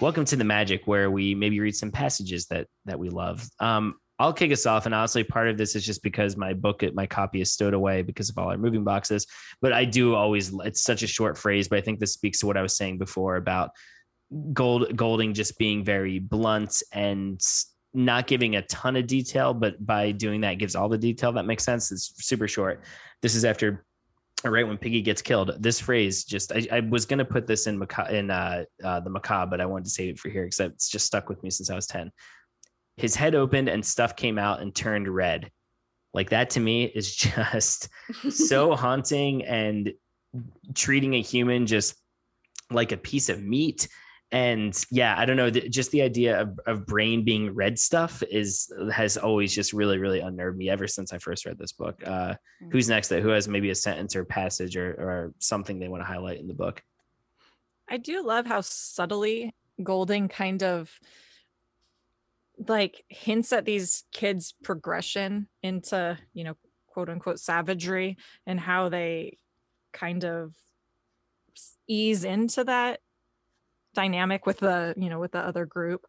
Welcome 0.00 0.24
to 0.26 0.36
the 0.36 0.44
magic, 0.44 0.86
where 0.86 1.10
we 1.10 1.34
maybe 1.34 1.58
read 1.58 1.74
some 1.74 1.90
passages 1.90 2.46
that 2.46 2.68
that 2.84 2.98
we 2.98 3.08
love. 3.08 3.48
Um, 3.58 3.96
I'll 4.20 4.34
kick 4.34 4.52
us 4.52 4.66
off, 4.66 4.84
and 4.84 4.94
honestly, 4.94 5.24
part 5.24 5.48
of 5.48 5.56
this 5.56 5.74
is 5.74 5.84
just 5.84 6.02
because 6.02 6.36
my 6.36 6.52
book, 6.52 6.84
my 6.92 7.06
copy 7.06 7.40
is 7.40 7.52
stowed 7.52 7.72
away 7.72 8.02
because 8.02 8.28
of 8.28 8.36
all 8.36 8.50
our 8.50 8.58
moving 8.58 8.84
boxes. 8.84 9.26
But 9.62 9.72
I 9.72 9.86
do 9.86 10.14
always, 10.14 10.52
it's 10.62 10.82
such 10.82 11.02
a 11.02 11.06
short 11.06 11.38
phrase, 11.38 11.68
but 11.68 11.78
I 11.78 11.80
think 11.80 11.98
this 11.98 12.12
speaks 12.12 12.38
to 12.40 12.46
what 12.46 12.58
I 12.58 12.62
was 12.62 12.76
saying 12.76 12.98
before 12.98 13.36
about 13.36 13.70
Gold 14.52 14.96
Golding 14.96 15.34
just 15.34 15.58
being 15.58 15.84
very 15.84 16.18
blunt 16.18 16.82
and 16.92 17.40
not 17.92 18.26
giving 18.26 18.56
a 18.56 18.62
ton 18.62 18.96
of 18.96 19.06
detail, 19.06 19.52
but 19.52 19.84
by 19.84 20.12
doing 20.12 20.40
that 20.42 20.54
gives 20.54 20.76
all 20.76 20.88
the 20.88 20.98
detail. 20.98 21.32
That 21.32 21.46
makes 21.46 21.64
sense. 21.64 21.90
It's 21.90 22.12
super 22.24 22.46
short. 22.46 22.84
This 23.22 23.34
is 23.34 23.44
after 23.44 23.84
right 24.44 24.66
when 24.66 24.78
Piggy 24.78 25.02
gets 25.02 25.20
killed. 25.20 25.52
This 25.58 25.80
phrase 25.80 26.24
just 26.24 26.52
I, 26.52 26.66
I 26.70 26.80
was 26.80 27.04
gonna 27.04 27.24
put 27.24 27.46
this 27.46 27.66
in 27.66 27.78
maca- 27.78 28.10
in 28.10 28.30
uh, 28.30 28.64
uh, 28.82 29.00
the 29.00 29.10
macabre, 29.10 29.50
but 29.50 29.60
I 29.60 29.66
wanted 29.66 29.84
to 29.84 29.90
save 29.90 30.10
it 30.10 30.18
for 30.18 30.28
here 30.28 30.44
because 30.44 30.60
it's 30.60 30.88
just 30.88 31.06
stuck 31.06 31.28
with 31.28 31.42
me 31.42 31.50
since 31.50 31.70
I 31.70 31.74
was 31.74 31.86
ten. 31.86 32.12
His 32.96 33.16
head 33.16 33.34
opened 33.34 33.68
and 33.68 33.84
stuff 33.84 34.14
came 34.14 34.38
out 34.38 34.60
and 34.60 34.74
turned 34.74 35.08
red. 35.08 35.50
Like 36.14 36.30
that 36.30 36.50
to 36.50 36.60
me 36.60 36.84
is 36.84 37.14
just 37.16 37.88
so 38.30 38.74
haunting 38.76 39.44
and 39.44 39.92
treating 40.74 41.14
a 41.14 41.20
human 41.20 41.66
just 41.66 41.96
like 42.70 42.92
a 42.92 42.96
piece 42.96 43.28
of 43.28 43.42
meat 43.42 43.88
and 44.32 44.84
yeah 44.90 45.14
i 45.18 45.24
don't 45.24 45.36
know 45.36 45.50
th- 45.50 45.70
just 45.70 45.90
the 45.90 46.02
idea 46.02 46.40
of, 46.40 46.58
of 46.66 46.86
brain 46.86 47.24
being 47.24 47.52
red 47.52 47.78
stuff 47.78 48.22
is 48.30 48.72
has 48.92 49.16
always 49.16 49.54
just 49.54 49.72
really 49.72 49.98
really 49.98 50.20
unnerved 50.20 50.56
me 50.56 50.70
ever 50.70 50.86
since 50.86 51.12
i 51.12 51.18
first 51.18 51.46
read 51.46 51.58
this 51.58 51.72
book. 51.72 52.00
Uh 52.06 52.34
who's 52.70 52.88
next 52.88 53.08
that 53.08 53.22
who 53.22 53.28
has 53.28 53.48
maybe 53.48 53.70
a 53.70 53.74
sentence 53.74 54.14
or 54.14 54.24
passage 54.24 54.76
or, 54.76 54.90
or 54.92 55.34
something 55.38 55.78
they 55.78 55.88
want 55.88 56.02
to 56.02 56.06
highlight 56.06 56.38
in 56.38 56.46
the 56.46 56.54
book? 56.54 56.82
I 57.88 57.96
do 57.96 58.22
love 58.22 58.46
how 58.46 58.60
subtly 58.60 59.54
Golding 59.82 60.28
kind 60.28 60.62
of 60.62 60.92
like 62.68 63.02
hints 63.08 63.52
at 63.52 63.64
these 63.64 64.04
kids' 64.12 64.54
progression 64.62 65.48
into, 65.62 66.18
you 66.34 66.44
know, 66.44 66.56
quote 66.86 67.08
unquote 67.08 67.40
savagery 67.40 68.18
and 68.46 68.60
how 68.60 68.90
they 68.90 69.38
kind 69.92 70.24
of 70.24 70.54
ease 71.88 72.24
into 72.24 72.64
that 72.64 73.00
dynamic 73.94 74.46
with 74.46 74.58
the, 74.58 74.94
you 74.96 75.08
know, 75.08 75.18
with 75.18 75.32
the 75.32 75.40
other 75.40 75.66
group. 75.66 76.06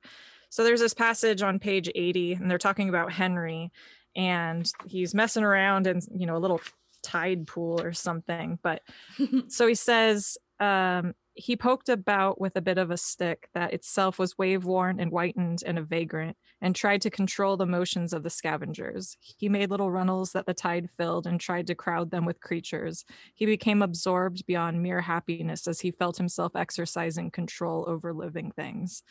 So 0.49 0.63
there's 0.63 0.79
this 0.81 0.93
passage 0.93 1.41
on 1.41 1.59
page 1.59 1.89
80 1.93 2.33
and 2.33 2.51
they're 2.51 2.57
talking 2.57 2.89
about 2.89 3.11
Henry 3.11 3.71
and 4.15 4.69
he's 4.85 5.13
messing 5.13 5.43
around 5.43 5.87
in, 5.87 6.01
you 6.13 6.25
know, 6.25 6.35
a 6.35 6.39
little 6.39 6.61
tide 7.01 7.47
pool 7.47 7.81
or 7.81 7.93
something, 7.93 8.59
but 8.61 8.81
so 9.47 9.67
he 9.67 9.75
says 9.75 10.37
um, 10.59 11.13
he 11.33 11.55
poked 11.55 11.87
about 11.87 12.41
with 12.41 12.55
a 12.55 12.61
bit 12.61 12.77
of 12.77 12.91
a 12.91 12.97
stick 12.97 13.47
that 13.53 13.73
itself 13.73 14.19
was 14.19 14.37
wave 14.37 14.65
worn 14.65 14.99
and 14.99 15.11
whitened 15.11 15.63
and 15.65 15.79
a 15.79 15.81
vagrant 15.81 16.35
and 16.61 16.75
tried 16.75 17.01
to 17.01 17.09
control 17.09 17.55
the 17.55 17.65
motions 17.65 18.11
of 18.11 18.23
the 18.23 18.29
scavengers. 18.29 19.15
He 19.19 19.47
made 19.47 19.69
little 19.69 19.91
runnels 19.91 20.33
that 20.33 20.45
the 20.45 20.53
tide 20.53 20.89
filled 20.97 21.27
and 21.27 21.39
tried 21.39 21.67
to 21.67 21.75
crowd 21.75 22.11
them 22.11 22.25
with 22.25 22.41
creatures. 22.41 23.05
He 23.33 23.45
became 23.45 23.81
absorbed 23.81 24.45
beyond 24.45 24.83
mere 24.83 25.01
happiness 25.01 25.67
as 25.67 25.79
he 25.79 25.91
felt 25.91 26.17
himself 26.17 26.55
exercising 26.55 27.31
control 27.31 27.85
over 27.87 28.13
living 28.13 28.51
things. 28.51 29.03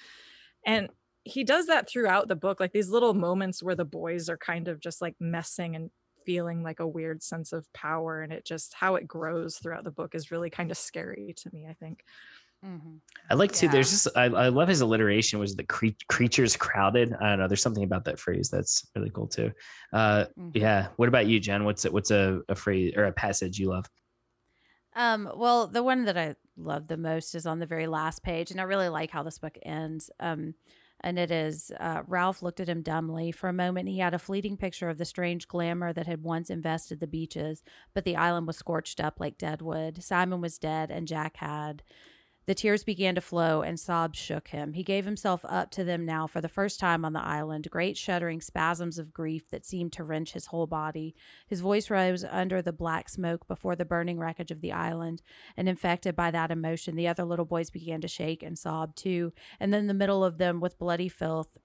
And 0.67 0.91
he 1.25 1.45
does 1.45 1.67
that 1.67 1.89
throughout 1.89 2.29
the 2.29 2.37
book 2.37 2.61
like 2.61 2.73
these 2.73 2.89
little 2.89 3.15
moments 3.15 3.63
where 3.63 3.75
the 3.75 3.85
boys 3.85 4.29
are 4.29 4.39
kind 4.39 4.69
of 4.69 4.81
just 4.81 5.01
like 5.01 5.15
messing 5.21 5.77
and 5.77 5.91
feeling 6.25 6.63
like 6.63 6.81
a 6.81 6.87
weird 6.87 7.23
sense 7.23 7.53
of 7.53 7.71
power 7.73 8.23
and 8.23 8.33
it 8.33 8.45
just 8.45 8.75
how 8.75 8.97
it 8.97 9.07
grows 9.07 9.57
throughout 9.59 9.85
the 9.85 9.91
book 9.91 10.15
is 10.15 10.31
really 10.31 10.51
kind 10.51 10.71
of 10.71 10.77
scary 10.79 11.35
to 11.37 11.51
me 11.53 11.67
i 11.69 11.75
think. 11.75 12.05
I 13.31 13.35
like 13.35 13.53
to 13.53 13.67
Yeah. 13.67 13.73
there's 13.73 13.91
just 13.91 14.09
I, 14.15 14.25
I 14.25 14.49
love 14.49 14.69
his 14.69 14.83
alliteration 14.83 15.39
was 15.39 15.57
the 15.57 15.65
cre- 15.65 15.97
creatures 16.09 16.57
crowded 16.57 17.15
i 17.15 17.31
don't 17.31 17.39
know 17.39 17.49
there's 17.49 17.63
something 17.63 17.85
about 17.85 18.05
that 18.05 18.19
phrase 18.19 18.51
that's 18.51 18.87
really 18.95 19.11
cool 19.11 19.29
too. 19.29 19.51
Uh 19.95 20.27
yeah 20.53 20.89
what 20.97 21.09
about 21.09 21.27
you 21.27 21.41
jenn? 21.41 21.65
What's 21.65 21.85
it 21.87 21.93
what's 21.93 22.11
a, 22.11 22.41
a 22.51 22.55
phrase 22.55 22.93
or 22.97 23.05
a 23.05 23.13
passage 23.13 23.59
you 23.59 23.69
love? 23.71 23.87
Um, 24.97 25.31
well, 25.37 25.69
the 25.69 25.85
one 25.85 26.05
that 26.07 26.19
I 26.19 26.35
love 26.57 26.89
the 26.89 26.97
most 26.97 27.35
is 27.37 27.47
on 27.47 27.61
the 27.61 27.67
very 27.67 27.87
last 27.87 28.25
page, 28.25 28.51
and 28.51 28.61
I 28.61 28.65
really 28.65 28.89
like 28.89 29.11
how 29.13 29.23
this 29.23 29.39
book 29.39 29.57
ends. 29.63 30.11
Um, 30.19 30.55
And 31.03 31.19
it 31.19 31.31
is 31.31 31.73
uh, 31.81 32.03
Ralph 32.07 32.43
looked 32.43 32.61
at 32.61 32.69
him 32.69 32.83
dumbly. 32.83 33.33
For 33.33 33.49
a 33.49 33.55
moment, 33.55 33.89
he 33.89 33.99
had 33.99 34.15
a 34.15 34.19
fleeting 34.19 34.57
picture 34.57 34.89
of 34.89 34.99
the 34.99 35.05
strange 35.05 35.49
glamour 35.49 35.93
that 35.93 36.07
had 36.07 36.23
once 36.23 36.51
invested 36.51 37.01
the 37.01 37.07
beaches, 37.07 37.63
but 37.95 38.05
the 38.05 38.17
island 38.17 38.47
was 38.47 38.57
scorched 38.57 39.01
up 39.01 39.19
like 39.19 39.39
dead 39.39 39.63
wood. 39.63 40.03
Simon 40.03 40.41
was 40.41 40.59
dead, 40.59 40.91
and 40.91 41.09
Jack 41.09 41.39
had. 41.39 41.83
The 42.51 42.55
tears 42.57 42.83
began 42.83 43.15
to 43.15 43.21
flow 43.21 43.63
and 43.63 43.79
sobs 43.79 44.19
shook 44.19 44.49
him. 44.49 44.73
He 44.73 44.83
gave 44.83 45.05
himself 45.05 45.45
up 45.49 45.71
to 45.71 45.85
them 45.85 46.05
now 46.05 46.27
for 46.27 46.41
the 46.41 46.49
first 46.49 46.81
time 46.81 47.05
on 47.05 47.13
the 47.13 47.23
island, 47.23 47.71
great 47.71 47.97
shuddering 47.97 48.41
spasms 48.41 48.99
of 48.99 49.15
grief 49.15 49.49
that 49.51 49.65
seemed 49.65 49.93
to 49.93 50.03
wrench 50.03 50.33
his 50.33 50.47
whole 50.47 50.67
body. 50.67 51.15
His 51.47 51.61
voice 51.61 51.91
rose 51.91 52.25
under 52.25 52.61
the 52.61 52.73
black 52.73 53.09
smoke 53.09 53.47
before 53.47 53.77
the 53.77 53.85
burning 53.85 54.19
wreckage 54.19 54.51
of 54.51 54.63
the 54.63 54.73
island, 54.73 55.23
and 55.57 55.69
infected 55.69 56.17
by 56.17 56.33
that 56.33 56.51
emotion, 56.51 56.97
the 56.97 57.07
other 57.07 57.23
little 57.23 57.45
boys 57.45 57.71
began 57.71 58.01
to 58.01 58.09
shake 58.09 58.43
and 58.43 58.59
sob 58.59 58.97
too. 58.97 59.33
And 59.61 59.73
then 59.73 59.87
the 59.87 59.95
middle 59.95 60.25
of 60.25 60.39
them, 60.39 60.59
with 60.59 60.77
bloody 60.77 61.09
filth, 61.09 61.57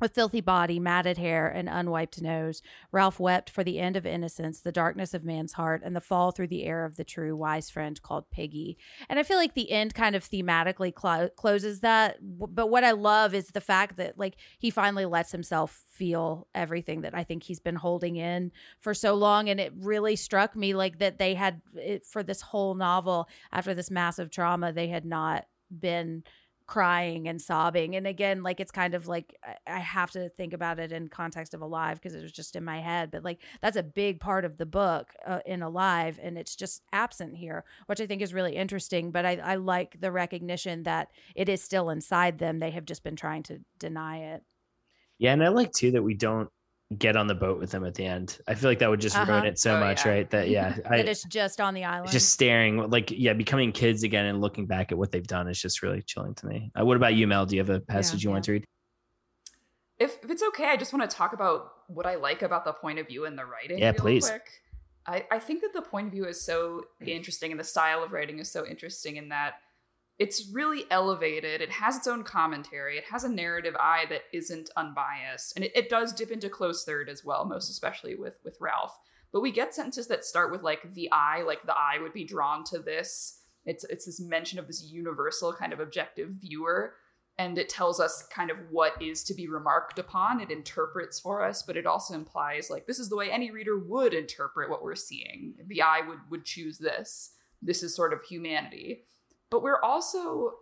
with 0.00 0.14
filthy 0.14 0.40
body, 0.40 0.78
matted 0.78 1.18
hair, 1.18 1.48
and 1.48 1.68
unwiped 1.68 2.20
nose, 2.22 2.62
Ralph 2.92 3.18
wept 3.18 3.50
for 3.50 3.64
the 3.64 3.78
end 3.78 3.96
of 3.96 4.06
innocence, 4.06 4.60
the 4.60 4.72
darkness 4.72 5.14
of 5.14 5.24
man's 5.24 5.54
heart, 5.54 5.82
and 5.84 5.94
the 5.94 6.00
fall 6.00 6.30
through 6.30 6.48
the 6.48 6.64
air 6.64 6.84
of 6.84 6.96
the 6.96 7.04
true 7.04 7.36
wise 7.36 7.70
friend 7.70 8.00
called 8.00 8.30
Piggy. 8.30 8.78
And 9.08 9.18
I 9.18 9.22
feel 9.22 9.36
like 9.36 9.54
the 9.54 9.70
end 9.70 9.94
kind 9.94 10.14
of 10.14 10.28
thematically 10.28 10.94
clo- 10.94 11.30
closes 11.36 11.80
that. 11.80 12.18
But 12.20 12.70
what 12.70 12.84
I 12.84 12.92
love 12.92 13.34
is 13.34 13.48
the 13.48 13.60
fact 13.60 13.96
that 13.96 14.18
like 14.18 14.36
he 14.58 14.70
finally 14.70 15.06
lets 15.06 15.32
himself 15.32 15.82
feel 15.90 16.46
everything 16.54 17.00
that 17.02 17.14
I 17.14 17.24
think 17.24 17.42
he's 17.42 17.60
been 17.60 17.76
holding 17.76 18.16
in 18.16 18.52
for 18.80 18.94
so 18.94 19.14
long. 19.14 19.48
And 19.48 19.60
it 19.60 19.72
really 19.76 20.16
struck 20.16 20.54
me 20.54 20.74
like 20.74 20.98
that 20.98 21.18
they 21.18 21.34
had 21.34 21.60
it, 21.74 22.04
for 22.04 22.22
this 22.22 22.40
whole 22.40 22.74
novel 22.74 23.28
after 23.52 23.74
this 23.74 23.90
massive 23.90 24.30
trauma, 24.30 24.72
they 24.72 24.88
had 24.88 25.04
not 25.04 25.46
been 25.70 26.22
crying 26.68 27.26
and 27.26 27.40
sobbing 27.40 27.96
and 27.96 28.06
again 28.06 28.42
like 28.42 28.60
it's 28.60 28.70
kind 28.70 28.94
of 28.94 29.08
like 29.08 29.34
i 29.66 29.78
have 29.78 30.10
to 30.10 30.28
think 30.28 30.52
about 30.52 30.78
it 30.78 30.92
in 30.92 31.08
context 31.08 31.54
of 31.54 31.62
alive 31.62 31.98
because 31.98 32.14
it 32.14 32.20
was 32.22 32.30
just 32.30 32.54
in 32.54 32.62
my 32.62 32.78
head 32.78 33.10
but 33.10 33.24
like 33.24 33.38
that's 33.62 33.78
a 33.78 33.82
big 33.82 34.20
part 34.20 34.44
of 34.44 34.58
the 34.58 34.66
book 34.66 35.14
uh, 35.26 35.40
in 35.46 35.62
alive 35.62 36.20
and 36.22 36.36
it's 36.36 36.54
just 36.54 36.82
absent 36.92 37.34
here 37.34 37.64
which 37.86 38.02
i 38.02 38.06
think 38.06 38.20
is 38.20 38.34
really 38.34 38.54
interesting 38.54 39.10
but 39.10 39.24
I, 39.24 39.36
I 39.36 39.54
like 39.54 39.98
the 39.98 40.12
recognition 40.12 40.82
that 40.82 41.08
it 41.34 41.48
is 41.48 41.62
still 41.62 41.88
inside 41.88 42.38
them 42.38 42.58
they 42.58 42.70
have 42.72 42.84
just 42.84 43.02
been 43.02 43.16
trying 43.16 43.44
to 43.44 43.60
deny 43.78 44.34
it. 44.34 44.42
Yeah 45.18 45.32
and 45.32 45.42
i 45.42 45.48
like 45.48 45.72
too 45.72 45.92
that 45.92 46.02
we 46.02 46.12
don't 46.12 46.50
get 46.96 47.16
on 47.16 47.26
the 47.26 47.34
boat 47.34 47.58
with 47.58 47.70
them 47.70 47.84
at 47.84 47.94
the 47.94 48.04
end. 48.04 48.38
I 48.48 48.54
feel 48.54 48.70
like 48.70 48.78
that 48.78 48.88
would 48.88 49.00
just 49.00 49.16
uh-huh. 49.16 49.30
ruin 49.30 49.44
it 49.44 49.58
so 49.58 49.76
oh, 49.76 49.80
much, 49.80 50.04
yeah. 50.04 50.12
right? 50.12 50.30
That 50.30 50.48
yeah, 50.48 50.76
I, 50.90 50.98
that 50.98 51.08
it's 51.08 51.24
just 51.24 51.60
on 51.60 51.74
the 51.74 51.84
island, 51.84 52.10
just 52.10 52.30
staring, 52.30 52.78
like 52.90 53.10
yeah, 53.10 53.34
becoming 53.34 53.72
kids 53.72 54.02
again 54.02 54.24
and 54.24 54.40
looking 54.40 54.66
back 54.66 54.90
at 54.92 54.98
what 54.98 55.12
they've 55.12 55.26
done 55.26 55.48
is 55.48 55.60
just 55.60 55.82
really 55.82 56.02
chilling 56.02 56.34
to 56.34 56.46
me. 56.46 56.70
Uh, 56.78 56.84
what 56.84 56.96
about 56.96 57.14
you, 57.14 57.26
Mel? 57.26 57.44
Do 57.44 57.56
you 57.56 57.60
have 57.60 57.70
a 57.70 57.80
passage 57.80 58.22
yeah, 58.22 58.28
you 58.28 58.30
yeah. 58.30 58.34
want 58.34 58.44
to 58.44 58.52
read? 58.52 58.64
If, 59.98 60.18
if 60.22 60.30
it's 60.30 60.42
okay, 60.44 60.66
I 60.66 60.76
just 60.76 60.92
want 60.92 61.10
to 61.10 61.14
talk 61.14 61.32
about 61.32 61.72
what 61.88 62.06
I 62.06 62.14
like 62.14 62.42
about 62.42 62.64
the 62.64 62.72
point 62.72 62.98
of 63.00 63.08
view 63.08 63.24
and 63.24 63.36
the 63.36 63.44
writing. 63.44 63.78
Yeah, 63.78 63.92
please. 63.92 64.28
Quick. 64.28 64.48
I, 65.06 65.24
I 65.30 65.38
think 65.38 65.62
that 65.62 65.72
the 65.72 65.82
point 65.82 66.08
of 66.08 66.12
view 66.12 66.26
is 66.26 66.40
so 66.40 66.84
interesting 67.04 67.50
and 67.50 67.58
the 67.58 67.64
style 67.64 68.04
of 68.04 68.12
writing 68.12 68.38
is 68.38 68.50
so 68.50 68.66
interesting 68.66 69.16
in 69.16 69.30
that 69.30 69.54
it's 70.18 70.48
really 70.52 70.84
elevated. 70.90 71.60
It 71.60 71.70
has 71.70 71.96
its 71.96 72.08
own 72.08 72.24
commentary. 72.24 72.98
It 72.98 73.04
has 73.04 73.22
a 73.22 73.28
narrative 73.28 73.76
eye 73.78 74.04
that 74.10 74.22
isn't 74.32 74.68
unbiased, 74.76 75.54
and 75.54 75.64
it, 75.64 75.72
it 75.76 75.88
does 75.88 76.12
dip 76.12 76.30
into 76.30 76.48
close 76.48 76.84
third 76.84 77.08
as 77.08 77.24
well, 77.24 77.44
most 77.44 77.70
especially 77.70 78.16
with 78.16 78.38
with 78.44 78.56
Ralph. 78.60 78.98
But 79.32 79.42
we 79.42 79.52
get 79.52 79.74
sentences 79.74 80.08
that 80.08 80.24
start 80.24 80.50
with 80.50 80.62
like 80.62 80.94
the 80.94 81.10
eye, 81.12 81.42
like 81.46 81.62
the 81.62 81.76
eye 81.76 81.98
would 82.02 82.12
be 82.12 82.24
drawn 82.24 82.64
to 82.64 82.78
this. 82.78 83.42
It's 83.64 83.84
it's 83.84 84.06
this 84.06 84.20
mention 84.20 84.58
of 84.58 84.66
this 84.66 84.90
universal 84.90 85.52
kind 85.52 85.72
of 85.72 85.78
objective 85.78 86.30
viewer, 86.30 86.94
and 87.38 87.56
it 87.56 87.68
tells 87.68 88.00
us 88.00 88.26
kind 88.34 88.50
of 88.50 88.56
what 88.72 89.00
is 89.00 89.22
to 89.24 89.34
be 89.34 89.46
remarked 89.46 90.00
upon. 90.00 90.40
It 90.40 90.50
interprets 90.50 91.20
for 91.20 91.44
us, 91.44 91.62
but 91.62 91.76
it 91.76 91.86
also 91.86 92.14
implies 92.14 92.70
like 92.70 92.86
this 92.88 92.98
is 92.98 93.08
the 93.08 93.16
way 93.16 93.30
any 93.30 93.52
reader 93.52 93.78
would 93.78 94.14
interpret 94.14 94.68
what 94.68 94.82
we're 94.82 94.96
seeing. 94.96 95.54
The 95.68 95.82
eye 95.82 96.00
would 96.08 96.18
would 96.28 96.44
choose 96.44 96.78
this. 96.78 97.34
This 97.62 97.84
is 97.84 97.94
sort 97.94 98.12
of 98.12 98.24
humanity 98.24 99.04
but 99.50 99.62
we're 99.62 99.80
also 99.80 100.52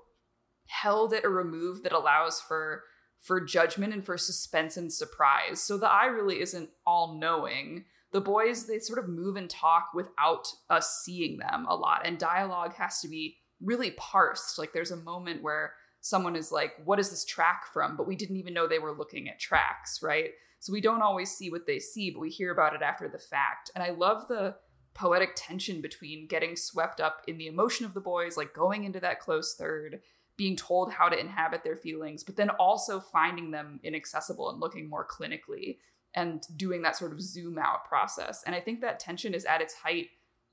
held 0.69 1.13
at 1.13 1.25
a 1.25 1.29
remove 1.29 1.83
that 1.83 1.93
allows 1.93 2.41
for 2.41 2.85
for 3.19 3.41
judgment 3.41 3.93
and 3.93 4.05
for 4.05 4.19
suspense 4.19 4.77
and 4.77 4.93
surprise. 4.93 5.61
So 5.61 5.79
the 5.79 5.91
eye 5.91 6.07
really 6.07 6.41
isn't 6.41 6.69
all 6.87 7.19
knowing. 7.19 7.87
The 8.13 8.21
boys 8.21 8.67
they 8.67 8.79
sort 8.79 8.99
of 8.99 9.09
move 9.09 9.37
and 9.37 9.49
talk 9.49 9.89
without 9.95 10.47
us 10.71 11.01
seeing 11.05 11.39
them 11.39 11.67
a 11.69 11.75
lot 11.75 12.03
and 12.05 12.19
dialogue 12.19 12.75
has 12.75 13.01
to 13.01 13.09
be 13.09 13.39
really 13.61 13.93
parsed. 13.93 14.59
Like 14.59 14.73
there's 14.73 14.91
a 14.91 14.97
moment 14.97 15.43
where 15.43 15.73
someone 16.01 16.37
is 16.37 16.53
like, 16.53 16.75
"What 16.85 16.99
is 16.99 17.11
this 17.11 17.25
track 17.25 17.65
from?" 17.73 17.97
but 17.97 18.07
we 18.07 18.17
didn't 18.17 18.37
even 18.37 18.55
know 18.55 18.67
they 18.67 18.79
were 18.79 18.97
looking 18.97 19.29
at 19.29 19.41
tracks, 19.41 20.01
right? 20.03 20.31
So 20.61 20.73
we 20.73 20.81
don't 20.81 21.03
always 21.03 21.31
see 21.31 21.51
what 21.51 21.67
they 21.67 21.79
see, 21.79 22.11
but 22.11 22.21
we 22.21 22.31
hear 22.31 22.51
about 22.51 22.75
it 22.75 22.83
after 22.83 23.09
the 23.09 23.19
fact. 23.19 23.71
And 23.75 23.85
I 23.85 23.91
love 23.91 24.29
the 24.29 24.57
poetic 24.97 25.33
tension 25.37 25.81
between 25.81 26.27
getting 26.27 26.57
swept 26.57 27.01
up 27.01 27.23
in 27.29 27.37
the 27.37 27.47
emotion 27.47 27.85
of 27.85 27.95
the 27.95 28.01
boys, 28.01 28.37
like 28.37 28.55
going 28.55 28.85
into 28.85 28.99
that 29.01 29.21
close 29.21 29.55
third, 29.55 30.01
being 30.37 30.57
told 30.57 30.93
how 30.93 31.09
to 31.09 31.19
inhabit 31.19 31.63
their 31.63 31.77
feelings, 31.77 32.25
but 32.25 32.37
then 32.37 32.51
also 32.51 32.99
finding 32.99 33.51
them 33.51 33.79
inaccessible 33.83 34.51
and 34.51 34.61
looking 34.61 34.89
more 34.89 35.07
clinically 35.07 35.79
and 36.15 36.47
doing 36.57 36.83
that 36.83 36.97
sort 36.97 37.13
of 37.13 37.21
zoom 37.21 37.59
out 37.59 37.85
process. 37.85 38.43
And 38.47 38.55
I 38.55 38.61
think 38.61 38.81
that 38.81 38.99
tension 38.99 39.35
is 39.35 39.45
at 39.45 39.61
its 39.61 39.75
height 39.75 40.09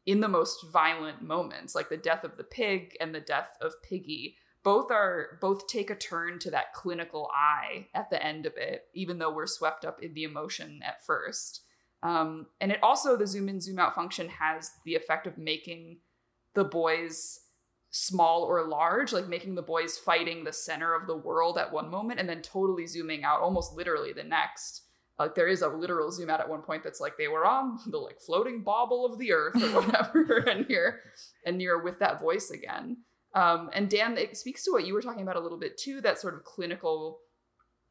in 0.05 0.19
the 0.19 0.27
most 0.27 0.65
violent 0.71 1.21
moments, 1.21 1.73
like 1.73 1.89
the 1.89 1.97
death 1.97 2.25
of 2.25 2.35
the 2.35 2.43
pig 2.43 2.97
and 2.99 3.15
the 3.15 3.21
death 3.21 3.57
of 3.61 3.81
Piggy. 3.81 4.35
Both 4.61 4.91
are 4.91 5.37
both 5.41 5.67
take 5.67 5.89
a 5.89 5.95
turn 5.95 6.39
to 6.39 6.51
that 6.51 6.73
clinical 6.73 7.29
eye 7.33 7.87
at 7.93 8.09
the 8.09 8.21
end 8.21 8.45
of 8.45 8.53
it, 8.55 8.85
even 8.93 9.19
though 9.19 9.33
we're 9.33 9.47
swept 9.47 9.83
up 9.85 10.01
in 10.01 10.13
the 10.13 10.23
emotion 10.23 10.81
at 10.85 11.05
first. 11.05 11.63
Um, 12.03 12.47
and 12.59 12.71
it 12.71 12.83
also, 12.83 13.15
the 13.15 13.25
zoom 13.25 13.49
in, 13.49 13.61
zoom 13.61 13.79
out 13.79 13.95
function 13.95 14.27
has 14.27 14.71
the 14.85 14.95
effect 14.95 15.25
of 15.25 15.37
making 15.37 15.99
the 16.53 16.65
boys 16.65 17.39
small 17.89 18.43
or 18.43 18.67
large, 18.67 19.13
like 19.13 19.27
making 19.27 19.55
the 19.55 19.61
boys 19.61 19.97
fighting 19.97 20.43
the 20.43 20.51
center 20.51 20.93
of 20.93 21.07
the 21.07 21.15
world 21.15 21.57
at 21.57 21.71
one 21.71 21.89
moment 21.89 22.19
and 22.19 22.27
then 22.27 22.41
totally 22.41 22.87
zooming 22.87 23.23
out 23.23 23.39
almost 23.39 23.73
literally 23.73 24.11
the 24.11 24.23
next. 24.23 24.81
Like 25.17 25.35
there 25.35 25.47
is 25.47 25.61
a 25.61 25.67
literal 25.69 26.11
zoom 26.11 26.29
out 26.29 26.39
at 26.39 26.49
one 26.49 26.63
point 26.63 26.83
that's 26.83 26.99
like 26.99 27.17
they 27.17 27.27
were 27.27 27.45
on 27.45 27.77
the 27.87 27.97
like 27.97 28.19
floating 28.19 28.63
bauble 28.63 29.05
of 29.05 29.19
the 29.19 29.31
earth 29.31 29.55
or 29.55 29.81
whatever, 29.81 30.37
and 30.49 30.65
you're 30.67 31.01
and 31.45 31.61
you're 31.61 31.83
with 31.83 31.99
that 31.99 32.19
voice 32.19 32.49
again. 32.49 32.97
Um, 33.35 33.69
and 33.73 33.89
Dan, 33.89 34.17
it 34.17 34.37
speaks 34.37 34.63
to 34.65 34.71
what 34.71 34.85
you 34.87 34.93
were 34.93 35.01
talking 35.01 35.21
about 35.21 35.35
a 35.35 35.39
little 35.39 35.59
bit 35.59 35.77
too, 35.77 36.01
that 36.01 36.19
sort 36.19 36.33
of 36.33 36.43
clinical 36.43 37.19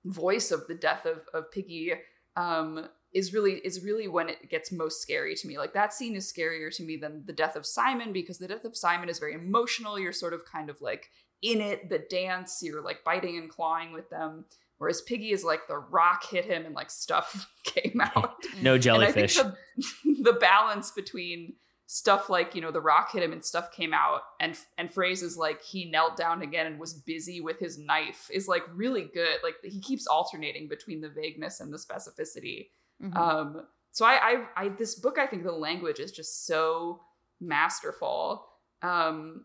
voice 0.05 0.51
of 0.51 0.67
the 0.67 0.75
death 0.75 1.07
of 1.07 1.21
of 1.33 1.51
Piggy. 1.53 1.93
Um, 2.35 2.89
is 3.13 3.35
really 3.35 3.55
is 3.65 3.85
really 3.85 4.09
when 4.09 4.29
it 4.29 4.49
gets 4.49 4.73
most 4.73 5.03
scary 5.03 5.35
to 5.35 5.47
me. 5.47 5.59
Like 5.59 5.75
that 5.75 5.93
scene 5.93 6.17
is 6.17 6.33
scarier 6.33 6.75
to 6.77 6.83
me 6.83 6.97
than 6.97 7.25
the 7.27 7.33
death 7.33 7.57
of 7.57 7.67
Simon 7.67 8.13
because 8.13 8.39
the 8.39 8.49
death 8.49 8.65
of 8.65 8.77
Simon 8.77 9.09
is 9.09 9.19
very 9.19 9.35
emotional. 9.35 9.99
You're 9.99 10.13
sort 10.13 10.33
of 10.33 10.45
kind 10.45 10.71
of 10.71 10.81
like 10.81 11.11
in 11.43 11.61
it, 11.61 11.89
the 11.89 11.99
dance, 11.99 12.61
you're 12.63 12.83
like 12.83 13.05
biting 13.05 13.37
and 13.37 13.51
clawing 13.51 13.93
with 13.93 14.09
them. 14.11 14.45
Whereas 14.79 15.03
Piggy 15.03 15.31
is 15.31 15.45
like 15.45 15.69
the 15.69 15.79
rock 15.79 16.25
hit 16.25 16.45
him 16.45 16.65
and 16.65 16.75
like 16.75 16.91
stuff 16.91 17.49
came 17.65 18.01
out. 18.01 18.35
no 18.61 18.79
jellyfish. 18.79 19.37
The, 19.37 19.55
the 20.23 20.33
balance 20.33 20.91
between 20.91 21.55
stuff 21.87 22.31
like 22.31 22.55
you 22.55 22.61
know 22.63 22.71
the 22.71 22.81
rock 22.81 23.13
hit 23.13 23.23
him 23.23 23.33
and 23.33 23.45
stuff 23.45 23.71
came 23.71 23.93
out 23.93 24.23
and 24.41 24.57
and 24.79 24.91
phrases 24.91 25.37
like 25.37 25.63
he 25.63 25.85
knelt 25.91 26.17
down 26.17 26.41
again 26.41 26.65
and 26.65 26.81
was 26.81 26.95
busy 26.95 27.39
with 27.39 27.59
his 27.59 27.77
knife 27.77 28.31
is 28.33 28.49
like 28.49 28.63
really 28.75 29.11
good 29.13 29.37
like 29.43 29.57
he 29.63 29.79
keeps 29.79 30.07
alternating 30.07 30.67
between 30.69 31.03
the 31.03 31.11
vagueness 31.11 31.61
and 31.61 31.71
the 31.71 31.77
specificity 31.77 32.69
Mm-hmm. 33.03 33.17
Um, 33.17 33.63
so 33.91 34.07
I, 34.07 34.13
I, 34.13 34.65
I, 34.65 34.69
this 34.69 34.95
book, 34.95 35.19
I 35.19 35.27
think 35.27 35.43
the 35.43 35.53
language 35.53 35.99
is 35.99 36.13
just 36.13 36.47
so 36.47 37.01
masterful. 37.41 38.47
Um, 38.81 39.45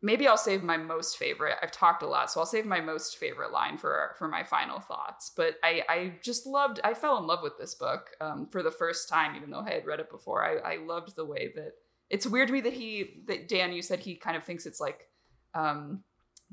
maybe 0.00 0.28
I'll 0.28 0.36
save 0.36 0.62
my 0.62 0.76
most 0.76 1.16
favorite. 1.16 1.56
I've 1.62 1.72
talked 1.72 2.02
a 2.02 2.06
lot, 2.06 2.30
so 2.30 2.40
I'll 2.40 2.46
save 2.46 2.66
my 2.66 2.80
most 2.80 3.18
favorite 3.18 3.52
line 3.52 3.78
for 3.78 4.14
for 4.18 4.28
my 4.28 4.44
final 4.44 4.80
thoughts. 4.80 5.32
But 5.36 5.56
I, 5.62 5.82
I 5.88 6.12
just 6.22 6.46
loved. 6.46 6.80
I 6.84 6.94
fell 6.94 7.18
in 7.18 7.26
love 7.26 7.40
with 7.42 7.58
this 7.58 7.74
book 7.74 8.10
um, 8.20 8.46
for 8.50 8.62
the 8.62 8.70
first 8.70 9.08
time, 9.08 9.34
even 9.36 9.50
though 9.50 9.60
I 9.60 9.72
had 9.72 9.86
read 9.86 10.00
it 10.00 10.10
before. 10.10 10.44
I, 10.44 10.74
I 10.74 10.76
loved 10.76 11.16
the 11.16 11.24
way 11.24 11.52
that 11.56 11.72
it's 12.10 12.26
weird 12.26 12.48
to 12.48 12.52
me 12.52 12.60
that 12.60 12.74
he 12.74 13.22
that 13.26 13.48
Dan, 13.48 13.72
you 13.72 13.82
said 13.82 14.00
he 14.00 14.14
kind 14.14 14.36
of 14.36 14.44
thinks 14.44 14.66
it's 14.66 14.80
like 14.80 15.08
um 15.54 16.04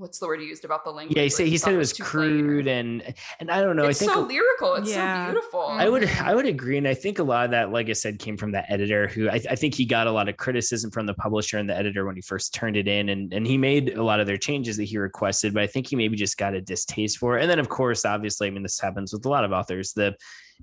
what's 0.02 0.18
the 0.18 0.26
word 0.26 0.42
you 0.42 0.48
used 0.48 0.66
about 0.66 0.84
the 0.84 0.90
language? 0.90 1.16
Yeah, 1.16 1.24
he 1.24 1.30
said 1.30 1.48
he 1.48 1.58
said 1.58 1.74
it 1.74 1.78
was 1.78 1.94
crude 1.94 2.68
and 2.68 3.14
and 3.40 3.52
I 3.52 3.62
don't 3.62 3.76
know. 3.76 3.86
It's 3.86 4.02
I 4.02 4.06
think 4.06 4.18
so 4.18 4.22
lyrical. 4.22 4.74
It's 4.76 4.90
yeah. 4.90 5.28
so 5.28 5.32
beautiful. 5.32 5.62
I 5.62 5.88
would 5.88 6.04
mm-hmm. 6.04 6.26
I 6.26 6.34
would 6.34 6.48
agree, 6.48 6.78
and 6.78 6.88
I 6.88 6.96
think 6.96 7.20
a 7.20 7.24
lot 7.24 7.46
of 7.46 7.52
that, 7.52 7.72
like 7.72 7.88
I 7.88 7.94
said, 7.94 8.18
came 8.18 8.36
from 8.36 8.52
the 8.52 8.70
editor 8.70 9.08
who 9.08 9.30
I, 9.30 9.40
I 9.50 9.56
think 9.56 9.76
he 9.76 9.86
got 9.86 10.08
a 10.08 10.12
lot 10.12 10.28
of 10.28 10.38
criticism 10.38 10.90
from 10.90 11.06
the 11.06 11.14
publisher 11.14 11.60
and 11.60 11.70
the 11.70 11.78
editor 11.78 12.06
when 12.06 12.16
he 12.16 12.22
first 12.22 12.54
turned 12.54 12.76
it 12.76 12.88
in, 12.88 13.10
and 13.10 13.32
and 13.32 13.46
he 13.46 13.58
made 13.58 13.98
a 13.98 14.04
lot 14.04 14.20
of 14.20 14.26
their 14.26 14.38
changes 14.38 14.76
that 14.78 14.86
he 14.86 14.98
requested, 14.98 15.54
but 15.54 15.62
I 15.62 15.68
think 15.68 15.88
he 15.88 15.96
maybe 15.96 16.18
just 16.18 16.38
got 16.38 16.56
a 16.56 16.62
distaste 16.62 17.20
for 17.20 17.38
it. 17.38 17.42
And 17.42 17.50
then 17.50 17.60
of 17.60 17.70
course, 17.70 18.04
obviously, 18.04 18.48
I 18.48 18.50
mean, 18.50 18.64
this 18.64 18.80
happens 18.80 19.14
with 19.14 19.26
a 19.26 19.30
lot 19.30 19.46
of 19.46 19.52
authors. 19.52 19.94
The 19.94 20.16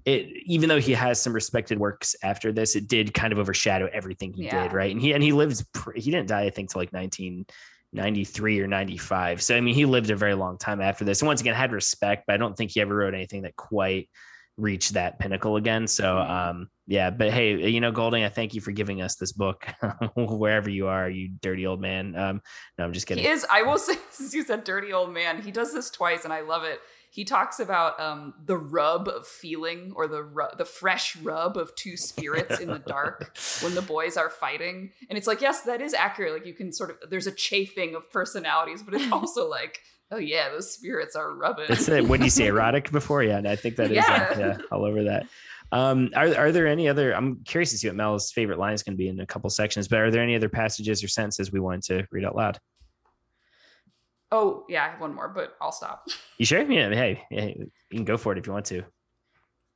it 0.05 0.29
even 0.47 0.69
though 0.69 0.81
he 0.81 0.93
has 0.93 1.21
some 1.21 1.33
respected 1.33 1.79
works 1.79 2.17
after 2.25 2.53
this, 2.53 2.75
it 2.75 2.89
did 2.89 3.15
kind 3.15 3.33
of 3.33 3.39
overshadow 3.39 3.89
everything 3.93 4.33
he 4.33 4.45
yeah. 4.45 4.65
did, 4.65 4.73
right? 4.73 4.91
And 4.91 5.01
he 5.01 5.13
and 5.13 5.23
he 5.23 5.33
lives 5.33 5.65
he 5.95 6.11
didn't 6.11 6.29
die, 6.29 6.43
I 6.43 6.51
think, 6.51 6.71
to 6.71 6.79
like 6.79 6.91
19- 6.91 7.49
93 7.93 8.61
or 8.61 8.67
95. 8.67 9.43
So 9.43 9.57
I 9.57 9.61
mean, 9.61 9.75
he 9.75 9.85
lived 9.85 10.11
a 10.11 10.17
very 10.17 10.35
long 10.35 10.59
time 10.59 10.81
after 10.81 11.05
this. 11.05 11.21
And 11.21 11.27
once 11.27 11.41
again, 11.41 11.55
had 11.55 11.73
respect, 11.73 12.25
but 12.27 12.35
I 12.35 12.37
don't 12.37 12.57
think 12.57 12.73
he 12.73 12.81
ever 12.81 12.95
wrote 12.95 13.15
anything 13.15 13.43
that 13.43 13.57
quite 13.57 14.09
reached 14.59 14.95
that 14.95 15.19
pinnacle 15.19 15.57
again. 15.57 15.87
So 15.87 16.19
um 16.19 16.69
yeah, 16.87 17.11
but 17.11 17.31
hey, 17.31 17.69
you 17.69 17.81
know, 17.81 17.93
Golding, 17.93 18.25
I 18.25 18.29
thank 18.29 18.55
you 18.55 18.61
for 18.61 18.73
giving 18.73 19.01
us 19.03 19.15
this 19.15 19.33
book 19.33 19.67
wherever 20.17 20.69
you 20.69 20.89
are, 20.89 21.09
you 21.09 21.31
dirty 21.41 21.67
old 21.67 21.81
man. 21.81 22.17
Um 22.17 22.43
no, 22.77 22.85
I'm 22.85 22.93
just 22.93 23.07
kidding. 23.07 23.25
He 23.25 23.31
is, 23.31 23.47
I 23.51 23.63
will 23.63 23.79
say, 23.79 23.95
since 24.11 24.35
you 24.35 24.43
said 24.43 24.65
dirty 24.65 24.93
old 24.93 25.13
man, 25.13 25.41
he 25.41 25.51
does 25.51 25.73
this 25.73 25.91
twice 25.91 26.25
and 26.25 26.33
I 26.33 26.41
love 26.41 26.65
it. 26.65 26.81
He 27.11 27.25
talks 27.25 27.59
about 27.59 27.99
um, 27.99 28.35
the 28.45 28.57
rub 28.57 29.09
of 29.09 29.27
feeling 29.27 29.93
or 29.97 30.07
the 30.07 30.23
ru- 30.23 30.55
the 30.57 30.65
fresh 30.65 31.17
rub 31.17 31.57
of 31.57 31.75
two 31.75 31.97
spirits 31.97 32.61
in 32.61 32.69
the 32.69 32.79
dark 32.79 33.37
when 33.63 33.75
the 33.75 33.83
boys 33.83 34.17
are 34.17 34.31
fighting. 34.31 34.93
And 35.09 35.17
it's 35.17 35.27
like, 35.27 35.41
yes, 35.41 35.63
that 35.63 35.81
is 35.81 35.95
accurate. 35.95 36.33
Like 36.35 36.47
you 36.47 36.55
can 36.55 36.73
sort 36.73 36.91
of, 36.91 37.11
there's 37.11 37.27
a 37.27 37.33
chafing 37.33 37.95
of 37.95 38.11
personalities, 38.13 38.83
but 38.83 38.95
it's 38.95 39.11
also 39.13 39.49
like, 39.49 39.81
oh 40.11 40.19
yeah, 40.19 40.49
those 40.51 40.73
spirits 40.73 41.17
are 41.17 41.35
rubbing. 41.35 41.67
That's 41.69 41.89
it. 41.89 42.07
What 42.07 42.21
you 42.21 42.31
say? 42.31 42.47
Erotic 42.47 42.91
before? 42.93 43.23
Yeah, 43.23 43.39
and 43.39 43.49
I 43.49 43.57
think 43.57 43.77
that 43.77 43.91
is 43.91 43.97
Yeah. 43.97 44.29
uh, 44.35 44.39
yeah, 44.39 44.59
all 44.71 44.85
over 44.85 45.05
that. 45.05 45.27
Um, 45.71 46.11
are 46.17 46.35
are 46.35 46.51
there 46.53 46.67
any 46.67 46.89
other? 46.89 47.15
I'm 47.15 47.43
curious 47.45 47.71
to 47.73 47.79
see 47.79 47.89
what 47.89 47.97
Mel's 47.97 48.33
favorite 48.33 48.59
line 48.59 48.73
is 48.73 48.83
going 48.83 48.95
to 48.95 48.99
be 48.99 49.09
in 49.09 49.21
a 49.21 49.27
couple 49.27 49.51
sections. 49.51 49.87
But 49.87 49.99
are 49.99 50.11
there 50.11 50.23
any 50.23 50.35
other 50.35 50.49
passages 50.49 51.05
or 51.05 51.09
sentences 51.09 51.53
we 51.53 51.61
want 51.61 51.83
to 51.85 52.07
read 52.11 52.25
out 52.25 52.35
loud? 52.37 52.59
Oh 54.31 54.65
yeah, 54.69 54.85
I 54.85 54.91
have 54.91 55.01
one 55.01 55.15
more, 55.15 55.29
but 55.29 55.57
I'll 55.61 55.73
stop. 55.73 56.09
You 56.39 56.47
sure? 56.47 56.61
Yeah. 56.71 56.91
Hey, 56.91 57.25
hey, 57.31 57.57
you 57.91 57.97
can 57.97 58.05
go 58.05 58.17
for 58.17 58.33
it 58.33 58.39
if 58.39 58.47
you 58.47 58.53
want 58.53 58.67
to. 58.67 58.85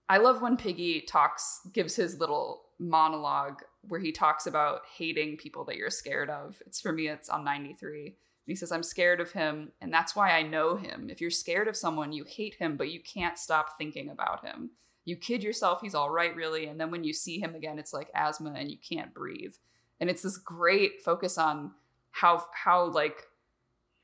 I 0.08 0.18
love 0.18 0.42
when 0.42 0.56
Piggy 0.56 1.00
talks, 1.02 1.60
gives 1.72 1.96
his 1.96 2.18
little 2.18 2.64
monologue 2.78 3.62
where 3.88 4.00
he 4.00 4.12
talks 4.12 4.46
about 4.46 4.82
hating 4.96 5.38
people 5.38 5.64
that 5.64 5.76
you're 5.76 5.90
scared 5.90 6.28
of. 6.28 6.60
It's 6.66 6.80
for 6.80 6.92
me, 6.92 7.08
it's 7.08 7.28
on 7.30 7.44
93. 7.44 8.06
And 8.06 8.14
he 8.44 8.54
says, 8.54 8.72
I'm 8.72 8.82
scared 8.82 9.20
of 9.20 9.32
him, 9.32 9.72
and 9.80 9.92
that's 9.92 10.14
why 10.14 10.32
I 10.32 10.42
know 10.42 10.76
him. 10.76 11.08
If 11.08 11.20
you're 11.20 11.30
scared 11.30 11.68
of 11.68 11.76
someone, 11.76 12.12
you 12.12 12.24
hate 12.24 12.56
him, 12.56 12.76
but 12.76 12.90
you 12.90 13.00
can't 13.00 13.38
stop 13.38 13.78
thinking 13.78 14.10
about 14.10 14.44
him. 14.44 14.70
You 15.04 15.16
kid 15.16 15.42
yourself, 15.42 15.80
he's 15.80 15.94
all 15.94 16.10
right, 16.10 16.34
really. 16.34 16.66
And 16.66 16.78
then 16.78 16.90
when 16.90 17.04
you 17.04 17.12
see 17.12 17.38
him 17.38 17.54
again, 17.54 17.78
it's 17.78 17.92
like 17.92 18.10
asthma 18.14 18.52
and 18.56 18.70
you 18.70 18.76
can't 18.76 19.14
breathe. 19.14 19.54
And 20.00 20.10
it's 20.10 20.22
this 20.22 20.36
great 20.36 21.02
focus 21.02 21.38
on 21.38 21.72
how, 22.10 22.44
how 22.52 22.84
like, 22.86 23.28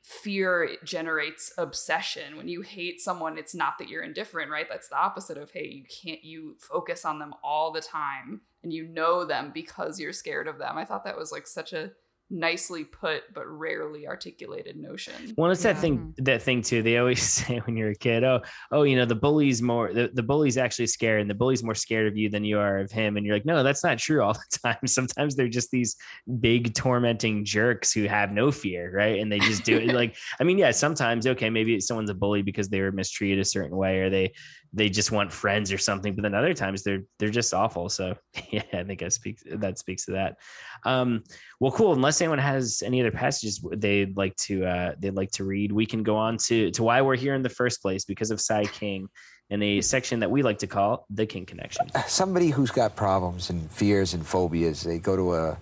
fear 0.09 0.70
generates 0.85 1.52
obsession. 1.59 2.39
When 2.39 2.48
you 2.48 2.62
hate 2.62 2.98
someone 2.98 3.36
it's 3.36 3.55
not 3.55 3.74
that 3.78 3.90
you're 3.90 4.02
indifferent 4.02 4.51
right? 4.51 4.66
That's 4.68 4.89
the 4.89 4.97
opposite 4.97 5.36
of 5.36 5.51
hey 5.51 5.66
you 5.66 5.85
can't 5.85 6.24
you 6.24 6.56
focus 6.60 7.05
on 7.05 7.18
them 7.18 7.35
all 7.44 7.72
the 7.72 7.82
time 7.82 8.40
and 8.62 8.72
you 8.72 8.89
know 8.89 9.26
them 9.26 9.51
because 9.52 10.01
you're 10.01 10.14
scared 10.14 10.48
of 10.48 10.59
them. 10.59 10.78
I 10.78 10.86
thought 10.86 11.05
that 11.05 11.18
was 11.18 11.30
like 11.30 11.47
such 11.47 11.74
a 11.74 11.93
nicely 12.30 12.84
put 12.84 13.22
but 13.32 13.46
rarely 13.46 14.06
articulated 14.06 14.76
notion 14.76 15.14
Well, 15.36 15.50
it's 15.50 15.62
that 15.62 15.78
thing, 15.78 16.14
that 16.18 16.42
thing 16.42 16.62
too. 16.62 16.82
They 16.82 16.98
always 16.98 17.22
say 17.38 17.59
when 17.60 17.76
you're 17.76 17.90
a 17.90 17.94
kid, 17.94 18.24
oh, 18.24 18.40
oh, 18.70 18.82
you 18.82 18.96
know, 18.96 19.05
the 19.05 19.14
bully's 19.14 19.62
more, 19.62 19.92
the, 19.92 20.10
the 20.12 20.22
bully's 20.22 20.59
actually 20.59 20.88
scared, 20.88 21.20
and 21.20 21.30
the 21.30 21.34
bully's 21.34 21.62
more 21.62 21.74
scared 21.74 22.06
of 22.06 22.16
you 22.16 22.28
than 22.28 22.44
you 22.44 22.59
are 22.59 22.78
of 22.78 22.90
him. 22.90 23.16
And 23.16 23.24
you're 23.24 23.34
like, 23.34 23.46
no, 23.46 23.62
that's 23.62 23.82
not 23.82 23.98
true 23.98 24.22
all 24.22 24.34
the 24.50 24.59
time. 24.62 24.86
Sometimes 24.86 25.36
they're 25.36 25.48
just 25.48 25.70
these 25.70 25.96
big 26.40 26.74
tormenting 26.74 27.44
jerks 27.44 27.92
who 27.92 28.05
have 28.05 28.32
no 28.32 28.50
fear, 28.50 28.90
right? 28.94 29.20
And 29.20 29.32
they 29.32 29.38
just 29.38 29.64
do 29.64 29.76
it. 29.78 29.86
like, 29.94 30.16
I 30.40 30.44
mean, 30.44 30.59
yeah, 30.59 30.70
sometimes 30.70 31.26
okay, 31.26 31.50
maybe 31.50 31.80
someone's 31.80 32.10
a 32.10 32.14
bully 32.14 32.42
because 32.42 32.68
they 32.68 32.80
were 32.80 32.92
mistreated 32.92 33.38
a 33.38 33.44
certain 33.44 33.76
way, 33.76 34.00
or 34.00 34.10
they 34.10 34.32
they 34.73 34.89
just 34.89 35.12
want 35.12 35.32
friends 35.32 35.73
or 35.73 35.78
something. 35.78 36.15
But 36.15 36.23
then 36.23 36.35
other 36.35 36.55
times 36.55 36.82
they're 36.82 37.03
they're 37.19 37.31
just 37.31 37.55
awful. 37.55 37.89
So 37.89 38.16
yeah, 38.51 38.62
I 38.73 38.85
think 38.85 39.03
I 39.03 39.09
speak 39.09 39.39
that 39.47 39.78
speaks 39.78 40.05
to 40.07 40.12
that. 40.12 40.36
Um, 40.85 41.24
well, 41.61 41.73
cool. 41.73 41.93
Unless 41.93 42.20
anyone 42.20 42.39
has 42.39 42.82
any 42.85 43.01
other 43.01 43.11
passages 43.11 43.65
they'd 43.77 44.16
like 44.16 44.36
to 44.36 44.65
uh, 44.65 44.95
they'd 44.99 45.15
like 45.15 45.31
to 45.32 45.45
read, 45.45 45.73
we 45.73 45.86
can 45.86 46.03
go 46.03 46.16
on 46.16 46.36
to 46.39 46.70
to 46.73 46.82
why 46.82 47.01
we're 47.03 47.16
here 47.16 47.35
in 47.35 47.43
the 47.43 47.49
first 47.49 47.82
place 47.82 48.05
because 48.05 48.31
of 48.31 48.40
Sai 48.40 48.65
King 48.65 49.09
in 49.51 49.62
a 49.62 49.81
section 49.81 50.20
that 50.20 50.31
we 50.31 50.43
like 50.43 50.59
to 50.59 50.66
call 50.66 51.07
the 51.11 51.24
King 51.24 51.47
Connection. 51.47 51.86
Somebody 52.07 52.51
who's 52.51 52.70
got 52.70 52.97
problems 52.97 53.51
and 53.51 53.70
fears 53.70 54.12
and 54.12 54.27
phobias, 54.27 54.82
they 54.82 54.99
go 54.99 55.16
to 55.16 55.35
a 55.35 55.59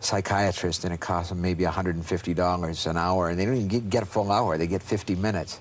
psychiatrist 0.00 0.84
and 0.84 0.94
it 0.94 1.00
costs 1.00 1.30
them 1.30 1.40
maybe 1.40 1.64
$150 1.64 2.90
an 2.90 2.96
hour 2.96 3.28
and 3.28 3.38
they 3.38 3.44
don't 3.44 3.56
even 3.56 3.88
get, 3.88 4.02
a 4.02 4.06
full 4.06 4.30
hour, 4.30 4.56
they 4.56 4.66
get 4.66 4.82
50 4.82 5.16
minutes. 5.16 5.60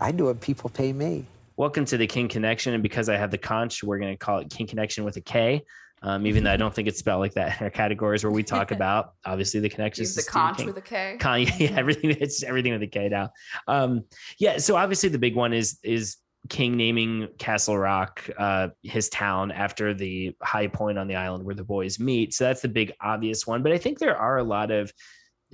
I 0.00 0.10
do 0.10 0.30
it, 0.30 0.40
people 0.40 0.70
pay 0.70 0.92
me. 0.92 1.26
Welcome 1.62 1.84
to 1.84 1.96
the 1.96 2.08
King 2.08 2.26
Connection, 2.26 2.74
and 2.74 2.82
because 2.82 3.08
I 3.08 3.16
have 3.16 3.30
the 3.30 3.38
conch, 3.38 3.84
we're 3.84 4.00
going 4.00 4.12
to 4.12 4.18
call 4.18 4.38
it 4.38 4.50
King 4.50 4.66
Connection 4.66 5.04
with 5.04 5.16
a 5.16 5.20
K. 5.20 5.62
Um, 6.02 6.26
even 6.26 6.42
though 6.42 6.50
I 6.50 6.56
don't 6.56 6.74
think 6.74 6.88
it's 6.88 6.98
spelled 6.98 7.20
like 7.20 7.34
that 7.34 7.60
in 7.60 7.64
our 7.64 7.70
categories 7.70 8.24
where 8.24 8.32
we 8.32 8.42
talk 8.42 8.70
about 8.72 9.12
obviously 9.24 9.60
the 9.60 9.68
connections. 9.68 10.16
Use 10.16 10.26
the 10.26 10.28
conch 10.28 10.56
King. 10.56 10.66
with 10.66 10.76
a 10.78 10.80
K. 10.80 11.18
Con- 11.20 11.42
yeah, 11.58 11.76
everything 11.76 12.16
it's 12.18 12.42
everything 12.42 12.72
with 12.72 12.82
a 12.82 12.88
K 12.88 13.08
now. 13.08 13.30
Um, 13.68 14.02
yeah, 14.40 14.58
so 14.58 14.74
obviously 14.74 15.08
the 15.08 15.20
big 15.20 15.36
one 15.36 15.52
is 15.52 15.78
is 15.84 16.16
King 16.48 16.76
naming 16.76 17.28
Castle 17.38 17.78
Rock 17.78 18.28
uh, 18.36 18.70
his 18.82 19.08
town 19.10 19.52
after 19.52 19.94
the 19.94 20.34
high 20.42 20.66
point 20.66 20.98
on 20.98 21.06
the 21.06 21.14
island 21.14 21.44
where 21.44 21.54
the 21.54 21.62
boys 21.62 22.00
meet. 22.00 22.34
So 22.34 22.42
that's 22.42 22.62
the 22.62 22.68
big 22.70 22.92
obvious 23.00 23.46
one. 23.46 23.62
But 23.62 23.70
I 23.70 23.78
think 23.78 24.00
there 24.00 24.16
are 24.16 24.38
a 24.38 24.42
lot 24.42 24.72
of 24.72 24.92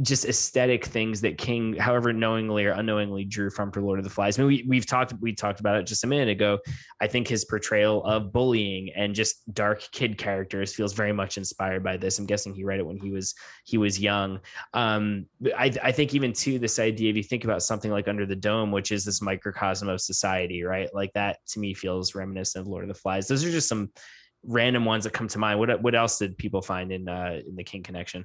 just 0.03 0.25
aesthetic 0.27 0.85
things 0.85 1.21
that 1.23 1.39
King, 1.39 1.75
however 1.75 2.13
knowingly 2.13 2.65
or 2.67 2.73
unknowingly, 2.73 3.25
drew 3.25 3.51
from 3.51 3.73
for 3.73 3.83
Lord 3.83 3.99
of 3.99 4.05
the 4.05 4.11
Flies. 4.11 4.39
I 4.39 4.43
mean, 4.43 4.49
we 4.49 4.65
we've 4.69 4.87
talked 4.87 5.15
we 5.21 5.35
talked 5.35 5.61
about 5.61 5.77
it 5.77 5.87
just 5.87 6.05
a 6.05 6.07
minute 6.07 6.29
ago. 6.29 6.59
I 7.01 7.09
think 7.09 7.27
his 7.27 7.45
portrayal 7.45 8.05
of 8.05 8.33
bullying 8.33 8.91
and 8.95 9.15
just 9.15 9.53
dark 9.53 9.83
kid 9.91 10.17
characters 10.17 10.75
feels 10.75 10.93
very 10.93 11.13
much 11.13 11.37
inspired 11.37 11.83
by 11.83 11.97
this. 11.97 12.19
I'm 12.19 12.27
guessing 12.27 12.55
he 12.55 12.65
read 12.65 12.79
it 12.79 12.87
when 12.87 12.97
he 12.97 13.11
was 13.11 13.35
he 13.65 13.77
was 13.77 13.99
young. 13.99 14.41
Um, 14.73 15.27
I 15.57 15.73
I 15.83 15.93
think 15.93 16.15
even 16.15 16.33
too 16.33 16.59
this 16.59 16.79
idea, 16.79 17.11
if 17.11 17.17
you 17.17 17.25
think 17.25 17.45
about 17.45 17.63
something 17.63 17.91
like 17.91 18.07
Under 18.07 18.27
the 18.27 18.37
Dome, 18.37 18.71
which 18.71 18.93
is 18.93 19.05
this 19.05 19.21
microcosm 19.21 19.89
of 19.89 20.01
society, 20.01 20.63
right? 20.63 20.89
Like 20.95 21.13
that 21.15 21.39
to 21.49 21.61
me 21.61 21.75
feels 21.75 22.15
reminiscent 22.15 22.63
of 22.63 22.69
Lord 22.69 22.85
of 22.85 22.89
the 22.89 23.01
Flies. 23.01 23.27
Those 23.27 23.45
are 23.45 23.51
just 23.51 23.69
some 23.69 23.91
random 24.45 24.85
ones 24.85 25.05
that 25.05 25.13
come 25.13 25.29
to 25.29 25.39
mind. 25.39 25.59
What 25.59 25.83
what 25.83 25.97
else 25.97 26.19
did 26.19 26.39
people 26.39 26.63
find 26.63 26.93
in 26.93 27.09
uh, 27.09 27.41
in 27.47 27.57
the 27.57 27.65
King 27.65 27.83
connection? 27.83 28.25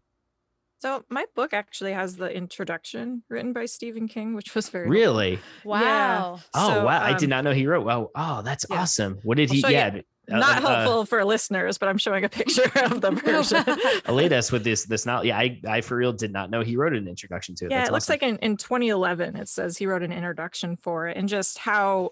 So 0.84 1.02
my 1.10 1.24
book 1.34 1.54
actually 1.54 1.94
has 1.94 2.18
the 2.18 2.30
introduction 2.30 3.24
written 3.30 3.54
by 3.54 3.68
Stephen 3.68 4.10
King, 4.10 4.36
which 4.36 4.54
was 4.54 4.68
very 4.68 4.90
Really? 4.90 5.40
Wow. 5.64 5.80
Yeah. 5.80 6.38
Oh 6.54 6.68
So, 6.68 6.84
wow! 6.84 7.02
I 7.02 7.14
did 7.14 7.28
um, 7.28 7.30
not 7.30 7.46
know 7.46 7.52
he 7.54 7.66
wrote. 7.68 7.86
Wow! 7.86 8.10
Oh, 8.14 8.42
that's 8.42 8.66
yeah. 8.70 8.82
awesome. 8.82 9.18
What 9.24 9.38
did 9.38 9.50
I'll 9.50 9.56
he? 9.56 9.62
show 9.62 9.70
you. 9.70 9.76
Yeah, 9.76 10.02
uh, 10.30 10.40
Not 10.40 10.58
uh, 10.58 10.68
helpful 10.68 11.06
for 11.06 11.24
listeners, 11.24 11.78
but 11.78 11.88
I'm 11.88 11.98
showing 11.98 12.26
a 12.26 12.30
picture 12.30 12.70
of 12.84 13.00
the 13.00 13.12
version. 13.26 13.64
elate 14.10 14.34
us 14.34 14.52
with 14.52 14.66
this. 14.66 14.84
This 14.84 15.06
now, 15.06 15.22
yeah, 15.22 15.38
I, 15.38 15.62
I 15.66 15.80
for 15.80 15.96
real 15.96 16.12
did 16.12 16.34
not 16.34 16.50
know 16.50 16.60
he 16.60 16.76
wrote 16.76 16.94
an 16.94 17.08
introduction 17.08 17.56
to 17.56 17.68
it. 17.68 17.72
yeah, 17.72 17.78
That's 17.78 17.90
it 17.90 17.94
looks 17.94 18.10
awesome. 18.10 18.14
like 18.16 18.24
in, 18.24 18.52
in 18.52 18.58
2011 18.58 19.38
it 19.38 19.48
says 19.48 19.78
he 19.78 19.86
wrote 19.86 20.04
an 20.04 20.12
introduction 20.12 20.76
for 20.76 21.08
it 21.08 21.16
and 21.16 21.30
just 21.30 21.60
how 21.60 22.10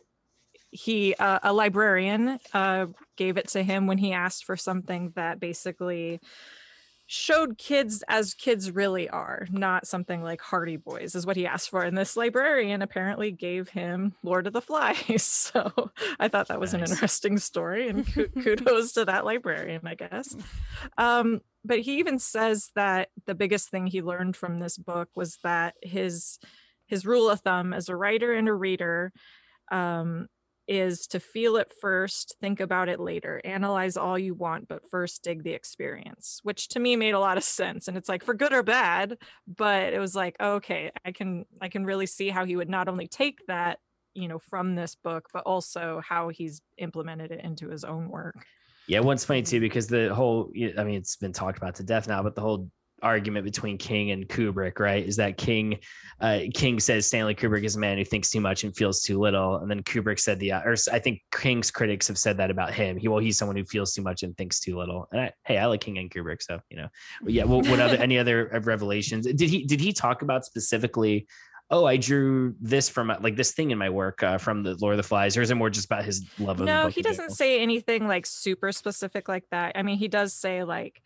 he 0.70 1.14
uh, 1.16 1.40
a 1.44 1.52
librarian 1.52 2.40
uh, 2.54 2.86
gave 3.18 3.36
it 3.36 3.50
to 3.50 3.64
him 3.64 3.86
when 3.86 3.98
he 3.98 4.14
asked 4.14 4.46
for 4.46 4.56
something 4.56 5.12
that 5.18 5.42
basically 5.42 6.22
showed 7.14 7.58
kids 7.58 8.06
as 8.08 8.34
kids 8.34 8.72
really 8.72 9.10
are 9.10 9.46
not 9.52 9.86
something 9.86 10.24
like 10.24 10.40
hardy 10.40 10.78
boys 10.78 11.14
is 11.14 11.26
what 11.26 11.36
he 11.36 11.46
asked 11.46 11.70
for 11.70 11.82
and 11.82 11.98
this 11.98 12.16
librarian 12.16 12.82
apparently 12.82 13.32
gave 13.32 13.68
him 13.68 14.16
lord 14.24 14.48
of 14.48 14.54
the 14.54 14.62
flies. 14.62 15.22
So 15.52 15.92
i 16.22 16.30
thought 16.30 16.48
that 16.48 16.60
was 16.62 16.74
an 16.74 16.80
interesting 16.80 17.38
story 17.38 17.90
and 17.90 18.08
kudos 18.44 18.94
to 18.94 19.04
that 19.04 19.26
librarian 19.26 19.82
i 19.86 19.96
guess. 19.96 20.38
Um, 20.98 21.42
but 21.66 21.80
he 21.80 22.00
even 22.00 22.18
says 22.18 22.72
that 22.76 23.10
the 23.26 23.36
biggest 23.36 23.70
thing 23.70 23.88
he 23.88 24.02
learned 24.02 24.38
from 24.38 24.60
this 24.60 24.78
book 24.78 25.10
was 25.14 25.38
that 25.44 25.76
his 25.84 26.40
his 26.86 27.06
rule 27.06 27.30
of 27.30 27.42
thumb 27.42 27.74
as 27.74 27.90
a 27.90 27.96
writer 27.96 28.32
and 28.32 28.48
a 28.48 28.54
reader 28.54 29.12
um, 29.70 30.28
is 30.68 31.08
to 31.08 31.20
feel 31.20 31.58
it 31.58 31.72
first, 31.82 32.36
think 32.40 32.60
about 32.60 32.90
it 32.90 33.00
later, 33.00 33.42
analyze 33.44 33.98
all 33.98 34.18
you 34.18 34.34
want, 34.34 34.68
but 34.68 34.90
first 34.90 35.24
dig 35.24 35.44
the 35.44 35.52
experience, 35.52 36.40
which 36.44 36.70
to 36.70 36.80
me 36.80 36.96
made 36.96 37.14
a 37.14 37.20
lot 37.20 37.38
of 37.38 37.44
sense. 37.44 37.88
And 37.88 37.98
it's 37.98 38.10
like 38.10 38.24
for 38.24 38.34
good 38.34 38.54
or 38.54 38.64
bad, 38.64 39.18
but 39.48 39.94
it 39.94 40.00
was 40.00 40.16
like, 40.16 40.36
okay, 40.40 40.92
I 41.04 41.12
can 41.12 41.46
I 41.62 41.70
can 41.70 41.86
really 41.86 42.06
see 42.06 42.30
how 42.30 42.46
he 42.46 42.56
would 42.56 42.70
not 42.70 42.88
only 42.88 43.08
take 43.08 43.46
that, 43.48 43.80
you 44.14 44.28
know, 44.28 44.40
from 44.40 44.76
this 44.76 44.96
book, 44.96 45.30
but 45.34 45.44
also 45.46 46.02
how 46.08 46.30
he's 46.30 46.62
implemented 46.78 47.32
it 47.32 47.44
into 47.44 47.70
his 47.70 47.84
own 47.84 48.10
work. 48.10 48.46
Yeah, 48.88 49.00
one's 49.00 49.26
funny 49.26 49.40
um, 49.40 49.46
too 49.46 49.60
because 49.60 49.88
the 49.88 50.14
whole 50.14 50.52
I 50.78 50.84
mean 50.84 50.96
it's 50.96 51.16
been 51.16 51.34
talked 51.34 51.58
about 51.58 51.76
to 51.76 51.84
death 51.84 52.08
now, 52.08 52.24
but 52.24 52.36
the 52.36 52.42
whole 52.42 52.70
argument 53.02 53.46
between 53.46 53.78
King 53.78 54.12
and 54.12 54.28
Kubrick, 54.28 54.80
right? 54.80 55.06
Is 55.06 55.16
that 55.18 55.38
King 55.38 55.80
uh 56.20 56.42
King 56.54 56.80
says 56.80 57.08
Stanley 57.08 57.36
Kubrick 57.36 57.64
is 57.64 57.76
a 57.76 57.80
man 57.80 57.98
who 57.98 58.06
thinks 58.06 58.30
too 58.30 58.42
much 58.42 58.64
and 58.64 58.76
feels 58.76 59.02
too 59.02 59.20
little. 59.20 59.58
And 59.58 59.70
then 59.70 59.84
Kubrick 59.84 60.20
said 60.20 60.40
the 60.40 60.54
or 60.54 60.76
I 60.92 61.00
think 61.00 61.22
King's 61.32 61.72
critics 61.72 62.08
have 62.08 62.18
said 62.18 62.38
that 62.38 62.52
about 62.52 62.74
him. 62.74 62.98
He 62.98 63.08
well, 63.08 63.20
he's 63.20 63.38
someone 63.38 63.56
who 63.56 63.66
feels 63.66 63.94
too 63.94 64.02
much 64.02 64.24
and 64.24 64.36
thinks 64.38 64.60
too 64.60 64.78
little. 64.78 65.08
And 65.12 65.22
I, 65.22 65.32
hey, 65.46 65.58
I 65.58 65.66
like 65.66 65.82
King 65.82 65.98
and 65.98 66.10
Kubrick, 66.12 66.42
so 66.42 66.60
you 66.70 66.78
know. 66.78 66.88
But 67.24 67.34
yeah, 67.34 67.44
what, 67.44 67.68
what 67.68 67.80
other 67.80 67.98
any 68.02 68.18
other 68.18 68.62
revelations? 68.64 69.26
Did 69.26 69.50
he 69.50 69.66
did 69.66 69.82
he 69.82 69.94
talk 69.94 70.22
about 70.22 70.46
specifically 70.46 71.28
Oh, 71.72 71.86
I 71.86 71.96
drew 71.96 72.54
this 72.60 72.90
from 72.90 73.08
like 73.22 73.38
this 73.38 73.54
thing 73.54 73.72
in 73.72 73.78
my 73.78 73.90
work 73.90 74.22
uh, 74.24 74.38
from 74.38 74.62
the 74.62 74.76
Lord 74.82 74.94
of 74.94 74.98
the 74.98 75.04
Flies, 75.04 75.38
or 75.38 75.42
is 75.42 75.52
it 75.52 75.56
more 75.56 75.70
just 75.70 75.86
about 75.86 76.04
his 76.04 76.30
love 76.38 76.60
of 76.60 76.66
the 76.66 76.66
No, 76.66 76.88
he 76.90 77.02
doesn't 77.02 77.16
general? 77.16 77.34
say 77.34 77.62
anything 77.62 78.10
like 78.10 78.26
super 78.26 78.74
specific 78.74 79.30
like 79.30 79.46
that. 79.52 79.72
I 79.76 79.82
mean, 79.82 79.98
he 79.98 80.10
does 80.10 80.34
say 80.34 80.66
like 80.66 81.02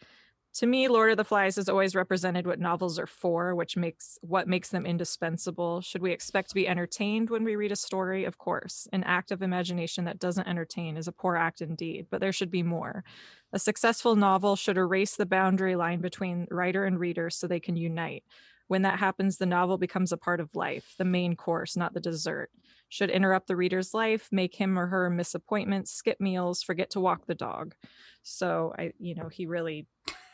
to 0.55 0.65
me, 0.65 0.87
Lord 0.87 1.11
of 1.11 1.17
the 1.17 1.25
Flies 1.25 1.57
has 1.57 1.67
always 1.67 1.95
represented 1.95 2.47
what 2.47 2.59
novels 2.59 2.97
are 2.97 3.05
for, 3.05 3.53
which 3.53 3.75
makes 3.75 4.17
what 4.21 4.47
makes 4.47 4.69
them 4.69 4.85
indispensable. 4.85 5.81
Should 5.81 6.01
we 6.01 6.11
expect 6.11 6.49
to 6.49 6.55
be 6.55 6.65
entertained 6.65 7.29
when 7.29 7.43
we 7.43 7.57
read 7.57 7.73
a 7.73 7.75
story? 7.75 8.23
Of 8.23 8.37
course. 8.37 8.87
An 8.93 9.03
act 9.03 9.31
of 9.31 9.41
imagination 9.41 10.05
that 10.05 10.17
doesn't 10.17 10.47
entertain 10.47 10.95
is 10.95 11.09
a 11.09 11.11
poor 11.11 11.35
act 11.35 11.61
indeed, 11.61 12.07
but 12.09 12.21
there 12.21 12.31
should 12.31 12.51
be 12.51 12.63
more. 12.63 13.03
A 13.51 13.59
successful 13.59 14.15
novel 14.15 14.55
should 14.55 14.77
erase 14.77 15.17
the 15.17 15.25
boundary 15.25 15.75
line 15.75 15.99
between 15.99 16.47
writer 16.49 16.85
and 16.85 16.99
reader 16.99 17.29
so 17.29 17.47
they 17.47 17.59
can 17.59 17.75
unite. 17.75 18.23
When 18.67 18.83
that 18.83 18.99
happens, 18.99 19.37
the 19.37 19.45
novel 19.45 19.77
becomes 19.77 20.13
a 20.13 20.17
part 20.17 20.39
of 20.39 20.55
life, 20.55 20.95
the 20.97 21.05
main 21.05 21.35
course, 21.35 21.75
not 21.75 21.93
the 21.93 21.99
dessert. 21.99 22.49
Should 22.87 23.09
interrupt 23.09 23.47
the 23.47 23.57
reader's 23.57 23.93
life, 23.93 24.29
make 24.31 24.55
him 24.55 24.79
or 24.79 24.87
her 24.87 25.09
miss 25.09 25.35
appointments, 25.35 25.91
skip 25.91 26.21
meals, 26.21 26.63
forget 26.63 26.89
to 26.91 27.01
walk 27.01 27.25
the 27.25 27.35
dog. 27.35 27.75
So 28.23 28.73
I, 28.79 28.93
you 28.99 29.15
know, 29.15 29.27
he 29.27 29.45
really 29.45 29.85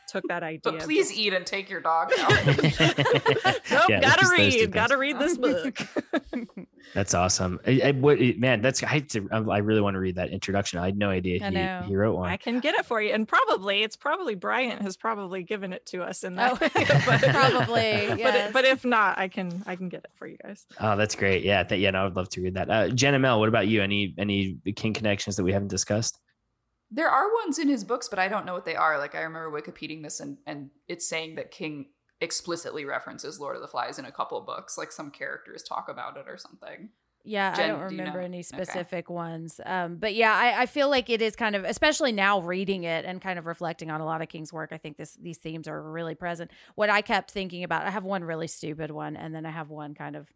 took 0.08 0.24
that 0.28 0.42
idea. 0.42 0.60
But 0.62 0.80
please 0.80 1.12
eat 1.12 1.32
and 1.32 1.44
take 1.44 1.70
your 1.70 1.80
dog 1.80 2.12
now. 2.16 2.28
nope, 2.46 2.62
Yeah, 3.88 4.00
gotta 4.00 4.20
just 4.20 4.36
those 4.36 4.54
two 4.54 4.60
read, 4.60 4.72
gotta 4.72 4.96
read 4.96 5.18
this 5.18 5.36
book. 5.36 5.78
That's 6.94 7.14
awesome. 7.14 7.60
I, 7.66 7.80
I, 7.84 7.90
what, 7.92 8.18
man, 8.38 8.60
that's 8.60 8.82
I, 8.82 9.02
I 9.30 9.58
really 9.58 9.80
want 9.80 9.94
to 9.94 10.00
read 10.00 10.16
that 10.16 10.30
introduction. 10.30 10.78
I 10.78 10.86
had 10.86 10.98
no 10.98 11.10
idea 11.10 11.38
he, 11.48 11.88
he 11.88 11.96
wrote 11.96 12.16
one. 12.16 12.28
I 12.28 12.36
can 12.36 12.60
get 12.60 12.74
it 12.74 12.84
for 12.84 13.00
you, 13.00 13.12
and 13.14 13.26
probably 13.26 13.82
it's 13.82 13.96
probably 13.96 14.34
Bryant 14.34 14.82
has 14.82 14.96
probably 14.96 15.42
given 15.42 15.72
it 15.72 15.86
to 15.86 16.02
us 16.02 16.24
in 16.24 16.34
that. 16.34 16.52
Oh, 16.52 16.54
way, 16.60 16.70
but, 17.06 17.22
probably, 17.30 18.08
But, 18.08 18.18
yes. 18.18 18.52
but 18.52 18.64
if 18.64 18.84
not, 18.84 19.16
I 19.16 19.28
can 19.28 19.62
I 19.64 19.76
can 19.76 19.88
get 19.88 20.04
it 20.04 20.10
for 20.16 20.26
you 20.26 20.36
guys. 20.42 20.66
Oh, 20.80 20.96
that's 20.96 21.14
great. 21.14 21.44
Yeah, 21.44 21.62
th- 21.62 21.80
yeah, 21.80 21.90
no, 21.90 22.00
I 22.00 22.04
would 22.04 22.16
love 22.16 22.28
to 22.30 22.42
read 22.42 22.54
that. 22.54 22.68
Uh, 22.68 22.88
Jenna 22.88 23.18
Mel, 23.18 23.38
what 23.38 23.48
about 23.48 23.68
you? 23.68 23.80
Any 23.80 24.14
any 24.18 24.56
King 24.74 24.92
connections 24.92 25.36
that 25.36 25.44
we 25.44 25.52
haven't 25.52 25.68
discussed? 25.68 26.18
There 26.94 27.08
are 27.08 27.34
ones 27.42 27.58
in 27.58 27.68
his 27.68 27.84
books, 27.84 28.08
but 28.08 28.18
I 28.18 28.28
don't 28.28 28.44
know 28.44 28.52
what 28.52 28.66
they 28.66 28.76
are. 28.76 28.98
Like 28.98 29.14
I 29.14 29.22
remember 29.22 29.50
Wikipediaing 29.50 30.02
this, 30.02 30.20
and 30.20 30.38
and 30.46 30.70
it's 30.88 31.08
saying 31.08 31.36
that 31.36 31.50
King 31.50 31.86
explicitly 32.20 32.84
references 32.84 33.40
Lord 33.40 33.56
of 33.56 33.62
the 33.62 33.68
Flies 33.68 33.98
in 33.98 34.04
a 34.04 34.12
couple 34.12 34.38
of 34.38 34.46
books. 34.46 34.76
Like 34.78 34.92
some 34.92 35.10
characters 35.10 35.62
talk 35.62 35.88
about 35.88 36.16
it 36.16 36.26
or 36.28 36.36
something. 36.36 36.90
Yeah, 37.24 37.54
Jenn, 37.54 37.64
I 37.64 37.68
don't 37.68 37.88
do 37.88 37.94
you 37.94 38.00
remember 38.00 38.18
know? 38.20 38.24
any 38.26 38.38
Okay. 38.38 38.42
specific 38.42 39.08
ones. 39.08 39.60
Um, 39.64 39.96
but 39.96 40.12
yeah, 40.14 40.34
I, 40.34 40.62
I 40.62 40.66
feel 40.66 40.90
like 40.90 41.08
it 41.08 41.22
is 41.22 41.36
kind 41.36 41.54
of, 41.54 41.62
especially 41.64 42.10
now 42.10 42.40
reading 42.40 42.82
it 42.82 43.04
and 43.04 43.20
kind 43.20 43.38
of 43.38 43.46
reflecting 43.46 43.92
on 43.92 44.00
a 44.00 44.04
lot 44.04 44.22
of 44.22 44.28
King's 44.28 44.52
work. 44.52 44.70
I 44.72 44.76
think 44.76 44.96
this 44.96 45.14
these 45.14 45.38
themes 45.38 45.68
are 45.68 45.80
really 45.80 46.16
present. 46.16 46.50
What 46.74 46.90
I 46.90 47.00
kept 47.00 47.30
thinking 47.30 47.62
about, 47.62 47.86
I 47.86 47.90
have 47.90 48.04
one 48.04 48.24
really 48.24 48.48
stupid 48.48 48.90
one, 48.90 49.16
and 49.16 49.34
then 49.34 49.46
I 49.46 49.50
have 49.50 49.70
one 49.70 49.94
kind 49.94 50.16
of 50.16 50.32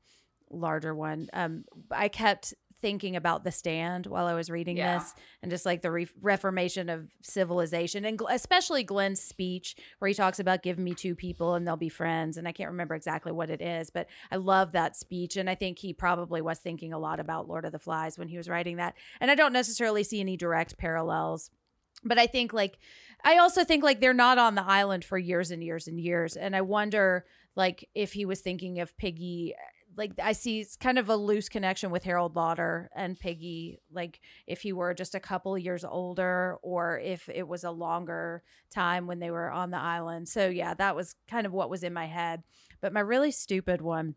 larger 0.49 0.95
one. 0.95 1.29
Um, 1.33 1.65
I 1.91 2.07
kept 2.07 2.55
thinking 2.83 3.17
about 3.17 3.43
the 3.43 3.51
stand 3.51 4.07
while 4.07 4.27
I 4.27 4.35
was 4.35 4.51
reading 4.51 4.77
Yeah. 4.77 4.99
this, 4.99 5.15
and 5.43 5.51
just 5.51 5.65
like 5.65 5.83
the 5.83 5.91
re- 5.91 6.09
reformation 6.21 6.89
of 6.89 7.11
civilization, 7.23 8.05
and 8.05 8.19
gl- 8.19 8.33
especially 8.33 8.85
Glenn's 8.85 9.21
speech 9.21 9.77
where 9.99 10.09
he 10.09 10.15
talks 10.15 10.39
about 10.39 10.63
give 10.63 10.79
me 10.79 10.95
two 10.95 11.15
people 11.15 11.55
and 11.55 11.67
they'll 11.67 11.77
be 11.77 11.89
friends. 11.89 12.37
And 12.37 12.47
I 12.47 12.53
can't 12.53 12.71
remember 12.71 12.95
exactly 12.95 13.33
what 13.33 13.51
it 13.51 13.61
is, 13.63 13.91
but 13.91 14.07
I 14.31 14.37
love 14.37 14.73
that 14.73 14.97
speech, 14.97 15.37
and 15.37 15.49
I 15.49 15.55
think 15.55 15.79
he 15.79 15.93
probably 15.93 16.43
was 16.43 16.59
thinking 16.59 16.93
a 16.93 16.99
lot 16.99 17.19
about 17.21 17.49
Lord 17.49 17.65
of 17.65 17.73
the 17.73 17.79
Flies 17.79 18.19
when 18.19 18.29
he 18.29 18.37
was 18.37 18.49
writing 18.49 18.77
that. 18.77 18.95
And 19.21 19.31
I 19.31 19.35
don't 19.35 19.53
necessarily 19.53 20.05
see 20.05 20.21
any 20.21 20.37
direct 20.37 20.77
parallels 20.79 21.51
but 22.05 22.19
I 22.19 22.27
think 22.27 22.53
like 22.53 22.79
I 23.25 23.39
also 23.39 23.65
think 23.65 23.83
like 23.83 24.01
they're 24.01 24.13
not 24.13 24.37
on 24.37 24.55
the 24.55 24.63
island 24.63 25.03
for 25.03 25.17
years 25.17 25.51
and 25.51 25.65
years 25.65 25.89
and 25.89 25.99
years 25.99 26.37
and 26.37 26.55
I 26.55 26.61
wonder 26.61 27.25
like 27.57 27.89
if 27.95 28.13
he 28.13 28.27
was 28.27 28.43
thinking 28.43 28.81
of 28.81 28.95
Piggy 28.99 29.55
like 29.97 30.13
I 30.23 30.33
see 30.33 30.61
it's 30.61 30.77
kind 30.77 30.99
of 30.99 31.09
a 31.09 31.17
loose 31.17 31.49
connection 31.49 31.91
with 31.91 32.05
Harold 32.05 32.37
Lauder 32.37 32.91
and 32.95 33.19
Piggy 33.19 33.81
like 33.91 34.21
if 34.47 34.61
he 34.61 34.73
were 34.73 34.95
just 34.95 35.15
a 35.15 35.21
couple 35.21 35.57
years 35.57 35.85
older 35.85 36.59
or 36.63 36.99
if 36.99 37.29
it 37.29 37.49
was 37.49 37.65
a 37.65 37.71
longer 37.71 38.43
time 38.71 39.07
when 39.07 39.19
they 39.19 39.31
were 39.31 39.51
on 39.51 39.71
the 39.71 39.79
island. 39.79 40.29
So 40.29 40.49
yeah 40.49 40.75
that 40.75 40.97
was 40.97 41.15
kind 41.29 41.47
of 41.47 41.53
what 41.53 41.71
was 41.71 41.83
in 41.83 41.93
my 41.93 42.07
head. 42.07 42.43
But 42.81 42.93
my 42.93 43.01
really 43.01 43.31
stupid 43.31 43.81
one 43.81 44.15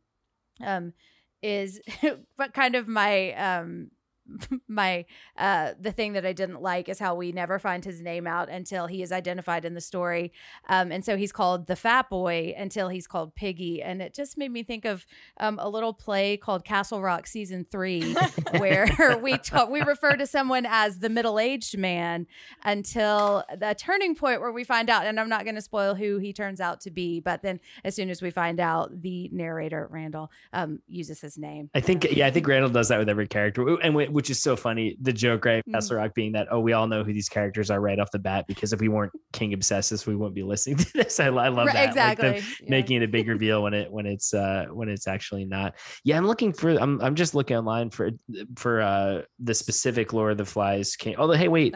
um 0.64 0.94
is 1.42 1.80
but 2.38 2.54
kind 2.54 2.76
of 2.76 2.88
my 2.88 3.34
um 3.34 3.92
my 4.68 5.06
uh 5.38 5.74
the 5.80 5.92
thing 5.92 6.14
that 6.14 6.26
I 6.26 6.34
didn't 6.34 6.62
like 6.62 6.90
is 6.90 7.00
how 7.00 7.16
we 7.16 7.32
never 7.32 7.60
find 7.60 7.84
his 7.84 8.02
name 8.02 8.28
out 8.28 8.50
until 8.50 8.88
he 8.88 9.02
is 9.02 9.12
identified 9.12 9.66
in 9.66 9.74
the 9.74 9.82
story. 9.82 10.32
Um 10.68 10.92
and 10.92 11.04
so 11.04 11.18
he's 11.18 11.32
called 11.32 11.68
the 11.68 11.76
fat 11.76 12.10
boy 12.10 12.54
until 12.58 12.90
he's 12.90 13.08
called 13.08 13.36
Piggy 13.36 13.82
and 13.82 14.02
it 14.02 14.14
just 14.14 14.38
made 14.38 14.52
me 14.52 14.64
think 14.64 14.86
of 14.86 15.06
um 15.40 15.60
a 15.60 15.70
little 15.70 15.94
play 15.94 16.38
called 16.38 16.66
Castle 16.66 17.02
Rock 17.02 17.28
season 17.28 17.66
3 17.72 18.16
where 18.58 19.18
we 19.22 19.38
talk 19.38 19.70
we 19.70 19.82
refer 19.82 20.16
to 20.16 20.28
someone 20.28 20.66
as 20.68 21.00
the 21.00 21.10
middle-aged 21.10 21.78
man 21.78 22.28
until 22.64 23.44
the 23.58 23.76
turning 23.78 24.16
point 24.16 24.42
where 24.42 24.52
we 24.52 24.64
find 24.64 24.90
out 24.90 25.06
and 25.06 25.20
I'm 25.20 25.30
not 25.30 25.44
going 25.44 25.56
to 25.56 25.62
spoil 25.62 25.96
who 25.96 26.18
he 26.18 26.34
turns 26.34 26.62
out 26.62 26.82
to 26.82 26.92
be 26.92 27.20
but 27.20 27.42
then 27.42 27.60
as 27.84 27.96
soon 27.96 28.10
as 28.10 28.22
we 28.22 28.32
find 28.32 28.60
out 28.60 29.02
the 29.02 29.30
narrator 29.32 29.88
Randall 29.92 30.32
um 30.54 30.80
uses 30.88 31.22
his 31.22 31.38
name. 31.38 31.70
I 31.74 31.82
think 31.82 32.06
yeah, 32.12 32.28
I 32.28 32.32
think 32.32 32.48
Randall 32.48 32.70
does 32.70 32.90
that 32.90 33.00
with 33.00 33.10
every 33.10 33.28
character, 33.28 33.80
and 33.82 33.94
wh- 33.94 34.12
which 34.20 34.30
is 34.30 34.42
so 34.42 34.58
funny. 34.58 34.98
The 35.02 35.14
joke, 35.14 35.46
right, 35.46 35.64
Mm. 35.66 35.72
Castle 35.76 35.96
Rock 35.96 36.14
being 36.14 36.34
that 36.34 36.50
oh, 36.52 36.60
we 36.60 36.74
all 36.74 36.88
know 36.88 37.06
who 37.06 37.14
these 37.14 37.30
characters 37.30 37.72
are 37.72 37.80
right 37.80 37.98
off 38.00 38.12
the 38.12 38.20
bat 38.20 38.48
because 38.50 38.74
if 38.74 38.82
we 38.82 38.90
weren't 38.90 39.14
King 39.32 39.54
obsessives, 39.54 40.06
we 40.06 40.14
wouldn't 40.14 40.36
be 40.36 40.44
listening 40.44 40.76
to 40.76 40.92
this. 40.94 41.22
I, 41.22 41.28
I 41.28 41.48
love 41.48 41.68
Right, 41.68 41.74
that, 41.74 41.96
like 41.96 42.18
exactly, 42.20 42.30
them 42.42 42.44
yeah. 42.64 42.70
making 42.70 42.98
it 42.98 43.06
a 43.06 43.08
big 43.08 43.30
reveal 43.30 43.64
when 43.64 43.74
it 43.74 43.90
when 43.90 44.06
it's 44.06 44.34
uh 44.34 44.66
when 44.74 44.90
it's 44.90 45.08
actually 45.08 45.46
not. 45.46 45.76
Yeah, 46.04 46.18
I'm 46.18 46.28
looking 46.28 46.52
for. 46.52 46.72
I'm 46.72 47.00
I'm 47.02 47.16
just 47.16 47.34
looking 47.34 47.56
online 47.56 47.92
for 47.92 48.12
for 48.58 48.82
uh 48.82 49.22
the 49.40 49.54
specific 49.54 50.12
Lord 50.12 50.34
of 50.34 50.38
the 50.38 50.44
Flies 50.46 50.98
King. 50.98 51.16
Although 51.16 51.36
hey, 51.36 51.48
wait, 51.48 51.76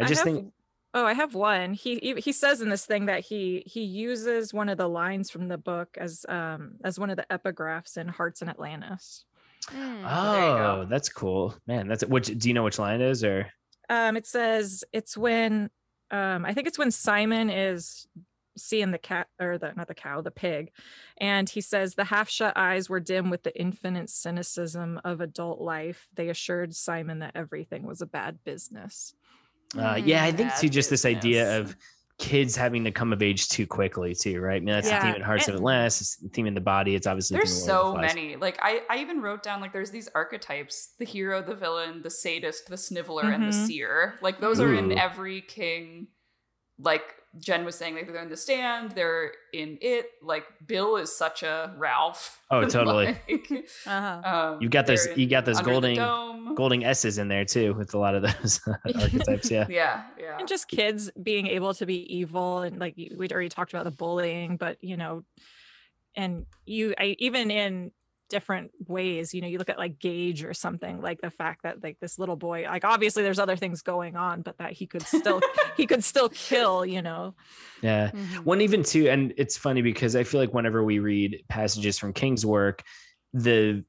I 0.00 0.04
just 0.04 0.24
have, 0.24 0.32
think 0.32 0.50
Oh, 0.94 1.04
I 1.06 1.12
have 1.14 1.34
one. 1.34 1.72
He 1.74 1.98
he 1.98 2.14
he 2.20 2.32
says 2.32 2.60
in 2.62 2.68
this 2.68 2.84
thing 2.86 3.06
that 3.06 3.20
he 3.20 3.62
he 3.66 3.82
uses 3.82 4.54
one 4.54 4.68
of 4.70 4.78
the 4.78 4.88
lines 4.88 5.30
from 5.30 5.48
the 5.48 5.58
book 5.58 5.88
as 5.98 6.24
um 6.28 6.72
as 6.84 6.98
one 6.98 7.10
of 7.10 7.16
the 7.18 7.26
epigraphs 7.30 7.96
in 7.98 8.08
Hearts 8.08 8.40
in 8.42 8.48
Atlantis. 8.48 9.24
Oh, 9.74 10.86
that's 10.88 11.08
cool, 11.08 11.54
man. 11.66 11.88
That's 11.88 12.04
which. 12.04 12.26
Do 12.26 12.48
you 12.48 12.54
know 12.54 12.64
which 12.64 12.78
line 12.78 13.00
it 13.00 13.10
is 13.10 13.24
or? 13.24 13.46
Um, 13.88 14.16
it 14.16 14.26
says 14.26 14.84
it's 14.92 15.16
when 15.16 15.70
um 16.10 16.44
I 16.44 16.54
think 16.54 16.66
it's 16.66 16.78
when 16.78 16.90
Simon 16.90 17.50
is 17.50 18.06
seeing 18.56 18.90
the 18.90 18.98
cat 18.98 19.28
or 19.40 19.58
the 19.58 19.72
not 19.74 19.88
the 19.88 19.94
cow, 19.94 20.20
the 20.20 20.30
pig, 20.30 20.70
and 21.18 21.48
he 21.48 21.60
says 21.60 21.94
the 21.94 22.04
half 22.04 22.28
shut 22.28 22.56
eyes 22.56 22.88
were 22.88 23.00
dim 23.00 23.30
with 23.30 23.42
the 23.42 23.58
infinite 23.58 24.10
cynicism 24.10 25.00
of 25.04 25.20
adult 25.20 25.60
life. 25.60 26.06
They 26.14 26.28
assured 26.28 26.74
Simon 26.74 27.20
that 27.20 27.32
everything 27.34 27.86
was 27.86 28.02
a 28.02 28.06
bad 28.06 28.38
business. 28.44 29.14
Uh, 29.78 29.98
yeah, 30.02 30.24
I 30.24 30.32
think 30.32 30.50
Bad 30.50 30.60
too. 30.60 30.68
Just 30.68 30.90
this 30.90 31.04
idea 31.04 31.58
of 31.58 31.74
kids 32.22 32.54
having 32.56 32.84
to 32.84 32.92
come 32.92 33.12
of 33.12 33.20
age 33.20 33.48
too 33.48 33.66
quickly, 33.66 34.14
too, 34.14 34.40
right? 34.40 34.56
I 34.56 34.60
mean, 34.60 34.66
that's 34.74 34.88
the 34.88 34.96
theme 35.00 35.16
in 35.16 35.22
Hearts 35.22 35.48
of 35.48 35.54
and- 35.54 35.60
Atlantis. 35.60 36.00
It's 36.00 36.16
the 36.16 36.28
theme 36.28 36.46
in 36.46 36.54
the 36.54 36.60
body. 36.60 36.94
It's 36.94 37.06
obviously 37.08 37.36
There's 37.36 37.50
theme 37.64 37.70
in 37.70 37.76
Lord 37.76 38.04
of 38.04 38.10
so 38.10 38.14
the 38.14 38.20
many. 38.20 38.36
Like 38.36 38.58
I, 38.62 38.82
I 38.88 38.98
even 38.98 39.20
wrote 39.20 39.42
down 39.42 39.60
like 39.60 39.72
there's 39.72 39.90
these 39.90 40.08
archetypes: 40.14 40.94
the 41.00 41.04
hero, 41.04 41.42
the 41.42 41.54
villain, 41.56 42.00
the 42.02 42.10
sadist, 42.10 42.68
the 42.68 42.76
sniveler, 42.76 43.24
and 43.24 43.42
the 43.42 43.48
Mhm. 43.56 43.66
seer. 43.66 44.14
Like 44.22 44.40
those 44.40 44.60
are 44.60 44.72
in 44.72 44.96
every 44.96 45.40
king. 45.42 46.06
Like 46.78 47.02
Jenn 47.38 47.64
was 47.64 47.76
saying, 47.76 47.94
like 47.94 48.06
they're 48.06 48.22
in 48.22 48.28
the 48.28 48.36
stand, 48.36 48.92
they're 48.92 49.32
in 49.52 49.78
it. 49.80 50.06
Like 50.22 50.44
Bill 50.66 50.96
is 50.96 51.16
such 51.16 51.42
a 51.42 51.74
Ralph. 51.78 52.40
Oh, 52.50 52.64
totally. 52.68 53.16
Like, 53.28 53.50
uh-huh. 53.86 54.52
um, 54.54 54.62
You've 54.62 54.70
got 54.70 54.86
those. 54.86 55.08
You 55.16 55.26
got 55.26 55.44
those 55.44 55.58
Under 55.58 55.80
the 55.80 55.94
Golding 55.96 56.54
Golding 56.54 56.84
S's 56.84 57.18
in 57.18 57.28
there 57.28 57.44
too, 57.44 57.74
with 57.74 57.94
a 57.94 57.98
lot 57.98 58.14
of 58.14 58.22
those 58.22 58.60
archetypes. 58.84 59.50
Yeah. 59.50 59.66
Yeah, 59.68 60.02
yeah. 60.18 60.38
and 60.38 60.46
just 60.46 60.68
kids 60.68 61.10
being 61.22 61.46
able 61.46 61.74
to 61.74 61.86
be 61.86 62.14
evil 62.14 62.58
and 62.58 62.78
like 62.78 62.94
we'd 62.96 63.32
already 63.32 63.48
talked 63.48 63.72
about 63.72 63.84
the 63.84 63.90
bullying 63.90 64.56
but 64.56 64.76
you 64.82 64.96
know 64.96 65.24
and 66.14 66.46
you 66.66 66.94
I, 66.98 67.16
even 67.18 67.50
in 67.50 67.92
different 68.32 68.70
ways 68.88 69.32
you 69.32 69.40
know 69.40 69.46
you 69.46 69.58
look 69.58 69.68
at 69.68 69.78
like 69.78 69.98
gage 70.00 70.42
or 70.42 70.54
something 70.54 71.00
like 71.00 71.20
the 71.20 71.30
fact 71.30 71.62
that 71.62 71.82
like 71.84 71.98
this 72.00 72.18
little 72.18 72.34
boy 72.34 72.64
like 72.66 72.84
obviously 72.84 73.22
there's 73.22 73.38
other 73.38 73.56
things 73.56 73.82
going 73.82 74.16
on 74.16 74.40
but 74.42 74.56
that 74.58 74.72
he 74.72 74.86
could 74.86 75.02
still 75.02 75.40
he 75.76 75.86
could 75.86 76.02
still 76.02 76.30
kill 76.30 76.84
you 76.84 77.02
know 77.02 77.34
Yeah. 77.82 78.10
Mm-hmm. 78.10 78.44
One 78.44 78.60
even 78.60 78.82
too, 78.82 79.08
and 79.08 79.34
it's 79.36 79.56
funny 79.56 79.82
because 79.82 80.16
I 80.16 80.24
feel 80.24 80.40
like 80.40 80.54
whenever 80.54 80.82
we 80.82 80.98
read 80.98 81.44
passages 81.48 81.98
from 81.98 82.12
King's 82.12 82.46
work, 82.46 82.82
the 83.32 83.84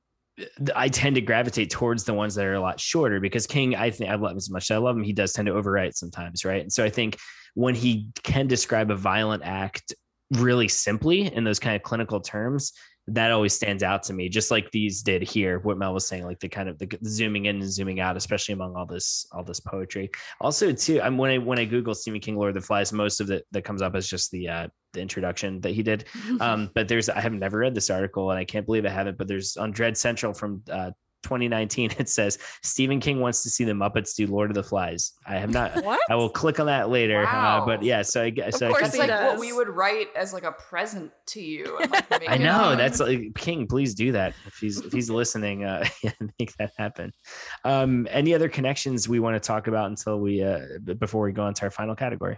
the- 0.59 0.77
I 0.77 0.89
tend 0.89 1.15
to 1.15 1.21
gravitate 1.21 1.69
towards 1.69 2.03
the 2.03 2.13
ones 2.13 2.35
that 2.35 2.45
are 2.45 2.55
a 2.55 2.59
lot 2.59 2.79
shorter 2.79 3.19
because 3.19 3.45
King, 3.45 3.75
I 3.75 3.91
think 3.91 4.09
I 4.09 4.15
love 4.15 4.31
him 4.31 4.37
as 4.37 4.49
much 4.49 4.65
as 4.65 4.75
I 4.75 4.77
love 4.77 4.97
him, 4.97 5.03
he 5.03 5.13
does 5.13 5.31
tend 5.31 5.45
to 5.45 5.53
overwrite 5.53 5.93
sometimes, 5.93 6.43
right? 6.43 6.61
And 6.61 6.73
so 6.73 6.83
I 6.83 6.89
think 6.89 7.17
when 7.53 7.75
he 7.75 8.09
can 8.23 8.47
describe 8.47 8.89
a 8.89 8.95
violent 8.95 9.43
act 9.45 9.93
really 10.31 10.67
simply 10.67 11.31
in 11.31 11.43
those 11.43 11.59
kind 11.59 11.75
of 11.75 11.83
clinical 11.83 12.19
terms, 12.19 12.73
that 13.07 13.31
always 13.31 13.53
stands 13.53 13.83
out 13.83 14.03
to 14.03 14.13
me, 14.13 14.29
just 14.29 14.49
like 14.49 14.71
these 14.71 15.03
did 15.03 15.21
here. 15.21 15.59
What 15.59 15.77
Mel 15.77 15.93
was 15.93 16.07
saying, 16.07 16.23
like 16.23 16.39
the 16.39 16.47
kind 16.47 16.69
of 16.69 16.77
the 16.79 16.97
zooming 17.05 17.45
in 17.45 17.57
and 17.61 17.71
zooming 17.71 17.99
out, 17.99 18.15
especially 18.15 18.53
among 18.53 18.75
all 18.75 18.85
this 18.85 19.27
all 19.33 19.43
this 19.43 19.59
poetry. 19.59 20.09
Also, 20.39 20.71
too, 20.71 21.01
I'm 21.01 21.17
when 21.17 21.31
I 21.31 21.37
when 21.37 21.59
I 21.59 21.65
Google 21.65 21.95
Stephen 21.95 22.21
King 22.21 22.37
Lord 22.37 22.55
of 22.55 22.61
the 22.61 22.65
Flies, 22.65 22.93
most 22.93 23.19
of 23.19 23.29
it 23.29 23.45
that 23.51 23.63
comes 23.63 23.81
up 23.81 23.95
is 23.95 24.07
just 24.07 24.31
the 24.31 24.47
uh, 24.47 24.67
the 24.93 25.01
introduction 25.01 25.59
that 25.61 25.71
he 25.71 25.83
did. 25.83 26.05
Um, 26.39 26.71
but 26.73 26.87
there's 26.87 27.09
I 27.09 27.21
have 27.21 27.31
never 27.31 27.59
read 27.59 27.75
this 27.75 27.89
article 27.89 28.31
and 28.31 28.39
I 28.39 28.43
can't 28.43 28.65
believe 28.65 28.85
I 28.85 28.89
haven't. 28.89 29.17
But 29.17 29.27
there's 29.27 29.55
on 29.55 29.71
Dread 29.71 29.97
Central 29.97 30.33
from 30.33 30.63
uh, 30.69 30.91
2019. 31.23 31.91
It 31.97 32.09
says 32.09 32.37
Stephen 32.63 32.99
King 32.99 33.19
wants 33.19 33.43
to 33.43 33.49
see 33.49 33.63
the 33.63 33.71
Muppets 33.71 34.15
do 34.15 34.27
Lord 34.27 34.49
of 34.49 34.55
the 34.55 34.63
Flies. 34.63 35.13
I 35.25 35.37
have 35.37 35.51
not. 35.51 35.83
What? 35.83 35.99
I 36.09 36.15
will 36.15 36.29
click 36.29 36.59
on 36.59 36.65
that 36.67 36.89
later. 36.89 37.23
Wow. 37.23 37.61
Uh, 37.61 37.65
but 37.65 37.83
yeah, 37.83 38.01
so 38.01 38.23
I 38.23 38.29
guess 38.29 38.59
so 38.59 38.67
I 38.67 38.69
course 38.69 38.81
can 38.81 38.85
That's 38.85 38.95
he 38.95 38.99
like 38.99 39.09
does. 39.09 39.31
what 39.31 39.39
we 39.39 39.53
would 39.53 39.69
write 39.69 40.07
as 40.15 40.33
like 40.33 40.43
a 40.43 40.51
present 40.51 41.11
to 41.27 41.41
you. 41.41 41.77
And, 41.81 41.91
like, 41.91 42.29
I 42.29 42.37
know 42.37 42.71
on. 42.71 42.77
that's 42.77 42.99
like 42.99 43.33
King. 43.35 43.67
Please 43.67 43.93
do 43.95 44.11
that 44.11 44.33
if 44.45 44.55
he's 44.55 44.79
if 44.79 44.91
he's 44.91 45.09
listening. 45.09 45.63
Uh, 45.63 45.85
yeah, 46.03 46.11
make 46.39 46.53
that 46.57 46.71
happen. 46.77 47.11
Um, 47.63 48.07
any 48.11 48.33
other 48.33 48.49
connections 48.49 49.07
we 49.07 49.19
want 49.19 49.35
to 49.35 49.39
talk 49.39 49.67
about 49.67 49.89
until 49.89 50.19
we 50.19 50.43
uh 50.43 50.59
before 50.99 51.23
we 51.23 51.31
go 51.31 51.47
into 51.47 51.63
our 51.63 51.71
final 51.71 51.95
category? 51.95 52.37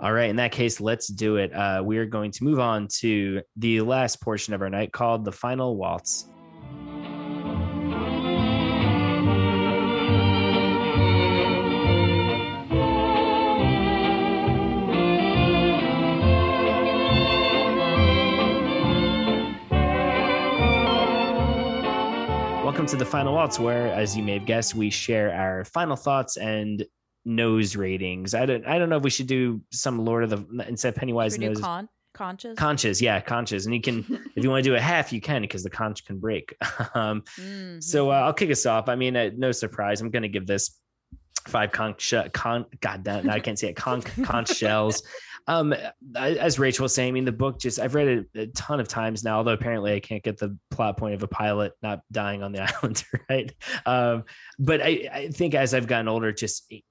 All 0.00 0.12
right, 0.12 0.30
in 0.30 0.36
that 0.36 0.52
case, 0.52 0.80
let's 0.80 1.08
do 1.08 1.36
it. 1.36 1.52
Uh, 1.52 1.82
we 1.84 1.98
are 1.98 2.06
going 2.06 2.30
to 2.30 2.44
move 2.44 2.60
on 2.60 2.86
to 3.00 3.42
the 3.56 3.80
last 3.80 4.20
portion 4.20 4.54
of 4.54 4.62
our 4.62 4.70
night 4.70 4.92
called 4.92 5.24
the 5.24 5.32
final 5.32 5.76
waltz. 5.76 6.28
To 22.88 22.96
the 22.96 23.04
final 23.04 23.34
waltz, 23.34 23.58
where, 23.58 23.88
as 23.88 24.16
you 24.16 24.22
may 24.22 24.32
have 24.34 24.46
guessed, 24.46 24.74
we 24.74 24.88
share 24.88 25.30
our 25.34 25.62
final 25.66 25.94
thoughts 25.94 26.38
and 26.38 26.86
nose 27.26 27.76
ratings. 27.76 28.32
I 28.34 28.46
don't, 28.46 28.64
I 28.66 28.78
don't 28.78 28.88
know 28.88 28.96
if 28.96 29.02
we 29.02 29.10
should 29.10 29.26
do 29.26 29.60
some 29.70 30.02
Lord 30.06 30.24
of 30.24 30.30
the 30.30 30.64
instead 30.66 30.90
of 30.90 30.94
Pennywise 30.94 31.32
Should 31.34 31.40
we 31.42 31.46
do 31.48 31.52
nose. 31.54 31.62
con- 31.62 31.88
conches? 32.14 32.56
Conches, 32.58 33.02
yeah, 33.02 33.20
conches, 33.20 33.66
and 33.66 33.74
you 33.74 33.82
can 33.82 34.06
if 34.36 34.42
you 34.42 34.48
want 34.48 34.64
to 34.64 34.70
do 34.70 34.74
a 34.74 34.80
half, 34.80 35.12
you 35.12 35.20
can 35.20 35.42
because 35.42 35.62
the 35.62 35.68
conch 35.70 36.06
can 36.06 36.18
break. 36.18 36.54
um, 36.94 37.22
Mhm. 37.38 37.82
so 37.82 38.10
uh, 38.10 38.14
I'll 38.14 38.32
kick 38.32 38.50
us 38.50 38.64
off. 38.64 38.88
I 38.88 38.94
mean, 38.94 39.16
uh, 39.16 39.30
no 39.36 39.52
surprise, 39.52 40.00
I'm 40.00 40.10
going 40.10 40.22
to 40.22 40.28
give 40.28 40.46
this 40.46 40.78
five 41.46 41.72
conch, 41.72 42.14
uh, 42.14 42.28
con. 42.32 42.64
God 42.80 43.02
damn, 43.02 43.28
I 43.28 43.40
can't 43.40 43.58
say 43.58 43.68
it. 43.68 43.76
Conch, 43.76 44.06
conch 44.22 44.54
shells. 44.56 45.02
Um, 45.48 45.74
as 46.14 46.58
Rachel 46.58 46.84
was 46.84 46.94
saying, 46.94 47.08
I 47.08 47.12
mean, 47.12 47.24
the 47.24 47.32
book 47.32 47.58
just 47.58 47.80
I've 47.80 47.94
read 47.94 48.08
it 48.08 48.26
a 48.36 48.46
ton 48.48 48.78
of 48.78 48.86
times 48.86 49.24
now. 49.24 49.38
Although 49.38 49.52
apparently 49.52 49.94
I 49.94 50.00
can't 50.00 50.22
get 50.22 50.38
the 50.38 50.56
plot 50.70 50.96
point 50.98 51.14
of 51.14 51.22
a 51.22 51.28
pilot 51.28 51.72
not 51.82 52.02
dying 52.12 52.42
on 52.42 52.52
the 52.52 52.62
island, 52.82 53.04
right? 53.28 53.52
Um, 53.86 54.24
but 54.58 54.82
I, 54.82 55.08
I 55.12 55.28
think 55.28 55.54
as 55.54 55.74
I've 55.74 55.86
gotten 55.86 56.06
older, 56.06 56.32
just 56.32 56.66
it, 56.70 56.84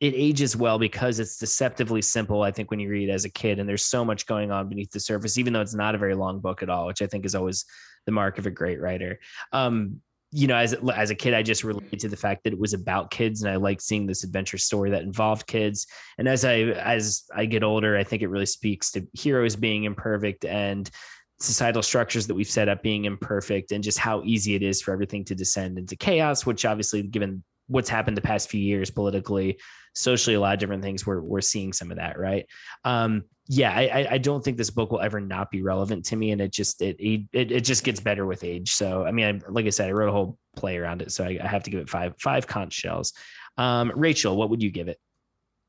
it 0.00 0.12
ages 0.14 0.56
well 0.56 0.78
because 0.78 1.20
it's 1.20 1.38
deceptively 1.38 2.02
simple. 2.02 2.42
I 2.42 2.50
think 2.50 2.70
when 2.70 2.80
you 2.80 2.90
read 2.90 3.08
as 3.08 3.24
a 3.24 3.30
kid, 3.30 3.58
and 3.58 3.68
there's 3.68 3.86
so 3.86 4.04
much 4.04 4.26
going 4.26 4.50
on 4.50 4.68
beneath 4.68 4.90
the 4.90 5.00
surface, 5.00 5.38
even 5.38 5.52
though 5.52 5.62
it's 5.62 5.74
not 5.74 5.94
a 5.94 5.98
very 5.98 6.14
long 6.14 6.40
book 6.40 6.62
at 6.62 6.68
all, 6.68 6.86
which 6.86 7.00
I 7.00 7.06
think 7.06 7.24
is 7.24 7.34
always 7.34 7.64
the 8.04 8.12
mark 8.12 8.38
of 8.38 8.46
a 8.46 8.50
great 8.50 8.80
writer. 8.80 9.18
Um, 9.52 10.02
you 10.32 10.46
know, 10.46 10.56
as 10.56 10.74
as 10.94 11.10
a 11.10 11.14
kid, 11.14 11.34
I 11.34 11.42
just 11.42 11.64
related 11.64 12.00
to 12.00 12.08
the 12.08 12.16
fact 12.16 12.44
that 12.44 12.52
it 12.52 12.58
was 12.58 12.74
about 12.74 13.10
kids, 13.10 13.42
and 13.42 13.50
I 13.50 13.56
liked 13.56 13.82
seeing 13.82 14.06
this 14.06 14.24
adventure 14.24 14.58
story 14.58 14.90
that 14.90 15.02
involved 15.02 15.46
kids. 15.46 15.86
And 16.18 16.28
as 16.28 16.44
I 16.44 16.58
as 16.60 17.24
I 17.34 17.46
get 17.46 17.62
older, 17.62 17.96
I 17.96 18.04
think 18.04 18.22
it 18.22 18.28
really 18.28 18.46
speaks 18.46 18.90
to 18.92 19.06
heroes 19.12 19.56
being 19.56 19.84
imperfect 19.84 20.44
and 20.44 20.90
societal 21.38 21.82
structures 21.82 22.26
that 22.26 22.34
we've 22.34 22.48
set 22.48 22.68
up 22.68 22.82
being 22.82 23.04
imperfect, 23.04 23.72
and 23.72 23.84
just 23.84 23.98
how 23.98 24.22
easy 24.24 24.54
it 24.54 24.62
is 24.62 24.82
for 24.82 24.92
everything 24.92 25.24
to 25.26 25.34
descend 25.34 25.78
into 25.78 25.96
chaos. 25.96 26.44
Which 26.44 26.64
obviously, 26.64 27.02
given 27.02 27.44
what's 27.68 27.88
happened 27.88 28.16
the 28.16 28.22
past 28.22 28.50
few 28.50 28.60
years 28.60 28.90
politically, 28.90 29.58
socially, 29.94 30.34
a 30.34 30.40
lot 30.40 30.54
of 30.54 30.60
different 30.60 30.82
things, 30.82 31.06
we're 31.06 31.20
we're 31.20 31.40
seeing 31.40 31.72
some 31.72 31.90
of 31.92 31.98
that, 31.98 32.18
right? 32.18 32.46
Um, 32.84 33.24
yeah, 33.48 33.72
I, 33.72 33.82
I- 33.82 34.08
I 34.12 34.18
don't 34.18 34.42
think 34.44 34.56
this 34.56 34.70
book 34.70 34.90
will 34.90 35.00
ever 35.00 35.20
not 35.20 35.50
be 35.50 35.62
relevant 35.62 36.04
to 36.06 36.16
me, 36.16 36.30
and 36.32 36.40
it 36.40 36.52
just 36.52 36.82
it 36.82 36.96
it, 36.98 37.50
it 37.50 37.60
just 37.60 37.84
gets 37.84 38.00
better 38.00 38.26
with 38.26 38.42
age. 38.44 38.72
So 38.72 39.04
I 39.04 39.12
mean, 39.12 39.42
I, 39.46 39.50
like 39.50 39.66
I 39.66 39.70
said, 39.70 39.88
I 39.88 39.92
wrote 39.92 40.08
a 40.08 40.12
whole 40.12 40.38
play 40.56 40.76
around 40.78 41.02
it, 41.02 41.12
so 41.12 41.24
I, 41.24 41.38
I 41.42 41.46
have 41.46 41.62
to 41.64 41.70
give 41.70 41.80
it 41.80 41.88
five 41.88 42.14
five 42.20 42.46
conch 42.46 42.72
shells. 42.72 43.12
Um, 43.56 43.92
Rachel, 43.94 44.36
what 44.36 44.50
would 44.50 44.62
you 44.62 44.70
give 44.70 44.88
it? 44.88 44.98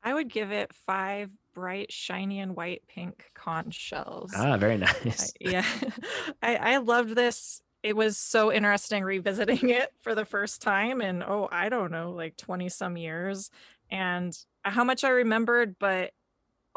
I 0.02 0.14
would 0.14 0.28
give 0.28 0.52
it 0.52 0.72
five 0.86 1.30
bright, 1.54 1.90
shiny, 1.92 2.38
and 2.40 2.54
white 2.54 2.82
pink 2.88 3.24
conch 3.34 3.74
shells. 3.74 4.32
Ah, 4.36 4.56
very 4.56 4.74
I- 4.74 4.76
nice. 4.76 5.32
yeah, 5.40 5.64
I, 6.42 6.56
I 6.56 6.76
loved 6.78 7.14
this. 7.14 7.62
It 7.82 7.94
was 7.96 8.16
so 8.18 8.52
interesting 8.52 9.04
revisiting 9.04 9.68
it 9.70 9.90
for 10.02 10.14
the 10.14 10.24
first 10.24 10.62
time 10.62 11.00
in 11.00 11.22
oh 11.22 11.48
I 11.50 11.68
don't 11.68 11.92
know 11.92 12.10
like 12.10 12.36
twenty 12.36 12.68
some 12.68 12.96
years, 12.96 13.50
and 13.90 14.36
how 14.62 14.84
much 14.84 15.04
I 15.04 15.10
remembered, 15.10 15.76
but 15.78 16.10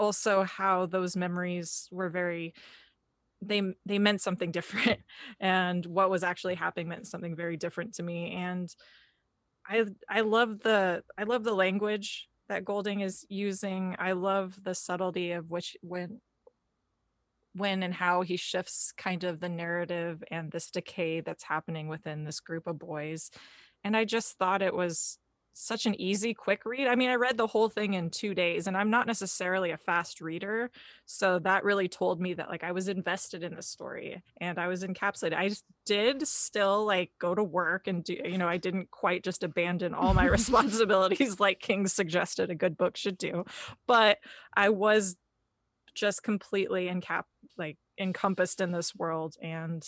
also 0.01 0.43
how 0.43 0.87
those 0.87 1.15
memories 1.15 1.87
were 1.91 2.09
very 2.09 2.53
they 3.43 3.61
they 3.85 3.99
meant 3.99 4.21
something 4.21 4.51
different, 4.51 4.99
and 5.39 5.85
what 5.85 6.09
was 6.09 6.23
actually 6.23 6.55
happening 6.55 6.89
meant 6.89 7.07
something 7.07 7.35
very 7.35 7.57
different 7.57 7.95
to 7.95 8.03
me. 8.03 8.31
And 8.31 8.73
I 9.65 9.85
I 10.09 10.21
love 10.21 10.59
the 10.59 11.03
I 11.17 11.23
love 11.23 11.43
the 11.43 11.53
language 11.53 12.27
that 12.49 12.65
Golding 12.65 13.01
is 13.01 13.25
using. 13.29 13.95
I 13.99 14.11
love 14.13 14.57
the 14.61 14.75
subtlety 14.75 15.31
of 15.31 15.49
which 15.49 15.77
when 15.81 16.19
when 17.53 17.83
and 17.83 17.93
how 17.93 18.21
he 18.21 18.37
shifts 18.37 18.93
kind 18.97 19.23
of 19.23 19.39
the 19.39 19.49
narrative 19.49 20.23
and 20.31 20.51
this 20.51 20.71
decay 20.71 21.21
that's 21.21 21.43
happening 21.43 21.87
within 21.87 22.23
this 22.23 22.39
group 22.39 22.65
of 22.65 22.79
boys. 22.79 23.29
And 23.83 23.95
I 23.95 24.05
just 24.05 24.37
thought 24.37 24.61
it 24.61 24.73
was 24.73 25.17
such 25.53 25.85
an 25.85 25.99
easy, 25.99 26.33
quick 26.33 26.65
read. 26.65 26.87
I 26.87 26.95
mean, 26.95 27.09
I 27.09 27.15
read 27.15 27.37
the 27.37 27.47
whole 27.47 27.69
thing 27.69 27.93
in 27.93 28.09
two 28.09 28.33
days, 28.33 28.67
and 28.67 28.77
I'm 28.77 28.89
not 28.89 29.07
necessarily 29.07 29.71
a 29.71 29.77
fast 29.77 30.21
reader. 30.21 30.71
So 31.05 31.39
that 31.39 31.63
really 31.63 31.87
told 31.87 32.21
me 32.21 32.33
that 32.35 32.49
like 32.49 32.63
I 32.63 32.71
was 32.71 32.87
invested 32.87 33.43
in 33.43 33.55
the 33.55 33.61
story 33.61 34.21
and 34.39 34.57
I 34.57 34.67
was 34.67 34.83
encapsulated. 34.83 35.33
I 35.33 35.51
did 35.85 36.27
still 36.27 36.85
like 36.85 37.11
go 37.19 37.35
to 37.35 37.43
work 37.43 37.87
and 37.87 38.03
do, 38.03 38.13
you 38.13 38.37
know, 38.37 38.47
I 38.47 38.57
didn't 38.57 38.91
quite 38.91 39.23
just 39.23 39.43
abandon 39.43 39.93
all 39.93 40.13
my 40.13 40.25
responsibilities 40.27 41.39
like 41.39 41.59
King 41.59 41.87
suggested 41.87 42.49
a 42.49 42.55
good 42.55 42.77
book 42.77 42.95
should 42.95 43.17
do. 43.17 43.45
But 43.87 44.19
I 44.55 44.69
was 44.69 45.17
just 45.93 46.23
completely 46.23 46.87
encap 46.87 47.23
like 47.57 47.77
encompassed 47.99 48.61
in 48.61 48.71
this 48.71 48.95
world 48.95 49.35
and 49.41 49.83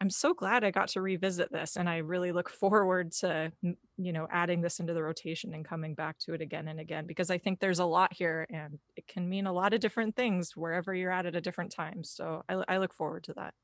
i'm 0.00 0.10
so 0.10 0.34
glad 0.34 0.64
i 0.64 0.70
got 0.70 0.88
to 0.88 1.00
revisit 1.00 1.50
this 1.52 1.76
and 1.76 1.88
i 1.88 1.98
really 1.98 2.32
look 2.32 2.48
forward 2.60 3.12
to 3.12 3.52
you 3.96 4.12
know 4.12 4.26
adding 4.30 4.60
this 4.60 4.80
into 4.80 4.94
the 4.94 5.02
rotation 5.02 5.54
and 5.54 5.64
coming 5.64 5.94
back 5.94 6.18
to 6.18 6.34
it 6.34 6.40
again 6.40 6.68
and 6.68 6.80
again 6.80 7.06
because 7.06 7.30
i 7.30 7.38
think 7.38 7.60
there's 7.60 7.78
a 7.78 7.84
lot 7.84 8.12
here 8.12 8.46
and 8.50 8.78
it 8.96 9.06
can 9.06 9.28
mean 9.28 9.46
a 9.46 9.52
lot 9.52 9.74
of 9.74 9.80
different 9.80 10.16
things 10.16 10.56
wherever 10.56 10.94
you're 10.94 11.12
at 11.12 11.26
at 11.26 11.36
a 11.36 11.40
different 11.40 11.72
time 11.72 12.02
so 12.04 12.42
i, 12.48 12.62
I 12.68 12.78
look 12.78 12.94
forward 12.94 13.24
to 13.24 13.34
that 13.34 13.54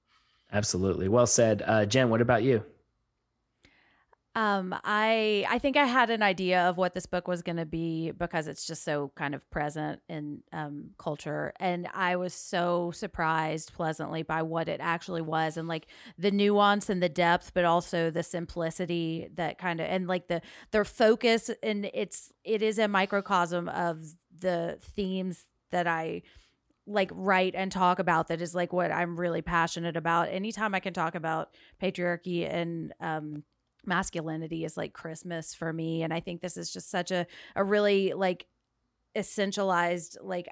Absolutely, 0.52 1.08
well 1.08 1.26
said, 1.26 1.62
uh, 1.66 1.86
Jenn. 1.86 2.10
What 2.10 2.20
about 2.20 2.42
you? 2.44 2.64
Um, 4.36 4.74
I 4.82 5.46
I 5.48 5.60
think 5.60 5.76
I 5.76 5.84
had 5.84 6.10
an 6.10 6.20
idea 6.20 6.68
of 6.68 6.76
what 6.76 6.92
this 6.92 7.06
book 7.06 7.28
was 7.28 7.42
going 7.42 7.58
to 7.58 7.64
be 7.64 8.10
because 8.10 8.48
it's 8.48 8.66
just 8.66 8.82
so 8.82 9.12
kind 9.14 9.32
of 9.32 9.48
present 9.48 10.00
in 10.08 10.42
um, 10.52 10.90
culture, 10.98 11.52
and 11.60 11.86
I 11.94 12.16
was 12.16 12.34
so 12.34 12.90
surprised 12.90 13.72
pleasantly 13.74 14.24
by 14.24 14.42
what 14.42 14.68
it 14.68 14.80
actually 14.80 15.22
was, 15.22 15.56
and 15.56 15.68
like 15.68 15.86
the 16.18 16.32
nuance 16.32 16.90
and 16.90 17.00
the 17.00 17.08
depth, 17.08 17.52
but 17.54 17.64
also 17.64 18.10
the 18.10 18.24
simplicity 18.24 19.28
that 19.34 19.56
kind 19.58 19.80
of 19.80 19.86
and 19.86 20.08
like 20.08 20.26
the 20.26 20.42
their 20.72 20.84
focus, 20.84 21.48
and 21.62 21.88
it's 21.94 22.32
it 22.42 22.60
is 22.60 22.80
a 22.80 22.88
microcosm 22.88 23.68
of 23.68 24.02
the 24.36 24.78
themes 24.80 25.46
that 25.70 25.86
I 25.86 26.22
like 26.86 27.10
write 27.14 27.54
and 27.54 27.70
talk 27.70 28.00
about 28.00 28.28
that 28.28 28.40
is 28.42 28.54
like 28.54 28.72
what 28.72 28.90
I'm 28.90 29.18
really 29.18 29.42
passionate 29.42 29.96
about. 29.96 30.28
Anytime 30.30 30.74
I 30.74 30.80
can 30.80 30.92
talk 30.92 31.14
about 31.14 31.50
patriarchy 31.80 32.52
and 32.52 32.92
um 33.00 33.44
masculinity 33.86 34.64
is 34.64 34.76
like 34.76 34.92
Christmas 34.92 35.54
for 35.54 35.72
me. 35.72 36.02
And 36.02 36.12
I 36.12 36.20
think 36.20 36.40
this 36.40 36.56
is 36.56 36.72
just 36.72 36.90
such 36.90 37.10
a, 37.10 37.26
a 37.56 37.64
really 37.64 38.12
like 38.12 38.46
essentialized, 39.16 40.16
like, 40.22 40.48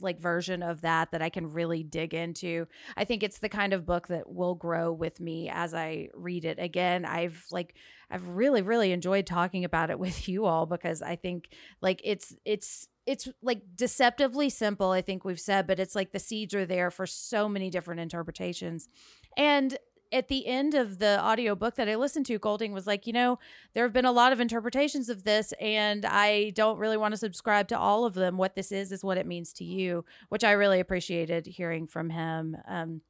like 0.00 0.20
version 0.20 0.62
of 0.62 0.80
that 0.80 1.12
that 1.12 1.22
I 1.22 1.28
can 1.28 1.52
really 1.52 1.82
dig 1.82 2.14
into. 2.14 2.66
I 2.96 3.04
think 3.04 3.22
it's 3.22 3.38
the 3.38 3.48
kind 3.48 3.72
of 3.72 3.86
book 3.86 4.08
that 4.08 4.28
will 4.28 4.54
grow 4.54 4.92
with 4.92 5.20
me 5.20 5.48
as 5.48 5.74
I 5.74 6.08
read 6.14 6.44
it. 6.44 6.58
Again, 6.58 7.04
I've 7.04 7.44
like 7.50 7.74
I've 8.10 8.28
really 8.28 8.62
really 8.62 8.92
enjoyed 8.92 9.26
talking 9.26 9.64
about 9.64 9.90
it 9.90 9.98
with 10.00 10.28
you 10.28 10.46
all 10.46 10.66
because 10.66 11.02
I 11.02 11.16
think 11.16 11.48
like 11.80 12.00
it's 12.04 12.34
it's 12.44 12.88
it's 13.06 13.28
like 13.42 13.62
deceptively 13.74 14.48
simple 14.48 14.90
I 14.90 15.02
think 15.02 15.24
we've 15.24 15.40
said 15.40 15.66
but 15.66 15.80
it's 15.80 15.96
like 15.96 16.12
the 16.12 16.20
seeds 16.20 16.54
are 16.54 16.66
there 16.66 16.90
for 16.90 17.06
so 17.06 17.48
many 17.48 17.70
different 17.70 18.00
interpretations. 18.00 18.88
And 19.36 19.76
at 20.12 20.28
the 20.28 20.46
end 20.46 20.74
of 20.74 20.98
the 20.98 21.22
audiobook 21.24 21.76
that 21.76 21.88
I 21.88 21.96
listened 21.96 22.26
to, 22.26 22.38
Golding 22.38 22.72
was 22.72 22.86
like, 22.86 23.06
you 23.06 23.12
know, 23.12 23.38
there 23.72 23.84
have 23.84 23.92
been 23.92 24.04
a 24.04 24.12
lot 24.12 24.32
of 24.32 24.40
interpretations 24.40 25.08
of 25.08 25.24
this, 25.24 25.52
and 25.60 26.04
I 26.04 26.50
don't 26.50 26.78
really 26.78 26.96
want 26.96 27.12
to 27.12 27.18
subscribe 27.18 27.68
to 27.68 27.78
all 27.78 28.04
of 28.04 28.14
them. 28.14 28.36
What 28.36 28.54
this 28.54 28.72
is, 28.72 28.92
is 28.92 29.02
what 29.02 29.18
it 29.18 29.26
means 29.26 29.52
to 29.54 29.64
you, 29.64 30.04
which 30.28 30.44
I 30.44 30.52
really 30.52 30.80
appreciated 30.80 31.46
hearing 31.46 31.86
from 31.86 32.10
him. 32.10 32.56
Um, 32.68 33.00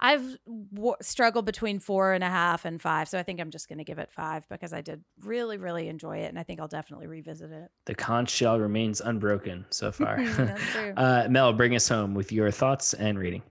I've 0.00 0.36
w- 0.74 0.96
struggled 1.00 1.44
between 1.44 1.78
four 1.78 2.12
and 2.12 2.24
a 2.24 2.28
half 2.28 2.64
and 2.64 2.80
five, 2.80 3.08
so 3.08 3.18
I 3.18 3.22
think 3.22 3.40
I'm 3.40 3.50
just 3.50 3.68
going 3.68 3.78
to 3.78 3.84
give 3.84 3.98
it 3.98 4.10
five 4.10 4.48
because 4.48 4.72
I 4.72 4.80
did 4.80 5.02
really, 5.20 5.58
really 5.58 5.88
enjoy 5.88 6.18
it, 6.18 6.28
and 6.28 6.38
I 6.38 6.42
think 6.42 6.60
I'll 6.60 6.68
definitely 6.68 7.06
revisit 7.06 7.50
it. 7.50 7.70
The 7.84 7.94
conch 7.94 8.30
shell 8.30 8.58
remains 8.58 9.00
unbroken 9.00 9.66
so 9.70 9.92
far. 9.92 10.18
Uh, 10.96 11.26
Mel, 11.28 11.52
bring 11.52 11.74
us 11.74 11.88
home 11.88 12.14
with 12.14 12.32
your 12.32 12.50
thoughts 12.50 12.94
and 12.94 13.18
reading. 13.18 13.42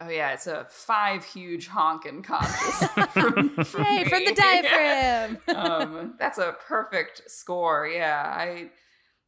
Oh 0.00 0.08
yeah, 0.08 0.32
it's 0.32 0.46
a 0.46 0.66
five 0.70 1.24
huge 1.24 1.68
honkin' 1.68 2.22
conscious. 2.22 2.86
from, 3.12 3.50
from 3.64 3.84
Yay, 3.84 4.04
from 4.04 4.24
the 4.24 4.30
me. 4.30 4.34
diaphragm. 4.34 5.38
um, 5.48 6.14
that's 6.18 6.38
a 6.38 6.56
perfect 6.66 7.22
score. 7.28 7.88
Yeah, 7.88 8.22
I, 8.24 8.70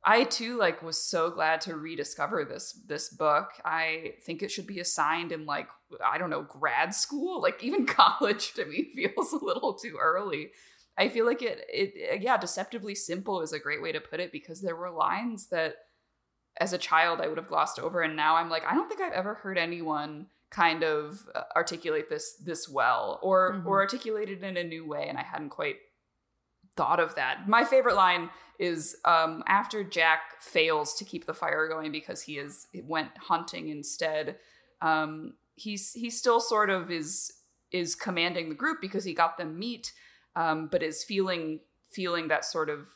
I 0.04 0.24
too 0.24 0.56
like 0.58 0.80
was 0.82 1.02
so 1.02 1.30
glad 1.30 1.60
to 1.62 1.76
rediscover 1.76 2.44
this 2.44 2.72
this 2.86 3.08
book. 3.08 3.50
I 3.64 4.14
think 4.24 4.42
it 4.42 4.52
should 4.52 4.68
be 4.68 4.78
assigned 4.78 5.32
in 5.32 5.44
like 5.44 5.68
I 6.04 6.18
don't 6.18 6.30
know 6.30 6.42
grad 6.42 6.94
school, 6.94 7.42
like 7.42 7.64
even 7.64 7.84
college 7.86 8.52
to 8.54 8.64
me 8.64 8.92
feels 8.94 9.32
a 9.32 9.44
little 9.44 9.74
too 9.74 9.96
early. 10.00 10.50
I 10.96 11.08
feel 11.08 11.26
like 11.26 11.42
it 11.42 11.64
it 11.68 12.22
yeah, 12.22 12.36
deceptively 12.36 12.94
simple 12.94 13.40
is 13.40 13.52
a 13.52 13.58
great 13.58 13.82
way 13.82 13.90
to 13.90 14.00
put 14.00 14.20
it 14.20 14.30
because 14.30 14.60
there 14.60 14.76
were 14.76 14.90
lines 14.90 15.48
that 15.48 15.74
as 16.60 16.72
a 16.72 16.78
child 16.78 17.20
I 17.20 17.26
would 17.26 17.38
have 17.38 17.48
glossed 17.48 17.80
over 17.80 18.02
and 18.02 18.14
now 18.14 18.36
I'm 18.36 18.50
like 18.50 18.64
I 18.64 18.74
don't 18.74 18.88
think 18.88 19.00
I've 19.00 19.12
ever 19.12 19.34
heard 19.34 19.58
anyone 19.58 20.26
kind 20.50 20.82
of 20.82 21.28
uh, 21.34 21.42
articulate 21.54 22.08
this 22.10 22.34
this 22.44 22.68
well 22.68 23.18
or 23.22 23.52
Mhm. 23.54 23.66
or 23.66 23.80
articulate 23.80 24.28
it 24.28 24.42
in 24.42 24.56
a 24.56 24.64
new 24.64 24.86
way 24.86 25.06
and 25.08 25.16
I 25.18 25.22
hadn't 25.22 25.50
quite 25.50 25.76
thought 26.76 27.00
of 27.00 27.14
that. 27.14 27.48
My 27.48 27.64
favorite 27.64 27.94
line 27.94 28.30
is 28.58 28.96
um, 29.04 29.42
after 29.46 29.82
Jack 29.84 30.20
fails 30.40 30.94
to 30.94 31.04
keep 31.04 31.26
the 31.26 31.34
fire 31.34 31.68
going 31.68 31.92
because 31.92 32.22
he 32.22 32.38
is 32.38 32.66
went 32.84 33.16
hunting 33.18 33.68
instead. 33.68 34.38
Um, 34.82 35.34
he's 35.54 35.92
he 35.92 36.10
still 36.10 36.40
sort 36.40 36.70
of 36.70 36.90
is 36.90 37.32
is 37.72 37.94
commanding 37.94 38.48
the 38.48 38.54
group 38.54 38.78
because 38.80 39.04
he 39.04 39.14
got 39.14 39.38
them 39.38 39.58
meat, 39.58 39.92
um, 40.36 40.68
but 40.68 40.82
is 40.82 41.04
feeling 41.04 41.60
feeling 41.92 42.28
that 42.28 42.44
sort 42.44 42.68
of 42.70 42.88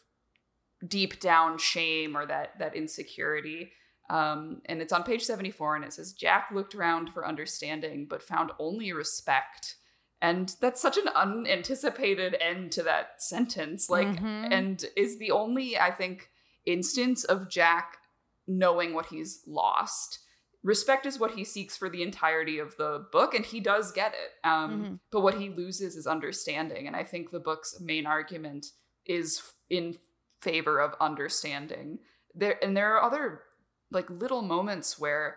deep 0.87 1.21
down 1.21 1.59
shame 1.59 2.17
or 2.17 2.27
that 2.27 2.59
that 2.59 2.75
insecurity. 2.75 3.73
Um, 4.11 4.61
and 4.67 4.83
it's 4.83 4.93
on 4.93 5.03
page 5.03 5.23
74 5.23 5.77
and 5.77 5.85
it 5.85 5.93
says 5.95 6.13
Jack 6.13 6.51
looked 6.53 6.75
around 6.75 7.11
for 7.13 7.27
understanding 7.27 8.07
but 8.09 8.23
found 8.23 8.51
only 8.59 8.93
respect. 8.93 9.77
And 10.21 10.55
that's 10.61 10.81
such 10.81 10.97
an 10.99 11.09
unanticipated 11.09 12.37
end 12.41 12.73
to 12.73 12.83
that 12.83 13.23
sentence. 13.23 13.89
Like 13.89 14.09
Mhm. 14.09 14.49
and 14.53 14.85
is 14.97 15.19
the 15.19 15.31
only 15.31 15.79
I 15.79 15.91
think 15.91 16.31
instance 16.67 17.25
of 17.25 17.49
Jack 17.49 17.99
knowing 18.47 18.93
what 18.95 19.07
he's 19.07 19.43
lost. 19.47 20.21
Respect 20.63 21.05
is 21.07 21.19
what 21.19 21.33
he 21.33 21.45
seeks 21.45 21.77
for 21.77 21.91
the 21.91 22.03
entirety 22.03 22.59
of 22.59 22.75
the 22.79 23.07
book, 23.13 23.35
and 23.35 23.45
he 23.45 23.61
does 23.61 23.93
get 23.93 24.15
it. 24.15 24.33
Um, 24.47 24.83
Mhm. 24.85 25.01
But 25.11 25.21
what 25.21 25.35
he 25.39 25.51
loses 25.51 25.95
is 25.97 26.07
understanding, 26.07 26.87
and 26.87 26.97
I 26.97 27.05
think 27.05 27.31
the 27.31 27.41
book's 27.41 27.79
main 27.81 28.07
argument 28.07 28.67
is 29.05 29.43
in 29.69 29.99
favor 30.41 30.79
of 30.81 30.95
understanding. 31.01 31.99
There 32.35 32.63
and 32.65 32.75
there 32.77 32.95
are 32.97 33.03
other 33.03 33.45
like 33.91 34.09
little 34.11 34.43
moments 34.43 34.99
where 34.99 35.37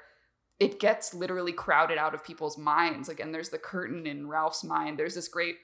it 0.59 0.79
gets 0.79 1.13
literally 1.13 1.53
crowded 1.53 1.97
out 1.97 2.15
of 2.15 2.23
people's 2.23 2.57
minds. 2.57 3.09
Again, 3.09 3.31
there's 3.31 3.49
the 3.49 3.59
curtain 3.59 4.07
in 4.07 4.27
Ralph's 4.27 4.63
mind. 4.63 4.97
There's 4.97 5.15
this 5.15 5.27
great 5.27 5.55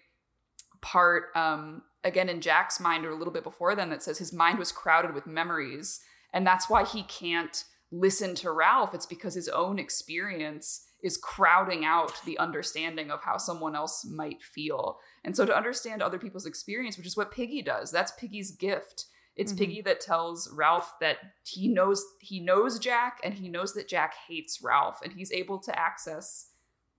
part 0.83 1.29
um 1.33 1.81
again 2.03 2.29
in 2.29 2.41
Jack's 2.41 2.79
mind 2.79 3.05
or 3.05 3.09
a 3.09 3.15
little 3.15 3.33
bit 3.33 3.43
before 3.43 3.73
then 3.73 3.89
that 3.89 4.03
says 4.03 4.17
his 4.19 4.33
mind 4.33 4.59
was 4.59 4.71
crowded 4.71 5.13
with 5.13 5.25
memories 5.25 6.01
and 6.33 6.45
that's 6.45 6.69
why 6.69 6.83
he 6.83 7.03
can't 7.03 7.63
listen 7.89 8.35
to 8.35 8.51
Ralph 8.51 8.93
it's 8.93 9.05
because 9.05 9.33
his 9.33 9.47
own 9.47 9.79
experience 9.79 10.89
is 11.01 11.17
crowding 11.17 11.85
out 11.85 12.13
the 12.25 12.37
understanding 12.37 13.11
of 13.11 13.21
how 13.21 13.37
someone 13.37 13.77
else 13.77 14.05
might 14.05 14.43
feel 14.43 14.99
and 15.23 15.37
so 15.37 15.45
to 15.45 15.55
understand 15.55 16.01
other 16.01 16.19
people's 16.19 16.45
experience 16.45 16.97
which 16.97 17.07
is 17.07 17.15
what 17.15 17.31
Piggy 17.31 17.61
does 17.61 17.89
that's 17.89 18.11
Piggy's 18.19 18.51
gift 18.51 19.05
it's 19.35 19.51
Mhm. 19.53 19.57
Piggy 19.57 19.81
that 19.81 19.99
tells 19.99 20.49
Ralph 20.51 20.93
that 20.99 21.17
he 21.43 21.67
knows 21.67 22.05
he 22.19 22.39
knows 22.39 22.77
Jack 22.79 23.19
and 23.23 23.33
he 23.33 23.49
knows 23.49 23.73
that 23.73 23.87
Jack 23.87 24.13
hates 24.27 24.61
Ralph 24.61 25.01
and 25.01 25.11
he's 25.13 25.31
able 25.31 25.59
to 25.59 25.77
access 25.77 26.51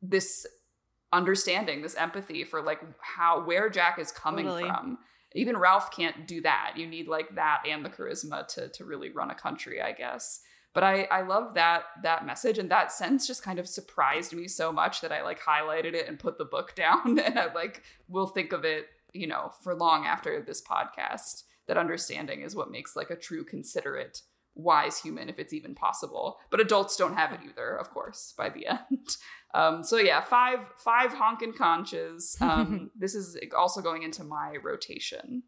this 0.03 0.47
understanding, 1.13 1.83
this 1.83 1.95
empathy 1.95 2.45
for 2.45 2.61
like 2.63 2.81
how 3.01 3.45
where 3.45 3.69
Jack 3.71 3.99
is 3.99 4.11
coming 4.13 4.47
Totally. 4.47 4.65
from. 4.69 4.99
Even 5.37 5.57
Ralph 5.57 5.91
can't 5.91 6.27
do 6.27 6.41
that. 6.43 6.75
You 6.77 6.87
need 6.87 7.09
like 7.09 7.35
that 7.35 7.63
and 7.67 7.85
the 7.85 7.91
charisma 7.91 8.47
to 8.49 8.69
to 8.71 8.85
really 8.85 9.11
run 9.11 9.31
a 9.31 9.35
country, 9.35 9.81
I 9.81 9.93
guess. 9.93 10.41
But 10.73 10.83
I 10.83 11.05
I 11.05 11.23
love 11.23 11.55
that 11.55 11.85
that 12.03 12.27
message 12.27 12.59
and 12.59 12.71
that 12.71 12.91
sentence 12.93 13.27
just 13.27 13.43
kind 13.45 13.59
of 13.61 13.69
surprised 13.69 14.33
me 14.33 14.49
so 14.49 14.73
much 14.73 15.01
that 15.03 15.13
I 15.13 15.23
like 15.23 15.41
highlighted 15.41 15.95
it 15.95 16.09
and 16.09 16.19
put 16.19 16.37
the 16.39 16.45
book 16.45 16.75
down 16.85 17.19
and 17.19 17.39
I 17.39 17.53
like 17.53 17.83
will 18.09 18.27
think 18.27 18.53
of 18.53 18.65
it, 18.65 18.87
you 19.13 19.27
know, 19.29 19.53
for 19.63 19.75
long 19.75 20.05
after 20.05 20.41
this 20.43 20.63
podcast. 20.63 21.45
That 21.67 21.79
understanding 21.79 22.43
is 22.43 22.55
what 22.55 22.71
makes 22.71 22.97
like 22.97 23.11
a 23.11 23.17
true 23.17 23.45
considerate 23.45 24.21
wise 24.55 25.01
human 25.01 25.29
if 25.29 25.39
it's 25.39 25.53
even 25.53 25.75
possible 25.75 26.39
but 26.51 26.61
adults 26.61 26.97
don't 26.97 27.17
have 27.17 27.33
it 27.33 27.41
either 27.45 27.77
of 27.77 27.91
course 27.91 28.35
by 28.39 28.49
the 28.49 28.67
end 28.69 29.17
um 29.53 29.83
so 29.83 29.97
yeah 29.97 30.21
five 30.21 30.61
five 30.77 31.13
honkin' 31.13 31.57
conches 31.57 32.37
um 32.41 32.91
this 32.97 33.15
is 33.15 33.37
also 33.57 33.81
going 33.81 34.03
into 34.03 34.25
my 34.25 34.57
rotation 34.63 35.43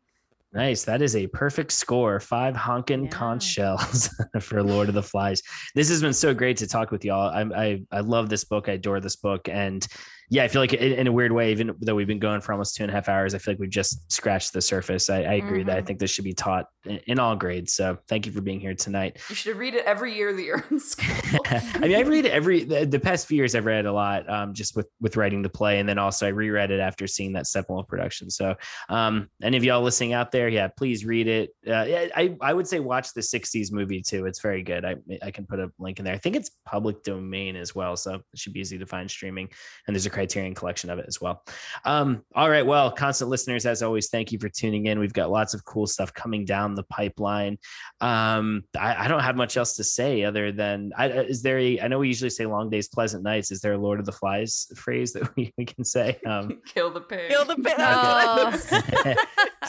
Nice. 0.52 0.84
That 0.84 1.02
is 1.02 1.14
a 1.16 1.26
perfect 1.26 1.70
score. 1.72 2.18
Five 2.18 2.55
honkin' 2.55 3.10
conch 3.10 3.43
shells 3.43 4.09
for 4.40 4.62
Lord 4.62 4.88
of 4.88 4.94
the 4.94 5.02
Flies. 5.02 5.43
This 5.74 5.90
has 5.90 6.01
been 6.01 6.14
so 6.14 6.32
great 6.32 6.56
to 6.59 6.66
talk 6.66 6.90
with 6.90 7.05
y'all. 7.05 7.28
I, 7.28 7.43
I 7.64 7.82
I 7.90 8.01
love 8.01 8.30
this 8.30 8.44
book. 8.44 8.66
I 8.68 8.72
adore 8.72 9.01
this 9.01 9.16
book, 9.16 9.48
and 9.51 9.86
yeah, 10.30 10.44
I 10.44 10.48
feel 10.48 10.60
like 10.62 10.72
in, 10.72 10.92
in 10.92 11.06
a 11.06 11.12
weird 11.12 11.32
way, 11.32 11.50
even 11.52 11.74
though 11.80 11.94
we've 11.94 12.06
been 12.06 12.18
going 12.18 12.40
for 12.40 12.52
almost 12.52 12.74
two 12.76 12.82
and 12.84 12.90
a 12.90 12.94
half 12.94 13.08
hours, 13.08 13.34
I 13.34 13.38
feel 13.38 13.54
like 13.54 13.60
we've 13.60 13.70
just 13.70 14.10
scratched 14.10 14.52
the 14.52 14.60
surface. 14.60 15.08
I, 15.08 15.22
I 15.22 15.32
agree 15.34 15.62
that 15.64 15.76
I 15.76 15.80
Mhm. 15.82 15.86
think 15.86 15.98
this 16.00 16.10
should 16.10 16.24
be 16.24 16.32
taught 16.34 16.66
in, 16.84 16.98
in 17.06 17.18
all 17.18 17.36
grades. 17.36 17.72
So 17.74 17.98
thank 18.08 18.26
you 18.26 18.32
for 18.32 18.40
being 18.40 18.58
here 18.60 18.74
tonight. 18.74 19.18
you 19.28 19.34
should 19.34 19.56
read 19.56 19.74
it 19.74 19.84
every 19.84 20.14
year 20.16 20.32
that 20.32 20.42
you're 20.42 20.64
in 20.70 20.80
school 20.80 21.06
I 21.46 21.78
mean, 21.80 21.94
I 21.96 22.00
read 22.00 22.24
it 22.24 22.32
every 22.32 22.64
the, 22.64 22.84
the 22.86 22.98
past 23.00 23.26
few 23.26 23.36
years. 23.36 23.54
I've 23.54 23.66
read 23.66 23.86
a 23.86 23.92
lot, 23.92 24.28
um, 24.28 24.52
just 24.54 24.74
with 24.76 24.88
with 25.00 25.16
writing 25.16 25.42
the 25.42 25.48
play, 25.48 25.78
and 25.78 25.88
then 25.88 25.98
also 25.98 26.26
I 26.26 26.30
reread 26.30 26.70
it 26.70 26.80
after 26.80 27.06
seeing 27.06 27.32
that 27.34 27.44
Steppenwolf 27.44 27.86
production. 27.88 28.30
So, 28.30 28.54
um, 28.88 29.28
any 29.42 29.56
of 29.56 29.64
y'all 29.64 29.82
listening 29.82 30.12
out 30.12 30.32
there, 30.32 30.48
yeah, 30.48 30.68
please 30.68 31.04
read 31.04 31.26
it. 31.28 31.50
Uh, 31.66 31.72
I 32.16 32.36
I 32.40 32.52
would 32.52 32.66
say 32.66 32.80
watch 32.80 33.12
the 33.14 33.20
'60s 33.20 33.70
movie 33.72 34.02
too. 34.02 34.26
It's 34.26 34.40
very 34.40 34.62
good. 34.62 34.84
I 34.84 34.96
I 35.22 35.30
can 35.30 35.46
put 35.46 35.60
a 35.60 35.70
link 35.78 35.98
in 35.98 36.04
there. 36.04 36.14
I 36.14 36.18
think 36.18 36.36
it's 36.36 36.50
public 36.64 37.02
domain 37.02 37.56
as 37.56 37.74
well, 37.74 37.96
so 37.96 38.14
it 38.14 38.22
should 38.38 38.52
be 38.52 38.60
easy 38.60 38.78
to 38.78 38.86
find 38.86 39.10
streaming. 39.10 39.48
And 39.86 39.94
there's 39.94 40.06
a 40.06 40.10
Criterion 40.16 40.55
collection 40.55 40.88
of 40.88 40.98
it 40.98 41.05
as 41.06 41.20
well. 41.20 41.43
Um, 41.84 42.22
all 42.34 42.48
right, 42.48 42.64
well, 42.64 42.90
constant 42.90 43.28
listeners, 43.28 43.66
as 43.66 43.82
always, 43.82 44.09
thank 44.09 44.32
you 44.32 44.38
for 44.38 44.48
tuning 44.48 44.86
in. 44.86 44.98
We've 44.98 45.12
got 45.12 45.30
lots 45.30 45.52
of 45.52 45.62
cool 45.66 45.86
stuff 45.86 46.14
coming 46.14 46.47
down 46.47 46.74
the 46.74 46.84
pipeline 46.84 47.59
um 48.01 48.64
I, 48.78 49.05
I 49.05 49.09
don't 49.09 49.20
have 49.20 49.36
much 49.36 49.56
else 49.56 49.76
to 49.76 49.84
say 49.84 50.22
other 50.24 50.52
than 50.52 50.93
I, 50.97 51.10
uh, 51.10 51.22
is 51.22 51.43
there 51.43 51.59
a 51.59 51.80
i 51.80 51.88
know 51.88 51.98
we 51.98 52.09
usually 52.09 52.30
say 52.30 52.44
long 52.47 52.68
days 52.70 52.88
pleasant 52.88 53.22
nights 53.22 53.51
is 53.51 53.60
there 53.60 53.72
a 53.72 53.78
lord 53.78 54.01
of 54.01 54.06
the 54.06 54.12
flies 54.12 54.66
phrase 54.76 55.12
that 55.14 55.24
we, 55.36 55.52
we 55.56 55.64
can 55.64 55.84
say 55.84 56.18
um 56.26 56.60
kill 56.66 56.90
the 56.90 57.01
pig 57.01 57.30
Kill 57.30 57.44
the 57.44 57.56
pig. 57.56 57.74
Oh. 57.78 58.51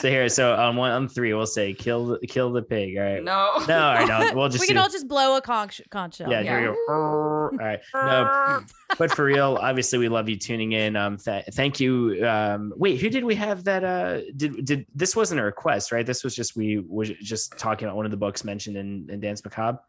so 0.00 0.08
here 0.08 0.28
so 0.28 0.54
on 0.54 0.76
one 0.76 0.90
on 0.90 1.08
three 1.08 1.32
we'll 1.34 1.46
say 1.46 1.72
kill 1.72 2.06
the 2.06 2.26
kill 2.26 2.52
the 2.52 2.62
pig 2.62 2.96
all 2.96 3.04
right 3.04 3.22
no 3.24 3.64
no 3.66 3.78
all 3.78 3.94
right 3.94 4.08
no 4.08 4.32
we'll 4.34 4.48
just 4.48 4.60
we 4.62 4.66
can 4.66 4.76
do- 4.76 4.82
all 4.82 4.88
just 4.88 5.08
blow 5.08 5.36
a 5.36 5.40
conch, 5.40 5.80
conch 5.90 6.16
shell. 6.16 6.30
yeah, 6.30 6.42
here 6.42 6.60
we 6.60 6.66
go. 6.66 6.94
All 6.94 7.50
right. 7.52 7.80
No, 7.94 8.60
but 8.98 9.10
for 9.14 9.24
real, 9.24 9.58
obviously, 9.60 9.98
we 9.98 10.08
love 10.08 10.28
you 10.28 10.36
tuning 10.38 10.72
in. 10.72 10.96
Um, 10.96 11.16
th- 11.18 11.44
thank 11.52 11.80
you. 11.80 12.24
Um, 12.26 12.72
wait, 12.76 13.00
who 13.00 13.10
did 13.10 13.24
we 13.24 13.34
have 13.34 13.64
that? 13.64 13.84
Uh, 13.84 14.20
did 14.36 14.64
did 14.64 14.86
this 14.94 15.14
wasn't 15.14 15.40
a 15.40 15.44
request, 15.44 15.92
right? 15.92 16.06
This 16.06 16.24
was 16.24 16.34
just 16.34 16.56
we 16.56 16.78
were 16.78 17.04
just 17.04 17.58
talking 17.58 17.86
about 17.86 17.96
one 17.96 18.04
of 18.04 18.10
the 18.10 18.16
books 18.16 18.44
mentioned 18.44 18.76
in, 18.76 19.08
in 19.10 19.20
Danse 19.20 19.44
Macabre. 19.44 19.80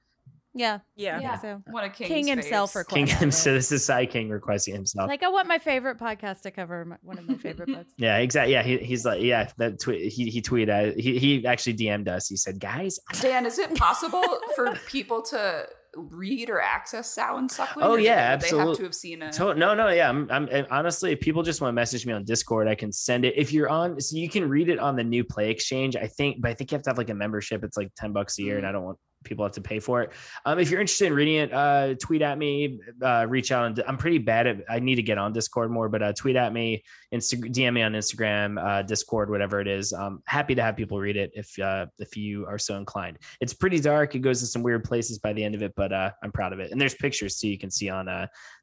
Yeah. 0.53 0.79
Yeah. 0.95 1.19
yeah 1.19 1.39
So 1.39 1.63
what 1.69 1.83
a 1.83 1.89
king's 1.89 2.09
King 2.09 2.27
himself 2.27 2.73
face. 2.73 2.83
King 2.87 3.05
requested 3.05 3.33
So 3.33 3.53
this 3.53 3.71
is 3.71 3.85
Sai 3.85 4.05
King 4.05 4.29
requesting 4.29 4.73
himself. 4.73 5.07
Like 5.07 5.23
I 5.23 5.29
want 5.29 5.47
my 5.47 5.59
favorite 5.59 5.99
podcast 5.99 6.41
to 6.41 6.51
cover 6.51 6.85
my, 6.85 6.95
one 7.01 7.17
of 7.17 7.27
my 7.27 7.35
favorite 7.35 7.67
books. 7.67 7.91
yeah, 7.97 8.17
exactly. 8.17 8.53
Yeah, 8.53 8.63
he, 8.63 8.77
he's 8.77 9.05
like, 9.05 9.21
yeah, 9.21 9.49
that 9.57 9.79
tweet. 9.79 10.11
He 10.11 10.29
he 10.29 10.41
tweeted. 10.41 10.99
He 10.99 11.19
he 11.19 11.45
actually 11.45 11.75
DM'd 11.75 12.07
us. 12.07 12.27
He 12.27 12.35
said, 12.35 12.59
guys, 12.59 12.99
Dan, 13.21 13.45
is 13.45 13.59
it 13.59 13.75
possible 13.75 14.23
for 14.55 14.75
people 14.87 15.21
to 15.23 15.67
read 15.95 16.49
or 16.49 16.61
access 16.61 17.13
Sow 17.13 17.37
and 17.37 17.49
Suckling? 17.49 17.85
Oh 17.85 17.95
yeah, 17.95 18.15
they, 18.15 18.33
absolutely. 18.33 18.63
They 18.63 18.69
have 18.69 18.77
to 18.77 18.83
have 18.83 18.95
seen 18.95 19.21
it. 19.21 19.39
No, 19.39 19.73
no, 19.73 19.89
yeah. 19.89 20.09
I'm, 20.09 20.29
I'm 20.31 20.47
honestly, 20.69 21.11
if 21.11 21.19
people 21.19 21.43
just 21.43 21.61
want 21.61 21.69
to 21.69 21.75
message 21.75 22.05
me 22.05 22.13
on 22.13 22.23
Discord, 22.23 22.67
I 22.67 22.75
can 22.75 22.91
send 22.91 23.25
it. 23.25 23.33
If 23.35 23.51
you're 23.51 23.69
on, 23.69 23.99
so 23.99 24.17
you 24.17 24.29
can 24.29 24.47
read 24.47 24.69
it 24.69 24.79
on 24.79 24.95
the 24.95 25.03
new 25.03 25.23
Play 25.23 25.49
Exchange. 25.49 25.95
I 25.95 26.07
think, 26.07 26.41
but 26.41 26.51
I 26.51 26.53
think 26.53 26.71
you 26.71 26.75
have 26.75 26.83
to 26.83 26.89
have 26.89 26.97
like 26.97 27.09
a 27.09 27.15
membership. 27.15 27.63
It's 27.63 27.77
like 27.77 27.89
ten 27.95 28.13
bucks 28.13 28.39
a 28.39 28.43
year, 28.43 28.55
and 28.55 28.63
mm-hmm. 28.63 28.69
I 28.69 28.71
don't 28.73 28.83
want 28.83 28.97
people 29.23 29.45
have 29.45 29.53
to 29.53 29.61
pay 29.61 29.79
for 29.79 30.01
it. 30.01 30.11
Um, 30.45 30.59
if 30.59 30.69
you're 30.69 30.79
interested 30.79 31.07
in 31.07 31.13
reading 31.13 31.35
it, 31.35 31.53
uh, 31.53 31.95
tweet 31.95 32.21
at 32.21 32.37
me, 32.37 32.79
uh, 33.01 33.25
reach 33.27 33.51
out. 33.51 33.79
I'm 33.87 33.97
pretty 33.97 34.17
bad 34.17 34.47
at. 34.47 34.57
I 34.69 34.79
need 34.79 34.95
to 34.95 35.03
get 35.03 35.17
on 35.17 35.33
Discord 35.33 35.71
more, 35.71 35.89
but 35.89 36.01
uh, 36.01 36.13
tweet 36.13 36.35
at 36.35 36.53
me, 36.53 36.83
Insta- 37.13 37.53
DM 37.53 37.73
me 37.73 37.81
on 37.81 37.93
Instagram, 37.93 38.63
uh, 38.63 38.81
Discord, 38.83 39.29
whatever 39.29 39.59
it 39.59 39.67
is. 39.67 39.93
Um, 39.93 40.21
happy 40.25 40.55
to 40.55 40.61
have 40.61 40.75
people 40.75 40.99
read 40.99 41.17
it 41.17 41.31
if 41.33 41.57
uh, 41.59 41.87
if 41.99 42.15
you 42.15 42.45
are 42.45 42.57
so 42.57 42.77
inclined. 42.77 43.17
It's 43.41 43.53
pretty 43.53 43.79
dark. 43.79 44.15
It 44.15 44.19
goes 44.19 44.39
to 44.39 44.45
some 44.45 44.63
weird 44.63 44.83
places 44.83 45.19
by 45.19 45.33
the 45.33 45.43
end 45.43 45.55
of 45.55 45.63
it, 45.63 45.73
but 45.75 45.91
uh, 45.91 46.11
I'm 46.23 46.31
proud 46.31 46.53
of 46.53 46.59
it. 46.59 46.71
And 46.71 46.79
there's 46.79 46.95
pictures 46.95 47.37
too. 47.37 47.49
You 47.49 47.57
can 47.57 47.71
see 47.71 47.89
on 47.89 48.07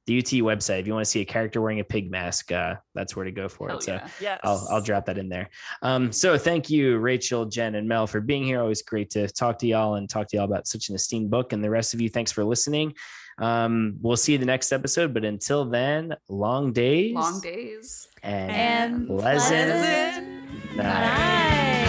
the 0.07 0.19
UT 0.19 0.25
website. 0.25 0.81
If 0.81 0.87
you 0.87 0.93
want 0.93 1.05
to 1.05 1.11
see 1.11 1.21
a 1.21 1.25
character 1.25 1.61
wearing 1.61 1.81
a 1.81 1.85
pig 1.85 2.11
mask, 2.11 2.53
uh, 2.53 2.77
that's 2.95 3.17
where 3.17 3.25
to 3.25 3.33
go 3.33 3.49
for 3.49 3.69
Hell 3.69 3.79
it. 3.79 3.83
So 3.83 3.93
yeah. 3.95 4.09
Yes. 4.21 4.41
I'll, 4.45 4.67
I'll 4.71 4.81
drop 4.81 5.07
that 5.07 5.19
in 5.19 5.29
there. 5.29 5.51
Um, 5.83 6.13
so 6.13 6.39
thank 6.39 6.71
you, 6.71 6.99
Rachel, 6.99 7.45
Jenn, 7.45 7.75
and 7.75 7.89
Mel 7.89 8.07
for 8.07 8.21
being 8.21 8.45
here. 8.45 8.61
Always 8.61 8.83
great 8.83 9.11
to 9.11 9.29
talk 9.29 9.59
to 9.59 9.67
y'all 9.67 9.97
and 9.97 10.09
talk 10.09 10.29
to 10.29 10.37
y'all 10.37 10.47
about 10.47 10.67
such 10.67 10.89
an 10.89 10.95
esteemed 10.95 11.31
book. 11.31 11.53
And 11.53 11.63
the 11.63 11.71
rest 11.71 11.93
of 11.95 12.01
you, 12.01 12.09
thanks 12.09 12.31
for 12.33 12.45
listening. 12.45 12.95
Um, 13.39 13.97
we'll 14.01 14.17
see 14.17 14.33
you 14.33 14.39
the 14.39 14.47
next 14.47 14.73
episode, 14.73 15.13
but 15.13 15.25
until 15.25 15.67
then, 15.67 16.15
long 16.29 16.73
days, 16.73 17.15
Long 17.15 17.41
days. 17.41 18.09
and, 18.23 18.51
And 18.51 19.07
pleasant, 19.09 19.71
pleasant 19.71 20.77
night. 20.77 21.87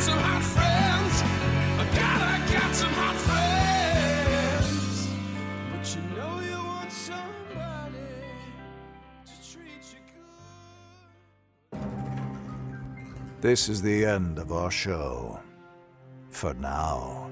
I 0.00 0.27
This 13.40 13.68
is 13.68 13.80
the 13.80 14.04
end 14.04 14.38
of 14.38 14.52
our 14.52 14.70
show. 14.70 15.40
For 16.28 16.54
now. 16.54 17.30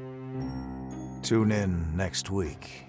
Tune 1.23 1.51
in 1.51 1.97
next 1.97 2.31
week. 2.31 2.85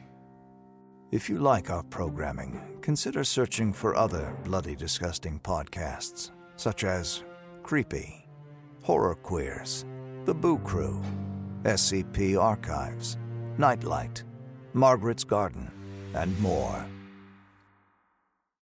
If 1.11 1.27
you 1.27 1.39
like 1.39 1.69
our 1.69 1.83
programming, 1.83 2.61
consider 2.81 3.23
searching 3.23 3.73
for 3.73 3.95
other 3.95 4.35
bloody 4.43 4.75
disgusting 4.75 5.39
podcasts, 5.39 6.31
such 6.55 6.83
as 6.83 7.23
Creepy, 7.63 8.27
Horror 8.83 9.15
Queers, 9.15 9.85
The 10.25 10.33
Boo 10.35 10.59
Crew, 10.59 11.01
SCP 11.63 12.41
Archives, 12.41 13.17
Nightlight, 13.57 14.23
Margaret's 14.73 15.23
Garden, 15.23 15.71
and 16.13 16.39
more. 16.39 16.85